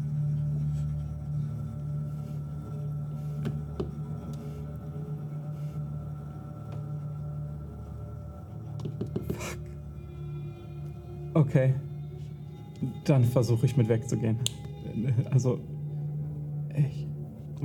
Okay. 11.35 11.75
Dann 13.05 13.25
versuche 13.25 13.67
ich 13.67 13.77
mit 13.77 13.89
wegzugehen. 13.89 14.39
Also, 15.31 15.59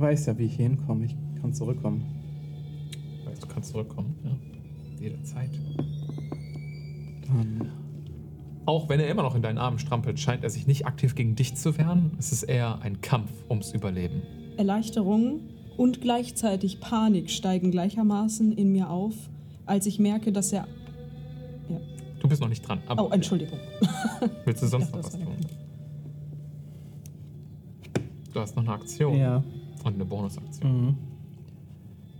weiß 0.00 0.26
ja, 0.26 0.38
wie 0.38 0.44
ich 0.44 0.56
hier 0.56 0.66
hinkomme. 0.68 1.04
Ich 1.06 1.16
kann 1.40 1.52
zurückkommen. 1.52 2.04
Weißt 3.24 3.42
du, 3.42 3.46
kannst 3.46 3.70
zurückkommen, 3.70 4.14
ja. 4.24 4.30
Jederzeit. 5.00 5.50
Dann. 7.26 7.70
Auch 8.66 8.88
wenn 8.88 9.00
er 9.00 9.08
immer 9.08 9.22
noch 9.22 9.34
in 9.34 9.42
deinen 9.42 9.58
Armen 9.58 9.78
strampelt, 9.78 10.20
scheint 10.20 10.44
er 10.44 10.50
sich 10.50 10.66
nicht 10.66 10.86
aktiv 10.86 11.14
gegen 11.14 11.34
dich 11.34 11.54
zu 11.56 11.76
wehren. 11.78 12.12
Es 12.18 12.32
ist 12.32 12.42
eher 12.42 12.80
ein 12.82 13.00
Kampf 13.00 13.30
ums 13.48 13.72
Überleben. 13.72 14.22
Erleichterung 14.58 15.40
und 15.76 16.00
gleichzeitig 16.02 16.80
Panik 16.80 17.30
steigen 17.30 17.70
gleichermaßen 17.70 18.52
in 18.52 18.70
mir 18.72 18.90
auf, 18.90 19.14
als 19.64 19.86
ich 19.86 19.98
merke, 19.98 20.30
dass 20.32 20.52
er. 20.52 20.66
Du 22.20 22.28
bist 22.28 22.42
noch 22.42 22.48
nicht 22.48 22.60
dran. 22.60 22.80
Aber 22.86 23.06
Oh, 23.06 23.10
Entschuldigung. 23.10 23.58
Willst 24.44 24.62
du 24.62 24.66
sonst 24.66 24.88
Ich 24.88 24.92
noch 24.94 25.00
dachte, 25.00 25.18
was 25.18 25.24
tun? 25.24 25.36
Du 28.34 28.40
hast 28.40 28.56
noch 28.56 28.62
eine 28.62 28.72
Aktion 28.72 29.16
Ja. 29.16 29.42
Und 29.84 29.94
eine 29.94 30.04
Bonusaktion. 30.04 30.86
Mhm. 30.86 30.94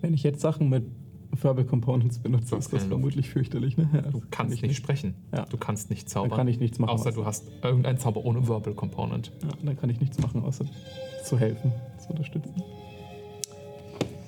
Wenn 0.01 0.15
ich 0.15 0.23
jetzt 0.23 0.41
Sachen 0.41 0.69
mit 0.69 0.85
Verbal 1.41 1.65
Components 1.65 2.19
benutze, 2.19 2.57
ist 2.57 2.66
das 2.66 2.70
keine 2.70 2.81
Luft. 2.82 2.89
vermutlich 2.91 3.28
fürchterlich, 3.31 3.77
ne? 3.77 3.89
Ja, 3.93 4.03
Du 4.11 4.20
kannst 4.31 4.55
ich 4.55 4.62
nicht 4.62 4.77
sprechen. 4.77 5.15
Ja. 5.32 5.45
Du 5.47 5.57
kannst 5.59 5.91
nicht 5.91 6.03
Dann 6.05 6.09
zaubern. 6.09 6.31
kann 6.39 6.49
ich 6.49 6.59
nichts 6.59 6.78
machen. 6.78 6.91
außer 6.91 7.11
außer- 7.11 7.15
du 7.15 7.24
hast 7.24 7.45
irgendeinen 7.62 7.99
Zauber 7.99 8.24
ohne 8.24 8.47
Verbal 8.49 8.74
Component. 8.74 9.31
Ja, 9.43 9.49
dann 9.62 9.77
kann 9.77 9.91
ich 9.91 10.01
nichts 10.01 10.19
machen, 10.20 10.43
außer 10.43 10.65
zu 11.24 11.39
helfen, 11.39 11.73
zu 12.01 12.11
unterstützen. 12.11 12.62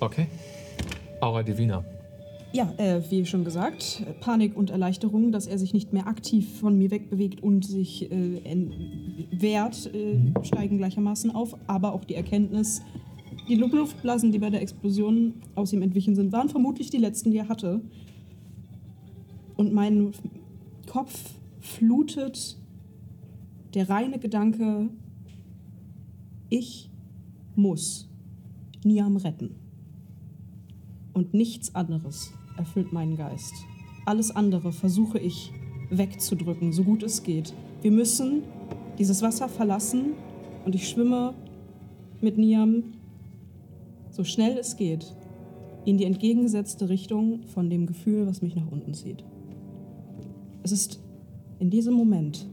Okay. 0.01 0.27
Aura 1.21 1.43
Divina. 1.43 1.85
Ja, 2.53 2.71
äh, 2.77 3.01
wie 3.11 3.25
schon 3.25 3.45
gesagt, 3.45 4.03
Panik 4.21 4.57
und 4.57 4.69
Erleichterung, 4.71 5.33
dass 5.33 5.47
er 5.47 5.57
sich 5.59 5.73
nicht 5.73 5.93
mehr 5.95 6.07
aktiv 6.07 6.61
von 6.61 6.77
mir 6.77 6.91
wegbewegt 6.91 7.43
und 7.43 7.65
sich 7.65 8.11
äh, 8.13 8.69
wehrt, 9.31 9.91
äh, 9.95 10.19
steigen 10.45 10.77
gleichermaßen 10.79 11.35
auf. 11.35 11.57
Aber 11.67 11.95
auch 11.95 12.05
die 12.05 12.15
Erkenntnis, 12.15 12.83
die 13.53 13.59
Lu- 13.59 13.67
Luftblasen, 13.67 14.33
die 14.33 14.39
bei 14.39 14.49
der 14.49 14.63
Explosion 14.63 15.35
aus 15.55 15.75
ihm 15.75 15.83
entwichen 15.83 16.15
sind, 16.15 16.33
waren 16.33 16.49
vermutlich 16.49 16.89
die 16.89 16.97
letzten, 16.97 17.33
die 17.33 17.37
er 17.37 17.51
hatte. 17.51 17.83
Und 19.57 19.75
mein 19.75 20.13
Kopf 20.87 21.35
flutet 21.61 22.57
der 23.75 23.91
reine 23.91 24.19
Gedanke, 24.19 24.89
ich 26.49 26.89
muss 27.55 28.09
Niam 28.85 29.19
retten. 29.19 29.51
Und 31.13 31.35
nichts 31.35 31.75
anderes 31.75 32.33
erfüllt 32.57 32.91
meinen 32.95 33.17
Geist. 33.17 33.53
Alles 34.07 34.31
andere 34.31 34.73
versuche 34.73 35.19
ich 35.19 35.53
wegzudrücken, 35.91 36.73
so 36.73 36.85
gut 36.85 37.03
es 37.03 37.23
geht. 37.23 37.53
Wir 37.83 37.91
müssen 37.91 38.45
dieses 38.99 39.21
Wasser 39.21 39.51
verlassen 39.51 40.13
und 40.65 40.75
ich 40.75 40.89
schwimme 40.89 41.35
mit 42.23 42.39
Niam 42.39 42.85
so 44.13 44.25
schnell 44.25 44.57
es 44.59 44.77
geht 44.77 45.13
in 45.85 45.99
die 45.99 46.05
entgegengesetzte 46.05 46.89
Richtung 46.89 47.43
von 47.49 47.69
dem 47.69 47.87
Gefühl, 47.87 48.27
was 48.27 48.41
mich 48.41 48.55
nach 48.55 48.71
unten 48.71 48.95
zieht. 48.95 49.25
Es 50.63 50.71
ist 50.71 51.01
in 51.59 51.71
diesem 51.71 51.95
Moment 51.95 52.47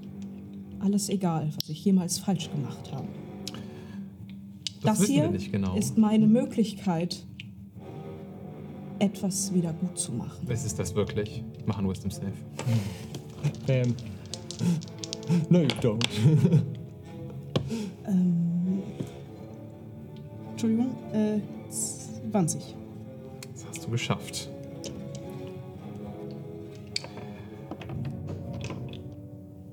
alles 0.79 1.09
egal, 1.09 1.49
was 1.59 1.69
ich 1.69 1.85
jemals 1.85 2.17
falsch 2.17 2.49
gemacht 2.49 2.91
habe. 2.91 3.07
Das, 4.81 4.99
Das 4.99 5.07
hier 5.07 5.29
genau. 5.51 5.75
ist 5.75 5.97
meine 5.97 6.25
Möglichkeit, 6.25 7.25
etwas 8.97 9.53
wieder 9.53 9.73
gut 9.73 9.97
zu 9.97 10.13
machen. 10.13 10.47
Es 10.49 10.65
ist 10.65 10.79
das 10.79 10.95
wirklich. 10.95 11.43
Mach 11.65 11.77
einen 11.77 11.89
Wisdom 11.89 12.11
Save. 12.11 12.31
Ähm. 13.67 13.93
No, 15.49 15.59
you 15.59 15.67
don't. 15.81 16.03
Ähm, 18.07 18.38
Entschuldigung, 20.61 20.93
äh, 21.13 21.39
20. 21.69 22.75
Das 23.53 23.65
hast 23.69 23.85
du 23.85 23.91
geschafft. 23.91 24.49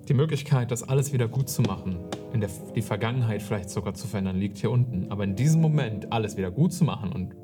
Die 0.08 0.14
Möglichkeit, 0.14 0.70
das 0.70 0.88
alles 0.88 1.12
wieder 1.12 1.26
gut 1.26 1.48
zu 1.48 1.62
machen, 1.62 1.96
in 2.32 2.40
der, 2.40 2.50
die 2.76 2.82
Vergangenheit 2.82 3.42
vielleicht 3.42 3.70
sogar 3.70 3.94
zu 3.94 4.06
verändern, 4.06 4.36
liegt 4.36 4.58
hier 4.58 4.70
unten. 4.70 5.10
Aber 5.10 5.24
in 5.24 5.34
diesem 5.34 5.60
Moment 5.60 6.12
alles 6.12 6.36
wieder 6.36 6.52
gut 6.52 6.72
zu 6.72 6.84
machen 6.84 7.10
und 7.12 7.34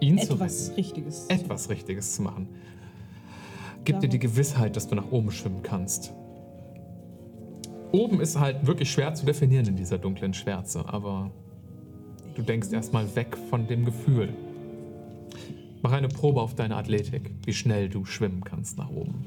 ihn 0.00 0.18
zu 0.18 0.34
retten, 0.34 0.42
Etwas 0.42 0.76
Richtiges. 0.76 1.26
etwas 1.28 1.70
Richtiges 1.70 2.14
zu 2.16 2.20
machen, 2.22 2.48
gibt 3.84 4.02
dir 4.02 4.08
Ja. 4.08 4.10
die 4.10 4.18
Gewissheit, 4.18 4.76
dass 4.76 4.88
du 4.88 4.94
nach 4.94 5.10
oben 5.10 5.30
schwimmen 5.30 5.62
kannst. 5.62 6.12
Oben 7.92 8.20
ist 8.20 8.38
halt 8.38 8.66
wirklich 8.66 8.90
schwer 8.90 9.14
zu 9.14 9.24
definieren 9.24 9.66
in 9.66 9.76
dieser 9.76 9.96
dunklen 9.96 10.34
Schwärze, 10.34 10.84
aber 10.86 11.30
du 12.34 12.42
denkst 12.42 12.72
erstmal 12.72 13.14
weg 13.16 13.36
von 13.50 13.66
dem 13.66 13.84
Gefühl. 13.84 14.30
Mach 15.82 15.92
eine 15.92 16.08
Probe 16.08 16.40
auf 16.40 16.54
deine 16.54 16.76
Athletik, 16.76 17.30
wie 17.44 17.52
schnell 17.52 17.88
du 17.88 18.04
schwimmen 18.04 18.42
kannst 18.44 18.78
nach 18.78 18.88
oben. 18.90 19.24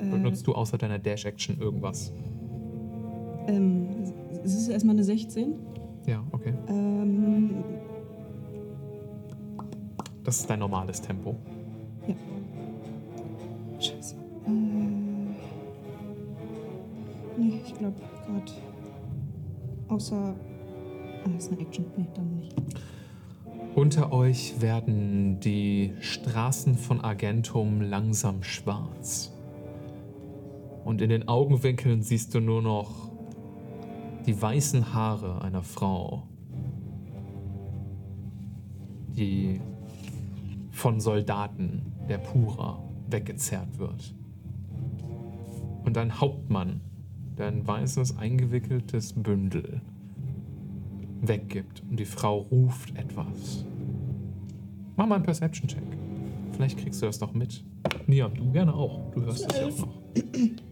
Äh, 0.00 0.10
Benutzt 0.10 0.46
du 0.46 0.54
außer 0.54 0.78
deiner 0.78 0.98
Dash-Action 0.98 1.58
irgendwas? 1.60 2.12
ähm, 3.46 3.86
es 4.44 4.54
ist 4.54 4.68
erstmal 4.68 4.94
eine 4.94 5.04
16. 5.04 5.54
Ja, 6.06 6.22
okay. 6.32 6.54
Ähm, 6.68 7.64
Das 10.24 10.40
ist 10.40 10.50
dein 10.50 10.58
normales 10.58 11.00
Tempo. 11.00 11.36
Scheiße. 12.06 12.16
Ich 17.68 17.74
glaube 17.78 18.00
gerade. 18.26 18.52
Außer. 19.88 20.34
Ah, 21.24 21.36
ist 21.36 21.52
eine 21.52 21.60
Action. 21.60 21.84
Nee, 21.96 22.06
dann 22.14 22.36
nicht. 22.36 22.54
Unter 23.74 24.12
euch 24.12 24.60
werden 24.60 25.40
die 25.40 25.92
Straßen 26.00 26.76
von 26.76 27.00
Argentum 27.00 27.80
langsam 27.80 28.42
schwarz. 28.42 29.32
Und 30.84 31.02
in 31.02 31.10
den 31.10 31.28
Augenwinkeln 31.28 32.02
siehst 32.02 32.34
du 32.34 32.40
nur 32.40 32.62
noch 32.62 33.10
die 34.26 34.40
weißen 34.40 34.94
Haare 34.94 35.42
einer 35.42 35.62
Frau, 35.62 36.24
die 39.16 39.60
von 40.70 41.00
Soldaten 41.00 41.92
der 42.08 42.18
Pura 42.18 42.82
weggezerrt 43.08 43.78
wird. 43.78 44.14
Und 45.84 45.96
dein 45.96 46.20
Hauptmann, 46.20 46.80
der 47.38 47.46
ein 47.46 47.66
weißes, 47.66 48.18
eingewickeltes 48.18 49.12
Bündel 49.12 49.80
weggibt 51.20 51.82
und 51.88 51.98
die 51.98 52.04
Frau 52.04 52.38
ruft 52.38 52.96
etwas. 52.96 53.64
Mach 54.96 55.06
mal 55.06 55.16
einen 55.16 55.24
Perception-Check. 55.24 55.82
Vielleicht 56.52 56.78
kriegst 56.78 57.00
du 57.00 57.06
das 57.06 57.20
noch 57.20 57.32
mit. 57.32 57.64
Niam, 58.06 58.34
du 58.34 58.50
gerne 58.50 58.74
auch. 58.74 59.10
Du 59.12 59.22
hörst 59.22 59.46
es 59.50 59.58
ja 59.58 59.66
auch 59.66 59.78
noch. 59.78 60.02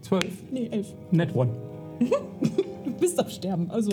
Zwölf. 0.01 0.43
Nee, 0.51 0.67
elf. 0.67 0.93
Net 1.11 1.33
one. 1.35 1.51
Du 2.85 3.01
bist 3.01 3.19
am 3.19 3.29
Sterben, 3.29 3.69
also. 3.69 3.91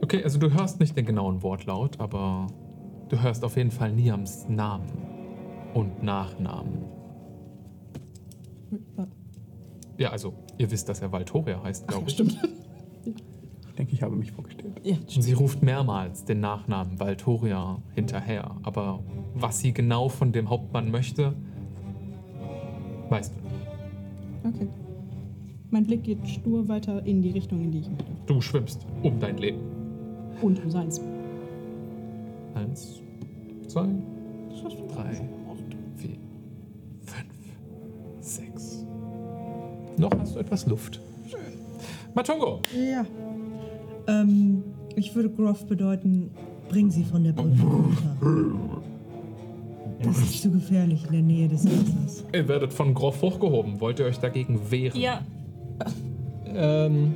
Okay, 0.00 0.24
also 0.24 0.38
du 0.38 0.50
hörst 0.50 0.80
nicht 0.80 0.96
den 0.96 1.04
genauen 1.04 1.42
Wortlaut, 1.42 2.00
aber 2.00 2.46
du 3.10 3.20
hörst 3.20 3.44
auf 3.44 3.56
jeden 3.56 3.70
Fall 3.70 3.92
Niams 3.92 4.48
Namen 4.48 4.90
und 5.74 6.02
Nachnamen. 6.02 6.84
Ja, 9.98 10.10
also 10.10 10.32
ihr 10.58 10.70
wisst, 10.70 10.88
dass 10.88 11.00
er 11.02 11.12
Valtoria 11.12 11.62
heißt, 11.62 11.86
glaube 11.88 12.04
ich. 12.08 12.14
Stimmt. 12.14 12.38
Ich 13.04 13.76
denke, 13.76 13.94
ich 13.94 14.02
habe 14.02 14.14
mich 14.16 14.32
vorgestellt. 14.32 14.80
Ja, 14.84 14.96
Und 14.96 15.22
sie 15.22 15.32
ruft 15.32 15.62
mehrmals 15.62 16.24
den 16.24 16.40
Nachnamen 16.40 17.00
Valtoria 17.00 17.78
hinterher. 17.94 18.56
Aber 18.64 19.00
was 19.34 19.60
sie 19.60 19.72
genau 19.72 20.08
von 20.10 20.30
dem 20.32 20.50
Hauptmann 20.50 20.90
möchte, 20.90 21.32
weißt 23.08 23.32
du 23.34 23.40
nicht. 24.48 24.54
okay. 24.54 24.68
Mein 25.70 25.84
Blick 25.86 26.02
geht 26.04 26.28
stur 26.28 26.68
weiter 26.68 27.04
in 27.06 27.22
die 27.22 27.30
Richtung, 27.30 27.62
in 27.62 27.70
die 27.70 27.78
ich 27.78 27.88
möchte. 27.88 28.04
Du 28.26 28.42
schwimmst 28.42 28.86
um 29.02 29.18
dein 29.18 29.38
Leben. 29.38 29.60
Und 30.42 30.62
um 30.62 30.70
seins. 30.70 31.00
Eins, 32.54 33.00
zwei, 33.68 33.86
drei, 34.94 35.18
Noch 39.96 40.10
hast 40.18 40.34
du 40.34 40.40
etwas 40.40 40.66
Luft. 40.66 41.00
Matungo! 42.14 42.60
Ja. 42.74 43.04
Ähm, 44.08 44.62
ich 44.96 45.14
würde 45.14 45.30
Groff 45.30 45.64
bedeuten, 45.66 46.30
bring 46.68 46.90
sie 46.90 47.04
von 47.04 47.24
der 47.24 47.32
Brücke 47.32 47.60
runter. 47.62 48.82
Das 50.02 50.18
ist 50.18 50.42
zu 50.42 50.50
gefährlich 50.50 51.04
in 51.06 51.12
der 51.12 51.22
Nähe 51.22 51.48
des 51.48 51.64
Wassers. 51.64 52.24
Ihr 52.34 52.48
werdet 52.48 52.72
von 52.72 52.92
Groff 52.92 53.22
hochgehoben. 53.22 53.80
Wollt 53.80 53.98
ihr 54.00 54.06
euch 54.06 54.18
dagegen 54.18 54.60
wehren? 54.70 55.00
Ja, 55.00 55.20
Ähm. 56.54 57.14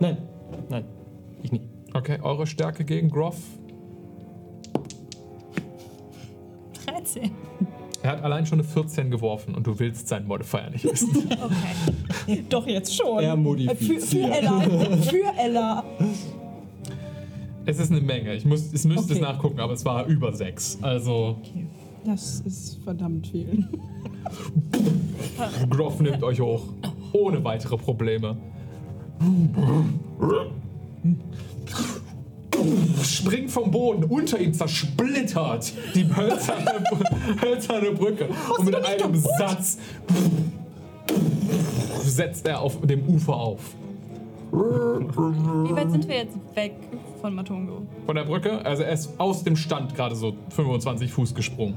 Nein, 0.00 0.18
nein, 0.68 0.84
ich 1.42 1.50
nicht. 1.52 1.64
Okay, 1.94 2.18
eure 2.22 2.46
Stärke 2.46 2.84
gegen 2.84 3.08
Groff. 3.08 3.38
13. 6.86 7.30
Er 8.04 8.10
hat 8.10 8.22
allein 8.22 8.44
schon 8.44 8.60
eine 8.60 8.68
14 8.68 9.10
geworfen 9.10 9.54
und 9.54 9.66
du 9.66 9.78
willst 9.78 10.08
seinen 10.08 10.26
Modifier 10.28 10.68
nicht 10.68 10.84
wissen. 10.84 11.26
Okay. 12.26 12.44
Doch, 12.50 12.66
jetzt 12.66 12.94
schon. 12.94 13.18
Er 13.22 13.30
Für, 13.30 13.36
für 13.36 13.36
modifiziert. 13.38 14.30
Ella. 14.30 14.60
Für 14.60 15.32
Ella. 15.38 15.84
es 17.64 17.78
ist 17.78 17.90
eine 17.90 18.02
Menge. 18.02 18.34
Ich 18.34 18.44
muss, 18.44 18.72
ich 18.74 18.84
müsste 18.84 19.14
es 19.14 19.18
Okay. 19.18 19.32
nachgucken, 19.32 19.58
aber 19.60 19.72
es 19.72 19.84
war 19.86 20.04
über 20.06 20.32
6. 20.34 20.78
Also, 20.82 21.38
Das 22.04 22.40
ist 22.40 22.78
verdammt 22.84 23.26
viel. 23.28 23.66
Groff 25.70 26.00
nimmt 26.00 26.22
euch 26.22 26.40
hoch. 26.40 26.64
Ohne 27.12 27.42
weitere 27.42 27.78
Probleme. 27.78 28.36
Springt 33.02 33.50
vom 33.50 33.70
Boden, 33.70 34.04
unter 34.04 34.38
ihm 34.38 34.52
zersplittert 34.52 35.72
die 35.94 36.04
hölzerne, 36.14 36.84
hölzerne 37.40 37.90
Brücke. 37.92 38.28
Und 38.58 38.64
mit 38.64 38.74
einem 38.74 39.14
Satz 39.16 39.78
setzt 42.02 42.46
er 42.46 42.60
auf 42.60 42.80
dem 42.82 43.06
Ufer 43.08 43.34
auf. 43.34 43.74
Wie 44.52 45.74
weit 45.74 45.90
sind 45.90 46.06
wir 46.08 46.16
jetzt 46.16 46.36
weg 46.54 46.74
von 47.20 47.34
Matungo? 47.34 47.82
Von 48.06 48.14
der 48.14 48.24
Brücke, 48.24 48.64
also 48.64 48.84
er 48.84 48.92
ist 48.92 49.18
aus 49.18 49.42
dem 49.42 49.56
Stand 49.56 49.94
gerade 49.94 50.14
so 50.14 50.34
25 50.50 51.10
Fuß 51.10 51.34
gesprungen. 51.34 51.74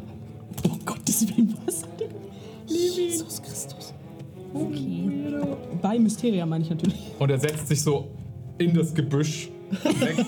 Oh 0.63 0.77
Gottes 0.85 1.27
Willen, 1.27 1.55
was? 1.65 1.83
Jesus 2.67 3.41
Christus. 3.41 3.93
Okay. 4.53 5.09
Bei 5.81 5.97
Mysteria 5.97 6.45
meine 6.45 6.63
ich 6.63 6.69
natürlich. 6.69 7.11
Und 7.17 7.29
er 7.29 7.39
setzt 7.39 7.67
sich 7.67 7.81
so 7.81 8.07
in 8.57 8.73
das 8.73 8.93
Gebüsch 8.93 9.49
weg, 9.71 10.25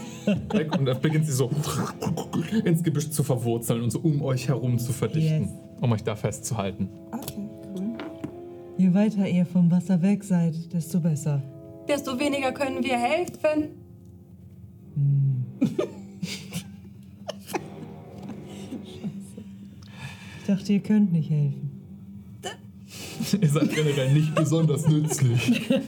weg 0.53 0.77
und 0.79 0.87
er 0.87 0.95
beginnt 0.95 1.25
sich 1.25 1.35
so 1.35 1.49
ins 2.65 2.83
Gebüsch 2.83 3.09
zu 3.09 3.23
verwurzeln 3.23 3.81
und 3.83 3.91
so 3.91 3.99
um 3.99 4.21
euch 4.21 4.47
herum 4.47 4.77
zu 4.79 4.91
verdichten, 4.93 5.43
Yes. 5.43 5.51
um 5.81 5.91
euch 5.91 6.03
da 6.03 6.15
festzuhalten. 6.15 6.89
Okay, 7.11 7.47
cool. 7.75 7.97
Je 8.77 8.93
weiter 8.93 9.27
ihr 9.27 9.45
vom 9.45 9.69
Wasser 9.71 10.01
weg 10.01 10.23
seid, 10.23 10.73
desto 10.73 10.99
besser. 10.99 11.41
Desto 11.87 12.19
weniger 12.19 12.51
können 12.51 12.83
wir 12.83 12.97
helfen. 12.97 13.69
Ich 20.41 20.45
dachte, 20.47 20.73
ihr 20.73 20.79
könnt 20.79 21.11
nicht 21.11 21.29
helfen. 21.29 21.69
Ihr 23.41 23.49
seid 23.49 23.73
generell 23.75 24.13
nicht 24.13 24.33
besonders 24.33 24.87
nützlich. 24.87 25.61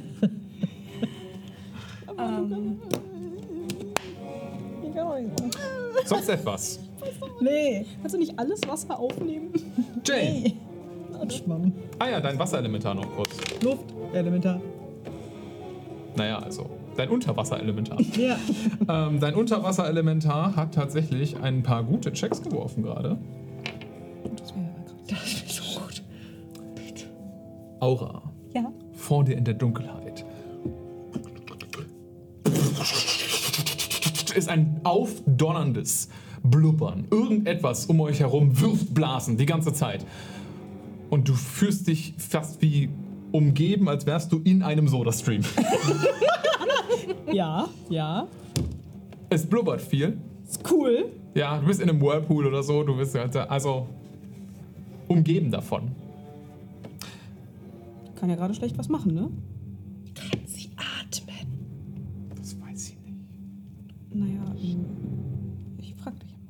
Ähm, 5.28 5.52
Sonst 6.06 6.30
etwas. 6.30 6.80
Nee. 7.42 7.86
Kannst 8.02 8.16
du 8.16 8.20
nicht 8.20 8.38
alles 8.38 8.62
Wasser 8.68 9.00
aufnehmen? 9.00 9.52
Jane. 10.06 10.54
Schwamm. 11.30 11.74
Ah 12.00 12.10
ja, 12.10 12.20
dein 12.20 12.38
Wasserelementar 12.40 12.96
noch 12.96 13.16
kurz. 13.16 13.30
Luft. 13.62 13.86
Elementar. 14.14 14.60
Naja, 16.16 16.40
also 16.40 16.70
dein 16.98 17.10
Unterwasserelementar. 17.10 18.00
Ja. 18.18 18.38
ähm, 18.90 19.20
dein 19.20 19.36
Unterwasserelementar 19.36 20.56
hat 20.56 20.74
tatsächlich 20.74 21.38
ein 21.40 21.64
paar 21.64 21.84
gute 21.84 22.12
Checks 22.12 22.42
geworfen 22.42 22.84
gerade. 22.84 23.18
Das 24.36 24.54
wäre. 24.56 24.70
Das 25.08 25.24
ist 25.24 25.50
so 25.50 25.80
gut. 25.80 26.02
Aura. 27.80 28.22
ja. 28.54 28.72
vor 28.94 29.24
dir 29.24 29.38
in 29.38 29.44
der 29.46 29.56
Dunkelheit. 29.56 30.26
Ist 34.36 34.50
ein 34.50 34.82
aufdonnerndes 34.84 36.10
Blubbern. 36.44 37.06
Irgendetwas 37.12 37.86
um 37.86 38.00
euch 38.02 38.20
herum 38.20 38.60
wirft 38.60 38.94
Blasen 38.94 39.38
die 39.38 39.46
ganze 39.46 39.74
Zeit. 39.74 40.06
Und 41.10 41.28
du 41.28 41.34
fühlst 41.34 41.88
dich 41.88 42.14
fast 42.18 42.62
wie 42.62 42.90
umgeben, 43.32 43.90
als 43.90 44.06
wärst 44.06 44.32
du 44.32 44.40
in 44.44 44.64
einem 44.64 44.88
Soda-Stream. 44.88 45.44
Ja, 47.32 47.70
ja. 47.90 48.28
es 49.30 49.46
blubbert 49.46 49.82
viel. 49.82 50.18
Ist 50.48 50.70
cool. 50.70 51.06
Ja, 51.34 51.58
du 51.60 51.66
bist 51.68 51.82
in 51.82 51.90
einem 51.90 52.02
Whirlpool 52.02 52.46
oder 52.46 52.62
so. 52.62 52.84
Du 52.84 52.98
bist 52.98 53.16
halt, 53.16 53.36
also 53.38 53.88
umgeben 55.08 55.50
davon. 55.50 55.92
Kann 58.16 58.30
ja 58.30 58.36
gerade 58.36 58.54
schlecht 58.54 58.78
was 58.78 58.90
machen, 58.90 59.14
ne? 59.14 59.30
Naja, 64.14 64.42
ähm, 64.62 64.86
ich 65.78 65.96
frag 65.96 66.20
dich 66.20 66.34
am 66.34 66.42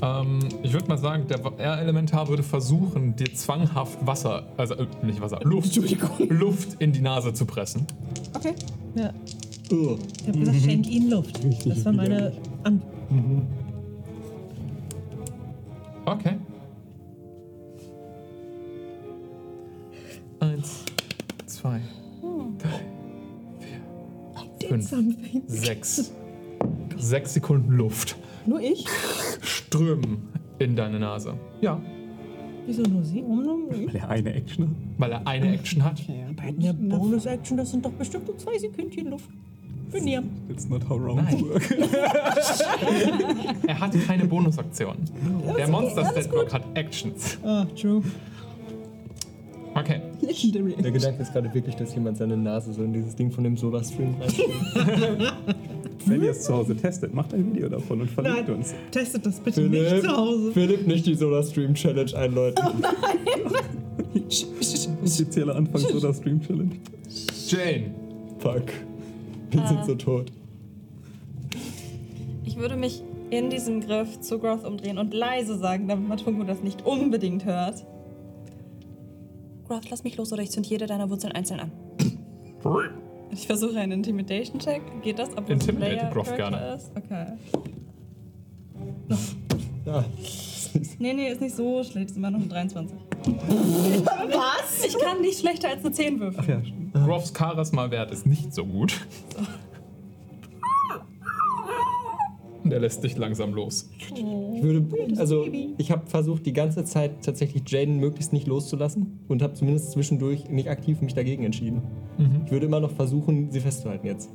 Anfang. 0.00 0.42
Ähm, 0.42 0.60
ich 0.62 0.72
würde 0.72 0.88
mal 0.88 0.98
sagen, 0.98 1.26
der 1.28 1.40
R-Elementar 1.40 2.28
würde 2.28 2.42
versuchen, 2.42 3.16
dir 3.16 3.32
zwanghaft 3.34 4.04
Wasser, 4.06 4.46
also 4.56 4.74
äh, 4.74 4.86
nicht 5.02 5.20
Wasser, 5.20 5.40
Luft, 5.44 5.76
Luft 6.28 6.80
in 6.80 6.92
die 6.92 7.00
Nase 7.00 7.32
zu 7.34 7.44
pressen. 7.44 7.86
Okay. 8.34 8.54
Ja. 8.94 9.12
Ich 9.70 10.28
habe 10.28 10.38
gesagt, 10.38 10.60
schenk 10.60 10.86
ihnen 10.86 11.10
Luft. 11.10 11.40
Das 11.64 11.84
war 11.84 11.92
meine 11.92 12.32
An 12.62 12.82
Okay. 16.04 16.36
Eins, 20.40 20.84
zwei, 21.46 21.80
fünf, 24.80 25.16
sechs. 25.46 26.12
Sechs 26.96 27.34
Sekunden 27.34 27.72
Luft 27.72 28.16
Nur 28.46 28.60
ich? 28.60 28.86
strömen 29.42 30.28
in 30.58 30.76
deine 30.76 30.98
Nase. 31.00 31.34
Ja, 31.60 31.80
Wieso 32.64 32.82
nur 32.82 33.02
sie? 33.02 33.24
Warum 33.26 33.42
nur 33.64 33.74
ich? 33.74 33.88
Weil 33.88 33.96
er 33.96 34.08
eine 34.08 34.34
Action 34.34 34.68
hat. 34.68 34.76
weil 34.98 35.10
er 35.12 35.26
eine 35.26 35.52
Action 35.54 35.82
hat. 35.84 36.00
Ja, 36.58 36.72
Bonus-Action, 36.72 37.56
das 37.56 37.72
sind 37.72 37.84
doch 37.84 37.90
bestimmt 37.90 38.28
nur 38.28 38.38
zwei 38.38 38.56
Sekündchen 38.56 39.10
Luft. 39.10 39.28
Für 39.90 40.00
Niam. 40.00 40.30
It's 40.48 40.68
not 40.68 40.88
how 40.88 40.96
rounds 40.98 41.24
Nein. 41.32 41.42
work. 41.42 41.70
Er 43.66 43.80
hat 43.80 43.92
keine 44.06 44.24
Bonusaktion. 44.24 44.96
Der 45.58 45.68
Monster 45.68 46.04
Stat 46.06 46.30
Block 46.30 46.52
hat 46.52 46.62
Actions. 46.74 47.36
Ah, 47.44 47.66
true. 47.78 48.02
Okay. 49.74 50.00
Legendary. 50.22 50.74
Der 50.82 50.90
Gedanke 50.92 51.22
ist 51.22 51.32
gerade 51.32 51.52
wirklich, 51.52 51.74
dass 51.76 51.94
jemand 51.94 52.16
seine 52.16 52.36
Nase 52.36 52.72
so 52.72 52.82
in 52.82 52.92
dieses 52.92 53.14
Ding 53.16 53.30
von 53.30 53.44
dem 53.44 53.56
Soda-Stream 53.56 54.14
reinsteckt. 54.20 54.50
Wenn 56.06 56.22
ihr 56.22 56.30
es 56.30 56.42
zu 56.42 56.54
Hause 56.54 56.76
testet, 56.76 57.12
macht 57.14 57.32
ein 57.34 57.52
Video 57.52 57.68
davon 57.68 58.00
und 58.00 58.10
verlinkt 58.10 58.48
Nein. 58.48 58.56
uns. 58.56 58.74
Testet 58.90 59.26
das 59.26 59.38
bitte 59.40 59.60
nicht 59.62 60.02
zu 60.02 60.16
Hause. 60.16 60.52
Philipp, 60.52 60.86
nicht 60.86 61.06
die 61.06 61.14
Soda-Stream-Challenge 61.14 62.16
einläuten. 62.16 62.64
Offizieller 65.04 65.56
Anfang 65.56 65.80
Soda 65.80 66.12
Stream 66.14 66.40
Challenge. 66.40 66.70
Jane, 67.48 67.94
Fuck. 68.38 68.62
Wir 69.50 69.60
Ah. 69.62 69.68
sind 69.68 69.84
so 69.84 69.94
tot. 69.94 70.32
Ich 72.44 72.56
würde 72.56 72.76
mich 72.76 73.02
in 73.30 73.50
diesem 73.50 73.80
Griff 73.80 74.20
zu 74.20 74.38
Groth 74.38 74.64
umdrehen 74.64 74.98
und 74.98 75.12
leise 75.14 75.56
sagen, 75.58 75.88
damit 75.88 76.08
Matungo 76.08 76.44
das 76.44 76.62
nicht 76.62 76.84
unbedingt 76.84 77.44
hört. 77.44 77.84
Groth, 79.72 79.88
lass 79.88 80.04
mich 80.04 80.16
los 80.18 80.30
oder 80.32 80.42
ich 80.42 80.50
zünd 80.50 80.66
jede 80.66 80.86
deiner 80.86 81.08
Wurzeln 81.08 81.32
einzeln 81.32 81.60
an. 81.60 81.72
Ich 83.34 83.46
versuche 83.46 83.78
einen 83.78 83.92
Intimidation-Check. 83.92 84.82
Geht 85.00 85.18
das? 85.18 85.30
Obwohl 85.30 85.54
Intimidate 85.54 86.10
Character 86.12 86.36
gerne. 86.36 86.74
Ist? 86.74 86.92
Okay. 86.94 87.26
Ja. 89.86 90.04
Nee, 90.98 91.12
nee, 91.12 91.28
ist 91.28 91.40
nicht 91.42 91.54
so 91.54 91.82
schlecht. 91.84 92.10
Ist 92.10 92.16
immer 92.16 92.30
noch 92.30 92.40
ein 92.40 92.48
23. 92.48 92.96
Was? 94.06 94.86
Ich 94.86 94.98
kann 94.98 95.20
nicht 95.20 95.38
schlechter 95.38 95.68
als 95.68 95.84
eine 95.84 95.92
10 95.92 96.20
würfeln. 96.20 96.90
Ja. 96.94 97.04
Groffs 97.04 97.32
Charisma-Wert 97.36 98.10
ist 98.10 98.24
nicht 98.24 98.54
so 98.54 98.64
gut. 98.64 99.06
Und 99.36 99.48
er 102.70 102.80
lässt 102.80 103.02
dich 103.02 103.16
langsam 103.16 103.54
los. 103.54 103.90
Ich 104.14 104.62
würde, 104.62 104.84
also 105.18 105.46
ich 105.78 105.90
habe 105.90 106.06
versucht 106.06 106.46
die 106.46 106.52
ganze 106.52 106.84
Zeit 106.84 107.24
tatsächlich 107.24 107.62
Jaden 107.66 107.98
möglichst 107.98 108.32
nicht 108.32 108.46
loszulassen 108.46 109.20
und 109.28 109.42
habe 109.42 109.54
zumindest 109.54 109.92
zwischendurch 109.92 110.48
nicht 110.48 110.68
aktiv 110.68 111.00
mich 111.00 111.14
dagegen 111.14 111.44
entschieden. 111.44 111.82
Ich 112.44 112.52
würde 112.52 112.66
immer 112.66 112.80
noch 112.80 112.92
versuchen, 112.92 113.50
sie 113.50 113.60
festzuhalten 113.60 114.06
jetzt. 114.06 114.30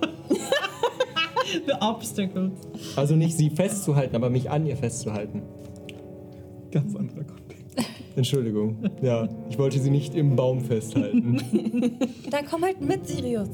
The 1.66 1.72
Obstacles. 1.80 2.52
Also 2.96 3.16
nicht 3.16 3.36
sie 3.36 3.50
festzuhalten, 3.50 4.14
aber 4.16 4.30
mich 4.30 4.50
an 4.50 4.66
ihr 4.66 4.76
festzuhalten. 4.76 5.42
Ganz 6.70 6.94
anderer 6.94 7.24
Kontext. 7.24 7.64
Entschuldigung. 8.16 8.76
Ja, 9.02 9.28
ich 9.48 9.58
wollte 9.58 9.78
sie 9.78 9.90
nicht 9.90 10.14
im 10.14 10.36
Baum 10.36 10.60
festhalten. 10.60 11.38
Dann 12.30 12.44
komm 12.48 12.62
halt 12.62 12.80
mit, 12.80 13.06
Sirius. 13.06 13.48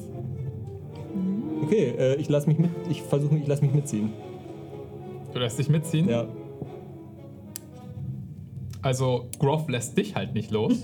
Okay, 1.63 1.95
äh, 1.99 2.15
ich 2.17 2.29
lasse 2.29 2.49
mich 2.49 2.59
mit, 2.59 2.71
ich 2.91 3.03
versuche, 3.03 3.37
ich 3.37 3.47
lasse 3.47 3.65
mich 3.65 3.75
mitziehen. 3.75 4.13
Du 5.33 5.39
lässt 5.39 5.59
dich 5.59 5.69
mitziehen. 5.69 6.09
Ja. 6.09 6.27
Also, 8.83 9.27
Groff 9.39 9.69
lässt 9.69 9.99
dich 9.99 10.15
halt 10.15 10.35
nicht 10.35 10.51
los. 10.51 10.83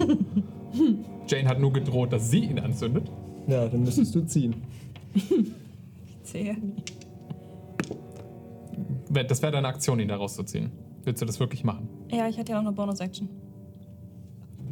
Jane 1.29 1.49
hat 1.49 1.61
nur 1.61 1.73
gedroht, 1.73 2.13
dass 2.13 2.31
sie 2.31 2.45
ihn 2.47 2.59
anzündet. 2.59 3.11
Ja, 3.47 3.69
dann 3.69 3.85
müsstest 3.85 4.15
du 4.15 4.27
ziehen. 4.27 4.57
Zäh. 6.23 6.57
Das 9.11 9.43
wäre 9.43 9.53
deine 9.53 9.69
Aktion, 9.69 10.01
ihn 10.01 10.09
da 10.09 10.17
rauszuziehen. 10.17 10.71
Willst 11.05 11.21
du 11.21 11.27
das 11.27 11.39
wirklich 11.39 11.65
machen? 11.65 11.89
Ja, 12.11 12.29
ich 12.29 12.39
hatte 12.39 12.53
ja 12.53 12.59
noch 12.59 12.69
eine 12.69 12.77
Bonus-Action. 12.77 13.29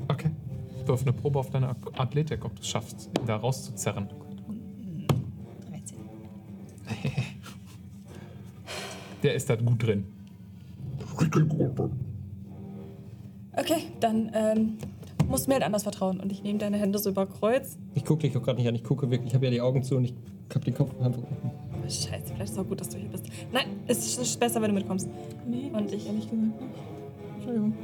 Okay. 0.08 0.30
Wirf 0.86 1.02
eine 1.02 1.12
Probe 1.12 1.38
auf 1.38 1.50
deine 1.50 1.76
Athletik, 1.96 2.44
ob 2.44 2.54
du 2.56 2.62
es 2.62 2.68
schaffst, 2.68 3.10
ihn 3.18 3.26
da 3.26 3.36
rauszuzerren. 3.36 4.08
13. 7.02 7.12
Der 9.22 9.34
ist 9.34 9.50
da 9.50 9.56
gut 9.56 9.82
drin. 9.82 10.04
Okay, 13.52 13.82
dann 14.00 14.30
ähm, 14.32 14.78
musst 15.28 15.46
du 15.46 15.50
mir 15.50 15.54
halt 15.54 15.64
anders 15.64 15.82
vertrauen. 15.82 16.20
Und 16.20 16.32
ich 16.32 16.42
nehme 16.42 16.58
deine 16.58 16.78
Hände 16.78 16.98
so 16.98 17.10
über 17.10 17.26
Kreuz. 17.26 17.76
Ich 17.94 18.04
gucke 18.04 18.22
dich 18.22 18.36
auch 18.36 18.42
gerade 18.42 18.58
nicht 18.58 18.68
an, 18.68 18.74
ich 18.74 18.84
gucke 18.84 19.10
wirklich, 19.10 19.28
ich 19.28 19.34
habe 19.34 19.44
ja 19.46 19.50
die 19.50 19.60
Augen 19.60 19.82
zu 19.82 19.96
und 19.96 20.04
ich 20.04 20.14
habe 20.54 20.64
den 20.64 20.74
Kopf 20.74 20.92
einfach 21.00 21.22
offen. 21.22 21.50
Scheiße, 21.84 22.08
vielleicht 22.26 22.42
ist 22.42 22.52
es 22.52 22.58
auch 22.58 22.66
gut, 22.68 22.80
dass 22.80 22.88
du 22.88 22.98
hier 22.98 23.08
bist. 23.08 23.24
Nein, 23.52 23.66
es 23.86 24.16
ist 24.16 24.40
besser, 24.40 24.62
wenn 24.62 24.68
du 24.70 24.74
mitkommst. 24.76 25.08
Nee, 25.46 25.70
Und 25.72 25.92
ich 25.92 26.06
ehrlich 26.06 26.30
gesagt 26.30 26.42
nicht. 26.42 26.54
Entschuldigung. 27.36 27.74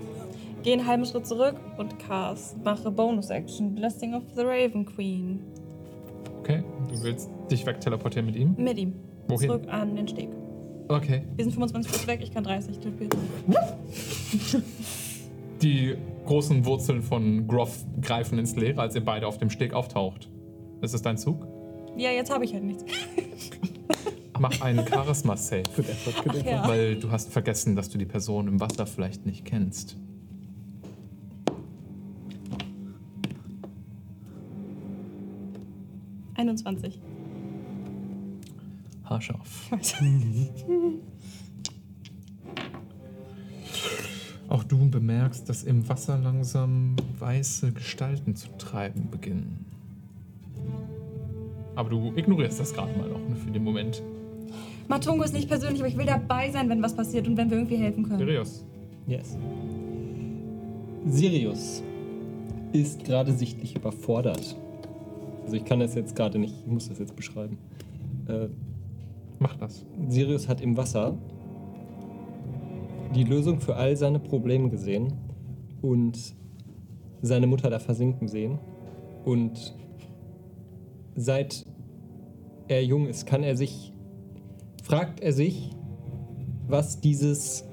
gehe 0.62 0.74
einen 0.74 0.86
halben 0.86 1.04
Schritt 1.04 1.26
zurück 1.26 1.56
und 1.76 1.98
cast, 1.98 2.62
mache 2.64 2.90
Bonus-Action, 2.90 3.74
Blessing 3.74 4.14
of 4.14 4.22
the 4.36 4.42
Raven 4.42 4.86
Queen. 4.86 5.40
Okay. 6.46 6.62
Du 6.88 7.02
willst 7.02 7.28
dich 7.50 7.66
wegteleportieren 7.66 8.26
mit 8.26 8.36
ihm? 8.36 8.54
Mit 8.56 8.78
ihm. 8.78 8.94
Wohin? 9.26 9.48
Zurück 9.48 9.64
an 9.68 9.96
den 9.96 10.06
Steg. 10.06 10.28
Okay. 10.86 11.22
Wir 11.34 11.44
sind 11.44 11.54
25 11.54 11.90
Fuß 11.90 12.06
weg, 12.06 12.20
ich 12.22 12.32
kann 12.32 12.44
30 12.44 12.78
teleportieren. 12.78 13.26
Die 15.62 15.96
großen 16.24 16.64
Wurzeln 16.64 17.02
von 17.02 17.48
Groff 17.48 17.84
greifen 18.00 18.38
ins 18.38 18.54
Leere, 18.54 18.80
als 18.80 18.94
ihr 18.94 19.04
beide 19.04 19.26
auf 19.26 19.38
dem 19.38 19.50
Steg 19.50 19.74
auftaucht. 19.74 20.30
Ist 20.82 20.94
es 20.94 21.02
dein 21.02 21.18
Zug? 21.18 21.44
Ja, 21.96 22.10
jetzt 22.12 22.30
habe 22.32 22.44
ich 22.44 22.52
halt 22.54 22.62
nichts. 22.62 22.84
Mach 24.38 24.60
einen 24.60 24.86
Charisma-Save. 24.86 25.64
Good 25.74 25.88
effort, 25.88 26.22
good 26.22 26.34
effort. 26.36 26.48
ja. 26.48 26.68
Weil 26.68 26.94
du 26.96 27.10
hast 27.10 27.32
vergessen, 27.32 27.74
dass 27.74 27.88
du 27.88 27.98
die 27.98 28.06
Person 28.06 28.46
im 28.46 28.60
Wasser 28.60 28.86
vielleicht 28.86 29.26
nicht 29.26 29.44
kennst. 29.44 29.96
21. 36.36 37.00
Haarscharf. 39.04 39.70
Auch 44.48 44.62
du 44.64 44.88
bemerkst, 44.88 45.48
dass 45.48 45.64
im 45.64 45.88
Wasser 45.88 46.18
langsam 46.18 46.94
weiße 47.18 47.72
Gestalten 47.72 48.36
zu 48.36 48.48
treiben 48.58 49.08
beginnen. 49.10 49.64
Aber 51.74 51.90
du 51.90 52.12
ignorierst 52.16 52.60
das 52.60 52.72
gerade 52.72 52.96
mal 52.96 53.08
noch 53.08 53.18
ne, 53.28 53.34
für 53.36 53.50
den 53.50 53.64
Moment. 53.64 54.02
Matungo 54.88 55.24
ist 55.24 55.34
nicht 55.34 55.48
persönlich, 55.48 55.80
aber 55.80 55.88
ich 55.88 55.96
will 55.96 56.06
dabei 56.06 56.50
sein, 56.50 56.68
wenn 56.68 56.80
was 56.80 56.94
passiert 56.94 57.26
und 57.26 57.36
wenn 57.36 57.50
wir 57.50 57.56
irgendwie 57.58 57.76
helfen 57.76 58.04
können. 58.04 58.20
Sirius. 58.20 58.64
Yes. 59.06 59.36
Sirius 61.06 61.82
ist 62.72 63.04
gerade 63.04 63.32
sichtlich 63.32 63.74
überfordert. 63.76 64.56
Also 65.46 65.56
ich 65.56 65.64
kann 65.64 65.78
das 65.78 65.94
jetzt 65.94 66.16
gerade 66.16 66.40
nicht, 66.40 66.54
ich 66.58 66.66
muss 66.66 66.88
das 66.88 66.98
jetzt 66.98 67.14
beschreiben. 67.14 67.56
Äh, 68.26 68.48
Mach 69.38 69.54
das. 69.54 69.86
Sirius 70.08 70.48
hat 70.48 70.60
im 70.60 70.76
Wasser 70.76 71.16
die 73.14 73.22
Lösung 73.22 73.60
für 73.60 73.76
all 73.76 73.96
seine 73.96 74.18
Probleme 74.18 74.70
gesehen 74.70 75.12
und 75.82 76.34
seine 77.22 77.46
Mutter 77.46 77.70
da 77.70 77.78
versinken 77.78 78.26
sehen. 78.26 78.58
Und 79.24 79.76
seit 81.14 81.64
er 82.66 82.84
jung 82.84 83.06
ist, 83.06 83.24
kann 83.24 83.44
er 83.44 83.56
sich, 83.56 83.92
fragt 84.82 85.20
er 85.20 85.32
sich, 85.32 85.70
was 86.66 87.00
dieses 87.00 87.64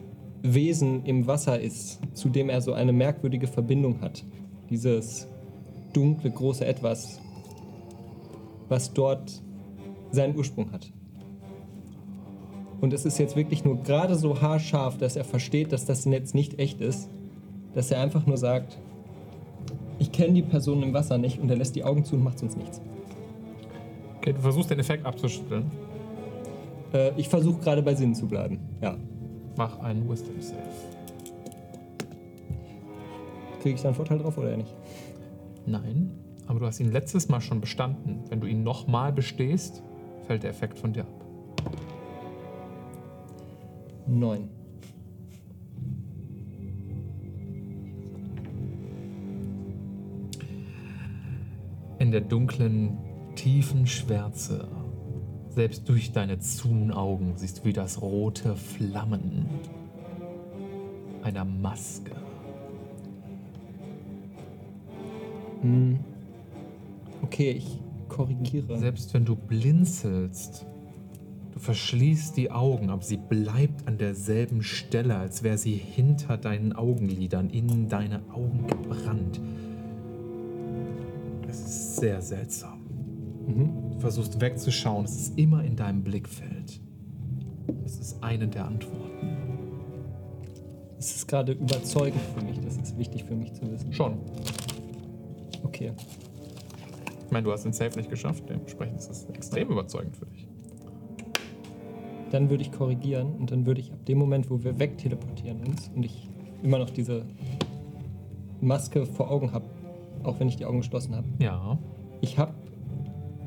Wesen 0.44 1.06
im 1.06 1.26
Wasser 1.26 1.60
ist, 1.60 2.02
zu 2.14 2.30
dem 2.30 2.50
er 2.50 2.62
so 2.62 2.74
eine 2.74 2.94
merkwürdige 2.94 3.48
Verbindung 3.48 4.02
hat. 4.02 4.24
Dieses 4.70 5.28
dunkle, 5.94 6.30
große 6.30 6.66
Etwas, 6.66 7.20
was 8.74 8.91
dort 8.91 9.40
seinen 10.10 10.36
Ursprung 10.36 10.72
hat. 10.72 10.91
Und 12.82 12.91
es 12.91 13.06
ist 13.06 13.20
jetzt 13.20 13.36
wirklich 13.36 13.64
nur 13.64 13.78
gerade 13.84 14.16
so 14.16 14.41
haarscharf, 14.41 14.98
dass 14.98 15.16
er 15.16 15.24
versteht, 15.24 15.72
dass 15.72 15.86
das 15.86 16.08
Netz 16.08 16.34
nicht 16.34 16.58
echt 16.60 16.82
ist. 16.82 17.08
Dass 17.76 17.91
er 17.91 18.02
einfach 18.02 18.26
nur 18.26 18.36
sagt, 18.36 18.80
ich 20.00 20.12
kenne 20.12 20.34
die 20.34 20.41
Person 20.41 20.82
im 20.82 20.91
Wasser 20.91 21.20
nicht 21.20 21.40
und 21.40 21.50
er 21.52 21.56
lässt 21.56 21.76
die 21.76 21.84
Augen 21.84 22.04
zu 22.04 22.16
und 22.16 22.24
macht 22.24 22.40
sonst 22.40 22.58
nichts. 22.58 22.82
Okay, 24.18 24.34
du 24.34 24.40
versuchst 24.40 24.72
den 24.72 24.80
Effekt 24.80 25.06
abzuschütteln. 25.06 25.70
Äh, 26.94 27.12
ich 27.16 27.30
versuche 27.30 27.62
gerade 27.62 27.84
bei 27.84 27.94
Sinnen 27.94 28.16
zu 28.16 28.28
bleiben. 28.28 28.60
Ja. 28.82 28.98
Mach 29.56 29.80
einen 29.80 30.10
Wisdom 30.10 30.41
Save. 30.41 30.58
Kriege 33.62 33.76
ich 33.76 33.82
da 33.82 33.90
einen 33.90 33.95
Vorteil 33.95 34.18
drauf 34.18 34.36
oder 34.36 34.58
nicht? 34.58 34.74
Nein, 35.68 36.23
aber 36.48 36.60
du 36.60 36.65
hast 36.65 36.80
ihn 36.80 36.91
letztes 36.91 37.30
Mal 37.30 37.41
schon 37.41 37.61
bestanden. 37.61 38.24
Wenn 38.30 38.41
du 38.41 38.48
ihn 38.48 38.64
nochmal 38.64 39.11
bestehst, 39.11 39.82
fällt 40.28 40.44
der 40.44 40.49
Effekt 40.49 40.78
von 40.78 40.94
dir 40.94 41.03
ab. 41.03 41.26
Neun. 44.07 44.49
In 51.99 52.11
der 52.11 52.22
dunklen, 52.22 52.98
tiefen 53.36 53.88
Schwärze, 53.88 54.68
selbst 55.49 55.88
durch 55.88 56.11
deine 56.11 56.40
zuen 56.40 56.91
Augen, 56.91 57.34
siehst 57.38 57.60
du 57.60 57.65
wie 57.65 57.74
das 57.74 58.02
rote 58.02 58.56
Flammen 58.56 59.48
einer 61.24 61.45
Maske. 61.45 62.11
Hm. 65.61 65.99
Okay, 67.24 67.52
ich 67.52 67.80
korrigiere. 68.10 68.78
Selbst 68.78 69.14
wenn 69.14 69.26
du 69.26 69.36
blinzelst, 69.36 70.66
du 71.52 71.60
verschließt 71.60 72.38
die 72.38 72.52
Augen, 72.52 72.90
aber 72.90 73.02
sie 73.02 73.18
bleibt 73.18 73.88
an 73.88 73.98
derselben 73.98 74.62
Stelle, 74.62 75.16
als 75.16 75.41
wäre 75.41 75.58
sie 75.58 75.74
hinter 75.74 76.38
deinen 76.38 76.74
Augenlidern 76.74 77.50
in 77.50 77.90
deine 77.90 78.22
Augen 78.32 78.68
gebrannt. 78.68 79.40
sehr 81.50 82.22
seltsam. 82.22 82.82
Du 83.94 84.00
versuchst 84.00 84.41
wegzuschauen, 84.41 85.06
es 85.06 85.16
ist 85.16 85.38
immer 85.38 85.64
in 85.64 85.76
deinem 85.76 86.04
Blickfeld. 86.04 86.82
Es 87.86 87.98
ist 87.98 88.24
eine 88.24 88.48
der 88.48 88.66
Antworten. 88.66 89.28
Es 90.98 91.16
ist 91.16 91.28
gerade 91.28 91.52
überzeugend 91.52 92.22
für 92.36 92.44
mich. 92.44 92.60
Das 92.60 92.78
ist 92.78 92.98
wichtig 92.98 93.26
für 93.26 93.36
mich 93.36 93.54
zu 93.54 93.70
wissen. 93.72 93.94
Schon. 93.94 94.18
Okay. 95.64 95.91
Ich 97.34 97.35
meine, 97.35 97.45
du 97.45 97.51
hast 97.51 97.65
den 97.65 97.73
Safe 97.73 97.97
nicht 97.97 98.11
geschafft, 98.11 98.43
dementsprechend 98.47 98.99
ist 98.99 99.10
es 99.10 99.26
extrem 99.34 99.72
überzeugend 99.72 100.15
für 100.15 100.27
dich. 100.27 100.45
Dann 102.30 102.51
würde 102.51 102.61
ich 102.61 102.72
korrigieren 102.72 103.34
und 103.39 103.49
dann 103.49 103.65
würde 103.65 103.81
ich 103.81 103.91
ab 103.91 104.05
dem 104.05 104.19
Moment, 104.19 104.51
wo 104.51 104.64
wir 104.64 104.77
wegteleportieren 104.77 105.61
uns 105.65 105.89
und 105.95 106.05
ich 106.05 106.30
immer 106.61 106.77
noch 106.77 106.91
diese 106.91 107.26
Maske 108.61 109.07
vor 109.07 109.31
Augen 109.31 109.51
habe, 109.51 109.65
auch 110.22 110.39
wenn 110.39 110.47
ich 110.47 110.57
die 110.57 110.65
Augen 110.65 110.77
geschlossen 110.77 111.15
habe. 111.15 111.26
Ja. 111.39 111.80
Ich 112.22 112.38
habe 112.38 112.53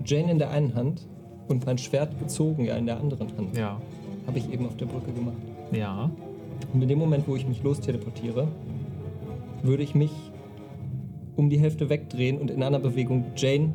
Jane 0.04 0.32
in 0.32 0.40
der 0.40 0.50
einen 0.50 0.74
Hand 0.74 1.06
und 1.46 1.64
mein 1.64 1.78
Schwert 1.78 2.18
gezogen, 2.18 2.64
ja, 2.64 2.74
in 2.74 2.86
der 2.86 2.98
anderen 2.98 3.28
Hand. 3.36 3.56
Ja. 3.56 3.80
Habe 4.26 4.38
ich 4.40 4.52
eben 4.52 4.66
auf 4.66 4.76
der 4.76 4.86
Brücke 4.86 5.12
gemacht. 5.12 5.36
Ja. 5.70 6.10
Und 6.72 6.82
in 6.82 6.88
dem 6.88 6.98
Moment, 6.98 7.28
wo 7.28 7.36
ich 7.36 7.46
mich 7.46 7.62
losteleportiere, 7.62 8.48
würde 9.62 9.84
ich 9.84 9.94
mich 9.94 10.10
um 11.36 11.50
die 11.50 11.58
Hälfte 11.58 11.88
wegdrehen 11.88 12.38
und 12.38 12.50
in 12.50 12.62
einer 12.62 12.78
Bewegung 12.78 13.24
Jane 13.36 13.72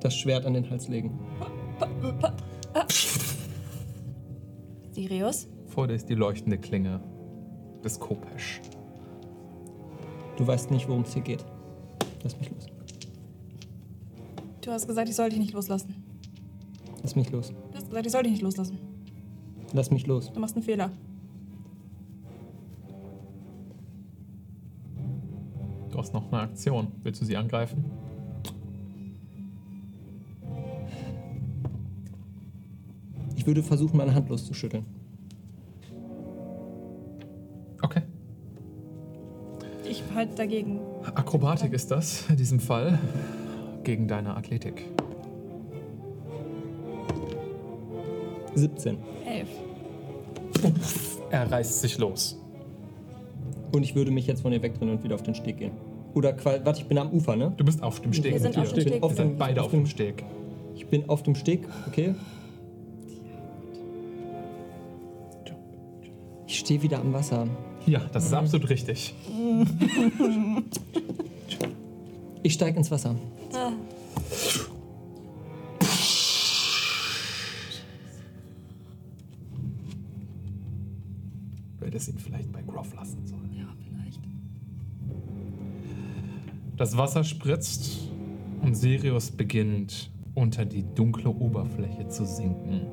das 0.00 0.16
Schwert 0.16 0.44
an 0.44 0.54
den 0.54 0.68
Hals 0.68 0.88
legen. 0.88 1.18
Sirius? 4.90 5.48
Vor 5.66 5.86
dir 5.88 5.94
ist 5.94 6.08
die 6.08 6.14
leuchtende 6.14 6.58
Klinge 6.58 7.00
des 7.82 7.98
Kopesh. 7.98 8.60
Du 10.36 10.46
weißt 10.46 10.70
nicht, 10.70 10.88
worum 10.88 11.02
es 11.02 11.14
hier 11.14 11.22
geht. 11.22 11.44
Lass 12.22 12.38
mich 12.38 12.50
los. 12.50 12.66
Du 14.60 14.70
hast 14.70 14.86
gesagt, 14.86 15.08
ich 15.08 15.14
soll 15.14 15.30
dich 15.30 15.38
nicht 15.38 15.52
loslassen. 15.52 15.94
Lass 17.02 17.14
mich 17.14 17.30
los. 17.30 17.52
Du 17.70 17.76
hast 17.76 17.88
gesagt, 17.88 18.06
ich 18.06 18.12
soll 18.12 18.22
dich 18.22 18.32
nicht 18.32 18.42
loslassen. 18.42 18.78
Lass 19.72 19.90
mich 19.90 20.06
los. 20.06 20.32
Du 20.32 20.40
machst 20.40 20.56
einen 20.56 20.64
Fehler. 20.64 20.90
Hast 26.04 26.12
noch 26.12 26.30
eine 26.30 26.42
Aktion. 26.42 26.88
Willst 27.02 27.22
du 27.22 27.24
sie 27.24 27.34
angreifen? 27.34 27.82
Ich 33.36 33.46
würde 33.46 33.62
versuchen, 33.62 33.96
meine 33.96 34.14
Hand 34.14 34.28
loszuschütteln. 34.28 34.84
Okay. 37.80 38.02
Ich 39.88 40.02
halte 40.14 40.34
dagegen. 40.34 40.78
Akrobatik 41.14 41.72
ist 41.72 41.90
das 41.90 42.28
in 42.28 42.36
diesem 42.36 42.60
Fall. 42.60 42.98
Gegen 43.82 44.06
deine 44.06 44.36
Athletik. 44.36 44.86
17. 48.54 48.98
Elf. 49.26 49.48
Er 51.30 51.50
reißt 51.50 51.80
sich 51.80 51.96
los. 51.96 52.38
Und 53.72 53.82
ich 53.82 53.94
würde 53.94 54.10
mich 54.10 54.26
jetzt 54.26 54.42
von 54.42 54.52
ihr 54.52 54.62
wegdrehen 54.62 54.90
und 54.90 55.02
wieder 55.02 55.14
auf 55.14 55.22
den 55.22 55.34
Steg 55.34 55.58
gehen. 55.58 55.72
Oder, 56.14 56.34
warte, 56.44 56.80
ich 56.80 56.86
bin 56.86 56.96
am 56.98 57.10
Ufer, 57.10 57.34
ne? 57.36 57.52
Du 57.56 57.64
bist 57.64 57.82
auf 57.82 58.00
dem 58.00 58.12
Steg. 58.12 58.32
Wir 58.32 58.40
sind 58.40 58.56
auf 58.56 58.72
dem 58.72 58.78
Ich 58.78 58.84
bin 58.84 58.92
Steg. 58.92 59.02
auf 59.02 59.10
Wir 59.12 59.16
sind 59.16 59.30
dem, 59.32 59.38
beide 59.38 59.62
auf 59.62 59.70
dem 59.70 59.86
Steg. 59.86 60.24
Ich 60.76 60.86
bin 60.86 61.08
auf 61.08 61.22
dem 61.24 61.34
Steg, 61.34 61.66
okay? 61.88 62.14
Ich 66.46 66.58
stehe 66.60 66.82
wieder 66.82 67.00
am 67.00 67.12
Wasser. 67.12 67.46
Ja, 67.86 68.00
das 68.12 68.26
ist 68.26 68.32
absolut 68.32 68.70
richtig. 68.70 69.14
Ich 72.42 72.52
steige 72.54 72.78
ins 72.78 72.90
Wasser. 72.90 73.16
Das 86.94 86.98
Wasser 87.00 87.24
spritzt 87.24 88.08
und 88.62 88.76
Sirius 88.76 89.32
beginnt 89.32 90.12
unter 90.34 90.64
die 90.64 90.84
dunkle 90.94 91.28
Oberfläche 91.28 92.06
zu 92.06 92.24
sinken. 92.24 92.86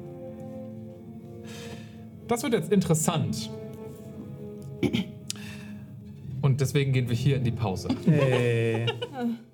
Das 2.28 2.41
wird 2.41 2.53
jetzt 2.53 2.72
interessant. 2.72 3.52
Und 6.41 6.61
deswegen 6.61 6.94
gehen 6.94 7.10
wir 7.10 7.15
hier 7.15 7.36
in 7.36 7.44
die 7.44 7.52
Pause. 7.52 7.90
Hey. 8.06 8.88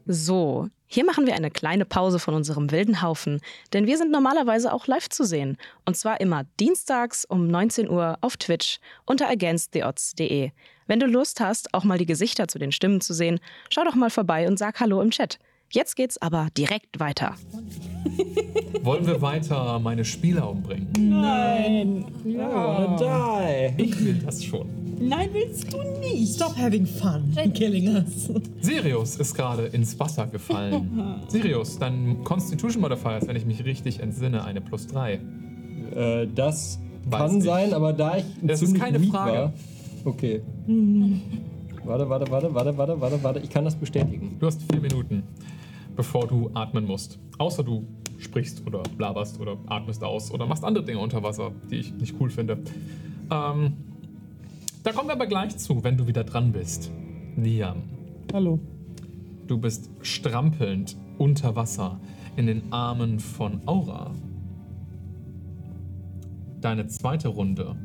So, 0.06 0.70
hier 0.88 1.06
machen 1.06 1.26
wir 1.26 1.36
eine 1.36 1.52
kleine 1.52 1.86
Pause 1.86 2.18
von 2.18 2.34
unserem 2.34 2.72
wilden 2.72 3.02
Haufen, 3.02 3.42
denn 3.74 3.88
wir 3.88 3.98
sind 3.98 4.10
normalerweise 4.10 4.72
auch 4.72 4.88
live 4.88 5.10
zu 5.10 5.26
sehen. 5.26 5.58
Und 5.86 5.98
zwar 5.98 6.22
immer 6.22 6.46
dienstags 6.60 7.26
um 7.26 7.48
19 7.48 7.90
Uhr 7.90 8.18
auf 8.22 8.38
Twitch 8.38 8.80
unter 9.06 9.30
againsttheodds.de. 9.30 10.52
Wenn 10.88 11.00
du 11.00 11.06
Lust 11.06 11.42
hast, 11.42 11.74
auch 11.74 11.84
mal 11.84 11.98
die 11.98 12.06
Gesichter 12.06 12.48
zu 12.48 12.58
den 12.58 12.72
Stimmen 12.72 13.02
zu 13.02 13.14
sehen, 13.14 13.40
schau 13.70 13.84
doch 13.84 13.96
mal 13.96 14.10
vorbei 14.10 14.48
und 14.48 14.58
sag 14.58 14.80
Hallo 14.80 15.02
im 15.02 15.12
Chat. 15.12 15.40
Jetzt 15.72 15.96
geht's 15.96 16.18
aber 16.22 16.48
direkt 16.58 17.00
weiter. 17.00 17.36
Wollen 18.84 19.06
wir 19.06 19.22
weiter 19.22 19.80
meine 19.80 20.06
Spieler 20.06 20.50
umbringen? 20.50 20.88
Nein. 20.98 22.06
Die. 22.24 23.84
Ich 23.84 24.06
will 24.06 24.22
das 24.26 24.44
schon. 24.44 24.68
Nein, 25.00 25.30
willst 25.34 25.72
du 25.72 25.82
nicht. 26.00 26.36
Stop 26.36 26.58
having 26.58 26.86
fun 26.86 27.32
killing 27.54 27.90
us. 27.90 28.30
Sirius 28.62 29.18
ist 29.18 29.36
gerade 29.36 29.66
ins 29.68 30.00
Wasser 30.00 30.26
gefallen. 30.28 31.22
Sirius, 31.28 31.78
dein 31.78 32.24
Constitution 32.24 32.82
Modifier 32.82 33.18
ist, 33.18 33.28
wenn 33.28 33.36
ich 33.36 33.46
mich 33.46 33.64
richtig 33.66 34.00
entsinne, 34.00 34.44
eine 34.44 34.62
plus 34.62 34.88
3. 34.88 35.20
Äh, 35.96 36.28
das 36.34 36.80
Weiß 37.06 37.20
kann 37.20 37.38
ich. 37.38 37.44
sein, 37.44 37.74
aber 37.74 37.94
da 37.94 38.18
ich 38.18 38.26
Das 38.42 38.62
ist 38.62 38.70
ziemlich 38.70 38.84
keine 38.84 39.00
Frage. 39.02 39.32
War, 39.38 39.54
okay. 40.06 40.42
Warte, 41.84 42.10
warte, 42.10 42.32
warte, 42.32 42.54
warte, 42.54 42.78
warte, 42.78 43.02
warte, 43.02 43.24
warte. 43.24 43.40
Ich 43.42 43.50
kann 43.50 43.66
das 43.66 43.76
bestätigen. 43.76 44.36
Du 44.40 44.48
hast 44.48 44.62
vier 44.70 44.82
Minuten, 44.82 45.24
bevor 45.98 46.28
du 46.28 46.50
atmen 46.54 46.86
musst. 46.86 47.20
Außer 47.38 47.64
du 47.64 47.86
sprichst 48.20 48.66
oder 48.66 48.84
laberst 48.98 49.40
oder 49.40 49.58
atmest 49.68 50.04
aus 50.04 50.32
oder 50.32 50.46
machst 50.46 50.64
andere 50.64 50.86
Dinge 50.86 51.00
unter 51.00 51.22
Wasser, 51.24 51.52
die 51.70 51.78
ich 51.78 51.94
nicht 51.94 52.16
cool 52.20 52.30
finde. 52.30 52.60
Ähm, 53.30 53.74
da 54.84 54.92
kommen 54.94 55.10
wir 55.10 55.14
aber 55.14 55.28
gleich 55.28 55.58
zu, 55.58 55.84
wenn 55.84 55.98
du 55.98 56.08
wieder 56.08 56.24
dran 56.24 56.54
bist. 56.54 56.92
Niam, 57.36 57.84
Hallo. 58.34 58.60
du 59.48 59.58
bist 59.58 59.90
strampelnd 60.02 60.96
unter 61.18 61.56
Wasser 61.56 62.00
in 62.36 62.48
den 62.48 62.72
Armen 62.72 63.20
von 63.20 63.62
Aura. 63.66 64.12
Deine 66.62 66.88
zweite 66.88 67.28
Runde. 67.28 67.76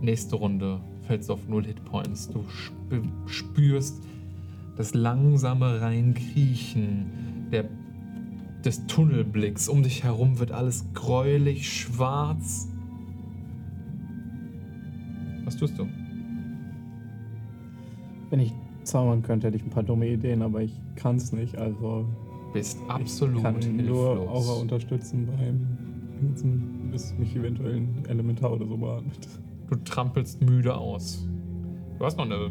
Nächste 0.00 0.36
Runde 0.36 0.80
fällst 1.02 1.28
du 1.28 1.34
auf 1.34 1.48
0 1.48 1.64
Hitpoints. 1.64 2.28
Du 2.28 2.44
sp 2.50 3.02
spürst 3.26 4.02
das 4.76 4.94
langsame 4.94 5.80
Reinkriechen 5.80 7.48
der, 7.50 7.64
des 8.64 8.86
Tunnelblicks. 8.86 9.68
Um 9.68 9.82
dich 9.82 10.04
herum 10.04 10.38
wird 10.38 10.52
alles 10.52 10.86
gräulich 10.94 11.70
schwarz. 11.70 12.68
Was 15.44 15.56
tust 15.56 15.78
du? 15.78 15.86
Wenn 18.30 18.40
ich 18.40 18.54
zaubern 18.84 19.22
könnte, 19.22 19.48
hätte 19.48 19.56
ich 19.56 19.64
ein 19.64 19.70
paar 19.70 19.82
dumme 19.82 20.08
Ideen, 20.08 20.42
aber 20.42 20.62
ich 20.62 20.72
kann 20.96 21.16
es 21.16 21.32
nicht. 21.32 21.58
Also 21.58 22.06
Bist 22.52 22.78
ich 22.82 22.90
absolut 22.90 23.42
kann 23.42 23.56
nur 23.84 24.20
Aura 24.20 24.32
hilflos. 24.32 24.62
unterstützen 24.62 25.26
beim 25.26 25.66
Benutzen, 26.18 26.88
bis 26.90 27.14
mich 27.18 27.36
eventuell 27.36 27.76
ein 27.76 28.04
Elementar 28.08 28.52
oder 28.52 28.66
so 28.66 28.76
beatmet. 28.76 29.28
Du 29.68 29.76
trampelst 29.84 30.40
müde 30.40 30.74
aus. 30.74 31.26
Du 31.98 32.04
hast 32.04 32.16
noch 32.16 32.24
eine. 32.24 32.50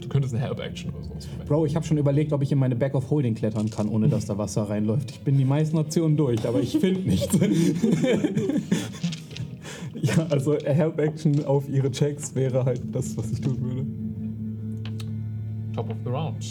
Du 0.00 0.08
könntest 0.08 0.34
eine 0.34 0.42
Help-Action 0.42 0.90
oder 0.90 1.02
sowas 1.02 1.26
verwenden. 1.26 1.48
Bro, 1.48 1.66
ich 1.66 1.76
habe 1.76 1.86
schon 1.86 1.98
überlegt, 1.98 2.32
ob 2.32 2.42
ich 2.42 2.52
in 2.52 2.58
meine 2.58 2.76
Bag 2.76 2.94
of 2.94 3.10
Holding 3.10 3.34
klettern 3.34 3.70
kann, 3.70 3.88
ohne 3.88 4.08
dass 4.08 4.26
da 4.26 4.38
Wasser 4.38 4.62
reinläuft. 4.62 5.10
Ich 5.10 5.20
bin 5.20 5.38
die 5.38 5.44
meisten 5.44 5.76
Optionen 5.78 6.16
durch, 6.16 6.46
aber 6.46 6.60
ich 6.60 6.78
finde 6.78 7.00
nichts. 7.00 7.38
ja, 10.00 10.26
also 10.30 10.56
Help 10.56 10.98
Action 10.98 11.44
auf 11.44 11.68
ihre 11.68 11.90
Checks 11.90 12.34
wäre 12.34 12.64
halt 12.64 12.82
das, 12.92 13.16
was 13.16 13.30
ich 13.32 13.40
tun 13.40 13.60
würde. 13.60 13.86
Top 15.74 15.90
of 15.90 15.96
the 16.04 16.10
round. 16.10 16.44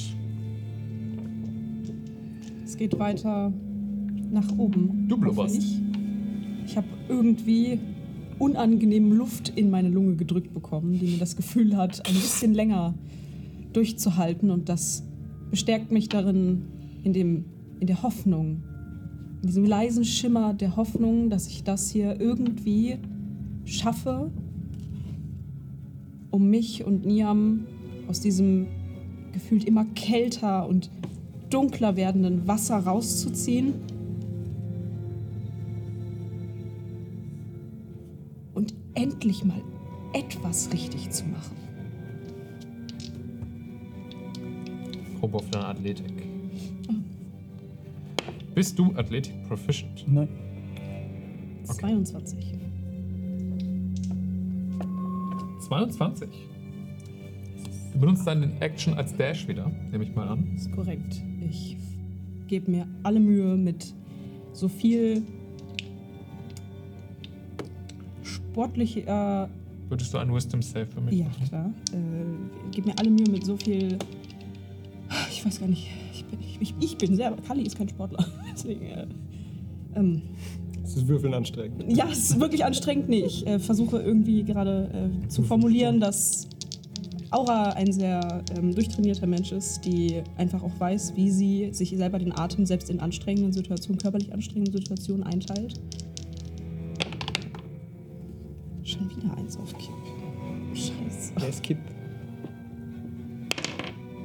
Es 2.66 2.78
geht 2.78 2.98
weiter 2.98 3.52
nach 4.32 4.58
oben. 4.58 5.06
Du 5.08 5.18
blubberst. 5.18 5.58
Ich, 5.58 5.82
ich 6.66 6.78
habe 6.78 6.88
irgendwie 7.10 7.80
unangenehm 8.42 9.12
Luft 9.14 9.50
in 9.50 9.70
meine 9.70 9.90
Lunge 9.90 10.16
gedrückt 10.16 10.54
bekommen, 10.54 10.98
die 11.00 11.12
mir 11.12 11.20
das 11.20 11.36
Gefühl 11.36 11.78
hat, 11.78 12.06
ein 12.08 12.14
bisschen 12.14 12.54
länger 12.54 12.96
durchzuhalten. 13.74 14.52
Und 14.52 14.70
das 14.70 15.04
bestärkt 15.50 15.92
mich 15.92 16.10
darin, 16.10 16.64
in, 17.04 17.14
dem, 17.14 17.46
in 17.80 17.88
der 17.88 18.04
Hoffnung, 18.04 18.64
in 19.42 19.48
diesem 19.48 19.66
leisen 19.66 20.06
Schimmer 20.06 20.54
der 20.54 20.76
Hoffnung, 20.76 21.30
dass 21.30 21.48
ich 21.48 21.64
das 21.64 21.90
hier 21.90 22.20
irgendwie 22.20 22.98
schaffe, 23.66 24.32
um 26.30 26.50
mich 26.50 26.86
und 26.86 27.06
Niam 27.06 27.66
aus 28.08 28.20
diesem 28.20 28.68
gefühlt 29.34 29.64
immer 29.64 29.86
kälter 29.96 30.68
und 30.68 30.90
dunkler 31.50 31.96
werdenden 31.96 32.48
Wasser 32.48 32.78
rauszuziehen. 32.78 33.74
Und 38.54 38.74
endlich 38.94 39.44
mal 39.44 39.62
etwas 40.14 40.72
richtig 40.74 41.10
zu 41.12 41.26
machen. 41.26 41.56
Probe 45.22 45.38
auf 45.38 45.50
deine 45.52 45.68
Athletik. 45.68 46.12
Bist 48.56 48.78
du 48.78 48.92
Athletik 48.96 49.36
proficient? 49.48 50.04
Nein. 50.08 50.28
22. 51.64 52.56
22. 55.60 56.28
Du 57.94 58.00
benutzt 58.00 58.26
deine 58.26 58.60
Action 58.62 58.96
als 58.96 59.16
Dash 59.16 59.48
wieder, 59.48 59.72
nehme 59.92 60.04
ich 60.04 60.16
mal 60.16 60.28
an. 60.28 60.50
Das 60.54 60.64
ist 60.64 60.72
korrekt. 60.72 61.22
Ich 61.48 61.78
gebe 62.48 62.72
mir 62.72 62.88
alle 63.04 63.20
Mühe 63.20 63.56
mit 63.58 63.94
so 64.54 64.68
viel 64.68 65.22
sportlicher 68.24 69.48
Würdest 69.88 70.14
du 70.14 70.18
einen 70.18 70.34
Wisdom 70.34 70.62
Save 70.62 70.88
für 70.88 71.02
mich 71.02 71.20
Ja, 71.20 71.26
machen? 71.26 71.46
klar. 71.48 71.74
Äh, 71.94 71.98
gib 72.72 72.86
mir 72.88 72.98
alle 72.98 73.10
Mühe 73.12 73.30
mit 73.30 73.46
so 73.46 73.56
viel. 73.58 73.98
Ich 75.30 75.46
weiß 75.46 75.60
gar 75.60 75.68
nicht. 75.68 75.88
Ich 76.14 76.26
bin, 76.26 76.40
ich, 76.60 76.74
ich, 76.80 76.98
bin 76.98 77.16
selber. 77.16 77.38
Kali 77.42 77.64
ist 77.64 77.78
kein 77.78 77.90
Sportler. 77.90 78.26
Deswegen. 78.54 78.86
Äh, 78.86 79.08
ähm, 79.96 80.22
Das 80.82 80.96
ist 80.96 81.08
Würfeln 81.08 81.34
anstrengend. 81.34 81.84
ja, 81.96 82.08
es 82.10 82.32
ist 82.32 82.40
wirklich 82.40 82.64
anstrengend. 82.64 83.10
Nee, 83.10 83.26
ich 83.26 83.46
äh, 83.46 83.60
versuche 83.60 84.00
irgendwie 84.02 84.44
gerade 84.44 85.12
äh, 85.24 85.28
zu 85.28 85.44
formulieren, 85.44 86.00
dass 86.00 86.48
Aura 87.32 87.72
ein 87.72 87.92
sehr 87.94 88.44
ähm, 88.58 88.76
durchtrainierter 88.76 89.26
Mensch 89.26 89.52
ist, 89.54 89.86
die 89.86 90.22
einfach 90.38 90.62
auch 90.64 90.78
weiß, 90.80 91.14
wie 91.16 91.32
sie 91.32 91.70
sich 91.72 91.92
selber 91.92 92.20
den 92.20 92.38
Atem 92.38 92.66
selbst 92.66 92.90
in 92.90 93.00
anstrengenden 93.00 93.54
Situationen, 93.54 94.00
körperlich 94.00 94.34
anstrengenden 94.34 94.74
Situationen 94.74 95.24
einteilt. 95.24 95.80
Schon 98.84 99.10
wieder 99.10 99.38
eins 99.38 99.58
auf 99.58 99.74
Kipp. 99.78 99.94
Scheiße. 100.74 101.34
Der 101.40 101.50
ist 101.50 101.64
Kipp. 101.64 101.78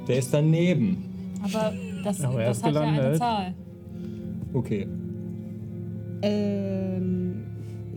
Der 0.07 0.19
ist 0.19 0.33
daneben. 0.33 0.99
Aber 1.43 1.73
das, 2.05 2.21
Aber 2.23 2.41
er 2.41 2.49
das 2.49 2.59
ist 2.59 2.65
hat 2.65 2.75
ja 2.75 2.81
eine 2.81 2.93
gelandet. 2.97 3.19
Zahl. 3.19 3.55
Okay. 4.53 4.87
Ähm, 6.23 7.45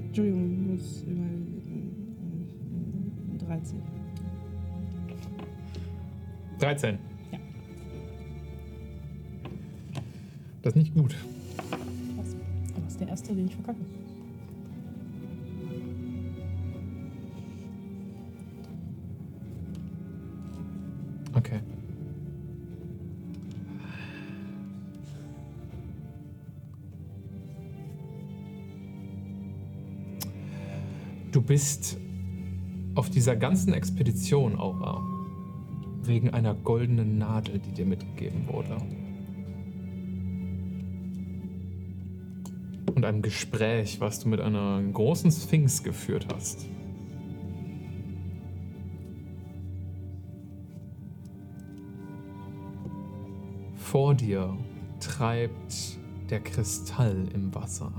Entschuldigung, 0.08 0.52
ich 0.52 0.58
muss 0.72 1.04
über 1.04 1.24
äh, 3.36 3.48
13. 3.48 3.82
13. 6.60 6.98
Ja. 7.32 7.40
Das 10.62 10.74
ist 10.74 10.78
nicht 10.78 10.94
gut. 10.94 11.16
Krass. 12.16 12.36
Aber 12.76 12.82
das 12.84 12.92
ist 12.94 13.00
der 13.00 13.08
erste, 13.08 13.34
den 13.34 13.46
ich 13.48 13.56
verkacke. 13.56 13.80
Okay. 21.36 21.60
Du 31.32 31.44
bist 31.44 31.98
auf 32.96 33.12
dieser 33.12 33.36
ganzen 33.36 33.74
Expedition, 33.74 34.58
Aura, 34.58 35.04
wegen 36.02 36.32
einer 36.32 36.56
goldenen 36.56 37.20
Nadel, 37.20 37.60
die 37.60 37.72
dir 37.72 37.86
mitgegeben 37.86 38.48
wurde. 38.48 38.78
Und 42.96 43.06
einem 43.06 43.22
Gespräch, 43.22 44.02
was 44.02 44.20
du 44.22 44.30
mit 44.30 44.42
einer 44.42 44.82
großen 44.82 45.32
Sphinx 45.32 45.84
geführt 45.84 46.26
hast. 46.34 46.66
Vor 53.76 54.16
dir 54.16 54.58
treibt 55.00 56.00
der 56.32 56.40
Kristall 56.40 57.28
im 57.36 57.54
Wasser 57.54 57.92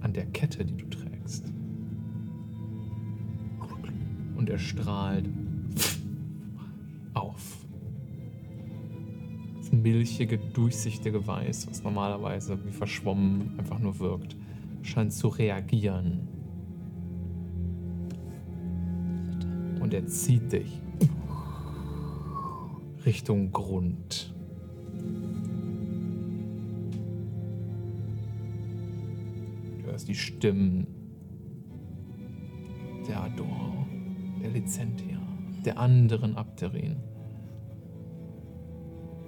an 0.00 0.12
der 0.12 0.26
Kette, 0.26 0.64
die 0.66 0.76
du 0.76 0.88
trägst. 0.88 1.07
Und 4.38 4.48
er 4.48 4.58
strahlt 4.58 5.28
auf. 7.12 7.58
Das 9.58 9.70
milchige, 9.72 10.38
durchsichtige 10.38 11.26
Weiß, 11.26 11.68
was 11.68 11.82
normalerweise 11.82 12.58
wie 12.64 12.70
verschwommen 12.70 13.58
einfach 13.58 13.78
nur 13.78 13.98
wirkt, 13.98 14.36
scheint 14.80 15.12
zu 15.12 15.28
reagieren. 15.28 16.26
Und 19.80 19.92
er 19.92 20.06
zieht 20.06 20.52
dich 20.52 20.80
Richtung 23.04 23.52
Grund. 23.52 24.34
Du 29.78 29.84
hörst 29.86 30.08
die 30.08 30.14
Stimmen 30.14 30.86
der 33.08 33.22
Ador, 33.22 33.86
der 34.42 34.50
Lizentia, 34.50 35.18
der 35.64 35.78
anderen 35.78 36.36
Abderin. 36.36 36.96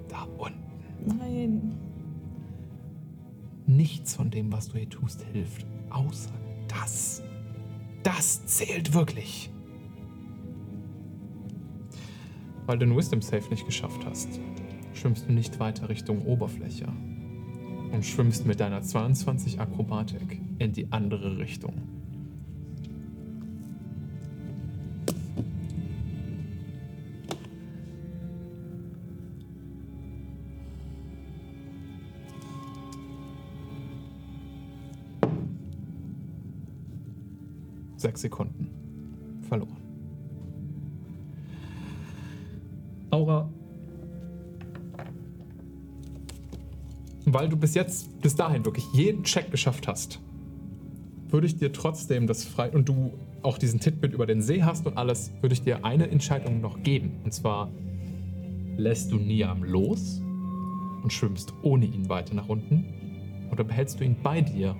Da 0.07 0.23
unten. 0.37 1.17
Nein. 1.17 1.75
Nichts 3.65 4.15
von 4.15 4.29
dem, 4.29 4.51
was 4.51 4.69
du 4.69 4.77
hier 4.77 4.89
tust, 4.89 5.23
hilft. 5.31 5.65
Außer 5.89 6.33
das. 6.67 7.23
Das 8.03 8.45
zählt 8.45 8.93
wirklich. 8.93 9.51
Weil 12.65 12.77
du 12.77 12.85
den 12.85 12.97
Wisdom 12.97 13.21
Save 13.21 13.49
nicht 13.49 13.65
geschafft 13.65 14.05
hast, 14.05 14.39
schwimmst 14.93 15.27
du 15.27 15.33
nicht 15.33 15.59
weiter 15.59 15.89
Richtung 15.89 16.25
Oberfläche 16.25 16.87
und 17.91 18.05
schwimmst 18.05 18.45
mit 18.45 18.59
deiner 18.59 18.81
22 18.81 19.59
Akrobatik 19.59 20.41
in 20.59 20.71
die 20.71 20.91
andere 20.91 21.37
Richtung. 21.37 22.00
Sechs 38.01 38.21
Sekunden. 38.21 38.67
Verloren. 39.47 39.77
Aura. 43.11 43.47
Weil 47.25 47.47
du 47.47 47.57
bis 47.57 47.75
jetzt, 47.75 48.19
bis 48.21 48.35
dahin 48.35 48.65
wirklich 48.65 48.85
jeden 48.93 49.23
Check 49.23 49.51
geschafft 49.51 49.87
hast, 49.87 50.19
würde 51.29 51.45
ich 51.45 51.57
dir 51.57 51.71
trotzdem 51.71 52.25
das 52.25 52.43
frei 52.43 52.71
und 52.71 52.89
du 52.89 53.13
auch 53.43 53.59
diesen 53.59 53.79
Titbit 53.79 54.13
über 54.13 54.25
den 54.25 54.41
See 54.41 54.63
hast 54.63 54.87
und 54.87 54.97
alles, 54.97 55.31
würde 55.41 55.53
ich 55.53 55.61
dir 55.61 55.85
eine 55.85 56.09
Entscheidung 56.09 56.59
noch 56.59 56.81
geben. 56.81 57.19
Und 57.23 57.33
zwar 57.33 57.71
lässt 58.77 59.11
du 59.11 59.17
Niam 59.17 59.63
los 59.63 60.21
und 61.03 61.13
schwimmst 61.13 61.53
ohne 61.61 61.85
ihn 61.85 62.09
weiter 62.09 62.33
nach 62.33 62.49
unten 62.49 62.83
oder 63.51 63.63
behältst 63.63 63.99
du 63.99 64.03
ihn 64.03 64.15
bei 64.23 64.41
dir 64.41 64.75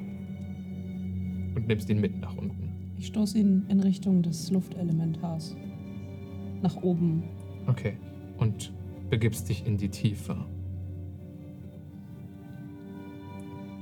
und 1.56 1.68
nimmst 1.68 1.88
ihn 1.90 2.02
mit 2.02 2.20
nach 2.20 2.36
unten. 2.36 2.61
Ich 3.02 3.08
stoße 3.08 3.40
ihn 3.40 3.66
in 3.68 3.80
Richtung 3.80 4.22
des 4.22 4.52
Luftelementars. 4.52 5.56
Nach 6.62 6.76
oben. 6.84 7.24
Okay. 7.66 7.98
Und 8.38 8.72
begibst 9.10 9.50
dich 9.50 9.66
in 9.66 9.76
die 9.76 9.90
Tiefe. 9.90 10.38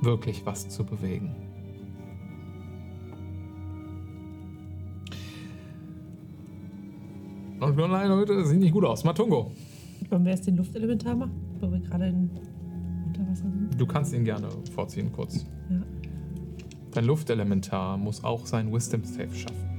Wirklich 0.01 0.45
was 0.45 0.69
zu 0.69 0.85
bewegen. 0.85 1.35
Und 7.59 7.75
nein, 7.75 8.07
Leute, 8.07 8.45
sieht 8.45 8.59
nicht 8.59 8.71
gut 8.71 8.85
aus. 8.85 9.03
Matungo, 9.03 9.51
Wollen 10.09 10.23
wir 10.23 10.31
erst 10.31 10.47
den 10.47 10.55
Luftelementar 10.55 11.13
machen, 11.13 11.33
wo 11.59 11.69
wir 11.69 11.81
gerade 11.81 12.07
in 12.07 12.29
Unterwasser 13.07 13.51
sind? 13.51 13.75
du 13.77 13.85
kannst 13.85 14.13
ihn 14.13 14.23
gerne 14.23 14.47
vorziehen, 14.71 15.11
kurz. 15.11 15.45
Ja. 15.69 15.98
Dein 16.91 17.05
Luftelementar 17.05 17.97
muss 17.97 18.23
auch 18.23 18.45
seinen 18.45 18.73
Wisdom 18.73 19.03
Save 19.03 19.33
schaffen. 19.35 19.69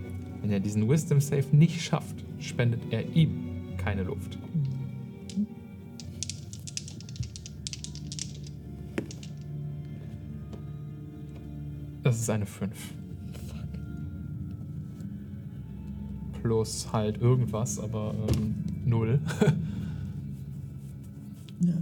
Wenn 0.41 0.51
er 0.51 0.61
diesen 0.61 0.89
Wisdom 0.89 1.21
Save 1.21 1.45
nicht 1.53 1.81
schafft, 1.83 2.25
spendet 2.39 2.81
er 2.91 3.05
ihm 3.15 3.77
keine 3.79 4.05
Luft. 4.05 4.39
Das 12.03 12.19
ist 12.19 12.31
eine 12.31 12.47
5. 12.47 12.95
Plus 16.43 16.93
halt 16.93 17.21
irgendwas, 17.21 17.79
aber 17.79 18.15
ähm, 18.29 18.55
0. 18.85 19.21
Ja. 21.63 21.75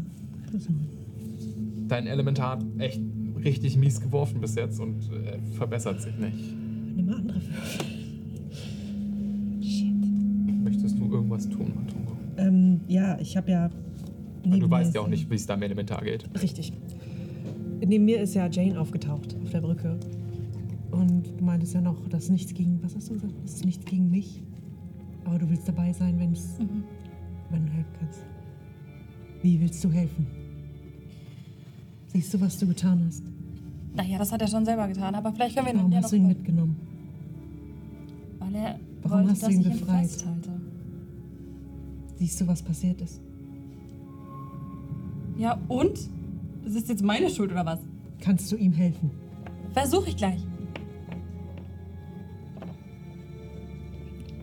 Dein 1.86 2.08
Elementar 2.08 2.58
hat 2.58 2.64
echt 2.78 3.00
richtig 3.44 3.76
mies 3.76 4.00
geworfen 4.00 4.40
bis 4.40 4.54
jetzt 4.54 4.80
und 4.80 5.10
äh, 5.12 5.38
verbessert 5.56 6.00
sich 6.00 6.16
nicht. 6.18 6.56
Nimm 6.96 7.06
mal 7.06 7.16
andere 7.16 7.36
Würfel. 7.36 7.86
Möchtest 10.62 10.98
du 10.98 11.10
irgendwas 11.10 11.48
tun, 11.48 11.72
Matungo? 11.74 12.12
Ähm, 12.36 12.80
ja, 12.88 13.18
ich 13.20 13.36
habe 13.36 13.50
ja. 13.50 13.70
Du 14.42 14.50
mir 14.50 14.70
weißt 14.70 14.94
ja 14.94 15.00
auch 15.00 15.08
nicht, 15.08 15.30
wie 15.30 15.34
es 15.34 15.46
deinem 15.46 15.62
Elementar 15.62 16.02
geht. 16.02 16.28
Richtig. 16.40 16.72
Neben 17.84 18.04
mir 18.04 18.20
ist 18.20 18.34
ja 18.34 18.48
Jane 18.48 18.78
aufgetaucht 18.78 19.36
auf 19.42 19.50
der 19.50 19.60
Brücke. 19.60 19.98
Und 20.90 21.38
du 21.38 21.44
meintest 21.44 21.74
ja 21.74 21.80
noch, 21.80 22.08
dass 22.08 22.28
nichts 22.28 22.54
gegen. 22.54 22.82
Was 22.82 22.96
hast 22.96 23.08
du 23.08 23.14
gesagt? 23.14 23.34
Das 23.42 23.54
ist 23.54 23.64
nichts 23.64 23.84
gegen 23.84 24.10
mich. 24.10 24.42
Aber 25.24 25.38
du 25.38 25.48
willst 25.48 25.68
dabei 25.68 25.92
sein, 25.92 26.18
wenn 26.18 26.32
es. 26.32 26.58
Wenn 27.50 27.66
du 27.66 27.72
helfen 27.72 27.92
kannst. 27.98 28.24
Wie 29.42 29.60
willst 29.60 29.82
du 29.84 29.90
helfen? 29.90 30.26
Siehst 32.18 32.34
du, 32.34 32.40
was 32.40 32.58
du 32.58 32.66
getan 32.66 33.04
hast? 33.06 33.22
Naja, 33.94 34.18
das 34.18 34.32
hat 34.32 34.42
er 34.42 34.48
schon 34.48 34.64
selber 34.64 34.88
getan, 34.88 35.14
aber 35.14 35.32
vielleicht 35.32 35.54
können 35.54 35.66
wir 35.68 35.72
ihn 35.74 35.78
Warum 35.78 35.92
ja 35.92 35.98
hast 35.98 36.02
noch 36.06 36.10
du 36.10 36.16
ihn 36.16 36.26
mitgenommen? 36.26 36.76
Weil 38.40 38.54
er 38.56 38.80
Warum 39.04 39.18
wollte, 39.18 39.30
hast 39.30 39.42
du 39.42 39.46
dass 39.46 39.54
ihn 39.54 39.60
ich 39.60 39.66
ihn 39.68 39.72
befreit? 39.78 40.06
festhalte. 40.08 40.50
Siehst 42.16 42.40
du, 42.40 42.46
was 42.48 42.60
passiert 42.60 43.00
ist? 43.00 43.20
Ja, 45.36 45.60
und? 45.68 45.96
Das 46.64 46.74
ist 46.74 46.88
jetzt 46.88 47.04
meine 47.04 47.30
Schuld, 47.30 47.52
oder 47.52 47.64
was? 47.64 47.78
Kannst 48.20 48.50
du 48.50 48.56
ihm 48.56 48.72
helfen? 48.72 49.12
Versuche 49.72 50.08
ich 50.08 50.16
gleich. 50.16 50.40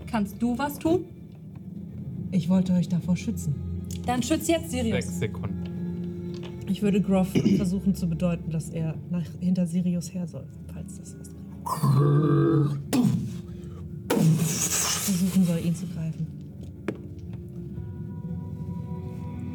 Kannst 0.08 0.42
du 0.42 0.58
was 0.58 0.80
tun? 0.80 1.04
Ich 2.32 2.48
wollte 2.48 2.72
euch 2.72 2.88
davor 2.88 3.18
schützen. 3.18 3.54
Dann 4.06 4.24
schütz 4.24 4.48
jetzt 4.48 4.72
Sirius. 4.72 5.04
Sechs 5.08 5.20
Sekunden. 5.20 5.55
Ich 6.68 6.82
würde 6.82 7.00
Groff 7.02 7.30
versuchen 7.58 7.96
zu 7.96 8.08
bedeuten, 8.08 8.50
dass 8.52 8.70
er 8.70 8.96
nach, 9.12 9.24
hinter 9.40 9.68
Sirius 9.68 10.14
her 10.14 10.28
soll, 10.28 10.46
falls 10.74 10.98
das 11.00 11.16
was. 11.20 11.30
Versuchen 15.06 15.46
soll, 15.46 15.60
ihn 15.64 15.76
zu 15.76 15.86
greifen. 15.88 16.28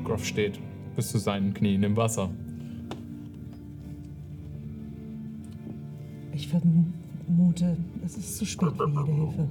Groff 0.05 0.25
steht 0.25 0.61
bis 0.97 1.11
zu 1.11 1.19
seinen 1.19 1.53
Knien 1.53 1.83
im 1.83 1.97
Wasser. 1.97 2.31
Ich 6.33 6.49
vermute, 6.49 7.77
es 8.05 8.17
ist 8.17 8.39
zu 8.39 8.47
spät 8.47 8.71
für 8.77 8.89
jede 8.89 9.13
Hilfe. 9.13 9.49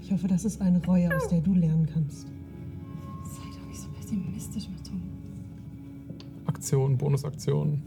Ich 0.00 0.12
hoffe, 0.12 0.28
das 0.28 0.44
ist 0.44 0.60
eine 0.60 0.84
Reue, 0.84 1.14
aus 1.16 1.28
der 1.28 1.40
du 1.40 1.54
lernen 1.54 1.86
kannst. 1.92 2.26
Sei 3.24 3.42
doch 3.58 3.66
nicht 3.68 3.80
so 3.80 3.88
pessimistisch, 3.88 4.68
Matum. 4.68 5.00
Aktion, 6.64 6.96
Bonusaktion. 6.96 7.82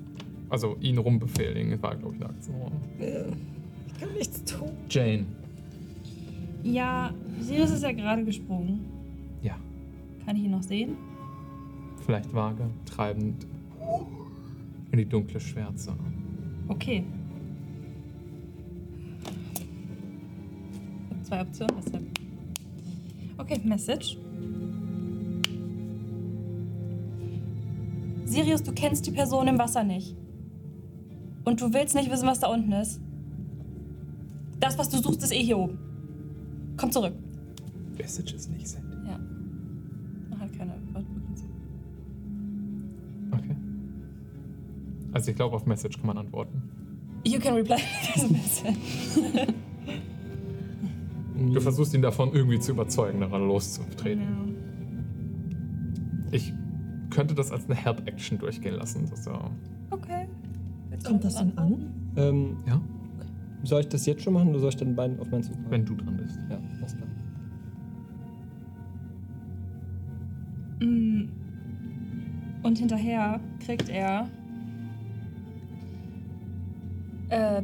Also 0.50 0.78
ihn 0.82 1.00
rumbefehligen 1.00 1.82
war, 1.82 1.96
glaube 1.96 2.16
ich, 2.16 2.22
eine 2.22 2.30
Aktion. 2.30 2.72
Ich 3.00 4.00
kann 4.00 4.14
nichts 4.14 4.44
tun. 4.44 4.70
Jane. 4.88 5.26
Ja, 6.62 7.12
Sirius 7.42 7.72
ist 7.72 7.82
ja 7.82 7.92
gerade 7.92 8.24
gesprungen. 8.24 8.86
Ja. 9.42 9.56
Kann 10.24 10.36
ich 10.36 10.44
ihn 10.44 10.52
noch 10.52 10.62
sehen? 10.62 10.96
Vielleicht 12.06 12.32
vage, 12.32 12.70
treibend 12.86 13.48
in 14.92 15.00
die 15.00 15.06
dunkle 15.06 15.40
Schwärze. 15.40 15.96
Okay. 16.68 17.04
Zwei 21.24 21.42
Optionen, 21.42 21.76
deshalb. 21.84 22.04
Okay, 23.40 23.60
Message. 23.64 24.20
Sirius, 28.38 28.62
du 28.62 28.72
kennst 28.72 29.08
die 29.08 29.12
Person 29.12 29.48
im 29.48 29.58
Wasser 29.58 29.84
nicht. 29.84 30.16
Und 31.44 31.60
du 31.60 31.74
willst 31.74 31.96
nicht 31.96 32.12
wissen, 32.12 32.28
was 32.28 32.40
da 32.40 32.48
unten 32.48 32.72
ist. 32.72 33.02
Das, 34.60 34.78
was 34.78 34.90
du 34.90 34.98
suchst, 34.98 35.24
ist 35.24 35.34
eh 35.34 35.42
hier 35.42 35.58
oben. 35.58 35.80
Komm 36.78 36.92
zurück. 36.92 37.14
Messages 37.98 38.48
nicht 38.50 38.68
senden. 38.68 39.08
Ja. 39.08 39.18
Man 40.30 40.40
hat 40.40 40.54
keine 40.56 40.74
Wortbegrenzung. 40.94 41.50
Okay. 43.32 43.56
Also 45.14 45.32
ich 45.32 45.36
glaube, 45.36 45.56
auf 45.56 45.66
Message 45.66 45.98
kann 45.98 46.06
man 46.06 46.20
antworten. 46.20 46.62
You 47.24 47.40
can 47.40 47.56
reply 47.56 47.78
to 48.14 48.20
this 48.20 48.30
message. 48.30 48.78
Du 51.54 51.60
versuchst 51.60 51.92
ihn 51.96 52.04
davon 52.04 52.34
irgendwie 52.34 52.60
zu 52.60 52.74
überzeugen, 52.74 53.20
daran 53.20 53.48
loszutreten. 53.48 54.56
Ich 56.32 56.54
könnte 57.18 57.34
das 57.34 57.52
als 57.52 57.66
eine 57.66 57.74
Help-Action 57.74 58.38
durchgehen 58.38 58.76
lassen. 58.76 59.10
Er, 59.26 59.50
Okay. 59.90 60.28
Du 60.92 61.10
Kommt 61.10 61.24
das 61.24 61.34
dann 61.34 61.52
an? 61.56 61.92
Ähm, 62.16 62.58
ja, 62.68 62.80
soll 63.64 63.82
ich 63.82 63.90
das 63.90 64.06
jetzt 64.06 64.22
schon 64.22 64.34
machen 64.34 64.50
oder 64.50 64.60
soll 64.60 64.70
ich 64.70 64.78
dann 64.78 64.96
beiden 64.96 65.20
auf 65.20 65.32
meinen 65.32 65.42
Zug 65.42 65.56
machen? 65.56 65.72
wenn 65.72 65.86
du 65.86 65.96
dran 65.96 66.16
bist. 66.16 66.40
Ja, 66.48 66.60
alles 66.80 66.96
klar. 66.96 67.10
Mm. 70.80 71.30
Und 72.62 72.78
hinterher 72.78 73.40
kriegt 73.66 73.90
er. 73.90 74.28
Äh, 77.30 77.64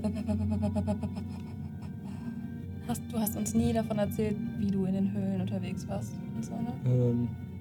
hast, 2.87 3.01
du 3.11 3.19
hast 3.19 3.37
uns 3.37 3.53
nie 3.53 3.71
davon 3.71 3.99
erzählt, 3.99 4.35
wie 4.57 4.71
du 4.71 4.85
in 4.85 4.93
den 4.93 5.13
Höhlen 5.13 5.41
unterwegs 5.41 5.87
warst 5.87 6.13
und 6.35 6.43
so, 6.43 6.53
ne? 6.53 6.73
Ähm, 6.85 7.29
Also 7.29 7.52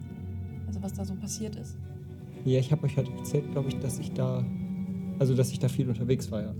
was 0.83 0.93
da 0.93 1.05
so 1.05 1.15
passiert 1.15 1.57
ist. 1.57 1.77
ja, 2.45 2.59
ich 2.59 2.73
habe 2.73 2.85
euch 2.85 2.97
halt 2.97 3.09
erzählt, 3.19 3.51
glaube 3.53 3.69
ich, 3.69 3.79
dass 3.79 3.99
ich 3.99 4.13
da, 4.13 4.45
also 5.19 5.35
dass 5.35 5.53
ich 5.53 5.59
da 5.59 5.69
viel 5.69 5.89
unterwegs 5.89 6.31
war, 6.31 6.43
ja. 6.43 6.55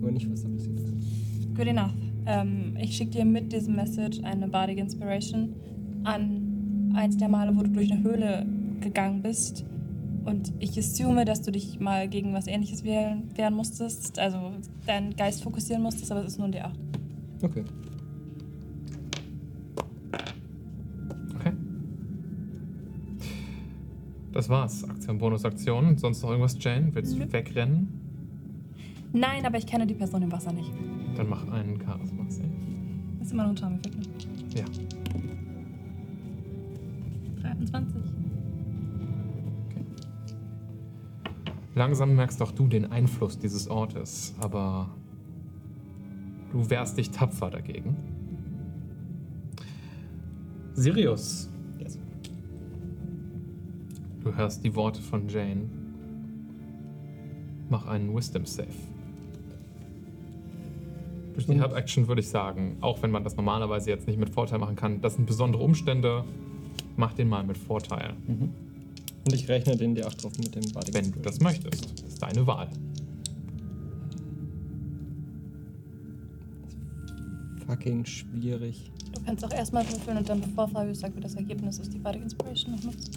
Aber 0.00 0.10
nicht, 0.10 0.30
was 0.30 0.42
da 0.42 0.48
passiert 0.48 0.80
ist. 0.80 1.54
Good 1.56 1.66
enough. 1.66 1.92
Ähm, 2.26 2.76
ich 2.80 2.96
schicke 2.96 3.10
dir 3.12 3.24
mit 3.24 3.52
diesem 3.52 3.76
Message 3.76 4.20
eine 4.22 4.48
Bardic 4.48 4.78
Inspiration 4.78 5.54
an 6.04 6.92
eins 6.94 7.16
der 7.16 7.28
Male, 7.28 7.54
wo 7.56 7.62
du 7.62 7.70
durch 7.70 7.90
eine 7.92 8.02
Höhle 8.02 8.46
gegangen 8.80 9.22
bist. 9.22 9.64
Und 10.24 10.52
ich 10.58 10.78
assume, 10.78 11.24
dass 11.26 11.42
du 11.42 11.50
dich 11.52 11.80
mal 11.80 12.08
gegen 12.08 12.32
was 12.32 12.46
ähnliches 12.46 12.82
wehren, 12.84 13.24
wehren 13.36 13.54
musstest. 13.54 14.18
Also 14.18 14.52
deinen 14.86 15.14
Geist 15.16 15.42
fokussieren 15.42 15.82
musstest, 15.82 16.10
aber 16.10 16.20
es 16.20 16.28
ist 16.32 16.38
nur 16.38 16.48
ein 16.48 16.54
D8. 16.54 16.72
Okay. 17.42 17.60
Okay. 17.60 17.64
Das 24.34 24.48
war's. 24.48 24.82
Aktion, 24.82 25.18
Bonusaktion. 25.18 25.96
Sonst 25.96 26.20
noch 26.22 26.30
irgendwas, 26.30 26.56
Jane? 26.58 26.92
Willst 26.92 27.16
du 27.16 27.32
wegrennen? 27.32 28.00
Nein, 29.12 29.46
aber 29.46 29.58
ich 29.58 29.66
kenne 29.66 29.86
die 29.86 29.94
Person 29.94 30.22
im 30.22 30.32
Wasser 30.32 30.52
nicht. 30.52 30.72
Dann 31.16 31.28
mach 31.28 31.46
einen 31.48 31.80
Charisma 31.80 32.24
Save. 32.28 32.48
Ist 33.20 33.32
immer 33.32 33.44
noch 33.44 33.50
ein 33.50 33.56
Charme-Effekt, 33.56 33.96
ne? 33.96 34.04
Ja. 34.56 34.64
23. 37.42 38.02
Langsam 41.76 42.16
merkst 42.16 42.42
auch 42.42 42.50
du 42.50 42.66
den 42.66 42.90
Einfluss 42.90 43.38
dieses 43.38 43.68
Ortes, 43.68 44.34
aber 44.40 44.90
du 46.50 46.68
wehrst 46.70 46.98
dich 46.98 47.12
tapfer 47.12 47.50
dagegen. 47.50 47.96
Sirius. 50.72 51.53
Du 54.24 54.34
hörst 54.34 54.64
die 54.64 54.74
Worte 54.74 55.00
von 55.00 55.28
Jane. 55.28 55.68
Mach 57.68 57.86
einen 57.86 58.14
Wisdom 58.14 58.44
Save. 58.46 58.68
Durch 61.34 61.46
die 61.46 61.52
Und- 61.52 61.60
Help-Action 61.60 62.08
würde 62.08 62.20
ich 62.20 62.28
sagen, 62.28 62.76
auch 62.80 63.02
wenn 63.02 63.10
man 63.10 63.24
das 63.24 63.36
normalerweise 63.36 63.90
jetzt 63.90 64.06
nicht 64.06 64.18
mit 64.18 64.30
Vorteil 64.30 64.58
machen 64.58 64.76
kann, 64.76 65.00
das 65.00 65.14
sind 65.14 65.26
besondere 65.26 65.62
Umstände, 65.62 66.24
mach 66.96 67.12
den 67.14 67.28
mal 67.28 67.42
mit 67.44 67.58
Vorteil. 67.58 68.14
Und 68.28 69.32
ich 69.32 69.48
rechne 69.48 69.76
den 69.76 69.96
D8 69.96 70.22
drauf 70.22 70.32
mit 70.38 70.54
dem 70.54 70.70
Bardic 70.72 70.94
Wenn 70.94 71.10
du 71.12 71.20
das 71.20 71.40
möchtest. 71.40 72.02
Das 72.02 72.08
ist 72.12 72.22
deine 72.22 72.46
Wahl. 72.46 72.68
Fucking 77.66 78.04
schwierig. 78.04 78.90
Du 79.14 79.20
kannst 79.24 79.44
auch 79.44 79.52
erstmal 79.52 79.88
würfeln 79.88 80.18
und 80.18 80.28
dann, 80.28 80.40
bevor 80.40 80.68
Fabius 80.68 81.00
sagt, 81.00 81.16
wie 81.16 81.20
das 81.20 81.34
Ergebnis 81.34 81.78
ist, 81.78 81.92
die 81.94 81.98
Bardic 81.98 82.22
Inspiration 82.22 82.74
noch 82.74 82.84
nutzen. 82.84 83.10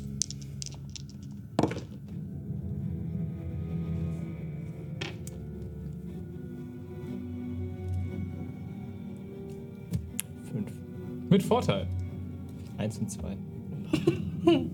Mit 11.37 11.45
Vorteil. 11.45 11.85
Eins 12.79 12.97
und 12.97 13.11
zwei. 13.11 13.37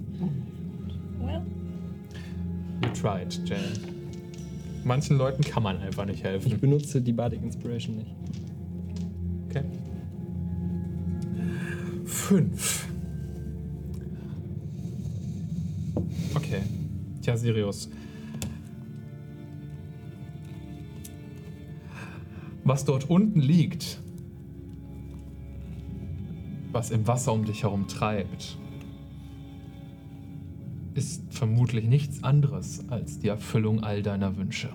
Well, 1.19 1.41
You 2.81 2.89
tried, 2.89 3.41
Jane. 3.45 3.73
Manchen 4.85 5.17
Leuten 5.17 5.43
kann 5.43 5.63
man 5.63 5.77
einfach 5.79 6.05
nicht 6.05 6.19
Ich 6.19 6.23
helfen. 6.23 6.59
benutze 6.59 7.01
die 7.01 7.11
Bardic 7.11 7.41
Inspiration 7.41 7.97
nicht. 7.97 8.11
Okay. 9.49 9.63
Fünf. 12.05 12.87
Tja, 17.21 17.37
Sirius. 17.37 17.89
Was 22.65 22.83
dort 22.85 23.09
unten 23.09 23.39
liegt, 23.39 24.01
was 26.73 26.91
im 26.91 27.07
Wasser 27.07 27.31
um 27.31 27.45
dich 27.45 27.63
herum 27.63 27.87
treibt, 27.87 28.57
ist 30.95 31.23
vermutlich 31.33 31.85
nichts 31.85 32.23
anderes 32.23 32.87
als 32.89 33.19
die 33.19 33.27
Erfüllung 33.27 33.83
all 33.83 34.01
deiner 34.01 34.35
Wünsche. 34.37 34.69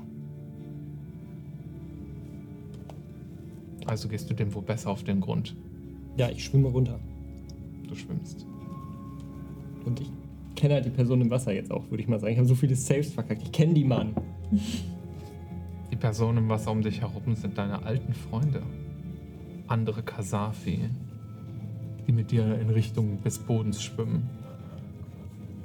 Also 3.86 4.08
gehst 4.08 4.28
du 4.30 4.34
dem 4.34 4.54
wohl 4.54 4.62
besser 4.62 4.90
auf 4.90 5.02
den 5.02 5.20
Grund. 5.20 5.56
Ja, 6.16 6.28
ich 6.28 6.44
schwimme 6.44 6.68
runter. 6.68 7.00
Du 7.88 7.94
schwimmst. 7.94 8.46
Und 9.84 10.00
ich 10.00 10.10
kenne 10.56 10.74
halt 10.74 10.84
die 10.84 10.90
Person 10.90 11.20
im 11.20 11.30
Wasser 11.30 11.52
jetzt 11.52 11.70
auch, 11.70 11.88
würde 11.90 12.02
ich 12.02 12.08
mal 12.08 12.20
sagen. 12.20 12.32
Ich 12.32 12.38
habe 12.38 12.48
so 12.48 12.54
viele 12.54 12.74
Saves 12.74 13.12
verkackt. 13.12 13.42
Ich 13.42 13.52
kenne 13.52 13.74
die 13.74 13.84
Mann. 13.84 14.14
Die 15.90 15.96
Personen 15.96 16.38
im 16.38 16.48
Wasser 16.48 16.70
um 16.70 16.82
dich 16.82 17.00
herum 17.00 17.34
sind 17.34 17.56
deine 17.56 17.84
alten 17.84 18.12
Freunde. 18.12 18.62
Andere 19.68 20.02
Kasafi, 20.02 20.80
die 22.08 22.12
mit 22.12 22.30
dir 22.30 22.58
in 22.58 22.70
Richtung 22.70 23.22
des 23.22 23.38
Bodens 23.38 23.80
schwimmen. 23.82 24.28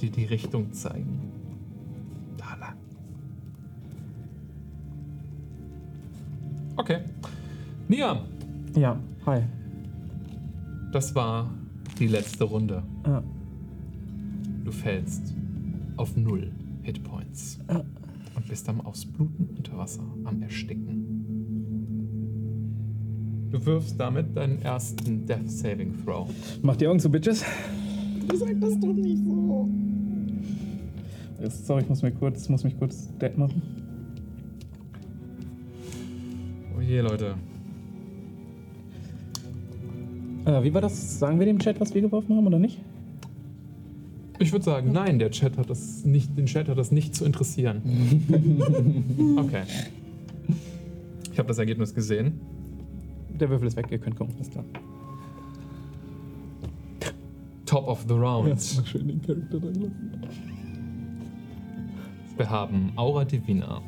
Die 0.01 0.09
die 0.09 0.25
Richtung 0.25 0.73
zeigen. 0.73 1.31
Da 2.37 2.55
lang. 2.59 2.75
Okay. 6.75 6.99
Nia, 7.87 8.21
Ja, 8.75 8.99
hi. 9.25 9.41
das 10.91 11.15
war 11.15 11.49
die 11.99 12.07
letzte 12.07 12.43
Runde. 12.43 12.83
Ah, 13.03 13.21
Du 14.63 14.71
fällst 14.71 15.33
auf 15.97 16.15
null 16.15 16.51
Hitpoints. 16.81 17.59
Ah. 17.67 17.81
Und 18.35 18.47
bist 18.47 18.67
am 18.67 18.81
Ausbluten 18.81 19.49
unter 19.57 19.77
Wasser, 19.77 20.03
am 20.23 20.41
Ersticken. 20.41 21.02
Du 23.53 23.63
wirfst 23.67 23.99
damit 23.99 24.35
deinen 24.35 24.63
ersten 24.63 25.27
Death 25.27 25.47
Saving 25.47 25.93
Throw. 26.03 26.27
Macht 26.63 26.81
die 26.81 26.87
Augen 26.87 26.99
zu, 26.99 27.07
Bitches. 27.07 27.45
Du 28.27 28.35
sagst 28.35 28.55
das 28.59 28.79
doch 28.79 28.93
nicht 28.93 29.23
so. 29.23 29.69
Jetzt, 31.39 31.67
sorry, 31.67 31.83
ich 31.83 31.89
muss, 31.89 32.01
mir 32.01 32.11
kurz, 32.13 32.49
muss 32.49 32.63
mich 32.63 32.75
kurz 32.79 33.15
dead 33.21 33.37
machen. 33.37 33.61
Oh 36.75 36.81
je, 36.81 37.01
Leute. 37.01 37.35
Äh, 40.45 40.63
wie 40.63 40.73
war 40.73 40.81
das? 40.81 41.19
Sagen 41.19 41.37
wir 41.37 41.45
dem 41.45 41.59
Chat, 41.59 41.79
was 41.79 41.93
wir 41.93 42.01
geworfen 42.01 42.35
haben 42.35 42.47
oder 42.47 42.57
nicht? 42.57 42.81
Ich 44.39 44.51
würde 44.51 44.65
sagen, 44.65 44.91
nein, 44.91 45.19
der 45.19 45.29
Chat 45.29 45.59
hat 45.59 45.69
das 45.69 46.03
nicht, 46.05 46.35
den 46.35 46.47
Chat 46.47 46.69
hat 46.69 46.79
das 46.79 46.91
nicht 46.91 47.13
zu 47.13 47.23
interessieren. 47.23 47.83
Okay. 49.37 49.61
Ich 51.31 51.37
habe 51.37 51.47
das 51.47 51.57
Ergebnis 51.59 51.93
gesehen. 51.93 52.39
Der 53.39 53.49
Würfel 53.49 53.67
ist 53.67 53.75
weg, 53.75 53.87
ihr 53.89 53.99
könnt 53.99 54.15
gucken, 54.15 54.37
ist 54.39 54.51
klar. 54.51 54.65
Top 57.65 57.87
of 57.87 58.05
the 58.07 58.13
round. 58.13 58.61
schön 58.85 59.07
den 59.07 59.21
Charakter 59.21 59.59
drin 59.59 59.73
lassen. 59.73 60.21
Wir 62.37 62.49
haben 62.49 62.91
Aura 62.95 63.25
Divina. 63.25 63.81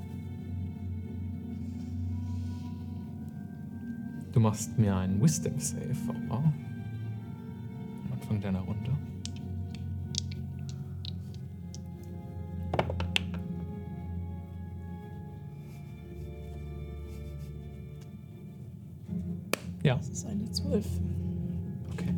Du 4.32 4.40
machst 4.40 4.78
mir 4.78 4.96
einen 4.96 5.22
Wisdom 5.22 5.60
Save, 5.60 5.96
Aura. 6.30 6.44
Am 8.04 8.14
Anfang 8.14 8.42
deiner 8.42 8.62
Runde. 8.62 8.92
Ja, 19.86 19.98
Das 19.98 20.10
ist 20.10 20.26
eine 20.26 20.50
12. 20.52 20.86
okay. 21.94 22.14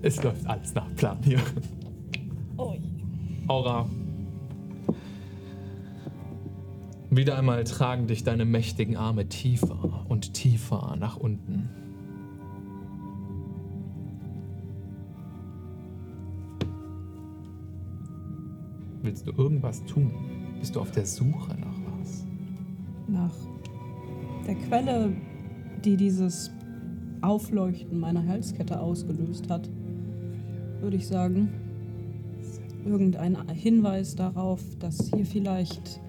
Es 0.00 0.22
läuft 0.22 0.46
alles 0.46 0.74
nach 0.74 0.94
Plan 0.96 1.18
hier. 1.22 1.38
Oh, 2.56 2.74
Aura. 3.46 3.86
Wieder 7.10 7.36
einmal 7.36 7.64
tragen 7.64 8.06
dich 8.06 8.24
deine 8.24 8.46
mächtigen 8.46 8.96
Arme 8.96 9.28
tiefer 9.28 10.06
und 10.08 10.32
tiefer 10.32 10.96
nach 10.98 11.16
unten. 11.18 11.68
Willst 19.02 19.26
du 19.26 19.32
irgendwas 19.32 19.84
tun? 19.84 20.12
Bist 20.58 20.76
du 20.76 20.80
auf 20.80 20.90
der 20.92 21.06
Suche 21.06 21.54
nach 21.58 21.76
was? 21.98 22.24
nach 23.08 23.34
der 24.46 24.54
Quelle, 24.54 25.12
die 25.84 25.96
dieses 25.96 26.50
Aufleuchten 27.22 28.00
meiner 28.00 28.26
Halskette 28.26 28.80
ausgelöst 28.80 29.50
hat, 29.50 29.68
würde 30.80 30.96
ich 30.96 31.06
sagen. 31.06 31.48
Irgendein 32.84 33.36
Hinweis 33.48 34.16
darauf, 34.16 34.62
dass 34.78 35.10
hier 35.14 35.26
vielleicht 35.26 36.00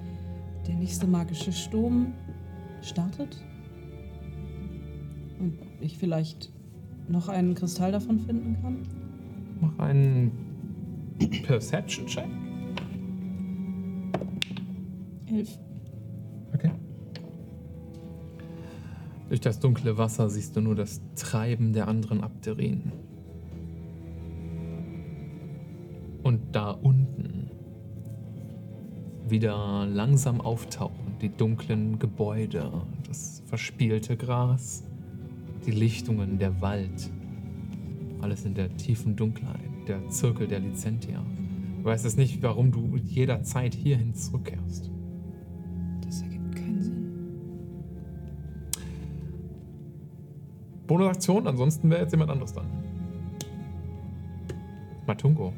der 0.67 0.75
nächste 0.75 1.07
magische 1.07 1.51
Sturm 1.51 2.13
startet. 2.81 3.43
Und 5.39 5.57
ich 5.81 5.97
vielleicht 5.97 6.51
noch 7.09 7.27
einen 7.27 7.55
Kristall 7.55 7.91
davon 7.91 8.19
finden 8.19 8.57
kann. 8.61 8.77
Mach 9.59 9.79
einen 9.79 10.31
Perception-Check. 11.43 12.27
Elf. 15.27 15.59
Durch 19.41 19.55
das 19.55 19.59
dunkle 19.59 19.97
Wasser 19.97 20.29
siehst 20.29 20.55
du 20.55 20.61
nur 20.61 20.75
das 20.75 21.01
Treiben 21.15 21.73
der 21.73 21.87
anderen 21.87 22.21
Abderien. 22.21 22.91
Und 26.21 26.55
da 26.55 26.69
unten 26.69 27.49
wieder 29.27 29.87
langsam 29.87 30.41
auftauchen 30.41 31.17
die 31.23 31.29
dunklen 31.29 31.97
Gebäude, 31.97 32.71
das 33.07 33.41
verspielte 33.47 34.15
Gras, 34.15 34.83
die 35.65 35.71
Lichtungen, 35.71 36.37
der 36.37 36.61
Wald. 36.61 37.09
Alles 38.21 38.45
in 38.45 38.53
der 38.53 38.77
tiefen 38.77 39.15
Dunkelheit, 39.15 39.87
der 39.87 40.07
Zirkel 40.09 40.47
der 40.47 40.59
Lizentia. 40.59 41.25
Du 41.79 41.85
weißt 41.85 42.05
es 42.05 42.15
nicht, 42.15 42.43
warum 42.43 42.71
du 42.71 42.95
jederzeit 42.95 43.73
hierhin 43.73 44.13
zurückkehrst. 44.13 44.91
Bonusaktion, 50.91 51.47
ansonsten 51.47 51.89
wäre 51.89 52.01
jetzt 52.01 52.11
jemand 52.11 52.31
anderes 52.31 52.51
dran. 52.51 52.65
Matungo. 55.07 55.53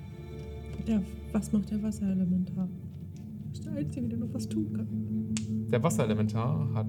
Ja, 0.85 1.01
was 1.31 1.51
macht 1.51 1.71
der 1.71 1.81
Wasserelementar? 1.81 2.69
Das 3.49 3.59
ist 3.59 3.65
der 3.65 3.73
Einzige, 3.73 4.07
der 4.09 4.19
noch 4.19 4.31
was 4.31 4.47
tun 4.47 4.71
kann. 4.73 4.87
Der 5.71 5.81
Wasserelementar 5.81 6.71
hat 6.75 6.85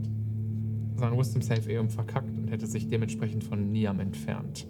seinen 0.96 1.18
Wisdom 1.18 1.40
Save 1.40 1.72
eben 1.72 1.88
verkackt 1.88 2.36
und 2.36 2.50
hätte 2.50 2.66
sich 2.66 2.86
dementsprechend 2.86 3.44
von 3.44 3.72
Niam 3.72 3.98
entfernt. 3.98 4.66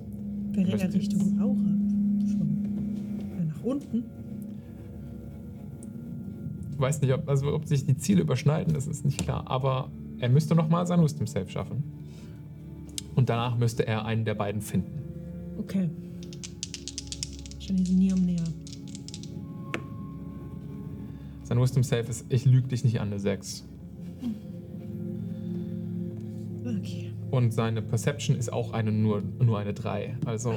Wäre 0.52 0.80
er 0.80 0.94
Richtung 0.94 1.40
Aura 1.40 1.56
schon 2.30 3.48
nach 3.48 3.64
unten? 3.64 4.04
Ich 6.70 6.78
weiß 6.78 7.00
nicht, 7.02 7.12
ob, 7.12 7.28
also 7.28 7.52
ob 7.52 7.66
sich 7.66 7.84
die 7.84 7.96
Ziele 7.96 8.22
überschneiden, 8.22 8.72
das 8.72 8.86
ist 8.86 9.04
nicht 9.04 9.18
klar. 9.18 9.42
Aber 9.48 9.90
er 10.20 10.28
müsste 10.28 10.54
nochmal 10.54 10.86
seinen 10.86 11.02
Wisdom 11.02 11.26
Save 11.26 11.48
schaffen. 11.48 12.03
Und 13.14 13.28
danach 13.28 13.56
müsste 13.56 13.86
er 13.86 14.04
einen 14.04 14.24
der 14.24 14.34
beiden 14.34 14.60
finden. 14.60 15.02
Okay. 15.58 15.88
Wahrscheinlich 17.54 17.88
sind 17.88 17.98
Niam 17.98 18.20
näher. 18.20 18.44
Sein 21.44 21.60
Wisdom 21.60 21.82
Save 21.82 22.08
ist, 22.08 22.26
ich 22.28 22.44
lüge 22.44 22.68
dich 22.68 22.84
nicht 22.84 23.00
an, 23.00 23.08
eine 23.08 23.18
6. 23.18 23.66
Okay. 26.64 27.12
Und 27.30 27.52
seine 27.52 27.82
Perception 27.82 28.36
ist 28.36 28.52
auch 28.52 28.72
eine, 28.72 28.92
nur, 28.92 29.22
nur 29.40 29.58
eine 29.58 29.74
3. 29.74 30.16
Also 30.24 30.54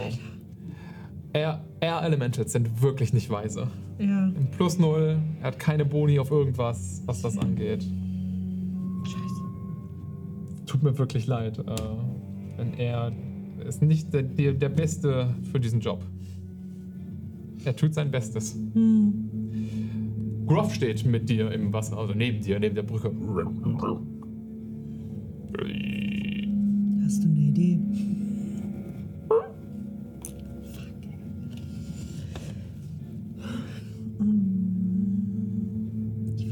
Air 1.33 1.61
Elementals 1.81 2.51
sind 2.51 2.81
wirklich 2.81 3.13
nicht 3.13 3.29
weise. 3.29 3.67
Ja. 3.99 4.27
Im 4.27 4.49
Plus 4.51 4.79
0, 4.79 5.19
er 5.41 5.47
hat 5.47 5.59
keine 5.59 5.85
Boni 5.85 6.19
auf 6.19 6.31
irgendwas, 6.31 7.03
was 7.05 7.21
das 7.21 7.37
angeht. 7.37 7.83
Scheiße. 9.03 10.65
Tut 10.65 10.83
mir 10.83 10.97
wirklich 10.97 11.27
leid. 11.27 11.59
Äh, 11.59 11.63
denn 12.57 12.73
er 12.73 13.11
ist 13.67 13.81
nicht 13.81 14.13
der, 14.13 14.23
der, 14.23 14.53
der 14.53 14.69
Beste 14.69 15.33
für 15.51 15.59
diesen 15.59 15.79
Job. 15.79 16.03
Er 17.65 17.75
tut 17.75 17.93
sein 17.93 18.11
Bestes. 18.11 18.57
Hm. 18.73 20.45
Groff 20.45 20.73
steht 20.73 21.05
mit 21.05 21.29
dir 21.29 21.51
im 21.51 21.73
Wasser, 21.73 21.97
also 21.97 22.13
neben 22.13 22.41
dir, 22.41 22.59
neben 22.59 22.75
der 22.75 22.83
Brücke. 22.83 23.11
Hast 27.03 27.23
du 27.23 27.27
eine 27.27 27.39
Idee? 27.39 27.79
Hm. 34.19 34.57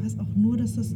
weiß 0.06 0.20
auch 0.20 0.36
nur, 0.36 0.58
dass 0.58 0.76
das 0.76 0.96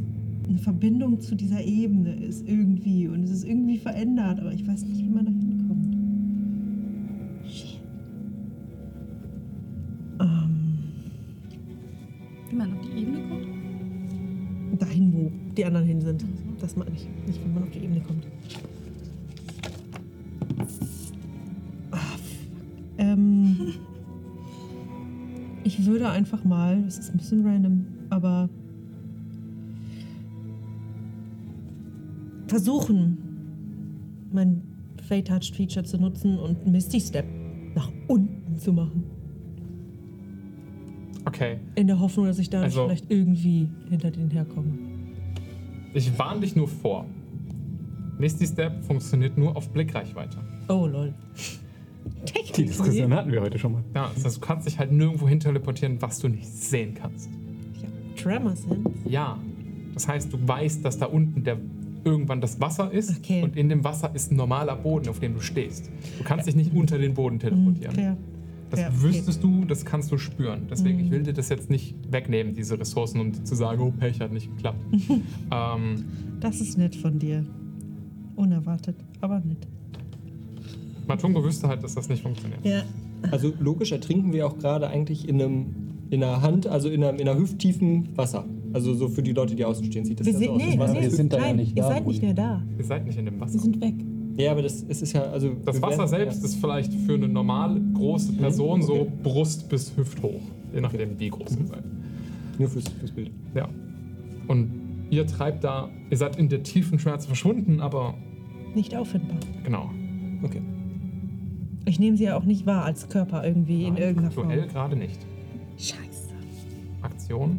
Verbindung 0.60 1.20
zu 1.20 1.34
dieser 1.34 1.64
Ebene 1.64 2.14
ist 2.14 2.46
irgendwie 2.46 3.08
und 3.08 3.24
es 3.24 3.30
ist 3.30 3.44
irgendwie 3.44 3.78
verändert, 3.78 4.40
aber 4.40 4.52
ich 4.52 4.66
weiß 4.66 4.84
nicht, 4.84 5.04
wie 5.04 5.08
man 5.08 5.24
da 5.24 5.30
hinkommt. 5.30 5.96
Shit. 7.46 7.80
Ähm, 10.20 10.78
Wie 12.48 12.56
man 12.56 12.72
auf 12.72 12.80
die 12.82 13.00
Ebene 13.00 13.28
kommt? 13.28 13.60
dahin, 14.80 15.12
wo 15.12 15.30
die 15.56 15.64
anderen 15.64 15.86
hin 15.86 16.00
sind. 16.00 16.24
Das 16.60 16.76
meine 16.76 16.90
ich. 16.94 17.08
Nicht, 17.26 17.44
wie 17.44 17.48
man 17.48 17.62
auf 17.62 17.70
die 17.70 17.80
Ebene 17.80 18.00
kommt. 18.00 18.24
Fuck. 21.90 22.00
ähm, 22.98 23.56
ich 25.64 25.84
würde 25.84 26.08
einfach 26.08 26.44
mal, 26.44 26.82
das 26.82 26.98
ist 26.98 27.10
ein 27.10 27.18
bisschen 27.18 27.46
random, 27.46 27.86
aber 28.10 28.48
versuchen, 32.50 33.16
mein 34.32 34.62
Fate 35.08 35.28
Touched 35.28 35.56
Feature 35.56 35.84
zu 35.84 35.96
nutzen 35.98 36.38
und 36.38 36.66
Misty 36.66 37.00
Step 37.00 37.24
nach 37.74 37.90
unten 38.08 38.58
zu 38.58 38.72
machen. 38.72 39.04
Okay. 41.24 41.58
In 41.76 41.86
der 41.86 41.98
Hoffnung, 42.00 42.26
dass 42.26 42.38
ich 42.38 42.50
da 42.50 42.62
Also- 42.62 42.84
vielleicht 42.86 43.10
irgendwie 43.10 43.68
hinter 43.88 44.10
denen 44.10 44.30
herkomme. 44.30 44.72
Ich 45.94 46.16
warne 46.18 46.40
dich 46.40 46.56
nur 46.56 46.68
vor. 46.68 47.06
Misty 48.18 48.46
Step 48.46 48.84
funktioniert 48.84 49.36
nur 49.38 49.56
auf 49.56 49.70
Blickreichweite. 49.70 50.38
Oh 50.68 50.86
lol. 50.86 51.14
Die 52.56 52.64
Diskussion 52.64 53.12
hatten 53.14 53.30
wir 53.32 53.40
heute 53.40 53.58
schon 53.58 53.72
mal. 53.72 53.84
Ja, 53.94 54.10
das 54.14 54.24
heißt, 54.24 54.36
du 54.36 54.40
kannst 54.40 54.66
dich 54.66 54.78
halt 54.78 54.92
nirgendwo 54.92 55.28
hin 55.28 55.40
teleportieren, 55.40 56.00
was 56.02 56.18
du 56.18 56.28
nicht 56.28 56.46
sehen 56.48 56.94
kannst. 56.94 57.28
Habe 57.28 57.92
Tremor 58.16 58.56
Sense. 58.56 58.90
Ja. 59.08 59.38
Das 59.94 60.06
heißt, 60.08 60.32
du 60.32 60.38
weißt, 60.46 60.84
dass 60.84 60.98
da 60.98 61.06
unten 61.06 61.44
der 61.44 61.58
irgendwann 62.04 62.40
das 62.40 62.60
Wasser 62.60 62.90
ist 62.92 63.18
Okay. 63.18 63.42
und 63.42 63.56
in 63.56 63.68
dem 63.68 63.84
Wasser 63.84 64.14
ist 64.14 64.30
ein 64.32 64.36
normaler 64.36 64.76
Boden, 64.76 65.08
auf 65.08 65.20
dem 65.20 65.34
du 65.34 65.40
stehst. 65.40 65.90
Du 66.18 66.24
kannst 66.24 66.46
dich 66.46 66.56
nicht 66.56 66.72
unter 66.74 66.98
den 66.98 67.14
Boden 67.14 67.38
teleportieren. 67.38 67.94
Fair. 67.94 68.16
Das 68.70 68.80
Ja, 68.80 68.86
okay. 68.88 68.96
wüsstest 69.02 69.42
du, 69.42 69.64
das 69.64 69.84
kannst 69.84 70.12
du 70.12 70.18
spüren. 70.18 70.68
Deswegen, 70.70 70.98
Mhm. 70.98 71.04
ich 71.04 71.10
will 71.10 71.22
dir 71.24 71.32
das 71.32 71.48
jetzt 71.48 71.70
nicht 71.70 71.94
wegnehmen, 72.10 72.54
diese 72.54 72.78
Ressourcen, 72.78 73.20
um 73.20 73.32
dir 73.32 73.42
zu 73.42 73.54
sagen, 73.56 73.80
oh, 73.82 73.90
Pech 73.90 74.20
hat 74.20 74.32
nicht 74.32 74.48
geklappt. 74.54 74.78
ähm, 75.50 76.04
Das 76.38 76.60
ist 76.60 76.78
nett 76.78 76.94
von 76.94 77.18
dir. 77.18 77.44
Unerwartet, 78.36 78.96
aber 79.20 79.40
nett. 79.40 79.66
Matungo 81.06 81.42
wüsste 81.44 81.68
halt, 81.68 81.82
dass 81.82 81.94
das 81.94 82.08
nicht 82.08 82.22
funktioniert. 82.22 82.64
Ja. 82.64 82.82
Also 83.30 83.52
logisch 83.58 83.92
ertrinken 83.92 84.32
wir 84.32 84.46
auch 84.46 84.56
gerade 84.58 84.88
eigentlich 84.88 85.28
in 85.28 85.40
einem 85.42 85.66
in 86.10 86.24
einer 86.24 86.42
Hand, 86.42 86.66
also 86.66 86.88
in 86.88 87.04
einer, 87.04 87.20
in 87.20 87.28
einer 87.28 87.38
hüfttiefen 87.38 88.08
Wasser. 88.16 88.44
Also 88.72 88.94
so 88.94 89.08
für 89.08 89.22
die 89.22 89.32
Leute, 89.32 89.54
die 89.54 89.64
außen 89.64 89.84
stehen, 89.84 90.04
sieht 90.04 90.20
das 90.20 90.26
Wir 90.26 90.32
ja 90.34 90.38
so 90.40 90.50
aus. 90.52 90.58
nee, 90.62 90.76
Das 90.76 90.94
wir 90.94 91.10
sind 91.10 91.32
da 91.32 91.36
ja 91.38 91.42
nein, 91.44 91.56
nicht 91.56 91.76
ihr 91.76 91.82
da, 91.82 91.88
seid 91.88 92.06
nicht 92.06 92.22
mehr 92.22 92.34
da. 92.34 92.62
Ihr 92.78 92.84
seid 92.84 93.04
nicht 93.06 93.18
in 93.18 93.24
dem 93.26 93.40
Wasser. 93.40 93.54
Wir 93.54 93.60
sind 93.60 93.80
weg. 93.80 93.94
Ja, 94.36 94.52
aber 94.52 94.62
das 94.62 94.84
es 94.88 95.02
ist 95.02 95.12
ja, 95.12 95.22
also. 95.22 95.50
Das 95.64 95.82
Wasser 95.82 95.98
werden- 95.98 96.08
selbst 96.08 96.38
ja. 96.40 96.44
ist 96.46 96.54
vielleicht 96.56 96.94
für 96.94 97.14
eine 97.14 97.28
normale 97.28 97.80
große 97.94 98.32
Person 98.34 98.80
so 98.82 98.94
okay. 99.00 99.10
Brust 99.22 99.68
bis 99.68 99.94
hüfthoch. 99.96 100.40
Je 100.72 100.80
nachdem, 100.80 101.18
wie 101.18 101.28
groß 101.28 101.56
ihr 101.58 101.66
seid. 101.66 101.82
Nur 102.58 102.68
fürs, 102.68 102.88
fürs 102.88 103.10
Bild. 103.10 103.30
Ja. 103.54 103.68
Und 104.46 104.70
ihr 105.10 105.26
treibt 105.26 105.64
da, 105.64 105.88
ihr 106.10 106.16
seid 106.16 106.36
in 106.36 106.48
der 106.48 106.62
tiefen 106.62 106.98
Schmerze 106.98 107.26
verschwunden, 107.26 107.80
aber 107.80 108.14
Nicht 108.74 108.94
auffindbar. 108.96 109.38
genau. 109.64 109.90
Okay. 110.42 110.62
Ich 111.86 111.98
nehme 111.98 112.16
sie 112.16 112.24
ja 112.24 112.36
auch 112.38 112.44
nicht 112.44 112.66
wahr 112.66 112.84
als 112.84 113.08
Körper 113.08 113.44
irgendwie 113.44 113.84
in 113.84 113.96
irgendeiner 113.96 114.30
Form. 114.30 114.48
Aktuell 114.48 114.68
gerade 114.68 114.96
nicht. 114.96 115.18
Scheiße. 115.76 116.30
Aktion. 117.02 117.58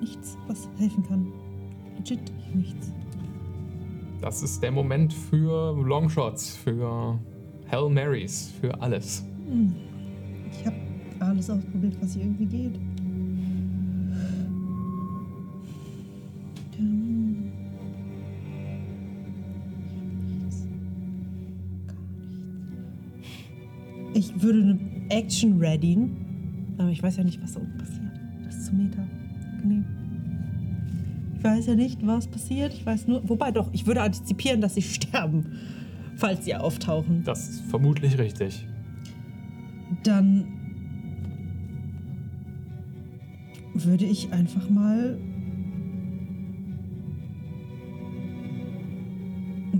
Nichts, 0.00 0.36
was 0.46 0.68
helfen 0.78 1.02
kann. 1.06 1.32
Legit 1.96 2.20
nichts. 2.54 2.92
Das 4.20 4.42
ist 4.42 4.62
der 4.62 4.72
Moment 4.72 5.12
für 5.12 5.72
Longshots, 5.82 6.56
für 6.56 7.18
Hail 7.70 7.90
Marys, 7.90 8.52
für 8.60 8.80
alles. 8.80 9.24
Hm. 9.48 9.74
Ich 10.50 10.66
habe 10.66 10.76
alles 11.20 11.50
ausprobiert, 11.50 11.96
was 12.00 12.16
irgendwie 12.16 12.46
geht. 12.46 12.80
Ich 24.16 24.42
würde 24.42 24.60
eine 24.60 24.78
Action 25.10 25.58
readyen, 25.58 26.16
aber 26.78 26.88
ich 26.88 27.02
weiß 27.02 27.18
ja 27.18 27.24
nicht, 27.24 27.42
was 27.42 27.52
da 27.52 27.60
unten 27.60 27.76
passiert. 27.76 28.18
Das 28.46 28.56
ist 28.56 28.66
zu 28.66 28.74
Meta. 28.74 29.06
Nee. 29.66 29.82
Ich 31.36 31.44
weiß 31.44 31.66
ja 31.66 31.74
nicht, 31.74 32.06
was 32.06 32.26
passiert. 32.26 32.72
Ich 32.72 32.84
weiß 32.84 33.06
nur, 33.06 33.28
wobei 33.28 33.50
doch, 33.50 33.68
ich 33.72 33.86
würde 33.86 34.02
antizipieren, 34.02 34.60
dass 34.60 34.74
sie 34.74 34.82
sterben, 34.82 35.58
falls 36.16 36.44
sie 36.44 36.54
auftauchen. 36.54 37.22
Das 37.24 37.48
ist 37.48 37.60
vermutlich 37.62 38.18
richtig. 38.18 38.66
Dann 40.02 40.46
würde 43.74 44.04
ich 44.04 44.32
einfach 44.32 44.68
mal 44.70 45.18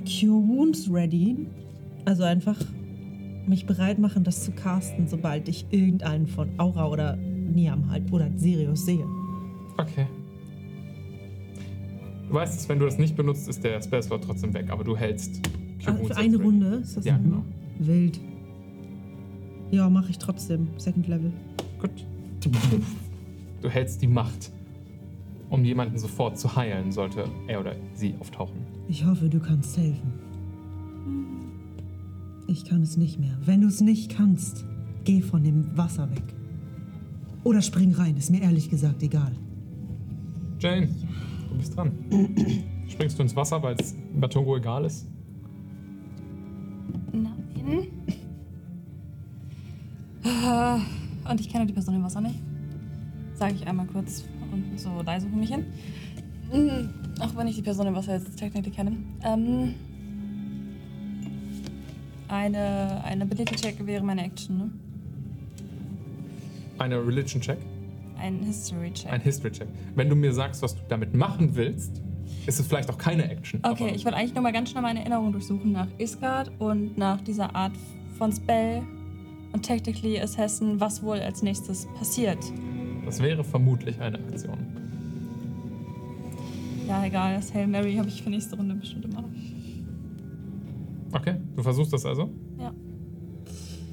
Cure 0.06 0.46
Wounds 0.46 0.88
ready. 0.90 1.46
Also 2.04 2.22
einfach 2.22 2.56
mich 3.46 3.66
bereit 3.66 3.98
machen, 3.98 4.24
das 4.24 4.44
zu 4.44 4.52
casten, 4.52 5.08
sobald 5.08 5.48
ich 5.48 5.66
irgendeinen 5.70 6.26
von 6.26 6.48
Aura 6.58 6.88
oder 6.88 7.16
Niam 7.16 7.90
halt 7.90 8.12
oder 8.12 8.30
Sirius 8.36 8.86
sehe. 8.86 9.04
Okay. 9.78 10.06
Du 12.28 12.34
weißt, 12.34 12.56
dass 12.56 12.68
wenn 12.68 12.78
du 12.78 12.84
das 12.86 12.98
nicht 12.98 13.16
benutzt, 13.16 13.48
ist 13.48 13.62
der 13.62 13.80
Spellslot 13.82 14.24
trotzdem 14.24 14.52
weg, 14.54 14.70
aber 14.70 14.82
du 14.84 14.96
hältst 14.96 15.40
Ah, 15.84 15.92
Wounds 15.96 16.08
für 16.08 16.16
eine 16.16 16.36
Runde 16.36 16.66
ist 16.82 16.96
das 16.96 17.04
Ja, 17.04 17.16
genau. 17.16 17.44
wild. 17.78 18.18
Ja, 19.70 19.88
mache 19.88 20.10
ich 20.10 20.18
trotzdem. 20.18 20.68
Second 20.78 21.06
Level. 21.06 21.32
Gut. 21.80 21.90
Du 23.62 23.68
hältst 23.68 24.02
die 24.02 24.06
Macht, 24.08 24.50
um 25.50 25.64
jemanden 25.64 25.98
sofort 25.98 26.38
zu 26.38 26.56
heilen, 26.56 26.90
sollte 26.92 27.24
er 27.46 27.60
oder 27.60 27.74
sie 27.94 28.14
auftauchen. 28.20 28.56
Ich 28.88 29.04
hoffe, 29.04 29.28
du 29.28 29.38
kannst 29.38 29.76
helfen. 29.76 30.12
Ich 32.48 32.64
kann 32.64 32.82
es 32.82 32.96
nicht 32.96 33.18
mehr. 33.20 33.36
Wenn 33.44 33.60
du 33.62 33.68
es 33.68 33.80
nicht 33.80 34.10
kannst, 34.16 34.64
geh 35.04 35.20
von 35.20 35.42
dem 35.44 35.76
Wasser 35.76 36.10
weg. 36.10 36.22
Oder 37.44 37.62
spring 37.62 37.92
rein, 37.94 38.16
ist 38.16 38.30
mir 38.30 38.42
ehrlich 38.42 38.70
gesagt 38.70 39.02
egal. 39.02 39.32
Jane, 40.58 40.88
du 41.50 41.56
bist 41.58 41.76
dran. 41.76 41.92
Springst 42.88 43.18
du 43.18 43.22
ins 43.22 43.36
Wasser, 43.36 43.62
weil 43.62 43.76
es 43.78 43.94
Batongo 44.14 44.56
egal 44.56 44.84
ist? 44.84 45.06
Nein. 47.12 47.88
Äh, 50.24 51.30
Und 51.30 51.40
ich 51.40 51.48
kenne 51.48 51.66
die 51.66 51.72
Person 51.72 51.94
im 51.96 52.02
Wasser 52.04 52.20
nicht. 52.20 52.36
Sage 53.34 53.54
ich 53.54 53.66
einmal 53.66 53.86
kurz 53.86 54.24
und 54.52 54.78
so 54.78 55.02
leise 55.04 55.28
für 55.28 55.36
mich 55.36 55.50
hin. 55.52 55.64
Mm, 56.52 57.20
Auch 57.20 57.36
wenn 57.36 57.48
ich 57.48 57.56
die 57.56 57.62
Person 57.62 57.86
im 57.88 57.94
Wasser 57.94 58.14
jetzt 58.14 58.36
technisch 58.36 58.70
kenne. 58.74 58.96
Ähm, 59.24 59.74
eine, 62.28 63.04
eine 63.04 63.22
Ability-Check 63.24 63.84
wäre 63.86 64.02
meine 64.04 64.24
Action, 64.24 64.58
ne? 64.58 64.70
Eine 66.78 67.04
Religion-Check, 67.06 67.58
Ein 68.18 68.43
History-Check. 68.43 69.12
ein 69.12 69.20
History-Check. 69.20 69.68
Wenn 69.94 70.09
du 70.09 70.16
mir 70.16 70.32
sagst, 70.32 70.62
was 70.62 70.74
du 70.74 70.80
damit 70.88 71.14
machen 71.14 71.55
willst, 71.55 72.02
ist 72.47 72.59
es 72.60 72.66
vielleicht 72.66 72.90
auch 72.90 72.98
keine 72.98 73.30
Action. 73.30 73.60
Okay, 73.62 73.93
ich 73.94 74.05
wollte 74.05 74.18
eigentlich 74.18 74.34
nur 74.34 74.43
mal 74.43 74.52
ganz 74.52 74.70
schnell 74.70 74.82
meine 74.82 75.01
Erinnerung 75.01 75.32
durchsuchen 75.32 75.72
nach 75.72 75.88
Isgard 75.98 76.51
und 76.59 76.97
nach 76.97 77.20
dieser 77.20 77.55
Art 77.55 77.72
von 78.18 78.32
Spell 78.32 78.82
und 79.52 79.62
technically 79.62 80.20
assessen, 80.20 80.80
was 80.80 81.02
wohl 81.02 81.18
als 81.18 81.43
nächstes 81.43 81.86
passiert. 81.98 82.38
Das 83.05 83.20
wäre 83.22 83.44
vermutlich 83.44 84.01
eine 84.01 84.18
Aktion. 84.18 84.59
Ja, 86.88 87.05
egal, 87.05 87.36
das 87.36 87.52
Hail 87.52 87.66
Mary 87.66 87.94
habe 87.97 88.09
ich 88.09 88.22
für 88.22 88.30
nächste 88.30 88.56
Runde 88.56 88.74
bestimmt 88.74 89.05
immer. 89.06 89.24
Okay, 91.12 91.36
du 91.56 91.62
versuchst 91.62 91.93
das 91.93 92.05
also? 92.05 92.30
Ja. 92.59 92.72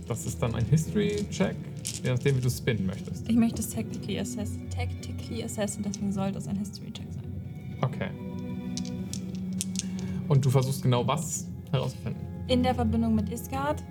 Das 0.07 0.25
ist 0.25 0.41
dann 0.41 0.53
ein 0.53 0.65
History-Check, 0.65 1.55
je 2.03 2.09
nachdem, 2.11 2.37
wie 2.37 2.41
du 2.41 2.49
spinnen 2.49 2.85
möchtest. 2.85 3.29
Ich 3.29 3.35
möchte 3.35 3.61
es 3.61 3.69
technically 3.69 4.19
assessen, 4.19 4.69
technically 4.69 5.43
assessen, 5.43 5.83
deswegen 5.87 6.11
soll 6.11 6.31
das 6.31 6.47
ein 6.47 6.57
History-Check 6.57 7.07
sein. 7.11 7.23
Okay. 7.81 8.09
Und 10.27 10.43
du 10.45 10.49
versuchst 10.49 10.83
genau 10.83 11.05
was 11.07 11.47
herauszufinden. 11.71 12.21
In 12.47 12.63
der 12.63 12.75
Verbindung 12.75 13.15
mit 13.15 13.29
Isgard, 13.31 13.83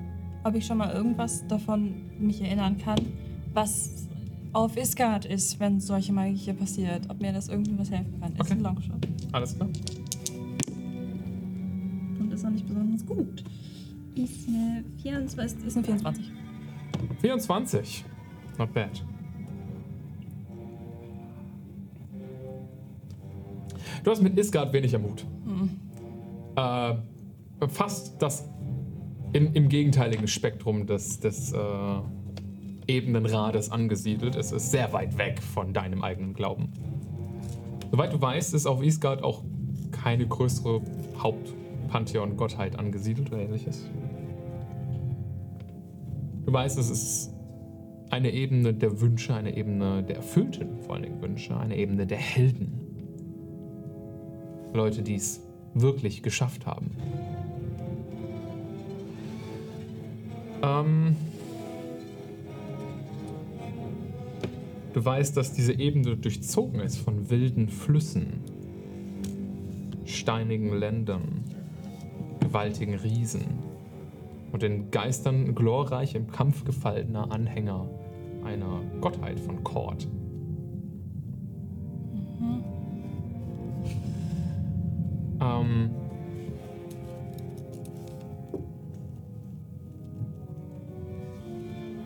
ob 0.45 0.55
ich 0.55 0.67
schon 0.67 0.79
mal 0.79 0.93
irgendwas 0.93 1.47
davon 1.47 1.95
mich 2.19 2.41
erinnern 2.41 2.77
kann, 2.79 3.01
was 3.55 4.07
auf 4.53 4.77
Isgard 4.77 5.25
ist, 5.25 5.59
wenn 5.61 5.81
solche 5.81 6.13
Magie 6.13 6.37
hier 6.37 6.53
passiert. 6.55 7.09
Ob 7.09 7.21
mir 7.21 7.33
das 7.33 7.49
irgendwie 7.49 7.79
was 7.79 7.91
helfen 7.91 8.21
kann. 8.21 8.33
Ist 8.33 8.41
Okay. 8.41 8.53
ein 8.53 8.61
Longshot. 8.61 9.09
Alles 9.33 9.55
klar? 9.57 9.69
Und 12.21 12.33
ist 12.33 12.45
auch 12.45 12.51
nicht 12.51 12.67
besonders 12.69 13.07
gut. 13.07 13.45
Ist 14.15 14.49
eine 14.49 14.85
24. 15.03 15.65
Ist 15.67 15.77
eine 15.77 15.85
24. 15.87 16.31
24. 17.23 18.05
Not 18.59 18.75
bad. 18.75 18.91
Du 24.03 24.11
hast 24.11 24.21
mit 24.21 24.37
Isgard 24.37 24.73
wenig 24.73 24.99
Mut. 24.99 25.25
Mhm. 25.47 25.71
Äh, 26.57 26.95
fast 27.69 28.21
das 28.21 28.49
im, 29.33 29.53
im, 29.55 29.69
gegenteiligen 29.69 30.27
Spektrum 30.27 30.87
des, 30.87 31.21
des 31.21 31.53
äh, 31.53 31.59
Ebenenrades 32.89 33.71
angesiedelt. 33.71 34.35
Es 34.35 34.51
ist 34.51 34.73
sehr 34.73 34.93
weit 34.93 35.17
weg 35.17 35.41
von 35.41 35.73
deinem 35.73 36.03
eigenen 36.03 36.35
Glauben. 36.35 36.73
Soweit 37.93 38.13
du 38.13 38.21
weißt, 38.21 38.53
ist 38.55 38.67
auf 38.67 38.83
Isgard 38.83 39.23
auch 39.23 39.45
keine 39.93 40.27
größere 40.27 40.83
Hauptpantheon-Gottheit 41.19 42.79
angesiedelt 42.79 43.29
oder 43.31 43.41
ähnliches. 43.41 43.89
Du 46.53 46.59
weißt, 46.59 46.77
es 46.77 46.91
ist 46.91 47.31
eine 48.11 48.31
Ebene 48.31 48.75
der 48.75 49.01
Wünsche, 49.01 49.35
eine 49.35 49.57
Ebene 49.57 50.03
der 50.03 50.17
erfüllten 50.17 50.83
vor 50.83 50.97
allen 50.97 51.05
Dingen 51.05 51.23
Wünsche, 51.23 51.57
eine 51.57 51.79
Ebene 51.79 52.07
der 52.07 52.19
Helden. 52.19 52.79
Leute, 54.75 55.01
die 55.01 55.15
es 55.15 55.41
wirklich 55.73 56.23
geschafft 56.23 56.67
haben. 56.67 56.91
Ähm, 60.63 61.17
du 64.93 65.03
weißt, 65.03 65.35
dass 65.35 65.55
diese 65.55 65.73
Ebene 65.73 66.19
durchzogen 66.19 66.81
ist 66.81 66.99
von 66.99 67.31
wilden 67.31 67.71
Flüssen, 67.71 68.45
steinigen 70.05 70.77
Ländern, 70.77 71.45
gewaltigen 72.41 72.97
Riesen 72.97 73.72
und 74.53 74.63
den 74.63 74.91
Geistern 74.91 75.55
glorreich 75.55 76.15
im 76.15 76.31
Kampf 76.31 76.65
gefallener 76.65 77.33
Anhänger 77.33 77.89
einer 78.45 78.81
Gottheit 79.01 79.41
von 79.41 79.65
Kord. 79.65 80.07
Ähm, 85.41 85.91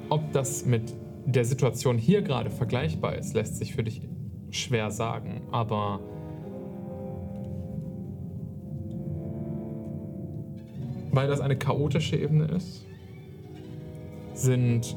ob 0.09 0.33
das 0.33 0.65
mit 0.65 0.95
der 1.27 1.45
Situation 1.45 1.99
hier 1.99 2.23
gerade 2.23 2.51
vergleichbar 2.51 3.17
ist, 3.17 3.35
lässt 3.35 3.57
sich 3.57 3.75
für 3.75 3.83
dich 3.83 4.09
schwer 4.51 4.91
sagen. 4.91 5.43
Aber 5.51 6.01
weil 11.17 11.29
das 11.29 11.41
eine 11.41 11.57
chaotische 11.57 12.15
Ebene 12.17 12.45
ist, 12.45 12.85
sind 14.35 14.95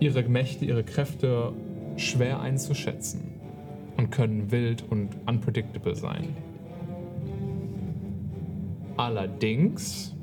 ihre 0.00 0.22
Mächte, 0.22 0.64
ihre 0.64 0.82
Kräfte 0.82 1.52
schwer 1.96 2.40
einzuschätzen 2.40 3.20
und 3.98 4.10
können 4.10 4.50
wild 4.50 4.82
und 4.90 5.10
unpredictable 5.26 5.94
sein. 5.94 6.34
Allerdings 8.96 10.14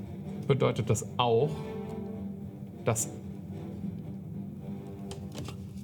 bedeutet 0.47 0.89
das 0.89 1.07
auch, 1.17 1.51
dass. 2.83 3.07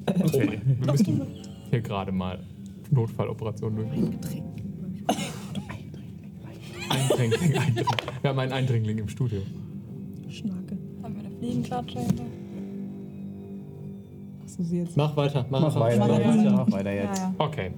Okay, 0.08 0.60
wir 0.66 0.92
müssen 0.92 1.22
hier 1.70 1.82
gerade 1.82 2.12
mal 2.12 2.44
Notfalloperation 2.90 3.76
durch. 3.76 3.90
Eindringling, 6.90 7.58
Eindringling. 7.58 7.86
Wir 8.22 8.30
haben 8.30 8.40
einen 8.40 8.52
Eindringling 8.52 8.98
im 9.00 9.10
Studio. 9.10 9.42
Schnake. 10.30 10.78
Haben 11.04 11.16
wir 11.16 11.26
eine 11.26 11.38
Fliegenklatsche? 11.38 12.00
Du 14.58 14.64
sie 14.64 14.80
jetzt? 14.80 14.98
Mach 14.98 15.16
weiter, 15.16 15.46
mach, 15.50 15.62
Mach 15.62 15.76
weiter. 15.80 16.02
weiter 16.02 16.20
Mach 16.20 16.38
weiter. 16.38 16.52
Mach 16.52 16.72
weiter 16.72 16.92
jetzt. 16.94 17.20
Ja, 17.20 17.26
ja. 17.26 17.36
Okay. 17.38 17.72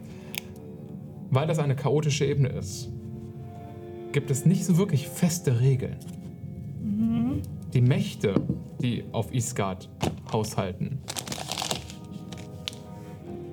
Weil 1.32 1.48
das 1.48 1.60
eine 1.60 1.76
chaotische 1.76 2.26
Ebene 2.26 2.50
ist, 2.50 2.90
gibt 4.12 4.32
es 4.32 4.46
nicht 4.46 4.66
so 4.66 4.78
wirklich 4.78 5.08
feste 5.08 5.60
Regeln. 5.60 5.98
Die 7.74 7.82
Mächte, 7.82 8.34
die 8.82 9.04
auf 9.12 9.34
Isgard 9.34 9.90
haushalten, 10.32 11.00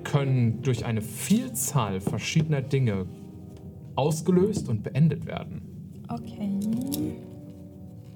können 0.03 0.61
durch 0.63 0.85
eine 0.85 1.01
Vielzahl 1.01 1.99
verschiedener 1.99 2.61
Dinge 2.61 3.05
ausgelöst 3.97 4.69
und 4.69 4.83
beendet 4.83 5.25
werden. 5.25 5.61
Okay. 6.09 6.59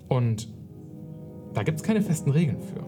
Und 0.07 0.49
da 1.53 1.63
gibt 1.63 1.77
es 1.79 1.83
keine 1.83 2.01
festen 2.01 2.31
Regeln 2.31 2.59
für. 2.61 2.85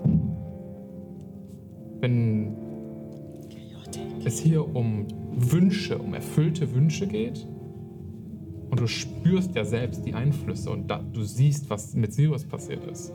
Wenn 1.99 2.55
es 4.25 4.39
hier 4.39 4.75
um 4.75 5.07
Wünsche, 5.35 5.97
um 5.97 6.13
erfüllte 6.13 6.73
Wünsche 6.73 7.07
geht 7.07 7.47
und 8.69 8.79
du 8.79 8.87
spürst 8.87 9.55
ja 9.55 9.65
selbst 9.65 10.05
die 10.05 10.13
Einflüsse 10.13 10.69
und 10.69 10.87
da, 10.87 10.99
du 10.99 11.23
siehst, 11.23 11.69
was 11.69 11.93
mit 11.95 12.13
Sirius 12.13 12.45
passiert 12.45 12.85
ist, 12.85 13.13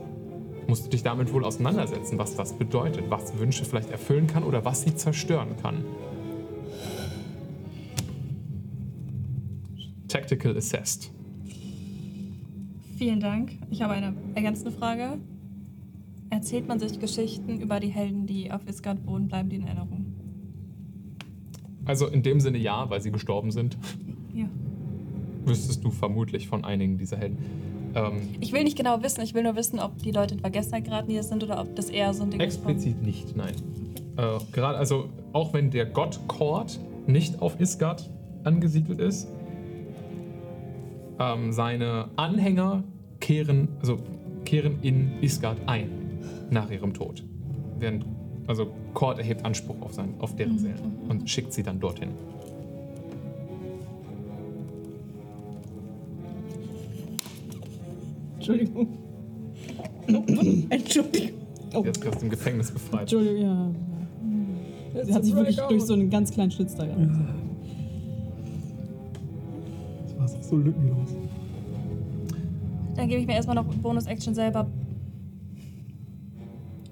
musst 0.66 0.86
du 0.86 0.90
dich 0.90 1.02
damit 1.02 1.32
wohl 1.32 1.44
auseinandersetzen, 1.44 2.18
was 2.18 2.36
das 2.36 2.52
bedeutet, 2.52 3.05
was 3.09 3.38
Wünsche 3.38 3.64
vielleicht 3.64 3.90
erfüllen 3.90 4.26
kann 4.26 4.44
oder 4.44 4.64
was 4.64 4.82
sie 4.82 4.94
zerstören 4.94 5.56
kann. 5.60 5.84
Tactical 10.09 10.56
Assessed. 10.56 11.10
Vielen 12.97 13.20
Dank. 13.20 13.52
Ich 13.70 13.82
habe 13.82 13.93
eine 13.94 14.14
ergänzende 14.35 14.72
Frage. 14.72 15.18
Erzählt 16.30 16.66
man 16.68 16.78
sich 16.78 16.98
Geschichten 16.98 17.60
über 17.60 17.80
die 17.80 17.89
Helden, 17.89 18.26
die 18.26 18.51
auf 18.51 18.66
Isgard 18.68 19.06
wohnen, 19.06 19.28
bleiben 19.28 19.48
die 19.48 19.56
in 19.56 19.66
Erinnerung? 19.66 20.06
Also 21.85 22.06
in 22.06 22.22
dem 22.22 22.40
Sinne 22.40 22.59
ja, 22.59 22.90
weil 22.90 23.01
sie 23.01 23.10
gestorben 23.10 23.51
sind, 23.51 23.78
Ja. 24.35 24.47
wüsstest 25.44 25.82
du 25.85 25.90
vermutlich 25.90 26.47
von 26.48 26.64
einigen 26.64 26.98
dieser 26.98 27.16
Helden. 27.16 27.39
Ähm, 27.94 28.20
Ich 28.40 28.52
will 28.52 28.64
nicht 28.64 28.76
genau 28.76 29.02
wissen, 29.02 29.22
ich 29.22 29.32
will 29.32 29.43
nur 29.43 29.56
wissen, 29.56 29.78
ob 29.78 29.97
die 30.02 30.10
Leute 30.10 30.35
in 30.35 30.40
Vergessenheit 30.40 30.85
geraten, 30.85 31.10
es 31.12 31.28
sind, 31.30 31.43
oder 31.43 31.60
ob 31.62 31.74
das 31.76 31.89
eher 31.89 32.12
so 32.12 32.24
ein 32.24 32.30
Ding 32.30 32.40
ist. 32.40 32.59
von- 32.59 32.72
explizit 32.72 33.02
nicht, 33.02 33.35
nein. 33.36 33.55
Äh, 34.18 34.39
gerade, 34.52 34.76
also 34.76 35.09
auch 35.32 35.55
wenn 35.55 35.70
der 35.70 35.86
Gott 35.86 36.20
Kord 36.28 36.78
nicht 37.06 37.40
auf 37.40 37.59
Isgard 37.59 38.10
angesiedelt 38.44 38.98
ist, 39.01 39.28
ähm, 41.18 41.52
seine 41.52 42.08
Anhänger 42.16 42.84
kehren, 43.20 43.68
also 43.80 43.98
kehren 44.44 44.78
in 44.82 45.22
Isgard 45.22 45.58
ein 45.66 45.90
nach 46.50 46.70
ihrem 46.70 46.94
Tod. 46.94 47.24
Während, 47.78 48.04
also 48.46 48.68
Kord 48.94 49.18
erhebt 49.18 49.44
Anspruch 49.44 49.80
auf, 49.82 49.92
sein, 49.92 50.14
auf 50.18 50.34
deren 50.36 50.58
Seelen 50.58 50.98
und 51.08 51.28
schickt 51.28 51.52
sie 51.52 51.62
dann 51.62 51.80
dorthin. 51.80 52.10
Entschuldigung. 58.36 58.88
Entschuldigung. 60.70 61.38
Oh, 61.74 61.82
Jetzt 61.84 62.06
aus 62.06 62.18
dem 62.18 62.30
Gefängnis 62.30 62.70
befreit. 62.70 63.00
Entschuldigung, 63.02 63.42
ja. 63.42 63.70
Sie 65.04 65.14
hat 65.14 65.24
sich 65.24 65.34
wirklich 65.34 65.56
durch 65.68 65.82
so 65.82 65.92
einen 65.92 66.08
ganz 66.08 66.32
kleinen 66.32 66.50
Schlitz 66.50 66.74
da 66.74 66.86
gehabt. 66.86 67.02
So 70.48 70.56
lückenlos. 70.56 71.16
Dann 72.96 73.08
gebe 73.08 73.20
ich 73.20 73.26
mir 73.26 73.34
erstmal 73.34 73.56
noch 73.56 73.64
Bonus-Action 73.64 74.34
selber. 74.34 74.66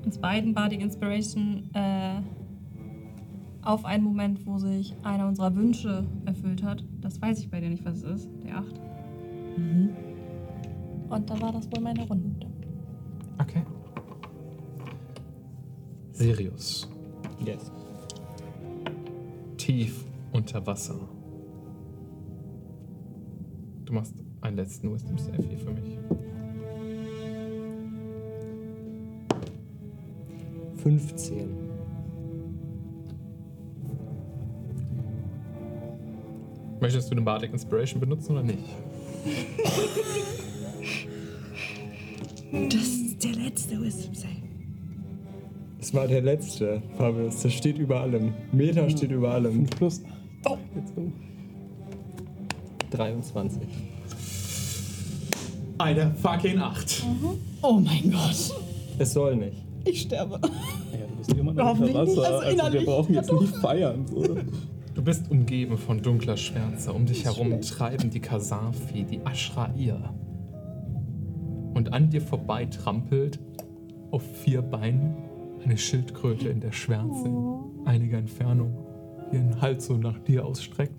Uns 0.05 0.19
beiden 0.19 0.55
Bardic 0.55 0.81
Inspiration 0.81 1.69
äh, 1.75 2.21
auf 3.63 3.85
einen 3.85 4.05
Moment, 4.05 4.47
wo 4.47 4.59
sich 4.59 4.95
einer 5.03 5.27
unserer 5.27 5.55
Wünsche 5.57 6.05
erfüllt 6.25 6.63
hat. 6.63 6.85
Das 7.01 7.21
weiß 7.21 7.41
ich 7.41 7.51
bei 7.51 7.61
dir 7.61 7.71
nicht, 7.71 7.85
was 7.85 7.99
es 7.99 8.23
ist. 8.23 8.29
Der 8.45 8.59
8. 8.59 8.67
Und 11.09 11.31
dann 11.31 11.41
war 11.41 11.53
das 11.53 11.67
wohl 11.73 11.83
meine 11.83 12.07
Runde. 12.07 12.47
Okay. 13.39 13.63
Sirius. 16.13 16.89
Yes. 17.45 17.73
tief 19.67 20.05
unter 20.33 20.65
Wasser. 20.65 21.16
Du 23.87 23.93
machst 23.93 24.15
einen 24.41 24.57
letzten 24.57 24.93
Wisdom 24.93 25.17
Save 25.17 25.45
hier 25.49 25.59
für 25.59 25.71
mich. 25.71 25.97
15. 30.83 31.55
Möchtest 36.81 37.11
du 37.11 37.15
den 37.15 37.25
Bardic 37.25 37.53
Inspiration 37.53 38.01
benutzen 38.01 38.33
oder 38.33 38.43
nicht? 38.43 38.59
Das 42.53 42.83
ist 42.83 43.23
der 43.23 43.33
letzte 43.33 43.81
Wisdom 43.81 44.15
Save. 44.15 44.31
Das 45.79 45.95
war 45.95 46.09
der 46.09 46.23
letzte, 46.23 46.83
Fabius. 46.97 47.43
Das 47.43 47.53
steht 47.53 47.79
über 47.79 48.01
allem. 48.01 48.35
Meta 48.51 48.91
steht 48.91 49.13
über 49.13 49.33
allem. 49.33 49.53
5 49.53 49.71
plus. 49.71 50.03
23. 52.97 53.63
Eine 55.79 56.15
fucking 56.15 56.59
8. 56.59 57.05
Oh 57.63 57.75
mein 57.81 58.11
Gott. 58.11 58.55
Es 58.99 59.13
soll 59.13 59.37
nicht. 59.37 59.57
Ich 59.85 60.03
sterbe. 60.03 60.41
Ja, 60.43 60.49
du 61.07 61.17
bist 61.17 61.33
immer 61.33 61.43
noch 61.45 61.49
unter 61.51 61.65
Hoffentlich 61.67 61.95
nicht, 61.97 62.17
Wasser. 62.17 62.25
also 62.27 62.35
Also, 62.39 62.43
wir 62.47 62.53
innerlich. 62.53 62.85
brauchen 62.87 63.15
jetzt 63.15 63.33
nicht 63.33 63.57
feiern. 63.57 64.07
So. 64.07 64.37
Du 64.95 65.03
bist 65.03 65.31
umgeben 65.31 65.77
von 65.77 66.01
dunkler 66.01 66.37
Schwärze. 66.39 66.93
Um 66.93 67.05
dich 67.05 67.25
herum 67.27 67.61
treiben 67.61 68.09
die 68.11 68.21
Kasafi, 68.21 69.05
die 69.05 69.21
Ashrair. 69.27 70.15
Und 71.75 71.93
an 71.93 72.09
dir 72.09 72.23
vorbei 72.23 72.65
trampelt 72.65 73.39
auf 74.11 74.23
vier 74.43 74.63
Beinen 74.63 75.15
eine 75.63 75.77
Schildkröte 75.77 76.49
in 76.49 76.61
der 76.61 76.73
Schwärze, 76.73 77.27
in 77.29 77.59
einiger 77.87 78.17
Entfernung, 78.17 78.73
die 79.31 79.37
ihren 79.37 79.61
Hals 79.61 79.87
so 79.87 79.99
nach 79.99 80.19
dir 80.21 80.47
ausstreckt. 80.47 80.95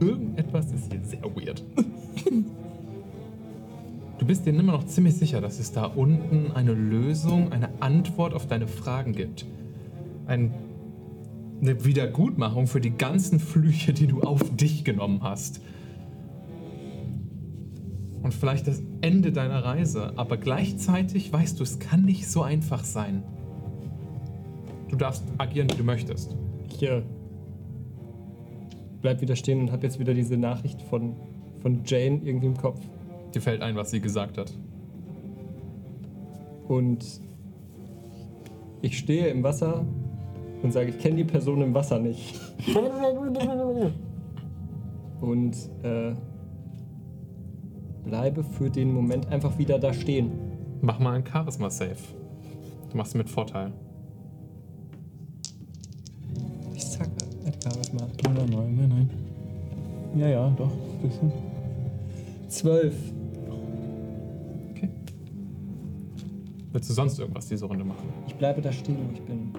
Irgendetwas 0.00 0.72
ist 0.72 0.92
hier 0.92 1.02
sehr 1.04 1.24
weird. 1.24 1.62
Du 4.18 4.28
bist 4.28 4.46
dir 4.46 4.50
immer 4.50 4.62
noch 4.62 4.84
ziemlich 4.86 5.16
sicher, 5.16 5.40
dass 5.40 5.58
es 5.58 5.72
da 5.72 5.84
unten 5.84 6.52
eine 6.52 6.72
Lösung, 6.72 7.52
eine 7.52 7.68
Antwort 7.80 8.32
auf 8.32 8.46
deine 8.46 8.68
Fragen 8.68 9.12
gibt. 9.12 9.44
Ein, 10.26 10.54
eine 11.60 11.84
Wiedergutmachung 11.84 12.66
für 12.66 12.80
die 12.80 12.96
ganzen 12.96 13.40
Flüche, 13.40 13.92
die 13.92 14.06
du 14.06 14.22
auf 14.22 14.56
dich 14.56 14.84
genommen 14.84 15.22
hast. 15.22 15.60
Und 18.22 18.32
vielleicht 18.32 18.66
das 18.66 18.82
Ende 19.02 19.32
deiner 19.32 19.62
Reise, 19.62 20.14
aber 20.16 20.38
gleichzeitig 20.38 21.30
weißt 21.30 21.58
du, 21.58 21.62
es 21.62 21.78
kann 21.78 22.04
nicht 22.04 22.26
so 22.26 22.42
einfach 22.42 22.84
sein. 22.84 23.24
Du 24.88 24.96
darfst 24.96 25.24
agieren, 25.36 25.68
wie 25.70 25.76
du 25.76 25.84
möchtest. 25.84 26.34
Ich 26.70 26.82
äh, 26.82 27.02
bleib 29.04 29.20
wieder 29.20 29.36
stehen 29.36 29.60
und 29.60 29.70
habe 29.70 29.86
jetzt 29.86 29.98
wieder 29.98 30.14
diese 30.14 30.38
Nachricht 30.38 30.80
von, 30.80 31.14
von 31.60 31.82
Jane 31.84 32.22
irgendwie 32.24 32.46
im 32.46 32.56
Kopf. 32.56 32.80
Dir 33.34 33.42
fällt 33.42 33.60
ein, 33.60 33.76
was 33.76 33.90
sie 33.90 34.00
gesagt 34.00 34.38
hat. 34.38 34.50
Und 36.66 37.20
ich 38.80 38.96
stehe 38.96 39.26
im 39.26 39.42
Wasser 39.42 39.84
und 40.62 40.72
sage, 40.72 40.88
ich 40.88 40.98
kenne 40.98 41.16
die 41.16 41.24
Person 41.24 41.60
im 41.60 41.74
Wasser 41.74 41.98
nicht. 41.98 42.40
Und 45.20 45.54
äh, 45.82 46.14
bleibe 48.04 48.42
für 48.42 48.70
den 48.70 48.90
Moment 48.92 49.30
einfach 49.30 49.58
wieder 49.58 49.78
da 49.78 49.92
stehen. 49.92 50.32
Mach 50.80 50.98
mal 50.98 51.16
ein 51.16 51.24
Charisma-Save. 51.26 51.96
Du 52.90 52.96
machst 52.96 53.14
mit 53.14 53.28
Vorteil. 53.28 53.72
Edgar, 57.64 57.78
was 57.78 57.92
mal. 57.92 58.08
Nein, 58.24 58.34
nein, 58.34 58.76
nein, 58.76 58.88
nein. 58.88 59.10
Ja, 60.16 60.28
ja, 60.28 60.50
doch. 60.50 60.70
Bisschen. 61.02 61.32
Zwölf. 62.48 62.94
Okay. 64.70 64.90
Willst 66.72 66.90
du 66.90 66.94
sonst 66.94 67.18
irgendwas 67.18 67.48
diese 67.48 67.64
Runde 67.64 67.84
machen? 67.84 68.08
Ich 68.26 68.34
bleibe 68.34 68.60
da 68.60 68.72
stehen, 68.72 68.98
wo 69.08 69.12
ich 69.12 69.22
bin. 69.22 69.54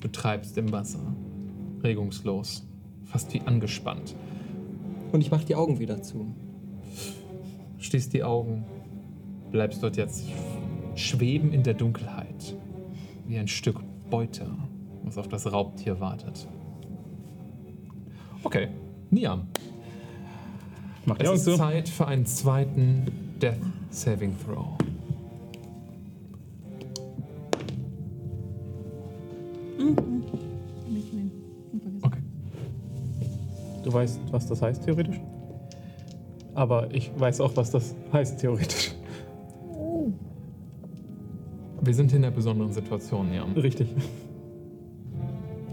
Du 0.00 0.08
treibst 0.08 0.56
im 0.56 0.70
Wasser. 0.72 1.00
Regungslos. 1.82 2.66
Fast 3.04 3.32
wie 3.34 3.40
angespannt. 3.40 4.14
Und 5.12 5.20
ich 5.20 5.30
mache 5.30 5.44
die 5.44 5.54
Augen 5.54 5.78
wieder 5.78 6.02
zu. 6.02 6.34
Schließt 7.78 8.12
die 8.12 8.22
Augen. 8.22 8.64
Bleibst 9.50 9.82
dort 9.82 9.96
jetzt 9.96 10.24
schweben 10.94 11.52
in 11.52 11.62
der 11.62 11.74
Dunkelheit. 11.74 12.56
Wie 13.26 13.38
ein 13.38 13.48
Stück 13.48 13.80
Beute, 14.10 14.46
was 15.02 15.18
auf 15.18 15.28
das 15.28 15.50
Raubtier 15.52 16.00
wartet. 16.00 16.48
Okay, 18.48 18.68
Niam. 19.10 19.46
Mach 21.04 21.18
die 21.18 21.26
Es 21.26 21.32
ist 21.32 21.44
zu. 21.44 21.56
Zeit 21.58 21.86
für 21.86 22.06
einen 22.06 22.24
zweiten 22.24 23.04
Death 23.42 23.58
Saving 23.90 24.34
Throw. 24.42 24.68
Unvergessen. 29.78 31.30
Okay. 32.00 32.22
Du 33.84 33.92
weißt, 33.92 34.18
was 34.30 34.46
das 34.46 34.62
heißt, 34.62 34.82
theoretisch? 34.82 35.20
Aber 36.54 36.90
ich 36.90 37.10
weiß 37.18 37.42
auch, 37.42 37.54
was 37.54 37.70
das 37.70 37.94
heißt, 38.14 38.40
theoretisch. 38.40 38.94
Wir 41.82 41.94
sind 41.94 42.10
in 42.14 42.24
einer 42.24 42.34
besonderen 42.34 42.72
Situation, 42.72 43.28
Niam. 43.28 43.52
Richtig. 43.52 43.94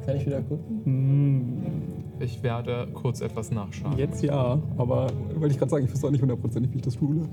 Kann 0.06 0.18
ich 0.18 0.26
wieder 0.26 0.42
gucken? 0.42 0.82
Hm, 0.84 1.95
Ich 2.20 2.42
werde 2.44 2.88
kurz 2.94 3.22
etwas 3.22 3.52
nachschauen. 3.52 3.98
Jetzt 3.98 4.24
ja, 4.24 4.58
aber 4.78 5.08
wollte 5.36 5.52
ich 5.54 5.58
gerade 5.58 5.70
sagen, 5.72 5.86
ich 5.86 5.92
weiß 5.92 6.04
auch 6.06 6.12
nicht 6.12 6.22
hundertprozentig, 6.22 6.72
wie 6.72 6.78
ich 6.78 6.82
das 6.84 6.96
tue. 6.96 7.28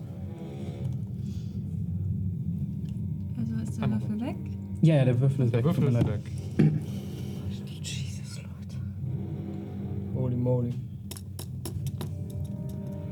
Also 3.38 3.54
ist 3.62 3.80
der. 3.80 3.90
Würfel 3.90 4.20
weg? 4.20 4.36
Ja, 4.82 4.96
ja, 4.96 5.04
der 5.04 5.20
Würfel 5.20 5.44
ist 5.46 5.54
Der 5.54 5.58
weg. 5.60 5.64
Würfel 5.66 5.84
tut 5.84 5.92
mir 5.92 5.98
ist 6.00 6.06
leid. 6.08 6.24
weg. 6.24 6.72
Jesus, 7.82 8.38
Leute. 8.38 8.76
Holy 10.20 10.36
moly. 10.36 10.74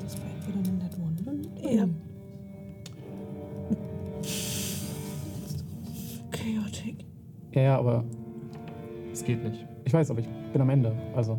Das 0.03 0.17
war 0.19 0.25
entweder 0.35 0.71
ein 0.71 0.79
Nat 0.79 0.99
One 0.99 1.41
oder 1.63 1.73
Ja. 1.73 1.83
ein 1.85 1.97
Chaotic. 6.33 7.05
Ja, 7.53 7.63
ja, 7.63 7.79
aber 7.79 8.05
Es 9.13 9.25
geht 9.25 9.43
nicht. 9.45 9.65
ich 9.85 9.93
weiß, 9.93 10.11
aber 10.11 10.21
ich 10.21 10.29
bin 10.53 10.61
am 10.61 10.71
Ende. 10.71 10.93
Also, 11.15 11.39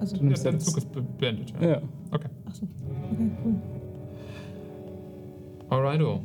Also, 0.00 0.16
du 0.16 0.24
nimmst 0.24 0.44
Der 0.44 0.52
jetzt. 0.52 0.66
Zug 0.66 0.76
ist 0.78 0.92
be- 0.92 1.02
beendet. 1.02 1.52
Ja, 1.60 1.68
ja. 1.68 1.82
Okay. 2.10 2.28
achso. 2.46 2.66
Okay, 3.12 3.30
cool. 3.44 3.54
Alrighto. 5.70 6.20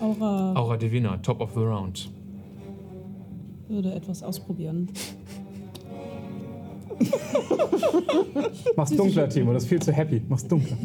Aura 0.00 0.54
Aura 0.54 0.76
Divina, 0.78 1.16
top 1.18 1.40
of 1.40 1.52
the 1.54 1.60
round. 1.60 2.10
würde 3.68 3.92
etwas 3.94 4.22
ausprobieren. 4.22 4.88
Mach's 8.76 8.90
dunkler, 8.96 9.28
Timo, 9.28 9.52
das 9.52 9.62
ist 9.64 9.68
viel 9.68 9.80
zu 9.82 9.92
happy. 9.92 10.22
Mach's 10.28 10.46
dunkler. 10.46 10.76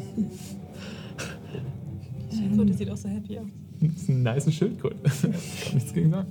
Die 2.31 2.35
Schildkröte 2.37 2.73
sieht 2.73 2.89
auch 2.91 2.97
so 2.97 3.09
happy 3.09 3.39
aus. 3.39 3.45
Das 3.81 3.95
ist 4.03 4.09
ein 4.09 4.23
nice 4.23 4.53
Schildkröte. 4.53 4.97
Kann 5.21 5.31
nichts 5.73 5.93
gegen 5.93 6.11
sagen. 6.11 6.27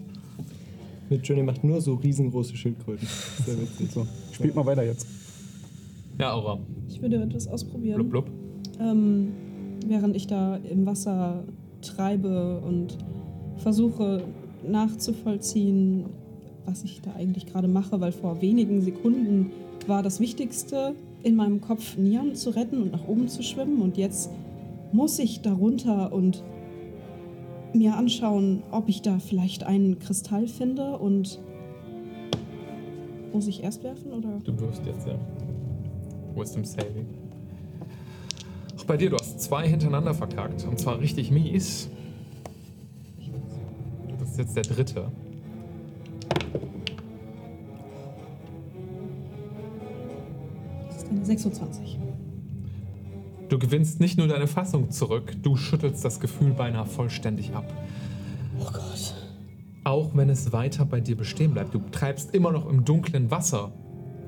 Mit 1.10 1.26
Johnny 1.26 1.42
macht 1.42 1.62
nur 1.64 1.80
so 1.80 1.94
riesengroße 1.94 2.56
Schildkröten. 2.56 3.06
Sehr 3.44 3.60
witzig. 3.60 3.90
So, 3.90 4.06
spielt 4.32 4.54
mal 4.54 4.64
weiter 4.64 4.84
jetzt. 4.84 5.06
Ja, 6.18 6.32
Aura. 6.32 6.58
Ich 6.88 7.02
würde 7.02 7.22
etwas 7.22 7.46
ausprobieren. 7.48 7.96
Blub, 7.96 8.10
blub. 8.10 8.30
Ähm, 8.80 9.32
während 9.86 10.16
ich 10.16 10.26
da 10.26 10.56
im 10.56 10.86
Wasser 10.86 11.44
treibe 11.82 12.60
und 12.60 12.96
versuche 13.58 14.22
nachzuvollziehen, 14.66 16.06
was 16.64 16.84
ich 16.84 17.00
da 17.02 17.12
eigentlich 17.14 17.46
gerade 17.46 17.68
mache, 17.68 18.00
weil 18.00 18.12
vor 18.12 18.40
wenigen 18.40 18.80
Sekunden 18.80 19.50
war 19.86 20.02
das 20.02 20.20
Wichtigste 20.20 20.94
in 21.22 21.36
meinem 21.36 21.60
Kopf, 21.60 21.96
Nian 21.96 22.34
zu 22.34 22.50
retten 22.50 22.80
und 22.80 22.92
nach 22.92 23.06
oben 23.06 23.28
zu 23.28 23.42
schwimmen 23.42 23.82
und 23.82 23.96
jetzt 23.96 24.30
muss 24.92 25.18
ich 25.18 25.42
darunter 25.42 26.12
und 26.12 26.42
mir 27.74 27.96
anschauen, 27.96 28.62
ob 28.70 28.88
ich 28.88 29.02
da 29.02 29.18
vielleicht 29.18 29.64
einen 29.64 29.98
Kristall 29.98 30.46
finde 30.46 30.98
und 30.98 31.40
muss 33.32 33.48
ich 33.48 33.62
erst 33.62 33.82
werfen 33.82 34.12
oder? 34.12 34.38
Du 34.44 34.58
wirst 34.60 34.86
jetzt, 34.86 35.06
ja. 35.06 35.18
Wisdom 36.36 36.64
Saving. 36.64 37.06
Auch 38.78 38.84
bei 38.84 38.96
dir, 38.96 39.10
du 39.10 39.16
hast 39.16 39.40
zwei 39.40 39.68
hintereinander 39.68 40.14
verkackt. 40.14 40.64
Und 40.64 40.78
zwar 40.78 41.00
richtig 41.00 41.30
mies. 41.30 41.88
Das 44.18 44.30
ist 44.30 44.38
jetzt 44.38 44.56
der 44.56 44.62
dritte. 44.62 45.10
Das 50.88 50.96
ist 50.96 51.10
eine 51.10 51.24
26. 51.24 51.98
Du 53.48 53.58
gewinnst 53.58 54.00
nicht 54.00 54.18
nur 54.18 54.26
deine 54.26 54.46
Fassung 54.46 54.90
zurück, 54.90 55.34
du 55.42 55.56
schüttelst 55.56 56.04
das 56.04 56.20
Gefühl 56.20 56.52
beinahe 56.52 56.86
vollständig 56.86 57.54
ab. 57.54 57.72
Oh 58.58 58.64
Gott. 58.64 59.14
Auch 59.84 60.16
wenn 60.16 60.30
es 60.30 60.52
weiter 60.52 60.86
bei 60.86 61.00
dir 61.00 61.16
bestehen 61.16 61.52
bleibt, 61.52 61.74
du 61.74 61.80
treibst 61.90 62.34
immer 62.34 62.52
noch 62.52 62.68
im 62.68 62.84
dunklen 62.84 63.30
Wasser, 63.30 63.72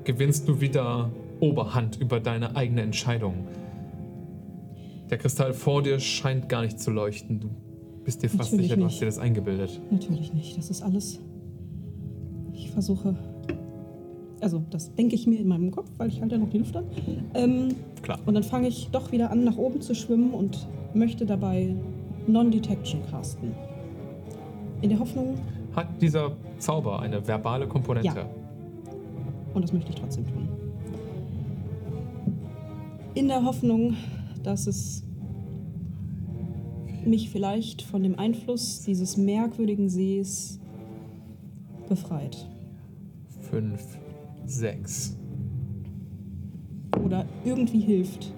gewinnst 0.03 0.47
du 0.47 0.61
wieder 0.61 1.11
Oberhand 1.39 1.97
über 1.99 2.19
deine 2.19 2.55
eigene 2.55 2.81
Entscheidung. 2.81 3.47
Der 5.09 5.17
Kristall 5.17 5.53
vor 5.53 5.81
dir 5.81 5.99
scheint 5.99 6.49
gar 6.49 6.61
nicht 6.61 6.79
zu 6.79 6.91
leuchten. 6.91 7.39
Du 7.39 7.49
bist 8.03 8.21
dir 8.21 8.29
fast 8.29 8.51
Natürlich 8.51 8.69
sicher, 8.69 8.79
du 8.79 8.85
hast 8.85 8.99
dir 9.01 9.05
das 9.05 9.17
eingebildet. 9.17 9.81
Natürlich 9.89 10.33
nicht. 10.33 10.57
Das 10.57 10.69
ist 10.69 10.81
alles. 10.81 11.19
Ich 12.53 12.71
versuche. 12.71 13.15
Also, 14.39 14.61
das 14.69 14.93
denke 14.93 15.15
ich 15.15 15.25
mir 15.25 15.39
in 15.39 15.47
meinem 15.47 15.71
Kopf, 15.71 15.89
weil 15.97 16.09
ich 16.09 16.21
halte 16.21 16.35
ja 16.35 16.41
noch 16.41 16.49
die 16.49 16.59
Luft 16.59 16.75
an. 16.75 16.85
Ähm, 17.33 17.75
Klar. 18.03 18.19
und 18.25 18.35
dann 18.35 18.43
fange 18.43 18.67
ich 18.67 18.89
doch 18.91 19.11
wieder 19.11 19.31
an, 19.31 19.43
nach 19.43 19.57
oben 19.57 19.81
zu 19.81 19.95
schwimmen 19.95 20.31
und 20.31 20.67
möchte 20.93 21.25
dabei 21.25 21.75
Non-Detection 22.27 23.01
casten. 23.09 23.53
In 24.81 24.89
der 24.89 24.99
Hoffnung, 24.99 25.35
Hat 25.75 25.87
dieser 26.01 26.35
Zauber 26.59 26.99
eine 26.99 27.25
verbale 27.27 27.67
Komponente? 27.67 28.07
Ja. 28.15 28.29
und 29.55 29.63
das 29.63 29.73
möchte 29.73 29.89
ich 29.89 29.95
trotzdem 29.95 30.25
tun. 30.27 30.47
In 33.15 33.27
der 33.27 33.43
Hoffnung, 33.43 33.95
dass 34.43 34.67
es 34.67 35.03
mich 37.05 37.29
vielleicht 37.31 37.81
von 37.81 38.03
dem 38.03 38.19
Einfluss 38.19 38.81
dieses 38.83 39.17
merkwürdigen 39.17 39.89
Sees 39.89 40.59
befreit. 41.89 42.47
Fünf, 43.49 43.97
sechs. 44.47 45.17
Oder 47.03 47.25
irgendwie 47.45 47.79
hilft. 47.79 48.33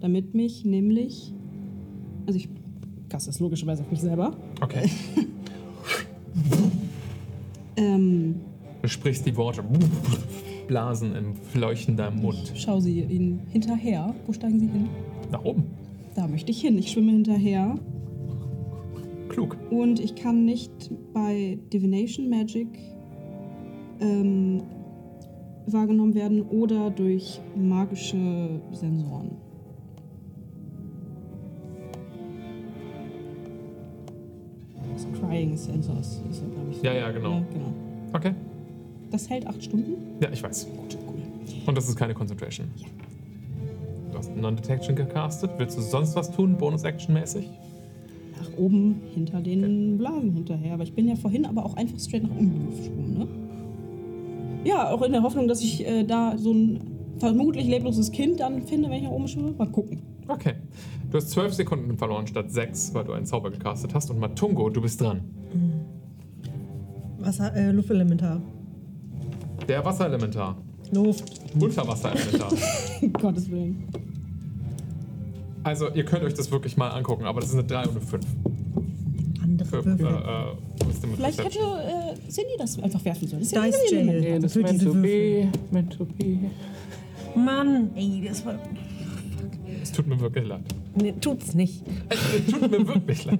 Damit 0.00 0.34
mich 0.34 0.64
nämlich. 0.64 1.32
Also 2.26 2.38
ich 2.38 2.48
kaste 3.08 3.30
es 3.30 3.40
logischerweise 3.40 3.82
auf 3.82 3.90
mich 3.90 4.00
selber. 4.00 4.36
Okay. 4.60 4.90
Ähm, 7.78 8.36
Du 8.82 8.88
sprichst 8.88 9.26
die 9.26 9.36
Worte. 9.36 9.62
Blasen 10.68 11.14
im 11.14 11.34
leuchtender 11.54 12.10
Mund. 12.10 12.52
ich 12.54 12.62
schaue 12.62 12.80
sie 12.80 13.00
ihnen 13.00 13.40
hinterher. 13.50 14.14
Wo 14.26 14.32
steigen 14.32 14.58
sie 14.58 14.66
hin? 14.66 14.88
Nach 15.30 15.44
oben. 15.44 15.64
Da 16.14 16.26
möchte 16.26 16.50
ich 16.50 16.60
hin. 16.60 16.78
Ich 16.78 16.90
schwimme 16.90 17.12
hinterher. 17.12 17.78
Klug. 19.28 19.56
Und 19.70 20.00
ich 20.00 20.14
kann 20.14 20.44
nicht 20.44 20.90
bei 21.12 21.58
Divination 21.72 22.28
Magic 22.30 22.68
ähm, 24.00 24.62
wahrgenommen 25.72 26.14
werden 26.14 26.42
oder 26.42 26.90
durch 26.90 27.40
magische 27.56 28.60
Sensoren. 28.72 29.30
Scrying 34.96 35.56
Sensors 35.56 36.22
ist 36.30 36.42
ja, 36.42 36.48
glaube 36.48 36.70
ich. 36.70 36.82
Ja, 36.82 36.94
ja, 36.94 37.10
genau. 37.10 37.42
genau. 37.52 37.72
Okay. 38.12 38.32
Das 39.10 39.28
hält 39.28 39.46
acht 39.46 39.62
Stunden. 39.62 39.94
Ja, 40.20 40.30
ich 40.32 40.42
weiß. 40.42 40.66
Gut, 40.76 40.98
cool. 41.06 41.22
Und 41.66 41.76
das 41.76 41.88
ist 41.88 41.96
keine 41.96 42.14
Concentration. 42.14 42.68
Ja. 42.76 42.86
Du 44.12 44.18
hast 44.18 44.34
Non-Detection 44.36 44.96
gecastet. 44.96 45.50
Willst 45.58 45.76
du 45.76 45.82
sonst 45.82 46.16
was 46.16 46.30
tun, 46.30 46.56
Bonus-Action-mäßig? 46.56 47.48
Nach 48.38 48.58
oben 48.58 49.02
hinter 49.14 49.40
den 49.40 49.98
Blasen 49.98 50.32
hinterher. 50.32 50.74
Aber 50.74 50.82
ich 50.82 50.94
bin 50.94 51.06
ja 51.08 51.16
vorhin 51.16 51.44
aber 51.44 51.64
auch 51.64 51.76
einfach 51.76 51.98
straight 51.98 52.22
nach 52.22 52.36
unten 52.36 52.70
geschwommen, 52.70 53.18
ne? 53.18 53.45
Ja, 54.66 54.90
auch 54.90 55.02
in 55.02 55.12
der 55.12 55.22
Hoffnung, 55.22 55.46
dass 55.46 55.60
ich 55.62 55.86
äh, 55.86 56.02
da 56.02 56.36
so 56.36 56.52
ein 56.52 56.80
vermutlich 57.18 57.66
lebloses 57.66 58.10
Kind 58.10 58.40
dann 58.40 58.62
finde, 58.62 58.90
wenn 58.90 58.96
ich 58.96 59.04
nach 59.04 59.10
oben 59.10 59.28
schwimme. 59.28 59.52
Mal 59.52 59.68
gucken. 59.68 60.02
Okay. 60.26 60.54
Du 61.08 61.18
hast 61.18 61.30
zwölf 61.30 61.54
Sekunden 61.54 61.96
verloren 61.96 62.26
statt 62.26 62.50
sechs, 62.50 62.92
weil 62.92 63.04
du 63.04 63.12
einen 63.12 63.26
Zauber 63.26 63.50
gecastet 63.52 63.94
hast. 63.94 64.10
Und 64.10 64.18
Matungo, 64.18 64.68
du 64.68 64.80
bist 64.80 65.00
dran. 65.00 65.20
Wasser, 67.18 67.54
äh, 67.54 67.70
Luftelementar. 67.70 68.42
Der 69.68 69.84
Wasserelementar. 69.84 70.56
Luft. 70.90 71.40
Unterwasserelementar. 71.58 72.52
Gottes 73.20 73.48
Willen. 73.48 73.84
also, 75.62 75.90
ihr 75.90 76.04
könnt 76.04 76.24
euch 76.24 76.34
das 76.34 76.50
wirklich 76.50 76.76
mal 76.76 76.88
angucken, 76.88 77.24
aber 77.24 77.40
das 77.40 77.50
ist 77.50 77.54
eine 77.54 77.64
3 77.64 77.82
und 77.84 77.90
eine 77.90 78.00
5. 78.00 78.26
Andere 79.60 79.82
Für, 79.82 79.88
äh, 79.88 79.98
Würfel. 79.98 80.06
äh, 80.06 81.06
and 81.06 81.16
Vielleicht 81.16 81.44
hätte 81.44 81.58
äh, 81.58 82.30
Cindy 82.30 82.50
das 82.58 82.78
einfach 82.82 83.04
werfen 83.04 83.28
sollen. 83.28 83.42
Das 83.42 83.52
ist. 83.52 83.92
Element. 83.92 84.20
Nee, 84.20 84.38
das 84.38 84.52
Für 84.52 84.60
meant 84.62 84.82
to 84.82 84.92
be, 84.92 85.48
meant 85.70 85.92
to 85.96 86.04
be. 86.04 86.38
Mann, 87.34 87.90
ey, 87.94 88.24
das 88.26 88.44
war. 88.44 88.58
Es 89.82 89.92
tut 89.92 90.06
mir 90.06 90.18
wirklich 90.20 90.46
leid. 90.46 90.62
Nee, 90.94 91.14
tut's 91.20 91.54
nicht. 91.54 91.82
Es 92.08 92.52
tut 92.52 92.70
mir 92.70 92.86
wirklich 92.86 93.24
leid. 93.24 93.38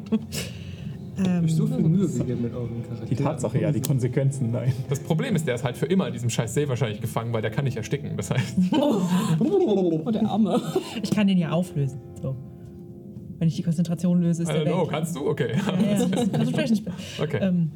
Ähm, 1.24 1.48
so 1.48 1.66
viel 1.66 1.78
Mühe 1.78 2.06
gegeben 2.06 2.42
mit 2.42 2.54
euren 2.54 2.82
Charakteren. 2.82 3.08
Die 3.08 3.16
Tatsache, 3.16 3.58
ja, 3.60 3.72
die 3.72 3.80
Konsequenzen, 3.80 4.50
nein. 4.50 4.72
Das 4.90 5.00
Problem 5.00 5.34
ist, 5.34 5.46
der 5.46 5.54
ist 5.54 5.64
halt 5.64 5.76
für 5.76 5.86
immer 5.86 6.06
in 6.08 6.12
diesem 6.12 6.28
scheiß 6.28 6.52
See 6.52 6.68
wahrscheinlich 6.68 7.00
gefangen, 7.00 7.32
weil 7.32 7.40
der 7.40 7.50
kann 7.50 7.64
nicht 7.64 7.76
ersticken. 7.78 8.16
Das 8.18 8.30
heißt, 8.30 8.56
Oh, 8.72 10.10
der 10.10 10.28
Arme. 10.28 10.60
ich 11.02 11.10
kann 11.10 11.26
den 11.26 11.38
ja 11.38 11.50
auflösen. 11.52 11.98
So. 12.20 12.36
Wenn 13.38 13.48
ich 13.48 13.56
die 13.56 13.62
Konzentration 13.62 14.22
löse, 14.22 14.42
ist 14.42 14.50
I 14.50 14.52
der 14.52 14.62
don't 14.62 14.66
know, 14.66 14.82
weg. 14.82 14.90
kannst 14.90 15.16
du? 15.16 15.28
Okay. 15.28 15.52
Ja, 15.54 15.98
ja, 15.98 16.66
Spell. 16.76 16.92
Okay. 17.22 17.38
Ähm, 17.42 17.70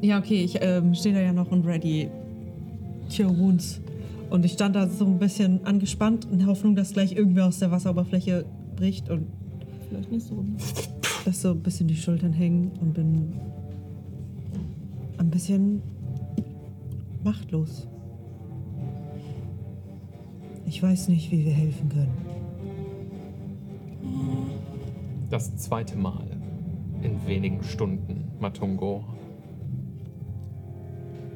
ja, 0.00 0.18
okay, 0.18 0.42
ich 0.44 0.58
ähm, 0.60 0.94
stehe 0.94 1.14
da 1.14 1.20
ja 1.20 1.32
noch 1.32 1.50
und 1.50 1.66
ready. 1.66 2.08
Cure 3.14 3.36
Wounds. 3.38 3.80
Und 4.30 4.44
ich 4.46 4.52
stand 4.52 4.74
da 4.74 4.88
so 4.88 5.04
ein 5.04 5.18
bisschen 5.18 5.64
angespannt 5.66 6.26
in 6.32 6.38
der 6.38 6.46
Hoffnung, 6.46 6.74
dass 6.74 6.94
gleich 6.94 7.12
irgendwer 7.12 7.46
aus 7.46 7.58
der 7.58 7.70
Wasseroberfläche 7.70 8.46
bricht 8.76 9.10
und 9.10 9.26
Vielleicht 9.88 10.10
nicht 10.10 10.26
so. 10.26 10.42
dass 11.26 11.42
so 11.42 11.50
ein 11.50 11.60
bisschen 11.60 11.86
die 11.86 11.96
Schultern 11.96 12.32
hängen 12.32 12.70
und 12.80 12.94
bin 12.94 13.34
ein 15.18 15.30
bisschen 15.30 15.82
machtlos. 17.22 17.86
Ich 20.66 20.82
weiß 20.82 21.08
nicht, 21.08 21.30
wie 21.30 21.44
wir 21.44 21.52
helfen 21.52 21.90
können. 21.90 22.41
Das 25.32 25.56
zweite 25.56 25.96
Mal 25.96 26.26
in 27.00 27.26
wenigen 27.26 27.62
Stunden, 27.62 28.24
Matungo. 28.38 29.02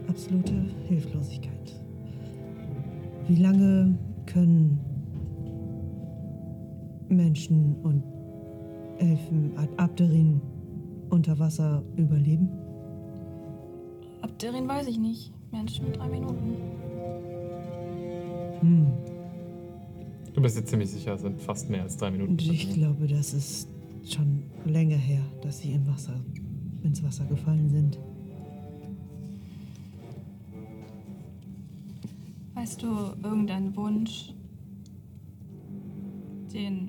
Absolute 0.07 0.53
Hilflosigkeit. 0.87 1.75
Wie 3.27 3.37
lange 3.37 3.97
können 4.27 4.79
Menschen 7.09 7.75
und 7.85 8.03
Elfen, 8.99 9.53
Ad- 9.57 9.73
Abderin 9.79 10.43
unter 11.09 11.39
Wasser 11.39 11.83
überleben? 11.97 12.51
Abderin 14.21 14.69
weiß 14.69 14.89
ich 14.89 14.99
nicht. 14.99 15.33
Menschen, 15.51 15.91
drei 15.95 16.09
Minuten. 16.09 16.57
Hm. 18.61 18.87
Du 20.35 20.43
bist 20.43 20.59
dir 20.59 20.65
ziemlich 20.67 20.91
sicher, 20.91 21.15
es 21.15 21.23
sind 21.23 21.41
fast 21.41 21.71
mehr 21.71 21.85
als 21.85 21.97
drei 21.97 22.11
Minuten. 22.11 22.33
Und 22.33 22.43
ich 22.43 22.75
glaube, 22.75 23.07
das 23.07 23.33
ist 23.33 23.71
schon 24.15 24.45
länger 24.65 24.97
her, 24.97 25.23
dass 25.43 25.59
sie 25.59 25.73
im 25.73 25.87
Wasser, 25.87 26.15
ins 26.83 27.03
Wasser 27.03 27.25
gefallen 27.25 27.69
sind. 27.69 27.99
Weißt 32.55 32.83
du 32.83 32.89
irgendeinen 33.23 33.77
Wunsch, 33.77 34.33
den 36.53 36.89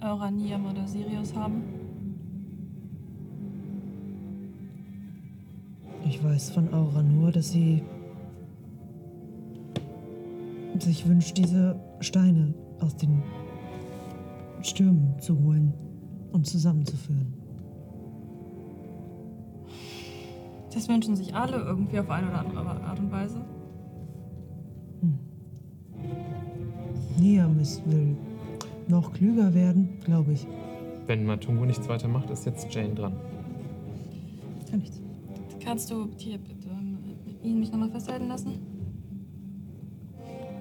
Euranium 0.00 0.66
oder 0.66 0.86
Sirius 0.86 1.34
haben? 1.34 1.62
Ich 6.06 6.22
weiß 6.24 6.50
von 6.50 6.72
Aura 6.72 7.02
nur, 7.02 7.30
dass 7.30 7.50
sie 7.50 7.82
sich 10.78 11.06
wünscht, 11.06 11.36
diese 11.36 11.78
Steine 12.00 12.54
aus 12.80 12.96
den 12.96 13.22
Stürmen 14.62 15.20
zu 15.20 15.38
holen 15.38 15.74
und 16.32 16.46
zusammenzuführen. 16.46 17.34
Das 20.72 20.88
wünschen 20.88 21.16
sich 21.16 21.34
alle 21.34 21.56
irgendwie 21.56 21.98
auf 21.98 22.10
eine 22.10 22.28
oder 22.28 22.40
andere 22.40 22.60
Art 22.82 22.98
und 22.98 23.10
Weise. 23.10 23.44
Niamis 27.20 27.82
will 27.84 28.16
noch 28.88 29.12
klüger 29.12 29.52
werden, 29.54 29.88
glaube 30.04 30.32
ich. 30.32 30.46
Wenn 31.06 31.26
Matungo 31.26 31.64
nichts 31.66 31.88
weiter 31.88 32.08
macht, 32.08 32.30
ist 32.30 32.46
jetzt 32.46 32.72
Jane 32.74 32.94
dran. 32.94 33.12
Kann 34.70 34.80
nichts. 34.80 35.00
Kannst 35.62 35.90
du 35.90 36.08
hier 36.16 36.38
bitte 36.38 36.68
ähm, 36.70 36.98
ihn 37.42 37.60
mich 37.60 37.70
nochmal 37.70 37.90
festhalten 37.90 38.28
lassen? 38.28 38.58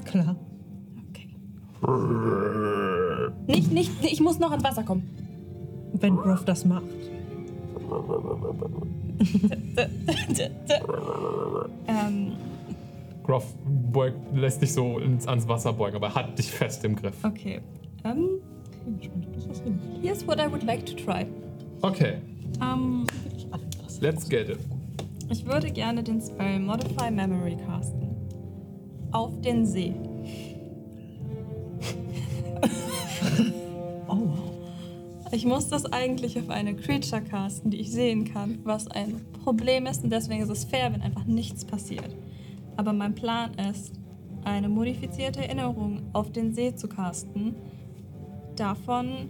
Klar. 0.06 0.36
Okay. 1.10 1.30
Nicht, 3.48 3.72
nicht, 3.72 3.92
ich 4.04 4.20
muss 4.20 4.40
noch 4.40 4.52
ans 4.52 4.64
Wasser 4.64 4.84
kommen. 4.84 5.04
Wenn 5.94 6.16
Groff 6.18 6.46
das 6.46 6.66
macht. 6.66 6.84
ähm, 11.88 12.34
Groff 13.24 13.54
beugt, 13.92 14.18
lässt 14.36 14.62
dich 14.62 14.74
so 14.74 15.00
ins, 15.00 15.28
ans 15.28 15.48
Wasser 15.48 15.74
beugen, 15.74 15.98
aber 15.98 16.14
hat 16.16 16.38
dich 16.38 16.52
fest 16.52 16.84
im 16.86 16.96
Griff. 16.96 17.16
okay. 17.24 17.60
Ähm, 18.04 18.40
here's 20.02 20.26
what 20.26 20.40
I 20.40 20.50
would 20.50 20.64
like 20.64 20.86
to 20.86 20.94
try. 20.96 21.26
Okay, 21.82 22.16
Ähm, 22.62 23.06
let's 24.02 24.28
get 24.28 24.50
it. 24.50 24.60
ich 25.30 25.46
würde 25.46 25.70
gerne 25.72 26.02
den 26.04 26.22
Spell 26.22 26.60
Modify 26.60 27.12
Memory 27.12 27.58
casten. 27.66 28.10
Auf 29.12 29.40
den 29.42 29.66
See. 29.66 29.94
Ich 35.32 35.46
muss 35.46 35.68
das 35.68 35.86
eigentlich 35.86 36.40
auf 36.40 36.50
eine 36.50 36.76
Creature 36.76 37.22
casten, 37.22 37.70
die 37.70 37.78
ich 37.78 37.92
sehen 37.92 38.26
kann, 38.26 38.60
was 38.64 38.88
ein 38.88 39.22
Problem 39.44 39.86
ist 39.86 40.04
und 40.04 40.10
deswegen 40.10 40.42
ist 40.42 40.50
es 40.50 40.66
fair, 40.66 40.92
wenn 40.92 41.04
einfach 41.04 41.26
nichts 41.26 41.64
passiert. 41.64 42.16
Aber 42.78 42.94
mein 42.94 43.14
Plan 43.14 43.54
ist, 43.54 43.94
eine 44.44 44.70
modifizierte 44.70 45.42
Erinnerung 45.42 46.02
auf 46.14 46.32
den 46.32 46.54
See 46.54 46.74
zu 46.74 46.88
casten, 46.88 47.56
davon, 48.56 49.30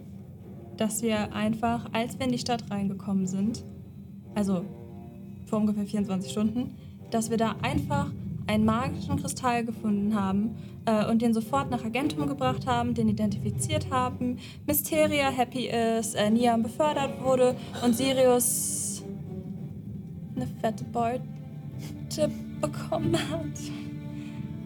dass 0.78 1.02
wir 1.02 1.34
einfach, 1.34 1.90
als 1.92 2.18
wir 2.18 2.26
in 2.26 2.32
die 2.32 2.40
Stadt 2.40 2.72
reingekommen 2.72 3.28
sind, 3.28 3.66
also 4.36 4.64
vor 5.46 5.60
ungefähr 5.60 5.86
24 5.86 6.32
Stunden, 6.32 6.76
dass 7.12 7.30
wir 7.30 7.38
da 7.38 7.56
einfach 7.62 8.12
einen 8.50 8.66
magischen 8.66 9.18
Kristall 9.18 9.64
gefunden 9.64 10.16
haben 10.16 10.56
äh, 10.86 11.06
und 11.06 11.22
den 11.22 11.36
sofort 11.36 11.70
nach 11.70 11.86
Agentum 11.86 12.28
gebracht 12.28 12.66
haben, 12.66 12.96
den 12.96 13.08
identifiziert 13.08 13.92
haben, 13.92 14.38
Mysteria 14.66 15.30
happy 15.30 15.68
ist, 15.68 16.16
äh, 16.16 16.32
Niam 16.32 16.64
befördert 16.64 17.24
wurde 17.24 17.56
und 17.86 17.96
Sirius 17.96 19.04
eine 20.36 20.48
fette 20.48 20.84
Beut 20.86 21.22
Tipp 22.10 22.32
bekommen 22.60 23.16
hat. 23.16 23.60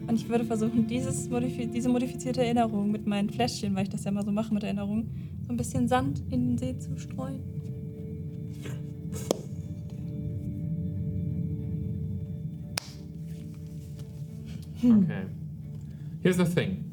Und 0.07 0.15
ich 0.15 0.29
würde 0.29 0.45
versuchen, 0.45 0.87
dieses 0.87 1.29
modifi 1.29 1.67
diese 1.67 1.89
modifizierte 1.89 2.41
Erinnerung 2.41 2.89
mit 2.89 3.05
meinen 3.05 3.29
Fläschchen, 3.29 3.75
weil 3.75 3.83
ich 3.83 3.89
das 3.89 4.05
ja 4.05 4.11
mal 4.11 4.23
so 4.23 4.31
mache 4.31 4.53
mit 4.53 4.63
Erinnerungen, 4.63 5.39
so 5.41 5.51
ein 5.51 5.57
bisschen 5.57 5.89
Sand 5.89 6.23
in 6.29 6.55
den 6.55 6.57
See 6.57 6.77
zu 6.77 6.97
streuen. 6.97 7.41
Okay. 14.83 15.25
Here's 16.21 16.37
the 16.37 16.45
thing. 16.45 16.83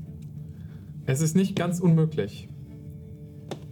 Es 1.07 1.21
ist 1.21 1.35
nicht 1.35 1.57
ganz 1.57 1.81
unmöglich. 1.81 2.49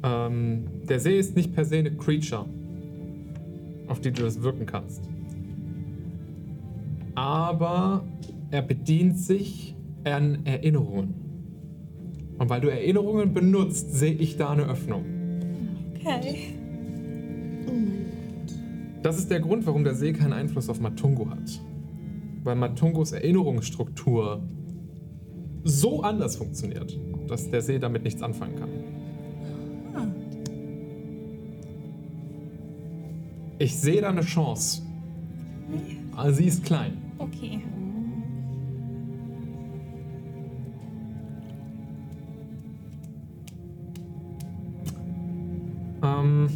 Ähm, 0.02 0.64
der 0.88 1.00
See 1.00 1.18
ist 1.18 1.36
nicht 1.36 1.54
per 1.54 1.64
se 1.64 1.76
eine 1.76 1.92
Creature, 1.92 2.46
auf 3.86 4.00
die 4.00 4.10
du 4.10 4.22
das 4.22 4.42
wirken 4.42 4.66
kannst. 4.66 5.02
Aber 7.14 8.04
er 8.50 8.62
bedient 8.62 9.18
sich 9.18 9.74
an 10.04 10.44
Erinnerungen. 10.44 11.14
Und 12.38 12.48
weil 12.48 12.60
du 12.60 12.68
Erinnerungen 12.68 13.34
benutzt, 13.34 13.92
sehe 13.92 14.12
ich 14.12 14.36
da 14.36 14.50
eine 14.50 14.68
Öffnung. 14.68 15.04
Okay. 15.96 16.54
Das 19.02 19.18
ist 19.18 19.30
der 19.30 19.40
Grund, 19.40 19.66
warum 19.66 19.84
der 19.84 19.94
See 19.94 20.12
keinen 20.12 20.32
Einfluss 20.32 20.68
auf 20.68 20.80
Matungo 20.80 21.28
hat. 21.30 21.60
Weil 22.44 22.56
Matungos 22.56 23.12
Erinnerungsstruktur 23.12 24.42
so 25.64 26.02
anders 26.02 26.36
funktioniert, 26.36 26.98
dass 27.26 27.50
der 27.50 27.62
See 27.62 27.78
damit 27.78 28.04
nichts 28.04 28.22
anfangen 28.22 28.56
kann. 28.56 28.70
Ich 33.60 33.76
sehe 33.76 34.00
da 34.00 34.10
eine 34.10 34.20
Chance. 34.20 34.82
Aber 36.14 36.32
sie 36.32 36.46
ist 36.46 36.64
klein. 36.64 36.96
Okay. 37.18 37.60
Ähm, 46.02 46.48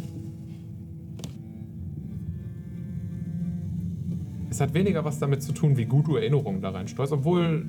es 4.53 4.61
hat 4.61 4.75
weniger 4.75 5.03
was 5.03 5.17
damit 5.17 5.41
zu 5.41 5.51
tun, 5.51 5.77
wie 5.77 5.85
gut 5.85 6.07
du 6.07 6.15
Erinnerungen 6.15 6.61
da 6.61 6.69
reinsteuerst, 6.69 7.11
obwohl 7.11 7.65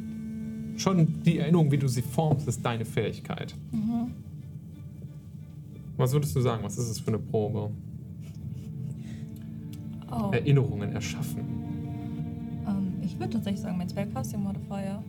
schon 0.76 1.22
die 1.22 1.38
Erinnerung, 1.38 1.72
wie 1.72 1.78
du 1.78 1.88
sie 1.88 2.02
formst, 2.02 2.46
ist 2.46 2.62
deine 2.62 2.84
Fähigkeit. 2.84 3.54
Was 5.96 6.12
würdest 6.12 6.36
du 6.36 6.42
sagen? 6.42 6.62
Was 6.62 6.76
ist 6.76 6.90
es 6.90 7.00
für 7.00 7.08
eine 7.08 7.18
Probe? 7.18 7.70
Oh. 10.10 10.30
Erinnerungen 10.30 10.92
erschaffen. 10.92 11.40
Ähm, 12.68 12.92
ich 13.02 13.18
würde 13.18 13.30
tatsächlich 13.30 13.62
sagen, 13.62 13.78
mein 13.78 13.88
Spellcasting 13.88 14.42
Modifier. 14.42 15.02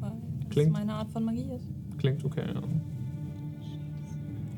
Weil 0.00 0.12
das 0.40 0.50
Klingt. 0.50 0.72
meine 0.72 0.94
Art 0.94 1.10
von 1.10 1.24
Magie 1.24 1.46
ist. 1.54 1.68
Klingt 1.98 2.24
okay, 2.24 2.44
ja. 2.52 2.62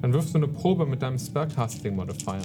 Dann 0.01 0.13
wirfst 0.13 0.33
du 0.33 0.39
eine 0.39 0.49
Probe 0.49 0.87
mit 0.87 1.03
deinem 1.03 1.19
Spellcasting 1.19 1.95
Modifier. 1.95 2.41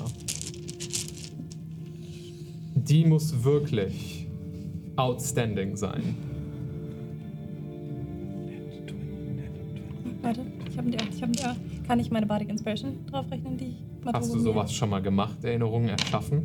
Die 2.87 3.05
muss 3.05 3.43
wirklich 3.43 4.27
outstanding 4.95 5.75
sein. 5.75 6.15
Warte, 10.21 10.41
ich 10.69 10.77
habe 10.77 10.87
einen 10.87 10.97
D8, 10.97 11.15
ich 11.15 11.21
habe 11.21 11.31
einen 11.31 11.57
D8. 11.57 11.87
Kann 11.87 11.99
ich 11.99 12.11
meine 12.11 12.25
Bardic 12.25 12.49
Inspiration 12.49 13.05
draufrechnen, 13.07 13.57
die 13.57 13.65
ich 13.65 13.91
Hast 14.13 14.33
du 14.33 14.39
sowas 14.39 14.73
schon 14.73 14.89
mal 14.89 15.01
gemacht, 15.01 15.43
Erinnerungen 15.43 15.89
erschaffen? 15.89 16.43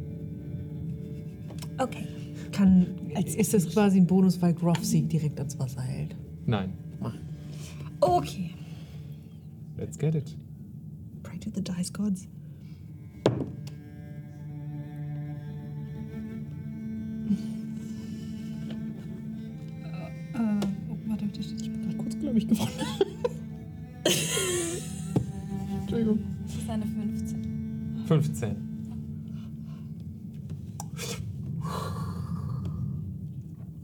Okay. 1.79 2.07
Kann, 2.53 2.87
ist 3.15 3.55
das 3.55 3.69
quasi 3.69 3.99
ein 3.99 4.07
Bonus, 4.07 4.41
weil 4.41 4.55
Groff 4.55 4.85
Sieg 4.85 5.09
direkt 5.09 5.39
ans 5.39 5.59
Wasser 5.59 5.83
hält? 5.83 6.15
Nein. 6.47 6.73
Okay. 8.01 8.55
Let's 9.77 9.99
get 9.99 10.15
it. 10.15 10.37
Pray 11.23 11.39
to 11.39 11.51
the 11.51 11.63
dice 11.63 11.93
gods. 11.93 12.29
Bin 22.37 22.57
gerade 22.57 22.71
kurz, 22.73 22.97
glaube 22.97 23.09
ich, 24.05 24.09
gewonnen. 24.09 24.27
Entschuldigung. 25.81 26.19
Das 26.47 26.55
ist 26.57 26.71
eine 26.71 26.87
15. 26.87 28.05
15. 28.07 28.57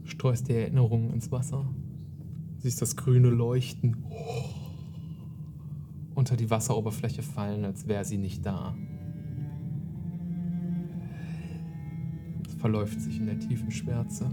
Streust 0.05 0.47
die 0.47 0.53
Erinnerungen 0.53 1.11
ins 1.13 1.31
Wasser. 1.31 1.65
Siehst 2.59 2.81
das 2.81 2.95
grüne 2.95 3.29
Leuchten 3.29 3.97
unter 6.15 6.37
die 6.37 6.49
Wasseroberfläche 6.49 7.23
fallen, 7.23 7.65
als 7.65 7.87
wäre 7.87 8.05
sie 8.05 8.17
nicht 8.17 8.45
da. 8.45 8.75
Es 12.47 12.53
verläuft 12.53 13.01
sich 13.01 13.17
in 13.17 13.25
der 13.25 13.39
tiefen 13.39 13.71
Schwärze. 13.71 14.29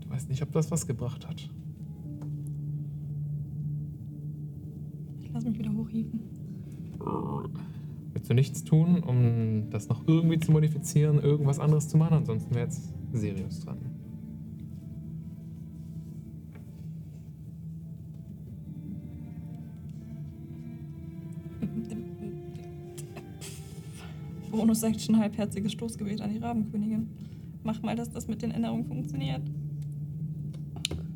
Du 0.00 0.10
weißt 0.10 0.28
nicht, 0.28 0.42
ob 0.42 0.50
das 0.52 0.70
was 0.70 0.86
gebracht 0.86 1.28
hat. 1.28 1.50
Ich 5.38 5.44
lasse 5.44 5.50
mich 5.50 5.58
wieder 5.60 5.72
hochhieven. 5.72 6.20
Willst 8.12 8.28
du 8.28 8.34
nichts 8.34 8.64
tun, 8.64 9.04
um 9.04 9.70
das 9.70 9.88
noch 9.88 10.02
irgendwie 10.08 10.40
zu 10.40 10.50
modifizieren, 10.50 11.20
irgendwas 11.20 11.60
anderes 11.60 11.88
zu 11.88 11.96
machen? 11.96 12.14
Ansonsten 12.14 12.52
wäre 12.56 12.64
jetzt 12.64 12.92
Sirius 13.12 13.60
dran. 13.60 13.78
Bonus-Action, 24.50 25.18
halbherziges 25.20 25.70
Stoßgebet 25.70 26.20
an 26.20 26.30
die 26.30 26.38
Rabenkönigin. 26.38 27.06
Mach 27.62 27.80
mal, 27.82 27.94
dass 27.94 28.10
das 28.10 28.26
mit 28.26 28.42
den 28.42 28.50
Erinnerungen 28.50 28.86
funktioniert. 28.86 29.42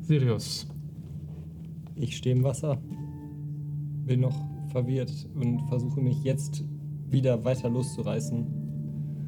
Sirius, 0.01 0.65
Ich 1.95 2.15
stehe 2.15 2.33
im 2.33 2.43
Wasser, 2.43 2.81
bin 4.05 4.21
noch 4.21 4.35
verwirrt 4.69 5.27
und 5.35 5.61
versuche 5.67 6.01
mich 6.01 6.23
jetzt 6.23 6.63
wieder 7.09 7.43
weiter 7.45 7.69
loszureißen 7.69 8.45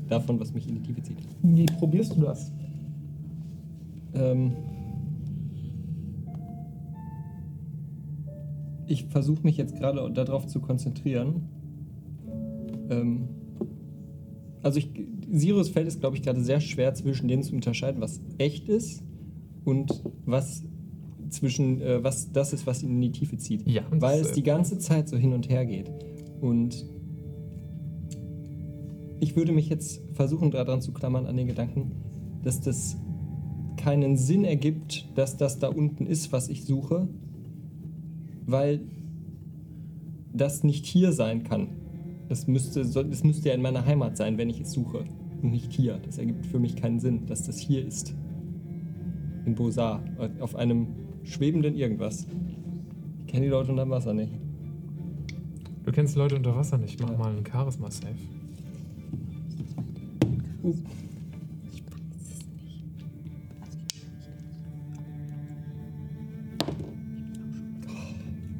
davon, 0.07 0.39
was 0.39 0.53
mich 0.53 0.67
in 0.67 0.75
die 0.75 0.81
Tiefe 0.81 1.01
zieht. 1.01 1.17
Wie 1.41 1.65
probierst 1.65 2.15
du 2.15 2.21
das? 2.21 2.51
Ähm 4.13 4.53
ich 8.87 9.05
versuche 9.05 9.41
mich 9.43 9.57
jetzt 9.57 9.75
gerade 9.75 10.11
darauf 10.11 10.47
zu 10.47 10.59
konzentrieren. 10.59 11.49
Ähm 12.89 13.29
also 14.61 14.79
ich, 14.79 14.89
Sirius 15.31 15.69
fällt 15.69 15.87
es, 15.87 15.99
glaube 15.99 16.15
ich, 16.15 16.23
gerade 16.23 16.41
sehr 16.41 16.59
schwer 16.59 16.93
zwischen 16.95 17.27
denen 17.27 17.43
zu 17.43 17.53
unterscheiden, 17.53 18.01
was 18.01 18.21
echt 18.39 18.67
ist 18.67 19.03
und 19.63 20.03
was 20.25 20.63
zwischen 21.29 21.81
äh, 21.81 22.03
was 22.03 22.31
das 22.31 22.53
ist, 22.53 22.67
was 22.67 22.83
ihn 22.83 22.91
in 22.91 23.01
die 23.01 23.11
Tiefe 23.11 23.37
zieht. 23.37 23.67
Ja, 23.67 23.83
Weil 23.91 24.21
es 24.21 24.31
äh, 24.31 24.33
die 24.35 24.43
ganze 24.43 24.77
Zeit 24.77 25.09
so 25.09 25.17
hin 25.17 25.33
und 25.33 25.49
her 25.49 25.65
geht. 25.65 25.91
Und 26.41 26.85
ich 29.19 29.35
würde 29.35 29.51
mich 29.51 29.69
jetzt 29.69 30.01
versuchen, 30.13 30.51
daran 30.51 30.81
zu 30.81 30.91
klammern, 30.91 31.25
an 31.25 31.37
den 31.37 31.47
Gedanken, 31.47 31.91
dass 32.43 32.61
das 32.61 32.97
keinen 33.77 34.17
Sinn 34.17 34.45
ergibt, 34.45 35.07
dass 35.15 35.37
das 35.37 35.59
da 35.59 35.69
unten 35.69 36.05
ist, 36.05 36.31
was 36.31 36.49
ich 36.49 36.65
suche, 36.65 37.07
weil 38.45 38.81
das 40.33 40.63
nicht 40.63 40.85
hier 40.85 41.11
sein 41.11 41.43
kann. 41.43 41.69
Das 42.29 42.47
müsste, 42.47 42.85
das 42.85 43.23
müsste 43.23 43.49
ja 43.49 43.55
in 43.55 43.61
meiner 43.61 43.85
Heimat 43.85 44.17
sein, 44.17 44.37
wenn 44.37 44.49
ich 44.49 44.61
es 44.61 44.71
suche. 44.71 45.05
Und 45.41 45.51
nicht 45.51 45.71
hier. 45.71 45.99
Das 46.03 46.17
ergibt 46.17 46.45
für 46.45 46.59
mich 46.59 46.75
keinen 46.75 46.99
Sinn, 46.99 47.25
dass 47.27 47.43
das 47.43 47.59
hier 47.59 47.85
ist. 47.85 48.15
In 49.45 49.53
Bosar. 49.55 50.03
Auf 50.39 50.55
einem 50.55 50.87
schwebenden 51.25 51.75
Irgendwas. 51.75 52.27
Ich 53.25 53.27
kenne 53.31 53.45
die 53.45 53.51
Leute 53.51 53.71
unterm 53.71 53.89
Wasser 53.89 54.13
nicht. 54.13 54.33
du 55.83 55.91
kennst 55.91 56.15
Leute 56.15 56.35
unter 56.35 56.55
Wasser 56.55 56.77
nicht. 56.77 56.99
Mach 57.01 57.17
mal 57.17 57.31
einen 57.31 57.45
Charisma-Save. 57.45 58.15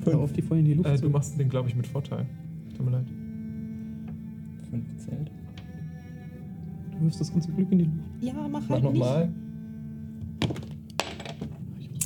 Hör 0.06 0.20
auf, 0.20 0.34
die 0.34 0.42
vorhin 0.42 0.66
in 0.66 0.72
die 0.72 0.78
Luft 0.78 0.90
Äh, 0.90 1.02
du 1.02 1.10
machst 1.10 1.40
den, 1.40 1.50
glaube 1.50 1.68
ich, 1.70 1.76
mit 1.76 1.88
Vorteil. 1.88 2.26
Tut 2.78 2.86
mir 2.86 2.92
leid. 2.92 3.08
Fünf 4.70 4.98
zählt. 4.98 5.32
Du 6.92 7.06
wirfst 7.06 7.22
das 7.22 7.32
ganze 7.32 7.52
Glück 7.52 7.72
in 7.72 7.80
die 7.80 7.86
Luft. 7.86 7.98
Ja, 8.22 8.34
mach 8.48 8.62
Mach 8.62 8.70
halt 8.70 8.84
nochmal 8.84 9.30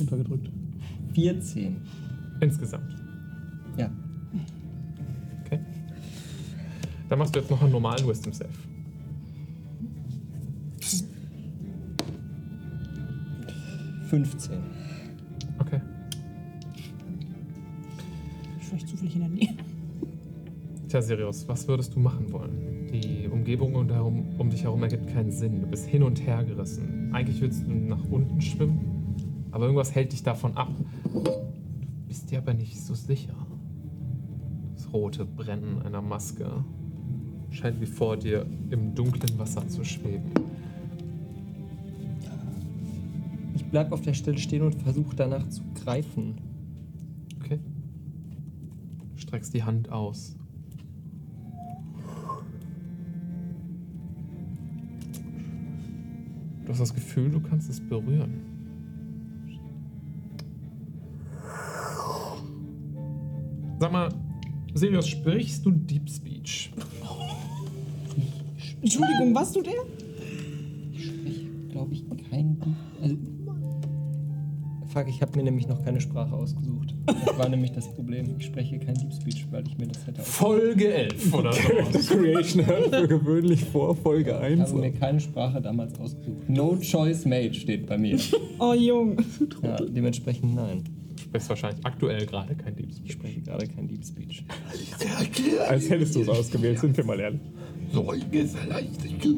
runtergedrückt. 0.00 0.50
14. 1.14 1.76
Insgesamt. 2.40 2.96
Ja. 3.76 3.90
Okay. 5.44 5.60
Dann 7.08 7.18
machst 7.18 7.34
du 7.34 7.40
jetzt 7.40 7.50
noch 7.50 7.60
einen 7.62 7.72
normalen 7.72 8.06
Wisdom 8.06 8.32
Save. 8.32 8.50
Fünfzehn. 14.06 14.58
Okay. 15.58 15.80
Vielleicht 18.58 18.88
zufällig 18.88 19.14
in 19.14 19.20
der 19.20 19.30
Nähe. 19.30 19.54
Tja, 20.88 21.00
Sirius, 21.00 21.46
was 21.46 21.68
würdest 21.68 21.94
du 21.94 22.00
machen 22.00 22.32
wollen? 22.32 22.88
Die 22.92 23.28
Umgebung 23.28 23.76
um, 23.76 24.28
um 24.36 24.50
dich 24.50 24.64
herum 24.64 24.82
ergibt 24.82 25.06
keinen 25.06 25.30
Sinn. 25.30 25.60
Du 25.60 25.68
bist 25.68 25.86
hin 25.86 26.02
und 26.02 26.26
her 26.26 26.42
gerissen. 26.42 27.10
Eigentlich 27.12 27.40
willst 27.40 27.64
du 27.64 27.70
nach 27.70 28.02
unten 28.10 28.40
schwimmen, 28.40 28.89
aber 29.50 29.64
irgendwas 29.64 29.94
hält 29.94 30.12
dich 30.12 30.22
davon 30.22 30.56
ab. 30.56 30.70
Du 31.12 32.06
bist 32.08 32.30
dir 32.30 32.38
aber 32.38 32.54
nicht 32.54 32.80
so 32.80 32.94
sicher. 32.94 33.34
Das 34.74 34.92
rote 34.92 35.24
Brennen 35.24 35.82
einer 35.82 36.02
Maske 36.02 36.64
scheint 37.50 37.80
wie 37.80 37.86
vor 37.86 38.16
dir 38.16 38.46
im 38.70 38.94
dunklen 38.94 39.38
Wasser 39.38 39.66
zu 39.68 39.84
schweben. 39.84 40.32
Ich 43.54 43.64
bleib 43.66 43.92
auf 43.92 44.00
der 44.00 44.14
Stelle 44.14 44.38
stehen 44.38 44.62
und 44.62 44.76
versuche 44.76 45.14
danach 45.16 45.48
zu 45.48 45.62
greifen. 45.74 46.36
Okay. 47.40 47.58
Streckst 49.16 49.54
die 49.54 49.62
Hand 49.62 49.90
aus. 49.90 50.36
Du 56.64 56.68
hast 56.68 56.80
das 56.80 56.94
Gefühl, 56.94 57.30
du 57.30 57.40
kannst 57.40 57.68
es 57.68 57.80
berühren. 57.80 58.59
Sirius, 64.80 65.08
sprichst 65.08 65.66
du 65.66 65.72
Deep 65.72 66.08
Speech? 66.08 66.72
Entschuldigung, 68.80 69.34
was 69.34 69.52
du 69.52 69.60
der? 69.60 69.74
Ich 70.94 71.04
spreche, 71.04 71.46
glaube 71.70 71.92
ich, 71.92 72.02
kein. 72.30 72.56
Also, 73.02 73.16
fuck, 74.86 75.06
ich 75.06 75.20
habe 75.20 75.36
mir 75.36 75.42
nämlich 75.44 75.68
noch 75.68 75.84
keine 75.84 76.00
Sprache 76.00 76.34
ausgesucht. 76.34 76.94
Das 77.04 77.36
war 77.38 77.50
nämlich 77.50 77.72
das 77.72 77.92
Problem. 77.92 78.36
Ich 78.38 78.46
spreche 78.46 78.78
kein 78.78 78.94
Deep 78.94 79.12
Speech, 79.12 79.46
weil 79.50 79.66
ich 79.68 79.76
mir 79.76 79.86
das 79.86 80.06
hätte 80.06 80.22
ausgesucht. 80.22 80.38
Folge 80.38 80.94
11 80.94 81.34
oder 81.34 81.52
so. 81.92 82.14
Creation 82.16 82.64
hört 82.66 82.88
für 82.88 83.06
gewöhnlich 83.08 83.62
vor 83.66 83.94
Folge 83.94 84.30
Ich 84.30 84.36
1. 84.60 84.60
habe 84.70 84.80
mir 84.80 84.92
keine 84.92 85.20
Sprache 85.20 85.60
damals 85.60 86.00
ausgesucht. 86.00 86.48
No 86.48 86.74
choice 86.80 87.26
made 87.26 87.52
steht 87.52 87.84
bei 87.84 87.98
mir. 87.98 88.18
Oh, 88.58 88.72
Jung. 88.72 89.18
Ja, 89.62 89.76
dementsprechend 89.76 90.54
nein. 90.54 90.84
Du 91.30 91.38
sprichst 91.38 91.48
wahrscheinlich 91.50 91.86
aktuell 91.86 92.26
gerade 92.26 92.56
kein 92.56 92.74
Deep 92.74 92.88
Ich 92.90 92.96
Speech. 92.96 93.12
spreche 93.12 93.40
gerade 93.42 93.68
kein 93.68 93.86
Deep 93.86 94.04
Speech. 94.04 94.44
Als 95.68 95.88
hättest 95.88 96.16
du 96.16 96.22
es 96.22 96.28
ausgewählt, 96.28 96.80
sind 96.80 96.96
wir 96.96 97.04
mal 97.04 97.20
ehrlich. 97.20 97.40
Säuge 97.92 98.48
Leichtigkeit. 98.68 99.30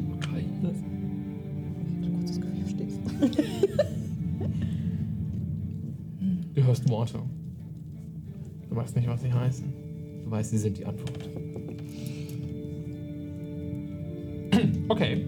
Kurzes 2.17 2.41
Gefühl, 2.41 2.63
verstehst 2.65 2.99
Du 6.55 6.63
hörst 6.63 6.89
Worte. 6.89 7.19
Du 8.69 8.75
weißt 8.75 8.95
nicht, 8.95 9.07
was 9.07 9.21
sie 9.21 9.31
heißen. 9.31 9.71
Du 10.25 10.31
weißt, 10.31 10.49
sie 10.49 10.57
sind 10.57 10.77
die 10.79 10.85
Antwort. 10.85 11.29
Okay. 14.89 15.25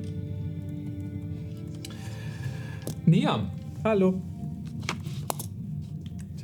Niam. 3.06 3.50
Hallo. 3.84 4.22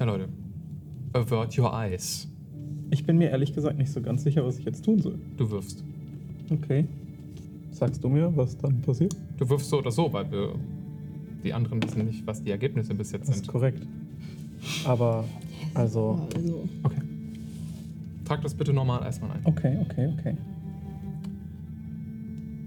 Tja, 0.01 0.07
Leute. 0.09 0.29
Avert 1.13 1.55
your 1.59 1.71
eyes. 1.71 2.27
Ich 2.89 3.05
bin 3.05 3.19
mir 3.19 3.29
ehrlich 3.29 3.53
gesagt 3.53 3.77
nicht 3.77 3.91
so 3.91 4.01
ganz 4.01 4.23
sicher, 4.23 4.43
was 4.43 4.57
ich 4.57 4.65
jetzt 4.65 4.83
tun 4.83 4.99
soll. 4.99 5.19
Du 5.37 5.51
wirfst. 5.51 5.83
Okay. 6.49 6.85
Sagst 7.69 8.03
du 8.03 8.09
mir, 8.09 8.35
was 8.35 8.57
dann 8.57 8.81
passiert? 8.81 9.15
Du 9.37 9.47
wirfst 9.47 9.69
so 9.69 9.77
oder 9.77 9.91
so, 9.91 10.11
weil 10.11 10.31
wir. 10.31 10.55
Die 11.43 11.53
anderen 11.53 11.83
wissen 11.83 12.03
nicht, 12.07 12.25
was 12.25 12.41
die 12.41 12.49
Ergebnisse 12.49 12.95
bis 12.95 13.11
jetzt 13.11 13.29
Das 13.29 13.35
ist 13.35 13.45
sind. 13.45 13.51
korrekt. 13.51 13.85
Aber, 14.85 15.23
also, 15.75 16.27
Also, 16.35 16.67
Okay. 16.81 17.01
Trag 18.25 18.41
das 18.41 18.55
bitte 18.55 18.73
normal 18.73 19.03
erstmal 19.03 19.33
ein. 19.33 19.41
okay, 19.43 19.77
okay, 19.87 20.11
okay. 20.17 20.37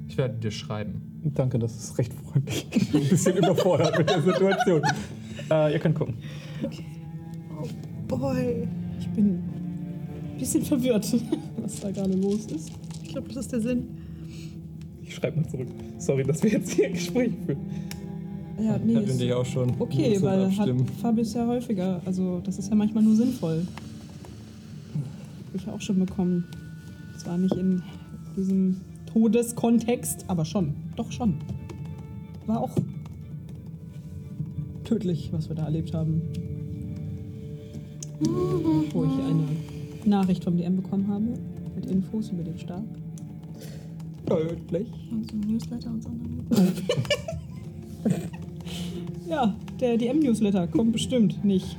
Ich 0.06 0.16
werde 0.16 0.34
dir 0.34 0.52
schreiben. 0.52 1.02
Danke, 1.34 1.58
das 1.58 1.74
ist 1.76 1.98
recht 1.98 2.12
freundlich. 2.14 2.68
Ich 2.70 2.90
bin 2.92 3.02
ein 3.02 3.08
bisschen 3.08 3.36
überfordert 3.38 3.98
mit 3.98 4.08
der 4.08 4.22
Situation. 4.22 4.82
Äh, 5.50 5.72
ihr 5.72 5.78
könnt 5.80 5.96
gucken. 5.96 6.14
Boy. 8.08 8.68
Ich 8.98 9.08
bin 9.10 9.26
ein 9.26 10.38
bisschen 10.38 10.62
verwirrt, 10.62 11.14
was 11.62 11.80
da 11.80 11.90
gerade 11.90 12.14
los 12.14 12.46
ist. 12.46 12.70
Ich 13.02 13.10
glaube, 13.10 13.28
das 13.28 13.44
ist 13.44 13.52
der 13.52 13.60
Sinn. 13.60 13.88
Ich 15.02 15.14
schreibe 15.14 15.40
mal 15.40 15.48
zurück. 15.48 15.68
Sorry, 15.98 16.24
dass 16.24 16.42
wir 16.42 16.50
jetzt 16.50 16.72
hier 16.72 16.86
ein 16.86 16.92
Gespräch 16.94 17.32
führen. 17.46 17.60
Ja, 18.58 18.78
nee. 18.78 18.94
da 18.94 19.00
bin 19.00 19.08
ist 19.08 19.20
ich 19.20 19.32
auch 19.32 19.44
schon. 19.44 19.72
okay, 19.78 20.16
weil 20.22 20.42
hat 20.42 20.58
abstimmen. 20.58 20.86
Fabius 21.00 21.34
ja 21.34 21.46
häufiger. 21.46 22.00
Also, 22.04 22.40
das 22.44 22.58
ist 22.58 22.68
ja 22.70 22.74
manchmal 22.74 23.02
nur 23.02 23.16
sinnvoll. 23.16 23.66
Hab 25.46 25.54
ich 25.54 25.66
ja 25.66 25.72
auch 25.72 25.80
schon 25.80 25.98
bekommen. 25.98 26.44
Zwar 27.18 27.38
nicht 27.38 27.54
in 27.54 27.82
diesem 28.36 28.80
Todeskontext, 29.12 30.24
aber 30.28 30.44
schon. 30.44 30.74
Doch 30.96 31.10
schon. 31.10 31.34
War 32.46 32.60
auch 32.60 32.76
tödlich, 34.84 35.32
was 35.32 35.48
wir 35.48 35.56
da 35.56 35.64
erlebt 35.64 35.94
haben. 35.94 36.22
Wo 38.20 39.04
ich 39.04 39.24
eine 39.24 39.46
Nachricht 40.04 40.44
vom 40.44 40.56
DM 40.56 40.76
bekommen 40.76 41.08
habe 41.08 41.24
mit 41.74 41.86
Infos 41.86 42.30
über 42.30 42.42
den 42.42 42.58
Stab. 42.58 42.84
Deutlich. 44.26 44.88
Und 45.10 45.30
so 45.30 45.36
ein 45.36 45.40
Newsletter 45.40 45.90
und 45.90 46.02
so. 46.02 46.10
Ja, 49.26 49.56
der 49.80 49.96
DM-Newsletter 49.96 50.66
kommt 50.66 50.92
bestimmt 50.92 51.44
nicht. 51.44 51.76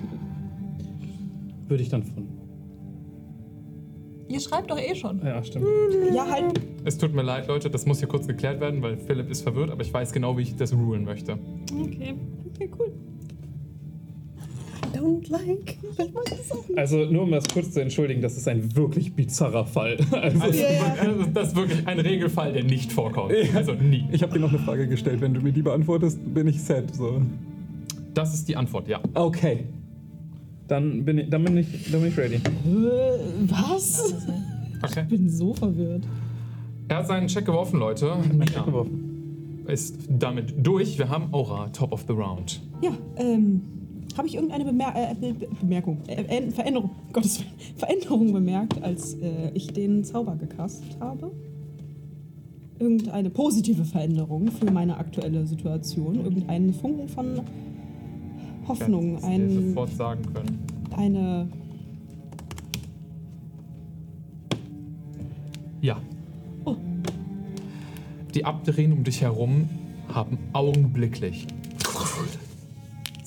Würde 1.68 1.84
ich 1.84 1.90
dann 1.90 2.04
von. 2.04 2.28
Ihr 4.28 4.40
schreibt 4.40 4.72
doch 4.72 4.80
eh 4.80 4.96
schon. 4.96 5.22
Ja, 5.24 5.44
stimmt. 5.44 5.66
Ja, 6.14 6.28
halt. 6.28 6.60
Es 6.84 6.98
tut 6.98 7.14
mir 7.14 7.22
leid, 7.22 7.48
Leute, 7.48 7.70
das 7.70 7.86
muss 7.86 8.00
hier 8.00 8.08
kurz 8.08 8.28
geklärt 8.28 8.60
werden, 8.60 8.82
weil 8.82 8.98
Philipp 8.98 9.30
ist 9.30 9.42
verwirrt, 9.44 9.70
aber 9.70 9.84
ich 9.84 9.94
weiß 9.94 10.12
genau, 10.12 10.38
wie 10.38 10.42
ich 10.42 10.56
das 10.56 10.74
rulen 10.74 11.06
möchte. 11.06 11.38
Okay. 11.72 12.16
Okay, 12.54 12.70
cool. 12.80 12.92
Don't 14.96 15.30
like. 15.30 15.78
Ich 15.98 16.14
mag 16.14 16.24
das 16.30 16.52
auch 16.52 16.68
nicht. 16.68 16.78
Also, 16.78 17.06
nur 17.06 17.24
um 17.24 17.32
das 17.32 17.44
kurz 17.54 17.72
zu 17.72 17.82
entschuldigen, 17.82 18.22
das 18.22 18.38
ist 18.38 18.48
ein 18.48 18.76
wirklich 18.76 19.14
bizarrer 19.14 19.66
Fall. 19.66 19.98
Also, 20.12 20.40
Also, 20.42 21.24
Das 21.34 21.50
ist 21.50 21.56
wirklich 21.56 21.86
ein 21.88 22.00
Regelfall, 22.00 22.54
der 22.54 22.64
nicht 22.64 22.92
vorkommt. 22.92 23.34
Also 23.54 23.74
nie. 23.74 24.08
ich 24.12 24.22
habe 24.24 24.34
dir 24.34 24.40
noch 24.40 24.50
eine 24.50 24.60
Frage 24.60 24.88
gestellt. 24.88 25.22
Wenn 25.22 25.34
du 25.34 25.42
mir 25.42 25.52
die 25.52 25.62
beantwortest, 25.62 26.20
bin 26.34 26.48
ich 26.48 26.62
set. 26.62 26.96
So. 26.96 27.22
Das 28.14 28.34
ist 28.34 28.48
die 28.48 28.56
Antwort, 28.56 28.88
ja. 28.88 29.00
Okay. 29.14 29.66
Dann 30.68 31.04
bin 31.06 31.18
ich, 31.20 31.30
dann 31.30 31.44
bin 31.44 31.58
ich, 31.58 31.92
dann 31.92 32.02
bin 32.02 32.10
ich 32.10 32.18
ready. 32.18 32.40
Was? 33.48 34.14
Okay. 34.82 35.02
Ich 35.02 35.08
bin 35.10 35.30
so 35.30 35.54
verwirrt. 35.54 36.04
Er 36.88 36.98
hat 36.98 37.08
seinen 37.08 37.28
Check 37.28 37.46
geworfen, 37.46 37.80
Leute. 37.80 38.14
Check 38.24 38.34
Mia 38.34 38.62
geworfen. 38.64 39.64
ist 39.68 39.98
damit 40.10 40.54
durch. 40.66 40.98
Wir 40.98 41.10
haben 41.10 41.34
Aura, 41.34 41.70
Top 41.70 41.92
of 41.92 42.06
the 42.08 42.14
Round. 42.14 42.62
Ja, 42.82 42.92
ähm, 43.18 43.62
habe 44.18 44.28
ich 44.28 44.36
irgendeine 44.36 44.66
Bemer 44.66 44.94
äh, 44.96 45.14
Be 45.16 45.34
Be 45.34 45.48
Bemerkung, 45.60 45.98
äh, 46.08 46.22
äh, 46.22 46.52
Veränderung, 46.52 46.92
Gottes 47.14 47.40
Willen, 47.40 47.52
Veränderung 47.78 48.34
bemerkt, 48.34 48.82
als 48.82 49.16
äh, 49.16 49.52
ich 49.54 49.68
den 49.68 50.04
Zauber 50.04 50.36
gecastet 50.36 50.98
habe? 51.00 51.32
Irgendeine 52.80 53.30
positive 53.30 53.86
Veränderung 53.86 54.52
für 54.52 54.70
meine 54.72 54.98
aktuelle 54.98 55.46
Situation? 55.46 56.16
Irgendeinen 56.24 56.74
Funken 56.74 57.08
von 57.08 57.42
Hoffnung? 58.68 59.18
Dir 59.18 59.24
Ein, 59.24 59.68
sofort 59.70 59.92
sagen 59.96 60.22
können. 60.34 60.60
eine. 60.96 61.48
Ja. 65.82 66.02
Oh. 66.66 66.76
Die 68.34 68.44
Abdrehen 68.44 68.92
um 68.92 69.04
dich 69.04 69.22
herum 69.22 69.70
haben 70.14 70.38
augenblicklich 70.52 71.48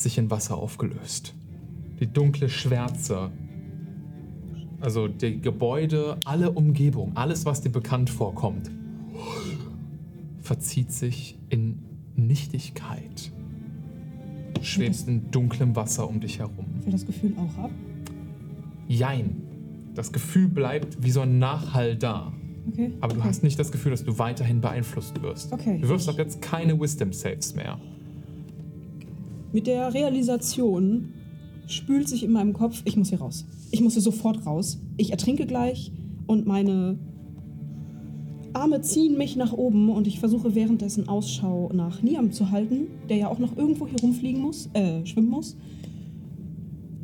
sich 0.01 0.18
in 0.18 0.31
Wasser 0.31 0.57
aufgelöst. 0.57 1.35
Die 2.01 2.07
dunkle 2.07 2.49
Schwärze, 2.49 3.31
also 4.81 5.09
die 5.09 5.41
Gebäude, 5.41 6.18
alle 6.25 6.52
Umgebung, 6.52 7.17
alles, 7.17 7.44
was 7.44 7.60
dir 7.60 7.70
bekannt 7.70 8.10
vorkommt, 8.10 8.70
verzieht 10.41 10.93
sich 10.93 11.39
in 11.49 11.83
Nichtigkeit. 12.15 13.33
Schwebst 14.62 15.09
in 15.09 15.31
dunklem 15.31 15.77
Wasser 15.77 16.09
um 16.09 16.20
dich 16.20 16.39
herum. 16.39 16.67
Fällt 16.81 16.94
das 16.94 17.07
Gefühl 17.07 17.35
auch 17.36 17.65
ab? 17.65 17.70
Jein. 18.89 19.43
Das 19.94 20.12
Gefühl 20.12 20.49
bleibt 20.49 21.02
wie 21.02 21.10
so 21.10 21.20
ein 21.20 21.39
Nachhall 21.39 21.97
da. 21.97 22.33
Okay. 22.68 22.93
Aber 23.01 23.15
du 23.15 23.20
okay. 23.20 23.28
hast 23.28 23.43
nicht 23.43 23.59
das 23.59 23.73
Gefühl, 23.73 23.93
dass 23.93 24.05
du 24.05 24.18
weiterhin 24.18 24.60
beeinflusst 24.60 25.20
wirst. 25.23 25.52
Okay. 25.52 25.78
Du 25.81 25.89
wirfst 25.89 26.09
ab 26.09 26.18
jetzt 26.18 26.43
keine 26.43 26.78
Wisdom 26.81 27.12
Saves 27.12 27.55
mehr. 27.55 27.78
Mit 29.52 29.67
der 29.67 29.94
Realisation 29.94 31.09
spült 31.67 32.09
sich 32.09 32.25
in 32.25 32.33
meinem 32.33 32.52
Kopf, 32.52 32.83
ich 32.85 32.97
muss 32.97 33.10
hier 33.10 33.20
raus. 33.20 33.47
Ich 33.70 33.81
muss 33.81 33.94
hier 33.94 34.02
sofort 34.02 34.47
raus. 34.47 34.78
Ich 34.97 35.10
ertrinke 35.10 35.47
gleich 35.47 35.93
und 36.27 36.47
meine 36.47 36.99
Arme 38.52 38.81
ziehen 38.81 39.17
mich 39.17 39.36
nach 39.36 39.52
oben 39.52 39.91
und 39.91 40.07
ich 40.07 40.20
versuche 40.20 40.55
währenddessen 40.55 41.09
Ausschau 41.09 41.70
nach 41.73 42.02
Niam 42.02 42.33
zu 42.33 42.51
halten, 42.51 42.89
der 43.09 43.17
ja 43.18 43.28
auch 43.28 43.39
noch 43.39 43.57
irgendwo 43.57 43.86
hier 43.86 44.01
rumfliegen 44.01 44.41
muss, 44.41 44.68
äh, 44.73 45.05
schwimmen 45.07 45.31
muss. 45.31 45.57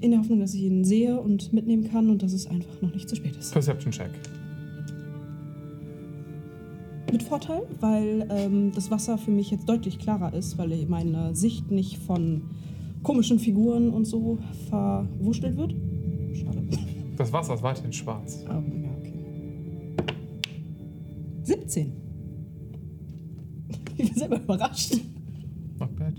In 0.00 0.10
der 0.10 0.20
Hoffnung, 0.20 0.40
dass 0.40 0.54
ich 0.54 0.62
ihn 0.62 0.84
sehe 0.84 1.20
und 1.20 1.52
mitnehmen 1.52 1.88
kann 1.90 2.10
und 2.10 2.22
dass 2.22 2.32
es 2.32 2.46
einfach 2.46 2.82
noch 2.82 2.92
nicht 2.92 3.08
zu 3.08 3.16
spät 3.16 3.36
ist. 3.36 3.52
Perception 3.52 3.92
Check. 3.92 4.10
Mit 7.14 7.22
Vorteil, 7.22 7.62
weil 7.78 8.26
ähm, 8.28 8.72
das 8.74 8.90
Wasser 8.90 9.18
für 9.18 9.30
mich 9.30 9.48
jetzt 9.52 9.68
deutlich 9.68 10.00
klarer 10.00 10.34
ist, 10.34 10.58
weil 10.58 10.84
meine 10.88 11.32
Sicht 11.36 11.70
nicht 11.70 11.98
von 11.98 12.50
komischen 13.04 13.38
Figuren 13.38 13.90
und 13.90 14.04
so 14.04 14.40
verwurschtelt 14.68 15.56
wird. 15.56 15.76
Schade. 16.32 16.66
Das 17.16 17.32
Wasser 17.32 17.54
ist 17.54 17.62
weiterhin 17.62 17.92
schwarz. 17.92 18.44
Ähm, 18.50 18.82
ja, 18.82 18.90
okay. 18.98 19.12
17. 21.44 21.92
Ich 23.96 24.08
bin 24.08 24.14
selber 24.16 24.40
überrascht. 24.40 24.96
Not 25.78 25.94
bad. 25.94 26.14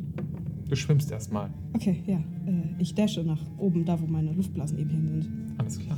Du 0.70 0.78
schwimmst 0.78 1.12
erstmal. 1.12 1.50
Okay, 1.74 2.04
ja. 2.08 2.20
Äh, 2.20 2.82
ich 2.82 2.96
dashe 2.96 3.22
nach 3.26 3.42
oben, 3.58 3.84
da 3.84 4.00
wo 4.00 4.08
meine 4.08 4.32
Luftblasen 4.32 4.78
eben 4.78 4.92
hin 4.92 5.08
sind. 5.10 5.30
Alles 5.58 5.78
klar. 5.78 5.98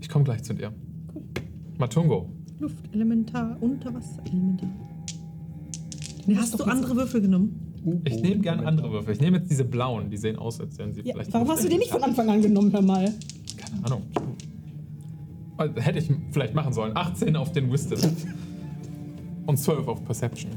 Ich 0.00 0.08
komme 0.08 0.24
gleich 0.24 0.42
zu 0.42 0.54
dir. 0.54 0.72
Matungo. 1.82 2.28
Luftelementar, 2.60 3.56
Unterwasserelementar. 3.60 4.68
Nee, 6.26 6.36
hast 6.36 6.56
du 6.56 6.62
andere 6.62 6.94
Würfel 6.94 7.20
genommen? 7.22 7.58
Ich 8.04 8.22
nehme 8.22 8.40
gerne 8.40 8.64
andere 8.64 8.92
Würfel. 8.92 9.14
Ich 9.14 9.20
nehme 9.20 9.38
jetzt 9.38 9.50
diese 9.50 9.64
blauen, 9.64 10.08
die 10.08 10.16
sehen 10.16 10.36
aus, 10.36 10.60
als 10.60 10.78
wären 10.78 10.94
sie 10.94 11.00
Ja, 11.00 11.12
vielleicht. 11.14 11.32
warum 11.34 11.48
hast 11.48 11.64
du 11.64 11.68
den 11.68 11.80
nicht 11.80 11.90
von 11.90 12.00
Anfang 12.04 12.28
an 12.30 12.40
genommen, 12.40 12.72
hör 12.72 12.82
mal? 12.82 13.12
Keine 13.56 13.84
Ahnung. 13.84 14.02
Also, 15.56 15.74
hätte 15.80 15.98
ich 15.98 16.08
vielleicht 16.30 16.54
machen 16.54 16.72
sollen. 16.72 16.96
18 16.96 17.34
auf 17.34 17.50
den 17.50 17.72
Wisdom. 17.72 17.98
Und 19.46 19.56
12 19.58 19.88
auf 19.88 20.04
Perception. 20.04 20.52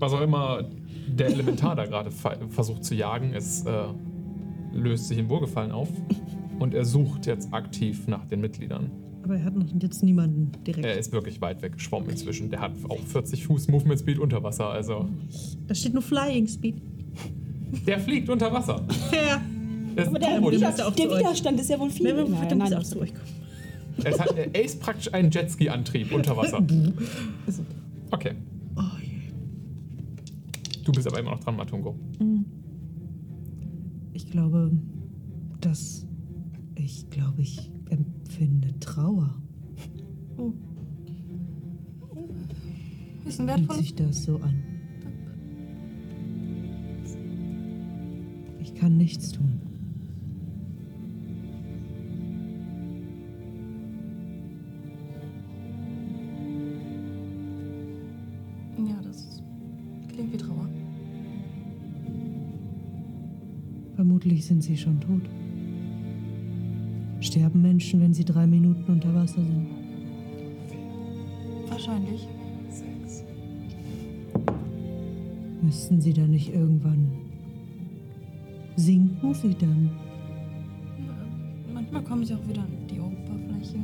Was 0.00 0.12
auch 0.12 0.20
immer 0.20 0.68
der 1.08 1.28
Elementar 1.28 1.76
da 1.76 1.86
gerade 1.86 2.10
versucht 2.10 2.84
zu 2.84 2.94
jagen, 2.94 3.32
es 3.32 3.64
äh, 3.64 3.84
löst 4.74 5.08
sich 5.08 5.16
in 5.16 5.30
Wohlgefallen 5.30 5.72
auf. 5.72 5.88
Und 6.58 6.74
er 6.74 6.84
sucht 6.84 7.24
jetzt 7.24 7.54
aktiv 7.54 8.06
nach 8.06 8.26
den 8.26 8.42
Mitgliedern. 8.42 8.90
Aber 9.22 9.36
er 9.36 9.44
hat 9.44 9.54
noch 9.56 9.66
jetzt 9.82 10.02
niemanden 10.02 10.52
direkt. 10.64 10.86
Er 10.86 10.96
ist 10.98 11.12
wirklich 11.12 11.40
weit 11.40 11.60
weg 11.62 11.72
geschwommen 11.74 12.08
inzwischen. 12.10 12.48
Der 12.50 12.60
hat 12.60 12.72
auch 12.88 12.98
40 13.00 13.44
Fuß 13.46 13.68
Movement 13.68 14.00
Speed 14.00 14.18
unter 14.18 14.42
Wasser. 14.42 14.70
Also, 14.70 15.08
da 15.66 15.74
steht 15.74 15.92
nur 15.92 16.02
Flying 16.02 16.46
Speed. 16.46 16.76
der 17.86 17.98
fliegt 18.00 18.28
unter 18.30 18.52
Wasser. 18.52 18.86
Ja. 19.12 19.40
Das 19.96 20.08
Aber 20.08 20.18
der, 20.20 20.28
Turbo- 20.38 20.52
Wider 20.52 20.68
müsste 20.68 20.86
auch 20.86 20.94
der. 20.94 21.10
Widerstand 21.10 21.60
ist 21.60 21.68
ja 21.70 21.78
wohl 21.80 21.90
viel. 21.90 22.06
Nee, 22.14 22.22
Nein, 22.30 22.48
dann 22.48 22.58
nein, 22.58 22.72
er 22.72 22.78
auch 22.78 22.84
zu 22.84 23.00
euch 23.00 23.12
kommen. 23.12 23.26
Es 24.04 24.18
hat, 24.20 24.32
er 24.36 24.64
ist 24.64 24.80
praktisch 24.80 25.12
ein 25.12 25.28
Jetski-Antrieb 25.30 26.12
unter 26.12 26.36
Wasser. 26.36 26.62
Okay. 28.10 28.32
Oh 28.76 28.80
je. 29.02 29.32
Du 30.84 30.92
bist 30.92 31.06
aber 31.08 31.18
immer 31.20 31.32
noch 31.32 31.40
dran, 31.40 31.56
Matungo. 31.56 31.94
Ich 34.14 34.30
glaube, 34.30 34.70
dass. 35.60 36.06
Ich 36.76 37.10
glaube, 37.10 37.42
ich 37.42 37.70
empfinde 37.90 38.78
Trauer. 38.80 39.34
Ist 43.24 43.40
ein 43.40 43.46
Fühlt 43.48 43.58
wertvoll. 43.58 43.76
sich 43.76 43.94
das 43.94 44.24
so 44.24 44.36
an? 44.36 44.62
Ich 48.60 48.74
kann 48.74 48.96
nichts 48.96 49.32
tun. 49.32 49.60
Ja, 58.78 59.00
das 59.02 59.42
klingt 60.08 60.32
wie 60.32 60.36
Trauer. 60.36 60.68
Vermutlich 63.96 64.46
sind 64.46 64.62
sie 64.62 64.76
schon 64.76 65.00
tot. 65.00 65.28
Sterben 67.38 67.62
Menschen, 67.62 68.00
wenn 68.00 68.12
sie 68.12 68.24
drei 68.24 68.48
Minuten 68.48 68.90
unter 68.90 69.14
Wasser 69.14 69.40
sind? 69.40 69.68
Wahrscheinlich. 71.68 72.26
Müssten 75.62 76.00
sie 76.00 76.12
dann 76.12 76.32
nicht 76.32 76.52
irgendwann 76.52 77.12
sinken 78.74 79.32
sie 79.34 79.54
dann? 79.54 79.88
Manchmal 81.72 82.02
kommen 82.02 82.24
sie 82.24 82.34
auch 82.34 82.48
wieder 82.48 82.62
an 82.62 82.72
die 82.90 82.98
Oberfläche 82.98 83.76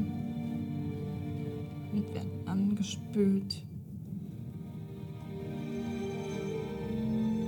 und 1.92 2.12
werden 2.12 2.30
angespült. 2.46 3.64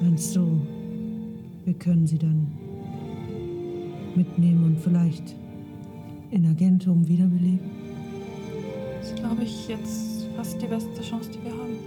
Meinst 0.01 0.37
du, 0.37 0.61
wir 1.65 1.75
können 1.75 2.07
sie 2.07 2.19
dann 2.19 2.47
mitnehmen 4.15 4.67
und 4.67 4.79
vielleicht 4.79 5.35
in 6.37 6.47
Agentum 6.47 7.09
wiederbeleben? 7.09 7.71
Das 8.99 9.09
ist, 9.09 9.17
glaube 9.17 9.43
ich, 9.43 9.69
jetzt 9.69 10.27
fast 10.37 10.61
die 10.61 10.67
beste 10.67 11.01
Chance, 11.01 11.31
die 11.31 11.43
wir 11.43 11.53
haben. 11.53 11.79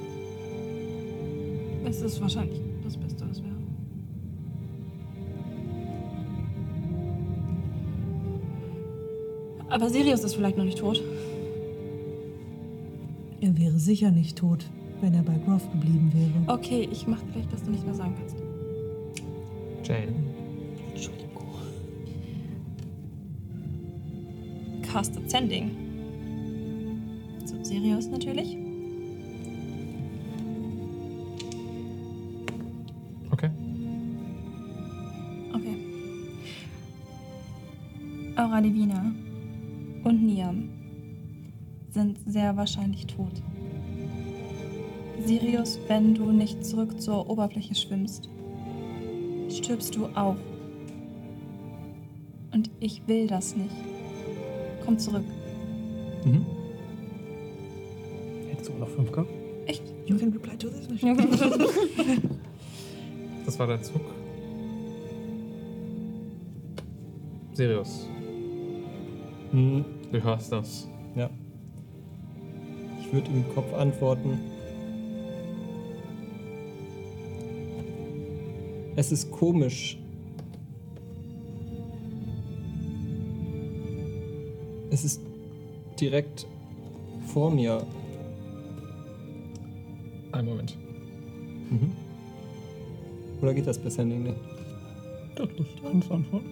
Es 1.85 2.01
ist 2.01 2.19
wahrscheinlich 2.19 2.59
das 2.83 2.97
Beste, 2.97 3.29
was 3.29 3.43
wir 3.43 3.49
haben. 3.51 3.67
Aber 9.69 9.89
Sirius 9.89 10.23
ist 10.23 10.33
vielleicht 10.33 10.57
noch 10.57 10.65
nicht 10.65 10.79
tot. 10.79 11.01
Er 13.41 13.55
wäre 13.57 13.77
sicher 13.77 14.09
nicht 14.09 14.37
tot, 14.37 14.65
wenn 14.99 15.13
er 15.13 15.21
bei 15.21 15.37
Groff 15.45 15.71
geblieben 15.71 16.11
wäre. 16.13 16.57
Okay, 16.57 16.89
ich 16.91 17.05
mach 17.05 17.21
gleich, 17.31 17.47
dass 17.49 17.61
du 17.63 17.69
nicht 17.69 17.85
mehr 17.85 17.93
sagen 17.95 18.15
kannst. 18.17 18.35
Jane. 19.87 20.28
Casted 24.91 25.29
Sending. 25.29 25.75
Zu 27.45 27.63
Sirius 27.63 28.07
natürlich. 28.07 28.57
Okay. 33.31 33.51
Okay. 35.53 35.77
Aura 38.35 38.61
Divina 38.61 39.13
und 40.03 40.25
Niam 40.25 40.69
sind 41.91 42.17
sehr 42.25 42.57
wahrscheinlich 42.57 43.05
tot. 43.05 43.43
Sirius, 45.23 45.77
wenn 45.87 46.15
du 46.15 46.31
nicht 46.31 46.65
zurück 46.65 46.99
zur 46.99 47.29
Oberfläche 47.29 47.75
schwimmst, 47.75 48.27
stirbst 49.49 49.95
du 49.95 50.07
auch. 50.15 50.37
Und 52.51 52.71
ich 52.79 53.07
will 53.07 53.27
das 53.27 53.55
nicht. 53.55 53.88
Komm 54.89 54.97
zurück. 54.97 55.23
Mhm. 56.25 56.43
Hättest 58.49 58.69
du 58.71 58.73
noch 58.79 58.89
5K? 58.89 59.23
Echt? 59.67 59.83
You 60.07 60.17
can 60.17 60.31
reply 60.33 60.57
to 60.57 60.67
this. 60.67 60.87
Das 63.45 63.59
war 63.59 63.67
der 63.67 63.79
Zug. 63.83 64.01
Sirius, 67.53 68.07
Hm, 69.51 69.85
du 70.11 70.23
hörst 70.23 70.51
das. 70.51 70.87
ja. 71.15 71.29
Ich 72.99 73.13
würde 73.13 73.27
im 73.29 73.43
Kopf 73.53 73.71
antworten. 73.75 74.39
Es 78.95 79.11
ist 79.11 79.29
komisch. 79.29 79.99
Es 84.99 85.05
ist 85.05 85.21
direkt 85.97 86.45
vor 87.27 87.49
mir. 87.49 87.87
Einen 90.33 90.49
Moment. 90.49 90.77
Mhm. 91.69 91.91
Oder 93.41 93.53
geht 93.53 93.65
das 93.65 93.79
per 93.79 93.91
Sending 93.91 94.23
nicht? 94.23 94.35
Doch, 95.35 95.47
das 95.57 95.67
kannst 95.81 96.09
du 96.09 96.13
antworten. 96.15 96.49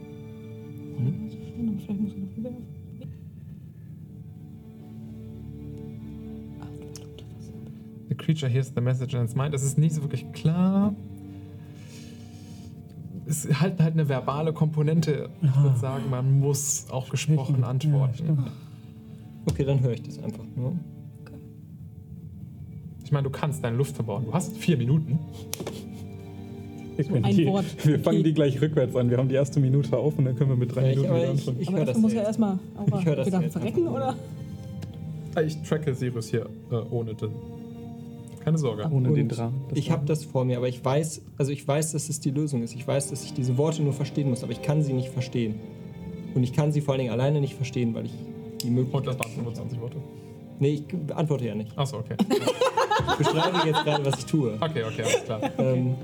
Vielleicht 1.85 2.01
muss 2.01 2.14
er 2.14 2.19
dafür 2.19 2.43
werfen. 2.43 2.67
The 8.08 8.16
creature 8.16 8.50
hears 8.50 8.72
the 8.74 8.80
message 8.80 9.14
in 9.14 9.26
its 9.26 9.35
mind. 9.35 9.53
Es 9.53 9.64
ist 9.64 9.77
nicht 9.77 9.93
so 9.93 10.01
wirklich 10.03 10.32
klar. 10.32 10.95
Ist 13.68 13.72
halt 13.74 13.82
halt 13.82 13.94
eine 13.94 14.10
verbale 14.10 14.54
Komponente. 14.54 15.30
Ich 15.42 15.50
Aha. 15.50 15.64
würde 15.64 15.78
sagen, 15.80 16.04
man 16.10 16.40
muss 16.40 16.86
auch 16.90 17.10
gesprochen 17.10 17.58
Ja, 17.62 17.68
antworten. 17.68 18.14
stimmt. 18.16 18.40
Okay, 19.50 19.64
dann 19.66 19.80
höre 19.82 19.92
ich 19.94 20.04
das 20.04 20.20
einfach 20.20 20.44
nur. 20.56 20.74
ich 23.04 23.12
meine, 23.12 23.24
du 23.24 23.30
kannst 23.30 23.64
deine 23.64 23.78
Luft 23.78 23.96
verbauen. 23.96 24.26
Du 24.26 24.34
hast 24.34 24.58
vier 24.58 24.78
Minuten. 24.78 25.20
Wir, 26.98 27.06
können 27.06 27.26
ein 27.26 27.36
die, 27.36 27.46
Wort. 27.46 27.66
wir 27.86 28.00
fangen 28.00 28.24
die 28.24 28.34
gleich 28.34 28.60
rückwärts 28.60 28.96
an. 28.96 29.10
Wir 29.10 29.18
haben 29.18 29.30
die 29.30 29.36
erste 29.36 29.60
Minute 29.60 29.96
auf 29.96 30.18
und 30.18 30.26
dann 30.26 30.36
können 30.36 30.50
wir 30.50 30.58
mit 30.58 30.76
drei 30.76 30.82
Ja, 30.82 30.90
ich- 30.90 30.96
Minuten 30.98 31.10
aber 31.12 31.20
wieder 31.22 31.34
ich- 31.34 31.40
anfangen. 31.40 31.58
ich 31.62 31.68
Aber 31.68 31.78
höre 31.78 31.86
dafür 31.86 31.94
das 31.94 32.02
muss 32.02 32.14
ja 32.14 32.20
er 32.22 32.28
erstmal 32.28 32.60
Ich 33.00 33.06
höre 33.06 33.16
das 33.16 33.30
verrecken, 33.54 33.88
oder? 33.88 34.16
Ah, 35.36 35.42
Ich 35.42 35.62
tracke 35.62 35.94
Sirius 35.94 36.30
hier 36.30 36.48
äh, 36.72 36.76
ohne 36.90 37.14
den. 37.14 37.30
Keine 38.48 38.59
Sorge. 38.59 38.88
Ohne 38.90 39.09
Und 39.09 39.16
den. 39.16 39.27
Das 39.27 39.42
ich 39.74 39.92
habe 39.92 40.06
das 40.06 40.24
vor 40.24 40.45
mir, 40.45 40.56
aber 40.56 40.69
ich 40.69 40.84
weiß, 40.84 41.22
also 41.38 41.51
ich 41.51 41.67
weiß, 41.67 41.92
dass 41.92 42.08
es 42.08 42.22
die 42.22 42.32
Lösung 42.32 42.64
ist. 42.64 42.74
Ich 42.76 42.88
weiß, 42.88 43.09
dass 43.09 43.26
ich 43.26 43.34
diese 43.34 43.58
Worte 43.58 43.84
nur 43.84 43.92
verstehen 43.92 44.30
muss, 44.30 44.42
aber 44.42 44.53
ich 44.53 44.61
kann 44.61 44.82
sie 44.82 44.93
nicht 44.93 45.09
verstehen. 45.09 45.56
Und 46.34 46.43
ich 46.43 46.53
kann 46.53 46.72
sie 46.72 46.80
vor 46.80 46.93
allen 46.93 47.00
Dingen 47.00 47.11
alleine 47.11 47.42
nicht 47.42 47.56
verstehen, 47.56 47.93
weil 47.93 48.06
ich 48.06 48.14
die 48.61 48.69
Möglichkeit. 48.69 49.00
Und 49.00 49.08
das 49.08 49.19
waren 49.19 49.32
25 49.32 49.82
Worte. 49.82 49.98
Nee, 50.59 50.76
ich 50.76 50.85
beantworte 50.85 51.45
ja 51.45 51.56
nicht. 51.56 51.77
Achso, 51.77 51.98
okay. 51.98 52.16
Ich 53.09 53.17
beschreibe 53.17 53.67
jetzt 53.67 53.84
gerade, 53.84 54.06
was 54.06 54.19
ich 54.19 54.26
tue. 54.26 54.53
Okay, 54.61 54.84
okay, 54.85 55.03
alles 55.03 55.26
klar. 55.26 55.42
Ähm, 55.58 55.95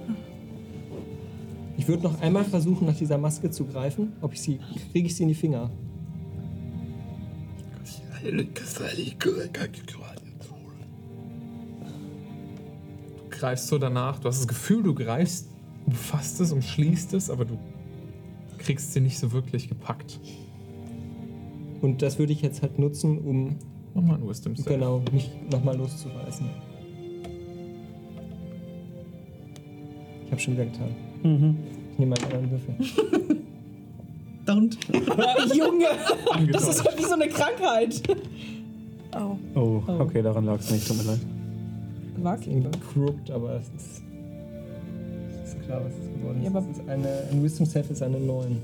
ich 1.78 1.88
würde 1.88 2.04
noch 2.04 2.20
einmal 2.20 2.44
versuchen, 2.44 2.86
nach 2.86 2.98
dieser 2.98 3.18
Maske 3.18 3.52
zu 3.52 3.64
greifen. 3.64 4.12
Ob 4.20 4.34
ich 4.34 4.42
sie. 4.42 4.60
Kriege 4.92 5.08
ich 5.08 5.16
sie 5.16 5.24
in 5.24 5.30
die 5.30 5.36
Finger? 5.36 5.72
Greifst 13.44 13.68
so 13.68 13.78
danach, 13.78 14.20
du 14.20 14.30
hast 14.30 14.40
das 14.40 14.48
Gefühl, 14.48 14.84
du 14.84 14.96
greifst, 14.96 15.50
umfasst 15.86 16.40
es, 16.40 16.54
umschließt 16.54 17.14
es, 17.14 17.30
aber 17.30 17.44
du 17.44 17.60
kriegst 18.58 18.94
sie 18.94 19.02
nicht 19.02 19.20
so 19.20 19.34
wirklich 19.34 19.68
gepackt. 19.68 20.18
Und 21.82 22.02
das 22.02 22.20
würde 22.20 22.32
ich 22.32 22.42
jetzt 22.42 22.62
halt 22.62 22.80
nutzen, 22.80 23.18
um 23.18 23.58
Mach 23.94 24.02
mal 24.02 24.16
ein 24.16 24.26
Wisdom 24.26 24.56
Save. 24.56 24.70
genau 24.70 25.04
mich 25.12 25.30
nochmal 25.52 25.76
loszureißen. 25.76 26.50
Ich 30.26 30.32
habe 30.32 30.40
schon 30.40 30.54
wieder 30.54 30.66
getan. 30.66 30.96
Mhm. 31.24 31.58
Ich 31.92 32.00
nehme 32.00 32.16
einen 32.16 32.26
anderen 32.26 32.52
Würfel. 32.52 32.76
Don't. 34.46 34.78
Junge, 35.54 36.50
das 36.50 36.70
ist 36.70 36.86
halt 36.86 36.98
wie 36.98 37.04
so 37.04 37.14
eine 37.14 37.28
Krankheit. 37.28 38.02
Oh. 39.14 39.38
Oh, 39.54 39.84
okay, 40.00 40.22
daran 40.22 40.46
lag 40.46 40.60
es 40.60 40.72
nicht. 40.72 40.88
Tut 40.88 40.98
mir 40.98 41.04
leid. 41.04 41.20
Wag. 42.18 42.46
Irgendwie 42.48 42.78
crooked, 42.94 43.32
aber 43.32 43.56
es 43.56 43.68
ist, 43.70 44.02
es 45.44 45.54
ist 45.54 45.62
klar, 45.64 45.82
was 45.84 45.94
es 45.94 46.14
geworden 46.14 46.38
ist. 46.38 46.44
Ja, 46.44 46.50
aber- 46.50 46.60
es 46.72 46.78
ist 46.78 46.90
eine, 46.90 47.08
ein 47.32 47.44
Wisdom 47.44 47.66
Save 47.66 47.86
ist 47.92 48.02
eine 48.04 48.20
9. 48.20 48.62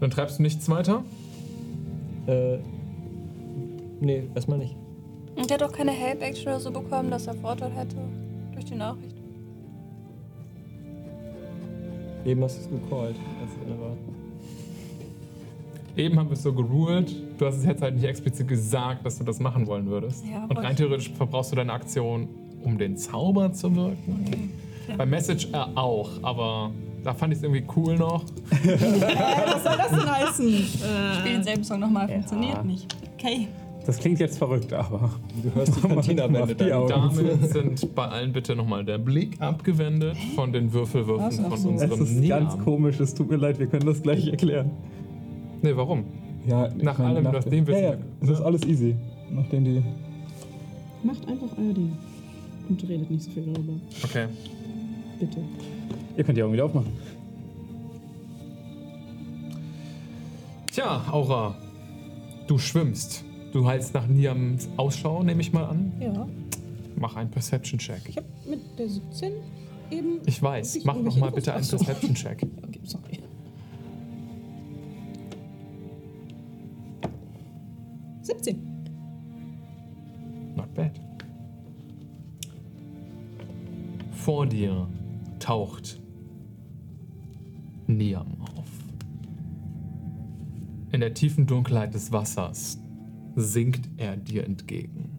Dann 0.00 0.10
treibst 0.10 0.38
du 0.38 0.42
nichts 0.42 0.68
weiter? 0.68 1.02
Äh, 2.26 2.58
nee, 4.00 4.24
erstmal 4.34 4.58
nicht. 4.58 4.76
Und 5.36 5.48
der 5.48 5.54
hat 5.58 5.62
doch 5.62 5.72
keine 5.72 5.92
Help-Action 5.92 6.48
oder 6.48 6.60
so 6.60 6.70
bekommen, 6.70 7.10
dass 7.10 7.26
er 7.26 7.34
Vorteil 7.34 7.70
hätte. 7.72 7.96
Durch 8.52 8.64
die 8.66 8.74
Nachricht. 8.74 9.16
Eben 12.24 12.42
hast 12.42 12.56
du 12.58 12.62
es 12.62 12.68
gecallt, 12.70 13.16
als 13.40 13.50
es 13.52 13.80
war. 13.80 13.96
Eben 15.96 16.18
haben 16.18 16.28
wir 16.28 16.34
es 16.34 16.42
so 16.42 16.52
geruled. 16.52 17.14
Du 17.38 17.46
hast 17.46 17.56
es 17.56 17.64
jetzt 17.64 17.82
halt 17.82 17.94
nicht 17.94 18.04
explizit 18.04 18.48
gesagt, 18.48 19.06
dass 19.06 19.18
du 19.18 19.24
das 19.24 19.38
machen 19.38 19.66
wollen 19.66 19.86
würdest. 19.86 20.24
Ja, 20.30 20.44
Und 20.44 20.56
rein 20.58 20.74
theoretisch 20.74 21.10
verbrauchst 21.12 21.52
du 21.52 21.56
deine 21.56 21.72
Aktion, 21.72 22.28
um 22.64 22.76
den 22.78 22.96
Zauber 22.96 23.52
zu 23.52 23.74
wirken. 23.74 24.50
Bei 24.96 25.06
Message 25.06 25.48
äh, 25.52 25.56
auch, 25.76 26.10
aber 26.22 26.70
da 27.04 27.14
fand 27.14 27.32
ich 27.32 27.38
es 27.38 27.42
irgendwie 27.44 27.64
cool 27.76 27.96
noch. 27.96 28.24
Was 28.50 29.62
soll 29.62 29.76
das 29.76 29.90
denn 29.90 30.10
heißen? 30.12 30.52
Spiel 31.20 31.32
denselben 31.32 31.64
Song 31.64 31.80
nochmal, 31.80 32.08
funktioniert 32.08 32.64
nicht. 32.64 32.94
Okay. 33.18 33.48
Das 33.86 33.98
klingt 33.98 34.18
jetzt 34.18 34.38
verrückt, 34.38 34.72
aber. 34.72 35.10
Du 35.42 35.54
hörst 35.54 35.76
die 35.76 35.80
Cantina-Wände. 35.88 36.54
Damit 36.88 37.52
sind 37.52 37.94
bei 37.94 38.06
allen 38.08 38.32
bitte 38.32 38.56
nochmal 38.56 38.82
der 38.84 38.96
Blick 38.96 39.38
abgewendet 39.40 40.16
von 40.34 40.52
den 40.52 40.72
Würfelwürfen 40.72 41.30
von. 41.44 41.52
Es 41.52 41.64
unserem 41.66 41.90
ist 42.02 42.28
ganz 42.28 42.54
Niam. 42.54 42.64
komisch, 42.64 42.98
es 43.00 43.14
tut 43.14 43.28
mir 43.30 43.36
leid, 43.36 43.58
wir 43.58 43.66
können 43.66 43.84
das 43.86 44.02
gleich 44.02 44.26
erklären. 44.28 44.70
Nee, 45.64 45.74
warum? 45.74 46.04
Ja, 46.46 46.68
Nach 46.76 46.98
allem, 46.98 47.24
nachdem 47.24 47.66
wir- 47.66 47.74
Ja, 47.80 47.92
ja, 47.92 47.96
es 48.20 48.28
ist 48.28 48.40
alles 48.42 48.64
easy. 48.64 48.94
Nachdem 49.30 49.64
die. 49.64 49.82
Macht 51.02 51.26
einfach 51.26 51.48
euer 51.56 51.72
Ding. 51.72 51.92
Und 52.68 52.86
redet 52.86 53.10
nicht 53.10 53.22
so 53.22 53.30
viel 53.30 53.44
darüber. 53.44 53.72
Okay. 54.04 54.26
Bitte. 55.18 55.38
Ihr 56.18 56.24
könnt 56.24 56.36
die 56.36 56.42
Augen 56.42 56.52
wieder 56.52 56.66
aufmachen. 56.66 56.92
Tja, 60.70 61.02
Aura, 61.10 61.54
du 62.46 62.58
schwimmst. 62.58 63.24
Du 63.54 63.66
hältst 63.66 63.94
nach 63.94 64.06
Niams 64.06 64.68
Ausschau, 64.76 65.22
nehme 65.22 65.40
ich 65.40 65.50
mal 65.54 65.64
an. 65.64 65.92
Ja. 65.98 66.28
Mach 66.96 67.16
einen 67.16 67.30
Perception-Check. 67.30 68.02
Ich 68.08 68.16
habe 68.18 68.26
mit 68.50 68.60
der 68.78 68.88
17 68.90 69.32
eben. 69.90 70.20
Ich 70.26 70.42
weiß. 70.42 70.80
Mach 70.84 70.94
irgendwelche 70.96 71.20
noch 71.20 71.26
mal 71.26 71.32
Infos- 71.32 71.34
bitte 71.36 71.54
einen. 71.54 71.66
Perception-Check. 71.66 72.46
Okay, 72.68 72.80
sorry. 72.84 73.18
Vor 84.24 84.46
dir 84.46 84.88
taucht 85.38 86.00
Niam 87.86 88.40
auf. 88.56 88.70
In 90.92 91.00
der 91.00 91.12
tiefen 91.12 91.46
Dunkelheit 91.46 91.92
des 91.92 92.10
Wassers 92.10 92.78
sinkt 93.36 93.86
er 93.98 94.16
dir 94.16 94.44
entgegen. 94.44 95.10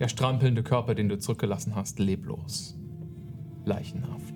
Der 0.00 0.08
strampelnde 0.08 0.64
Körper, 0.64 0.96
den 0.96 1.08
du 1.08 1.20
zurückgelassen 1.20 1.76
hast, 1.76 2.00
leblos, 2.00 2.76
leichenhaft. 3.64 4.34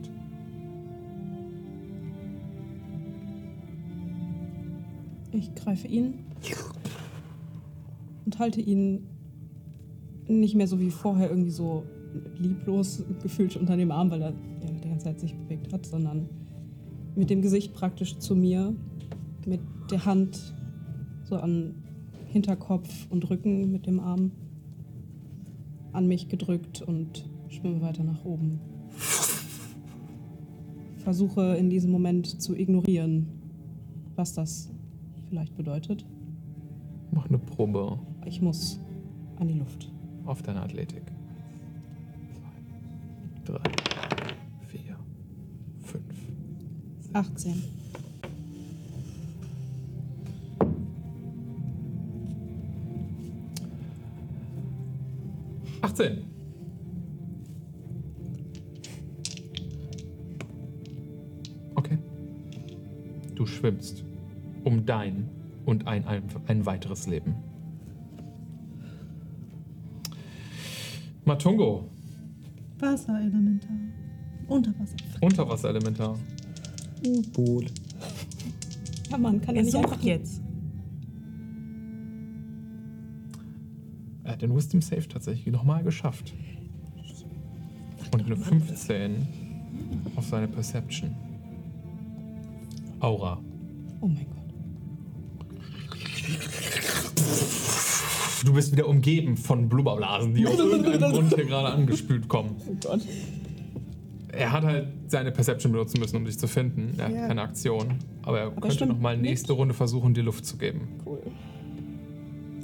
Ich 5.33 5.52
greife 5.57 5.89
ihn 5.89 6.26
und 8.25 8.39
halte 8.39 8.60
ihn 8.60 9.09
nicht 10.28 10.55
mehr 10.55 10.68
so 10.68 10.78
wie 10.78 10.92
vorher 10.92 11.28
irgendwie 11.28 11.50
so 11.50 11.83
lieblos 12.39 13.05
gefühlt 13.22 13.56
unter 13.56 13.76
dem 13.76 13.90
Arm, 13.90 14.10
weil 14.10 14.22
er 14.22 14.30
ja, 14.30 14.70
die 14.82 14.89
ganze 14.89 15.05
Zeit 15.05 15.20
sich 15.20 15.34
bewegt 15.34 15.72
hat, 15.72 15.86
sondern 15.86 16.28
mit 17.16 17.30
dem 17.30 17.42
Gesicht 17.42 17.74
praktisch 17.74 18.18
zu 18.18 18.34
mir, 18.36 18.74
mit 19.47 19.60
der 19.90 20.05
Hand 20.05 20.55
so 21.24 21.36
an 21.36 21.74
Hinterkopf 22.28 23.06
und 23.10 23.28
Rücken 23.30 23.70
mit 23.72 23.86
dem 23.86 24.00
Arm 24.00 24.30
an 25.92 26.06
mich 26.06 26.28
gedrückt 26.28 26.82
und 26.82 27.28
schwimme 27.48 27.80
weiter 27.80 28.05
nach 28.05 28.24
oben. 28.24 28.60
Versuche 30.98 31.56
in 31.56 31.70
diesem 31.70 31.90
Moment 31.90 32.40
zu 32.40 32.55
ignorieren, 32.55 33.26
was 34.16 34.34
das 34.34 34.70
vielleicht 35.28 35.56
bedeutet. 35.56 36.05
Mach 37.10 37.26
eine 37.28 37.39
Probe 37.39 37.98
Ich 38.26 38.40
muss 38.40 38.78
an 39.36 39.48
die 39.48 39.55
Luft. 39.55 39.90
auf 40.26 40.42
deine 40.42 40.60
Athletik. 40.62 41.02
18. 47.12 47.62
Achtzehn. 55.82 56.24
Okay. 61.74 61.98
Du 63.34 63.47
schwimmst 63.47 64.05
um 64.64 64.84
dein 64.86 65.28
und 65.64 65.86
ein, 65.86 66.06
ein, 66.06 66.22
ein 66.47 66.66
weiteres 66.66 67.06
Leben. 67.06 67.34
Matungo, 71.24 71.89
Wasserelementar. 72.78 73.70
Unterwasser. 74.48 74.97
Unterwasserelementar. 75.20 76.16
U-Boot. 77.06 77.72
Ja, 79.10 79.18
man 79.18 79.40
kann 79.40 79.54
ja 79.54 79.60
Er 79.60 79.64
nicht 79.64 79.72
sucht 79.72 79.84
einfach 79.84 80.02
jetzt. 80.02 80.40
Er 84.24 84.32
hat 84.32 84.42
den 84.42 84.54
Wisdom 84.54 84.80
Save 84.80 85.08
tatsächlich 85.08 85.52
nochmal 85.52 85.82
geschafft. 85.82 86.32
Und 88.12 88.24
eine 88.24 88.36
15 88.36 89.26
auf 90.16 90.26
seine 90.26 90.48
Perception. 90.48 91.14
Aura. 93.00 93.40
Oh 94.00 94.06
mein 94.06 94.26
Gott. 94.26 94.36
Du 98.44 98.54
bist 98.54 98.72
wieder 98.72 98.88
umgeben 98.88 99.36
von 99.36 99.68
Blubberblasen, 99.68 100.34
die 100.34 100.46
aus 100.46 100.58
irgendeinem 100.58 101.12
Grund 101.12 101.34
hier 101.34 101.44
gerade 101.44 101.68
angespült 101.74 102.28
kommen. 102.28 102.56
Oh 102.66 102.76
Gott. 102.82 103.00
Er 104.32 104.52
hat 104.52 104.64
halt 104.64 104.88
seine 105.10 105.32
Perception 105.32 105.72
benutzen 105.72 105.98
müssen, 106.00 106.16
um 106.16 106.24
dich 106.24 106.39
zu 106.39 106.47
finden. 106.47 106.94
Er 106.98 107.06
hat 107.06 107.12
Ja. 107.14 107.26
keine 107.28 107.42
Aktion. 107.42 107.94
Aber 108.22 108.40
er 108.40 108.50
könnte 108.50 108.70
stimmt 108.72 108.92
nochmal 108.92 109.16
nächste 109.16 109.52
Runde 109.52 109.74
versuchen, 109.74 110.14
dir 110.14 110.22
Luft 110.22 110.44
zu 110.47 110.56
geben. 110.56 110.89
Cool. 111.05 111.20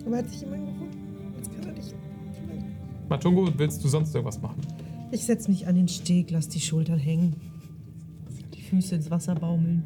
Aber 0.06 0.16
er 0.16 0.22
hat 0.22 0.30
sich 0.30 0.42
immer 0.44 0.56
gefunden. 0.56 1.32
Jetzt 1.36 1.52
kann 1.54 1.66
er 1.66 1.72
nicht. 1.72 1.94
Matungo, 3.08 3.48
willst 3.56 3.82
du 3.84 3.88
sonst 3.88 4.14
irgendwas 4.14 4.40
machen? 4.40 4.60
Ich 5.12 5.24
setze 5.24 5.50
mich 5.50 5.66
an 5.66 5.74
den 5.76 5.88
Steg, 5.88 6.30
lass 6.30 6.48
die 6.48 6.60
Schultern 6.60 6.98
hängen. 6.98 7.34
Die 8.54 8.60
Füße 8.62 8.94
ins 8.96 9.10
Wasser 9.10 9.34
baumeln. 9.34 9.84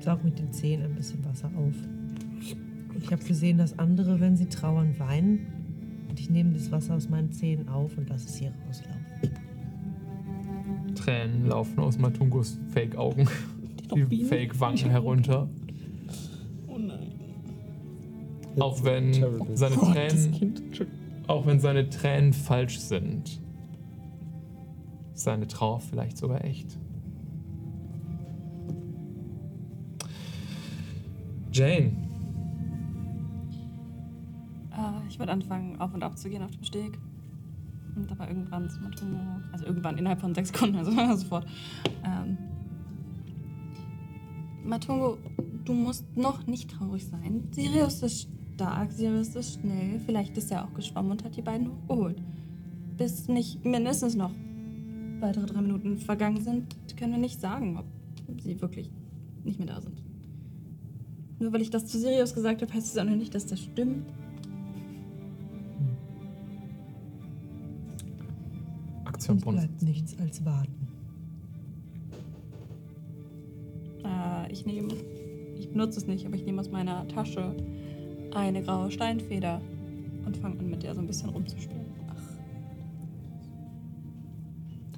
saug 0.00 0.22
mit 0.24 0.38
den 0.38 0.52
Zehen 0.52 0.82
ein 0.82 0.94
bisschen 0.94 1.24
Wasser 1.24 1.50
auf. 1.56 1.74
Ich 3.00 3.12
habe 3.12 3.22
gesehen, 3.24 3.58
dass 3.58 3.78
andere, 3.78 4.20
wenn 4.20 4.36
sie 4.36 4.46
trauern, 4.46 4.94
weinen. 4.98 5.46
Und 6.08 6.18
ich 6.20 6.30
nehme 6.30 6.52
das 6.52 6.70
Wasser 6.70 6.94
aus 6.94 7.08
meinen 7.08 7.32
Zähnen 7.32 7.68
auf 7.68 7.96
und 7.98 8.08
lasse 8.08 8.26
es 8.28 8.36
hier 8.36 8.52
rauslaufen. 8.66 8.97
Tränen 11.08 11.46
laufen 11.46 11.78
aus 11.78 11.98
Matungos 11.98 12.58
Fake-Augen, 12.72 13.28
die 13.94 14.24
Fake-Wangen 14.24 14.90
herunter. 14.90 15.48
Oh 16.66 16.76
nein. 16.76 17.12
Auch 18.60 18.84
wenn 18.84 19.12
Terrible. 19.12 19.56
seine 19.56 19.76
Gott, 19.76 19.96
das 19.96 20.30
Tränen, 20.30 20.66
auch 21.26 21.46
wenn 21.46 21.60
seine 21.60 21.88
Tränen 21.88 22.32
falsch 22.34 22.78
sind, 22.78 23.40
ist 25.14 25.24
seine 25.24 25.46
Trauer 25.46 25.80
vielleicht 25.80 26.18
sogar 26.18 26.44
echt. 26.44 26.78
Jane, 31.52 31.92
Äh, 34.78 35.08
ich 35.08 35.18
würde 35.18 35.32
anfangen, 35.32 35.80
auf 35.80 35.92
und 35.92 36.02
ab 36.02 36.16
zu 36.18 36.28
gehen 36.28 36.42
auf 36.42 36.52
dem 36.52 36.64
Steg. 36.64 36.98
Und 37.98 38.10
dabei 38.10 38.28
irgendwann 38.28 38.70
zu 38.70 38.80
Matungo, 38.80 39.18
also 39.52 39.66
irgendwann 39.66 39.98
innerhalb 39.98 40.20
von 40.20 40.34
sechs 40.34 40.50
Sekunden, 40.50 40.76
also 40.98 41.16
sofort. 41.16 41.46
Ähm, 42.04 42.38
Matungo, 44.64 45.18
du 45.64 45.72
musst 45.72 46.04
noch 46.16 46.46
nicht 46.46 46.70
traurig 46.70 47.06
sein. 47.06 47.48
Sirius 47.50 48.02
ist 48.02 48.28
stark, 48.54 48.92
Sirius 48.92 49.34
ist 49.34 49.60
schnell. 49.60 50.00
Vielleicht 50.06 50.36
ist 50.36 50.50
er 50.52 50.64
auch 50.64 50.74
geschwommen 50.74 51.12
und 51.12 51.24
hat 51.24 51.36
die 51.36 51.42
beiden 51.42 51.68
hochgeholt. 51.68 52.22
Bis 52.96 53.28
nicht 53.28 53.64
mindestens 53.64 54.14
noch 54.14 54.32
weitere 55.20 55.46
drei 55.46 55.60
Minuten 55.60 55.98
vergangen 55.98 56.40
sind, 56.40 56.76
können 56.96 57.12
wir 57.12 57.18
nicht 57.18 57.40
sagen, 57.40 57.78
ob 58.28 58.40
sie 58.40 58.60
wirklich 58.60 58.90
nicht 59.44 59.58
mehr 59.58 59.68
da 59.68 59.80
sind. 59.80 60.02
Nur 61.38 61.52
weil 61.52 61.62
ich 61.62 61.70
das 61.70 61.86
zu 61.86 61.98
Sirius 61.98 62.34
gesagt 62.34 62.62
habe, 62.62 62.72
heißt 62.72 62.86
es 62.86 62.98
auch 62.98 63.04
noch 63.04 63.16
nicht, 63.16 63.34
dass 63.34 63.46
das 63.46 63.60
stimmt. 63.60 64.06
Uns 69.28 69.44
bleibt 69.44 69.82
nichts 69.82 70.18
als 70.18 70.44
warten. 70.44 70.88
Äh, 74.04 74.52
ich 74.52 74.64
nehme, 74.64 74.88
ich 75.58 75.68
benutze 75.70 75.98
es 76.00 76.06
nicht, 76.06 76.24
aber 76.26 76.34
ich 76.36 76.44
nehme 76.44 76.60
aus 76.60 76.70
meiner 76.70 77.06
Tasche 77.08 77.54
eine 78.34 78.62
graue 78.62 78.90
Steinfeder 78.90 79.60
und 80.24 80.36
fange 80.36 80.58
an, 80.58 80.70
mit 80.70 80.82
der 80.82 80.94
so 80.94 81.00
ein 81.00 81.06
bisschen 81.06 81.28
rumzuspielen. 81.30 81.86
Ach, 82.10 82.22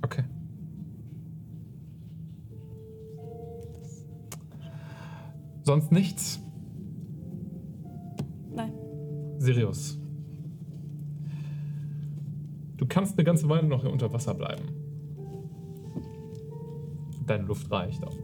Okay. 0.02 0.24
Sonst 5.62 5.92
nichts? 5.92 6.40
nein. 8.52 8.72
Sirius. 9.38 9.99
Du 12.90 12.94
kannst 12.94 13.16
eine 13.16 13.24
ganze 13.24 13.48
Weile 13.48 13.68
noch 13.68 13.82
hier 13.82 13.92
unter 13.92 14.12
Wasser 14.12 14.34
bleiben. 14.34 14.64
Deine 17.24 17.44
Luft 17.44 17.70
reicht 17.70 18.04
auch. 18.04 18.16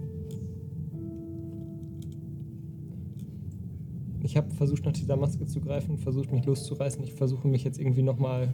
Ich 4.24 4.36
habe 4.36 4.50
versucht, 4.50 4.84
nach 4.84 4.92
dieser 4.92 5.16
Maske 5.16 5.46
zu 5.46 5.60
greifen, 5.60 5.98
versucht, 5.98 6.32
mich 6.32 6.44
loszureißen. 6.46 7.04
Ich 7.04 7.12
versuche 7.12 7.46
mich 7.46 7.62
jetzt 7.62 7.78
irgendwie 7.78 8.02
nochmal 8.02 8.52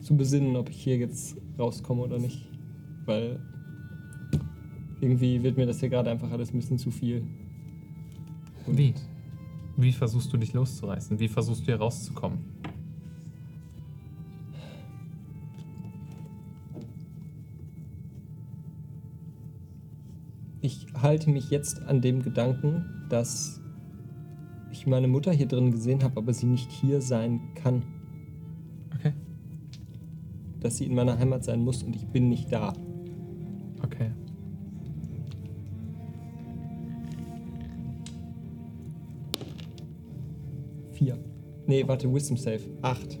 zu 0.00 0.16
besinnen, 0.16 0.54
ob 0.54 0.70
ich 0.70 0.80
hier 0.80 0.96
jetzt 0.96 1.36
rauskomme 1.58 2.02
oder 2.02 2.20
nicht. 2.20 2.46
Weil 3.04 3.40
irgendwie 5.00 5.42
wird 5.42 5.56
mir 5.56 5.66
das 5.66 5.80
hier 5.80 5.88
gerade 5.88 6.08
einfach 6.08 6.30
alles 6.30 6.54
ein 6.54 6.56
bisschen 6.56 6.78
zu 6.78 6.92
viel. 6.92 7.24
Und 8.64 8.78
Wie? 8.78 8.94
Wie 9.76 9.92
versuchst 9.92 10.32
du 10.32 10.36
dich 10.36 10.52
loszureißen? 10.52 11.18
Wie 11.18 11.26
versuchst 11.26 11.62
du 11.62 11.66
hier 11.66 11.78
rauszukommen? 11.78 12.57
Halte 21.02 21.30
mich 21.30 21.50
jetzt 21.50 21.82
an 21.82 22.00
dem 22.00 22.22
Gedanken, 22.22 22.84
dass 23.08 23.60
ich 24.70 24.86
meine 24.86 25.08
Mutter 25.08 25.32
hier 25.32 25.46
drin 25.46 25.70
gesehen 25.70 26.02
habe, 26.02 26.18
aber 26.18 26.32
sie 26.32 26.46
nicht 26.46 26.70
hier 26.70 27.00
sein 27.00 27.40
kann. 27.54 27.82
Okay. 28.94 29.12
Dass 30.60 30.76
sie 30.76 30.86
in 30.86 30.94
meiner 30.94 31.18
Heimat 31.18 31.44
sein 31.44 31.64
muss 31.64 31.82
und 31.82 31.96
ich 31.96 32.06
bin 32.06 32.28
nicht 32.28 32.52
da. 32.52 32.72
Okay. 33.82 34.10
Vier. 40.92 41.18
Nee, 41.66 41.86
warte, 41.86 42.12
Wisdom 42.12 42.36
Save. 42.36 42.60
Acht. 42.82 43.18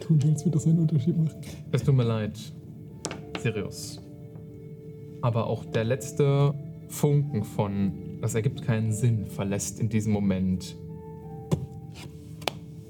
Tun 0.00 0.22
wir, 0.22 0.30
als 0.30 0.44
würde 0.44 0.56
das 0.56 0.66
einen 0.66 0.78
Unterschied 0.78 1.18
machen. 1.18 1.40
Es 1.70 1.82
tut 1.82 1.94
mir 1.94 2.04
leid, 2.04 2.38
Sirius. 3.40 4.00
Aber 5.20 5.46
auch 5.46 5.64
der 5.64 5.84
letzte 5.84 6.54
Funken 6.88 7.44
von 7.44 8.08
das 8.20 8.34
ergibt 8.34 8.62
keinen 8.62 8.92
Sinn 8.92 9.26
verlässt 9.26 9.78
in 9.78 9.88
diesem 9.88 10.12
Moment 10.12 10.76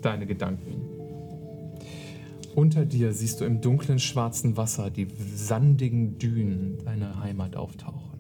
deine 0.01 0.27
Gedanken. 0.27 0.83
Unter 2.55 2.87
dir 2.87 3.13
siehst 3.13 3.41
du 3.41 3.45
im 3.45 3.61
dunklen 3.61 3.99
schwarzen 3.99 4.57
Wasser 4.57 4.91
die 4.91 5.07
sandigen 5.35 6.19
Dünen 6.19 6.79
deiner 6.85 7.21
Heimat 7.21 7.57
auftauchen. 7.57 8.19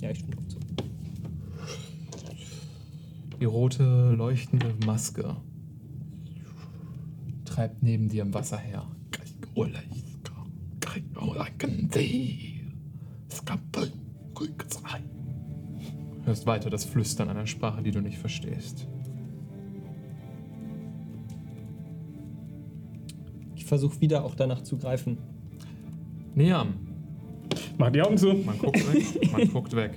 Ja, 0.00 0.10
ich 0.10 0.18
stimme 0.18 0.48
zu. 0.48 0.58
Die 3.40 3.44
rote 3.44 4.10
leuchtende 4.10 4.74
Maske 4.84 5.36
treibt 7.44 7.82
neben 7.82 8.08
dir 8.08 8.22
im 8.22 8.34
Wasser 8.34 8.58
her. 8.58 8.86
Hörst 16.24 16.46
weiter 16.46 16.70
das 16.70 16.84
Flüstern 16.84 17.28
einer 17.30 17.46
Sprache, 17.46 17.82
die 17.82 17.90
du 17.90 18.00
nicht 18.00 18.18
verstehst. 18.18 18.86
Ich 23.54 23.64
versuche 23.64 24.00
wieder 24.00 24.24
auch 24.24 24.34
danach 24.34 24.62
zu 24.62 24.76
greifen. 24.76 25.18
Niam, 26.34 26.74
Mach 27.78 27.90
die 27.90 28.02
Augen 28.02 28.18
zu. 28.18 28.34
man 28.34 28.58
guckt 28.58 28.92
weg. 28.92 29.32
Man 29.32 29.48
guckt 29.52 29.74
weg. 29.74 29.92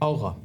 Aura, 0.00 0.36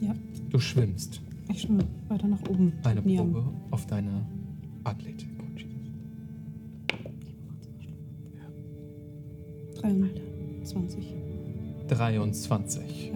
Ja, 0.00 0.14
du 0.50 0.58
schwimmst. 0.60 1.20
ich 1.48 1.62
schwimme 1.62 1.84
weiter 2.08 2.28
nach 2.28 2.40
oben. 2.48 2.72
Eine 2.84 3.00
Niam. 3.02 3.32
Probe 3.32 3.48
auf 3.70 3.86
deine 3.86 4.24
Athletik. 4.84 5.28
23. 9.80 11.14
23. 11.88 13.12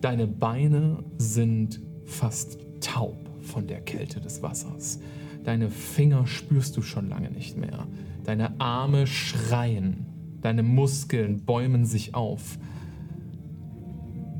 Deine 0.00 0.26
Beine 0.26 0.98
sind 1.18 1.80
fast 2.04 2.58
taub 2.80 3.16
von 3.40 3.66
der 3.66 3.80
Kälte 3.80 4.20
des 4.20 4.42
Wassers. 4.42 5.00
Deine 5.44 5.70
Finger 5.70 6.26
spürst 6.26 6.76
du 6.76 6.82
schon 6.82 7.08
lange 7.08 7.30
nicht 7.30 7.56
mehr. 7.56 7.86
Deine 8.24 8.60
Arme 8.60 9.06
schreien. 9.06 10.05
Deine 10.46 10.62
Muskeln 10.62 11.40
bäumen 11.44 11.84
sich 11.86 12.14
auf. 12.14 12.56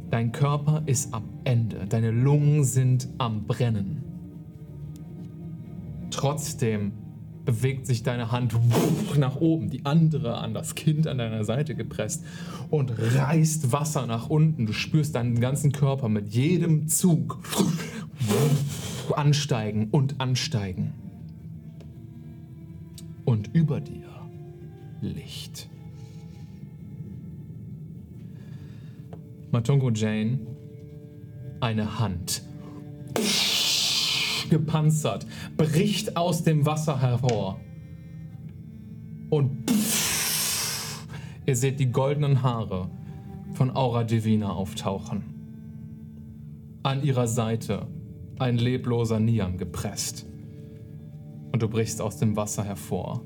Dein 0.09 0.31
Körper 0.31 0.85
ist 0.86 1.12
am 1.12 1.25
Ende. 1.43 1.85
Deine 1.89 2.12
Lungen 2.12 2.62
sind 2.62 3.09
am 3.18 3.49
Brennen. 3.49 4.05
Trotzdem 6.12 6.93
bewegt 7.44 7.89
sich 7.89 8.05
deine 8.05 8.31
Hand 8.31 8.55
nach 9.18 9.41
oben, 9.41 9.68
die 9.68 9.85
andere 9.85 10.39
an 10.39 10.55
das 10.55 10.76
Kind 10.76 11.09
an 11.09 11.18
deiner 11.18 11.43
Seite 11.43 11.75
gepresst 11.75 12.25
und 12.70 12.93
reißt 12.97 13.73
Wasser 13.73 14.07
nach 14.07 14.31
unten. 14.31 14.67
Du 14.67 14.73
spürst 14.73 15.17
deinen 15.17 15.41
ganzen 15.41 15.73
Körper 15.73 16.09
mit 16.09 16.28
jedem 16.28 16.86
Zug 16.86 17.41
ansteigen 19.17 19.89
und 19.91 20.20
ansteigen. 20.20 20.94
Und 23.25 23.52
über 23.52 23.81
dir 23.81 24.07
Licht. 25.01 25.68
Matongo 29.50 29.91
Jane, 29.91 30.41
eine 31.60 31.99
Hand 31.99 32.42
gepanzert, 34.50 35.26
bricht 35.57 36.16
aus 36.16 36.42
dem 36.42 36.66
Wasser 36.66 37.00
hervor. 37.00 37.60
Und 39.31 39.50
ihr 41.47 41.57
seht 41.57 41.81
die 41.81 41.91
goldenen 41.91 42.42
Haare 42.42 42.91
von 43.55 43.75
Aura 43.75 44.05
Divina 44.05 44.52
auftauchen. 44.52 45.25
An 46.83 47.02
ihrer 47.02 47.26
Seite 47.26 47.89
ein 48.39 48.58
lebloser 48.58 49.18
Niam 49.18 49.58
gepresst. 49.58 50.26
Und 51.52 51.62
du 51.62 51.68
brichst 51.68 52.00
aus 52.00 52.18
dem 52.18 52.36
Wasser 52.36 52.65
hervor. 52.65 53.23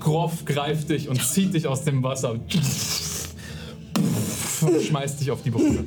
Groff 0.00 0.44
greift 0.44 0.88
dich 0.90 1.08
und 1.08 1.22
zieht 1.22 1.54
dich 1.54 1.66
aus 1.66 1.84
dem 1.84 2.02
Wasser. 2.02 2.32
Und 2.32 2.42
schmeißt 4.82 5.20
dich 5.20 5.30
auf 5.30 5.42
die 5.42 5.50
Brücke. 5.50 5.84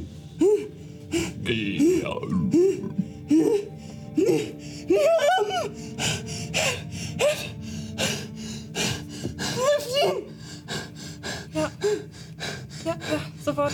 Ja, 12.85 12.91
ja, 12.99 13.22
sofort. 13.43 13.74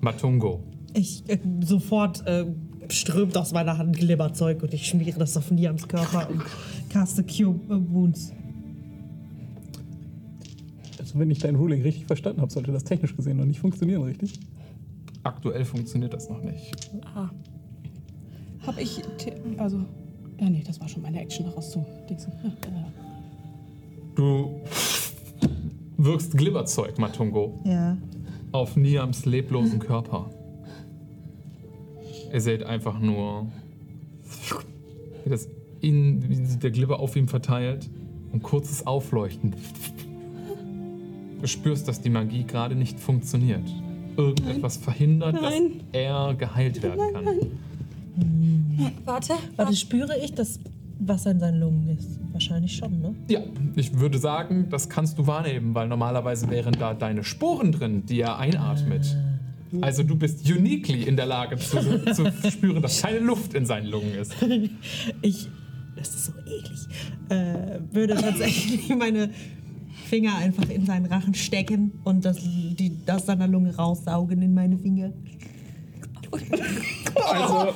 Matungo. 0.00 0.62
Ich 0.94 1.22
äh, 1.28 1.38
sofort 1.64 2.26
äh, 2.26 2.46
strömt 2.88 3.36
aus 3.36 3.52
meiner 3.52 3.78
Hand 3.78 3.96
Glibberzeug 3.96 4.62
und 4.62 4.74
ich 4.74 4.86
schmiere 4.86 5.18
das 5.18 5.36
auf 5.36 5.50
Niams 5.50 5.88
Körper 5.88 6.28
und 6.30 6.42
caste 6.92 7.22
Cure 7.24 7.54
äh, 7.68 7.92
Wounds. 7.92 8.32
Also 10.98 11.18
wenn 11.18 11.30
ich 11.30 11.38
dein 11.38 11.56
Ruling 11.56 11.82
richtig 11.82 12.06
verstanden 12.06 12.40
habe, 12.40 12.52
sollte 12.52 12.72
das 12.72 12.84
technisch 12.84 13.16
gesehen 13.16 13.36
noch 13.38 13.44
nicht 13.44 13.60
funktionieren, 13.60 14.02
richtig? 14.02 14.38
Aktuell 15.24 15.64
funktioniert 15.64 16.12
das 16.12 16.28
noch 16.28 16.42
nicht. 16.42 16.90
Ah. 17.14 17.30
Hab 18.66 18.78
ich. 18.78 19.00
Also. 19.58 19.84
Ja, 20.40 20.50
nee, 20.50 20.62
das 20.66 20.80
war 20.80 20.88
schon 20.88 21.02
meine 21.02 21.20
Action 21.20 21.46
daraus 21.46 21.70
zu 21.70 21.84
dingsen. 22.08 22.32
Ja, 22.42 22.48
äh, 22.50 22.84
Du 24.14 24.60
wirkst 25.96 26.36
Glibberzeug, 26.36 26.98
Matungo, 26.98 27.60
Ja. 27.64 27.96
auf 28.50 28.76
Niams 28.76 29.24
leblosen 29.24 29.78
Körper. 29.78 30.30
Ihr 32.32 32.40
seht 32.40 32.62
einfach 32.64 32.98
nur, 32.98 33.46
wie, 35.24 35.30
das 35.30 35.48
sich 35.82 36.58
der 36.58 36.70
Glibber 36.70 37.00
auf 37.00 37.16
ihm 37.16 37.28
verteilt 37.28 37.90
und 38.32 38.42
kurzes 38.42 38.86
Aufleuchten. 38.86 39.54
Du 41.40 41.46
spürst, 41.48 41.88
dass 41.88 42.00
die 42.00 42.10
Magie 42.10 42.44
gerade 42.44 42.74
nicht 42.74 43.00
funktioniert. 43.00 43.68
Irgendetwas 44.16 44.76
verhindert, 44.76 45.34
Nein. 45.34 45.80
dass 45.92 46.00
er 46.00 46.34
geheilt 46.34 46.82
werden 46.82 47.00
kann. 47.12 47.24
Warte. 49.04 49.34
Warte, 49.56 49.74
spüre 49.74 50.16
ich 50.22 50.34
das 50.34 50.60
Wasser 51.00 51.32
in 51.32 51.40
seinen 51.40 51.60
Lungen 51.60 51.88
ist? 51.98 52.20
Wahrscheinlich 52.32 52.76
schon, 52.76 53.00
ne? 53.00 53.14
Ja, 53.28 53.40
ich 53.74 53.98
würde 53.98 54.18
sagen, 54.18 54.68
das 54.70 54.88
kannst 54.88 55.18
du 55.18 55.26
wahrnehmen, 55.26 55.74
weil 55.74 55.88
normalerweise 55.88 56.48
wären 56.48 56.74
da 56.78 56.94
deine 56.94 57.24
Sporen 57.24 57.72
drin, 57.72 58.06
die 58.06 58.20
er 58.20 58.38
einatmet. 58.38 59.16
Also 59.80 60.02
du 60.02 60.16
bist 60.16 60.48
uniquely 60.50 61.04
in 61.04 61.16
der 61.16 61.26
Lage 61.26 61.56
zu, 61.56 61.78
zu 62.12 62.50
spüren, 62.50 62.82
dass 62.82 63.00
keine 63.00 63.20
Luft 63.20 63.54
in 63.54 63.64
seinen 63.64 63.86
Lungen 63.86 64.14
ist. 64.14 64.34
Ich, 65.22 65.48
das 66.02 66.14
ist 66.14 66.26
so 66.26 66.32
eklig, 66.40 66.86
äh, 67.28 67.80
würde 67.92 68.14
tatsächlich 68.14 68.88
meine 68.98 69.30
Finger 70.08 70.36
einfach 70.36 70.68
in 70.68 70.84
seinen 70.84 71.06
Rachen 71.06 71.34
stecken 71.34 71.92
und 72.04 72.24
das, 72.24 72.36
die, 72.40 72.92
aus 73.06 73.26
seiner 73.26 73.48
Lunge 73.48 73.74
raussaugen 73.74 74.42
in 74.42 74.52
meine 74.52 74.78
Finger. 74.78 75.12
Also, 77.14 77.74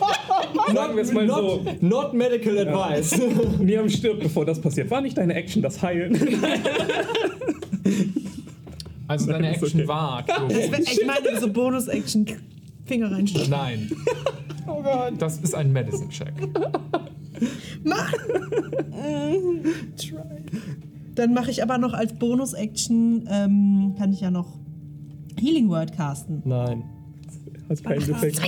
sagen 0.75 0.97
wir 0.97 1.03
es 1.03 1.13
mal 1.13 1.29
so. 1.29 1.63
Not, 1.63 1.83
not 1.83 2.15
medical 2.15 2.59
advice. 2.59 3.19
Niam 3.59 3.89
stirbt, 3.89 4.23
bevor 4.23 4.45
das 4.45 4.61
passiert. 4.61 4.91
War 4.91 5.01
nicht 5.01 5.17
deine 5.17 5.35
Action 5.35 5.63
das 5.63 5.83
Heilen? 5.83 6.17
Also 9.09 9.31
deine 9.31 9.51
Action 9.51 9.81
okay. 9.81 9.89
war 9.89 10.25
Das 10.27 10.51
wär, 10.51 10.81
ich 10.81 11.07
meine, 11.07 11.41
so 11.41 11.49
Bonus-Action, 11.49 12.27
Finger 12.87 13.13
reinstecken. 13.13 13.51
Nein. 13.51 13.91
Oh 14.67 14.83
Gott. 14.83 15.13
Das 15.19 15.39
ist 15.39 15.55
ein 15.55 15.73
Medicine-Check. 15.73 16.33
Mann! 17.85 18.07
Dann 21.15 21.33
mache 21.35 21.51
ich 21.51 21.63
aber 21.63 21.79
noch 21.79 21.95
als 21.95 22.13
Bonus-Action, 22.15 23.27
ähm, 23.31 23.95
kann 23.99 24.13
ich 24.13 24.21
ja 24.21 24.31
noch 24.31 24.59
Healing 25.39 25.69
Word 25.69 25.93
casten. 25.93 26.43
Nein. 26.45 26.85
Hast 27.69 27.85
keinen 27.85 28.03
Effekt. 28.03 28.41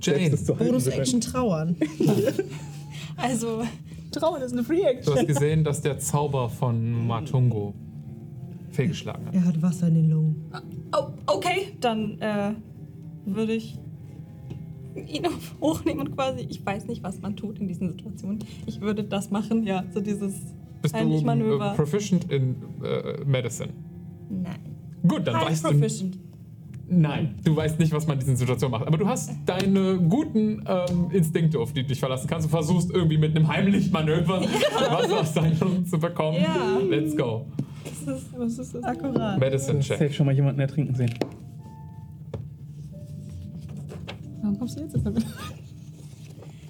Jane, 0.00 0.30
Das 0.30 0.44
zu 0.44 0.52
halten, 0.58 0.66
Bonus-Action 0.66 1.20
trauern. 1.20 1.76
Also, 3.16 3.62
Trauern 4.10 4.42
ist 4.42 4.52
eine 4.52 4.64
Free 4.64 4.80
Action. 4.82 5.14
du 5.14 5.20
hast 5.20 5.26
gesehen, 5.28 5.62
dass 5.62 5.80
der 5.80 5.98
Zauber 5.98 6.48
von 6.48 7.06
Matungo 7.06 7.74
fehlgeschlagen 8.70 9.26
hat. 9.26 9.34
Er 9.34 9.44
hat 9.44 9.62
Wasser 9.62 9.88
in 9.88 9.94
den 9.94 10.10
Lungen. 10.10 10.50
oh, 10.96 11.06
okay, 11.26 11.76
dann 11.80 12.18
äh, 12.20 12.52
würde 13.26 13.52
ich 13.54 13.78
ihn 14.94 15.26
auf 15.26 15.54
hochnehmen 15.60 16.00
und 16.06 16.14
quasi, 16.14 16.46
ich 16.48 16.64
weiß 16.64 16.86
nicht, 16.86 17.02
was 17.02 17.20
man 17.20 17.36
tut 17.36 17.58
in 17.58 17.68
diesen 17.68 17.88
Situationen. 17.90 18.40
Ich 18.66 18.80
würde 18.80 19.04
das 19.04 19.30
machen, 19.30 19.64
ja, 19.66 19.84
so 19.92 20.00
dieses 20.00 20.34
Bist 20.82 20.94
du 20.94 20.98
heimlich 20.98 21.22
äh, 21.22 21.24
Manöver. 21.26 21.74
proficient 21.76 22.30
in 22.30 22.56
äh, 22.84 23.24
Medicine? 23.24 23.70
Nein. 24.30 24.60
Gut, 25.06 25.26
dann 25.26 25.36
High 25.36 25.50
weißt 25.50 25.64
du. 25.64 25.68
proficient. 25.70 26.18
Nein, 26.94 27.36
du 27.42 27.56
weißt 27.56 27.78
nicht, 27.78 27.90
was 27.92 28.06
man 28.06 28.16
in 28.16 28.20
diesen 28.20 28.36
Situationen 28.36 28.72
macht. 28.72 28.86
Aber 28.86 28.98
du 28.98 29.06
hast 29.06 29.32
deine 29.46 29.98
guten 29.98 30.62
ähm, 30.66 31.08
Instinkte, 31.10 31.58
auf 31.58 31.72
die 31.72 31.82
du 31.82 31.88
dich 31.88 31.98
verlassen 32.00 32.26
kannst. 32.28 32.46
Du 32.46 32.50
versuchst 32.50 32.90
irgendwie 32.90 33.16
mit 33.16 33.34
einem 33.34 33.48
Heimlichmanöver 33.48 34.42
Wasser 34.42 35.20
aus 35.20 35.32
deinen 35.32 35.58
Lungen 35.58 35.86
zu 35.86 35.98
bekommen. 35.98 36.38
Ja. 36.42 36.78
Let's 36.86 37.16
go. 37.16 37.46
Das 37.84 38.16
ist, 38.18 38.26
was 38.38 38.58
ist 38.58 38.74
das? 38.74 38.84
Akkurat. 38.84 39.38
Medicine 39.40 39.80
Safe 39.82 40.00
Check. 40.00 40.14
schon 40.14 40.26
mal 40.26 40.34
jemanden 40.34 40.60
ertrinken 40.60 40.94
sehen. 40.94 41.14
Warum 44.42 44.58
kommst 44.58 44.76
du 44.76 44.82
jetzt 44.82 44.96
damit? 45.04 45.24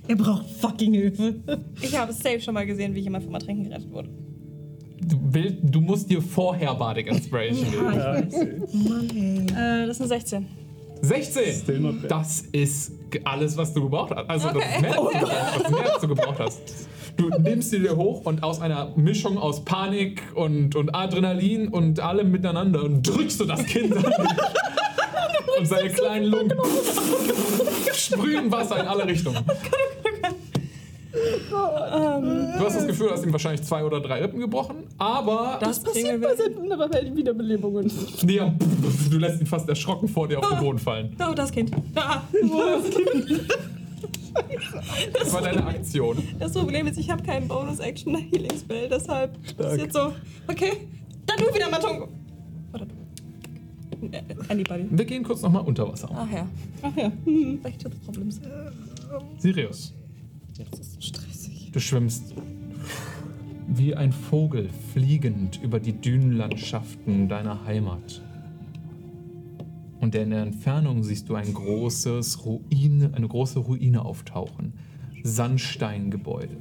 Er 0.09 0.17
braucht 0.17 0.45
fucking 0.61 0.95
Hilfe. 0.95 1.37
Ich 1.81 1.97
habe 1.97 2.13
safe 2.13 2.41
schon 2.41 2.55
mal 2.55 2.67
gesehen, 2.67 2.93
wie 2.95 2.99
jemand 3.01 3.25
vom 3.25 3.33
Ertrinken 3.35 3.65
gerettet 3.65 3.91
wurde. 3.93 4.09
Du, 5.01 5.17
will, 5.33 5.59
du 5.63 5.81
musst 5.81 6.11
dir 6.11 6.21
vorher 6.21 6.75
Bardic 6.75 7.07
Inspiration 7.07 7.71
geben. 7.71 8.65
Mann, 8.89 9.09
ey. 9.57 9.85
Äh, 9.85 9.87
das 9.87 9.99
sind 9.99 10.09
16. 10.09 10.47
16! 11.03 11.55
Still 11.63 11.81
not 11.81 12.03
bad. 12.03 12.11
Das 12.11 12.41
ist 12.53 12.93
alles, 13.25 13.57
was 13.57 13.73
du 13.75 13.83
gebraucht 13.85 14.13
hast. 14.15 14.29
Also 14.29 14.49
das 14.49 14.57
Okay. 14.57 14.75
ist 14.77 14.81
mehr, 14.83 14.97
hast. 14.97 15.65
Das 15.65 15.71
mehr, 15.71 15.93
als 15.95 16.01
du 16.01 16.09
gebraucht 16.09 16.39
hast. 16.41 16.61
Du 17.17 17.29
nimmst 17.29 17.71
sie 17.71 17.79
dir 17.79 17.97
hoch 17.97 18.25
und 18.25 18.43
aus 18.43 18.61
einer 18.61 18.93
Mischung 18.97 19.39
aus 19.39 19.65
Panik 19.65 20.21
und, 20.35 20.75
und 20.75 20.95
Adrenalin 20.95 21.69
und 21.69 22.01
allem 22.01 22.33
miteinander 22.33 22.89
drückst 22.89 23.41
du 23.41 23.45
das 23.45 23.65
Kind 23.67 23.97
an. 23.97 24.05
Und 25.59 25.67
seine 25.67 25.91
kleinen 25.91 26.27
Lungen 26.27 26.53
sprühen 27.95 28.51
Wasser 28.51 28.81
in 28.81 28.87
alle 28.87 29.07
Richtungen. 29.07 29.39
Du 31.53 32.65
hast 32.67 32.77
das 32.77 32.87
Gefühl, 32.87 33.09
du 33.09 33.13
hast 33.13 33.25
ihm 33.25 33.33
wahrscheinlich 33.33 33.63
zwei 33.65 33.85
oder 33.85 34.01
drei 34.01 34.23
Rippen 34.23 34.41
gebrochen, 34.41 34.77
aber 34.97 35.59
Das 35.61 35.81
Passiert 35.83 36.23
bei 36.23 36.73
aber 36.73 36.89
bei 36.89 37.15
Wiederbelebungen. 37.15 37.91
nee, 38.23 38.41
du 39.11 39.19
lässt 39.19 39.41
ihn 39.41 39.47
fast 39.47 39.69
erschrocken 39.69 40.09
vor 40.09 40.27
dir 40.29 40.39
auf 40.39 40.49
den 40.49 40.59
Boden 40.59 40.79
fallen. 40.79 41.15
Oh, 41.29 41.35
das 41.35 41.51
Kind. 41.53 41.71
Ah, 41.95 42.23
Das 45.13 45.33
war 45.35 45.43
deine 45.43 45.67
Aktion. 45.67 46.17
das 46.39 46.53
Problem 46.53 46.87
ist, 46.87 46.99
ich 46.99 47.11
habe 47.11 47.23
keinen 47.23 47.47
Bonus-Action-Healing-Spell, 47.47 48.89
deshalb 48.89 49.37
ist 49.45 49.79
jetzt 49.79 49.93
so. 49.93 50.13
Okay, 50.49 50.89
dann 51.27 51.37
du 51.37 51.55
wieder, 51.55 51.69
Matungo. 51.69 52.09
Anybody. 54.49 54.87
Wir 54.91 55.05
gehen 55.05 55.23
kurz 55.23 55.43
nochmal 55.43 55.63
unter 55.65 55.89
Wasser. 55.89 56.09
Ach 56.15 56.31
ja. 56.31 56.47
Ach 56.83 56.97
ja. 56.97 57.13
Back 57.63 57.79
to 57.79 57.89
the 57.89 57.97
problems. 58.05 58.41
Sirius, 59.39 59.95
Das 60.57 60.81
ist 60.81 60.95
so 60.95 61.01
stressig. 61.01 61.71
du 61.73 61.81
schwimmst 61.81 62.35
wie 63.75 63.95
ein 63.95 64.13
Vogel 64.13 64.69
fliegend 64.93 65.61
über 65.63 65.81
die 65.81 65.93
Dünenlandschaften 65.93 67.29
deiner 67.29 67.65
Heimat. 67.65 68.21
Und 70.01 70.15
in 70.17 70.31
der 70.31 70.43
Entfernung 70.43 71.05
siehst 71.05 71.29
du 71.29 71.37
ein 71.37 71.55
großes 71.55 72.45
Ruine, 72.45 73.13
eine 73.15 73.29
große 73.29 73.61
Ruine 73.61 74.05
auftauchen. 74.05 74.73
Sandsteingebäude. 75.23 76.57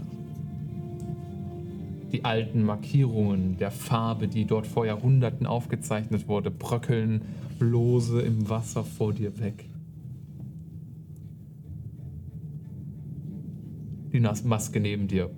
Die 2.11 2.25
alten 2.25 2.63
Markierungen 2.63 3.57
der 3.57 3.71
Farbe, 3.71 4.27
die 4.27 4.45
dort 4.45 4.67
vor 4.67 4.85
Jahrhunderten 4.85 5.45
aufgezeichnet 5.45 6.27
wurde, 6.27 6.51
bröckeln 6.51 7.21
lose 7.59 8.21
im 8.21 8.49
Wasser 8.49 8.83
vor 8.83 9.13
dir 9.13 9.39
weg. 9.39 9.65
Die 14.11 14.19
Maske 14.19 14.81
neben 14.81 15.07
dir. 15.07 15.29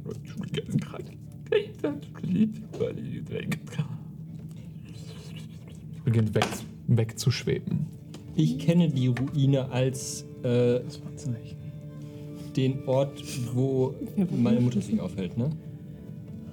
beginnt 6.04 6.36
weg, 6.36 6.48
wegzuschweben. 6.88 7.86
Ich 8.36 8.58
kenne 8.58 8.90
die 8.90 9.08
Ruine 9.08 9.70
als 9.70 10.26
äh, 10.44 10.80
den 12.56 12.88
Ort, 12.88 13.24
wo 13.54 13.94
meine 14.36 14.60
Mutter 14.60 14.82
sich 14.82 15.00
aufhält, 15.00 15.38
ne? 15.38 15.52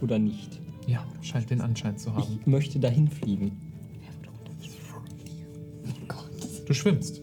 Oder 0.02 0.18
nicht? 0.18 0.60
Ja, 0.86 1.04
scheint 1.20 1.50
den 1.50 1.60
Anschein 1.60 1.96
zu 1.96 2.14
haben. 2.14 2.38
Ich 2.40 2.46
möchte 2.46 2.78
dahin 2.78 3.08
fliegen. 3.08 3.52
Du 6.66 6.74
schwimmst. 6.74 7.20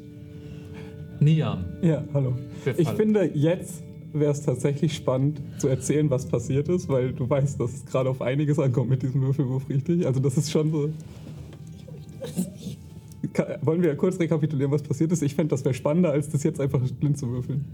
Niam. 1.19 1.65
Ja, 1.81 2.03
hallo. 2.13 2.35
Ich 2.77 2.89
finde, 2.89 3.31
jetzt 3.33 3.81
wäre 4.13 4.31
es 4.31 4.41
tatsächlich 4.41 4.93
spannend 4.95 5.41
zu 5.57 5.67
erzählen, 5.67 6.09
was 6.09 6.27
passiert 6.27 6.69
ist, 6.69 6.89
weil 6.89 7.13
du 7.13 7.29
weißt, 7.29 7.59
dass 7.59 7.73
es 7.73 7.85
gerade 7.85 8.09
auf 8.09 8.21
einiges 8.21 8.59
ankommt 8.59 8.89
mit 8.89 9.03
diesem 9.03 9.21
Würfelwurf, 9.21 9.67
richtig? 9.69 10.05
Also 10.05 10.19
das 10.19 10.37
ist 10.37 10.51
schon 10.51 10.71
so... 10.71 10.89
Wollen 13.61 13.81
wir 13.81 13.95
kurz 13.95 14.19
rekapitulieren, 14.19 14.71
was 14.71 14.81
passiert 14.81 15.11
ist? 15.11 15.21
Ich 15.21 15.35
fände, 15.35 15.51
das 15.51 15.63
wäre 15.63 15.73
spannender, 15.73 16.11
als 16.11 16.29
das 16.29 16.43
jetzt 16.43 16.59
einfach 16.59 16.81
blind 16.99 17.17
zu 17.17 17.29
würfeln. 17.29 17.65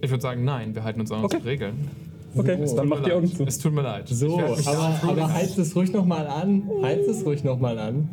Ich 0.00 0.10
würde 0.10 0.22
sagen, 0.22 0.44
nein, 0.44 0.74
wir 0.74 0.84
halten 0.84 1.00
uns 1.00 1.10
an 1.10 1.22
unsere 1.22 1.40
Okay. 1.40 1.50
Regeln. 1.50 1.88
Okay, 2.36 2.58
Es 2.62 2.74
dann 2.74 2.88
macht 2.88 3.06
die 3.06 3.12
Augen 3.12 3.26
zu. 3.26 3.44
Es 3.44 3.58
tut 3.58 3.72
mir 3.72 3.82
leid. 3.82 4.08
So, 4.08 4.38
aber, 4.38 5.00
aber 5.02 5.32
heizt 5.32 5.58
es 5.58 5.74
ruhig 5.74 5.92
nochmal 5.92 6.26
an. 6.26 6.62
Heizt 6.82 7.08
es 7.08 7.24
ruhig 7.26 7.42
nochmal 7.42 7.78
an. 7.78 8.08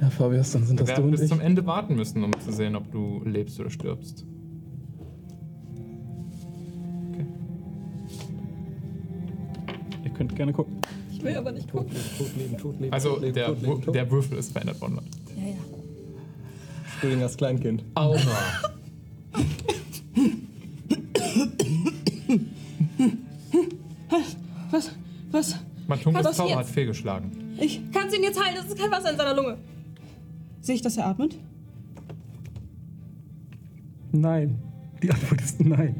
Ja, 0.00 0.10
Fabius, 0.10 0.52
dann 0.52 0.64
sind 0.64 0.78
Wir 0.78 0.86
das 0.86 0.94
du 0.94 1.02
werden 1.02 1.04
und 1.06 1.10
bis 1.12 1.22
ich. 1.22 1.28
zum 1.28 1.40
Ende 1.40 1.64
warten 1.66 1.94
müssen, 1.96 2.22
um 2.24 2.32
zu 2.40 2.52
sehen, 2.52 2.76
ob 2.76 2.90
du 2.92 3.22
lebst 3.24 3.58
oder 3.60 3.70
stirbst. 3.70 4.24
Okay. 7.12 7.26
Ihr 10.04 10.10
könnt 10.10 10.34
gerne 10.36 10.52
gucken. 10.52 10.76
Ich 11.12 11.22
will 11.22 11.36
aber 11.36 11.52
nicht 11.52 11.70
gucken. 11.70 11.90
Tot 12.16 12.36
leben, 12.36 12.56
tot 12.58 12.80
leben. 12.80 12.92
Also 12.92 13.10
tot 13.14 13.20
leben, 13.22 13.34
der, 13.34 13.46
tot 13.46 13.62
leben, 13.62 13.82
tot. 13.82 13.94
der 13.94 14.10
Würfel 14.10 14.38
ist 14.38 14.52
verändert 14.52 14.80
worden. 14.80 15.00
Ja, 15.36 15.42
ja. 15.46 15.52
Entschuldigung, 16.92 17.22
das 17.22 17.36
Kleinkind. 17.36 17.84
Aura. 17.94 18.18
Was? 24.70 24.90
Was? 25.30 25.58
Matungus 25.86 26.24
Was 26.24 26.36
Zauber 26.36 26.56
hat 26.56 26.66
fehlgeschlagen. 26.66 27.30
Ich 27.58 27.80
kannst 27.92 28.16
ihn 28.16 28.22
jetzt 28.22 28.42
heilen, 28.42 28.58
es 28.60 28.66
ist 28.66 28.78
kein 28.78 28.90
Wasser 28.90 29.10
in 29.10 29.16
seiner 29.16 29.34
Lunge. 29.34 29.58
Sehe 30.60 30.74
ich, 30.74 30.82
dass 30.82 30.96
er 30.96 31.06
atmet? 31.06 31.38
Nein. 34.12 34.58
Die 35.02 35.10
Antwort 35.10 35.40
ist 35.40 35.60
nein. 35.60 35.94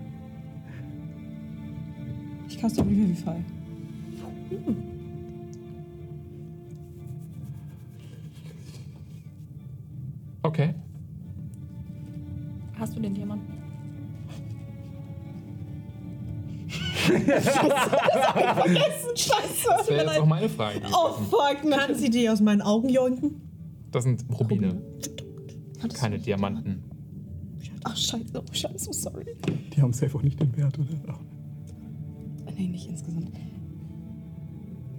Ich 2.48 2.58
caste 2.58 2.82
Revivify. 2.82 3.36
Okay. 10.42 10.74
Hast 12.78 12.96
du 12.96 13.00
den 13.00 13.14
Diamanten? 17.06 17.26
Das 19.16 19.88
wäre 19.88 20.04
jetzt 20.04 20.18
auch 20.20 20.26
meine 20.26 20.48
Frage 20.48 20.80
gewesen. 20.80 20.94
Oh 20.96 21.12
fuck, 21.30 21.64
nein. 21.64 21.78
Kann 21.78 21.94
sie 21.94 22.10
die 22.10 22.28
aus 22.28 22.40
meinen 22.40 22.62
Augen 22.62 22.88
jonken? 22.88 23.40
Das 23.90 24.04
sind 24.04 24.24
Rubine, 24.38 24.82
keine 25.94 26.18
Diamanten. 26.18 26.82
Ach, 27.84 27.96
scheiße. 27.96 28.24
Oh, 28.34 28.42
scheiße, 28.52 28.84
so 28.84 28.92
sorry. 28.92 29.24
Die 29.74 29.80
haben 29.80 29.92
safe 29.92 30.16
auch 30.16 30.22
nicht 30.22 30.40
den 30.40 30.56
Wert, 30.56 30.78
oder? 30.78 30.88
Ach. 31.08 31.18
Nee, 32.56 32.68
nicht 32.68 32.88
insgesamt. 32.88 33.30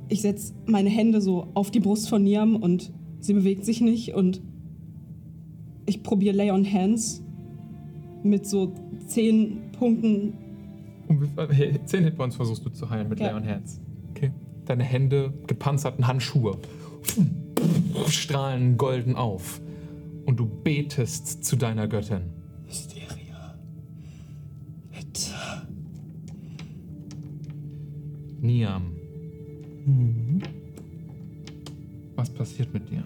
Ich 0.07 0.21
setze 0.21 0.53
meine 0.65 0.89
Hände 0.89 1.21
so 1.21 1.47
auf 1.53 1.69
die 1.71 1.79
Brust 1.79 2.09
von 2.09 2.23
Niam 2.23 2.55
und 2.55 2.91
sie 3.19 3.33
bewegt 3.33 3.65
sich 3.65 3.81
nicht 3.81 4.13
und 4.15 4.41
ich 5.85 6.01
probiere 6.03 6.35
Lay 6.35 6.51
on 6.51 6.65
Hands 6.71 7.21
mit 8.23 8.47
so 8.47 8.73
zehn 9.07 9.71
Punkten. 9.73 10.33
Um 11.09 11.21
wie 11.21 11.27
viel- 11.27 11.47
hey, 11.53 11.79
10 11.85 12.03
Hitpoints 12.05 12.35
versuchst 12.37 12.65
du 12.65 12.69
zu 12.69 12.89
heilen 12.89 13.09
mit 13.09 13.19
Ja. 13.19 13.31
Leon 13.31 13.45
Hands. 13.45 13.81
Okay. 14.11 14.31
Deine 14.65 14.83
Hände, 14.83 15.33
gepanzerten 15.47 16.07
Handschuhe, 16.07 16.57
strahlen 18.07 18.77
golden 18.77 19.15
auf. 19.15 19.59
Und 20.25 20.39
du 20.39 20.45
betest 20.45 21.43
zu 21.43 21.55
deiner 21.55 21.87
Göttin. 21.87 22.21
Mysteria. 22.67 23.55
Mit. 24.95 25.33
Niam. 28.41 28.91
Was 32.15 32.29
passiert 32.29 32.71
mit 32.73 32.89
dir? 32.91 33.03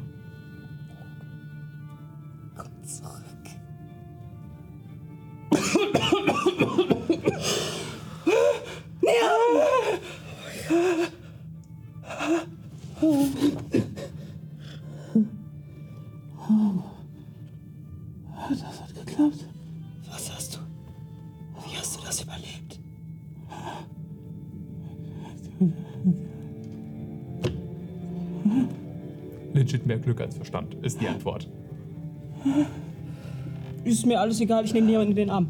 Ist 33.94 34.08
mir 34.08 34.20
alles 34.20 34.42
egal, 34.42 34.66
ich 34.66 34.74
nehme 34.74 34.90
jemanden 34.90 35.12
in 35.12 35.16
den 35.18 35.30
Arm. 35.30 35.50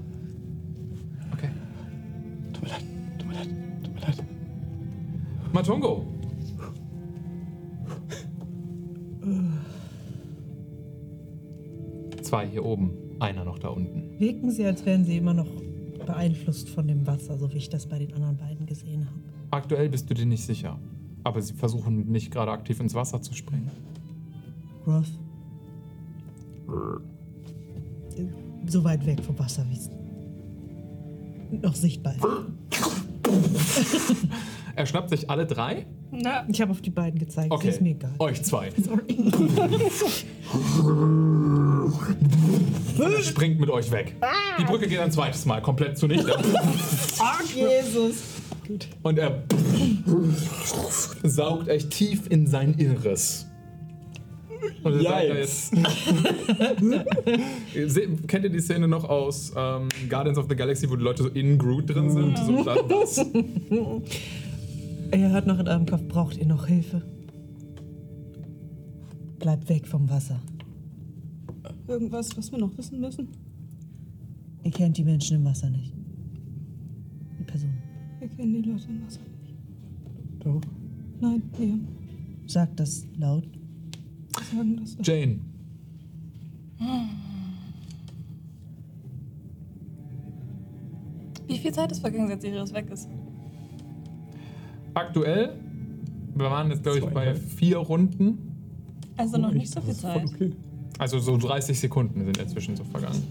Okay. 1.31 1.47
Tut 2.51 2.63
mir 2.63 2.69
leid, 2.71 2.83
tut 3.17 3.27
mir 3.29 3.35
leid, 3.35 3.47
tut 3.81 3.93
mir 3.95 4.01
leid. 4.01 4.23
Matungo. 5.53 6.05
Zwei 12.21 12.47
hier 12.47 12.65
oben, 12.65 12.91
einer 13.19 13.45
noch 13.45 13.59
da 13.59 13.69
unten. 13.69 14.19
Wirken 14.19 14.51
sie, 14.51 14.65
als 14.65 14.85
wären 14.85 15.05
sie 15.05 15.15
immer 15.19 15.33
noch 15.33 15.47
beeinflusst 16.05 16.67
von 16.67 16.85
dem 16.85 17.07
Wasser, 17.07 17.37
so 17.37 17.49
wie 17.53 17.57
ich 17.57 17.69
das 17.69 17.87
bei 17.87 17.97
den 17.97 18.11
anderen 18.13 18.35
beiden 18.35 18.65
gesehen 18.65 19.05
habe. 19.05 19.21
Aktuell 19.51 19.87
bist 19.87 20.09
du 20.09 20.15
dir 20.15 20.25
nicht 20.25 20.43
sicher. 20.43 20.77
Aber 21.23 21.41
sie 21.41 21.53
versuchen 21.53 22.11
nicht 22.11 22.29
gerade 22.29 22.51
aktiv 22.51 22.81
ins 22.81 22.93
Wasser 22.93 23.21
zu 23.21 23.33
springen. 23.33 23.71
Roth. 24.85 25.17
So 28.67 28.83
weit 28.83 29.05
weg 29.05 29.23
vom 29.23 29.37
Wasser, 29.39 29.65
wie 29.69 29.77
es 29.77 29.89
noch 31.61 31.75
sichtbar 31.75 32.15
ist. 32.15 32.23
Er 34.75 34.85
schnappt 34.87 35.09
sich 35.11 35.29
alle 35.29 35.45
drei. 35.45 35.85
Na, 36.11 36.45
Ich 36.47 36.59
habe 36.59 36.71
auf 36.71 36.81
die 36.81 36.89
beiden 36.89 37.19
gezeigt. 37.19 37.51
Okay. 37.51 37.69
Ist 37.69 37.79
mir 37.81 37.91
egal. 37.91 38.11
Euch 38.19 38.41
zwei. 38.43 38.69
Er 42.99 43.23
springt 43.23 43.59
mit 43.59 43.69
euch 43.69 43.91
weg. 43.91 44.15
Die 44.59 44.63
Brücke 44.63 44.87
geht 44.87 44.99
ein 44.99 45.11
zweites 45.11 45.45
Mal 45.45 45.61
komplett 45.61 45.97
zunichte. 45.97 46.31
Jesus. 47.55 48.15
Und 49.01 49.17
er 49.19 49.43
saugt 51.23 51.69
euch 51.69 51.89
tief 51.89 52.27
in 52.29 52.47
sein 52.47 52.73
Inneres. 52.75 53.47
Und 54.83 54.93
ihr 54.93 55.01
seid 55.03 55.29
da 55.29 55.35
jetzt. 55.35 55.73
Se- 57.87 58.07
Kennt 58.27 58.43
ihr 58.45 58.49
die 58.49 58.59
Szene 58.59 58.87
noch 58.87 59.03
aus 59.05 59.51
ähm, 59.55 59.89
Guardians 60.09 60.37
of 60.37 60.47
the 60.49 60.55
Galaxy, 60.55 60.89
wo 60.89 60.95
die 60.95 61.03
Leute 61.03 61.23
so 61.23 61.29
in 61.29 61.57
Groot 61.57 61.89
drin 61.89 62.09
sind? 62.09 62.37
So 62.37 62.63
da- 62.63 62.81
das. 62.83 63.17
Ihr 65.15 65.29
hört 65.29 65.47
noch 65.47 65.59
in 65.59 65.67
eurem 65.67 65.85
Kopf, 65.85 66.03
braucht 66.07 66.37
ihr 66.37 66.45
noch 66.45 66.67
Hilfe? 66.67 67.01
Bleibt 69.39 69.67
weg 69.69 69.87
vom 69.87 70.09
Wasser. 70.09 70.39
Irgendwas, 71.87 72.35
was 72.37 72.51
wir 72.51 72.59
noch 72.59 72.75
wissen 72.77 72.99
müssen? 72.99 73.27
Ihr 74.63 74.71
kennt 74.71 74.97
die 74.97 75.03
Menschen 75.03 75.37
im 75.37 75.45
Wasser 75.45 75.69
nicht. 75.69 75.93
Die 77.39 77.43
Person. 77.43 77.73
Wir 78.19 78.27
kennen 78.29 78.53
die 78.53 78.69
Leute 78.69 78.85
im 78.89 79.05
Wasser 79.05 79.19
nicht. 79.19 80.43
Doch. 80.43 80.61
Nein, 81.19 81.41
wir 81.57 81.79
Sagt 82.47 82.79
das 82.79 83.05
laut. 83.17 83.45
Das. 84.33 84.97
Jane. 85.01 85.39
wie 91.47 91.57
viel 91.57 91.71
Zeit 91.71 91.91
ist 91.91 91.99
vergangen, 91.99 92.27
seit 92.27 92.41
Sirius 92.41 92.73
weg 92.73 92.89
ist? 92.91 93.07
Aktuell, 94.93 95.53
wir 96.35 96.45
waren 96.49 96.69
jetzt, 96.69 96.83
glaube 96.83 96.99
ich, 96.99 97.05
bei 97.05 97.35
vier 97.35 97.77
Runden. 97.77 98.37
Also 99.17 99.37
noch 99.37 99.49
Oh, 99.51 99.53
nicht 99.53 99.71
so 99.71 99.79
viel 99.81 99.89
Das 99.93 100.01
Zeit. 100.01 100.25
Okay. 100.25 100.51
Also 100.97 101.19
so 101.19 101.37
30 101.37 101.79
Sekunden 101.79 102.23
sind 102.25 102.37
inzwischen 102.37 102.75
so 102.75 102.83
vergangen. 102.83 103.21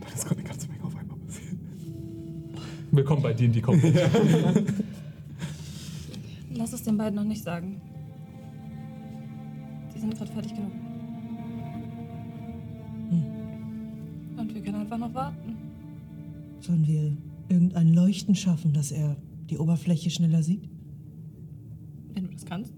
Da 0.00 0.08
ist 0.14 0.24
gerade 0.24 0.40
eine 0.40 0.48
ganze 0.48 0.68
Menge 0.68 0.84
auf 0.84 0.96
einmal 0.96 1.16
passiert. 1.18 1.56
Willkommen 2.90 3.22
bei 3.22 3.32
D&D 3.32 3.60
Company. 3.60 3.94
Lass 6.70 6.80
es 6.80 6.84
den 6.84 6.98
beiden 6.98 7.14
noch 7.14 7.24
nicht 7.24 7.42
sagen. 7.42 7.80
Die 9.94 9.98
sind 9.98 10.14
gerade 10.14 10.30
fertig 10.30 10.54
genug. 10.54 10.70
Und 14.36 14.54
wir 14.54 14.60
können 14.60 14.74
einfach 14.82 14.98
noch 14.98 15.14
warten. 15.14 15.56
Sollen 16.60 16.86
wir 16.86 17.16
irgendein 17.48 17.94
Leuchten 17.94 18.34
schaffen, 18.34 18.74
dass 18.74 18.92
er 18.92 19.16
die 19.48 19.56
Oberfläche 19.56 20.10
schneller 20.10 20.42
sieht? 20.42 20.68
Wenn 22.12 22.24
du 22.24 22.32
das 22.32 22.44
kannst. 22.44 22.74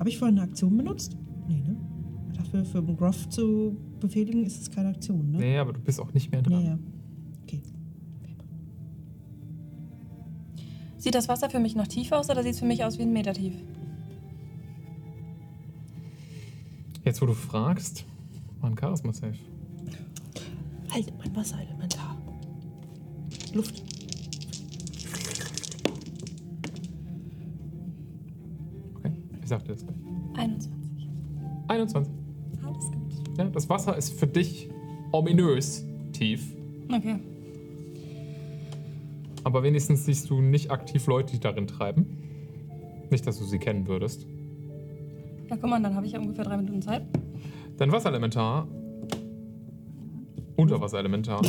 Habe 0.00 0.08
ich 0.08 0.18
vorhin 0.18 0.38
eine 0.40 0.48
Aktion 0.48 0.76
benutzt? 0.76 1.16
Nee, 1.46 1.60
ne? 1.60 1.76
Dafür 2.36 2.64
für 2.64 2.82
den 2.82 2.96
Groff 2.96 3.28
zu 3.28 3.76
befehligen 4.00 4.44
ist 4.44 4.60
es 4.60 4.70
keine 4.70 4.90
Aktion, 4.90 5.30
ne? 5.30 5.38
nee, 5.38 5.58
aber 5.58 5.72
du 5.72 5.80
bist 5.80 6.00
auch 6.00 6.12
nicht 6.12 6.30
mehr 6.30 6.42
dran. 6.42 6.62
Ja, 6.62 6.68
ja. 6.70 6.78
Okay. 7.42 7.62
Sieht 10.96 11.14
das 11.14 11.28
Wasser 11.28 11.50
für 11.50 11.60
mich 11.60 11.76
noch 11.76 11.86
tief 11.86 12.12
aus 12.12 12.30
oder 12.30 12.42
sieht 12.42 12.52
es 12.52 12.58
für 12.58 12.66
mich 12.66 12.84
aus 12.84 12.98
wie 12.98 13.02
ein 13.02 13.12
Meter 13.12 13.32
tief? 13.32 13.54
Jetzt, 17.04 17.22
wo 17.22 17.26
du 17.26 17.34
fragst, 17.34 18.04
war 18.60 18.68
ein 18.68 18.76
Charisma-Safe. 18.76 19.38
Halt, 20.90 21.12
mein 21.18 21.36
Wasserelementar. 21.36 22.16
Luft. 23.54 23.82
Okay, 28.96 29.12
ich 29.40 29.48
sagte 29.48 29.72
das 29.72 29.86
gleich. 29.86 29.96
21. 30.34 30.72
21. 31.68 32.15
Ja, 33.36 33.44
das 33.44 33.68
Wasser 33.68 33.96
ist 33.96 34.18
für 34.18 34.26
dich 34.26 34.68
ominös 35.12 35.84
tief. 36.12 36.54
Okay. 36.92 37.18
Aber 39.44 39.62
wenigstens 39.62 40.04
siehst 40.06 40.30
du 40.30 40.40
nicht 40.40 40.70
aktiv 40.70 41.06
Leute, 41.06 41.32
die 41.32 41.40
darin 41.40 41.66
treiben. 41.66 42.06
Nicht, 43.10 43.26
dass 43.26 43.38
du 43.38 43.44
sie 43.44 43.58
kennen 43.58 43.86
würdest. 43.86 44.26
Na 45.48 45.56
guck 45.56 45.70
mal, 45.70 45.80
dann 45.80 45.94
habe 45.94 46.06
ich 46.06 46.12
ja 46.12 46.18
ungefähr 46.18 46.44
drei 46.44 46.56
Minuten 46.56 46.82
Zeit. 46.82 47.02
Dein 47.76 47.92
Wasserelementar, 47.92 48.66
Unterwasserelementar, 50.56 51.42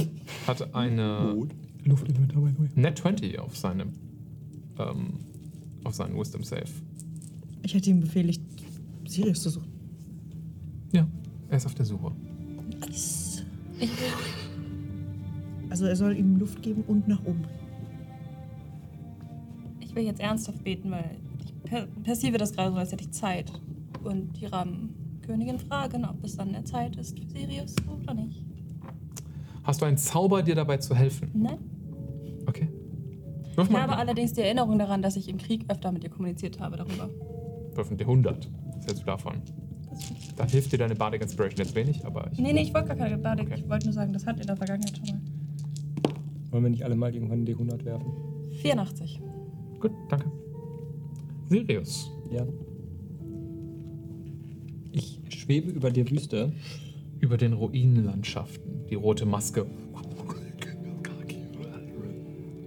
hat 0.46 0.76
eine 0.76 1.48
Luftelementar, 1.86 2.42
by 2.42 2.50
the 2.50 2.60
way. 2.60 2.70
Net 2.76 2.98
20 2.98 3.40
auf 3.40 3.58
seinem, 3.58 3.94
ähm, 4.78 5.14
auf 5.84 5.96
seinen 5.96 6.20
Wisdom 6.20 6.44
Save. 6.44 6.66
Ich 7.64 7.74
hätte 7.74 7.90
ihm 7.90 8.02
befehligt, 8.02 8.44
Sirius 9.08 9.42
zu 9.42 9.50
suchen. 9.50 9.72
Ja, 10.92 11.08
er 11.50 11.58
ist 11.58 11.66
auf 11.66 11.76
der 11.76 11.86
Suche. 11.86 12.12
Nice. 12.80 13.44
Ich 13.80 13.90
will, 13.90 14.08
Also 15.70 15.86
er 15.86 15.96
soll 15.96 16.16
ihm 16.18 16.38
Luft 16.38 16.62
geben 16.62 16.84
und 16.88 17.08
nach 17.08 17.20
oben 17.26 17.42
bringen. 17.42 17.58
ich 19.80 19.96
will 19.96 20.04
jetzt 20.04 20.20
ernsthaft 20.20 20.64
beten, 20.64 20.92
weil 20.92 21.18
ich 21.44 21.54
per 21.64 21.88
perceive 22.04 22.38
das 22.38 22.54
gerade 22.54 22.72
so, 22.72 22.78
als 22.78 22.92
hätte 22.92 23.04
ich 23.04 23.12
Zeit. 23.12 23.52
Und 24.04 24.40
die 24.40 24.46
Rahmenkönigin 24.46 25.60
fragen, 25.60 26.06
ob 26.06 26.24
es 26.24 26.36
dann 26.38 26.52
der 26.54 26.66
Zeit 26.66 26.96
ist 26.96 27.18
für 27.20 27.28
Sirius 27.28 27.76
oder 28.02 28.14
nicht. 28.14 28.44
Hast 29.64 29.82
du 29.82 29.86
einen 29.86 29.98
Zauber, 29.98 30.44
dir 30.44 30.56
dabei 30.56 30.78
zu 30.78 30.96
helfen? 30.96 31.30
Nein. 31.34 31.58
Okay. 32.46 32.70
Wirf 33.56 33.70
Ich 33.70 33.76
habe 33.76 33.92
mal. 33.92 33.98
allerdings 33.98 34.34
die 34.34 34.42
Erinnerung 34.42 34.80
daran, 34.80 35.02
dass 35.02 35.16
ich 35.18 35.28
im 35.28 35.38
Krieg 35.38 35.66
öfter 35.68 35.92
mit 35.92 36.04
ihr 36.04 36.10
kommuniziert 36.10 36.60
habe 36.60 36.78
darüber. 36.78 37.10
Wirf 37.76 37.92
ein 37.92 37.98
D100. 37.98 38.48
Was 38.78 38.86
hältst 38.86 39.02
du 39.02 39.06
davon? 39.06 39.42
Da 40.38 40.46
hilft 40.46 40.72
dir 40.72 40.78
deine 40.78 40.96
Bardic 40.96 41.22
Inspiration 41.22 41.66
jetzt 41.66 41.76
wenig, 41.76 42.06
aber 42.06 42.30
ich. 42.32 42.38
Nee, 42.38 42.54
nee, 42.54 42.62
ich 42.62 42.74
wollte 42.74 42.90
gar 42.90 42.98
keine 42.98 43.18
Badik. 43.18 43.48
Okay. 43.48 43.60
Ich 43.60 43.70
wollte 43.70 43.88
nur 43.88 43.94
sagen, 43.94 44.14
das 44.14 44.26
hat 44.26 44.40
in 44.40 44.46
der 44.46 44.56
Vergangenheit 44.56 44.96
schon 44.96 45.08
mal. 45.08 45.22
Wollen 46.52 46.64
wir 46.64 46.70
nicht 46.70 46.86
alle 46.86 46.96
mal 46.96 47.14
irgendwann 47.14 47.40
einen 47.40 47.48
D100 47.48 47.84
werfen? 47.84 48.12
84. 48.62 49.20
Gut, 49.80 49.92
danke. 50.10 50.32
Sirius. 51.50 52.12
Ja. 52.32 52.46
Ich 54.92 55.20
schwebe 55.30 55.72
über 55.72 55.90
der 55.90 56.10
Wüste. 56.10 56.54
Über 57.20 57.38
den 57.38 57.54
Ruinenlandschaften. 57.54 58.86
Die 58.90 58.96
rote 58.96 59.26
Maske 59.26 59.66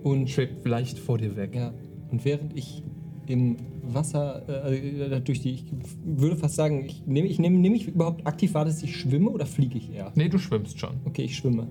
Und 0.02 0.30
schwebt 0.30 0.66
leicht 0.66 0.98
vor 0.98 1.18
dir 1.18 1.36
weg. 1.36 1.54
Ja, 1.54 1.72
und 2.10 2.24
während 2.24 2.56
ich 2.56 2.82
im 3.26 3.56
Wasser, 3.82 4.66
äh, 4.66 5.20
durch 5.20 5.40
die, 5.40 5.50
ich 5.52 5.64
würde 6.04 6.36
fast 6.36 6.56
sagen, 6.56 6.84
ich 6.84 7.06
nehme, 7.06 7.28
ich 7.28 7.38
nehme, 7.38 7.58
nehme 7.58 7.76
ich 7.76 7.88
überhaupt 7.88 8.26
aktiv 8.26 8.54
wahr, 8.54 8.64
dass 8.64 8.82
ich 8.82 8.96
schwimme 8.96 9.30
oder 9.30 9.46
fliege 9.46 9.78
ich 9.78 9.92
eher? 9.92 10.12
Nee, 10.14 10.28
du 10.28 10.38
schwimmst 10.38 10.78
schon. 10.78 10.96
Okay, 11.04 11.22
ich 11.22 11.36
schwimme. 11.36 11.68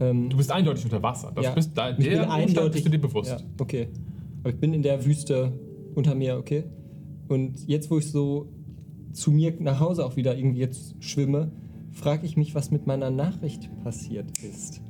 Ähm, 0.00 0.30
Du 0.30 0.36
bist 0.36 0.50
eindeutig 0.50 0.84
unter 0.84 1.02
Wasser. 1.02 1.32
Das 1.34 1.44
ja, 1.44 1.50
bist, 1.52 1.70
da, 1.74 1.90
ich 1.90 1.96
bin 1.96 2.06
der 2.06 2.28
Umstand 2.30 2.72
bist 2.72 2.86
du 2.86 2.90
dir 2.90 3.00
bewusst. 3.00 3.30
Ja, 3.30 3.38
okay. 3.58 3.88
Aber 4.40 4.50
ich 4.50 4.58
bin 4.58 4.72
in 4.72 4.82
der 4.82 5.04
Wüste 5.04 5.52
unter 5.94 6.14
mir, 6.14 6.36
okay? 6.36 6.64
Und 7.28 7.66
jetzt, 7.68 7.90
wo 7.90 7.98
ich 7.98 8.10
so 8.10 8.48
zu 9.12 9.30
mir 9.30 9.54
nach 9.58 9.80
Hause 9.80 10.04
auch 10.04 10.16
wieder 10.16 10.36
irgendwie 10.36 10.60
jetzt 10.60 10.94
schwimme, 11.02 11.52
frage 11.92 12.26
ich 12.26 12.36
mich, 12.36 12.54
was 12.54 12.70
mit 12.70 12.86
meiner 12.86 13.10
Nachricht 13.10 13.68
passiert 13.82 14.26
ist. 14.42 14.80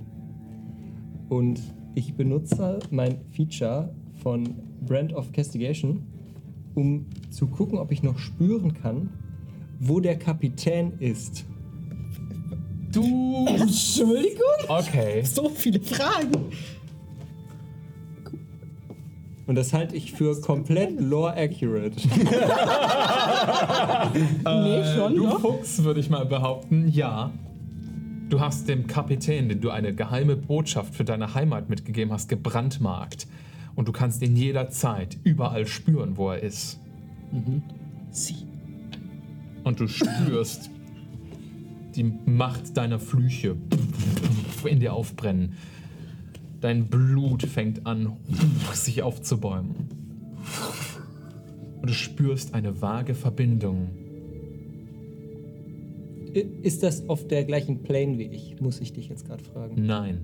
Und 1.28 1.60
ich 1.94 2.14
benutze 2.14 2.78
mein 2.90 3.20
Feature 3.30 3.92
von 4.22 4.48
Brand 4.86 5.12
of 5.12 5.32
Castigation, 5.32 6.02
um 6.74 7.06
zu 7.30 7.46
gucken, 7.46 7.78
ob 7.78 7.92
ich 7.92 8.02
noch 8.02 8.18
spüren 8.18 8.74
kann, 8.74 9.10
wo 9.78 10.00
der 10.00 10.18
Kapitän 10.18 10.92
ist. 10.98 11.44
Du. 12.92 13.46
Entschuldigung? 13.46 14.40
Okay. 14.68 15.22
So 15.22 15.48
viele 15.48 15.80
Fragen. 15.80 16.50
Und 19.46 19.56
das 19.56 19.72
halte 19.72 19.96
ich 19.96 20.12
für 20.12 20.40
komplett 20.40 21.00
lore 21.00 21.36
accurate. 21.36 21.96
nee, 24.44 24.94
schon 24.94 25.16
Du 25.16 25.26
doch. 25.26 25.40
Fuchs, 25.40 25.82
würde 25.82 25.98
ich 25.98 26.08
mal 26.08 26.24
behaupten, 26.24 26.86
ja. 26.88 27.32
Du 28.28 28.38
hast 28.38 28.68
dem 28.68 28.86
Kapitän, 28.86 29.48
dem 29.48 29.60
du 29.60 29.70
eine 29.70 29.92
geheime 29.92 30.36
Botschaft 30.36 30.94
für 30.94 31.02
deine 31.02 31.34
Heimat 31.34 31.68
mitgegeben 31.68 32.12
hast, 32.12 32.28
gebrandmarkt. 32.28 33.26
Und 33.74 33.88
du 33.88 33.92
kannst 33.92 34.22
ihn 34.22 34.36
jederzeit 34.36 35.18
überall 35.24 35.66
spüren, 35.66 36.16
wo 36.16 36.30
er 36.30 36.42
ist. 36.42 36.78
Sie. 38.10 38.34
Und 39.64 39.80
du 39.80 39.88
spürst 39.88 40.70
die 41.94 42.04
Macht 42.04 42.76
deiner 42.76 42.98
Flüche 42.98 43.56
in 44.64 44.80
dir 44.80 44.92
aufbrennen. 44.92 45.54
Dein 46.60 46.86
Blut 46.86 47.42
fängt 47.44 47.86
an, 47.86 48.16
sich 48.74 49.02
aufzubäumen. 49.02 49.88
Und 51.80 51.88
du 51.88 51.94
spürst 51.94 52.54
eine 52.54 52.82
vage 52.82 53.14
Verbindung. 53.14 53.88
Ist 56.62 56.82
das 56.82 57.08
auf 57.08 57.26
der 57.26 57.44
gleichen 57.44 57.82
Plane 57.82 58.18
wie 58.18 58.24
ich? 58.24 58.60
Muss 58.60 58.80
ich 58.80 58.92
dich 58.92 59.08
jetzt 59.08 59.26
gerade 59.26 59.42
fragen. 59.42 59.84
Nein. 59.84 60.20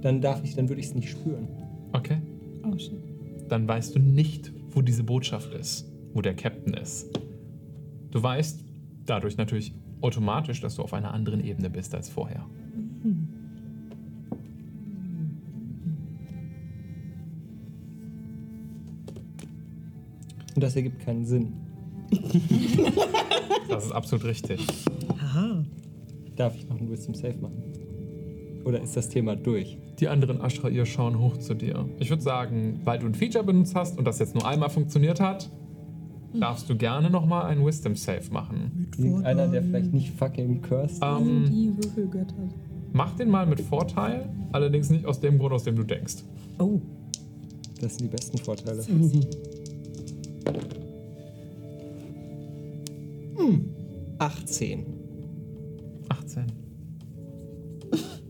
Dann 0.00 0.20
darf 0.20 0.44
ich, 0.44 0.54
dann 0.54 0.68
würde 0.68 0.80
ich 0.80 0.86
es 0.88 0.94
nicht 0.94 1.10
spüren. 1.10 1.48
Okay. 1.92 2.18
Oh 2.66 2.76
shit. 2.78 2.92
Dann 3.48 3.68
weißt 3.68 3.94
du 3.94 4.00
nicht, 4.00 4.52
wo 4.70 4.82
diese 4.82 5.04
Botschaft 5.04 5.54
ist, 5.54 5.86
wo 6.12 6.20
der 6.20 6.34
Captain 6.34 6.74
ist. 6.74 7.08
Du 8.10 8.22
weißt 8.22 8.64
dadurch 9.06 9.36
natürlich 9.36 9.72
automatisch, 10.00 10.60
dass 10.60 10.76
du 10.76 10.82
auf 10.82 10.92
einer 10.92 11.14
anderen 11.14 11.44
Ebene 11.44 11.70
bist 11.70 11.94
als 11.94 12.08
vorher. 12.08 12.44
Und 20.54 20.62
das 20.62 20.74
ergibt 20.74 21.00
keinen 21.00 21.24
Sinn. 21.24 21.52
Das 23.68 23.84
ist 23.84 23.92
absolut 23.92 24.24
richtig. 24.24 24.66
Aha. 25.08 25.64
Darf 26.34 26.56
ich 26.56 26.68
noch 26.68 26.78
einen 26.78 26.90
Wisdom 26.90 27.14
Save 27.14 27.36
machen? 27.36 27.65
Oder 28.66 28.82
ist 28.82 28.96
das 28.96 29.08
Thema 29.08 29.36
durch? 29.36 29.78
Die 30.00 30.08
anderen 30.08 30.40
Ashrair 30.40 30.84
schauen 30.86 31.20
hoch 31.20 31.36
zu 31.36 31.54
dir. 31.54 31.88
Ich 32.00 32.10
würde 32.10 32.22
sagen, 32.22 32.80
weil 32.84 32.98
du 32.98 33.06
ein 33.06 33.14
Feature 33.14 33.44
benutzt 33.44 33.76
hast 33.76 33.96
und 33.96 34.04
das 34.04 34.18
jetzt 34.18 34.34
nur 34.34 34.44
einmal 34.44 34.70
funktioniert 34.70 35.20
hat, 35.20 35.48
darfst 36.34 36.68
du 36.68 36.76
gerne 36.76 37.08
nochmal 37.08 37.46
einen 37.46 37.64
Wisdom 37.64 37.94
Save 37.94 38.28
machen. 38.32 38.88
Irgendeiner, 38.98 39.46
der 39.46 39.62
vielleicht 39.62 39.92
nicht 39.92 40.10
fucking 40.18 40.62
cursed 40.62 41.00
Ähm, 41.00 41.44
Die 41.48 41.72
Würfelgötter. 41.76 42.34
mach 42.92 43.12
den 43.16 43.30
mal 43.30 43.46
mit 43.46 43.60
Vorteil, 43.60 44.28
allerdings 44.50 44.90
nicht 44.90 45.06
aus 45.06 45.20
dem 45.20 45.38
Grund, 45.38 45.52
aus 45.52 45.62
dem 45.62 45.76
du 45.76 45.84
denkst. 45.84 46.24
Oh. 46.58 46.80
Das 47.80 47.96
sind 47.96 48.10
die 48.10 48.16
besten 48.16 48.38
Vorteile. 48.38 48.82
Hm. 53.36 53.66
18. 54.18 54.86
18. 54.86 54.95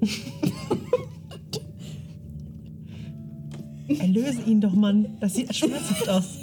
Erlöse 3.89 4.43
ihn 4.43 4.61
doch, 4.61 4.75
Mann. 4.75 5.17
Das 5.21 5.35
sieht 5.35 5.55
schmerzhaft 5.55 6.09
aus. 6.09 6.39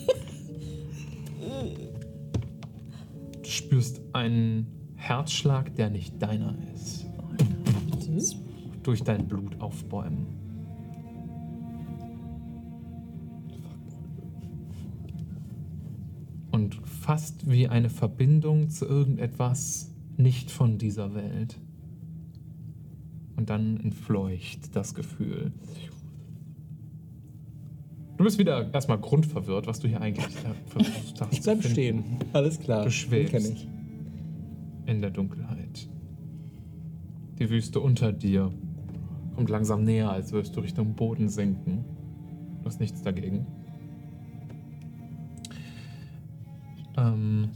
Du 3.42 3.50
spürst 3.50 4.02
einen 4.14 4.68
Herzschlag, 4.96 5.76
der 5.76 5.90
nicht 5.90 6.22
deiner 6.22 6.56
ist, 6.74 7.06
durch 8.84 9.04
dein 9.04 9.28
Blut 9.28 9.60
aufbäumen. 9.60 10.28
Und 16.52 16.76
fast 16.86 17.50
wie 17.50 17.68
eine 17.68 17.90
Verbindung 17.90 18.70
zu 18.70 18.86
irgendetwas 18.86 19.92
nicht 20.18 20.52
von 20.52 20.78
dieser 20.78 21.16
Welt. 21.16 21.60
Und 23.44 23.50
dann 23.50 23.76
entfleucht 23.82 24.74
das 24.74 24.96
Gefühl. 24.96 25.52
Du 28.16 28.24
bist 28.24 28.38
wieder 28.38 28.74
erstmal 28.74 29.00
grundverwirrt, 29.00 29.68
was 29.68 29.82
du 29.82 29.90
hier 29.90 30.00
eigentlich 30.00 30.26
versucht 30.68 31.20
hast. 31.20 31.34
Ich 31.34 31.42
bleib 31.42 31.62
stehen. 31.62 32.06
Alles 32.32 32.58
klar. 32.58 32.86
Du 32.86 32.90
schwebst. 32.90 33.52
Ich. 33.52 33.68
in 34.86 35.02
der 35.02 35.10
Dunkelheit. 35.10 35.90
Die 37.38 37.50
Wüste 37.50 37.82
unter 37.82 38.14
dir 38.14 38.50
kommt 39.36 39.50
langsam 39.50 39.84
näher, 39.84 40.10
als 40.10 40.32
würdest 40.32 40.56
du 40.56 40.62
Richtung 40.62 40.96
Boden 40.96 41.28
sinken. 41.28 41.84
Du 42.62 42.66
hast 42.66 42.80
nichts 42.80 43.02
dagegen. 43.02 43.46
Ähm, 46.96 47.50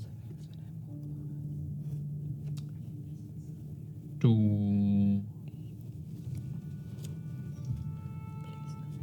du 4.19 4.76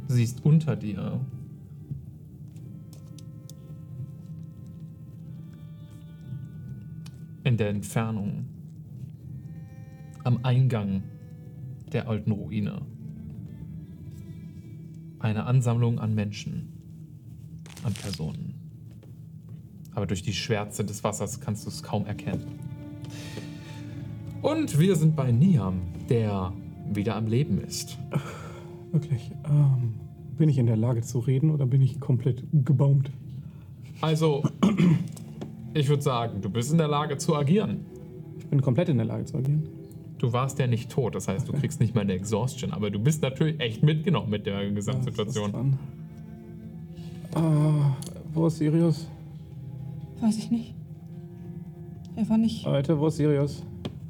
siehst 0.07 0.43
unter 0.45 0.75
dir 0.75 1.19
in 7.43 7.57
der 7.57 7.69
Entfernung 7.69 8.45
am 10.23 10.39
Eingang 10.43 11.03
der 11.93 12.07
alten 12.07 12.31
Ruine 12.31 12.81
eine 15.19 15.45
Ansammlung 15.45 15.99
an 15.99 16.13
Menschen, 16.13 16.71
an 17.83 17.93
Personen. 17.93 18.53
Aber 19.93 20.05
durch 20.05 20.23
die 20.23 20.33
Schwärze 20.33 20.83
des 20.83 21.03
Wassers 21.03 21.39
kannst 21.39 21.65
du 21.65 21.69
es 21.69 21.81
kaum 21.81 22.05
erkennen. 22.05 22.59
Und 24.41 24.77
wir 24.77 24.95
sind 24.95 25.15
bei 25.15 25.31
Niam, 25.31 25.81
der 26.09 26.53
wieder 26.91 27.15
am 27.15 27.27
Leben 27.27 27.59
ist. 27.59 27.97
Wirklich. 28.95 29.29
Ähm, 29.43 29.95
bin 30.37 30.47
ich 30.47 30.57
in 30.57 30.67
der 30.67 30.77
Lage 30.77 31.01
zu 31.01 31.19
reden 31.19 31.49
oder 31.49 31.65
bin 31.65 31.81
ich 31.81 31.99
komplett 31.99 32.45
gebaumt? 32.53 33.11
Also, 33.99 34.43
ich 35.73 35.89
würde 35.89 36.01
sagen, 36.01 36.41
du 36.41 36.49
bist 36.49 36.71
in 36.71 36.77
der 36.77 36.87
Lage 36.87 37.17
zu 37.17 37.35
agieren. 37.35 37.85
Ich 38.39 38.45
bin 38.45 38.61
komplett 38.61 38.87
in 38.87 38.95
der 38.95 39.05
Lage 39.05 39.25
zu 39.25 39.37
agieren. 39.37 39.67
Du 40.17 40.31
warst 40.31 40.59
ja 40.59 40.67
nicht 40.67 40.89
tot, 40.89 41.13
das 41.13 41.27
heißt, 41.27 41.45
du 41.45 41.51
kriegst 41.51 41.81
nicht 41.81 41.93
mal 41.93 42.01
eine 42.01 42.13
Exhaustion, 42.13 42.71
aber 42.71 42.89
du 42.89 42.97
bist 42.97 43.21
natürlich 43.21 43.59
echt 43.59 43.83
mitgenommen 43.83 44.29
mit 44.29 44.45
der 44.45 44.71
Gesamtsituation. 44.71 45.77
Äh, 47.35 47.39
wo 48.33 48.47
ist 48.47 48.59
Sirius? 48.59 49.09
Weiß 50.21 50.37
ich 50.37 50.49
nicht. 50.51 50.73
Er 52.15 52.29
war 52.29 52.37
nicht. 52.37 52.63
Leute, 52.63 52.97
wo 52.97 53.07
ist 53.07 53.17
Sirius? 53.17 53.61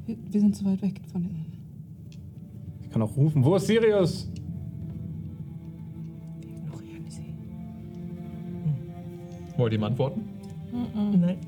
Wir, 0.06 0.16
wir 0.30 0.40
sind 0.40 0.54
zu 0.54 0.64
weit 0.64 0.80
weg 0.80 1.00
von 1.10 1.24
den. 1.24 1.44
Ich 2.82 2.90
kann 2.90 3.02
auch 3.02 3.16
rufen. 3.16 3.44
Wo 3.44 3.56
ist 3.56 3.66
Sirius? 3.66 4.28
Wollt 9.56 9.72
ihr 9.72 9.78
ihm 9.78 9.84
antworten? 9.84 10.22
Nein. 10.72 11.38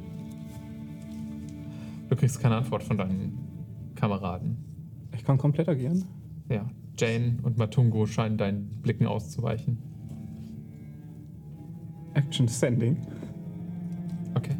Du 2.09 2.17
kriegst 2.17 2.41
keine 2.41 2.57
Antwort 2.57 2.83
von 2.83 2.97
deinen 2.97 3.39
Kameraden. 3.95 4.57
Ich 5.15 5.25
kann 5.25 5.37
komplett 5.37 5.69
agieren. 5.69 6.05
Ja, 6.49 6.67
Jane 6.97 7.37
und 7.43 7.59
Matungo 7.59 8.07
scheinen 8.07 8.39
deinen 8.39 8.81
Blicken 8.83 9.07
auszuweichen. 9.07 9.79
Action 12.15 12.49
Sending. 12.49 12.97
Okay. 14.35 14.57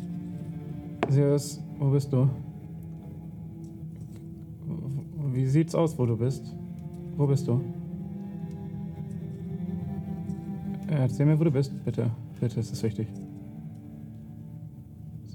Sirius, 1.09 1.63
wo 1.79 1.91
bist 1.91 2.13
du? 2.13 2.29
Wie 5.33 5.47
sieht's 5.47 5.75
aus, 5.75 5.99
wo 5.99 6.05
du 6.05 6.17
bist? 6.17 6.55
Wo 7.17 7.27
bist 7.27 7.49
du? 7.49 7.61
Äh, 10.89 10.95
Erzähl 11.01 11.27
mir, 11.27 11.39
wo 11.39 11.45
du 11.45 11.51
bist, 11.51 11.73
bitte. 11.85 12.11
Bitte, 12.41 12.61
es 12.61 12.71
ist 12.71 12.83
wichtig. 12.83 13.09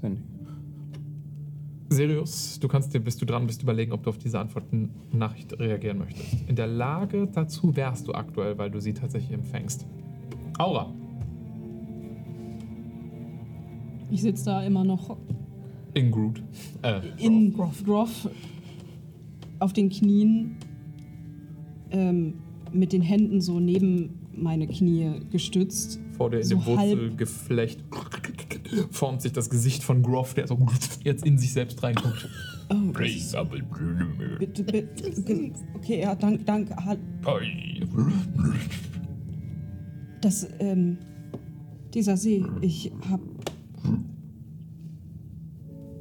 Sending. 0.04 0.22
Sirius, 1.88 2.58
du 2.60 2.68
kannst 2.68 2.92
dir, 2.92 3.00
bis 3.00 3.16
du 3.16 3.24
dran 3.24 3.46
bist, 3.46 3.62
überlegen, 3.62 3.92
ob 3.92 4.02
du 4.02 4.10
auf 4.10 4.18
diese 4.18 4.38
Antworten-Nachricht 4.38 5.58
reagieren 5.58 5.98
möchtest. 5.98 6.48
In 6.48 6.56
der 6.56 6.66
Lage 6.66 7.28
dazu 7.32 7.74
wärst 7.76 8.08
du 8.08 8.12
aktuell, 8.12 8.58
weil 8.58 8.70
du 8.70 8.80
sie 8.80 8.92
tatsächlich 8.94 9.32
empfängst. 9.32 9.86
Aura. 10.58 10.92
Ich 14.10 14.22
sitze 14.22 14.44
da 14.46 14.62
immer 14.62 14.84
noch 14.84 15.16
In 15.94 16.10
Groot. 16.10 16.42
Äh, 16.82 17.00
in 17.18 17.52
Groff 17.54 18.28
auf 19.60 19.72
den 19.72 19.88
Knien 19.88 20.56
ähm, 21.90 22.34
mit 22.72 22.92
den 22.92 23.02
Händen 23.02 23.40
so 23.40 23.60
neben 23.60 24.10
meine 24.36 24.66
Knie 24.66 25.20
gestützt. 25.30 26.00
vor 26.16 26.30
dir 26.30 26.38
in 26.38 26.44
so 26.44 26.56
dem 26.56 26.76
halb- 26.76 26.90
Wurzelgeflecht 26.98 27.88
formt 28.90 29.22
sich 29.22 29.32
das 29.32 29.50
Gesicht 29.50 29.82
von 29.82 30.02
Groff, 30.02 30.34
der 30.34 30.46
so 30.46 30.58
jetzt 31.02 31.24
in 31.26 31.38
sich 31.38 31.52
selbst 31.52 31.82
reinguckt. 31.82 32.28
Oh, 32.70 32.92
das 32.92 33.08
ist, 33.10 33.36
bitte, 34.38 34.64
bitte. 34.64 35.52
Okay, 35.74 36.00
ja, 36.00 36.14
danke, 36.14 36.44
danke. 36.44 36.74
Ha- 36.76 36.96
Das, 40.20 40.48
ähm, 40.58 40.96
dieser 41.92 42.16
See, 42.16 42.44
ich 42.62 42.90
hab. 43.10 43.20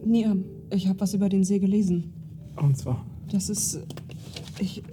Nee, 0.06 0.24
ähm, 0.24 0.46
ich 0.72 0.88
hab 0.88 1.00
was 1.02 1.14
über 1.14 1.30
den 1.30 1.44
See 1.44 1.60
gelesen. 1.60 2.14
Und 2.56 2.78
zwar. 2.78 3.06
Das 3.32 3.50
ist. 3.50 3.76
äh, 3.76 3.82
Ich. 4.60 4.80
Äh, 4.80 4.84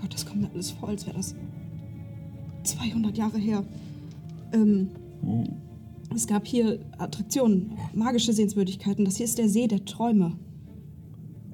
Gott, 0.00 0.12
das 0.14 0.26
kommt 0.26 0.42
mir 0.42 0.50
alles 0.52 0.70
vor, 0.72 0.90
als 0.90 1.06
wäre 1.06 1.16
das 1.16 1.34
200 2.64 3.16
Jahre 3.16 3.38
her. 3.38 3.64
Ähm, 4.52 4.88
es 6.14 6.26
gab 6.26 6.46
hier 6.46 6.80
Attraktionen, 6.98 7.72
magische 7.94 8.32
Sehenswürdigkeiten. 8.32 9.04
Das 9.04 9.16
hier 9.16 9.24
ist 9.24 9.38
der 9.38 9.48
See 9.48 9.66
der 9.66 9.84
Träume. 9.84 10.32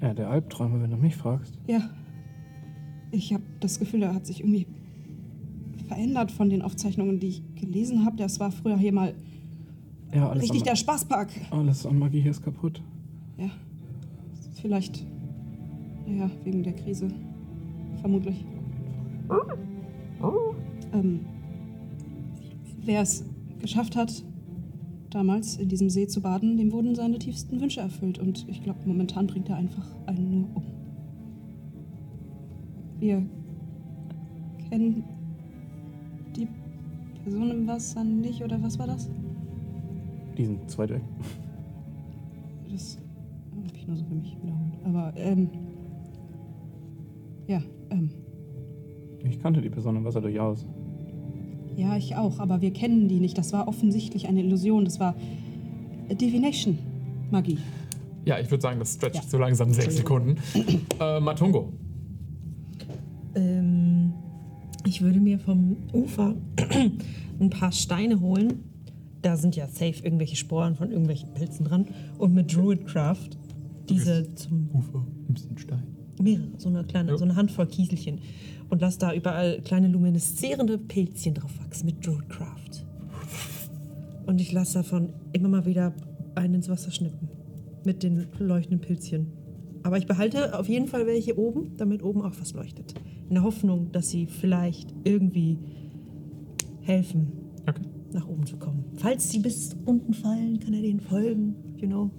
Ja, 0.00 0.14
der 0.14 0.30
Albträume, 0.30 0.82
wenn 0.82 0.90
du 0.90 0.96
mich 0.96 1.16
fragst. 1.16 1.54
Ja. 1.66 1.90
Ich 3.10 3.32
habe 3.32 3.44
das 3.60 3.78
Gefühl, 3.78 4.02
er 4.02 4.14
hat 4.14 4.26
sich 4.26 4.40
irgendwie 4.40 4.66
verändert 5.88 6.32
von 6.32 6.50
den 6.50 6.62
Aufzeichnungen, 6.62 7.20
die 7.20 7.28
ich 7.28 7.42
gelesen 7.54 8.04
habe. 8.04 8.16
Das 8.16 8.40
war 8.40 8.50
früher 8.50 8.76
hier 8.76 8.92
mal 8.92 9.14
Ja, 10.12 10.28
alles, 10.30 10.42
richtig 10.44 10.62
der 10.62 10.76
Spaßpark. 10.76 11.28
alles 11.50 11.86
an 11.86 11.98
Magie 11.98 12.20
hier 12.20 12.30
ist 12.32 12.42
kaputt. 12.42 12.82
Ja. 13.38 13.50
Vielleicht. 14.60 15.04
Ja, 16.06 16.30
wegen 16.44 16.62
der 16.62 16.72
Krise. 16.74 17.08
Vermutlich. 18.00 18.44
Ähm, 20.92 21.20
wer 22.84 23.00
es 23.02 23.24
geschafft 23.60 23.96
hat, 23.96 24.22
damals 25.14 25.56
in 25.56 25.68
diesem 25.68 25.88
See 25.90 26.08
zu 26.08 26.20
baden, 26.20 26.56
dem 26.56 26.72
wurden 26.72 26.94
seine 26.94 27.18
tiefsten 27.18 27.60
Wünsche 27.60 27.80
erfüllt. 27.80 28.18
Und 28.18 28.46
ich 28.48 28.62
glaube, 28.62 28.80
momentan 28.84 29.26
bringt 29.26 29.48
er 29.48 29.56
einfach 29.56 29.86
einen 30.06 30.30
nur 30.30 30.48
um. 30.56 30.62
Wir 32.98 33.24
kennen 34.68 35.04
die 36.36 36.48
Person 37.22 37.50
im 37.50 37.66
Wasser 37.66 38.02
nicht, 38.02 38.42
oder 38.42 38.60
was 38.62 38.78
war 38.78 38.86
das? 38.86 39.08
Die 40.36 40.46
sind 40.46 40.68
zu 40.68 40.78
weit 40.78 40.90
weg. 40.90 41.02
Das 42.72 42.98
habe 43.54 43.76
ich 43.76 43.86
nur 43.86 43.96
so 43.96 44.04
für 44.04 44.14
mich 44.14 44.36
wiederholt. 44.42 44.78
Aber, 44.84 45.12
ähm. 45.16 45.48
Ja, 47.46 47.62
ähm. 47.90 48.10
Ich 49.22 49.38
kannte 49.38 49.60
die 49.60 49.70
Person 49.70 49.96
im 49.96 50.04
Wasser 50.04 50.20
durchaus. 50.20 50.66
Ja, 51.76 51.96
ich 51.96 52.16
auch, 52.16 52.38
aber 52.38 52.60
wir 52.60 52.72
kennen 52.72 53.08
die 53.08 53.20
nicht. 53.20 53.36
Das 53.36 53.52
war 53.52 53.66
offensichtlich 53.68 54.28
eine 54.28 54.42
Illusion. 54.42 54.84
Das 54.84 55.00
war 55.00 55.14
Divination. 56.10 56.78
Magie. 57.30 57.58
Ja, 58.24 58.38
ich 58.38 58.50
würde 58.50 58.62
sagen, 58.62 58.78
das 58.78 58.94
stretcht 58.94 59.16
Ja. 59.16 59.22
so 59.22 59.38
langsam 59.38 59.72
sechs 59.72 59.96
Sekunden. 59.96 60.36
äh, 61.00 61.20
Matungo. 61.20 61.72
Ähm, 63.34 64.12
ich 64.86 65.00
würde 65.02 65.20
mir 65.20 65.38
vom 65.38 65.76
Ufer 65.92 66.34
ein 67.40 67.50
paar 67.50 67.72
Steine 67.72 68.20
holen. 68.20 68.64
Da 69.22 69.36
sind 69.36 69.56
ja 69.56 69.66
safe 69.66 70.02
irgendwelche 70.04 70.36
Sporen 70.36 70.74
von 70.76 70.90
irgendwelchen 70.90 71.32
Pilzen 71.34 71.64
dran. 71.64 71.86
Und 72.18 72.34
mit 72.34 72.54
Druidcraft 72.54 73.30
diese 73.88 74.34
zum 74.34 74.70
Ufer, 74.72 75.06
nimmst 75.26 75.50
den 75.50 75.58
Stein. 75.58 75.82
Mehrere, 76.22 76.48
so 76.58 76.68
eine 76.68 76.84
kleine, 76.84 77.10
Ja. 77.12 77.18
so 77.18 77.24
eine 77.24 77.36
Handvoll 77.36 77.66
Kieselchen. 77.66 78.20
Und 78.70 78.80
lass 78.80 78.98
da 78.98 79.12
überall 79.12 79.60
kleine 79.62 79.88
lumineszierende 79.88 80.78
Pilzchen 80.78 81.34
drauf 81.34 81.50
wachsen 81.60 81.86
mit 81.86 82.04
Druidcraft. 82.06 82.84
Und 84.26 84.40
ich 84.40 84.52
lasse 84.52 84.74
davon 84.74 85.10
immer 85.32 85.48
mal 85.48 85.66
wieder 85.66 85.92
einen 86.34 86.54
ins 86.54 86.68
Wasser 86.68 86.90
schnippen. 86.90 87.28
mit 87.86 88.02
den 88.02 88.28
leuchtenden 88.38 88.80
Pilzchen. 88.80 89.26
Aber 89.82 89.98
ich 89.98 90.06
behalte 90.06 90.58
auf 90.58 90.70
jeden 90.70 90.86
Fall 90.88 91.06
welche 91.06 91.38
oben, 91.38 91.76
damit 91.76 92.02
oben 92.02 92.22
auch 92.22 92.32
was 92.40 92.54
leuchtet. 92.54 92.94
In 93.28 93.34
der 93.34 93.42
Hoffnung, 93.44 93.92
dass 93.92 94.08
sie 94.08 94.24
vielleicht 94.26 94.94
irgendwie 95.04 95.58
helfen, 96.80 97.32
Okay. 97.68 97.82
nach 98.14 98.26
oben 98.26 98.46
zu 98.46 98.56
kommen. 98.56 98.84
Falls 98.96 99.30
sie 99.30 99.38
bis 99.40 99.76
unten 99.84 100.14
fallen, 100.14 100.60
kann 100.60 100.72
er 100.72 100.80
denen 100.80 101.00
folgen. 101.00 101.56
You 101.76 101.88
know, 101.88 102.10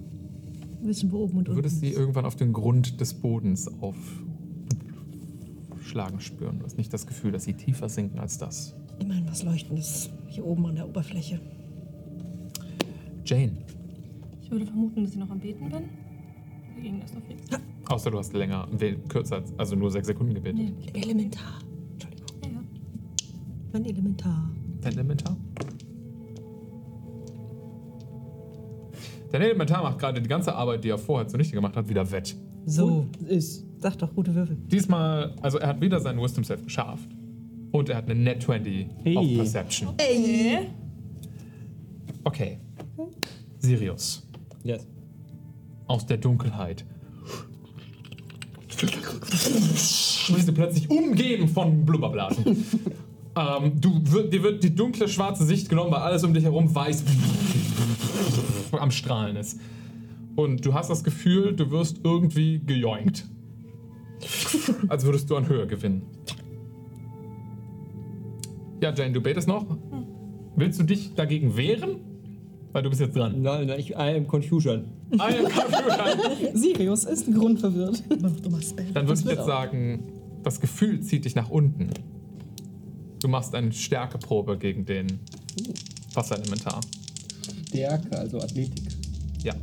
wissen, 0.82 1.10
wo 1.12 1.18
oben 1.24 1.38
und 1.38 1.44
Du 1.48 1.52
unten 1.52 1.58
würdest 1.64 1.80
sie 1.80 1.88
ist. 1.88 1.98
irgendwann 1.98 2.24
auf 2.24 2.36
den 2.36 2.52
Grund 2.52 3.00
des 3.00 3.14
Bodens 3.14 3.68
aufschlagen 5.78 6.20
spüren. 6.20 6.58
Du 6.58 6.64
hast 6.64 6.76
nicht 6.78 6.92
das 6.92 7.06
Gefühl, 7.06 7.32
dass 7.32 7.44
sie 7.44 7.54
tiefer 7.54 7.88
sinken 7.88 8.18
als 8.18 8.38
das. 8.38 8.74
Immerhin 8.98 9.26
was 9.28 9.42
Leuchtendes 9.42 10.10
hier 10.28 10.44
oben 10.46 10.66
an 10.66 10.76
der 10.76 10.88
Oberfläche. 10.88 11.40
Jane, 13.24 13.52
Ich 14.42 14.50
würde 14.50 14.66
vermuten, 14.66 15.02
dass 15.02 15.12
ich 15.12 15.18
noch 15.18 15.30
am 15.30 15.40
Beten 15.40 15.68
bin. 15.70 15.84
Ging 16.82 17.00
das 17.00 17.12
noch 17.14 17.22
fix? 17.22 17.42
außer 17.88 18.10
du 18.10 18.18
hast 18.18 18.32
länger, 18.32 18.68
kürzer, 19.08 19.36
als- 19.36 19.52
also 19.58 19.76
nur 19.76 19.90
sechs 19.90 20.06
Sekunden 20.06 20.34
gebetet. 20.34 20.56
Nee. 20.58 20.72
Elementar. 21.00 21.60
Entschuldigung. 21.92 22.26
Ja, 22.44 22.50
ja. 22.50 22.60
Mein 23.72 23.84
Elementar. 23.84 24.50
Elementar? 24.84 25.36
Dein 29.32 29.42
Elementar 29.42 29.82
macht 29.82 29.98
gerade 29.98 30.20
die 30.20 30.28
ganze 30.28 30.54
Arbeit, 30.54 30.84
die 30.84 30.88
er 30.90 30.98
vorher 30.98 31.26
zunichte 31.28 31.54
gemacht 31.54 31.76
hat, 31.76 31.88
wieder 31.88 32.10
wett. 32.10 32.36
So 32.64 33.06
ist. 33.28 33.64
Sag 33.78 33.98
doch, 33.98 34.14
gute 34.14 34.34
Würfel. 34.34 34.56
Diesmal, 34.70 35.34
also 35.42 35.58
er 35.58 35.68
hat 35.68 35.80
wieder 35.80 36.00
seinen 36.00 36.20
Wisdom 36.22 36.44
Save 36.44 36.62
geschafft. 36.62 37.08
Und 37.72 37.88
er 37.88 37.96
hat 37.96 38.04
eine 38.10 38.14
Net 38.18 38.42
20 38.42 38.86
auf 38.86 38.90
Hey. 39.04 39.36
Perception. 39.36 39.88
Äh? 39.98 40.66
Okay. 42.24 42.58
Sirius, 43.58 44.26
Yes. 44.64 44.86
aus 45.86 46.06
der 46.06 46.16
Dunkelheit. 46.16 46.84
Bist 48.68 50.48
du 50.48 50.52
plötzlich 50.52 50.90
umgeben 50.90 51.48
von 51.48 51.84
Blubberblasen. 51.84 52.44
ähm, 53.36 53.72
du, 53.80 54.00
dir 54.00 54.42
wird 54.42 54.62
die 54.62 54.74
dunkle 54.74 55.08
schwarze 55.08 55.44
Sicht 55.44 55.68
genommen, 55.68 55.90
weil 55.92 56.00
alles 56.00 56.24
um 56.24 56.34
dich 56.34 56.44
herum 56.44 56.72
weiß 56.74 57.04
am 58.72 58.90
Strahlen 58.90 59.36
ist. 59.36 59.60
Und 60.34 60.64
du 60.64 60.74
hast 60.74 60.90
das 60.90 61.02
Gefühl, 61.02 61.54
du 61.54 61.70
wirst 61.70 62.00
irgendwie 62.04 62.60
gejoinkt. 62.60 63.26
Als 64.88 65.04
würdest 65.04 65.30
du 65.30 65.36
an 65.36 65.48
Höhe 65.48 65.66
gewinnen. 65.66 66.02
Ja, 68.82 68.92
Jane, 68.92 69.12
du 69.12 69.20
betest 69.20 69.48
noch. 69.48 69.64
Willst 70.56 70.78
du 70.78 70.84
dich 70.84 71.14
dagegen 71.14 71.56
wehren? 71.56 72.00
Weil 72.72 72.82
du 72.82 72.90
bist 72.90 73.00
jetzt 73.00 73.16
dran. 73.16 73.40
Nein, 73.40 73.68
nein, 73.68 73.80
ich 73.80 73.90
I 73.90 74.16
am 74.16 74.26
Confusion. 74.26 74.84
Ah, 75.18 75.30
ja, 75.30 75.42
Computer. 75.42 76.54
Sirius 76.54 77.04
ist 77.04 77.32
grundverwirrt. 77.32 78.02
Dummer 78.44 78.60
Spell. 78.60 78.86
Dann 78.92 79.08
würde 79.08 79.20
ich 79.20 79.26
jetzt 79.26 79.40
auch. 79.40 79.46
sagen, 79.46 80.02
das 80.42 80.60
Gefühl 80.60 81.00
zieht 81.00 81.24
dich 81.24 81.34
nach 81.34 81.48
unten. 81.48 81.88
Du 83.22 83.28
machst 83.28 83.54
eine 83.54 83.72
Stärkeprobe 83.72 84.58
gegen 84.58 84.84
den 84.84 85.20
Wasserelementar. 86.12 86.80
Stärke, 87.76 88.18
also 88.18 88.40
Athletik. 88.40 88.82
Ja. 89.42 89.54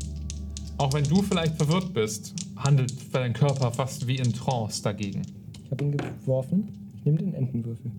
Auch 0.77 0.93
wenn 0.93 1.03
du 1.03 1.21
vielleicht 1.21 1.55
verwirrt 1.55 1.93
bist, 1.93 2.33
handelt 2.57 2.93
dein 3.13 3.33
Körper 3.33 3.71
fast 3.71 4.07
wie 4.07 4.17
in 4.17 4.31
Trance 4.33 4.81
dagegen. 4.83 5.21
Ich 5.65 5.71
habe 5.71 5.83
ihn 5.83 5.97
geworfen. 5.97 6.69
Ich 6.97 7.05
nehme 7.05 7.17
den 7.17 7.33
Entenwürfel. 7.33 7.91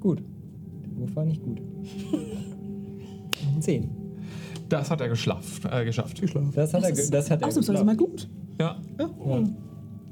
Gut. 0.00 0.18
Der 0.84 0.98
Wurf 1.00 1.16
war 1.16 1.24
nicht 1.24 1.42
gut. 1.42 1.60
Zehn. 3.60 3.90
Das 4.68 4.90
hat 4.90 5.00
er 5.00 5.08
geschafft. 5.08 5.64
Äh, 5.70 5.84
geschafft. 5.84 6.22
Das 6.22 6.34
hat 6.34 6.56
Das 6.56 6.74
er, 6.74 6.92
ge- 6.92 7.00
ist 7.02 7.12
das 7.14 7.30
hat 7.30 7.42
er 7.42 7.48
Ausnahmsweise 7.48 7.84
mal 7.84 7.96
gut. 7.96 8.28
Ja. 8.60 8.80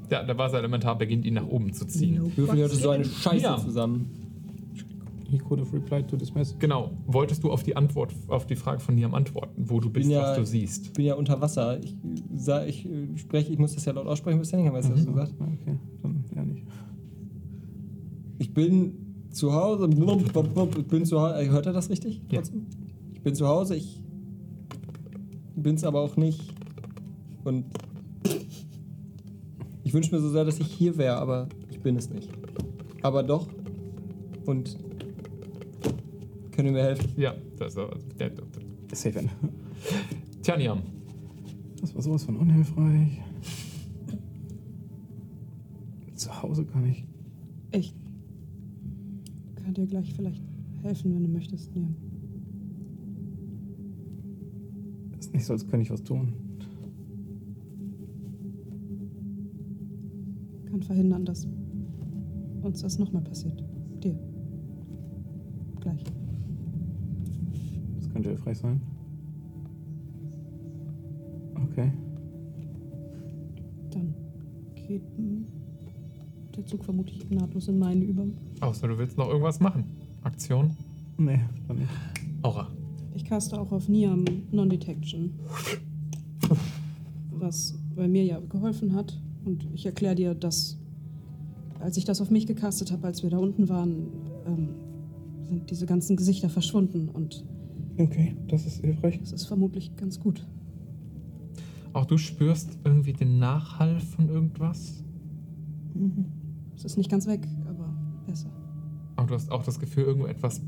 Ja, 0.09 0.23
der 0.23 0.37
Wasserelementar 0.37 0.97
beginnt 0.97 1.25
ihn 1.25 1.35
nach 1.35 1.47
oben 1.47 1.71
zu 1.73 1.85
ziehen. 1.85 2.31
Würfel 2.35 2.57
hörte 2.59 2.75
so 2.75 2.89
eine 2.89 3.05
Scheiße 3.05 3.43
Ja. 3.43 3.57
zusammen. 3.57 4.09
He 5.31 5.37
could 5.37 5.59
have 5.61 5.71
replied 5.73 6.09
to 6.09 6.17
this 6.17 6.33
message. 6.33 6.57
Genau. 6.59 6.91
Wolltest 7.07 7.41
du 7.43 7.51
auf 7.51 7.63
die 7.63 7.75
Antwort, 7.77 8.13
auf 8.27 8.45
die 8.45 8.57
Frage 8.57 8.81
von 8.81 8.95
Niam 8.95 9.13
antworten, 9.15 9.63
wo 9.69 9.79
du 9.79 9.89
bist, 9.89 10.09
ja- 10.09 10.21
was 10.31 10.37
du 10.37 10.45
siehst? 10.45 10.87
Ich 10.87 10.93
bin 10.93 11.05
ja 11.05 11.15
unter 11.15 11.39
Wasser. 11.39 11.79
Ich, 11.81 11.95
sa- 12.35 12.65
ich 12.65 12.85
äh, 12.85 13.17
spreche, 13.17 13.51
ich 13.53 13.57
muss 13.57 13.73
das 13.73 13.85
ja 13.85 13.93
laut 13.93 14.07
aussprechen, 14.07 14.39
bis 14.39 14.51
Henning 14.51 14.73
weiß, 14.73 14.91
was 14.91 15.05
du 15.05 15.11
gesagt 15.13 15.33
Okay, 15.39 15.77
dann 16.03 16.23
ja 16.35 16.43
nicht. 16.43 16.65
Ich 18.39 18.53
bin 18.53 18.93
zu 19.29 19.53
Hause. 19.53 19.87
Ich 19.89 20.87
bin 20.87 21.05
zu 21.05 21.21
Hause. 21.21 21.49
Hört 21.49 21.65
er 21.65 21.73
das 21.73 21.89
richtig? 21.89 22.21
Ja. 22.29 22.41
Ich 23.13 23.21
bin 23.21 23.33
zu 23.33 23.47
Hause. 23.47 23.75
Ich 23.77 24.01
bin 25.55 25.75
es 25.75 25.83
aber 25.85 26.01
auch 26.01 26.17
nicht. 26.17 26.41
Und 27.45 27.65
ich 29.83 29.93
wünsche 29.93 30.13
mir 30.13 30.21
so 30.21 30.29
sehr, 30.29 30.43
dass 30.45 30.59
ich 30.59 30.67
hier 30.67 30.97
wäre, 30.97 31.17
aber 31.17 31.47
ich 31.69 31.79
bin 31.79 31.95
es 31.95 32.09
nicht. 32.09 32.29
Aber 33.01 33.23
doch. 33.23 33.47
Und 34.45 34.77
können 36.51 36.67
ihr 36.67 36.73
mir 36.73 36.83
helfen? 36.83 37.09
Ja, 37.17 37.35
das 37.57 37.75
ist 37.75 38.19
der, 38.19 38.29
der, 38.29 38.45
Safe 38.93 39.19
end. 39.19 39.29
Tja, 40.41 40.57
Niam. 40.57 40.81
Das 41.79 41.95
war 41.95 42.01
sowas 42.01 42.23
von 42.23 42.35
unhilfreich. 42.37 43.21
Zu 46.15 46.41
Hause 46.43 46.65
kann 46.65 46.85
ich. 46.85 47.05
Ich 47.71 47.93
kann 49.55 49.73
dir 49.73 49.87
gleich 49.87 50.13
vielleicht 50.13 50.43
helfen, 50.83 51.15
wenn 51.15 51.23
du 51.23 51.29
möchtest. 51.29 51.75
Nee. 51.75 51.87
Ist 55.19 55.33
nicht 55.33 55.45
so, 55.45 55.53
als 55.53 55.67
könnte 55.67 55.83
ich 55.83 55.91
was 55.91 56.03
tun. 56.03 56.33
Kann 60.69 60.83
verhindern, 60.83 61.25
dass 61.25 61.47
uns 62.61 62.81
das 62.81 62.99
nochmal 62.99 63.23
passiert. 63.23 63.63
Dir. 64.03 64.19
Gleich. 65.79 66.03
Könnte 68.13 68.29
hilfreich 68.29 68.57
sein. 68.57 68.81
Okay. 71.71 71.91
Dann 73.91 74.13
geht 74.75 75.03
der 76.55 76.65
Zug 76.65 76.83
vermutlich 76.83 77.29
nahtlos 77.29 77.67
in 77.67 77.79
meinen 77.79 78.01
über. 78.01 78.25
Außer 78.59 78.87
du 78.87 78.97
willst 78.97 79.17
noch 79.17 79.27
irgendwas 79.27 79.59
machen. 79.59 79.85
Aktion. 80.23 80.75
Nee, 81.17 81.39
dann 81.67 81.77
nicht. 81.77 81.89
Aura. 82.41 82.67
Ich 83.13 83.25
caste 83.25 83.59
auch 83.59 83.71
auf 83.71 83.87
Niam 83.87 84.25
Non-Detection. 84.51 85.33
Was 87.31 87.77
bei 87.95 88.07
mir 88.07 88.23
ja 88.23 88.39
geholfen 88.39 88.93
hat. 88.93 89.19
Und 89.45 89.67
ich 89.73 89.85
erkläre 89.85 90.15
dir, 90.15 90.35
dass, 90.35 90.77
als 91.79 91.97
ich 91.97 92.05
das 92.05 92.21
auf 92.21 92.29
mich 92.29 92.47
gecastet 92.47 92.91
habe, 92.91 93.07
als 93.07 93.23
wir 93.23 93.29
da 93.29 93.37
unten 93.37 93.69
waren, 93.69 94.07
ähm, 94.45 94.69
sind 95.43 95.69
diese 95.69 95.85
ganzen 95.85 96.15
Gesichter 96.15 96.49
verschwunden. 96.49 97.09
Und 97.09 97.43
Okay, 98.01 98.35
das 98.47 98.65
ist 98.65 98.81
hilfreich. 98.81 99.19
das 99.19 99.31
ist 99.31 99.45
vermutlich 99.45 99.95
ganz 99.95 100.19
gut. 100.19 100.47
Auch 101.93 102.05
du 102.05 102.17
spürst 102.17 102.79
irgendwie 102.83 103.13
den 103.13 103.37
Nachhall 103.37 103.99
von 103.99 104.27
irgendwas. 104.27 105.03
Es 106.75 106.85
ist 106.85 106.97
nicht 106.97 107.11
ganz 107.11 107.27
weg, 107.27 107.47
aber 107.67 107.93
besser. 108.25 108.49
Aber 109.17 109.27
du 109.27 109.35
hast 109.35 109.51
auch 109.51 109.63
das 109.63 109.79
Gefühl, 109.79 110.05
irgendwo 110.05 110.25
etwas 110.25 110.61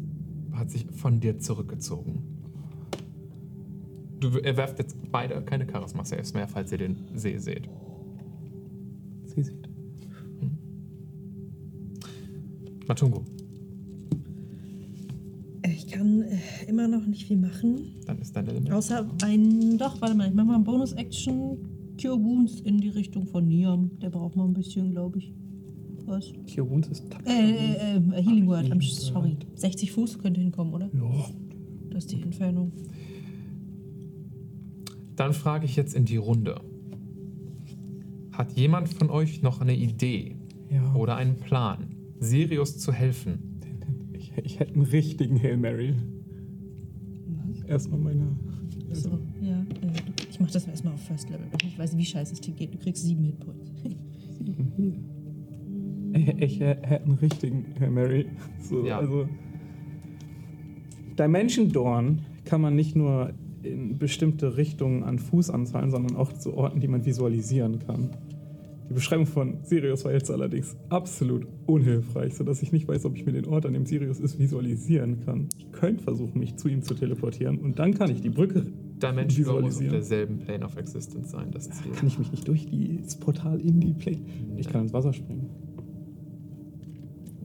hat 0.52 0.70
sich 0.70 0.86
von 0.92 1.20
dir 1.20 1.40
zurückgezogen. 1.40 2.22
Du, 4.20 4.38
ihr 4.38 4.56
werft 4.56 4.78
jetzt 4.78 4.95
beide 5.12 5.42
keine 5.42 5.68
Charisma-Saves 5.68 6.34
mehr, 6.34 6.48
falls 6.48 6.72
ihr 6.72 6.78
den 6.78 6.98
See 7.16 7.40
seht. 7.40 7.68
Sie 9.26 9.44
sieht. 9.44 9.70
Matungo, 12.88 13.24
Ich 13.38 13.43
kann 15.94 16.24
äh, 16.24 16.38
immer 16.68 16.88
noch 16.88 17.06
nicht 17.06 17.26
viel 17.26 17.38
machen. 17.38 17.94
dann 18.06 18.20
ist 18.20 18.36
dein 18.36 18.48
Element. 18.48 18.72
Außer 18.72 19.08
ein. 19.24 19.78
Doch, 19.78 20.02
warte 20.02 20.16
mal, 20.16 20.28
ich 20.28 20.34
mach 20.34 20.46
mal 20.46 20.56
einen 20.56 20.64
Bonus-Action. 20.64 21.58
Cure 22.02 22.20
Wounds 22.20 22.62
in 22.62 22.80
die 22.80 22.90
Richtung 22.90 23.28
von 23.28 23.48
Niam. 23.48 23.92
Der 24.02 24.10
braucht 24.10 24.36
mal 24.36 24.46
ein 24.46 24.54
bisschen, 24.54 24.92
glaube 24.92 25.20
ich. 25.20 25.32
Was? 26.06 26.34
Cure 26.54 26.70
Wounds 26.70 26.88
ist 26.90 27.10
Touch. 27.10 27.22
Äh, 27.26 27.52
äh, 27.52 27.98
äh, 27.98 28.24
Healing 28.24 28.48
Word. 28.48 28.66
I'm 28.66 28.82
sorry. 28.82 29.38
60 29.56 29.92
Fuß 29.92 30.20
könnte 30.20 30.42
hinkommen, 30.42 30.74
oder? 30.74 30.90
Ja. 30.94 31.26
Das 31.92 32.06
ist 32.06 32.12
die 32.12 32.22
Entfernung. 32.22 32.72
Dann 35.16 35.34
frage 35.34 35.66
ich 35.66 35.76
jetzt 35.76 35.94
in 35.94 36.06
die 36.06 36.18
Runde. 36.18 36.60
Hat 38.32 38.54
jemand 38.54 38.90
von 38.90 39.12
euch 39.12 39.44
noch 39.44 39.62
eine 39.62 39.76
Idee 39.76 40.36
ja. 40.72 40.96
oder 40.96 41.16
einen 41.16 41.36
Plan, 41.36 41.96
Sirius 42.20 42.80
zu 42.80 42.92
helfen? 42.92 43.53
Ich, 44.44 44.60
hätte 44.60 44.74
einen 44.74 44.84
richtigen 44.84 45.42
Hail 45.42 45.58
Mary. 45.58 45.95
Erstmal 47.68 48.00
meine. 48.00 48.36
So, 48.92 49.20
ja. 49.42 49.60
Äh, 49.60 49.66
ich 50.30 50.40
mach 50.40 50.52
das 50.52 50.68
erstmal 50.68 50.94
auf 50.94 51.02
First 51.02 51.30
Level. 51.30 51.48
Ich 51.66 51.78
weiß, 51.78 51.98
wie 51.98 52.06
scheiße 52.06 52.34
es 52.34 52.42
dir 52.42 52.53
geht. 52.53 52.74
Du 52.74 52.78
kriegst 52.78 53.03
sieben 53.03 53.24
Hitpoints. 53.24 53.72
Ich, 56.16 56.28
ich 56.28 56.60
hätte 56.60 57.06
einen 57.06 57.16
richtigen 57.16 57.66
Hail 57.80 57.90
Mary. 57.90 58.26
So, 58.62 58.86
Ja. 58.86 59.00
Also. 59.00 59.28
Dimension 61.18 61.72
Dorn 61.72 62.22
kann 62.45 62.62
man 62.62 62.76
nicht 62.76 62.95
nur 62.95 63.34
in 63.64 63.98
bestimmte 63.98 64.58
Richtungen 64.58 65.03
an 65.03 65.18
Fußanzahlen, 65.18 65.90
sondern 65.90 66.16
auch 66.16 66.34
zu 66.34 66.53
Orten, 66.53 66.80
die 66.80 66.88
man 66.88 67.06
visualisieren 67.06 67.80
kann. 67.80 68.12
Die 68.94 68.98
Beschreibung 69.00 69.26
von 69.26 69.58
Sirius 69.64 70.06
war 70.06 70.12
jetzt 70.14 70.30
allerdings 70.30 70.78
absolut 70.90 71.48
unhilfreich, 71.66 72.36
sodass 72.36 72.62
ich 72.62 72.72
nicht 72.72 72.88
weiß, 72.88 73.06
ob 73.06 73.16
ich 73.16 73.26
mir 73.26 73.32
den 73.32 73.48
Ort, 73.48 73.66
an 73.66 73.74
dem 73.74 73.88
Sirius 73.88 74.20
ist, 74.20 74.38
visualisieren 74.38 75.22
kann. 75.26 75.50
Ich 75.58 75.72
könnte 75.72 76.04
versuchen, 76.04 76.38
mich 76.38 76.58
zu 76.58 76.68
ihm 76.68 76.84
zu 76.84 76.94
teleportieren 76.94 77.58
und 77.58 77.80
dann 77.80 77.96
kann 77.96 78.12
ich 78.12 78.22
die 78.22 78.30
Brücke 78.30 78.68
Dimension 79.02 79.64
muss 79.64 79.78
auf 79.78 79.88
derselben 79.88 80.38
Plane 80.38 80.64
of 80.64 80.78
Existence 80.78 81.32
sein, 81.32 81.50
das 81.50 81.72
Ziel. 81.72 81.92
Kann 81.94 82.06
ich 82.06 82.20
mich 82.20 82.30
nicht 82.30 82.48
durch 82.48 82.68
die, 82.68 83.02
das 83.02 83.16
Portal 83.18 83.60
in 83.62 83.80
die 83.80 83.94
Plane. 83.96 84.20
Ich 84.58 84.70
kann 84.70 84.82
ins 84.84 84.94
Wasser 84.94 85.12
springen. 85.12 85.50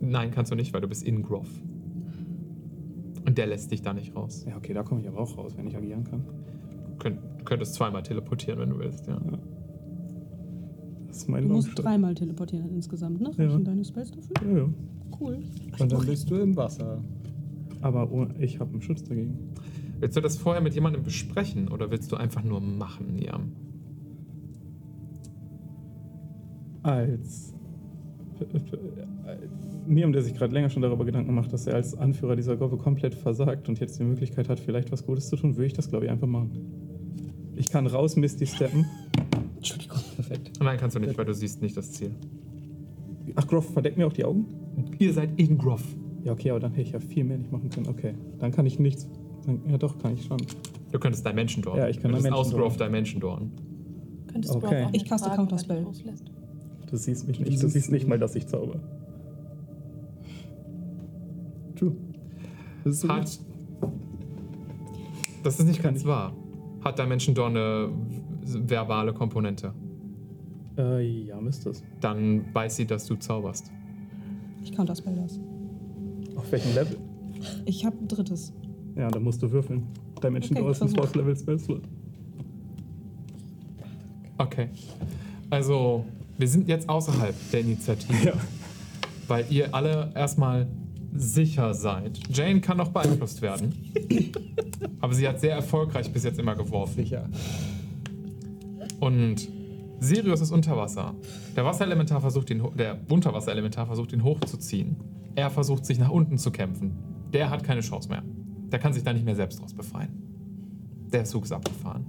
Nein, 0.02 0.30
kannst 0.30 0.52
du 0.52 0.54
nicht, 0.54 0.74
weil 0.74 0.82
du 0.82 0.88
bist 0.88 1.02
in 1.02 1.22
Groff. 1.22 1.48
Und 3.24 3.38
der 3.38 3.46
lässt 3.46 3.70
dich 3.72 3.80
da 3.80 3.94
nicht 3.94 4.14
raus. 4.14 4.44
Ja, 4.46 4.58
okay, 4.58 4.74
da 4.74 4.82
komme 4.82 5.00
ich 5.00 5.08
aber 5.08 5.18
auch 5.20 5.38
raus, 5.38 5.54
wenn 5.56 5.66
ich 5.66 5.74
agieren 5.78 6.04
kann. 6.04 6.24
Du 6.90 6.96
könnt- 6.98 7.20
du 7.38 7.44
könntest 7.44 7.72
zweimal 7.72 8.02
teleportieren, 8.02 8.60
wenn 8.60 8.68
du 8.68 8.78
willst, 8.78 9.06
ja. 9.06 9.18
Das 11.08 11.18
ist 11.18 11.28
mein 11.28 11.48
Du 11.48 11.54
musst 11.54 11.70
dreimal 11.74 12.14
teleportieren 12.14 12.70
insgesamt, 12.70 13.20
ne? 13.20 13.32
Ja. 13.36 13.46
Reichen 13.46 13.64
deine 13.64 13.84
Spells 13.84 14.12
dafür? 14.12 14.48
Ja, 14.48 14.58
ja. 14.58 14.68
Cool. 15.20 15.38
Und 15.78 15.92
dann 15.92 16.06
bist 16.06 16.30
du 16.30 16.36
im 16.36 16.56
Wasser. 16.56 17.02
Aber 17.80 18.12
oh, 18.12 18.26
ich 18.38 18.60
habe 18.60 18.72
einen 18.72 18.82
Schutz 18.82 19.02
dagegen. 19.04 19.38
Willst 20.00 20.16
du 20.16 20.20
das 20.20 20.36
vorher 20.36 20.62
mit 20.62 20.74
jemandem 20.74 21.02
besprechen 21.02 21.68
oder 21.68 21.90
willst 21.90 22.12
du 22.12 22.16
einfach 22.16 22.44
nur 22.44 22.60
machen, 22.60 23.14
Niam? 23.16 23.52
Als 26.82 27.52
Niam, 29.86 30.12
der 30.12 30.22
sich 30.22 30.34
gerade 30.34 30.52
länger 30.52 30.70
schon 30.70 30.82
darüber 30.82 31.04
Gedanken 31.04 31.34
macht, 31.34 31.52
dass 31.52 31.66
er 31.66 31.74
als 31.74 31.96
Anführer 31.96 32.36
dieser 32.36 32.56
Gruppe 32.56 32.76
komplett 32.76 33.14
versagt 33.14 33.68
und 33.68 33.80
jetzt 33.80 33.98
die 33.98 34.04
Möglichkeit 34.04 34.48
hat, 34.48 34.60
vielleicht 34.60 34.92
was 34.92 35.04
Gutes 35.04 35.28
zu 35.28 35.36
tun, 35.36 35.56
würde 35.56 35.66
ich 35.66 35.72
das, 35.72 35.88
glaube 35.88 36.04
ich, 36.04 36.10
einfach 36.10 36.28
machen. 36.28 36.50
Ich 37.56 37.70
kann 37.70 37.86
raus 37.86 38.16
Misty 38.16 38.46
steppen. 38.46 38.86
Perfekt. 40.28 40.60
Nein, 40.62 40.78
kannst 40.78 40.96
du 40.96 41.00
nicht, 41.00 41.16
weil 41.16 41.24
du 41.24 41.34
siehst 41.34 41.62
nicht 41.62 41.76
das 41.76 41.92
Ziel. 41.92 42.10
Ach, 43.34 43.46
Groff, 43.46 43.72
verdeck 43.72 43.96
mir 43.96 44.06
auch 44.06 44.12
die 44.12 44.24
Augen? 44.24 44.46
Ihr 44.98 45.12
seid 45.12 45.38
in 45.40 45.58
Groff. 45.58 45.84
Ja, 46.24 46.32
okay, 46.32 46.50
aber 46.50 46.60
dann 46.60 46.72
hätte 46.72 46.82
ich 46.82 46.92
ja 46.92 47.00
viel 47.00 47.24
mehr 47.24 47.38
nicht 47.38 47.52
machen 47.52 47.70
können. 47.70 47.88
Okay, 47.88 48.14
dann 48.38 48.52
kann 48.52 48.66
ich 48.66 48.78
nichts. 48.78 49.08
Dann, 49.46 49.60
ja, 49.68 49.78
doch, 49.78 49.98
kann 49.98 50.14
ich 50.14 50.24
schon. 50.24 50.38
Du 50.92 50.98
könntest 50.98 51.26
Dimension 51.26 51.62
Door. 51.62 51.78
Ja, 51.78 51.88
ich 51.88 52.00
kann 52.00 52.14
aus 52.14 52.22
Dimension 52.22 52.50
Door. 52.50 52.60
Groff 52.60 52.76
Dimension 52.76 53.20
Door. 53.20 53.42
Könntest 54.32 54.54
Okay. 54.54 54.82
du 54.82 54.86
auch 54.88 54.92
Ich 54.92 55.04
caste 55.04 55.30
er 55.30 55.36
Counterspell. 55.36 55.76
dich 55.78 55.86
loslässt. 55.86 56.24
Du 56.90 56.96
siehst 56.96 57.26
mich 57.28 57.40
nicht. 57.40 57.62
Du 57.62 57.68
siehst 57.68 57.90
nicht 57.90 58.06
mal, 58.08 58.18
dass 58.18 58.34
ich 58.34 58.46
zauber. 58.46 58.80
True. 61.76 61.92
Das 62.84 62.94
ist 62.94 63.00
so 63.02 63.08
Hat. 63.08 63.38
Das 65.42 65.58
ist 65.60 65.66
nicht 65.66 65.82
ganz 65.82 66.04
wahr. 66.04 66.34
Hat 66.84 66.98
Dimension 66.98 67.34
Door 67.34 67.46
eine 67.48 67.88
verbale 68.44 69.12
Komponente? 69.12 69.72
Äh, 70.78 71.24
ja, 71.26 71.40
müsste 71.40 71.70
es. 71.70 71.82
Dann 72.00 72.44
weiß 72.54 72.76
sie, 72.76 72.86
dass 72.86 73.06
du 73.06 73.16
zauberst. 73.16 73.70
Ich 74.62 74.72
counterspell 74.72 75.16
das. 75.16 75.40
Auf 76.36 76.50
welchem 76.52 76.74
Level? 76.74 76.96
Ich 77.64 77.84
habe 77.84 77.96
ein 77.98 78.08
drittes. 78.08 78.52
Ja, 78.96 79.10
da 79.10 79.18
musst 79.18 79.42
du 79.42 79.50
würfeln. 79.50 79.86
Dimension 80.22 80.56
Okay, 80.56 80.62
Door 80.62 80.70
ist. 80.70 80.96
Force 80.96 81.14
Level 81.14 81.36
Spell 81.36 81.58
Slot. 81.58 81.82
Okay. 84.38 84.68
Also, 85.50 86.04
wir 86.36 86.48
sind 86.48 86.68
jetzt 86.68 86.88
außerhalb 86.88 87.34
der 87.52 87.60
Initiative. 87.60 88.14
Ja. 88.26 88.32
Weil 89.26 89.44
ihr 89.50 89.74
alle 89.74 90.10
erstmal 90.14 90.66
sicher 91.14 91.74
seid. 91.74 92.18
Jane 92.34 92.62
kann 92.62 92.78
noch 92.78 92.88
beeinflusst 92.88 93.42
werden. 93.42 93.74
aber 95.00 95.12
sie 95.12 95.28
hat 95.28 95.38
sehr 95.38 95.52
erfolgreich 95.52 96.10
bis 96.10 96.24
jetzt 96.24 96.38
immer 96.38 96.54
geworfen. 96.54 96.94
sicher. 97.04 97.28
Und 99.00 99.48
Sirius 100.00 100.40
ist 100.40 100.52
unter 100.52 100.76
Wasser. 100.76 101.14
Der 101.56 101.64
Wasserelementar 101.64 102.20
versucht 102.20 102.50
ihn, 102.50 102.62
der 102.76 102.98
Unterwasserelementar 103.08 103.86
versucht 103.86 104.12
ihn 104.12 104.22
hochzuziehen. 104.22 104.96
Er 105.34 105.50
versucht 105.50 105.84
sich 105.86 105.98
nach 105.98 106.10
unten 106.10 106.38
zu 106.38 106.50
kämpfen. 106.50 106.92
Der 107.32 107.50
hat 107.50 107.64
keine 107.64 107.80
Chance 107.80 108.08
mehr. 108.08 108.22
Der 108.70 108.78
kann 108.78 108.92
sich 108.92 109.02
da 109.02 109.12
nicht 109.12 109.24
mehr 109.24 109.34
selbst 109.34 109.60
draus 109.60 109.74
befreien. 109.74 110.10
Der 111.12 111.24
Zug 111.24 111.44
ist 111.44 111.52
abgefahren. 111.52 112.04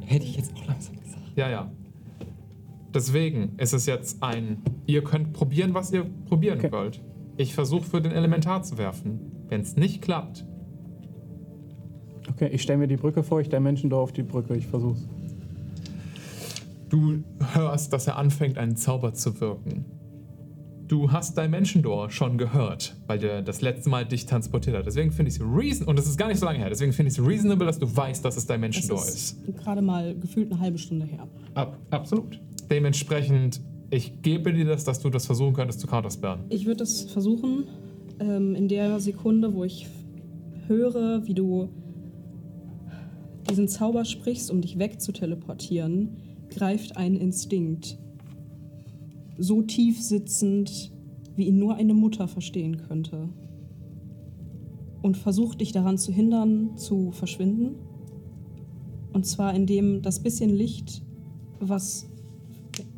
Hätte 0.00 0.24
ich 0.24 0.36
jetzt 0.36 0.52
auch 0.56 0.66
langsam 0.66 0.96
gesagt. 1.00 1.22
Ja, 1.36 1.48
ja. 1.48 1.70
Deswegen 2.94 3.56
ist 3.58 3.72
es 3.74 3.86
jetzt 3.86 4.22
ein, 4.22 4.58
ihr 4.86 5.04
könnt 5.04 5.32
probieren, 5.32 5.74
was 5.74 5.92
ihr 5.92 6.04
probieren 6.26 6.58
Okay. 6.58 6.72
wollt. 6.72 7.02
Ich 7.36 7.54
versuche 7.54 7.84
für 7.84 8.00
den 8.00 8.12
Elementar 8.12 8.62
zu 8.62 8.78
werfen. 8.78 9.20
Wenn 9.48 9.60
es 9.60 9.76
nicht 9.76 10.02
klappt, 10.02 10.46
Okay, 12.28 12.48
ich 12.48 12.62
stelle 12.62 12.78
mir 12.80 12.88
die 12.88 12.96
Brücke 12.96 13.22
vor, 13.22 13.40
ich 13.40 13.48
Dimension 13.48 13.88
Door 13.88 14.00
auf 14.02 14.12
die 14.12 14.24
Brücke, 14.24 14.56
ich 14.56 14.66
versuch's. 14.66 15.08
Du 16.88 17.22
hörst, 17.54 17.92
dass 17.92 18.06
er 18.06 18.16
anfängt, 18.16 18.58
einen 18.58 18.76
Zauber 18.76 19.12
zu 19.14 19.40
wirken. 19.40 19.84
Du 20.88 21.10
hast 21.10 21.36
Dimension 21.36 21.82
Door 21.82 22.10
schon 22.10 22.38
gehört, 22.38 22.96
weil 23.08 23.18
der 23.18 23.42
das 23.42 23.60
letzte 23.60 23.90
Mal 23.90 24.04
dich 24.06 24.24
transportiert 24.26 24.76
hat. 24.76 24.86
Deswegen 24.86 25.10
finde 25.10 25.30
ich 25.30 25.36
es 25.36 25.42
reason 25.42 25.88
und 25.88 25.98
das 25.98 26.06
ist 26.06 26.16
gar 26.16 26.28
nicht 26.28 26.38
so 26.38 26.46
lange 26.46 26.58
her. 26.60 26.68
Deswegen 26.68 26.92
finde 26.92 27.10
ich 27.10 27.18
es 27.18 27.26
reasonable, 27.26 27.66
dass 27.66 27.80
du 27.80 27.96
weißt, 27.96 28.24
dass 28.24 28.36
es 28.36 28.46
Dimension 28.46 28.86
Door 28.86 28.98
Das 28.98 29.08
ist. 29.08 29.48
ist 29.48 29.56
gerade 29.56 29.82
mal 29.82 30.14
gefühlt 30.16 30.50
eine 30.52 30.60
halbe 30.60 30.78
Stunde 30.78 31.06
her. 31.06 31.26
Ab, 31.54 31.76
absolut. 31.90 32.40
Dementsprechend, 32.70 33.60
ich 33.90 34.22
gebe 34.22 34.52
dir 34.52 34.64
das, 34.64 34.84
dass 34.84 35.00
du 35.00 35.10
das 35.10 35.26
versuchen 35.26 35.54
könntest 35.54 35.80
zu 35.80 35.88
counterspellen. 35.88 36.44
Ich 36.50 36.66
würde 36.66 36.84
es 36.84 37.02
versuchen, 37.10 37.64
ähm, 38.20 38.54
in 38.54 38.68
der 38.68 39.00
Sekunde, 39.00 39.54
wo 39.54 39.64
ich 39.64 39.88
höre, 40.68 41.26
wie 41.26 41.34
du 41.34 41.68
diesen 43.50 43.66
Zauber 43.66 44.04
sprichst, 44.04 44.52
um 44.52 44.60
dich 44.60 44.78
wegzuteleportieren, 44.78 46.16
greift 46.50 46.96
ein 46.96 47.14
Instinkt. 47.14 47.98
So 49.38 49.62
tief 49.62 50.00
sitzend, 50.02 50.92
wie 51.36 51.46
ihn 51.46 51.58
nur 51.58 51.74
eine 51.74 51.94
Mutter 51.94 52.28
verstehen 52.28 52.78
könnte. 52.78 53.28
Und 55.02 55.16
versucht 55.16 55.60
dich 55.60 55.72
daran 55.72 55.98
zu 55.98 56.12
hindern, 56.12 56.76
zu 56.76 57.12
verschwinden. 57.12 57.76
Und 59.12 59.24
zwar 59.26 59.54
indem 59.54 60.02
das 60.02 60.22
bisschen 60.22 60.50
Licht, 60.50 61.02
was. 61.60 62.08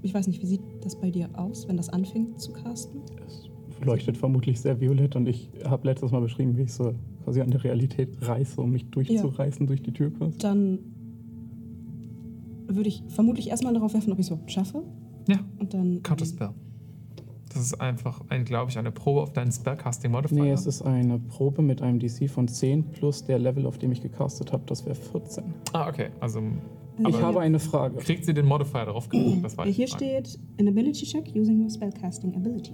Ich 0.02 0.14
weiß 0.14 0.26
nicht, 0.26 0.42
wie 0.42 0.46
sieht 0.46 0.62
das 0.80 0.96
bei 0.96 1.10
dir 1.10 1.28
aus, 1.34 1.68
wenn 1.68 1.76
das 1.76 1.88
anfängt 1.88 2.40
zu 2.40 2.52
casten? 2.52 3.00
Leuchtet 3.84 4.16
vermutlich 4.16 4.60
sehr 4.60 4.80
violett 4.80 5.14
und 5.14 5.28
ich 5.28 5.50
habe 5.64 5.86
letztes 5.86 6.10
Mal 6.10 6.20
beschrieben, 6.20 6.56
wie 6.56 6.62
ich 6.62 6.72
so 6.72 6.94
quasi 7.22 7.40
an 7.40 7.50
der 7.50 7.62
Realität 7.62 8.08
reiße, 8.20 8.60
um 8.60 8.72
mich 8.72 8.86
durchzureißen 8.90 9.66
durch 9.66 9.82
die 9.82 9.92
Tür 9.92 10.10
quasi. 10.10 10.38
Dann 10.38 10.80
würde 12.68 12.88
ich 12.88 13.02
vermutlich 13.08 13.48
erstmal 13.50 13.72
darauf 13.74 13.94
werfen, 13.94 14.12
ob 14.12 14.18
ich 14.18 14.26
es 14.26 14.30
überhaupt 14.30 14.50
schaffe. 14.52 14.82
Ja, 15.28 15.38
Und 15.58 15.74
dann. 15.74 16.02
Counterspell. 16.02 16.50
Das 17.52 17.62
ist 17.62 17.80
einfach, 17.80 18.20
ein, 18.28 18.44
glaube 18.44 18.70
ich, 18.70 18.78
eine 18.78 18.92
Probe 18.92 19.22
auf 19.22 19.32
deinen 19.32 19.50
Spellcasting 19.50 20.12
Modifier. 20.12 20.42
Nee, 20.42 20.50
es 20.50 20.66
ist 20.66 20.82
eine 20.82 21.18
Probe 21.18 21.62
mit 21.62 21.80
einem 21.80 21.98
DC 21.98 22.28
von 22.30 22.46
10 22.46 22.90
plus 22.90 23.24
der 23.24 23.38
Level, 23.38 23.66
auf 23.66 23.78
dem 23.78 23.90
ich 23.90 24.02
gecastet 24.02 24.52
habe, 24.52 24.62
das 24.66 24.84
wäre 24.84 24.94
14. 24.94 25.44
ah, 25.72 25.88
okay. 25.88 26.10
Also 26.20 26.40
Ich 27.08 27.20
habe 27.22 27.40
eine 27.40 27.58
Frage. 27.58 27.96
kriegt 27.96 28.26
sie 28.26 28.34
den 28.34 28.44
Modifier 28.46 28.84
darauf 28.84 29.08
gedrückt? 29.08 29.42
Das 29.44 29.56
war 29.56 29.64
Hier 29.66 29.86
die 29.86 29.90
Frage. 29.90 30.04
steht 30.04 30.38
an 30.60 30.68
Ability 30.68 31.06
Check 31.06 31.32
using 31.34 31.62
your 31.62 31.70
Spellcasting 31.70 32.34
Ability. 32.36 32.72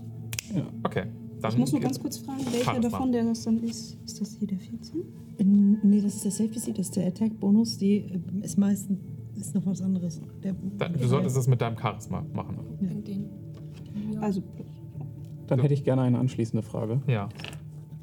Ja. 0.54 0.66
Okay, 0.82 1.04
dann 1.40 1.52
ich 1.52 1.58
muss 1.58 1.72
nur 1.72 1.80
ganz 1.80 2.00
kurz 2.00 2.18
fragen, 2.18 2.40
welcher 2.50 2.80
davon 2.80 3.12
der 3.12 3.24
das 3.24 3.44
dann 3.44 3.58
ist. 3.62 3.96
Ist 4.04 4.20
das 4.20 4.36
hier 4.36 4.48
der 4.48 4.58
14? 4.58 5.00
Äh, 5.38 5.44
Nee, 5.44 6.00
das 6.00 6.16
ist 6.16 6.24
der 6.24 6.32
Safe 6.32 6.48
DC, 6.48 6.74
das 6.76 6.86
ist 6.86 6.96
der 6.96 7.06
Attack-Bonus. 7.06 7.78
Die 7.78 7.98
äh, 7.98 8.20
ist 8.42 8.58
meistens 8.58 8.98
ist 9.36 9.54
noch 9.54 9.66
was 9.66 9.80
anderes. 9.82 10.20
Der, 10.42 10.54
Da, 10.78 10.88
du 10.88 11.06
solltest 11.06 11.36
es 11.36 11.46
mit 11.48 11.60
deinem 11.60 11.78
Charisma 11.78 12.24
machen. 12.34 12.56
Den. 13.06 13.26
Also, 14.20 14.42
Dann 15.46 15.58
So. 15.58 15.64
hätte 15.64 15.74
ich 15.74 15.84
gerne 15.84 16.02
eine 16.02 16.18
anschließende 16.18 16.62
Frage. 16.62 17.00
Ja. 17.06 17.28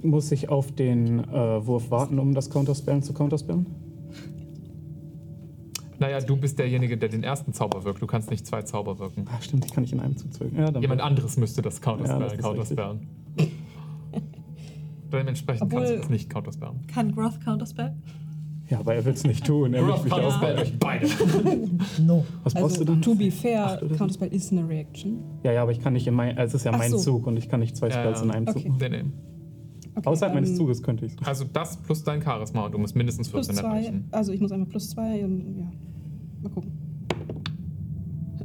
Muss 0.03 0.31
ich 0.31 0.49
auf 0.49 0.71
den 0.71 1.19
äh, 1.19 1.65
Wurf 1.65 1.91
warten, 1.91 2.17
um 2.19 2.33
das 2.33 2.49
Counterspellen 2.49 3.01
zu 3.03 3.13
counterspellen? 3.13 3.65
Naja, 5.99 6.19
du 6.19 6.35
bist 6.35 6.57
derjenige, 6.57 6.97
der 6.97 7.09
den 7.09 7.23
ersten 7.23 7.53
Zauber 7.53 7.83
wirkt. 7.83 8.01
Du 8.01 8.07
kannst 8.07 8.31
nicht 8.31 8.45
zwei 8.47 8.63
Zauber 8.63 8.97
wirken. 8.97 9.25
Ah, 9.31 9.39
stimmt, 9.41 9.65
ich 9.65 9.71
kann 9.73 9.83
nicht 9.83 9.93
in 9.93 9.99
einem 9.99 10.17
Zug 10.17 10.33
zwingen. 10.33 10.55
Ja, 10.57 10.71
dann 10.71 10.81
Jemand 10.81 11.01
anderes 11.01 11.37
müsste 11.37 11.61
das 11.61 11.75
Ja, 11.85 11.95
das 11.97 12.09
counterspellen. 12.09 12.31
ist 12.31 12.41
counterspellen. 12.43 12.99
Dementsprechend 15.11 15.63
Obwohl- 15.63 15.79
kannst 15.81 15.93
du 15.95 15.99
es 15.99 16.09
nicht 16.09 16.29
counterspellen. 16.29 16.87
Kann 16.87 17.13
Groth 17.13 17.39
Counterspell? 17.43 17.93
Ja, 18.71 18.79
aber 18.79 18.95
er 18.95 19.03
will 19.05 19.13
es 19.13 19.23
nicht 19.25 19.45
tun. 19.45 19.73
Er 19.73 19.83
möchte 19.83 20.03
mich 20.05 20.13
counterspell 20.13 20.55
aus. 20.55 20.61
euch 20.61 20.79
beide. 20.79 21.07
no. 22.01 22.25
Was 22.43 22.53
brauchst 22.53 22.79
also 22.79 22.85
du 22.85 22.91
dann? 22.93 23.01
to 23.01 23.13
be 23.15 23.29
fair, 23.29 23.77
oder 23.81 23.89
so? 23.89 23.95
Counterspell 23.97 24.29
ist 24.33 24.51
eine 24.51 24.67
Reaction. 24.67 25.19
Ja, 25.43 25.51
ja, 25.51 25.61
aber 25.61 25.71
ich 25.71 25.81
kann 25.81 25.93
nicht 25.93 26.07
in 26.07 26.13
mein. 26.13 26.37
Es 26.37 26.53
ist 26.53 26.63
ja 26.63 26.71
Ach 26.73 26.77
mein 26.77 26.89
so. 26.91 26.97
Zug 26.97 27.27
und 27.27 27.35
ich 27.37 27.49
kann 27.49 27.59
nicht 27.59 27.75
zwei 27.75 27.89
Ja, 27.89 27.93
Spells 27.99 28.21
in 28.21 28.31
einem 28.31 28.47
Zug 28.47 28.55
Okay. 28.57 28.69
machen. 28.69 28.79
Nee, 28.79 28.89
nee. 29.03 29.03
Okay, 29.93 30.07
Außerhalb 30.07 30.33
meines 30.35 30.51
ähm, 30.51 30.55
Zuges 30.55 30.81
könnte 30.83 31.05
ich 31.05 31.11
Also 31.25 31.43
das 31.51 31.75
plus 31.75 32.01
dein 32.05 32.21
Charisma 32.21 32.65
und 32.65 32.71
du 32.73 32.77
musst 32.77 32.95
mindestens 32.95 33.27
Plus 33.27 33.47
14 33.47 33.61
zwei. 33.61 33.69
erreichen. 33.77 34.05
Also 34.11 34.31
ich 34.31 34.39
muss 34.39 34.51
einmal 34.53 34.69
plus 34.69 34.89
zwei. 34.89 35.19
ähm, 35.19 35.43
Ja. 35.59 35.71
Mal 36.43 36.49
gucken. 36.49 36.71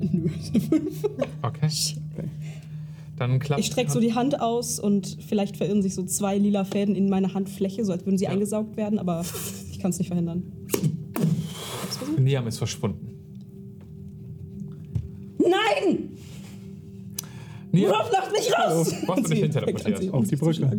Nö, 0.12 0.28
fünf. 0.28 1.04
Okay. 1.42 1.68
Dann 3.16 3.38
klappt 3.38 3.60
Ich 3.60 3.66
strecke 3.66 3.90
so 3.90 4.00
die 4.00 4.12
Hand 4.14 4.40
aus 4.42 4.78
und 4.78 5.16
vielleicht 5.26 5.56
verirren 5.56 5.82
sich 5.82 5.94
so 5.94 6.02
zwei 6.02 6.36
lila 6.36 6.64
Fäden 6.64 6.94
in 6.96 7.08
meine 7.08 7.32
Handfläche, 7.32 7.84
so 7.84 7.92
als 7.92 8.04
würden 8.04 8.18
sie 8.18 8.24
Ja. 8.24 8.30
eingesaugt 8.30 8.76
werden, 8.76 8.98
aber 8.98 9.24
ich 9.76 9.82
kann 9.82 9.90
es 9.90 9.98
nicht 9.98 10.08
verhindern. 10.08 10.42
Niam 12.18 12.46
ist 12.46 12.56
verschwunden. 12.58 13.08
Nein! 15.38 16.10
Niam, 17.72 17.90
Rob, 17.92 18.10
lacht 18.10 18.32
mich 18.32 18.50
raus! 18.52 18.94
wo 19.06 19.12
hast 19.14 19.26
du 19.26 19.30
dich 19.30 19.40
hin 19.40 19.50
teleportiert? 19.50 20.14
Auf 20.14 20.26
die 20.26 20.36
Brücke. 20.36 20.78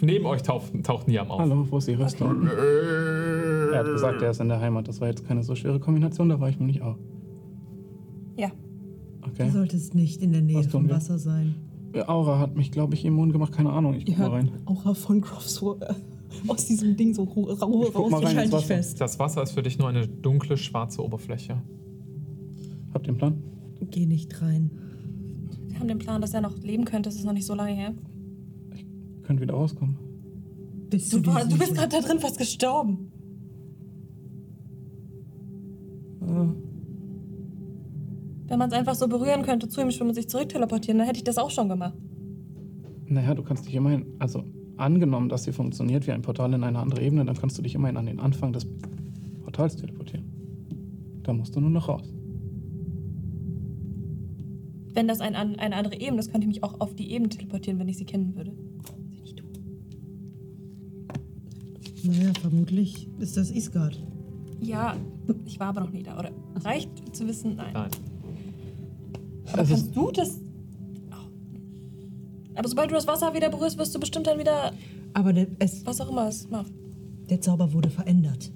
Neben 0.00 0.26
euch 0.26 0.42
taucht, 0.42 0.72
taucht 0.84 1.08
Niam 1.08 1.28
auf. 1.32 1.40
Hallo, 1.40 1.66
wo 1.68 1.78
ist 1.78 1.88
die 1.88 1.94
Rüstung? 1.94 2.46
Er 2.46 3.78
hat 3.80 3.86
gesagt, 3.86 4.22
er 4.22 4.30
ist 4.30 4.40
in 4.40 4.48
der 4.48 4.60
Heimat. 4.60 4.86
Das 4.86 5.00
war 5.00 5.08
jetzt 5.08 5.26
keine 5.26 5.42
so 5.42 5.56
schwere 5.56 5.80
Kombination, 5.80 6.28
da 6.28 6.38
war 6.38 6.48
ich 6.48 6.58
nämlich 6.60 6.80
auch. 6.82 6.96
Ja. 8.36 8.52
Du 9.22 9.30
Okay. 9.30 9.50
solltest 9.50 9.96
nicht 9.96 10.22
in 10.22 10.30
der 10.32 10.42
Nähe 10.42 10.58
Was 10.58 10.68
vom? 10.68 10.88
Wasser 10.88 11.18
sein. 11.18 11.56
Aura 12.06 12.38
hat 12.38 12.54
mich, 12.56 12.70
glaube 12.70 12.94
ich, 12.94 13.04
immun 13.04 13.32
gemacht. 13.32 13.52
Keine 13.52 13.70
Ahnung, 13.70 13.94
ich 13.94 14.06
guck 14.06 14.18
mal 14.18 14.30
rein. 14.30 14.50
Aura 14.64 14.94
von 14.94 15.18
äh, 15.22 15.94
aus 16.46 16.66
diesem 16.66 16.96
Ding 16.96 17.14
so 17.14 17.24
rau 17.24 17.44
guck 17.92 18.10
mal 18.10 18.18
raus. 18.18 18.24
rein 18.24 18.30
Ich 18.30 18.34
ins 18.36 18.42
dich 18.44 18.52
Wasser. 18.52 18.66
fest. 18.66 19.00
Das 19.00 19.18
Wasser 19.18 19.42
ist 19.42 19.52
für 19.52 19.62
dich 19.62 19.78
nur 19.78 19.88
eine 19.88 20.06
dunkle, 20.06 20.56
schwarze 20.56 21.02
Oberfläche. 21.04 21.62
Habt 22.94 23.06
ihr 23.06 23.10
einen 23.10 23.18
Plan? 23.18 23.42
Geh 23.90 24.06
nicht 24.06 24.40
rein. 24.42 24.70
Wir 25.68 25.78
haben 25.80 25.88
den 25.88 25.98
Plan, 25.98 26.20
dass 26.20 26.34
er 26.34 26.40
noch 26.40 26.56
leben 26.58 26.84
könnte. 26.84 27.08
Es 27.08 27.16
ist 27.16 27.24
noch 27.24 27.32
nicht 27.32 27.46
so 27.46 27.54
lange 27.54 27.72
her. 27.74 27.94
Könnt 29.22 29.40
wieder 29.40 29.54
rauskommen. 29.54 29.96
Bist 30.90 31.12
Du, 31.12 31.20
du, 31.20 31.34
war, 31.34 31.44
du 31.44 31.56
bist 31.58 31.74
gerade 31.74 31.88
da 31.88 32.00
drin 32.00 32.18
fast 32.18 32.38
gestorben. 32.38 33.12
Ah, 36.22 36.46
Wenn 38.48 38.58
man 38.58 38.68
es 38.70 38.74
einfach 38.74 38.94
so 38.94 39.06
berühren 39.08 39.42
könnte, 39.42 39.68
zu 39.68 39.80
ihm 39.80 39.90
schwimmen 39.90 40.10
und 40.10 40.14
sich 40.14 40.28
zurück 40.28 40.48
teleportieren, 40.48 40.98
dann 40.98 41.06
hätte 41.06 41.18
ich 41.18 41.24
das 41.24 41.38
auch 41.38 41.50
schon 41.50 41.68
gemacht. 41.68 41.94
naja, 43.06 43.34
du 43.34 43.42
kannst 43.42 43.66
dich 43.66 43.74
immerhin, 43.74 44.06
also 44.18 44.44
angenommen, 44.78 45.28
dass 45.28 45.44
sie 45.44 45.52
funktioniert 45.52 46.06
wie 46.06 46.12
ein 46.12 46.22
Portal 46.22 46.52
in 46.54 46.64
eine 46.64 46.78
andere 46.78 47.02
Ebene, 47.02 47.24
dann 47.24 47.36
kannst 47.36 47.58
du 47.58 47.62
dich 47.62 47.74
immerhin 47.74 47.96
an 47.96 48.06
den 48.06 48.20
Anfang 48.20 48.52
des 48.52 48.66
Portals 49.42 49.76
teleportieren. 49.76 50.24
Da 51.22 51.32
musst 51.32 51.54
du 51.56 51.60
nur 51.60 51.70
noch 51.70 51.88
raus. 51.88 52.12
Wenn 54.94 55.06
das 55.08 55.20
ein, 55.20 55.34
an- 55.36 55.56
eine 55.56 55.76
andere 55.76 56.00
Ebene 56.00 56.18
ist, 56.20 56.30
könnte 56.32 56.46
ich 56.46 56.54
mich 56.54 56.62
auch 56.64 56.80
auf 56.80 56.94
die 56.94 57.12
Ebene 57.12 57.28
teleportieren, 57.28 57.78
wenn 57.78 57.88
ich 57.88 57.98
sie 57.98 58.04
kennen 58.04 58.34
würde. 58.34 58.52
Naja, 62.04 62.32
vermutlich 62.40 63.08
ist 63.18 63.36
das 63.36 63.50
Isgard. 63.50 64.00
Ja, 64.60 64.96
ich 65.44 65.60
war 65.60 65.68
aber 65.68 65.82
noch 65.82 65.90
nie 65.92 66.02
da. 66.02 66.18
Oder 66.18 66.30
reicht 66.64 67.14
zu 67.14 67.26
wissen, 67.28 67.56
nein. 67.56 67.72
Nein. 67.74 67.90
Aber 69.52 69.62
Es 69.62 69.68
kannst 69.68 69.94
du 69.96 70.10
das. 70.10 70.40
Aber 72.58 72.68
sobald 72.68 72.90
du 72.90 72.94
das 72.94 73.06
Wasser 73.06 73.32
wieder 73.34 73.50
berührst, 73.50 73.78
wirst 73.78 73.94
du 73.94 74.00
bestimmt 74.00 74.26
dann 74.26 74.38
wieder, 74.38 74.72
Aber 75.14 75.32
der, 75.32 75.46
es, 75.60 75.86
was 75.86 76.00
auch 76.00 76.10
immer 76.10 76.26
es 76.28 76.50
macht. 76.50 76.72
der 77.30 77.40
Zauber 77.40 77.72
wurde 77.72 77.88
verändert. 77.88 78.50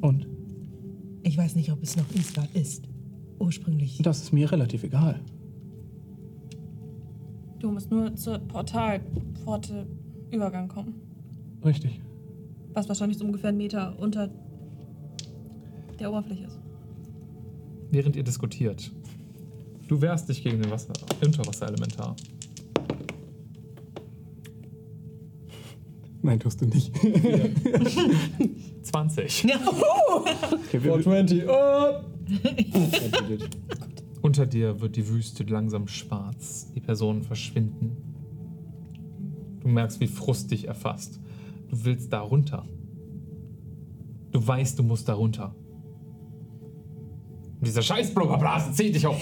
Und 0.00 0.26
Ich 1.22 1.38
weiß 1.38 1.54
nicht, 1.54 1.70
ob 1.70 1.80
es 1.82 1.96
noch 1.96 2.10
Isgard 2.12 2.48
ist. 2.54 2.88
Ursprünglich. 3.38 3.98
das 4.02 4.20
ist 4.22 4.32
mir 4.32 4.50
relativ 4.50 4.82
egal. 4.82 5.20
Du 7.60 7.70
musst 7.70 7.90
nur 7.92 8.14
zur 8.16 8.38
Portalpforte 8.40 9.86
Übergang 10.32 10.66
kommen. 10.66 10.94
Richtig. 11.64 12.00
Was 12.72 12.88
wahrscheinlich 12.88 13.18
so 13.18 13.24
ungefähr 13.24 13.50
einen 13.50 13.58
Meter 13.58 13.96
unter 14.00 14.28
der 16.00 16.10
Oberfläche 16.10 16.44
ist. 16.46 16.58
Während 17.92 18.16
ihr 18.16 18.24
diskutiert, 18.24 18.90
du 19.92 20.00
wehrst 20.00 20.28
dich 20.28 20.42
gegen 20.42 20.60
den 20.62 20.70
Wasser, 20.70 20.92
Unterwasserelementar. 21.22 22.16
Nein, 26.22 26.40
tust 26.40 26.62
du 26.62 26.66
nicht. 26.66 26.94
20. 28.82 29.46
Okay, 30.68 30.82
wir, 30.82 31.02
420. 31.02 31.44
Oh! 31.48 32.00
Unter 34.22 34.46
dir 34.46 34.80
wird 34.80 34.96
die 34.96 35.06
Wüste 35.08 35.44
langsam 35.44 35.88
schwarz. 35.88 36.70
Die 36.74 36.80
Personen 36.80 37.22
verschwinden. 37.22 37.96
Du 39.60 39.68
merkst, 39.68 40.00
wie 40.00 40.06
Frust 40.06 40.50
dich 40.50 40.68
erfasst. 40.68 41.20
Du 41.68 41.84
willst 41.84 42.10
da 42.12 42.20
runter. 42.20 42.66
Du 44.30 44.46
weißt, 44.46 44.78
du 44.78 44.82
musst 44.82 45.08
da 45.08 45.14
runter. 45.14 45.54
Und 47.58 47.66
dieser 47.66 47.80
scheiß 47.82 48.12
zieht 48.74 48.94
dich 48.94 49.06
auf. 49.06 49.18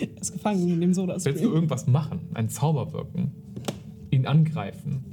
Er 0.00 0.20
ist 0.20 0.32
gefangen 0.32 0.68
in 0.68 0.80
dem 0.80 0.94
soda 0.94 1.16
Willst 1.22 1.42
du 1.42 1.52
irgendwas 1.52 1.86
machen? 1.86 2.20
Einen 2.34 2.48
Zauber 2.48 2.92
wirken? 2.92 3.32
Ihn 4.10 4.26
angreifen? 4.26 5.04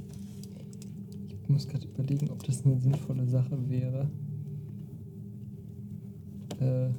Ich 1.42 1.48
muss 1.48 1.68
gerade 1.68 1.86
überlegen, 1.86 2.30
ob 2.30 2.42
das 2.44 2.64
eine 2.64 2.78
sinnvolle 2.78 3.26
Sache 3.26 3.58
wäre. 3.68 4.10
Äh. 6.60 6.90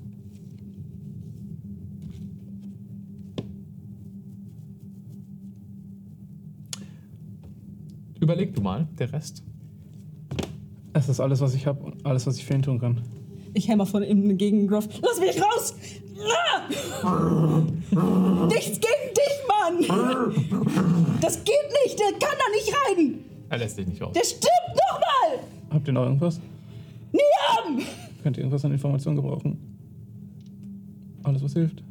Überleg 8.20 8.54
du 8.56 8.62
mal, 8.62 8.88
der 8.98 9.12
Rest. 9.12 9.44
es 10.94 11.10
ist 11.10 11.20
alles, 11.20 11.42
was 11.42 11.54
ich 11.56 11.68
habe 11.68 11.84
und 11.84 12.06
alles, 12.06 12.26
was 12.26 12.38
ich 12.38 12.46
für 12.46 12.54
ihn 12.54 12.62
tun 12.62 12.80
kann. 12.80 13.02
Ich 13.54 13.68
hämmer 13.68 13.86
von 13.86 14.02
innen 14.02 14.38
gegen 14.38 14.68
Groff. 14.68 14.88
Lass 15.02 15.20
mich 15.20 15.42
raus! 15.42 15.76
Nichts 18.48 18.80
gegen 18.80 19.14
dich, 19.14 19.36
Mann! 19.48 21.20
Das 21.22 21.44
geht 21.44 21.56
nicht! 21.86 22.00
Der 22.00 22.12
kann 22.20 22.38
da 22.38 22.50
nicht 22.52 22.74
rein! 22.74 23.26
Er 23.50 23.58
lässt 23.58 23.78
dich 23.78 23.88
nicht 23.88 24.02
raus. 24.02 24.14
Der 24.14 24.24
stirbt 24.24 24.76
nochmal! 24.92 25.48
Habt 25.70 25.88
ihr 25.88 25.94
noch 25.94 26.04
irgendwas? 26.04 26.40
Niam! 27.12 27.86
Könnt 28.24 28.38
ihr 28.38 28.44
irgendwas 28.44 28.66
an 28.66 28.72
Informationen 28.72 29.18
gebrauchen? 29.18 29.58
Alles, 31.24 31.44
was 31.44 31.54
hilft. 31.54 31.84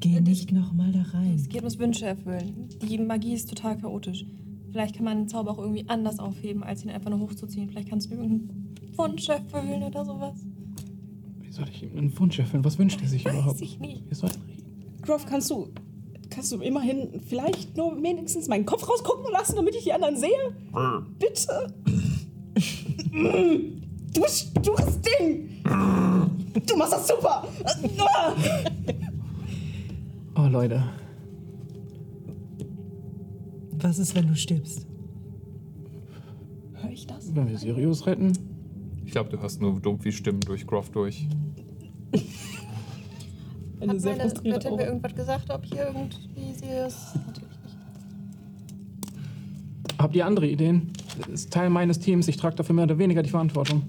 Geh 0.00 0.20
nicht 0.20 0.52
nochmal 0.52 0.90
da 0.92 1.02
rein. 1.16 1.34
Es 1.36 1.48
geht 1.48 1.60
ums 1.62 1.78
Wünsche 1.78 2.06
erfüllen. 2.06 2.68
Die 2.82 2.98
Magie 2.98 3.34
ist 3.34 3.48
total 3.48 3.78
chaotisch. 3.78 4.24
Vielleicht 4.70 4.96
kann 4.96 5.04
man 5.04 5.18
den 5.18 5.28
Zauber 5.28 5.52
auch 5.52 5.58
irgendwie 5.58 5.88
anders 5.88 6.18
aufheben, 6.18 6.62
als 6.62 6.84
ihn 6.84 6.90
einfach 6.90 7.10
nur 7.10 7.20
hochzuziehen. 7.20 7.68
Vielleicht 7.68 7.88
kannst 7.88 8.10
du 8.10 8.14
irgendeinen 8.14 8.74
Wunsch 8.96 9.28
erfüllen 9.28 9.82
oder 9.82 10.04
sowas. 10.04 10.34
Wie 11.52 11.56
soll 11.56 11.68
ich 11.68 11.82
ihm 11.82 11.98
einen 11.98 12.18
Wunsch 12.18 12.38
erfüllen? 12.38 12.64
Was 12.64 12.78
wünscht 12.78 13.02
er 13.02 13.08
sich 13.08 13.26
überhaupt? 13.26 13.56
Weiß 13.56 13.60
ich 13.60 13.78
nicht. 13.78 14.08
Wir 14.08 14.16
sollten 14.16 14.40
reden. 14.40 14.94
Groff, 15.02 15.26
kannst 15.26 15.50
du. 15.50 15.68
Kannst 16.30 16.50
du 16.50 16.62
immerhin 16.62 17.20
vielleicht 17.28 17.76
nur 17.76 18.02
wenigstens 18.02 18.48
meinen 18.48 18.64
Kopf 18.64 18.88
rausgucken 18.88 19.30
lassen, 19.30 19.56
damit 19.56 19.74
ich 19.74 19.84
die 19.84 19.92
anderen 19.92 20.16
sehe? 20.16 20.30
Bitte! 21.18 21.74
Du 24.14 24.22
stures 24.26 24.98
Ding! 25.02 25.50
Du 26.66 26.76
machst 26.78 26.94
das 26.94 27.08
super! 27.08 27.46
Oh, 30.36 30.46
Leute. 30.46 30.82
Was 33.72 33.98
ist, 33.98 34.14
wenn 34.14 34.26
du 34.26 34.34
stirbst? 34.34 34.86
Hör 36.72 36.90
ich 36.90 37.06
das? 37.06 37.34
Wenn 37.34 37.46
wir 37.50 37.58
Sirius 37.58 38.06
retten, 38.06 38.32
Ich 39.04 39.12
glaube, 39.12 39.28
du 39.28 39.38
hörst 39.38 39.60
nur 39.60 39.78
dumpf 39.78 40.06
wie 40.06 40.12
Stimmen 40.12 40.40
durch 40.40 40.66
Groff 40.66 40.88
durch. 40.88 41.28
Eine 43.80 43.92
Hat 43.92 44.00
sehr 44.00 44.16
meine 44.16 44.30
frustrierte 44.30 44.58
Göttin 44.60 44.76
mir 44.76 44.86
irgendwas 44.86 45.14
gesagt, 45.14 45.50
ob 45.50 45.64
hier 45.64 45.86
irgendwie 45.86 46.54
sie 46.54 46.66
ist? 46.86 47.16
Natürlich 47.26 47.50
nicht. 47.64 47.76
habt 49.98 50.14
ihr 50.14 50.26
andere 50.26 50.46
Ideen? 50.46 50.92
Das 51.18 51.28
ist 51.28 51.52
Teil 51.52 51.70
meines 51.70 51.98
Teams. 51.98 52.28
Ich 52.28 52.36
trage 52.36 52.56
dafür 52.56 52.74
mehr 52.74 52.84
oder 52.84 52.98
weniger 52.98 53.22
die 53.22 53.30
Verantwortung. 53.30 53.82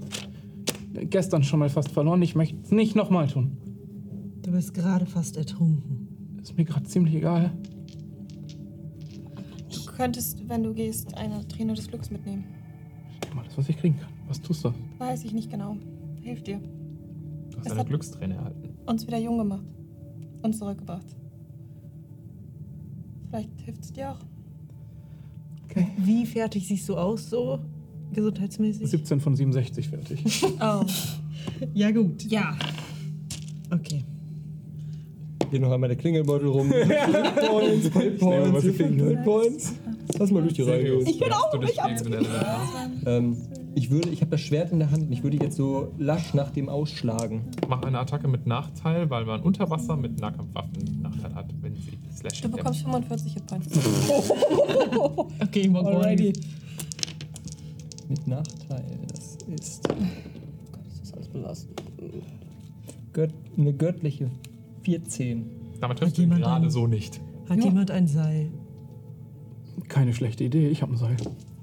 Gestern 0.94 1.44
schon 1.44 1.60
mal 1.60 1.70
fast 1.70 1.92
verloren. 1.92 2.22
Ich 2.22 2.36
möchte 2.36 2.56
es 2.64 2.72
nicht 2.72 2.96
nochmal 2.96 3.28
tun. 3.28 3.58
Du 4.42 4.52
bist 4.52 4.74
gerade 4.74 5.06
fast 5.06 5.38
ertrunken. 5.38 6.40
Ist 6.42 6.58
mir 6.58 6.66
gerade 6.66 6.86
ziemlich 6.86 7.16
egal. 7.16 7.52
Du 9.74 9.92
könntest, 9.92 10.48
wenn 10.50 10.64
du 10.64 10.74
gehst, 10.74 11.16
eine 11.16 11.48
Träne 11.48 11.74
des 11.74 11.88
Glücks 11.88 12.10
mitnehmen. 12.12 12.44
Nimm 13.30 13.40
alles, 13.40 13.58
was 13.58 13.70
ich 13.70 13.78
kriegen 13.78 13.98
kann. 14.00 14.10
Was 14.28 14.42
tust 14.42 14.66
du? 14.66 14.74
Weiß 14.98 15.24
ich 15.24 15.34
nicht 15.34 15.50
genau. 15.50 15.78
Hilft 16.22 16.48
dir. 16.48 16.60
Hast 17.64 17.72
Es 17.72 17.80
eine 17.80 17.86
Glücksträne 17.86 18.36
erhalten. 18.36 18.70
Uns 18.86 19.08
wieder 19.08 19.18
jung 19.18 19.38
gemacht. 19.38 19.66
Und 20.42 20.54
zurückgebracht. 20.54 21.06
Vielleicht 23.30 23.62
hilft 23.62 23.84
es 23.84 23.94
dir 23.94 24.12
auch. 24.12 24.20
Wie 25.98 26.26
fertig 26.26 26.68
siehst 26.68 26.88
du 26.90 26.96
aus, 26.96 27.30
so 27.30 27.60
gesundheitsmäßig? 28.12 28.90
17 28.90 29.20
von 29.20 29.36
67 29.36 29.90
fertig. 29.90 30.46
Oh. 30.62 30.86
Ja, 31.74 31.92
gut. 31.92 32.24
Ja. 32.24 32.56
Okay. 33.72 34.04
Geh 35.52 35.60
noch 35.60 35.72
einmal 35.72 35.90
der 35.90 35.98
Klingelbeutel 35.98 36.48
rum. 36.48 36.70
Points, 37.50 37.90
Hit 37.94 38.20
Points, 38.20 38.64
ich. 38.66 38.78
Hit 38.78 39.24
Points. 39.24 39.74
Lass 40.18 40.32
mal 40.32 40.42
durch 40.42 40.54
die 40.54 40.62
Reihe. 40.62 41.02
Ich 41.02 41.20
bin 41.20 41.32
auch 41.32 41.52
den 41.52 41.64
Elementar? 41.64 42.62
Ähm, 43.06 43.38
ich 43.76 43.90
würde, 43.90 44.10
ich 44.10 44.22
habe 44.22 44.32
das 44.32 44.42
Schwert 44.42 44.72
in 44.72 44.80
der 44.80 44.92
Hand 44.92 45.04
und 45.04 45.12
ich 45.12 45.24
würde 45.24 45.38
jetzt 45.38 45.56
so 45.56 45.92
lasch 45.98 46.34
nach 46.34 46.52
dem 46.52 46.70
ausschlagen. 46.70 47.42
Mach 47.68 47.82
eine 47.84 48.00
Attacke 48.00 48.28
mit 48.28 48.46
Nachteil, 48.48 49.10
weil 49.10 49.26
man 49.26 49.42
unter 49.42 49.70
Wasser 49.70 49.96
mit 49.98 50.20
Nahkampfwaffen 50.20 51.02
Nachteil 51.02 51.34
hat, 51.34 51.54
wenn 51.62 51.76
sie 51.76 51.98
Slashing 52.16 52.52
Du 52.52 52.58
bekommst 52.58 52.82
45 52.82 53.34
Hitpoints. 53.34 53.70
Okay, 55.42 55.68
mal 55.70 55.86
Alrighty. 55.86 56.34
Mit 58.10 58.28
Nachteil. 58.28 58.84
Das 59.12 59.38
ist 59.60 59.88
Gott, 59.88 59.98
ist 60.88 61.02
das 61.04 61.14
alles 61.14 61.28
belastend. 61.30 61.82
gött 63.14 63.34
eine 63.58 63.74
göttliche 63.74 64.30
14. 64.84 65.46
Damit 65.80 65.98
triffst 66.00 66.18
Hat 66.18 66.18
du 66.18 66.24
ihn 66.24 66.30
gerade 66.42 66.70
so 66.70 66.88
nicht. 66.88 67.22
Hat 67.50 67.58
Ja. 67.58 67.66
jemand 67.66 67.92
ein 67.92 68.08
Seil? 68.08 68.52
Keine 69.90 70.14
schlechte 70.14 70.44
Idee, 70.44 70.70
ich 70.70 70.82
habe 70.82 70.94
ein 70.94 70.98
Seil. 70.98 71.18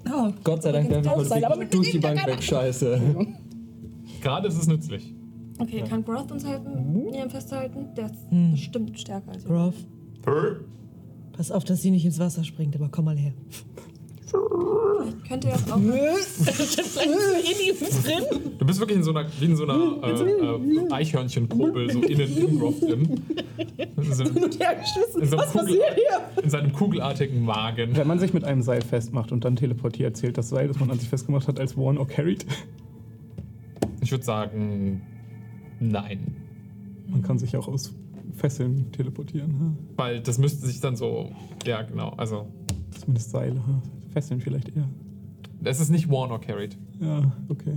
Oh, 0.09 0.33
Gott 0.45 0.63
sei 0.63 0.73
Dank 0.73 0.89
werfe 0.91 1.09
ich 1.23 1.59
mit 1.59 1.75
durch 1.75 1.91
die 1.91 1.99
Bank 1.99 2.27
weg, 2.27 2.43
scheiße. 2.43 3.01
Gerade 4.23 4.49
ist 4.49 4.57
es 4.59 4.67
nützlich. 4.67 5.15
Okay, 5.59 5.83
kann 5.87 6.05
Growth 6.05 6.33
uns 6.33 6.47
helfen, 6.47 7.13
ihn 7.13 7.29
festzuhalten? 7.31 7.89
Der 7.97 8.07
ist 8.07 8.15
Hm. 8.31 8.53
bestimmt 8.53 8.99
stärker 8.99 9.33
als 9.33 9.45
wir. 9.45 9.51
Groff, 9.55 9.75
pass 11.33 11.51
auf, 11.51 11.65
dass 11.65 11.83
sie 11.83 11.91
nicht 11.91 12.05
ins 12.05 12.19
Wasser 12.19 12.45
springt, 12.45 12.75
aber 12.75 12.89
komm 12.91 13.05
mal 13.07 13.17
her. 13.17 13.33
Vielleicht 14.31 15.25
könnt 15.29 15.45
ihr 15.45 15.51
das 15.53 15.71
auch. 15.71 15.79
Du 18.59 18.67
bist 18.67 18.79
wirklich 18.81 18.99
in 18.99 19.05
so 19.05 19.11
einer, 19.11 19.27
wie 19.41 19.45
in 19.45 19.57
so 19.57 19.65
einer 19.65 19.97
äh, 20.03 20.11
äh, 20.11 20.91
Eichhörnchenkurbel, 20.93 21.91
so 21.93 22.01
innen 22.01 22.37
im 22.37 22.59
Groff 22.59 22.81
drin. 22.81 23.23
In 23.57 24.13
so, 24.13 24.25
geschmissen. 24.25 25.23
in, 25.23 25.29
so 25.29 25.37
einem 25.37 25.39
Was 25.39 25.53
Kugel, 25.53 25.67
passiert 25.79 25.95
hier? 25.95 26.43
in 26.45 26.51
seinem 26.51 26.73
kugelartigen 26.73 27.45
Magen. 27.45 27.97
Wenn 27.97 28.07
man 28.07 28.19
sich 28.19 28.33
mit 28.33 28.45
einem 28.45 28.63
Seil 28.63 28.83
festmacht 28.83 29.33
und 29.33 29.45
dann 29.45 29.57
teleportiert, 29.57 30.17
zählt 30.17 30.39
das 30.39 30.49
Seil, 30.49 30.69
das 30.69 30.79
man 30.79 30.91
an 30.91 30.99
sich 30.99 31.09
festgemacht 31.09 31.49
hat, 31.49 31.59
als 31.61 31.77
worn 31.77 31.99
or 31.99 32.07
carried. 32.07 32.47
Ich 34.01 34.11
würde 34.13 34.25
sagen, 34.25 35.03
nein. 35.81 36.37
Man 37.09 37.23
kann 37.23 37.39
sich 37.39 37.57
auch 37.57 37.69
aus 37.69 37.93
Fesseln 38.37 38.93
teleportieren. 38.93 39.49
hm? 39.51 39.77
Weil 39.97 40.21
das 40.21 40.39
müsste 40.39 40.67
sich 40.67 40.81
dann 40.81 40.97
so. 40.97 41.31
Ja, 41.67 41.83
genau. 41.83 42.11
Also, 42.17 42.47
Zumindest 42.99 43.31
Seile. 43.31 43.55
hm? 43.55 43.83
Fesseln 44.11 44.41
vielleicht 44.41 44.69
eher. 44.77 44.89
es 45.65 45.81
ist 45.81 45.91
nicht 45.91 46.09
worn 46.09 46.31
or 46.31 46.41
carried. 46.41 46.77
Ja, 47.01 47.33
okay. 47.49 47.77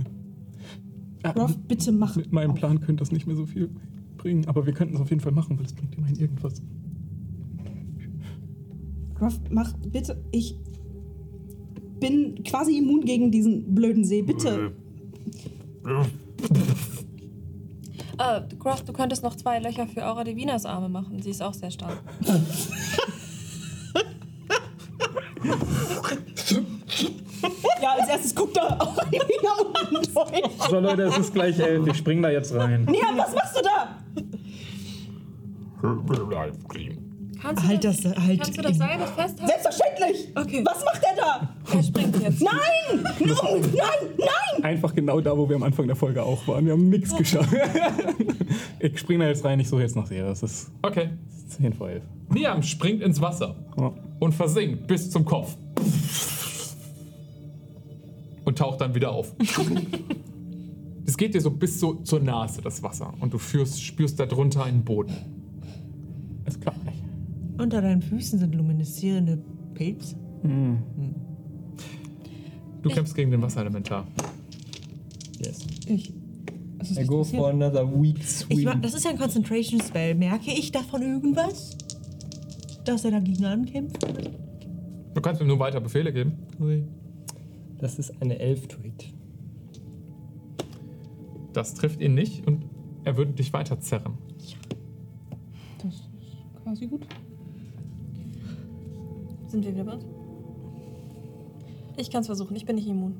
Ah, 1.22 1.30
Roth, 1.30 1.56
bitte 1.66 1.90
mach. 1.92 2.14
mit 2.16 2.32
meinem 2.32 2.50
auf. 2.50 2.58
Plan 2.58 2.80
könnte 2.80 3.00
das 3.00 3.10
nicht 3.10 3.26
mehr 3.26 3.36
so 3.36 3.46
viel 3.46 3.70
bringen, 4.18 4.46
aber 4.46 4.66
wir 4.66 4.74
könnten 4.74 4.94
es 4.94 5.00
auf 5.00 5.08
jeden 5.10 5.22
Fall 5.22 5.32
machen, 5.32 5.56
weil 5.58 5.64
es 5.64 5.72
bringt 5.72 5.94
immerhin 5.96 6.16
irgendwas. 6.16 6.60
Roth, 9.20 9.40
mach 9.50 9.72
bitte. 9.90 10.22
Ich 10.32 10.56
bin 12.00 12.42
quasi 12.44 12.78
immun 12.78 13.02
gegen 13.02 13.30
diesen 13.30 13.74
blöden 13.74 14.04
See. 14.04 14.22
Bitte. 14.22 14.72
Ah, 18.18 18.40
Growth, 18.58 18.86
du 18.86 18.92
könntest 18.92 19.22
noch 19.22 19.36
zwei 19.36 19.58
Löcher 19.58 19.86
für 19.86 20.06
Aura 20.06 20.24
Divinas 20.24 20.66
Arme 20.66 20.88
machen. 20.88 21.22
Sie 21.22 21.30
ist 21.30 21.42
auch 21.42 21.54
sehr 21.54 21.70
stark. 21.70 22.02
Ja, 27.96 28.00
als 28.02 28.08
erstes 28.10 28.34
guckt 28.34 28.56
er 28.56 28.80
auch 28.80 28.96
wieder 29.10 29.66
unten 29.66 30.12
durch. 30.12 30.68
So 30.70 30.80
Leute, 30.80 31.02
es 31.02 31.18
ist 31.18 31.32
gleich 31.34 31.58
elf, 31.58 31.86
ich 31.86 31.96
spring 31.96 32.22
da 32.22 32.30
jetzt 32.30 32.54
rein. 32.54 32.84
Nia, 32.84 33.02
was 33.16 33.34
machst 33.34 33.56
du 33.56 33.62
da? 33.62 33.88
Kannst 37.42 37.62
du 37.62 37.68
Halt 37.68 37.84
das, 37.84 38.02
halt. 38.04 38.40
Kannst 38.40 38.56
du 38.58 38.62
das 38.62 38.76
Seil 38.78 38.98
festhalten? 39.00 39.46
Selbstverständlich. 39.46 40.28
Okay. 40.34 40.64
Was 40.64 40.82
macht 40.84 41.02
er 41.02 41.16
da? 41.16 41.48
Er 41.76 41.82
springt 41.82 42.22
jetzt. 42.22 42.40
Nein! 42.42 43.04
No, 43.20 43.34
nein! 43.56 44.08
Nein! 44.16 44.64
Einfach 44.64 44.94
genau 44.94 45.20
da, 45.20 45.36
wo 45.36 45.46
wir 45.46 45.56
am 45.56 45.62
Anfang 45.62 45.86
der 45.86 45.96
Folge 45.96 46.22
auch 46.22 46.46
waren. 46.48 46.64
Wir 46.64 46.72
haben 46.72 46.88
nichts 46.88 47.14
geschafft. 47.14 47.50
ich 48.78 48.98
spring 48.98 49.20
da 49.20 49.26
jetzt 49.26 49.44
rein, 49.44 49.60
ich 49.60 49.68
suche 49.68 49.82
jetzt 49.82 49.94
nach 49.94 50.06
Serie. 50.06 50.30
Es 50.30 50.42
ist 50.42 50.70
Okay. 50.80 51.10
10 51.48 51.74
vor 51.74 51.90
11. 51.90 52.02
Niam 52.30 52.62
springt 52.62 53.02
ins 53.02 53.20
Wasser 53.20 53.54
Ja. 53.78 53.92
und 54.20 54.32
versinkt 54.32 54.86
bis 54.86 55.10
zum 55.10 55.26
Kopf. 55.26 55.56
Und 58.44 58.58
taucht 58.58 58.80
dann 58.80 58.94
wieder 58.94 59.12
auf. 59.12 59.34
Es 61.06 61.18
geht 61.18 61.34
dir 61.34 61.40
so 61.42 61.50
bis 61.50 61.78
so 61.80 61.96
zur 61.96 62.20
Nase, 62.20 62.62
das 62.62 62.82
Wasser. 62.82 63.12
Und 63.20 63.34
du 63.34 63.36
führst, 63.38 63.82
spürst 63.82 64.18
darunter 64.18 64.64
einen 64.64 64.82
Boden. 64.84 65.14
Es 66.46 66.58
klappt 66.58 66.82
nicht. 66.86 66.96
Unter 67.58 67.82
deinen 67.82 68.00
Füßen 68.00 68.38
sind 68.38 68.54
luminisierende 68.54 69.38
Pilze. 69.74 70.16
Du 72.82 72.88
kämpfst 72.88 73.14
gegen 73.14 73.30
den 73.30 73.42
Wasserelementar. 73.42 74.06
Yes. 75.44 75.58
Ich. 75.86 76.12
Ist 76.80 76.98
I 76.98 77.04
go 77.04 77.18
passiert. 77.18 77.42
for 77.42 77.50
another 77.50 77.86
weak 77.86 78.18
Ich, 78.20 78.26
swim. 78.28 78.80
das 78.80 78.94
ist 78.94 79.04
ja 79.04 79.10
ein 79.10 79.18
Concentration 79.18 79.80
Spell. 79.82 80.14
Merke 80.14 80.52
ich 80.52 80.72
davon 80.72 81.02
irgendwas? 81.02 81.76
Dass 82.86 83.04
er 83.04 83.10
dagegen 83.10 83.44
ankämpft? 83.44 84.02
Du 85.14 85.20
kannst 85.20 85.40
ihm 85.42 85.48
nur 85.48 85.58
weiter 85.58 85.80
Befehle 85.80 86.12
geben. 86.14 86.32
Ui. 86.60 86.82
Das 87.84 87.98
ist 87.98 88.14
eine 88.22 88.38
Elf-Tweet. 88.38 89.12
Das 91.52 91.74
trifft 91.74 92.00
ihn 92.00 92.14
nicht 92.14 92.46
und 92.46 92.64
er 93.04 93.18
würde 93.18 93.32
dich 93.32 93.52
weiter 93.52 93.78
zerren. 93.78 94.14
Das 95.82 95.92
ist 95.94 96.08
quasi 96.62 96.86
gut. 96.86 97.06
Sind 99.48 99.66
wir 99.66 99.74
wieder 99.74 99.84
bei 99.84 99.92
uns? 99.92 100.06
Ich 101.98 102.10
kann 102.10 102.22
es 102.22 102.26
versuchen, 102.26 102.56
ich 102.56 102.64
bin 102.64 102.76
nicht 102.76 102.88
immun. 102.88 103.16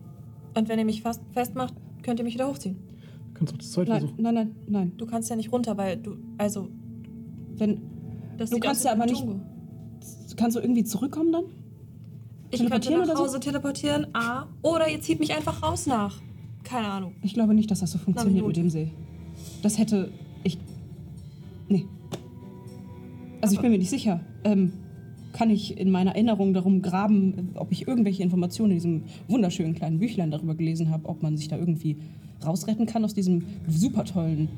Und 0.57 0.70
wenn 0.70 0.78
ihr 0.78 0.86
mich 0.86 1.02
fast 1.02 1.20
festmacht, 1.33 1.75
könnt 2.02 2.18
ihr 2.20 2.25
mich 2.25 2.33
wieder 2.33 2.49
hochziehen. 2.49 2.78
Kannst 3.34 3.52
du 3.52 3.59
das 3.59 3.70
zweite 3.70 3.91
Nein, 3.91 4.01
versuchen? 4.01 4.23
nein, 4.23 4.34
nein, 4.34 4.55
nein. 4.67 4.93
Du 4.97 5.05
kannst 5.05 5.28
ja 5.28 5.36
nicht 5.36 5.52
runter, 5.52 5.76
weil 5.76 5.99
du. 5.99 6.17
Also, 6.39 6.68
Wenn, 7.57 7.83
das 8.39 8.49
Du 8.49 8.59
kannst 8.60 8.83
ja 8.86 8.93
aber 8.93 9.05
nicht- 9.05 9.23
kannst 10.39 10.57
du 10.57 10.60
irgendwie 10.60 10.84
zurückkommen 10.84 11.33
dann? 11.33 11.44
Ich 12.55 12.66
könnte 12.70 12.91
nach 12.92 13.02
oder 13.02 13.16
so? 13.16 13.24
Hause 13.24 13.41
teleportieren, 13.41 14.07
A. 14.15 14.47
Oder 14.62 14.89
ihr 14.89 15.00
zieht 15.00 15.20
mich 15.20 15.34
einfach 15.34 15.62
raus 15.62 15.86
nach. 15.86 16.20
Keine 16.62 16.89
Ahnung. 16.89 17.15
Ich 17.23 17.34
glaube 17.34 17.55
nicht, 17.55 17.70
dass 17.70 17.81
das 17.81 17.92
so 17.92 17.99
funktioniert 17.99 18.47
mit 18.47 18.57
dem 18.57 18.70
See. 18.70 18.91
Das 19.62 19.78
hätte 19.78 20.10
ich. 20.42 20.58
Nee. 21.68 21.86
Also 23.41 23.57
ich 23.57 23.60
bin 23.60 23.70
mir 23.70 23.78
nicht 23.78 23.91
sicher. 23.91 24.20
Ähm, 24.44 24.73
kann 25.33 25.50
ich 25.50 25.76
in 25.76 25.91
meiner 25.91 26.12
Erinnerung 26.12 26.55
darum 26.55 26.81
graben, 26.81 27.50
ob 27.57 27.73
ich 27.73 27.89
irgendwelche 27.89 28.23
Informationen 28.23 28.70
in 28.70 28.76
diesem 28.76 29.02
wunderschönen 29.28 29.74
kleinen 29.74 29.99
Büchlein 29.99 30.31
darüber 30.31 30.55
gelesen 30.55 30.91
habe, 30.91 31.08
ob 31.08 31.23
man 31.23 31.36
sich 31.36 31.49
da 31.49 31.58
irgendwie 31.58 31.99
rausretten 32.47 32.86
kann 32.86 33.05
aus 33.05 33.15
diesem 33.15 33.44
super 33.68 34.05
tollen. 34.05 34.49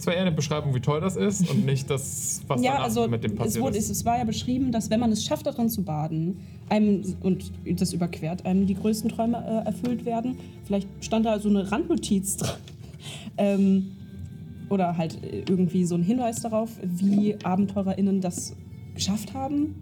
Es 0.00 0.06
war 0.06 0.14
eher 0.14 0.22
eine 0.22 0.32
Beschreibung, 0.32 0.74
wie 0.74 0.80
toll 0.80 0.98
das 1.02 1.14
ist 1.14 1.50
und 1.50 1.66
nicht 1.66 1.90
das, 1.90 2.40
was 2.46 2.62
ja, 2.62 2.78
also 2.78 3.06
mit 3.06 3.22
dem 3.22 3.32
es, 3.32 3.36
passiert 3.36 3.62
wurde, 3.62 3.76
ist. 3.76 3.90
es, 3.90 3.98
es 3.98 4.04
war 4.06 4.16
ja 4.16 4.24
beschrieben, 4.24 4.72
dass 4.72 4.88
wenn 4.88 4.98
man 4.98 5.12
es 5.12 5.26
schafft, 5.26 5.44
darin 5.44 5.68
zu 5.68 5.82
baden, 5.82 6.38
einem 6.70 7.02
und 7.20 7.52
das 7.66 7.92
überquert, 7.92 8.46
einem 8.46 8.66
die 8.66 8.76
größten 8.76 9.10
Träume 9.10 9.36
äh, 9.36 9.66
erfüllt 9.66 10.06
werden. 10.06 10.38
Vielleicht 10.64 10.88
stand 11.02 11.26
da 11.26 11.38
so 11.38 11.50
eine 11.50 11.70
Randnotiz 11.70 12.38
dran. 12.38 12.56
ähm, 13.36 13.90
oder 14.70 14.96
halt 14.96 15.22
äh, 15.22 15.44
irgendwie 15.46 15.84
so 15.84 15.96
ein 15.96 16.02
Hinweis 16.02 16.40
darauf, 16.40 16.70
wie 16.82 17.36
AbenteurerInnen 17.44 18.22
das 18.22 18.56
geschafft 18.94 19.34
haben, 19.34 19.74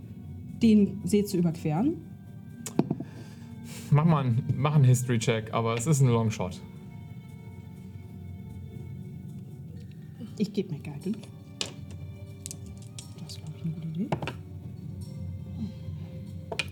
den 0.61 1.01
See 1.05 1.23
zu 1.23 1.37
überqueren. 1.37 1.95
Mach 3.93 4.05
mal 4.05 4.25
einen, 4.25 4.43
mach 4.57 4.75
einen 4.75 4.83
History-Check, 4.83 5.55
aber 5.55 5.75
es 5.75 5.87
ist 5.87 6.01
ein 6.01 6.09
Longshot. 6.09 6.61
Ich 10.39 10.53
gebe 10.53 10.73
mir 10.73 10.81
Guidance. 10.81 11.13
Das 13.19 13.33
ist, 13.33 13.39
glaube 13.39 13.53
ich, 13.57 13.63
eine 13.65 13.73
gute 13.75 13.89
Idee. 13.89 14.09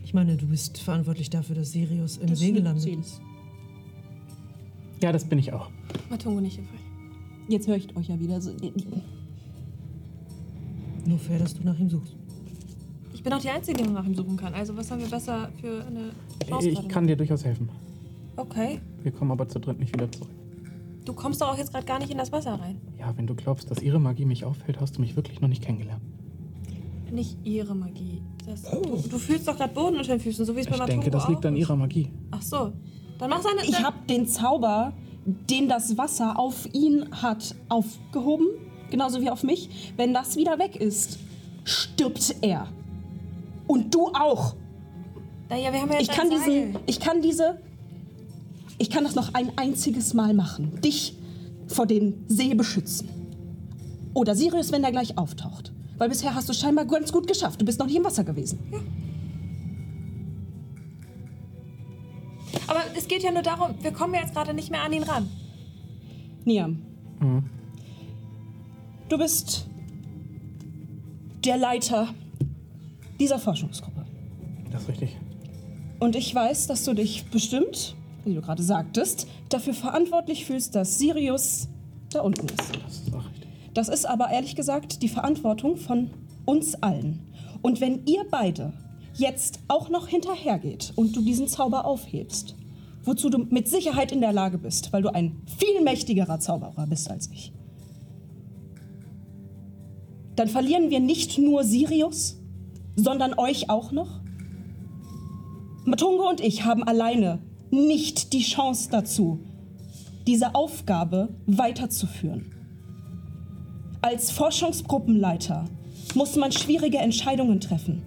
Ich 0.05 0.15
meine, 0.15 0.37
du 0.37 0.47
bist 0.47 0.79
verantwortlich 0.79 1.31
dafür, 1.31 1.57
dass 1.57 1.73
Sirius 1.73 2.17
im 2.19 2.29
Das 2.29 2.41
eine 2.41 2.53
gelandet 2.53 2.83
Zehn. 2.85 3.01
ist. 3.01 3.21
Ja, 5.03 5.13
das 5.13 5.25
bin 5.25 5.39
ich 5.39 5.53
auch. 5.53 5.69
Matungo 6.09 6.41
nicht 6.41 6.57
hilfreich. 6.57 6.81
Jetzt 7.49 7.69
höre 7.69 7.77
ich 7.77 7.95
euch 7.97 8.09
ja 8.09 8.19
wieder 8.19 8.41
so. 8.41 8.53
Nur 11.07 11.19
fair, 11.19 11.39
dass 11.39 11.55
du 11.55 11.63
nach 11.65 11.79
ihm 11.79 11.91
suchst. 11.91 12.17
Ich 13.13 13.23
bin 13.23 13.33
auch 13.33 13.41
die 13.41 13.51
Einzige, 13.51 13.83
die 13.83 13.89
nach 13.91 14.05
ihm 14.07 14.15
suchen 14.15 14.37
kann. 14.37 14.55
Also, 14.55 14.77
was 14.77 14.91
haben 14.91 15.01
wir 15.01 15.09
besser 15.09 15.51
für 15.61 15.85
eine 15.87 16.13
Chance? 16.49 16.69
Ich 16.69 16.75
gerade? 16.77 16.89
kann 16.89 17.07
dir 17.07 17.17
durchaus 17.17 17.45
helfen. 17.45 17.69
Okay. 18.37 18.81
Wir 19.03 19.13
kommen 19.13 19.31
aber 19.33 19.49
zu 19.49 19.59
dritt 19.61 19.79
nicht 19.79 19.93
wieder 19.93 20.11
zurück. 20.11 20.29
Du 21.07 21.13
kommst 21.13 21.41
doch 21.41 21.53
auch 21.53 21.57
jetzt 21.57 21.73
gerade 21.73 21.87
gar 21.87 21.99
nicht 22.01 22.11
in 22.11 22.19
das 22.19 22.33
Wasser 22.33 22.55
rein. 22.61 22.81
Ja, 22.99 23.17
wenn 23.17 23.27
du 23.29 23.35
glaubst, 23.37 23.71
dass 23.71 23.81
ihre 23.81 24.01
Magie 24.01 24.25
mich 24.25 24.45
auffällt, 24.45 24.81
hast 24.81 24.97
du 24.97 25.01
mich 25.01 25.15
wirklich 25.17 25.41
noch 25.41 25.49
nicht 25.49 25.63
kennengelernt. 25.63 26.03
Nicht 27.13 27.39
ihre 27.45 27.75
Magie. 27.77 28.21
Das, 28.45 28.63
du, 28.63 28.81
du 28.83 29.19
fühlst 29.19 29.47
doch 29.47 29.57
gerade 29.57 29.73
Boden 29.73 29.97
unter 29.97 30.09
den 30.17 30.21
Füßen, 30.21 30.45
so 30.45 30.57
wie 30.57 30.61
es 30.61 30.67
bei 30.67 30.75
Ich 30.77 30.83
denke, 30.85 31.11
das 31.11 31.29
liegt 31.29 31.47
an 31.47 31.55
ihrer 31.57 31.77
Magie. 31.77 32.11
Ach 32.33 32.43
so. 32.43 32.73
Dann 33.19 33.31
mach 33.31 33.41
seine. 33.41 33.63
Ich 33.63 33.71
dann- 33.71 33.85
habe 33.85 33.97
den 34.11 34.27
Zauber, 34.27 34.93
den 35.25 35.69
das 35.69 35.97
Wasser 35.97 36.37
auf 36.39 36.69
ihn 36.75 37.07
hat, 37.13 37.55
aufgehoben. 37.69 38.49
Genauso 38.91 39.21
wie 39.21 39.31
auf 39.31 39.45
mich. 39.45 39.93
Wenn 39.97 40.13
das 40.13 40.37
wieder 40.37 40.59
weg 40.59 40.75
ist, 40.77 41.21
stirbt 41.65 42.37
er. 42.43 42.67
Und 43.69 43.95
du 43.95 44.09
auch. 44.09 44.55
Naja, 45.49 45.73
wir 45.73 45.81
haben 45.81 45.91
ja 45.93 45.99
jetzt 46.01 46.11
Ich 46.11 46.17
kann 46.17 46.31
ein 46.31 46.39
Seil. 46.41 46.67
diesen. 46.67 46.79
Ich 46.87 47.01
kann 47.01 47.23
diese. 47.23 47.59
Ich 48.79 48.91
kann 48.91 49.05
das 49.05 49.15
noch 49.15 49.35
ein 49.35 49.57
einziges 49.57 50.15
Mal 50.15 50.35
machen. 50.35 50.81
Dich 50.81 51.17
vor 51.67 51.87
den 51.87 52.25
See 52.29 52.55
beschützen. 52.55 53.09
Oder 54.15 54.35
Sirius, 54.35 54.73
wenn 54.73 54.83
der 54.83 54.93
gleich 54.93 55.19
auftaucht. 55.19 55.73
Weil 55.99 56.09
bisher 56.09 56.35
hast 56.35 56.49
du 56.49 56.53
es 56.53 56.61
scheinbar 56.61 56.85
ganz 56.85 57.13
gut 57.13 57.27
geschafft. 57.27 57.61
Du 57.61 57.65
bist 57.65 57.79
noch 57.79 57.87
nicht 57.87 57.97
im 57.97 58.05
Wasser 58.05 58.25
gewesen. 58.25 58.59
Aber 62.67 62.81
es 62.97 63.09
geht 63.09 63.23
ja 63.23 63.33
nur 63.33 63.43
darum, 63.43 63.75
wir 63.81 63.93
kommen 63.93 64.15
ja 64.15 64.21
jetzt 64.21 64.35
gerade 64.35 64.53
nicht 64.53 64.71
mehr 64.71 64.83
an 64.83 64.93
ihn 64.93 65.03
ran. 65.03 65.29
Niam. 66.45 66.83
Du 69.09 69.19
bist 69.19 69.67
der 71.45 71.57
Leiter 71.57 72.09
dieser 73.21 73.39
Forschungsgruppe. 73.39 74.05
Das 74.71 74.83
ist 74.83 74.89
richtig. 74.89 75.17
Und 75.99 76.17
ich 76.17 76.35
weiß, 76.35 76.67
dass 76.67 76.85
du 76.85 76.95
dich 76.95 77.25
bestimmt, 77.31 77.97
wie 78.27 78.35
du 78.35 78.43
gerade 78.43 78.63
sagtest, 78.63 79.27
dafür 79.49 79.75
verantwortlich 79.75 80.45
fühlst, 80.45 80.75
dass 80.75 80.99
Sirius 80.99 81.69
da 82.11 82.21
unten 82.21 82.47
ist. 82.47 82.59
Das 82.85 82.97
ist 82.99 83.15
auch 83.15 83.25
richtig. 83.25 83.49
Das 83.75 83.89
ist 83.89 84.07
aber 84.07 84.31
ehrlich 84.31 84.57
gesagt 84.57 85.03
die 85.03 85.09
Verantwortung 85.09 85.77
von 85.77 86.11
uns 86.45 86.75
allen. 86.83 87.21
Und 87.63 87.81
wenn 87.81 88.05
ihr 88.07 88.25
beide 88.31 88.73
jetzt 89.15 89.61
auch 89.69 89.89
noch 89.89 90.09
hinterhergeht 90.09 90.93
und 90.97 91.17
du 91.17 91.23
diesen 91.23 91.49
Zauber 91.49 91.85
aufhebst, 91.85 92.55
wozu 93.05 93.31
du 93.31 93.39
mit 93.39 93.69
Sicherheit 93.69 94.13
in 94.13 94.21
der 94.21 94.33
Lage 94.33 94.59
bist, 94.59 94.93
weil 94.93 95.03
du 95.03 95.15
ein 95.15 95.43
viel 95.59 95.83
mächtigerer 95.83 96.41
Zauberer 96.41 96.87
bist 96.87 97.11
als 97.11 97.31
ich, 97.31 97.53
dann 100.35 100.49
verlieren 100.49 100.91
wir 100.91 101.01
nicht 101.01 101.39
nur 101.39 101.65
Sirius, 101.65 102.37
sondern 102.95 103.39
euch 103.39 103.71
auch 103.71 103.91
noch. 103.91 104.21
Matungo 105.85 106.29
und 106.29 106.41
ich 106.41 106.65
haben 106.65 106.83
alleine 106.83 107.39
nicht 107.71 108.33
die 108.33 108.43
Chance 108.43 108.89
dazu, 108.91 109.41
diese 110.27 110.55
Aufgabe 110.55 111.29
weiterzuführen. 111.47 112.53
Als 114.03 114.31
Forschungsgruppenleiter 114.31 115.65
muss 116.15 116.37
man 116.37 116.53
schwierige 116.53 116.99
Entscheidungen 116.99 117.61
treffen, 117.61 118.03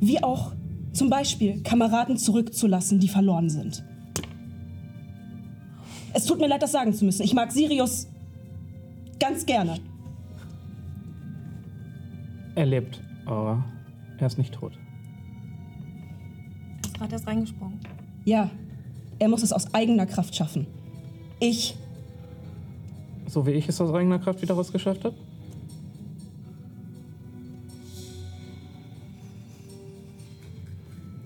wie 0.00 0.22
auch 0.22 0.52
zum 0.92 1.10
Beispiel 1.10 1.62
Kameraden 1.62 2.16
zurückzulassen, 2.16 3.00
die 3.00 3.08
verloren 3.08 3.50
sind. 3.50 3.84
Es 6.12 6.24
tut 6.24 6.40
mir 6.40 6.48
leid, 6.48 6.62
das 6.62 6.72
sagen 6.72 6.94
zu 6.94 7.04
müssen. 7.04 7.22
Ich 7.22 7.34
mag 7.34 7.52
Sirius 7.52 8.08
ganz 9.20 9.44
gerne. 9.44 9.78
Er 12.54 12.64
lebt, 12.64 13.02
aber 13.26 13.62
er 14.18 14.26
ist 14.26 14.38
nicht 14.38 14.54
tot. 14.54 14.72
Er 14.72 16.86
ist 16.86 16.94
gerade 16.94 17.12
erst 17.12 17.26
reingesprungen. 17.26 17.78
Ja, 18.24 18.50
er 19.18 19.28
muss 19.28 19.42
es 19.42 19.52
aus 19.52 19.72
eigener 19.74 20.06
Kraft 20.06 20.34
schaffen. 20.36 20.66
Ich, 21.40 21.76
So 23.28 23.46
wie 23.46 23.50
ich 23.52 23.68
es 23.68 23.80
aus 23.80 23.92
eigener 23.92 24.18
Kraft 24.18 24.42
wieder 24.42 24.54
rausgeschafft 24.54 25.04
habe? 25.04 25.16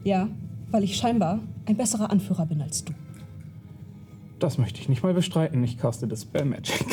ja, 0.05 0.29
weil 0.71 0.85
ich 0.85 0.97
scheinbar 0.97 1.41
ein 1.67 1.77
besserer 1.77 2.11
Anführer 2.11 2.47
bin 2.47 2.63
als 2.63 2.85
du. 2.85 2.93
Das 4.39 4.57
möchte 4.59 4.81
ich 4.81 4.89
nicht 4.89 5.03
mal 5.03 5.13
bestreiten. 5.13 5.63
Ich 5.65 5.77
caste 5.79 6.09
das 6.09 6.23
Spell 6.23 6.47
Magic. 6.47 6.85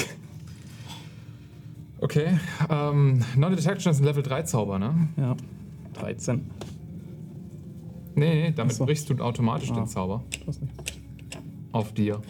Okay, 2.00 2.38
ähm, 2.70 3.24
Non-Detection 3.38 3.92
ist 3.92 4.00
ein 4.00 4.04
Level 4.04 4.22
3 4.22 4.44
Zauber, 4.44 4.78
ne? 4.78 5.08
Ja. 5.18 5.36
13. 5.94 6.50
Nee, 8.16 8.34
nee, 8.50 8.52
damit 8.52 8.74
so. 8.76 8.86
brichst 8.86 9.10
du 9.10 9.16
automatisch 9.24 9.72
Ah. 9.72 9.76
den 9.76 9.88
Zauber 9.88 10.24
Das 10.46 10.60
nicht. 10.62 10.74
Auf 11.78 11.94
dir. 11.94 12.22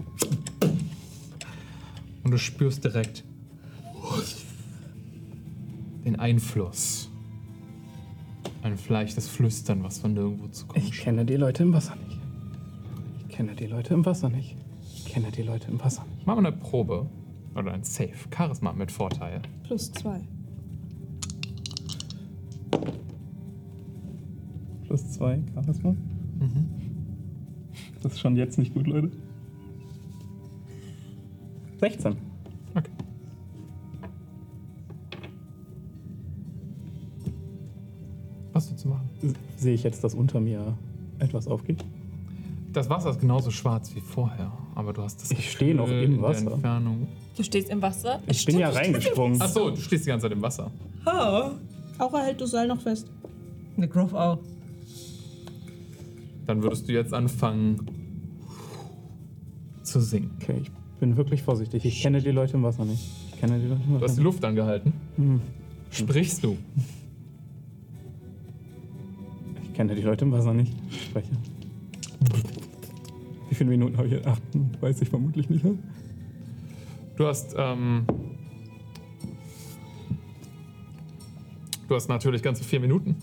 Und 2.24 2.32
du 2.32 2.38
spürst 2.38 2.84
direkt 2.84 3.24
den 6.04 6.20
Einfluss. 6.20 7.10
Ein 8.62 8.78
leichtes 8.90 9.30
Flüstern, 9.30 9.84
was 9.84 10.00
von 10.00 10.14
nirgendwo 10.14 10.48
zu 10.50 10.66
kommen 10.68 10.84
Ich 10.84 10.92
kenne 10.92 11.24
die 11.24 11.38
Leute 11.38 11.64
im 11.64 11.74
Wasser 11.74 11.96
nicht. 11.96 12.20
Ich 13.22 13.36
kenne 13.36 13.56
die 13.56 13.68
Leute 13.68 13.94
im 13.94 14.06
Wasser 14.06 14.30
nicht. 14.30 14.58
Ich 14.82 15.06
kenne 15.06 15.32
die 15.32 15.44
Leute 15.44 15.72
im 15.72 15.82
Wasser 15.82 16.06
nicht. 16.06 16.28
Mach 16.28 16.36
mal 16.36 16.46
eine 16.46 16.56
Probe. 16.56 17.10
Oder 17.56 17.72
ein 17.72 17.84
Safe. 17.84 18.14
Charisma 18.36 18.74
mit 18.74 18.92
Vorteil. 18.92 19.42
Plus 19.64 19.92
zwei. 19.94 20.20
Plus 24.86 25.12
zwei, 25.12 25.40
Charisma. 25.54 25.96
Das 28.04 28.14
ist 28.14 28.20
schon 28.20 28.36
jetzt 28.36 28.58
nicht 28.58 28.74
gut, 28.74 28.88
Leute. 28.88 29.12
16. 31.80 32.18
Okay. 32.76 32.92
Was 38.54 38.70
du 38.70 38.76
zu 38.76 38.88
machen? 38.88 39.10
Sehe 39.56 39.74
ich 39.74 39.84
jetzt, 39.84 40.04
dass 40.04 40.14
unter 40.16 40.40
mir 40.40 40.78
etwas 41.20 41.48
aufgeht? 41.48 41.84
Das 42.74 42.90
Wasser 42.90 43.12
ist 43.12 43.20
genauso 43.20 43.52
schwarz 43.52 43.94
wie 43.96 44.02
vorher, 44.02 44.52
aber 44.76 44.94
du 44.94 45.02
hast 45.02 45.22
das 45.22 45.32
Ich 45.32 45.52
stehe 45.52 45.74
noch 45.74 45.88
im 45.88 46.04
in 46.04 46.12
der 46.14 46.22
Wasser. 46.22 46.52
Entfernung. 46.52 47.08
Du 47.36 47.44
stehst 47.44 47.70
im 47.70 47.82
Wasser. 47.82 48.22
Ich 48.28 48.46
bin 48.46 48.60
ja 48.60 48.70
reingesprungen. 48.70 49.42
Achso, 49.42 49.70
du 49.72 49.78
stehst 49.78 50.06
die 50.06 50.10
ganze 50.10 50.26
Zeit 50.26 50.32
im 50.34 50.42
Wasser. 50.42 50.72
Aura 51.06 52.20
hält 52.24 52.42
das 52.42 52.52
Seil 52.52 52.68
noch 52.68 52.82
fest. 52.82 53.10
Eine 53.76 53.88
Grove 53.88 54.20
auch. 54.20 54.40
Dann 56.46 56.64
würdest 56.64 56.88
du 56.88 56.94
jetzt 56.94 57.14
anfangen 57.14 57.88
zu 59.84 60.00
singen. 60.02 60.32
Okay, 60.42 60.62
ich 60.64 60.72
bin 61.00 61.18
wirklich 61.18 61.44
vorsichtig. 61.44 61.86
Ich 61.86 62.02
kenne 62.02 62.22
die 62.22 62.32
Leute 62.32 62.58
im 62.58 62.64
Wasser 62.64 62.86
nicht. 62.86 63.04
Ich 63.34 63.40
kenne 63.40 63.60
die 63.60 63.68
Leute 63.68 63.82
im 63.84 63.90
Du 63.90 63.96
hast 63.96 64.02
Wasser 64.04 64.16
die 64.16 64.24
Luft 64.24 64.44
angehalten. 64.44 64.94
Hm. 65.16 65.42
Sprichst 65.92 66.44
du? 66.44 66.58
Ich 69.64 69.74
kenne 69.74 69.96
die 69.96 70.02
Leute 70.02 70.26
im 70.26 70.32
Wasser 70.32 70.54
nicht. 70.54 70.74
Ich 70.90 71.04
spreche. 71.04 71.32
Wie 73.50 73.56
viele 73.56 73.70
Minuten 73.70 73.98
habe 73.98 74.08
ich 74.08 74.14
jetzt? 74.14 74.28
Ach, 74.28 74.40
weiß 74.82 75.02
ich 75.02 75.10
vermutlich 75.10 75.50
nicht. 75.50 75.66
Du 77.16 77.26
hast, 77.26 77.56
ähm, 77.58 78.06
du 81.88 81.96
hast 81.96 82.10
natürlich 82.10 82.44
ganze 82.44 82.64
vier 82.64 82.80
Minuten. 82.80 83.16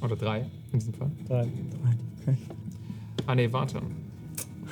Oder 0.00 0.16
drei 0.16 0.46
in 0.72 0.78
diesem 0.78 0.94
Fall. 0.94 1.10
Drei. 1.26 1.48
Okay. 2.22 2.36
Ah, 3.26 3.34
nee, 3.34 3.52
warte. 3.52 3.82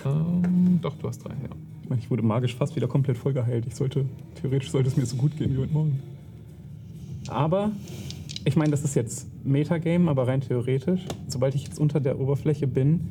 Ähm, 0.04 0.78
doch, 0.80 0.96
du 0.96 1.08
hast 1.08 1.18
drei, 1.18 1.34
ja. 1.34 1.67
Ich 1.88 1.90
meine, 1.90 2.02
ich 2.02 2.10
wurde 2.10 2.22
magisch 2.22 2.54
fast 2.54 2.76
wieder 2.76 2.86
komplett 2.86 3.16
voll 3.16 3.32
geheilt. 3.32 3.64
Ich 3.66 3.74
sollte, 3.74 4.04
theoretisch 4.42 4.70
sollte 4.70 4.90
es 4.90 4.98
mir 4.98 5.06
so 5.06 5.16
gut 5.16 5.34
gehen 5.38 5.54
wie 5.54 5.58
heute 5.62 5.72
Morgen. 5.72 6.02
Aber, 7.28 7.72
ich 8.44 8.56
meine, 8.56 8.72
das 8.72 8.84
ist 8.84 8.94
jetzt 8.94 9.26
Metagame, 9.42 10.10
aber 10.10 10.28
rein 10.28 10.42
theoretisch, 10.42 11.00
sobald 11.28 11.54
ich 11.54 11.64
jetzt 11.64 11.80
unter 11.80 11.98
der 11.98 12.20
Oberfläche 12.20 12.66
bin, 12.66 13.08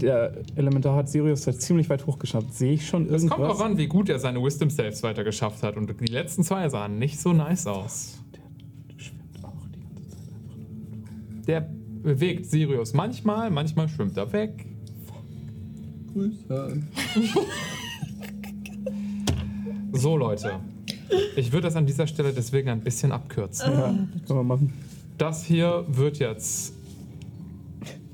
der 0.00 0.42
Elementar 0.56 0.96
hat 0.96 1.08
Sirius 1.08 1.46
halt 1.46 1.62
ziemlich 1.62 1.88
weit 1.88 2.04
hochgeschafft. 2.04 2.52
Sehe 2.52 2.72
ich 2.72 2.88
schon 2.88 3.04
Es 3.04 3.28
kommt 3.28 3.38
irgendwas? 3.38 3.60
auch 3.60 3.64
an, 3.64 3.78
wie 3.78 3.86
gut 3.86 4.08
er 4.08 4.18
seine 4.18 4.42
Wisdom 4.42 4.70
Saves 4.70 5.04
weiter 5.04 5.22
geschafft 5.22 5.62
hat. 5.62 5.76
Und 5.76 5.94
die 6.00 6.12
letzten 6.12 6.42
zwei 6.42 6.68
sahen 6.68 6.98
nicht 6.98 7.20
so 7.20 7.32
nice 7.32 7.68
aus. 7.68 8.18
Der 8.34 8.98
schwimmt 9.04 9.44
auch 9.44 9.68
die 9.72 9.82
ganze 9.82 10.08
Zeit 10.10 10.28
einfach. 10.34 11.44
Der 11.46 11.70
bewegt 12.02 12.46
Sirius 12.46 12.92
manchmal, 12.92 13.52
manchmal 13.52 13.88
schwimmt 13.88 14.16
er 14.16 14.32
weg. 14.32 14.66
Grüße. 16.12 16.82
So, 19.96 20.16
Leute. 20.16 20.60
Ich 21.36 21.52
würde 21.52 21.68
das 21.68 21.76
an 21.76 21.86
dieser 21.86 22.06
Stelle 22.06 22.32
deswegen 22.32 22.68
ein 22.68 22.80
bisschen 22.80 23.12
abkürzen. 23.12 23.72
Ja, 23.72 23.86
können 24.26 24.38
wir 24.38 24.42
machen. 24.42 24.72
Das 25.18 25.44
hier 25.44 25.84
wird 25.88 26.18
jetzt 26.18 26.74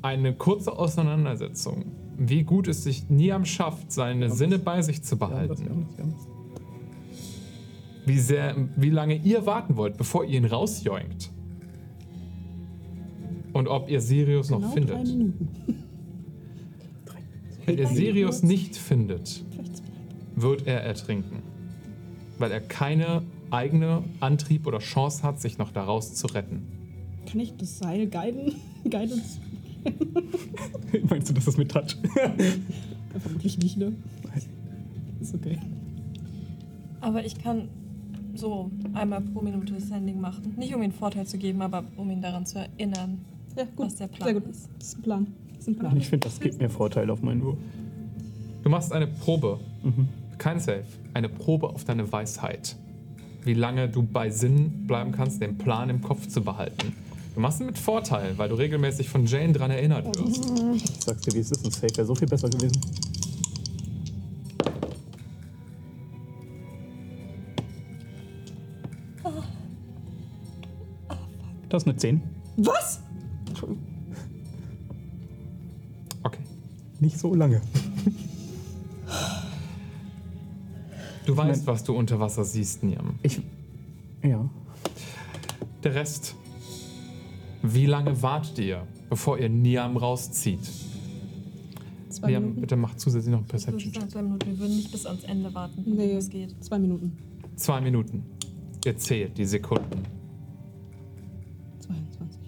eine 0.03 0.35
kurze 0.35 0.73
Auseinandersetzung. 0.73 1.85
Wie 2.19 2.43
gut 2.45 2.69
es 2.69 2.85
sich 2.85 3.09
Niam 3.09 3.45
schafft, 3.45 3.91
seine 3.91 4.31
Sinne 4.31 4.59
bei 4.59 4.83
sich 4.83 5.03
zu 5.03 5.17
behalten. 5.17 5.87
das, 5.97 6.07
das. 6.07 6.29
Wie, 8.05 8.19
sehr, 8.19 8.57
wie 8.77 8.91
lange 8.91 9.15
ihr 9.15 9.47
warten 9.47 9.77
wollt, 9.77 9.97
bevor 9.97 10.25
ihr 10.25 10.39
ihn 10.39 10.45
rausjoinkt. 10.45 11.31
Und 13.53 13.69
ob 13.69 13.89
ihr 13.89 14.01
Sirius 14.01 14.51
noch 14.51 14.59
Genau 14.59 14.71
drei 14.71 14.75
findet. 14.75 15.07
Minuten. 15.07 15.49
Wenn 17.65 17.79
ihr 17.79 17.89
Sirius 17.89 18.43
nicht 18.43 18.77
findet, 18.77 19.45
wird 20.35 20.67
er 20.67 20.83
ertrinken. 20.83 21.42
Weil 22.39 22.51
er 22.51 22.61
keine 22.61 23.23
eigene 23.51 24.03
Antrieb 24.21 24.67
oder 24.67 24.79
Chance 24.79 25.23
hat, 25.23 25.41
sich 25.41 25.59
noch 25.59 25.71
daraus 25.73 26.15
zu 26.15 26.27
retten. 26.29 26.63
Kann 27.31 27.41
ich 27.41 27.57
das 27.57 27.79
Seil 27.79 28.07
guiden? 28.09 28.55
Guidance? 28.85 29.39
Meinst 31.09 31.29
du, 31.29 31.35
das 31.35 31.47
ist 31.47 31.59
mit 31.59 31.71
Touch? 31.71 31.97
Ja, 32.17 32.33
vermutlich 33.21 33.59
nicht, 33.59 33.77
ne? 33.77 33.93
Ist 35.21 35.35
okay. 35.35 35.59
Aber 37.01 37.25
ich 37.25 37.37
kann 37.43 37.69
so 38.35 38.71
einmal 38.95 39.21
pro 39.21 39.41
Minute 39.43 39.79
Sending 39.81 40.21
machen. 40.21 40.55
Nicht 40.57 40.75
um 40.75 40.83
ihm 40.83 40.93
Vorteil 40.93 41.27
zu 41.27 41.37
geben, 41.39 41.63
aber 41.63 41.85
um 41.97 42.11
ihn 42.11 42.23
daran 42.23 42.47
zu 42.47 42.59
erinnern, 42.61 43.19
Ja, 43.57 43.65
gut. 43.77 43.87
was 43.87 43.97
der 43.97 44.07
Plan 44.09 44.25
Sehr 44.31 44.41
gut. 44.41 44.51
ist. 44.51 44.69
Das 44.79 44.89
ist 44.89 44.99
ein 44.99 45.03
Plan. 45.03 45.27
Das 45.51 45.59
ist 45.61 45.69
ein 45.69 45.79
Plan. 45.79 45.97
ich 45.97 46.09
finde, 46.09 46.29
das 46.29 46.41
gibt 46.41 46.59
mir 46.61 46.71
Vorteil 46.71 47.11
auf 47.11 47.23
meinen 47.23 47.43
Wurf. 47.45 47.59
Du 48.63 48.71
machst 48.71 48.93
eine 48.93 49.07
Probe. 49.07 49.59
Mhm. 49.83 50.09
Kein 50.39 50.61
Safe. 50.61 50.85
Eine 51.15 51.29
Probe 51.29 51.69
auf 51.69 51.85
deine 51.85 52.11
Weisheit. 52.11 52.77
Wie 53.45 53.55
lange 53.55 53.89
du 53.89 54.03
bei 54.03 54.31
Sinn 54.31 54.87
bleiben 54.87 55.13
kannst, 55.13 55.41
den 55.43 55.59
Plan 55.59 55.91
im 55.91 56.01
Kopf 56.03 56.29
zu 56.29 56.43
behalten. 56.43 56.95
Du 57.35 57.41
machst 57.41 57.61
es 57.61 57.67
mit 57.67 57.79
Vorteil, 57.79 58.37
weil 58.37 58.49
du 58.49 58.57
regelmäßig 58.57 59.09
von 59.09 59.27
Jane 59.27 59.53
dran 59.53 59.71
erinnert 59.71 60.07
wirst. 60.07 60.45
Ich 60.75 61.05
sag's 61.05 61.23
dir, 61.23 61.33
wie 61.33 61.39
es 61.39 61.51
ist. 61.51 61.65
Ein 61.65 61.71
Safe 61.71 61.97
wäre 61.97 62.07
so 62.07 62.15
viel 62.15 62.29
besser 62.29 62.49
gewesen. 62.49 62.81
Das 71.69 71.85
ist 71.85 71.89
eine 71.89 71.97
10. 71.97 72.21
Was? 72.59 73.01
Okay. 76.23 76.41
Nicht 77.01 77.19
so 77.19 77.35
lange. 77.35 77.63
Du 81.27 81.37
weißt, 81.37 81.67
was 81.67 81.85
du 81.85 81.95
unter 81.97 82.19
Wasser 82.19 82.45
siehst, 82.45 82.83
Niam. 82.83 83.15
Ich. 83.23 83.41
Ja. 84.23 84.49
Der 85.85 85.95
Rest. 85.95 86.35
Wie 87.63 87.87
lange 87.87 88.21
wartet 88.23 88.59
ihr, 88.59 88.87
bevor 89.09 89.39
ihr 89.39 89.49
Niam 89.49 89.97
rauszieht? 89.97 90.69
Zwei 92.09 92.31
Niam, 92.31 92.43
Minuten? 92.43 92.61
bitte 92.61 92.77
mach 92.77 92.95
zusätzlich 92.97 93.31
noch 93.33 93.39
einen 93.39 93.49
Das 93.49 93.65
Perception 93.65 93.93
Check. 93.93 94.11
zwei 94.11 94.23
Minuten. 94.23 94.47
Wir 94.47 94.59
würden 94.59 94.77
nicht 94.77 94.91
bis 94.91 95.07
ans 95.07 95.23
Ende 95.25 95.55
warten, 95.55 95.83
Nee, 95.87 96.13
es 96.15 96.29
geht. 96.29 96.63
zwei 96.63 96.79
Minuten. 96.79 97.17
Zwei 97.57 97.81
Minuten. 97.81 98.25
Ihr 98.85 98.97
zählt 98.97 99.39
die 99.39 99.45
Sekunden. 99.45 100.03
22, 101.79 102.41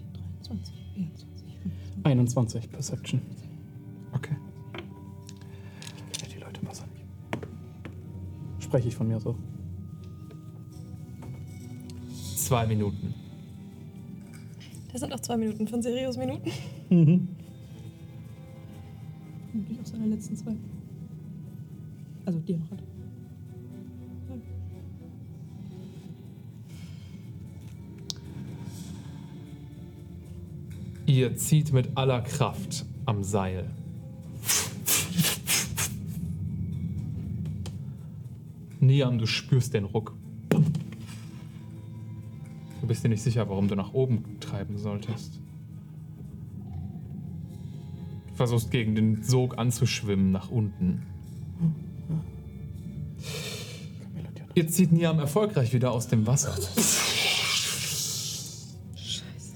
23, 0.43 0.75
24, 0.93 1.57
25. 1.63 2.05
21 2.05 2.71
Perception. 2.71 3.21
Spreche 8.65 8.87
ich 8.87 8.95
von 8.95 9.07
mir 9.07 9.19
so. 9.19 9.35
Zwei 12.35 12.65
Minuten. 12.65 13.13
Das 14.91 15.01
sind 15.01 15.13
auch 15.13 15.19
zwei 15.19 15.37
Minuten 15.37 15.67
von 15.67 15.83
Sirius 15.83 16.17
Minuten. 16.17 16.49
Mhm. 16.89 17.27
Wirklich 19.53 19.79
auch 19.79 19.85
seine 19.85 20.07
letzten 20.07 20.35
zwei. 20.35 20.55
Also 22.25 22.39
die 22.39 22.53
er 22.53 22.57
noch 22.57 22.71
hat. 22.71 22.83
Ihr 31.05 31.35
zieht 31.35 31.71
mit 31.71 31.95
aller 31.95 32.21
Kraft 32.21 32.83
am 33.05 33.23
Seil. 33.23 33.69
Niam, 38.85 39.17
du 39.17 39.25
spürst 39.25 39.73
den 39.73 39.85
Ruck. 39.85 40.13
Du 42.81 42.87
bist 42.87 43.03
dir 43.03 43.09
nicht 43.09 43.23
sicher, 43.23 43.49
warum 43.49 43.67
du 43.67 43.75
nach 43.75 43.93
oben 43.93 44.39
treiben 44.39 44.77
solltest. 44.77 45.39
Du 48.27 48.35
versuchst 48.35 48.69
gegen 48.71 48.95
den 48.95 49.23
Sog 49.23 49.57
anzuschwimmen 49.57 50.31
nach 50.31 50.51
unten. 50.51 51.03
Ihr 54.53 54.67
zieht 54.67 54.91
Niam 54.91 55.19
erfolgreich 55.19 55.73
wieder 55.73 55.91
aus 55.91 56.07
dem 56.07 56.27
Wasser. 56.27 56.55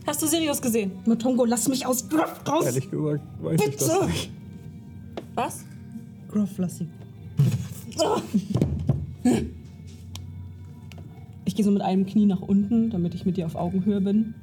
Hast 0.05 0.21
du 0.23 0.27
Sirius 0.27 0.61
gesehen? 0.61 0.91
Motongo, 1.05 1.45
lass 1.45 1.67
mich 1.67 1.85
aus 1.85 2.09
Gruff 2.09 2.41
raus! 2.47 2.65
Ehrlich 2.65 2.89
gesagt, 2.89 3.21
weiß 3.41 3.61
ich 3.61 3.75
das 3.75 3.87
Bitte! 3.87 4.05
nicht. 4.07 4.31
Was? 5.35 5.63
Gruff, 6.31 6.49
lass 6.57 6.81
Ich 11.45 11.55
gehe 11.55 11.65
so 11.65 11.71
mit 11.71 11.81
einem 11.81 12.05
Knie 12.05 12.25
nach 12.25 12.41
unten, 12.41 12.89
damit 12.89 13.15
ich 13.15 13.25
mit 13.25 13.37
dir 13.37 13.45
auf 13.45 13.55
Augenhöhe 13.55 14.01
bin. 14.01 14.35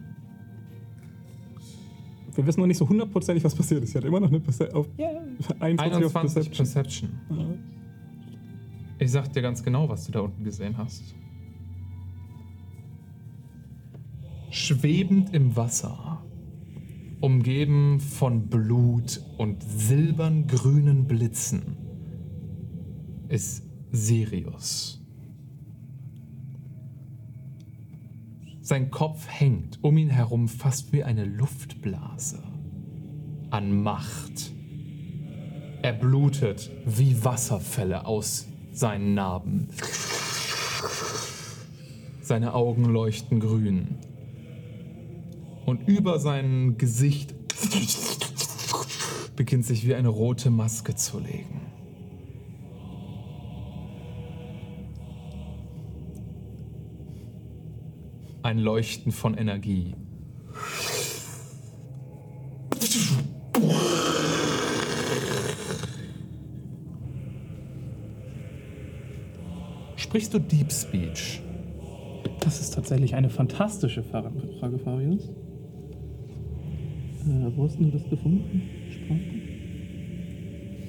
Wir 2.34 2.46
wissen 2.46 2.60
noch 2.60 2.66
nicht 2.66 2.76
so 2.76 2.88
hundertprozentig, 2.88 3.42
was 3.44 3.55
passiert 3.55 3.82
ist. 3.82 3.92
Sie 3.92 3.98
hat 3.98 4.05
immer 4.05 4.20
noch 4.20 4.28
eine 4.28 4.40
Perce 4.40 4.72
auf 4.74 4.88
Ja, 4.98 5.08
21, 5.58 6.05
auf 6.05 6.16
21 6.16 6.56
Perception. 6.56 7.10
Perception. 7.28 7.58
Ich 8.98 9.10
sag 9.10 9.32
dir 9.32 9.42
ganz 9.42 9.62
genau, 9.62 9.88
was 9.88 10.06
du 10.06 10.12
da 10.12 10.20
unten 10.20 10.44
gesehen 10.44 10.76
hast. 10.76 11.14
Schwebend 14.50 15.34
im 15.34 15.55
Wasser, 15.55 16.22
umgeben 17.20 18.00
von 18.00 18.48
Blut 18.48 19.22
und 19.38 19.62
silbern-grünen 19.62 21.06
Blitzen, 21.06 21.76
ist 23.28 23.65
Sirius. 23.97 25.00
Sein 28.60 28.91
Kopf 28.91 29.26
hängt 29.28 29.83
um 29.83 29.97
ihn 29.97 30.10
herum 30.10 30.49
fast 30.49 30.92
wie 30.92 31.02
eine 31.02 31.25
Luftblase 31.25 32.42
an 33.50 33.83
Macht. 33.83 34.52
Er 35.83 35.92
blutet 35.92 36.70
wie 36.84 37.25
Wasserfälle 37.25 38.07
aus 38.07 38.49
seinen 38.73 39.15
Narben. 39.15 39.68
Seine 42.20 42.55
Augen 42.55 42.84
leuchten 42.84 43.41
grün. 43.41 43.99
Und 45.65 45.89
über 45.89 46.18
sein 46.18 46.76
Gesicht 46.76 47.34
beginnt 49.36 49.65
sich 49.65 49.86
wie 49.86 49.94
eine 49.94 50.08
rote 50.08 50.50
Maske 50.50 50.94
zu 50.97 51.18
legen. 51.18 51.75
Ein 58.47 58.60
Leuchten 58.60 59.10
von 59.10 59.36
Energie. 59.36 59.97
Sprichst 69.97 70.34
du 70.34 70.39
Deep 70.39 70.70
Speech? 70.73 71.41
Das 72.41 72.60
ist 72.60 72.75
tatsächlich 72.75 73.15
eine 73.15 73.31
fantastische 73.31 74.02
Fra- 74.02 74.31
Frage, 74.60 74.78
Farius. 74.78 75.28
Äh, 77.26 77.57
wo 77.57 77.65
hast 77.65 77.78
du 77.81 77.84
das 77.86 78.08
gefunden? 78.08 78.62
Sprachen? 78.91 79.42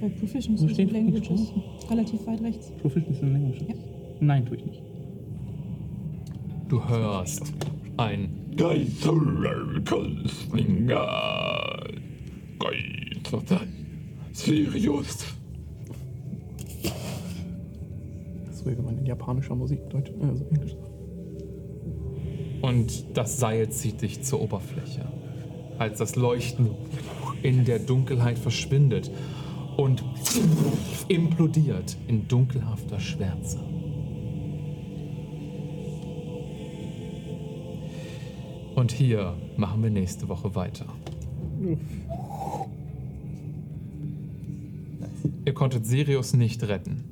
Bei 0.01 0.09
Proficiency 0.09 0.63
Wo 0.63 0.67
steht 0.69 0.89
in 0.89 0.93
Languages. 0.95 1.27
Proficiency? 1.27 1.87
Relativ 1.89 2.27
weit 2.27 2.41
rechts. 2.43 2.71
Proficiency 2.81 3.21
in 3.21 3.33
Languages? 3.33 3.67
Ja. 3.67 3.75
Nein, 4.19 4.45
tue 4.45 4.57
ich 4.57 4.65
nicht. 4.65 4.81
Du 6.67 6.87
hörst 6.87 7.53
ein. 7.97 8.53
Sirius. 14.33 15.35
So 18.51 18.65
wie 18.65 18.77
wenn 18.77 18.85
man 18.85 18.97
in 18.97 19.05
japanischer 19.05 19.55
Musik 19.55 19.89
Deutsch, 19.89 20.11
äh, 20.11 20.25
also 20.25 20.45
Englisch 20.49 20.75
und 22.61 23.17
das 23.17 23.39
Seil 23.39 23.69
zieht 23.69 24.01
dich 24.01 24.23
zur 24.23 24.41
Oberfläche. 24.41 25.05
Als 25.77 25.99
das 25.99 26.15
Leuchten 26.15 26.71
in 27.43 27.65
der 27.65 27.79
Dunkelheit 27.79 28.39
verschwindet 28.39 29.11
und 29.77 30.03
implodiert 31.07 31.97
in 32.07 32.27
dunkelhafter 32.27 32.99
Schwärze. 32.99 33.59
Und 38.77 38.91
hier 38.91 39.33
machen 39.57 39.81
wir 39.81 39.89
nächste 39.89 40.29
Woche 40.29 40.53
weiter. 40.53 40.85
Ihr 45.45 45.53
konntet 45.55 45.87
Sirius 45.87 46.35
nicht 46.35 46.61
retten. 46.67 47.03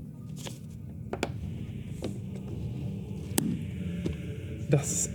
Das 4.69 4.91
ist. 4.91 5.09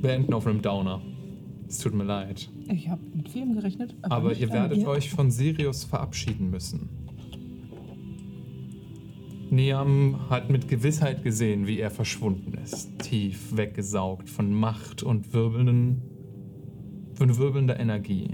Wir 0.00 0.10
enden 0.14 0.32
auf 0.32 0.46
einem 0.46 0.62
Downer. 0.62 1.02
Es 1.68 1.80
tut 1.80 1.92
mir 1.92 2.04
leid. 2.04 2.48
Ich 2.72 2.88
habe 2.88 3.02
mit 3.14 3.28
vielem 3.28 3.54
gerechnet. 3.56 3.94
Aber, 4.00 4.14
Aber 4.16 4.32
ihr 4.34 4.50
werdet 4.50 4.78
Ja. 4.78 4.88
euch 4.88 5.10
von 5.10 5.30
Sirius 5.30 5.84
verabschieden 5.84 6.48
müssen. 6.48 7.03
Niam 9.54 10.28
hat 10.30 10.50
mit 10.50 10.68
Gewissheit 10.68 11.22
gesehen, 11.22 11.66
wie 11.66 11.78
er 11.78 11.90
verschwunden 11.90 12.54
ist. 12.62 12.98
Tief 12.98 13.56
weggesaugt 13.56 14.28
von 14.28 14.52
Macht 14.52 15.02
und 15.02 15.32
wirbelnden, 15.32 16.02
von 17.14 17.36
wirbelnder 17.38 17.78
Energie. 17.78 18.30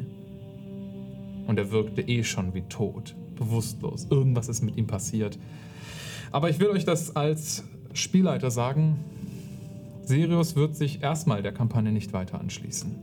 Und 1.46 1.58
er 1.58 1.70
wirkte 1.70 2.02
eh 2.02 2.24
schon 2.24 2.54
wie 2.54 2.62
tot, 2.62 3.14
bewusstlos. 3.36 4.06
Irgendwas 4.10 4.48
ist 4.48 4.62
mit 4.62 4.76
ihm 4.76 4.86
passiert. 4.86 5.38
Aber 6.32 6.48
ich 6.48 6.58
will 6.58 6.68
euch 6.68 6.84
das 6.84 7.14
als 7.16 7.64
Spielleiter 7.92 8.50
sagen. 8.50 8.96
Sirius 10.02 10.56
wird 10.56 10.74
sich 10.74 11.02
erstmal 11.02 11.42
der 11.42 11.52
Kampagne 11.52 11.92
nicht 11.92 12.12
weiter 12.12 12.40
anschließen. 12.40 12.96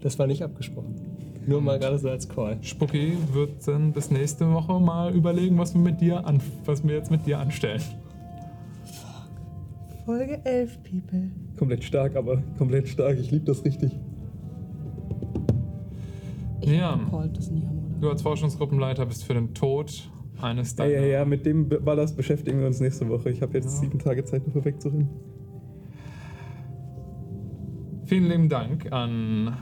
Das 0.00 0.18
war 0.18 0.26
nicht 0.26 0.42
abgesprochen. 0.42 1.13
Nur 1.46 1.60
mal 1.60 1.78
gerade 1.78 1.98
so 1.98 2.08
als 2.08 2.28
Call. 2.28 2.58
Spucki 2.62 3.16
wird 3.32 3.66
dann 3.68 3.92
bis 3.92 4.10
nächste 4.10 4.50
Woche 4.52 4.80
mal 4.80 5.14
überlegen, 5.14 5.58
was 5.58 5.74
wir 5.74 5.80
mit 5.80 6.00
dir 6.00 6.26
an, 6.26 6.40
was 6.64 6.86
wir 6.86 6.94
jetzt 6.94 7.10
mit 7.10 7.26
dir 7.26 7.38
anstellen. 7.38 7.82
Folge 10.06 10.40
11, 10.44 10.78
People. 10.82 11.30
Komplett 11.58 11.84
stark, 11.84 12.16
aber 12.16 12.42
komplett 12.58 12.88
stark. 12.88 13.18
Ich 13.18 13.30
liebe 13.30 13.44
das 13.44 13.64
richtig. 13.64 13.92
Ja, 16.62 16.96
Niam, 16.96 17.12
oder? 17.12 17.28
du 18.00 18.08
als 18.10 18.22
Forschungsgruppenleiter 18.22 19.04
bist 19.06 19.24
für 19.24 19.34
den 19.34 19.52
Tod 19.54 20.10
eines 20.40 20.72
Ja, 20.76 20.84
deiner. 20.84 20.94
ja, 20.98 21.04
ja, 21.18 21.24
mit 21.24 21.44
dem 21.46 21.68
Ballast 21.68 22.16
beschäftigen 22.16 22.60
wir 22.60 22.66
uns 22.66 22.80
nächste 22.80 23.08
Woche. 23.08 23.30
Ich 23.30 23.42
habe 23.42 23.54
jetzt 23.54 23.80
sieben 23.80 23.98
Tage 23.98 24.24
Zeit, 24.24 24.46
dafür 24.46 24.64
wegzurennen. 24.64 25.08
Vielen 28.06 28.28
lieben 28.28 28.48
Dank 28.48 28.92
an 28.92 29.56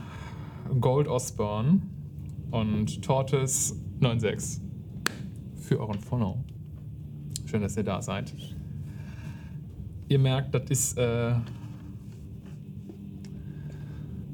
Gold 0.79 1.07
Osborne 1.07 1.81
und 2.51 3.01
Tortoise 3.03 3.75
96 3.99 4.61
für 5.55 5.79
euren 5.79 5.99
Follow. 5.99 6.43
Schön, 7.45 7.61
dass 7.61 7.77
ihr 7.77 7.83
da 7.83 8.01
seid. 8.01 8.33
Ihr 10.09 10.19
merkt, 10.19 10.53
das 10.53 10.69
ist 10.69 10.97
äh, 10.97 11.29
ja, 11.31 11.41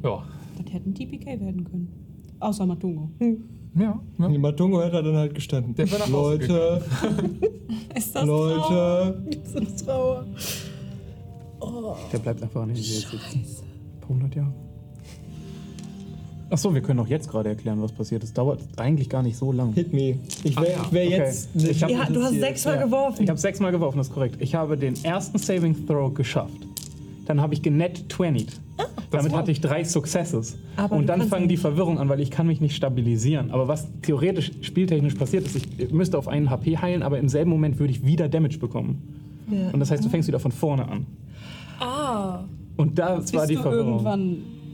Das 0.03 0.73
hätten 0.73 0.93
TPK 0.93 1.39
werden 1.39 1.63
können. 1.63 1.87
Außer 2.39 2.65
Matungo. 2.65 3.09
ja, 3.75 3.99
ja. 4.17 4.27
Die 4.27 4.37
Matungo 4.37 4.81
hätte 4.81 4.97
er 4.97 5.03
dann 5.03 5.15
halt 5.15 5.35
gestanden. 5.35 5.75
Der 5.75 5.89
wäre 5.91 5.99
nach 5.99 6.09
Leute, 6.09 6.81
Ist 7.95 8.15
das 8.15 8.25
Leute. 8.25 9.23
Das 9.43 9.55
ist 9.55 9.85
Trauer. 9.85 10.25
Der 12.11 12.19
bleibt 12.19 12.41
einfach 12.41 12.61
an 12.61 12.69
den 12.69 12.77
See 12.77 12.81
sitzen. 12.99 13.43
Ein 13.95 13.99
paar 13.99 14.09
hundert 14.09 14.35
Jahre. 14.35 14.53
Achso, 16.51 16.73
wir 16.73 16.81
können 16.81 16.99
auch 16.99 17.07
jetzt 17.07 17.29
gerade 17.29 17.49
erklären, 17.49 17.81
was 17.81 17.91
passiert 17.91 18.23
ist. 18.23 18.37
Dauert 18.37 18.61
eigentlich 18.77 19.07
gar 19.09 19.21
nicht 19.21 19.37
so 19.37 19.51
lang. 19.51 19.73
Hit 19.73 19.93
me. 19.93 20.15
Ich 20.43 20.55
wäre 20.55 20.71
ja, 20.71 20.91
wär 20.91 21.05
okay. 21.05 21.17
jetzt. 21.17 21.49
Ich 21.55 21.83
hab- 21.83 21.89
Ja, 21.91 22.05
du 22.05 22.23
hast 22.23 22.33
sechsmal 22.39 22.75
Ja. 22.75 22.85
geworfen. 22.85 23.23
Ich 23.23 23.29
habe 23.29 23.39
sechsmal 23.39 23.71
geworfen, 23.71 23.97
das 23.97 24.07
ist 24.07 24.13
korrekt. 24.13 24.37
Ich 24.39 24.55
habe 24.55 24.75
den 24.77 24.95
ersten 25.03 25.37
Saving 25.37 25.85
Throw 25.85 26.11
geschafft. 26.13 26.53
Dann 27.27 27.39
habe 27.41 27.53
ich 27.53 27.61
genet 27.61 28.05
20. 28.11 28.47
Damit 29.11 29.33
hatte 29.33 29.51
ich 29.51 29.61
drei 29.61 29.83
Successes. 29.83 30.57
Aber 30.75 30.95
und 30.95 31.07
dann 31.07 31.23
fangen 31.23 31.47
die 31.47 31.57
Verwirrung 31.57 31.99
an, 31.99 32.09
weil 32.09 32.19
ich 32.19 32.31
kann 32.31 32.47
mich 32.47 32.61
nicht 32.61 32.75
stabilisieren. 32.75 33.51
Aber 33.51 33.67
was 33.67 33.87
theoretisch 34.01 34.51
spieltechnisch 34.61 35.15
passiert 35.15 35.45
ist, 35.45 35.55
ich 35.77 35.91
müsste 35.91 36.17
auf 36.17 36.27
einen 36.27 36.49
HP 36.49 36.77
heilen, 36.77 37.03
aber 37.03 37.19
im 37.19 37.27
selben 37.29 37.49
Moment 37.51 37.79
würde 37.79 37.91
ich 37.91 38.05
wieder 38.05 38.29
Damage 38.29 38.57
bekommen. 38.59 39.01
Ja. 39.51 39.69
Und 39.71 39.79
das 39.79 39.91
heißt, 39.91 40.03
du 40.05 40.09
fängst 40.09 40.27
wieder 40.27 40.39
von 40.39 40.51
vorne 40.51 40.87
an. 40.87 41.05
Ah. 41.79 42.43
Und 42.77 42.97
das 42.97 43.33
war 43.33 43.41
Bis 43.41 43.49
die 43.49 43.55
du 43.55 43.61
Verwirrung. 43.61 44.03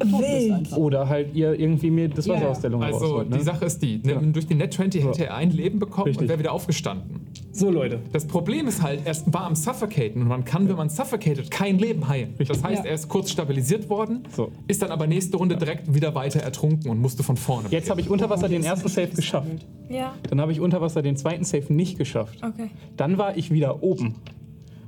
Wild. 0.04 0.74
Oder 0.78 1.08
halt 1.10 1.34
ihr 1.36 1.58
irgendwie 1.60 1.90
mir 1.92 2.10
das 2.10 2.26
Ja, 2.26 2.34
Wasser 2.36 2.44
ja. 2.46 2.50
aus 2.52 2.60
der 2.62 2.70
Lunge 2.72 2.86
Also 2.86 2.98
rausholt. 3.00 3.30
Ne? 3.30 3.38
die 3.38 3.44
Sache 3.44 3.66
ist 3.66 3.82
die, 3.82 3.98
ne, 4.04 4.14
Ja. 4.14 4.20
durch 4.22 4.48
die 4.48 4.56
Net 4.56 4.74
20 4.74 5.04
hätte 5.06 5.26
er 5.26 5.36
ein 5.36 5.52
Leben 5.52 5.80
bekommen 5.80 6.08
Richtig. 6.08 6.24
und 6.24 6.30
wäre 6.30 6.40
wieder 6.40 6.52
aufgestanden. 6.52 7.22
so, 7.52 7.70
Leute. 7.70 8.00
Das 8.12 8.26
Problem 8.26 8.68
ist 8.68 8.82
halt, 8.82 9.02
er 9.06 9.16
war 9.28 9.46
am 9.46 9.56
Suffocaten 9.56 10.22
und 10.22 10.28
man 10.28 10.44
kann, 10.44 10.68
wenn 10.68 10.76
man 10.76 10.90
suffocated, 10.90 11.50
kein 11.50 11.80
Leben 11.80 12.08
heilen. 12.08 12.34
Das 12.48 12.64
heißt, 12.64 12.84
Ja. 12.84 12.90
er 12.90 12.96
ist 12.96 13.08
kurz 13.08 13.32
stabilisiert 13.32 13.90
worden, 13.90 14.24
So. 14.36 14.52
ist 14.68 14.82
dann 14.82 14.92
aber 14.92 15.08
nächste 15.08 15.38
Runde 15.38 15.56
direkt 15.56 15.94
wieder 15.94 16.14
weiter 16.16 16.42
ertrunken 16.42 16.90
und 16.92 17.00
musste 17.00 17.24
von 17.24 17.38
vorne. 17.38 17.70
Jetzt 17.72 17.90
habe 17.90 18.02
ich 18.02 18.10
unter 18.10 18.30
Wasser 18.30 18.50
den 18.50 18.64
ersten 18.64 18.90
Save 18.90 19.08
geschafft. 19.08 19.48
Ja, 19.90 20.14
Dann 20.30 20.42
habe 20.42 20.52
ich 20.52 20.60
unter 20.60 20.82
Wasser 20.82 21.02
den 21.02 21.16
zweiten 21.16 21.44
Save 21.46 21.72
nicht 21.74 21.98
geschafft. 21.98 22.40
okay. 22.44 22.70
Dann 22.98 23.18
war 23.18 23.38
ich 23.38 23.52
wieder 23.52 23.82
oben. 23.84 24.16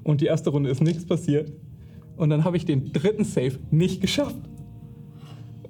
Und 0.03 0.21
die 0.21 0.25
erste 0.25 0.49
Runde 0.49 0.69
ist 0.69 0.81
nichts 0.81 1.05
passiert. 1.05 1.51
Und 2.17 2.29
dann 2.29 2.43
habe 2.43 2.57
ich 2.57 2.65
den 2.65 2.91
dritten 2.93 3.23
Save 3.23 3.59
nicht 3.71 4.01
geschafft. 4.01 4.35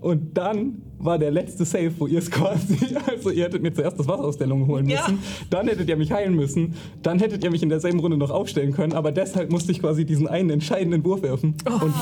Und 0.07 0.37
dann 0.37 0.83
war 0.99 1.19
der 1.19 1.31
letzte 1.31 1.63
Save, 1.65 1.91
wo 1.99 2.07
ihr 2.07 2.19
es 2.19 2.29
quasi, 2.31 2.77
also 3.07 3.29
ihr 3.29 3.45
hättet 3.45 3.61
mir 3.61 3.73
zuerst 3.73 3.99
das 3.99 4.07
Wasser 4.07 4.23
aus 4.23 4.37
der 4.37 4.47
Lunge 4.47 4.67
holen 4.67 4.85
müssen, 4.85 4.95
Ja. 4.97 5.45
dann 5.49 5.67
hättet 5.67 5.87
ihr 5.89 5.95
mich 5.97 6.11
heilen 6.11 6.35
müssen, 6.35 6.75
dann 7.03 7.19
hättet 7.19 7.43
ihr 7.43 7.51
mich 7.51 7.61
in 7.63 7.69
derselben 7.69 7.99
Runde 7.99 8.17
noch 8.17 8.31
aufstellen 8.31 8.73
können, 8.73 8.93
aber 8.93 9.11
deshalb 9.11 9.51
musste 9.51 9.71
ich 9.71 9.79
quasi 9.79 10.05
diesen 10.05 10.27
einen 10.27 10.49
entscheidenden 10.49 11.03
Wurf 11.05 11.21
werfen. 11.21 11.55
und 11.65 11.93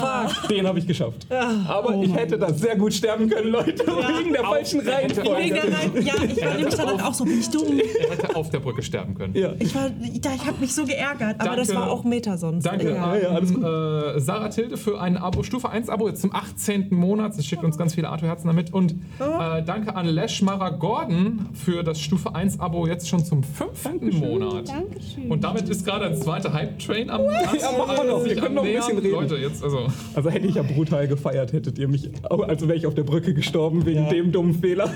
den 0.51 0.67
habe 0.67 0.79
ich 0.79 0.87
geschafft. 0.87 1.27
aber 1.67 1.95
ich 2.03 2.13
hätte 2.15 2.37
da 2.37 2.53
sehr 2.53 2.75
gut 2.77 2.93
sterben 2.93 3.29
können, 3.29 3.51
Leute, 3.51 3.83
wegen 3.85 4.33
der 4.33 4.43
falschen 4.43 4.79
Wegen 4.81 4.89
Reihenfolge. 4.89 5.53
der 5.53 5.63
Rein 5.63 6.05
ja, 6.05 6.13
ich 6.23 6.41
war 6.45 6.55
nämlich 6.55 6.75
dann 6.75 7.01
auch 7.01 7.13
so, 7.13 7.23
bin 7.25 7.39
ich 7.39 7.49
dumm. 7.49 7.65
Er 8.05 8.11
hätte 8.17 8.35
auf 8.35 8.49
der 8.49 8.59
Brücke 8.59 8.81
sterben 8.83 9.15
können. 9.15 9.33
Ja. 9.35 9.53
Ich, 9.59 9.73
war, 9.75 9.89
ich, 10.01 10.17
ich 10.23 10.45
habe 10.45 10.59
mich 10.59 10.73
so 10.73 10.85
geärgert, 10.85 11.37
aber 11.39 11.55
das 11.55 11.67
Danke. 11.67 11.81
war 11.81 11.91
auch 11.91 12.03
Meta 12.03 12.37
sonst. 12.37 12.65
Danke 12.65 12.89
Ja. 12.89 13.15
Ja, 13.15 13.21
ja, 13.23 13.27
alles 13.29 13.53
gut. 13.53 13.63
äh, 13.63 14.19
Sarah 14.19 14.49
Tilde 14.49 14.77
für 14.77 14.99
ein 15.01 15.17
Abo, 15.17 15.43
Stufe 15.43 15.69
1 15.69 15.89
Abo 15.89 16.07
jetzt 16.07 16.21
zum 16.21 16.33
18. 16.33 16.87
Monat. 16.91 17.33
Sie 17.35 17.43
schickt 17.43 17.63
uns 17.63 17.77
ganz 17.77 17.95
viele 17.95 18.09
Arthur-Herzen 18.09 18.47
damit. 18.47 18.73
Und 18.73 18.84
äh, 18.91 19.63
danke 19.65 19.95
an 19.95 20.07
Lesh 20.07 20.41
Mara 20.41 20.69
Gordon 20.69 21.47
für 21.53 21.83
das 21.83 21.99
Stufe 21.99 22.33
1 22.35 22.59
Abo 22.59 22.87
jetzt 22.87 23.07
schon 23.07 23.23
zum 23.23 23.43
5. 23.43 24.19
Monat. 24.19 24.67
Dankeschön. 24.69 25.31
Und 25.31 25.43
damit 25.43 25.67
ist 25.69 25.85
gerade 25.85 26.05
ein 26.05 26.15
zweiter 26.17 26.53
Hype-Train 26.53 27.09
am, 27.09 27.21
auch 27.21 28.03
noch. 28.05 28.25
Wir 28.25 28.35
können 28.35 28.55
noch 28.55 28.63
ein 28.65 28.73
bisschen 28.73 28.97
reden. 28.97 29.11
Leute, 29.11 29.35
jetzt, 29.37 29.63
also. 29.63 29.87
Also 30.13 30.29
hätte 30.29 30.47
ich 30.47 30.55
ja 30.55 30.63
brutal 30.63 31.07
gefeiert, 31.07 31.53
hättet 31.53 31.77
ihr 31.79 31.87
mich, 31.87 32.09
also 32.29 32.67
wäre 32.67 32.77
ich 32.77 32.85
auf 32.85 32.95
der 32.95 33.03
Brücke 33.03 33.33
gestorben 33.33 33.85
wegen 33.85 34.03
Ja. 34.03 34.09
dem 34.09 34.31
dummen 34.31 34.53
Fehler. 34.53 34.89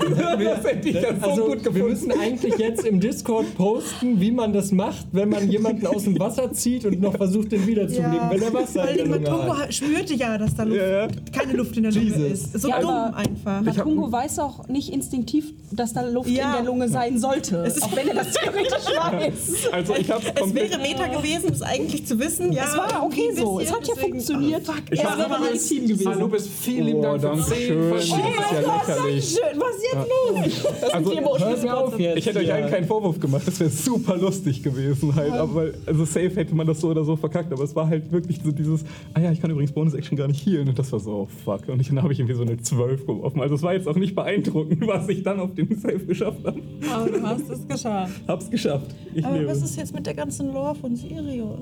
Das 0.60 0.64
hätte 0.64 0.88
ich 0.88 0.94
ja 0.96 1.14
so 1.20 1.26
Also, 1.30 1.44
gut 1.46 1.64
wir 1.64 1.70
gefunden. 1.72 1.88
müssen 1.88 2.12
eigentlich 2.12 2.56
jetzt 2.58 2.84
im 2.84 3.00
Discord 3.00 3.54
posten, 3.56 4.20
wie 4.20 4.30
man 4.30 4.52
das 4.52 4.72
macht, 4.72 5.06
wenn 5.12 5.28
man 5.28 5.48
jemanden 5.50 5.86
aus 5.86 6.04
dem 6.04 6.18
Wasser 6.18 6.52
zieht 6.52 6.84
und 6.84 7.00
noch 7.00 7.16
versucht, 7.16 7.52
den 7.52 7.66
wiederzubeleben, 7.66 8.30
wenn 8.30 8.42
er 8.42 8.54
Wasser 8.54 8.84
Weil 8.84 8.96
in 8.96 9.12
die 9.12 9.18
der 9.20 9.30
Lunge 9.32 9.58
hat. 9.58 9.74
spürte 9.74 10.14
ja, 10.14 10.36
dass 10.38 10.54
da 10.56 10.64
Luft, 10.64 10.76
Ja, 10.80 10.86
ja. 11.02 11.08
keine 11.32 11.52
Luft 11.54 11.76
in 11.76 11.82
der 11.84 11.92
Lunge 11.92 12.26
ist. 12.26 12.58
So 12.60 12.68
Ja, 12.68 12.80
dumm 12.80 13.14
einfach. 13.14 13.62
Matungo 13.84 14.12
weiß 14.12 14.38
auch 14.40 14.68
nicht 14.68 14.92
instinktiv, 14.92 15.52
dass 15.72 15.92
da 15.92 16.02
Luft 16.02 16.28
Ja. 16.28 16.50
in 16.50 16.52
der 16.56 16.62
Lunge 16.72 16.88
sein 16.88 17.18
sollte. 17.18 17.58
Es 17.64 17.76
ist- 17.76 17.82
auch 17.84 17.96
wenn 17.96 18.08
er 18.08 18.14
das 18.14 18.32
theoretisch 18.32 18.86
weiß. 18.86 19.56
Also 19.72 19.94
ich 19.94 20.10
habe 20.10 20.22
Es 20.34 20.54
wäre 20.54 20.78
Meta 20.78 21.06
gewesen, 21.06 21.50
es 21.52 21.62
eigentlich 21.62 22.06
zu 22.06 22.18
wissen. 22.18 22.52
Ja, 22.52 22.64
Es 22.64 22.76
war 22.76 23.04
okay 23.04 23.30
so. 23.36 23.60
Es 23.60 23.72
hat 23.72 23.86
ja 23.86 23.94
funktioniert. 23.94 24.62
deswegen- 24.66 24.86
Ich 24.92 25.00
es 25.00 25.06
hab- 25.06 25.18
wäre 25.18 25.44
legitim 25.52 25.86
gewesen. 25.86 26.08
Hallo, 26.08 26.28
bist 26.28 26.48
vielen 26.48 26.86
lieben 26.86 26.98
Oh, 26.98 27.02
Dank 27.02 27.20
für 27.20 27.28
danke 27.28 27.44
10 27.44 27.56
schön. 27.66 27.78
Das 27.90 28.04
verschiedene- 28.08 28.34
ist 28.34 28.52
ja 28.52 28.60
lächerlich. 28.96 29.24
Schön, 29.28 29.60
was 29.60 29.76
ist 29.76 29.84
jetzt 29.92 30.72
los? 30.82 30.92
Also, 30.92 31.10
Hört 31.50 31.62
mir 31.62 31.76
auf 31.78 31.98
jetzt. 31.98 32.18
ich 32.18 32.26
hätte 32.26 32.38
euch 32.40 32.52
allen 32.52 32.70
keinen 32.70 32.86
Vorwurf 32.86 33.20
gemacht, 33.20 33.42
das 33.46 33.60
wäre 33.60 33.70
super 33.70 34.16
lustig 34.16 34.62
gewesen 34.62 35.14
halt. 35.14 35.32
Aber 35.32 35.66
also 35.86 36.04
safe 36.04 36.30
hätte 36.34 36.54
man 36.54 36.66
das 36.66 36.80
so 36.80 36.88
oder 36.88 37.04
so 37.04 37.16
verkackt. 37.16 37.52
Aber 37.52 37.62
es 37.62 37.74
war 37.76 37.88
halt 37.88 38.10
wirklich 38.12 38.40
so 38.44 38.50
dieses, 38.50 38.82
ah 39.14 39.20
ja, 39.20 39.30
ich 39.32 39.40
kann 39.40 39.50
übrigens 39.50 39.72
Bonus-Action 39.72 40.16
gar 40.16 40.26
nicht 40.28 40.44
healen. 40.44 40.68
Und 40.68 40.78
das 40.78 40.90
war 40.92 40.98
so, 41.00 41.10
oh 41.12 41.28
fuck. 41.44 41.68
Und 41.68 41.80
ich, 41.80 41.88
dann 41.88 42.02
habe 42.02 42.12
ich 42.12 42.18
irgendwie 42.18 42.34
so 42.36 42.42
eine 42.42 42.60
12 42.60 43.06
geworfen. 43.06 43.40
Also 43.40 43.54
es 43.54 43.62
war 43.62 43.69
jetzt 43.72 43.86
auch 43.88 43.96
nicht 43.96 44.14
beeindruckend, 44.14 44.86
was 44.86 45.08
ich 45.08 45.22
dann 45.22 45.40
auf 45.40 45.54
dem 45.54 45.74
Save 45.78 45.98
geschafft 46.06 46.44
habe. 46.46 46.60
Aber 46.92 47.08
du 47.10 47.22
hast 47.22 47.48
es 47.50 47.66
geschafft. 47.68 48.20
Hab's 48.28 48.50
geschafft. 48.50 48.94
Ich 49.14 49.24
Aber 49.24 49.36
lebe. 49.38 49.50
was 49.50 49.62
ist 49.62 49.76
jetzt 49.76 49.94
mit 49.94 50.06
der 50.06 50.14
ganzen 50.14 50.52
Lore 50.52 50.74
von 50.74 50.94
Sirius? 50.96 51.58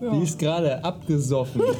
Die 0.00 0.22
ist 0.22 0.38
gerade 0.38 0.82
abgesoffen. 0.84 1.62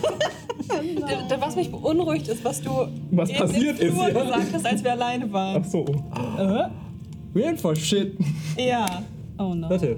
Da- 0.67 1.37
da- 1.37 1.41
Was 1.41 1.57
mich 1.57 1.71
beunruhigt 1.71 2.27
ist, 2.29 2.43
was 2.45 2.61
du 2.63 2.71
Was 3.11 3.29
in 3.29 3.37
passiert 3.37 3.79
den 3.81 3.89
ist, 3.89 3.99
ja. 3.99 4.09
gesagt 4.09 4.53
hast, 4.53 4.67
als 4.67 4.83
wir 4.83 4.93
alleine 4.93 5.31
waren. 5.31 5.63
Ach 5.63 5.69
so. 5.69 5.85
Weird 7.35 7.61
for 7.61 7.77
shit. 7.77 8.17
Ja. 8.57 9.03
Oh 9.39 9.55
no. 9.55 9.69
Warte. 9.69 9.97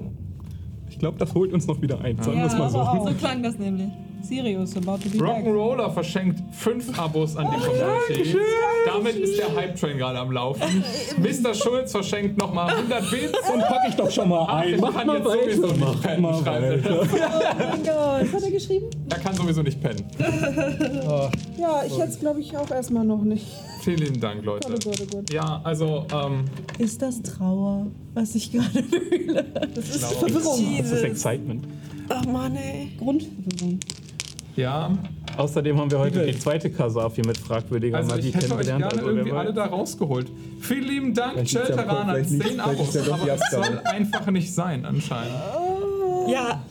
Ich 0.90 0.98
glaube, 0.98 1.18
das 1.18 1.32
holt 1.34 1.52
uns 1.52 1.66
noch 1.66 1.80
wieder 1.80 2.00
ein. 2.00 2.16
Sagen 2.16 2.32
wir 2.32 2.38
Ja, 2.40 2.46
es 2.46 2.58
mal 2.58 2.68
so. 2.70 2.78
so 3.06 3.14
klang 3.14 3.42
das 3.42 3.58
nämlich. 3.58 3.88
Sirius 4.26 4.76
about 4.76 4.98
to 5.02 5.08
be 5.10 5.18
back. 5.18 5.44
Rock'n'Roller 5.44 5.90
verschenkt 5.92 6.40
5 6.54 6.98
Abos 6.98 7.36
an 7.36 7.46
die 7.50 7.60
Community. 7.64 8.36
Damit 8.86 9.16
ist 9.16 9.38
der 9.38 9.54
Hype-Train 9.54 9.98
gerade 9.98 10.18
am 10.18 10.30
Laufen. 10.32 10.84
Mr. 11.18 11.54
Schulz 11.54 11.90
verschenkt 11.92 12.36
nochmal 12.38 12.70
100 12.74 13.10
Bits. 13.10 13.32
Dann 13.46 13.60
pack 13.60 13.80
ich 13.88 13.94
doch 13.94 14.10
schon 14.10 14.28
mal 14.28 14.46
Ach, 14.48 14.54
ein. 14.58 14.74
ich 14.74 14.80
Mach 14.80 14.94
kann 14.94 15.06
mal 15.06 15.16
jetzt 15.18 15.26
sowieso 15.26 15.62
weiter. 15.62 15.72
nicht 15.72 15.80
Mach 15.80 16.02
pennen, 16.02 16.22
mal 16.22 16.42
schreibt 16.42 16.62
er. 16.62 16.84
weiter. 16.84 17.06
Was 18.26 18.32
hat 18.32 18.42
er 18.42 18.50
geschrieben? 18.50 18.86
Er 19.10 19.18
kann 19.18 19.34
sowieso 19.34 19.62
nicht 19.62 19.80
pennen. 19.82 20.04
Ja, 21.58 21.82
ich 21.86 21.96
jetzt 21.96 22.20
glaube 22.20 22.40
ich 22.40 22.56
auch 22.56 22.70
erstmal 22.70 23.04
noch 23.04 23.22
nicht. 23.22 23.46
Vielen 23.82 23.98
lieben 23.98 24.20
Dank, 24.20 24.44
Leute. 24.44 24.68
Gott, 24.68 24.84
oh 24.86 24.90
Gott, 24.90 25.00
oh 25.02 25.16
Gott. 25.16 25.32
Ja, 25.32 25.60
also, 25.64 26.04
ähm, 26.12 26.44
Ist 26.78 27.00
das 27.00 27.22
Trauer, 27.22 27.86
was 28.14 28.34
ich 28.34 28.52
gerade 28.52 28.82
fühle? 28.82 29.44
Das 29.74 29.88
ist 29.88 30.04
Verwirrung. 30.04 30.76
Das 30.78 30.92
ist 30.92 31.02
Excitement. 31.02 31.64
Ach 32.08 32.24
Mann, 32.26 32.56
ey. 32.56 32.90
Grundverwirrung. 32.98 33.80
Ja, 34.56 34.90
Außerdem 35.36 35.78
haben 35.78 35.90
wir 35.90 35.98
heute 35.98 36.24
die 36.24 36.38
zweite 36.38 36.70
Kasaf 36.70 37.14
hier 37.14 37.26
mit 37.26 37.36
fragwürdiger 37.36 37.98
also 37.98 38.10
Magie 38.10 38.28
ich 38.28 38.34
hätte 38.34 38.44
euch 38.54 38.66
kennengelernt. 38.66 38.82
gerne 38.84 38.96
Also, 39.02 39.10
irgendwie 39.10 39.32
alle 39.32 39.52
da 39.52 39.66
rausgeholt. 39.66 40.30
Vielen 40.60 40.84
lieben 40.84 41.14
Dank, 41.14 41.32
vielleicht 41.46 41.54
liegt's- 42.30 42.30
10 42.30 42.40
vielleicht 42.40 42.60
Abos. 42.60 42.96
Aber 42.96 43.26
das 43.26 43.40
soll 43.50 43.78
einfach 43.84 44.26
nicht 44.30 44.52
sein, 44.54 44.84
anscheinend. 44.86 45.34
Ja, 46.28 46.62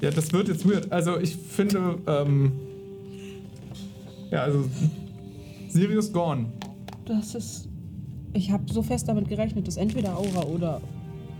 Ja, 0.00 0.10
das 0.10 0.32
wird 0.32 0.48
jetzt 0.48 0.66
weird. 0.68 0.90
Also 0.92 1.18
ich 1.18 1.36
finde, 1.36 1.98
ähm, 2.06 2.52
ja, 4.30 4.42
also 4.44 4.64
Sirius 5.68 6.12
Gone. 6.12 6.46
Das 7.06 7.34
ist. 7.34 7.68
Ich 8.32 8.50
habe 8.52 8.62
so 8.72 8.82
fest 8.82 9.08
damit 9.08 9.28
gerechnet, 9.28 9.66
dass 9.66 9.76
entweder 9.76 10.16
Aura 10.16 10.44
oder 10.44 10.80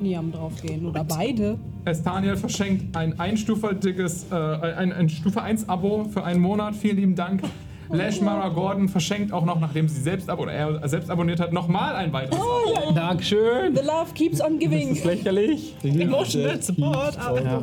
Niam 0.00 0.32
draufgehen 0.32 0.86
oder 0.86 1.04
beide. 1.04 1.58
Estaniel 1.84 2.36
verschenkt 2.36 2.96
ein 2.96 3.18
einstufiges, 3.18 4.26
äh, 4.30 4.34
ein, 4.34 4.92
ein 4.92 5.08
Stufe 5.08 5.42
1 5.42 5.68
Abo 5.68 6.04
für 6.04 6.24
einen 6.24 6.40
Monat. 6.40 6.74
Vielen 6.76 6.96
lieben 6.96 7.14
Dank. 7.14 7.42
Lash 7.92 8.20
Mara 8.20 8.50
Gordon 8.50 8.88
verschenkt 8.88 9.32
auch 9.32 9.44
noch, 9.44 9.58
nachdem 9.58 9.88
sie 9.88 10.00
selbst, 10.00 10.30
ab 10.30 10.38
oder 10.38 10.52
er 10.52 10.88
selbst 10.88 11.10
abonniert 11.10 11.40
hat, 11.40 11.52
nochmal 11.52 11.96
ein 11.96 12.12
weiteres 12.12 12.38
Abo. 12.38 12.92
Dankeschön. 12.94 13.74
The 13.74 13.82
love 13.82 14.12
keeps 14.14 14.40
on 14.40 14.52
Das 14.52 14.58
giving. 14.60 14.90
ist 14.90 15.04
lächerlich. 15.04 15.74
Emotional 15.82 16.62
Support. 16.62 17.16
Ja. 17.16 17.62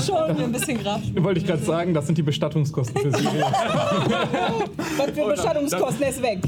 Schon 0.00 0.36
mir 0.36 0.44
ein 0.44 0.52
bisschen 0.52 0.78
Grab. 0.78 1.00
Wollte 1.16 1.40
ich 1.40 1.46
gerade 1.46 1.62
sagen, 1.64 1.92
das 1.92 2.06
sind 2.06 2.16
die 2.18 2.22
Bestattungskosten 2.22 3.00
für 3.00 3.10
Sirius. 3.10 3.46
Was 4.96 5.10
für 5.10 5.28
Bestattungskosten 5.28 6.06
ist 6.06 6.22
weg. 6.22 6.38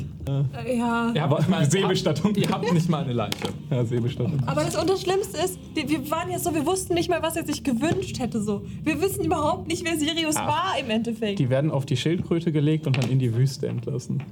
Ja. 0.66 1.12
Ihr 1.14 1.22
habt, 1.22 1.38
nicht 1.38 1.48
mal, 1.48 1.70
Seebestattung. 1.70 2.34
ihr 2.34 2.48
habt 2.48 2.72
nicht 2.72 2.88
mal 2.88 3.04
eine 3.04 3.12
Leiche. 3.12 3.48
Ja, 3.70 3.84
Seebestattung. 3.84 4.40
Aber 4.46 4.64
das, 4.64 4.76
und 4.76 4.88
das 4.88 5.02
Schlimmste 5.02 5.38
ist, 5.38 5.58
wir, 5.74 6.10
waren 6.10 6.30
jetzt 6.30 6.44
so, 6.44 6.54
wir 6.54 6.64
wussten 6.66 6.94
nicht 6.94 7.08
mal, 7.08 7.22
was 7.22 7.36
er 7.36 7.44
sich 7.44 7.62
gewünscht 7.64 8.18
hätte. 8.18 8.40
So. 8.40 8.62
Wir 8.82 9.00
wissen 9.00 9.24
überhaupt 9.24 9.68
nicht, 9.68 9.84
wer 9.84 9.98
Sirius 9.98 10.36
Ach. 10.36 10.48
war 10.48 10.78
im 10.78 10.90
Endeffekt. 10.90 11.38
Die 11.38 11.50
werden 11.50 11.70
auf 11.70 11.86
die 11.86 11.96
Schildkröte 11.96 12.52
gelegt 12.52 12.86
und 12.86 12.96
dann 12.96 13.10
in 13.10 13.18
die 13.18 13.34
Wüste 13.34 13.68
entlassen. 13.68 14.22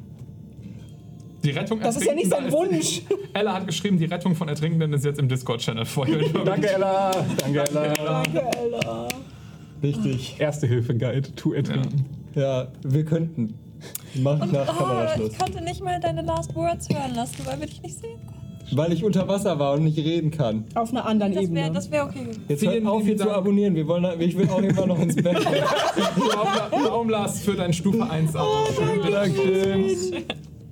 Die 1.44 1.50
Rettung 1.50 1.80
Das 1.80 1.96
ist 1.96 2.04
ja 2.04 2.14
nicht 2.14 2.30
sein 2.30 2.50
Wunsch. 2.50 3.02
Ella 3.32 3.54
hat 3.54 3.66
geschrieben, 3.66 3.98
die 3.98 4.06
Rettung 4.06 4.34
von 4.34 4.48
Ertrinkenden 4.48 4.92
ist 4.92 5.04
jetzt 5.04 5.18
im 5.18 5.28
Discord-Channel 5.28 5.84
vorher. 5.84 6.18
Danke, 6.44 6.68
Ella. 6.68 7.10
Danke, 7.38 7.60
Ella. 7.60 8.22
Danke, 8.22 8.50
Ella. 8.58 9.08
Richtig. 9.82 10.36
Erste-Hilfe-Guide. 10.38 11.34
Tu 11.36 11.52
ertrinken. 11.52 12.04
Ja, 12.34 12.68
wir 12.82 13.04
könnten. 13.04 13.54
Mach 14.14 14.40
Und 14.40 14.52
nach 14.52 14.68
oh, 14.68 14.84
Kameraschluss. 14.84 15.32
ich 15.32 15.38
konnte 15.38 15.64
nicht 15.64 15.82
mal 15.82 16.00
deine 16.00 16.22
Last 16.22 16.54
Words 16.54 16.88
hören 16.88 17.14
lassen, 17.14 17.36
weil 17.44 17.60
wir 17.60 17.66
dich 17.66 17.82
nicht 17.82 17.98
sehen 18.00 18.18
konnten. 18.26 18.38
Weil 18.72 18.92
ich 18.92 19.02
unter 19.02 19.26
Wasser 19.26 19.58
war 19.58 19.74
und 19.74 19.84
nicht 19.84 19.98
reden 19.98 20.30
kann. 20.30 20.64
Auf 20.74 20.90
einer 20.90 21.06
anderen 21.06 21.32
Das 21.32 21.42
wäre 21.44 21.66
Ebene. 21.66 21.72
das 21.72 21.90
wär 21.90 22.04
okay. 22.04 22.26
Jetzt 22.48 22.60
Vielen 22.60 22.84
hört 22.84 22.86
auf, 22.86 23.02
hier 23.02 23.16
zu 23.16 23.30
abonnieren. 23.30 23.74
Wir 23.74 23.86
wollen, 23.86 24.20
ich 24.20 24.36
will 24.36 24.48
auch 24.50 24.58
immer 24.58 24.86
noch 24.86 24.98
ins 24.98 25.16
Bett. 25.16 25.38
Lars 27.08 27.40
für 27.40 27.54
dein 27.54 27.72
Stufe 27.72 28.08
1 28.08 28.36
Abo? 28.36 28.66
Schön, 28.76 29.12
Dankeschön. 29.12 30.24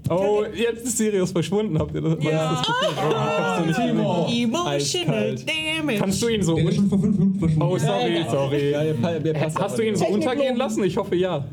Oh, 0.09 0.45
jetzt 0.55 0.85
ist 0.85 0.99
Sirius 0.99 1.33
verschwunden. 1.33 1.79
Habt 1.79 1.95
ihr 1.95 2.01
das? 2.01 2.23
Ja. 2.23 2.63
das 2.65 2.69
oh, 2.69 2.87
ich 2.91 2.97
hab's 2.97 3.67
nicht 3.67 3.77
gesehen. 3.77 3.99
Emotional 3.99 5.35
damage. 5.35 5.99
Kannst 5.99 6.23
du 6.23 6.29
ihn 6.29 6.43
so 6.43 6.55
Der 6.55 6.69
ist 6.69 6.77
schon 6.77 6.89
vor 6.89 7.01
fünf 7.01 7.19
Minuten 7.19 7.39
verschwunden. 7.41 7.73
Oh, 7.73 7.79
sorry, 7.79 8.25
sorry. 8.31 8.71
Ja, 8.71 8.85
ihr, 8.85 9.25
ihr 9.25 9.55
Hast 9.59 9.79
du 9.79 9.83
ihn 9.83 9.97
so 9.97 10.07
untergehen 10.07 10.57
lassen? 10.57 10.85
Ich 10.85 10.97
hoffe 10.97 11.17
ja. 11.17 11.45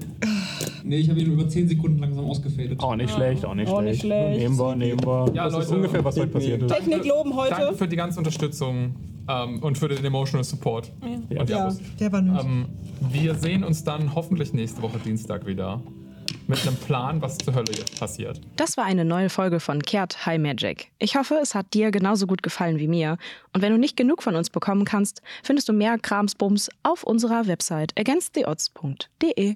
Nee, 0.83 0.97
ich 0.97 1.09
habe 1.09 1.19
ihn 1.19 1.31
über 1.33 1.47
10 1.47 1.67
Sekunden 1.69 1.99
langsam 1.99 2.25
ausgefadet. 2.25 2.81
Oh, 2.83 2.93
nicht 2.95 3.13
schlecht, 3.13 3.45
auch 3.45 3.53
nicht 3.55 3.69
Auch 3.69 3.81
nicht 3.81 4.01
schlecht. 4.01 4.01
schlecht. 4.01 4.39
Nehmen 4.39 4.57
wir, 4.57 4.75
nehmen 4.75 4.99
wir. 5.05 5.31
Ja, 5.33 5.45
das 5.45 5.53
ist 5.53 5.59
Leute, 5.69 5.75
ungefähr, 5.75 6.03
was 6.03 6.17
heute 6.17 6.27
passiert 6.27 6.61
ist. 6.61 6.71
Technik 6.73 7.05
loben 7.05 7.35
heute. 7.35 7.51
Danke 7.55 7.75
für 7.77 7.87
die 7.87 7.95
ganze 7.95 8.19
Unterstützung 8.19 8.95
ähm, 9.29 9.59
und 9.63 9.77
für 9.77 9.87
den 9.87 10.03
Emotional 10.03 10.43
Support. 10.43 10.91
Ja. 11.29 11.41
Und 11.41 11.49
Ja. 11.49 11.73
Der 11.99 12.11
war 12.11 12.21
nötig. 12.21 12.45
Ähm, 12.45 12.65
wir 13.11 13.35
sehen 13.35 13.63
uns 13.63 13.83
dann 13.83 14.13
hoffentlich 14.15 14.53
nächste 14.53 14.81
Woche 14.81 14.99
Dienstag 14.99 15.45
wieder. 15.47 15.81
Mit 16.47 16.65
einem 16.67 16.75
Plan, 16.75 17.21
was 17.21 17.37
zur 17.37 17.53
Hölle 17.55 17.71
jetzt 17.71 17.97
passiert. 17.99 18.41
Das 18.57 18.75
war 18.75 18.83
eine 18.83 19.05
neue 19.05 19.29
Folge 19.29 19.61
von 19.61 19.81
Kehrt 19.81 20.25
High 20.25 20.41
Magic. 20.41 20.91
Ich 20.99 21.15
hoffe, 21.15 21.39
es 21.41 21.55
hat 21.55 21.73
dir 21.73 21.89
genauso 21.91 22.27
gut 22.27 22.43
gefallen 22.43 22.79
wie 22.79 22.87
mir. 22.87 23.17
Und 23.53 23.61
wenn 23.61 23.71
du 23.71 23.77
nicht 23.77 23.95
genug 23.95 24.21
von 24.23 24.35
uns 24.35 24.49
bekommen 24.49 24.83
kannst, 24.83 25.21
findest 25.41 25.69
du 25.69 25.73
mehr 25.73 25.97
Kramsbums 25.97 26.69
auf 26.81 27.03
unserer 27.03 27.47
Website 27.47 27.93
againsttheodds.de. 27.97 29.55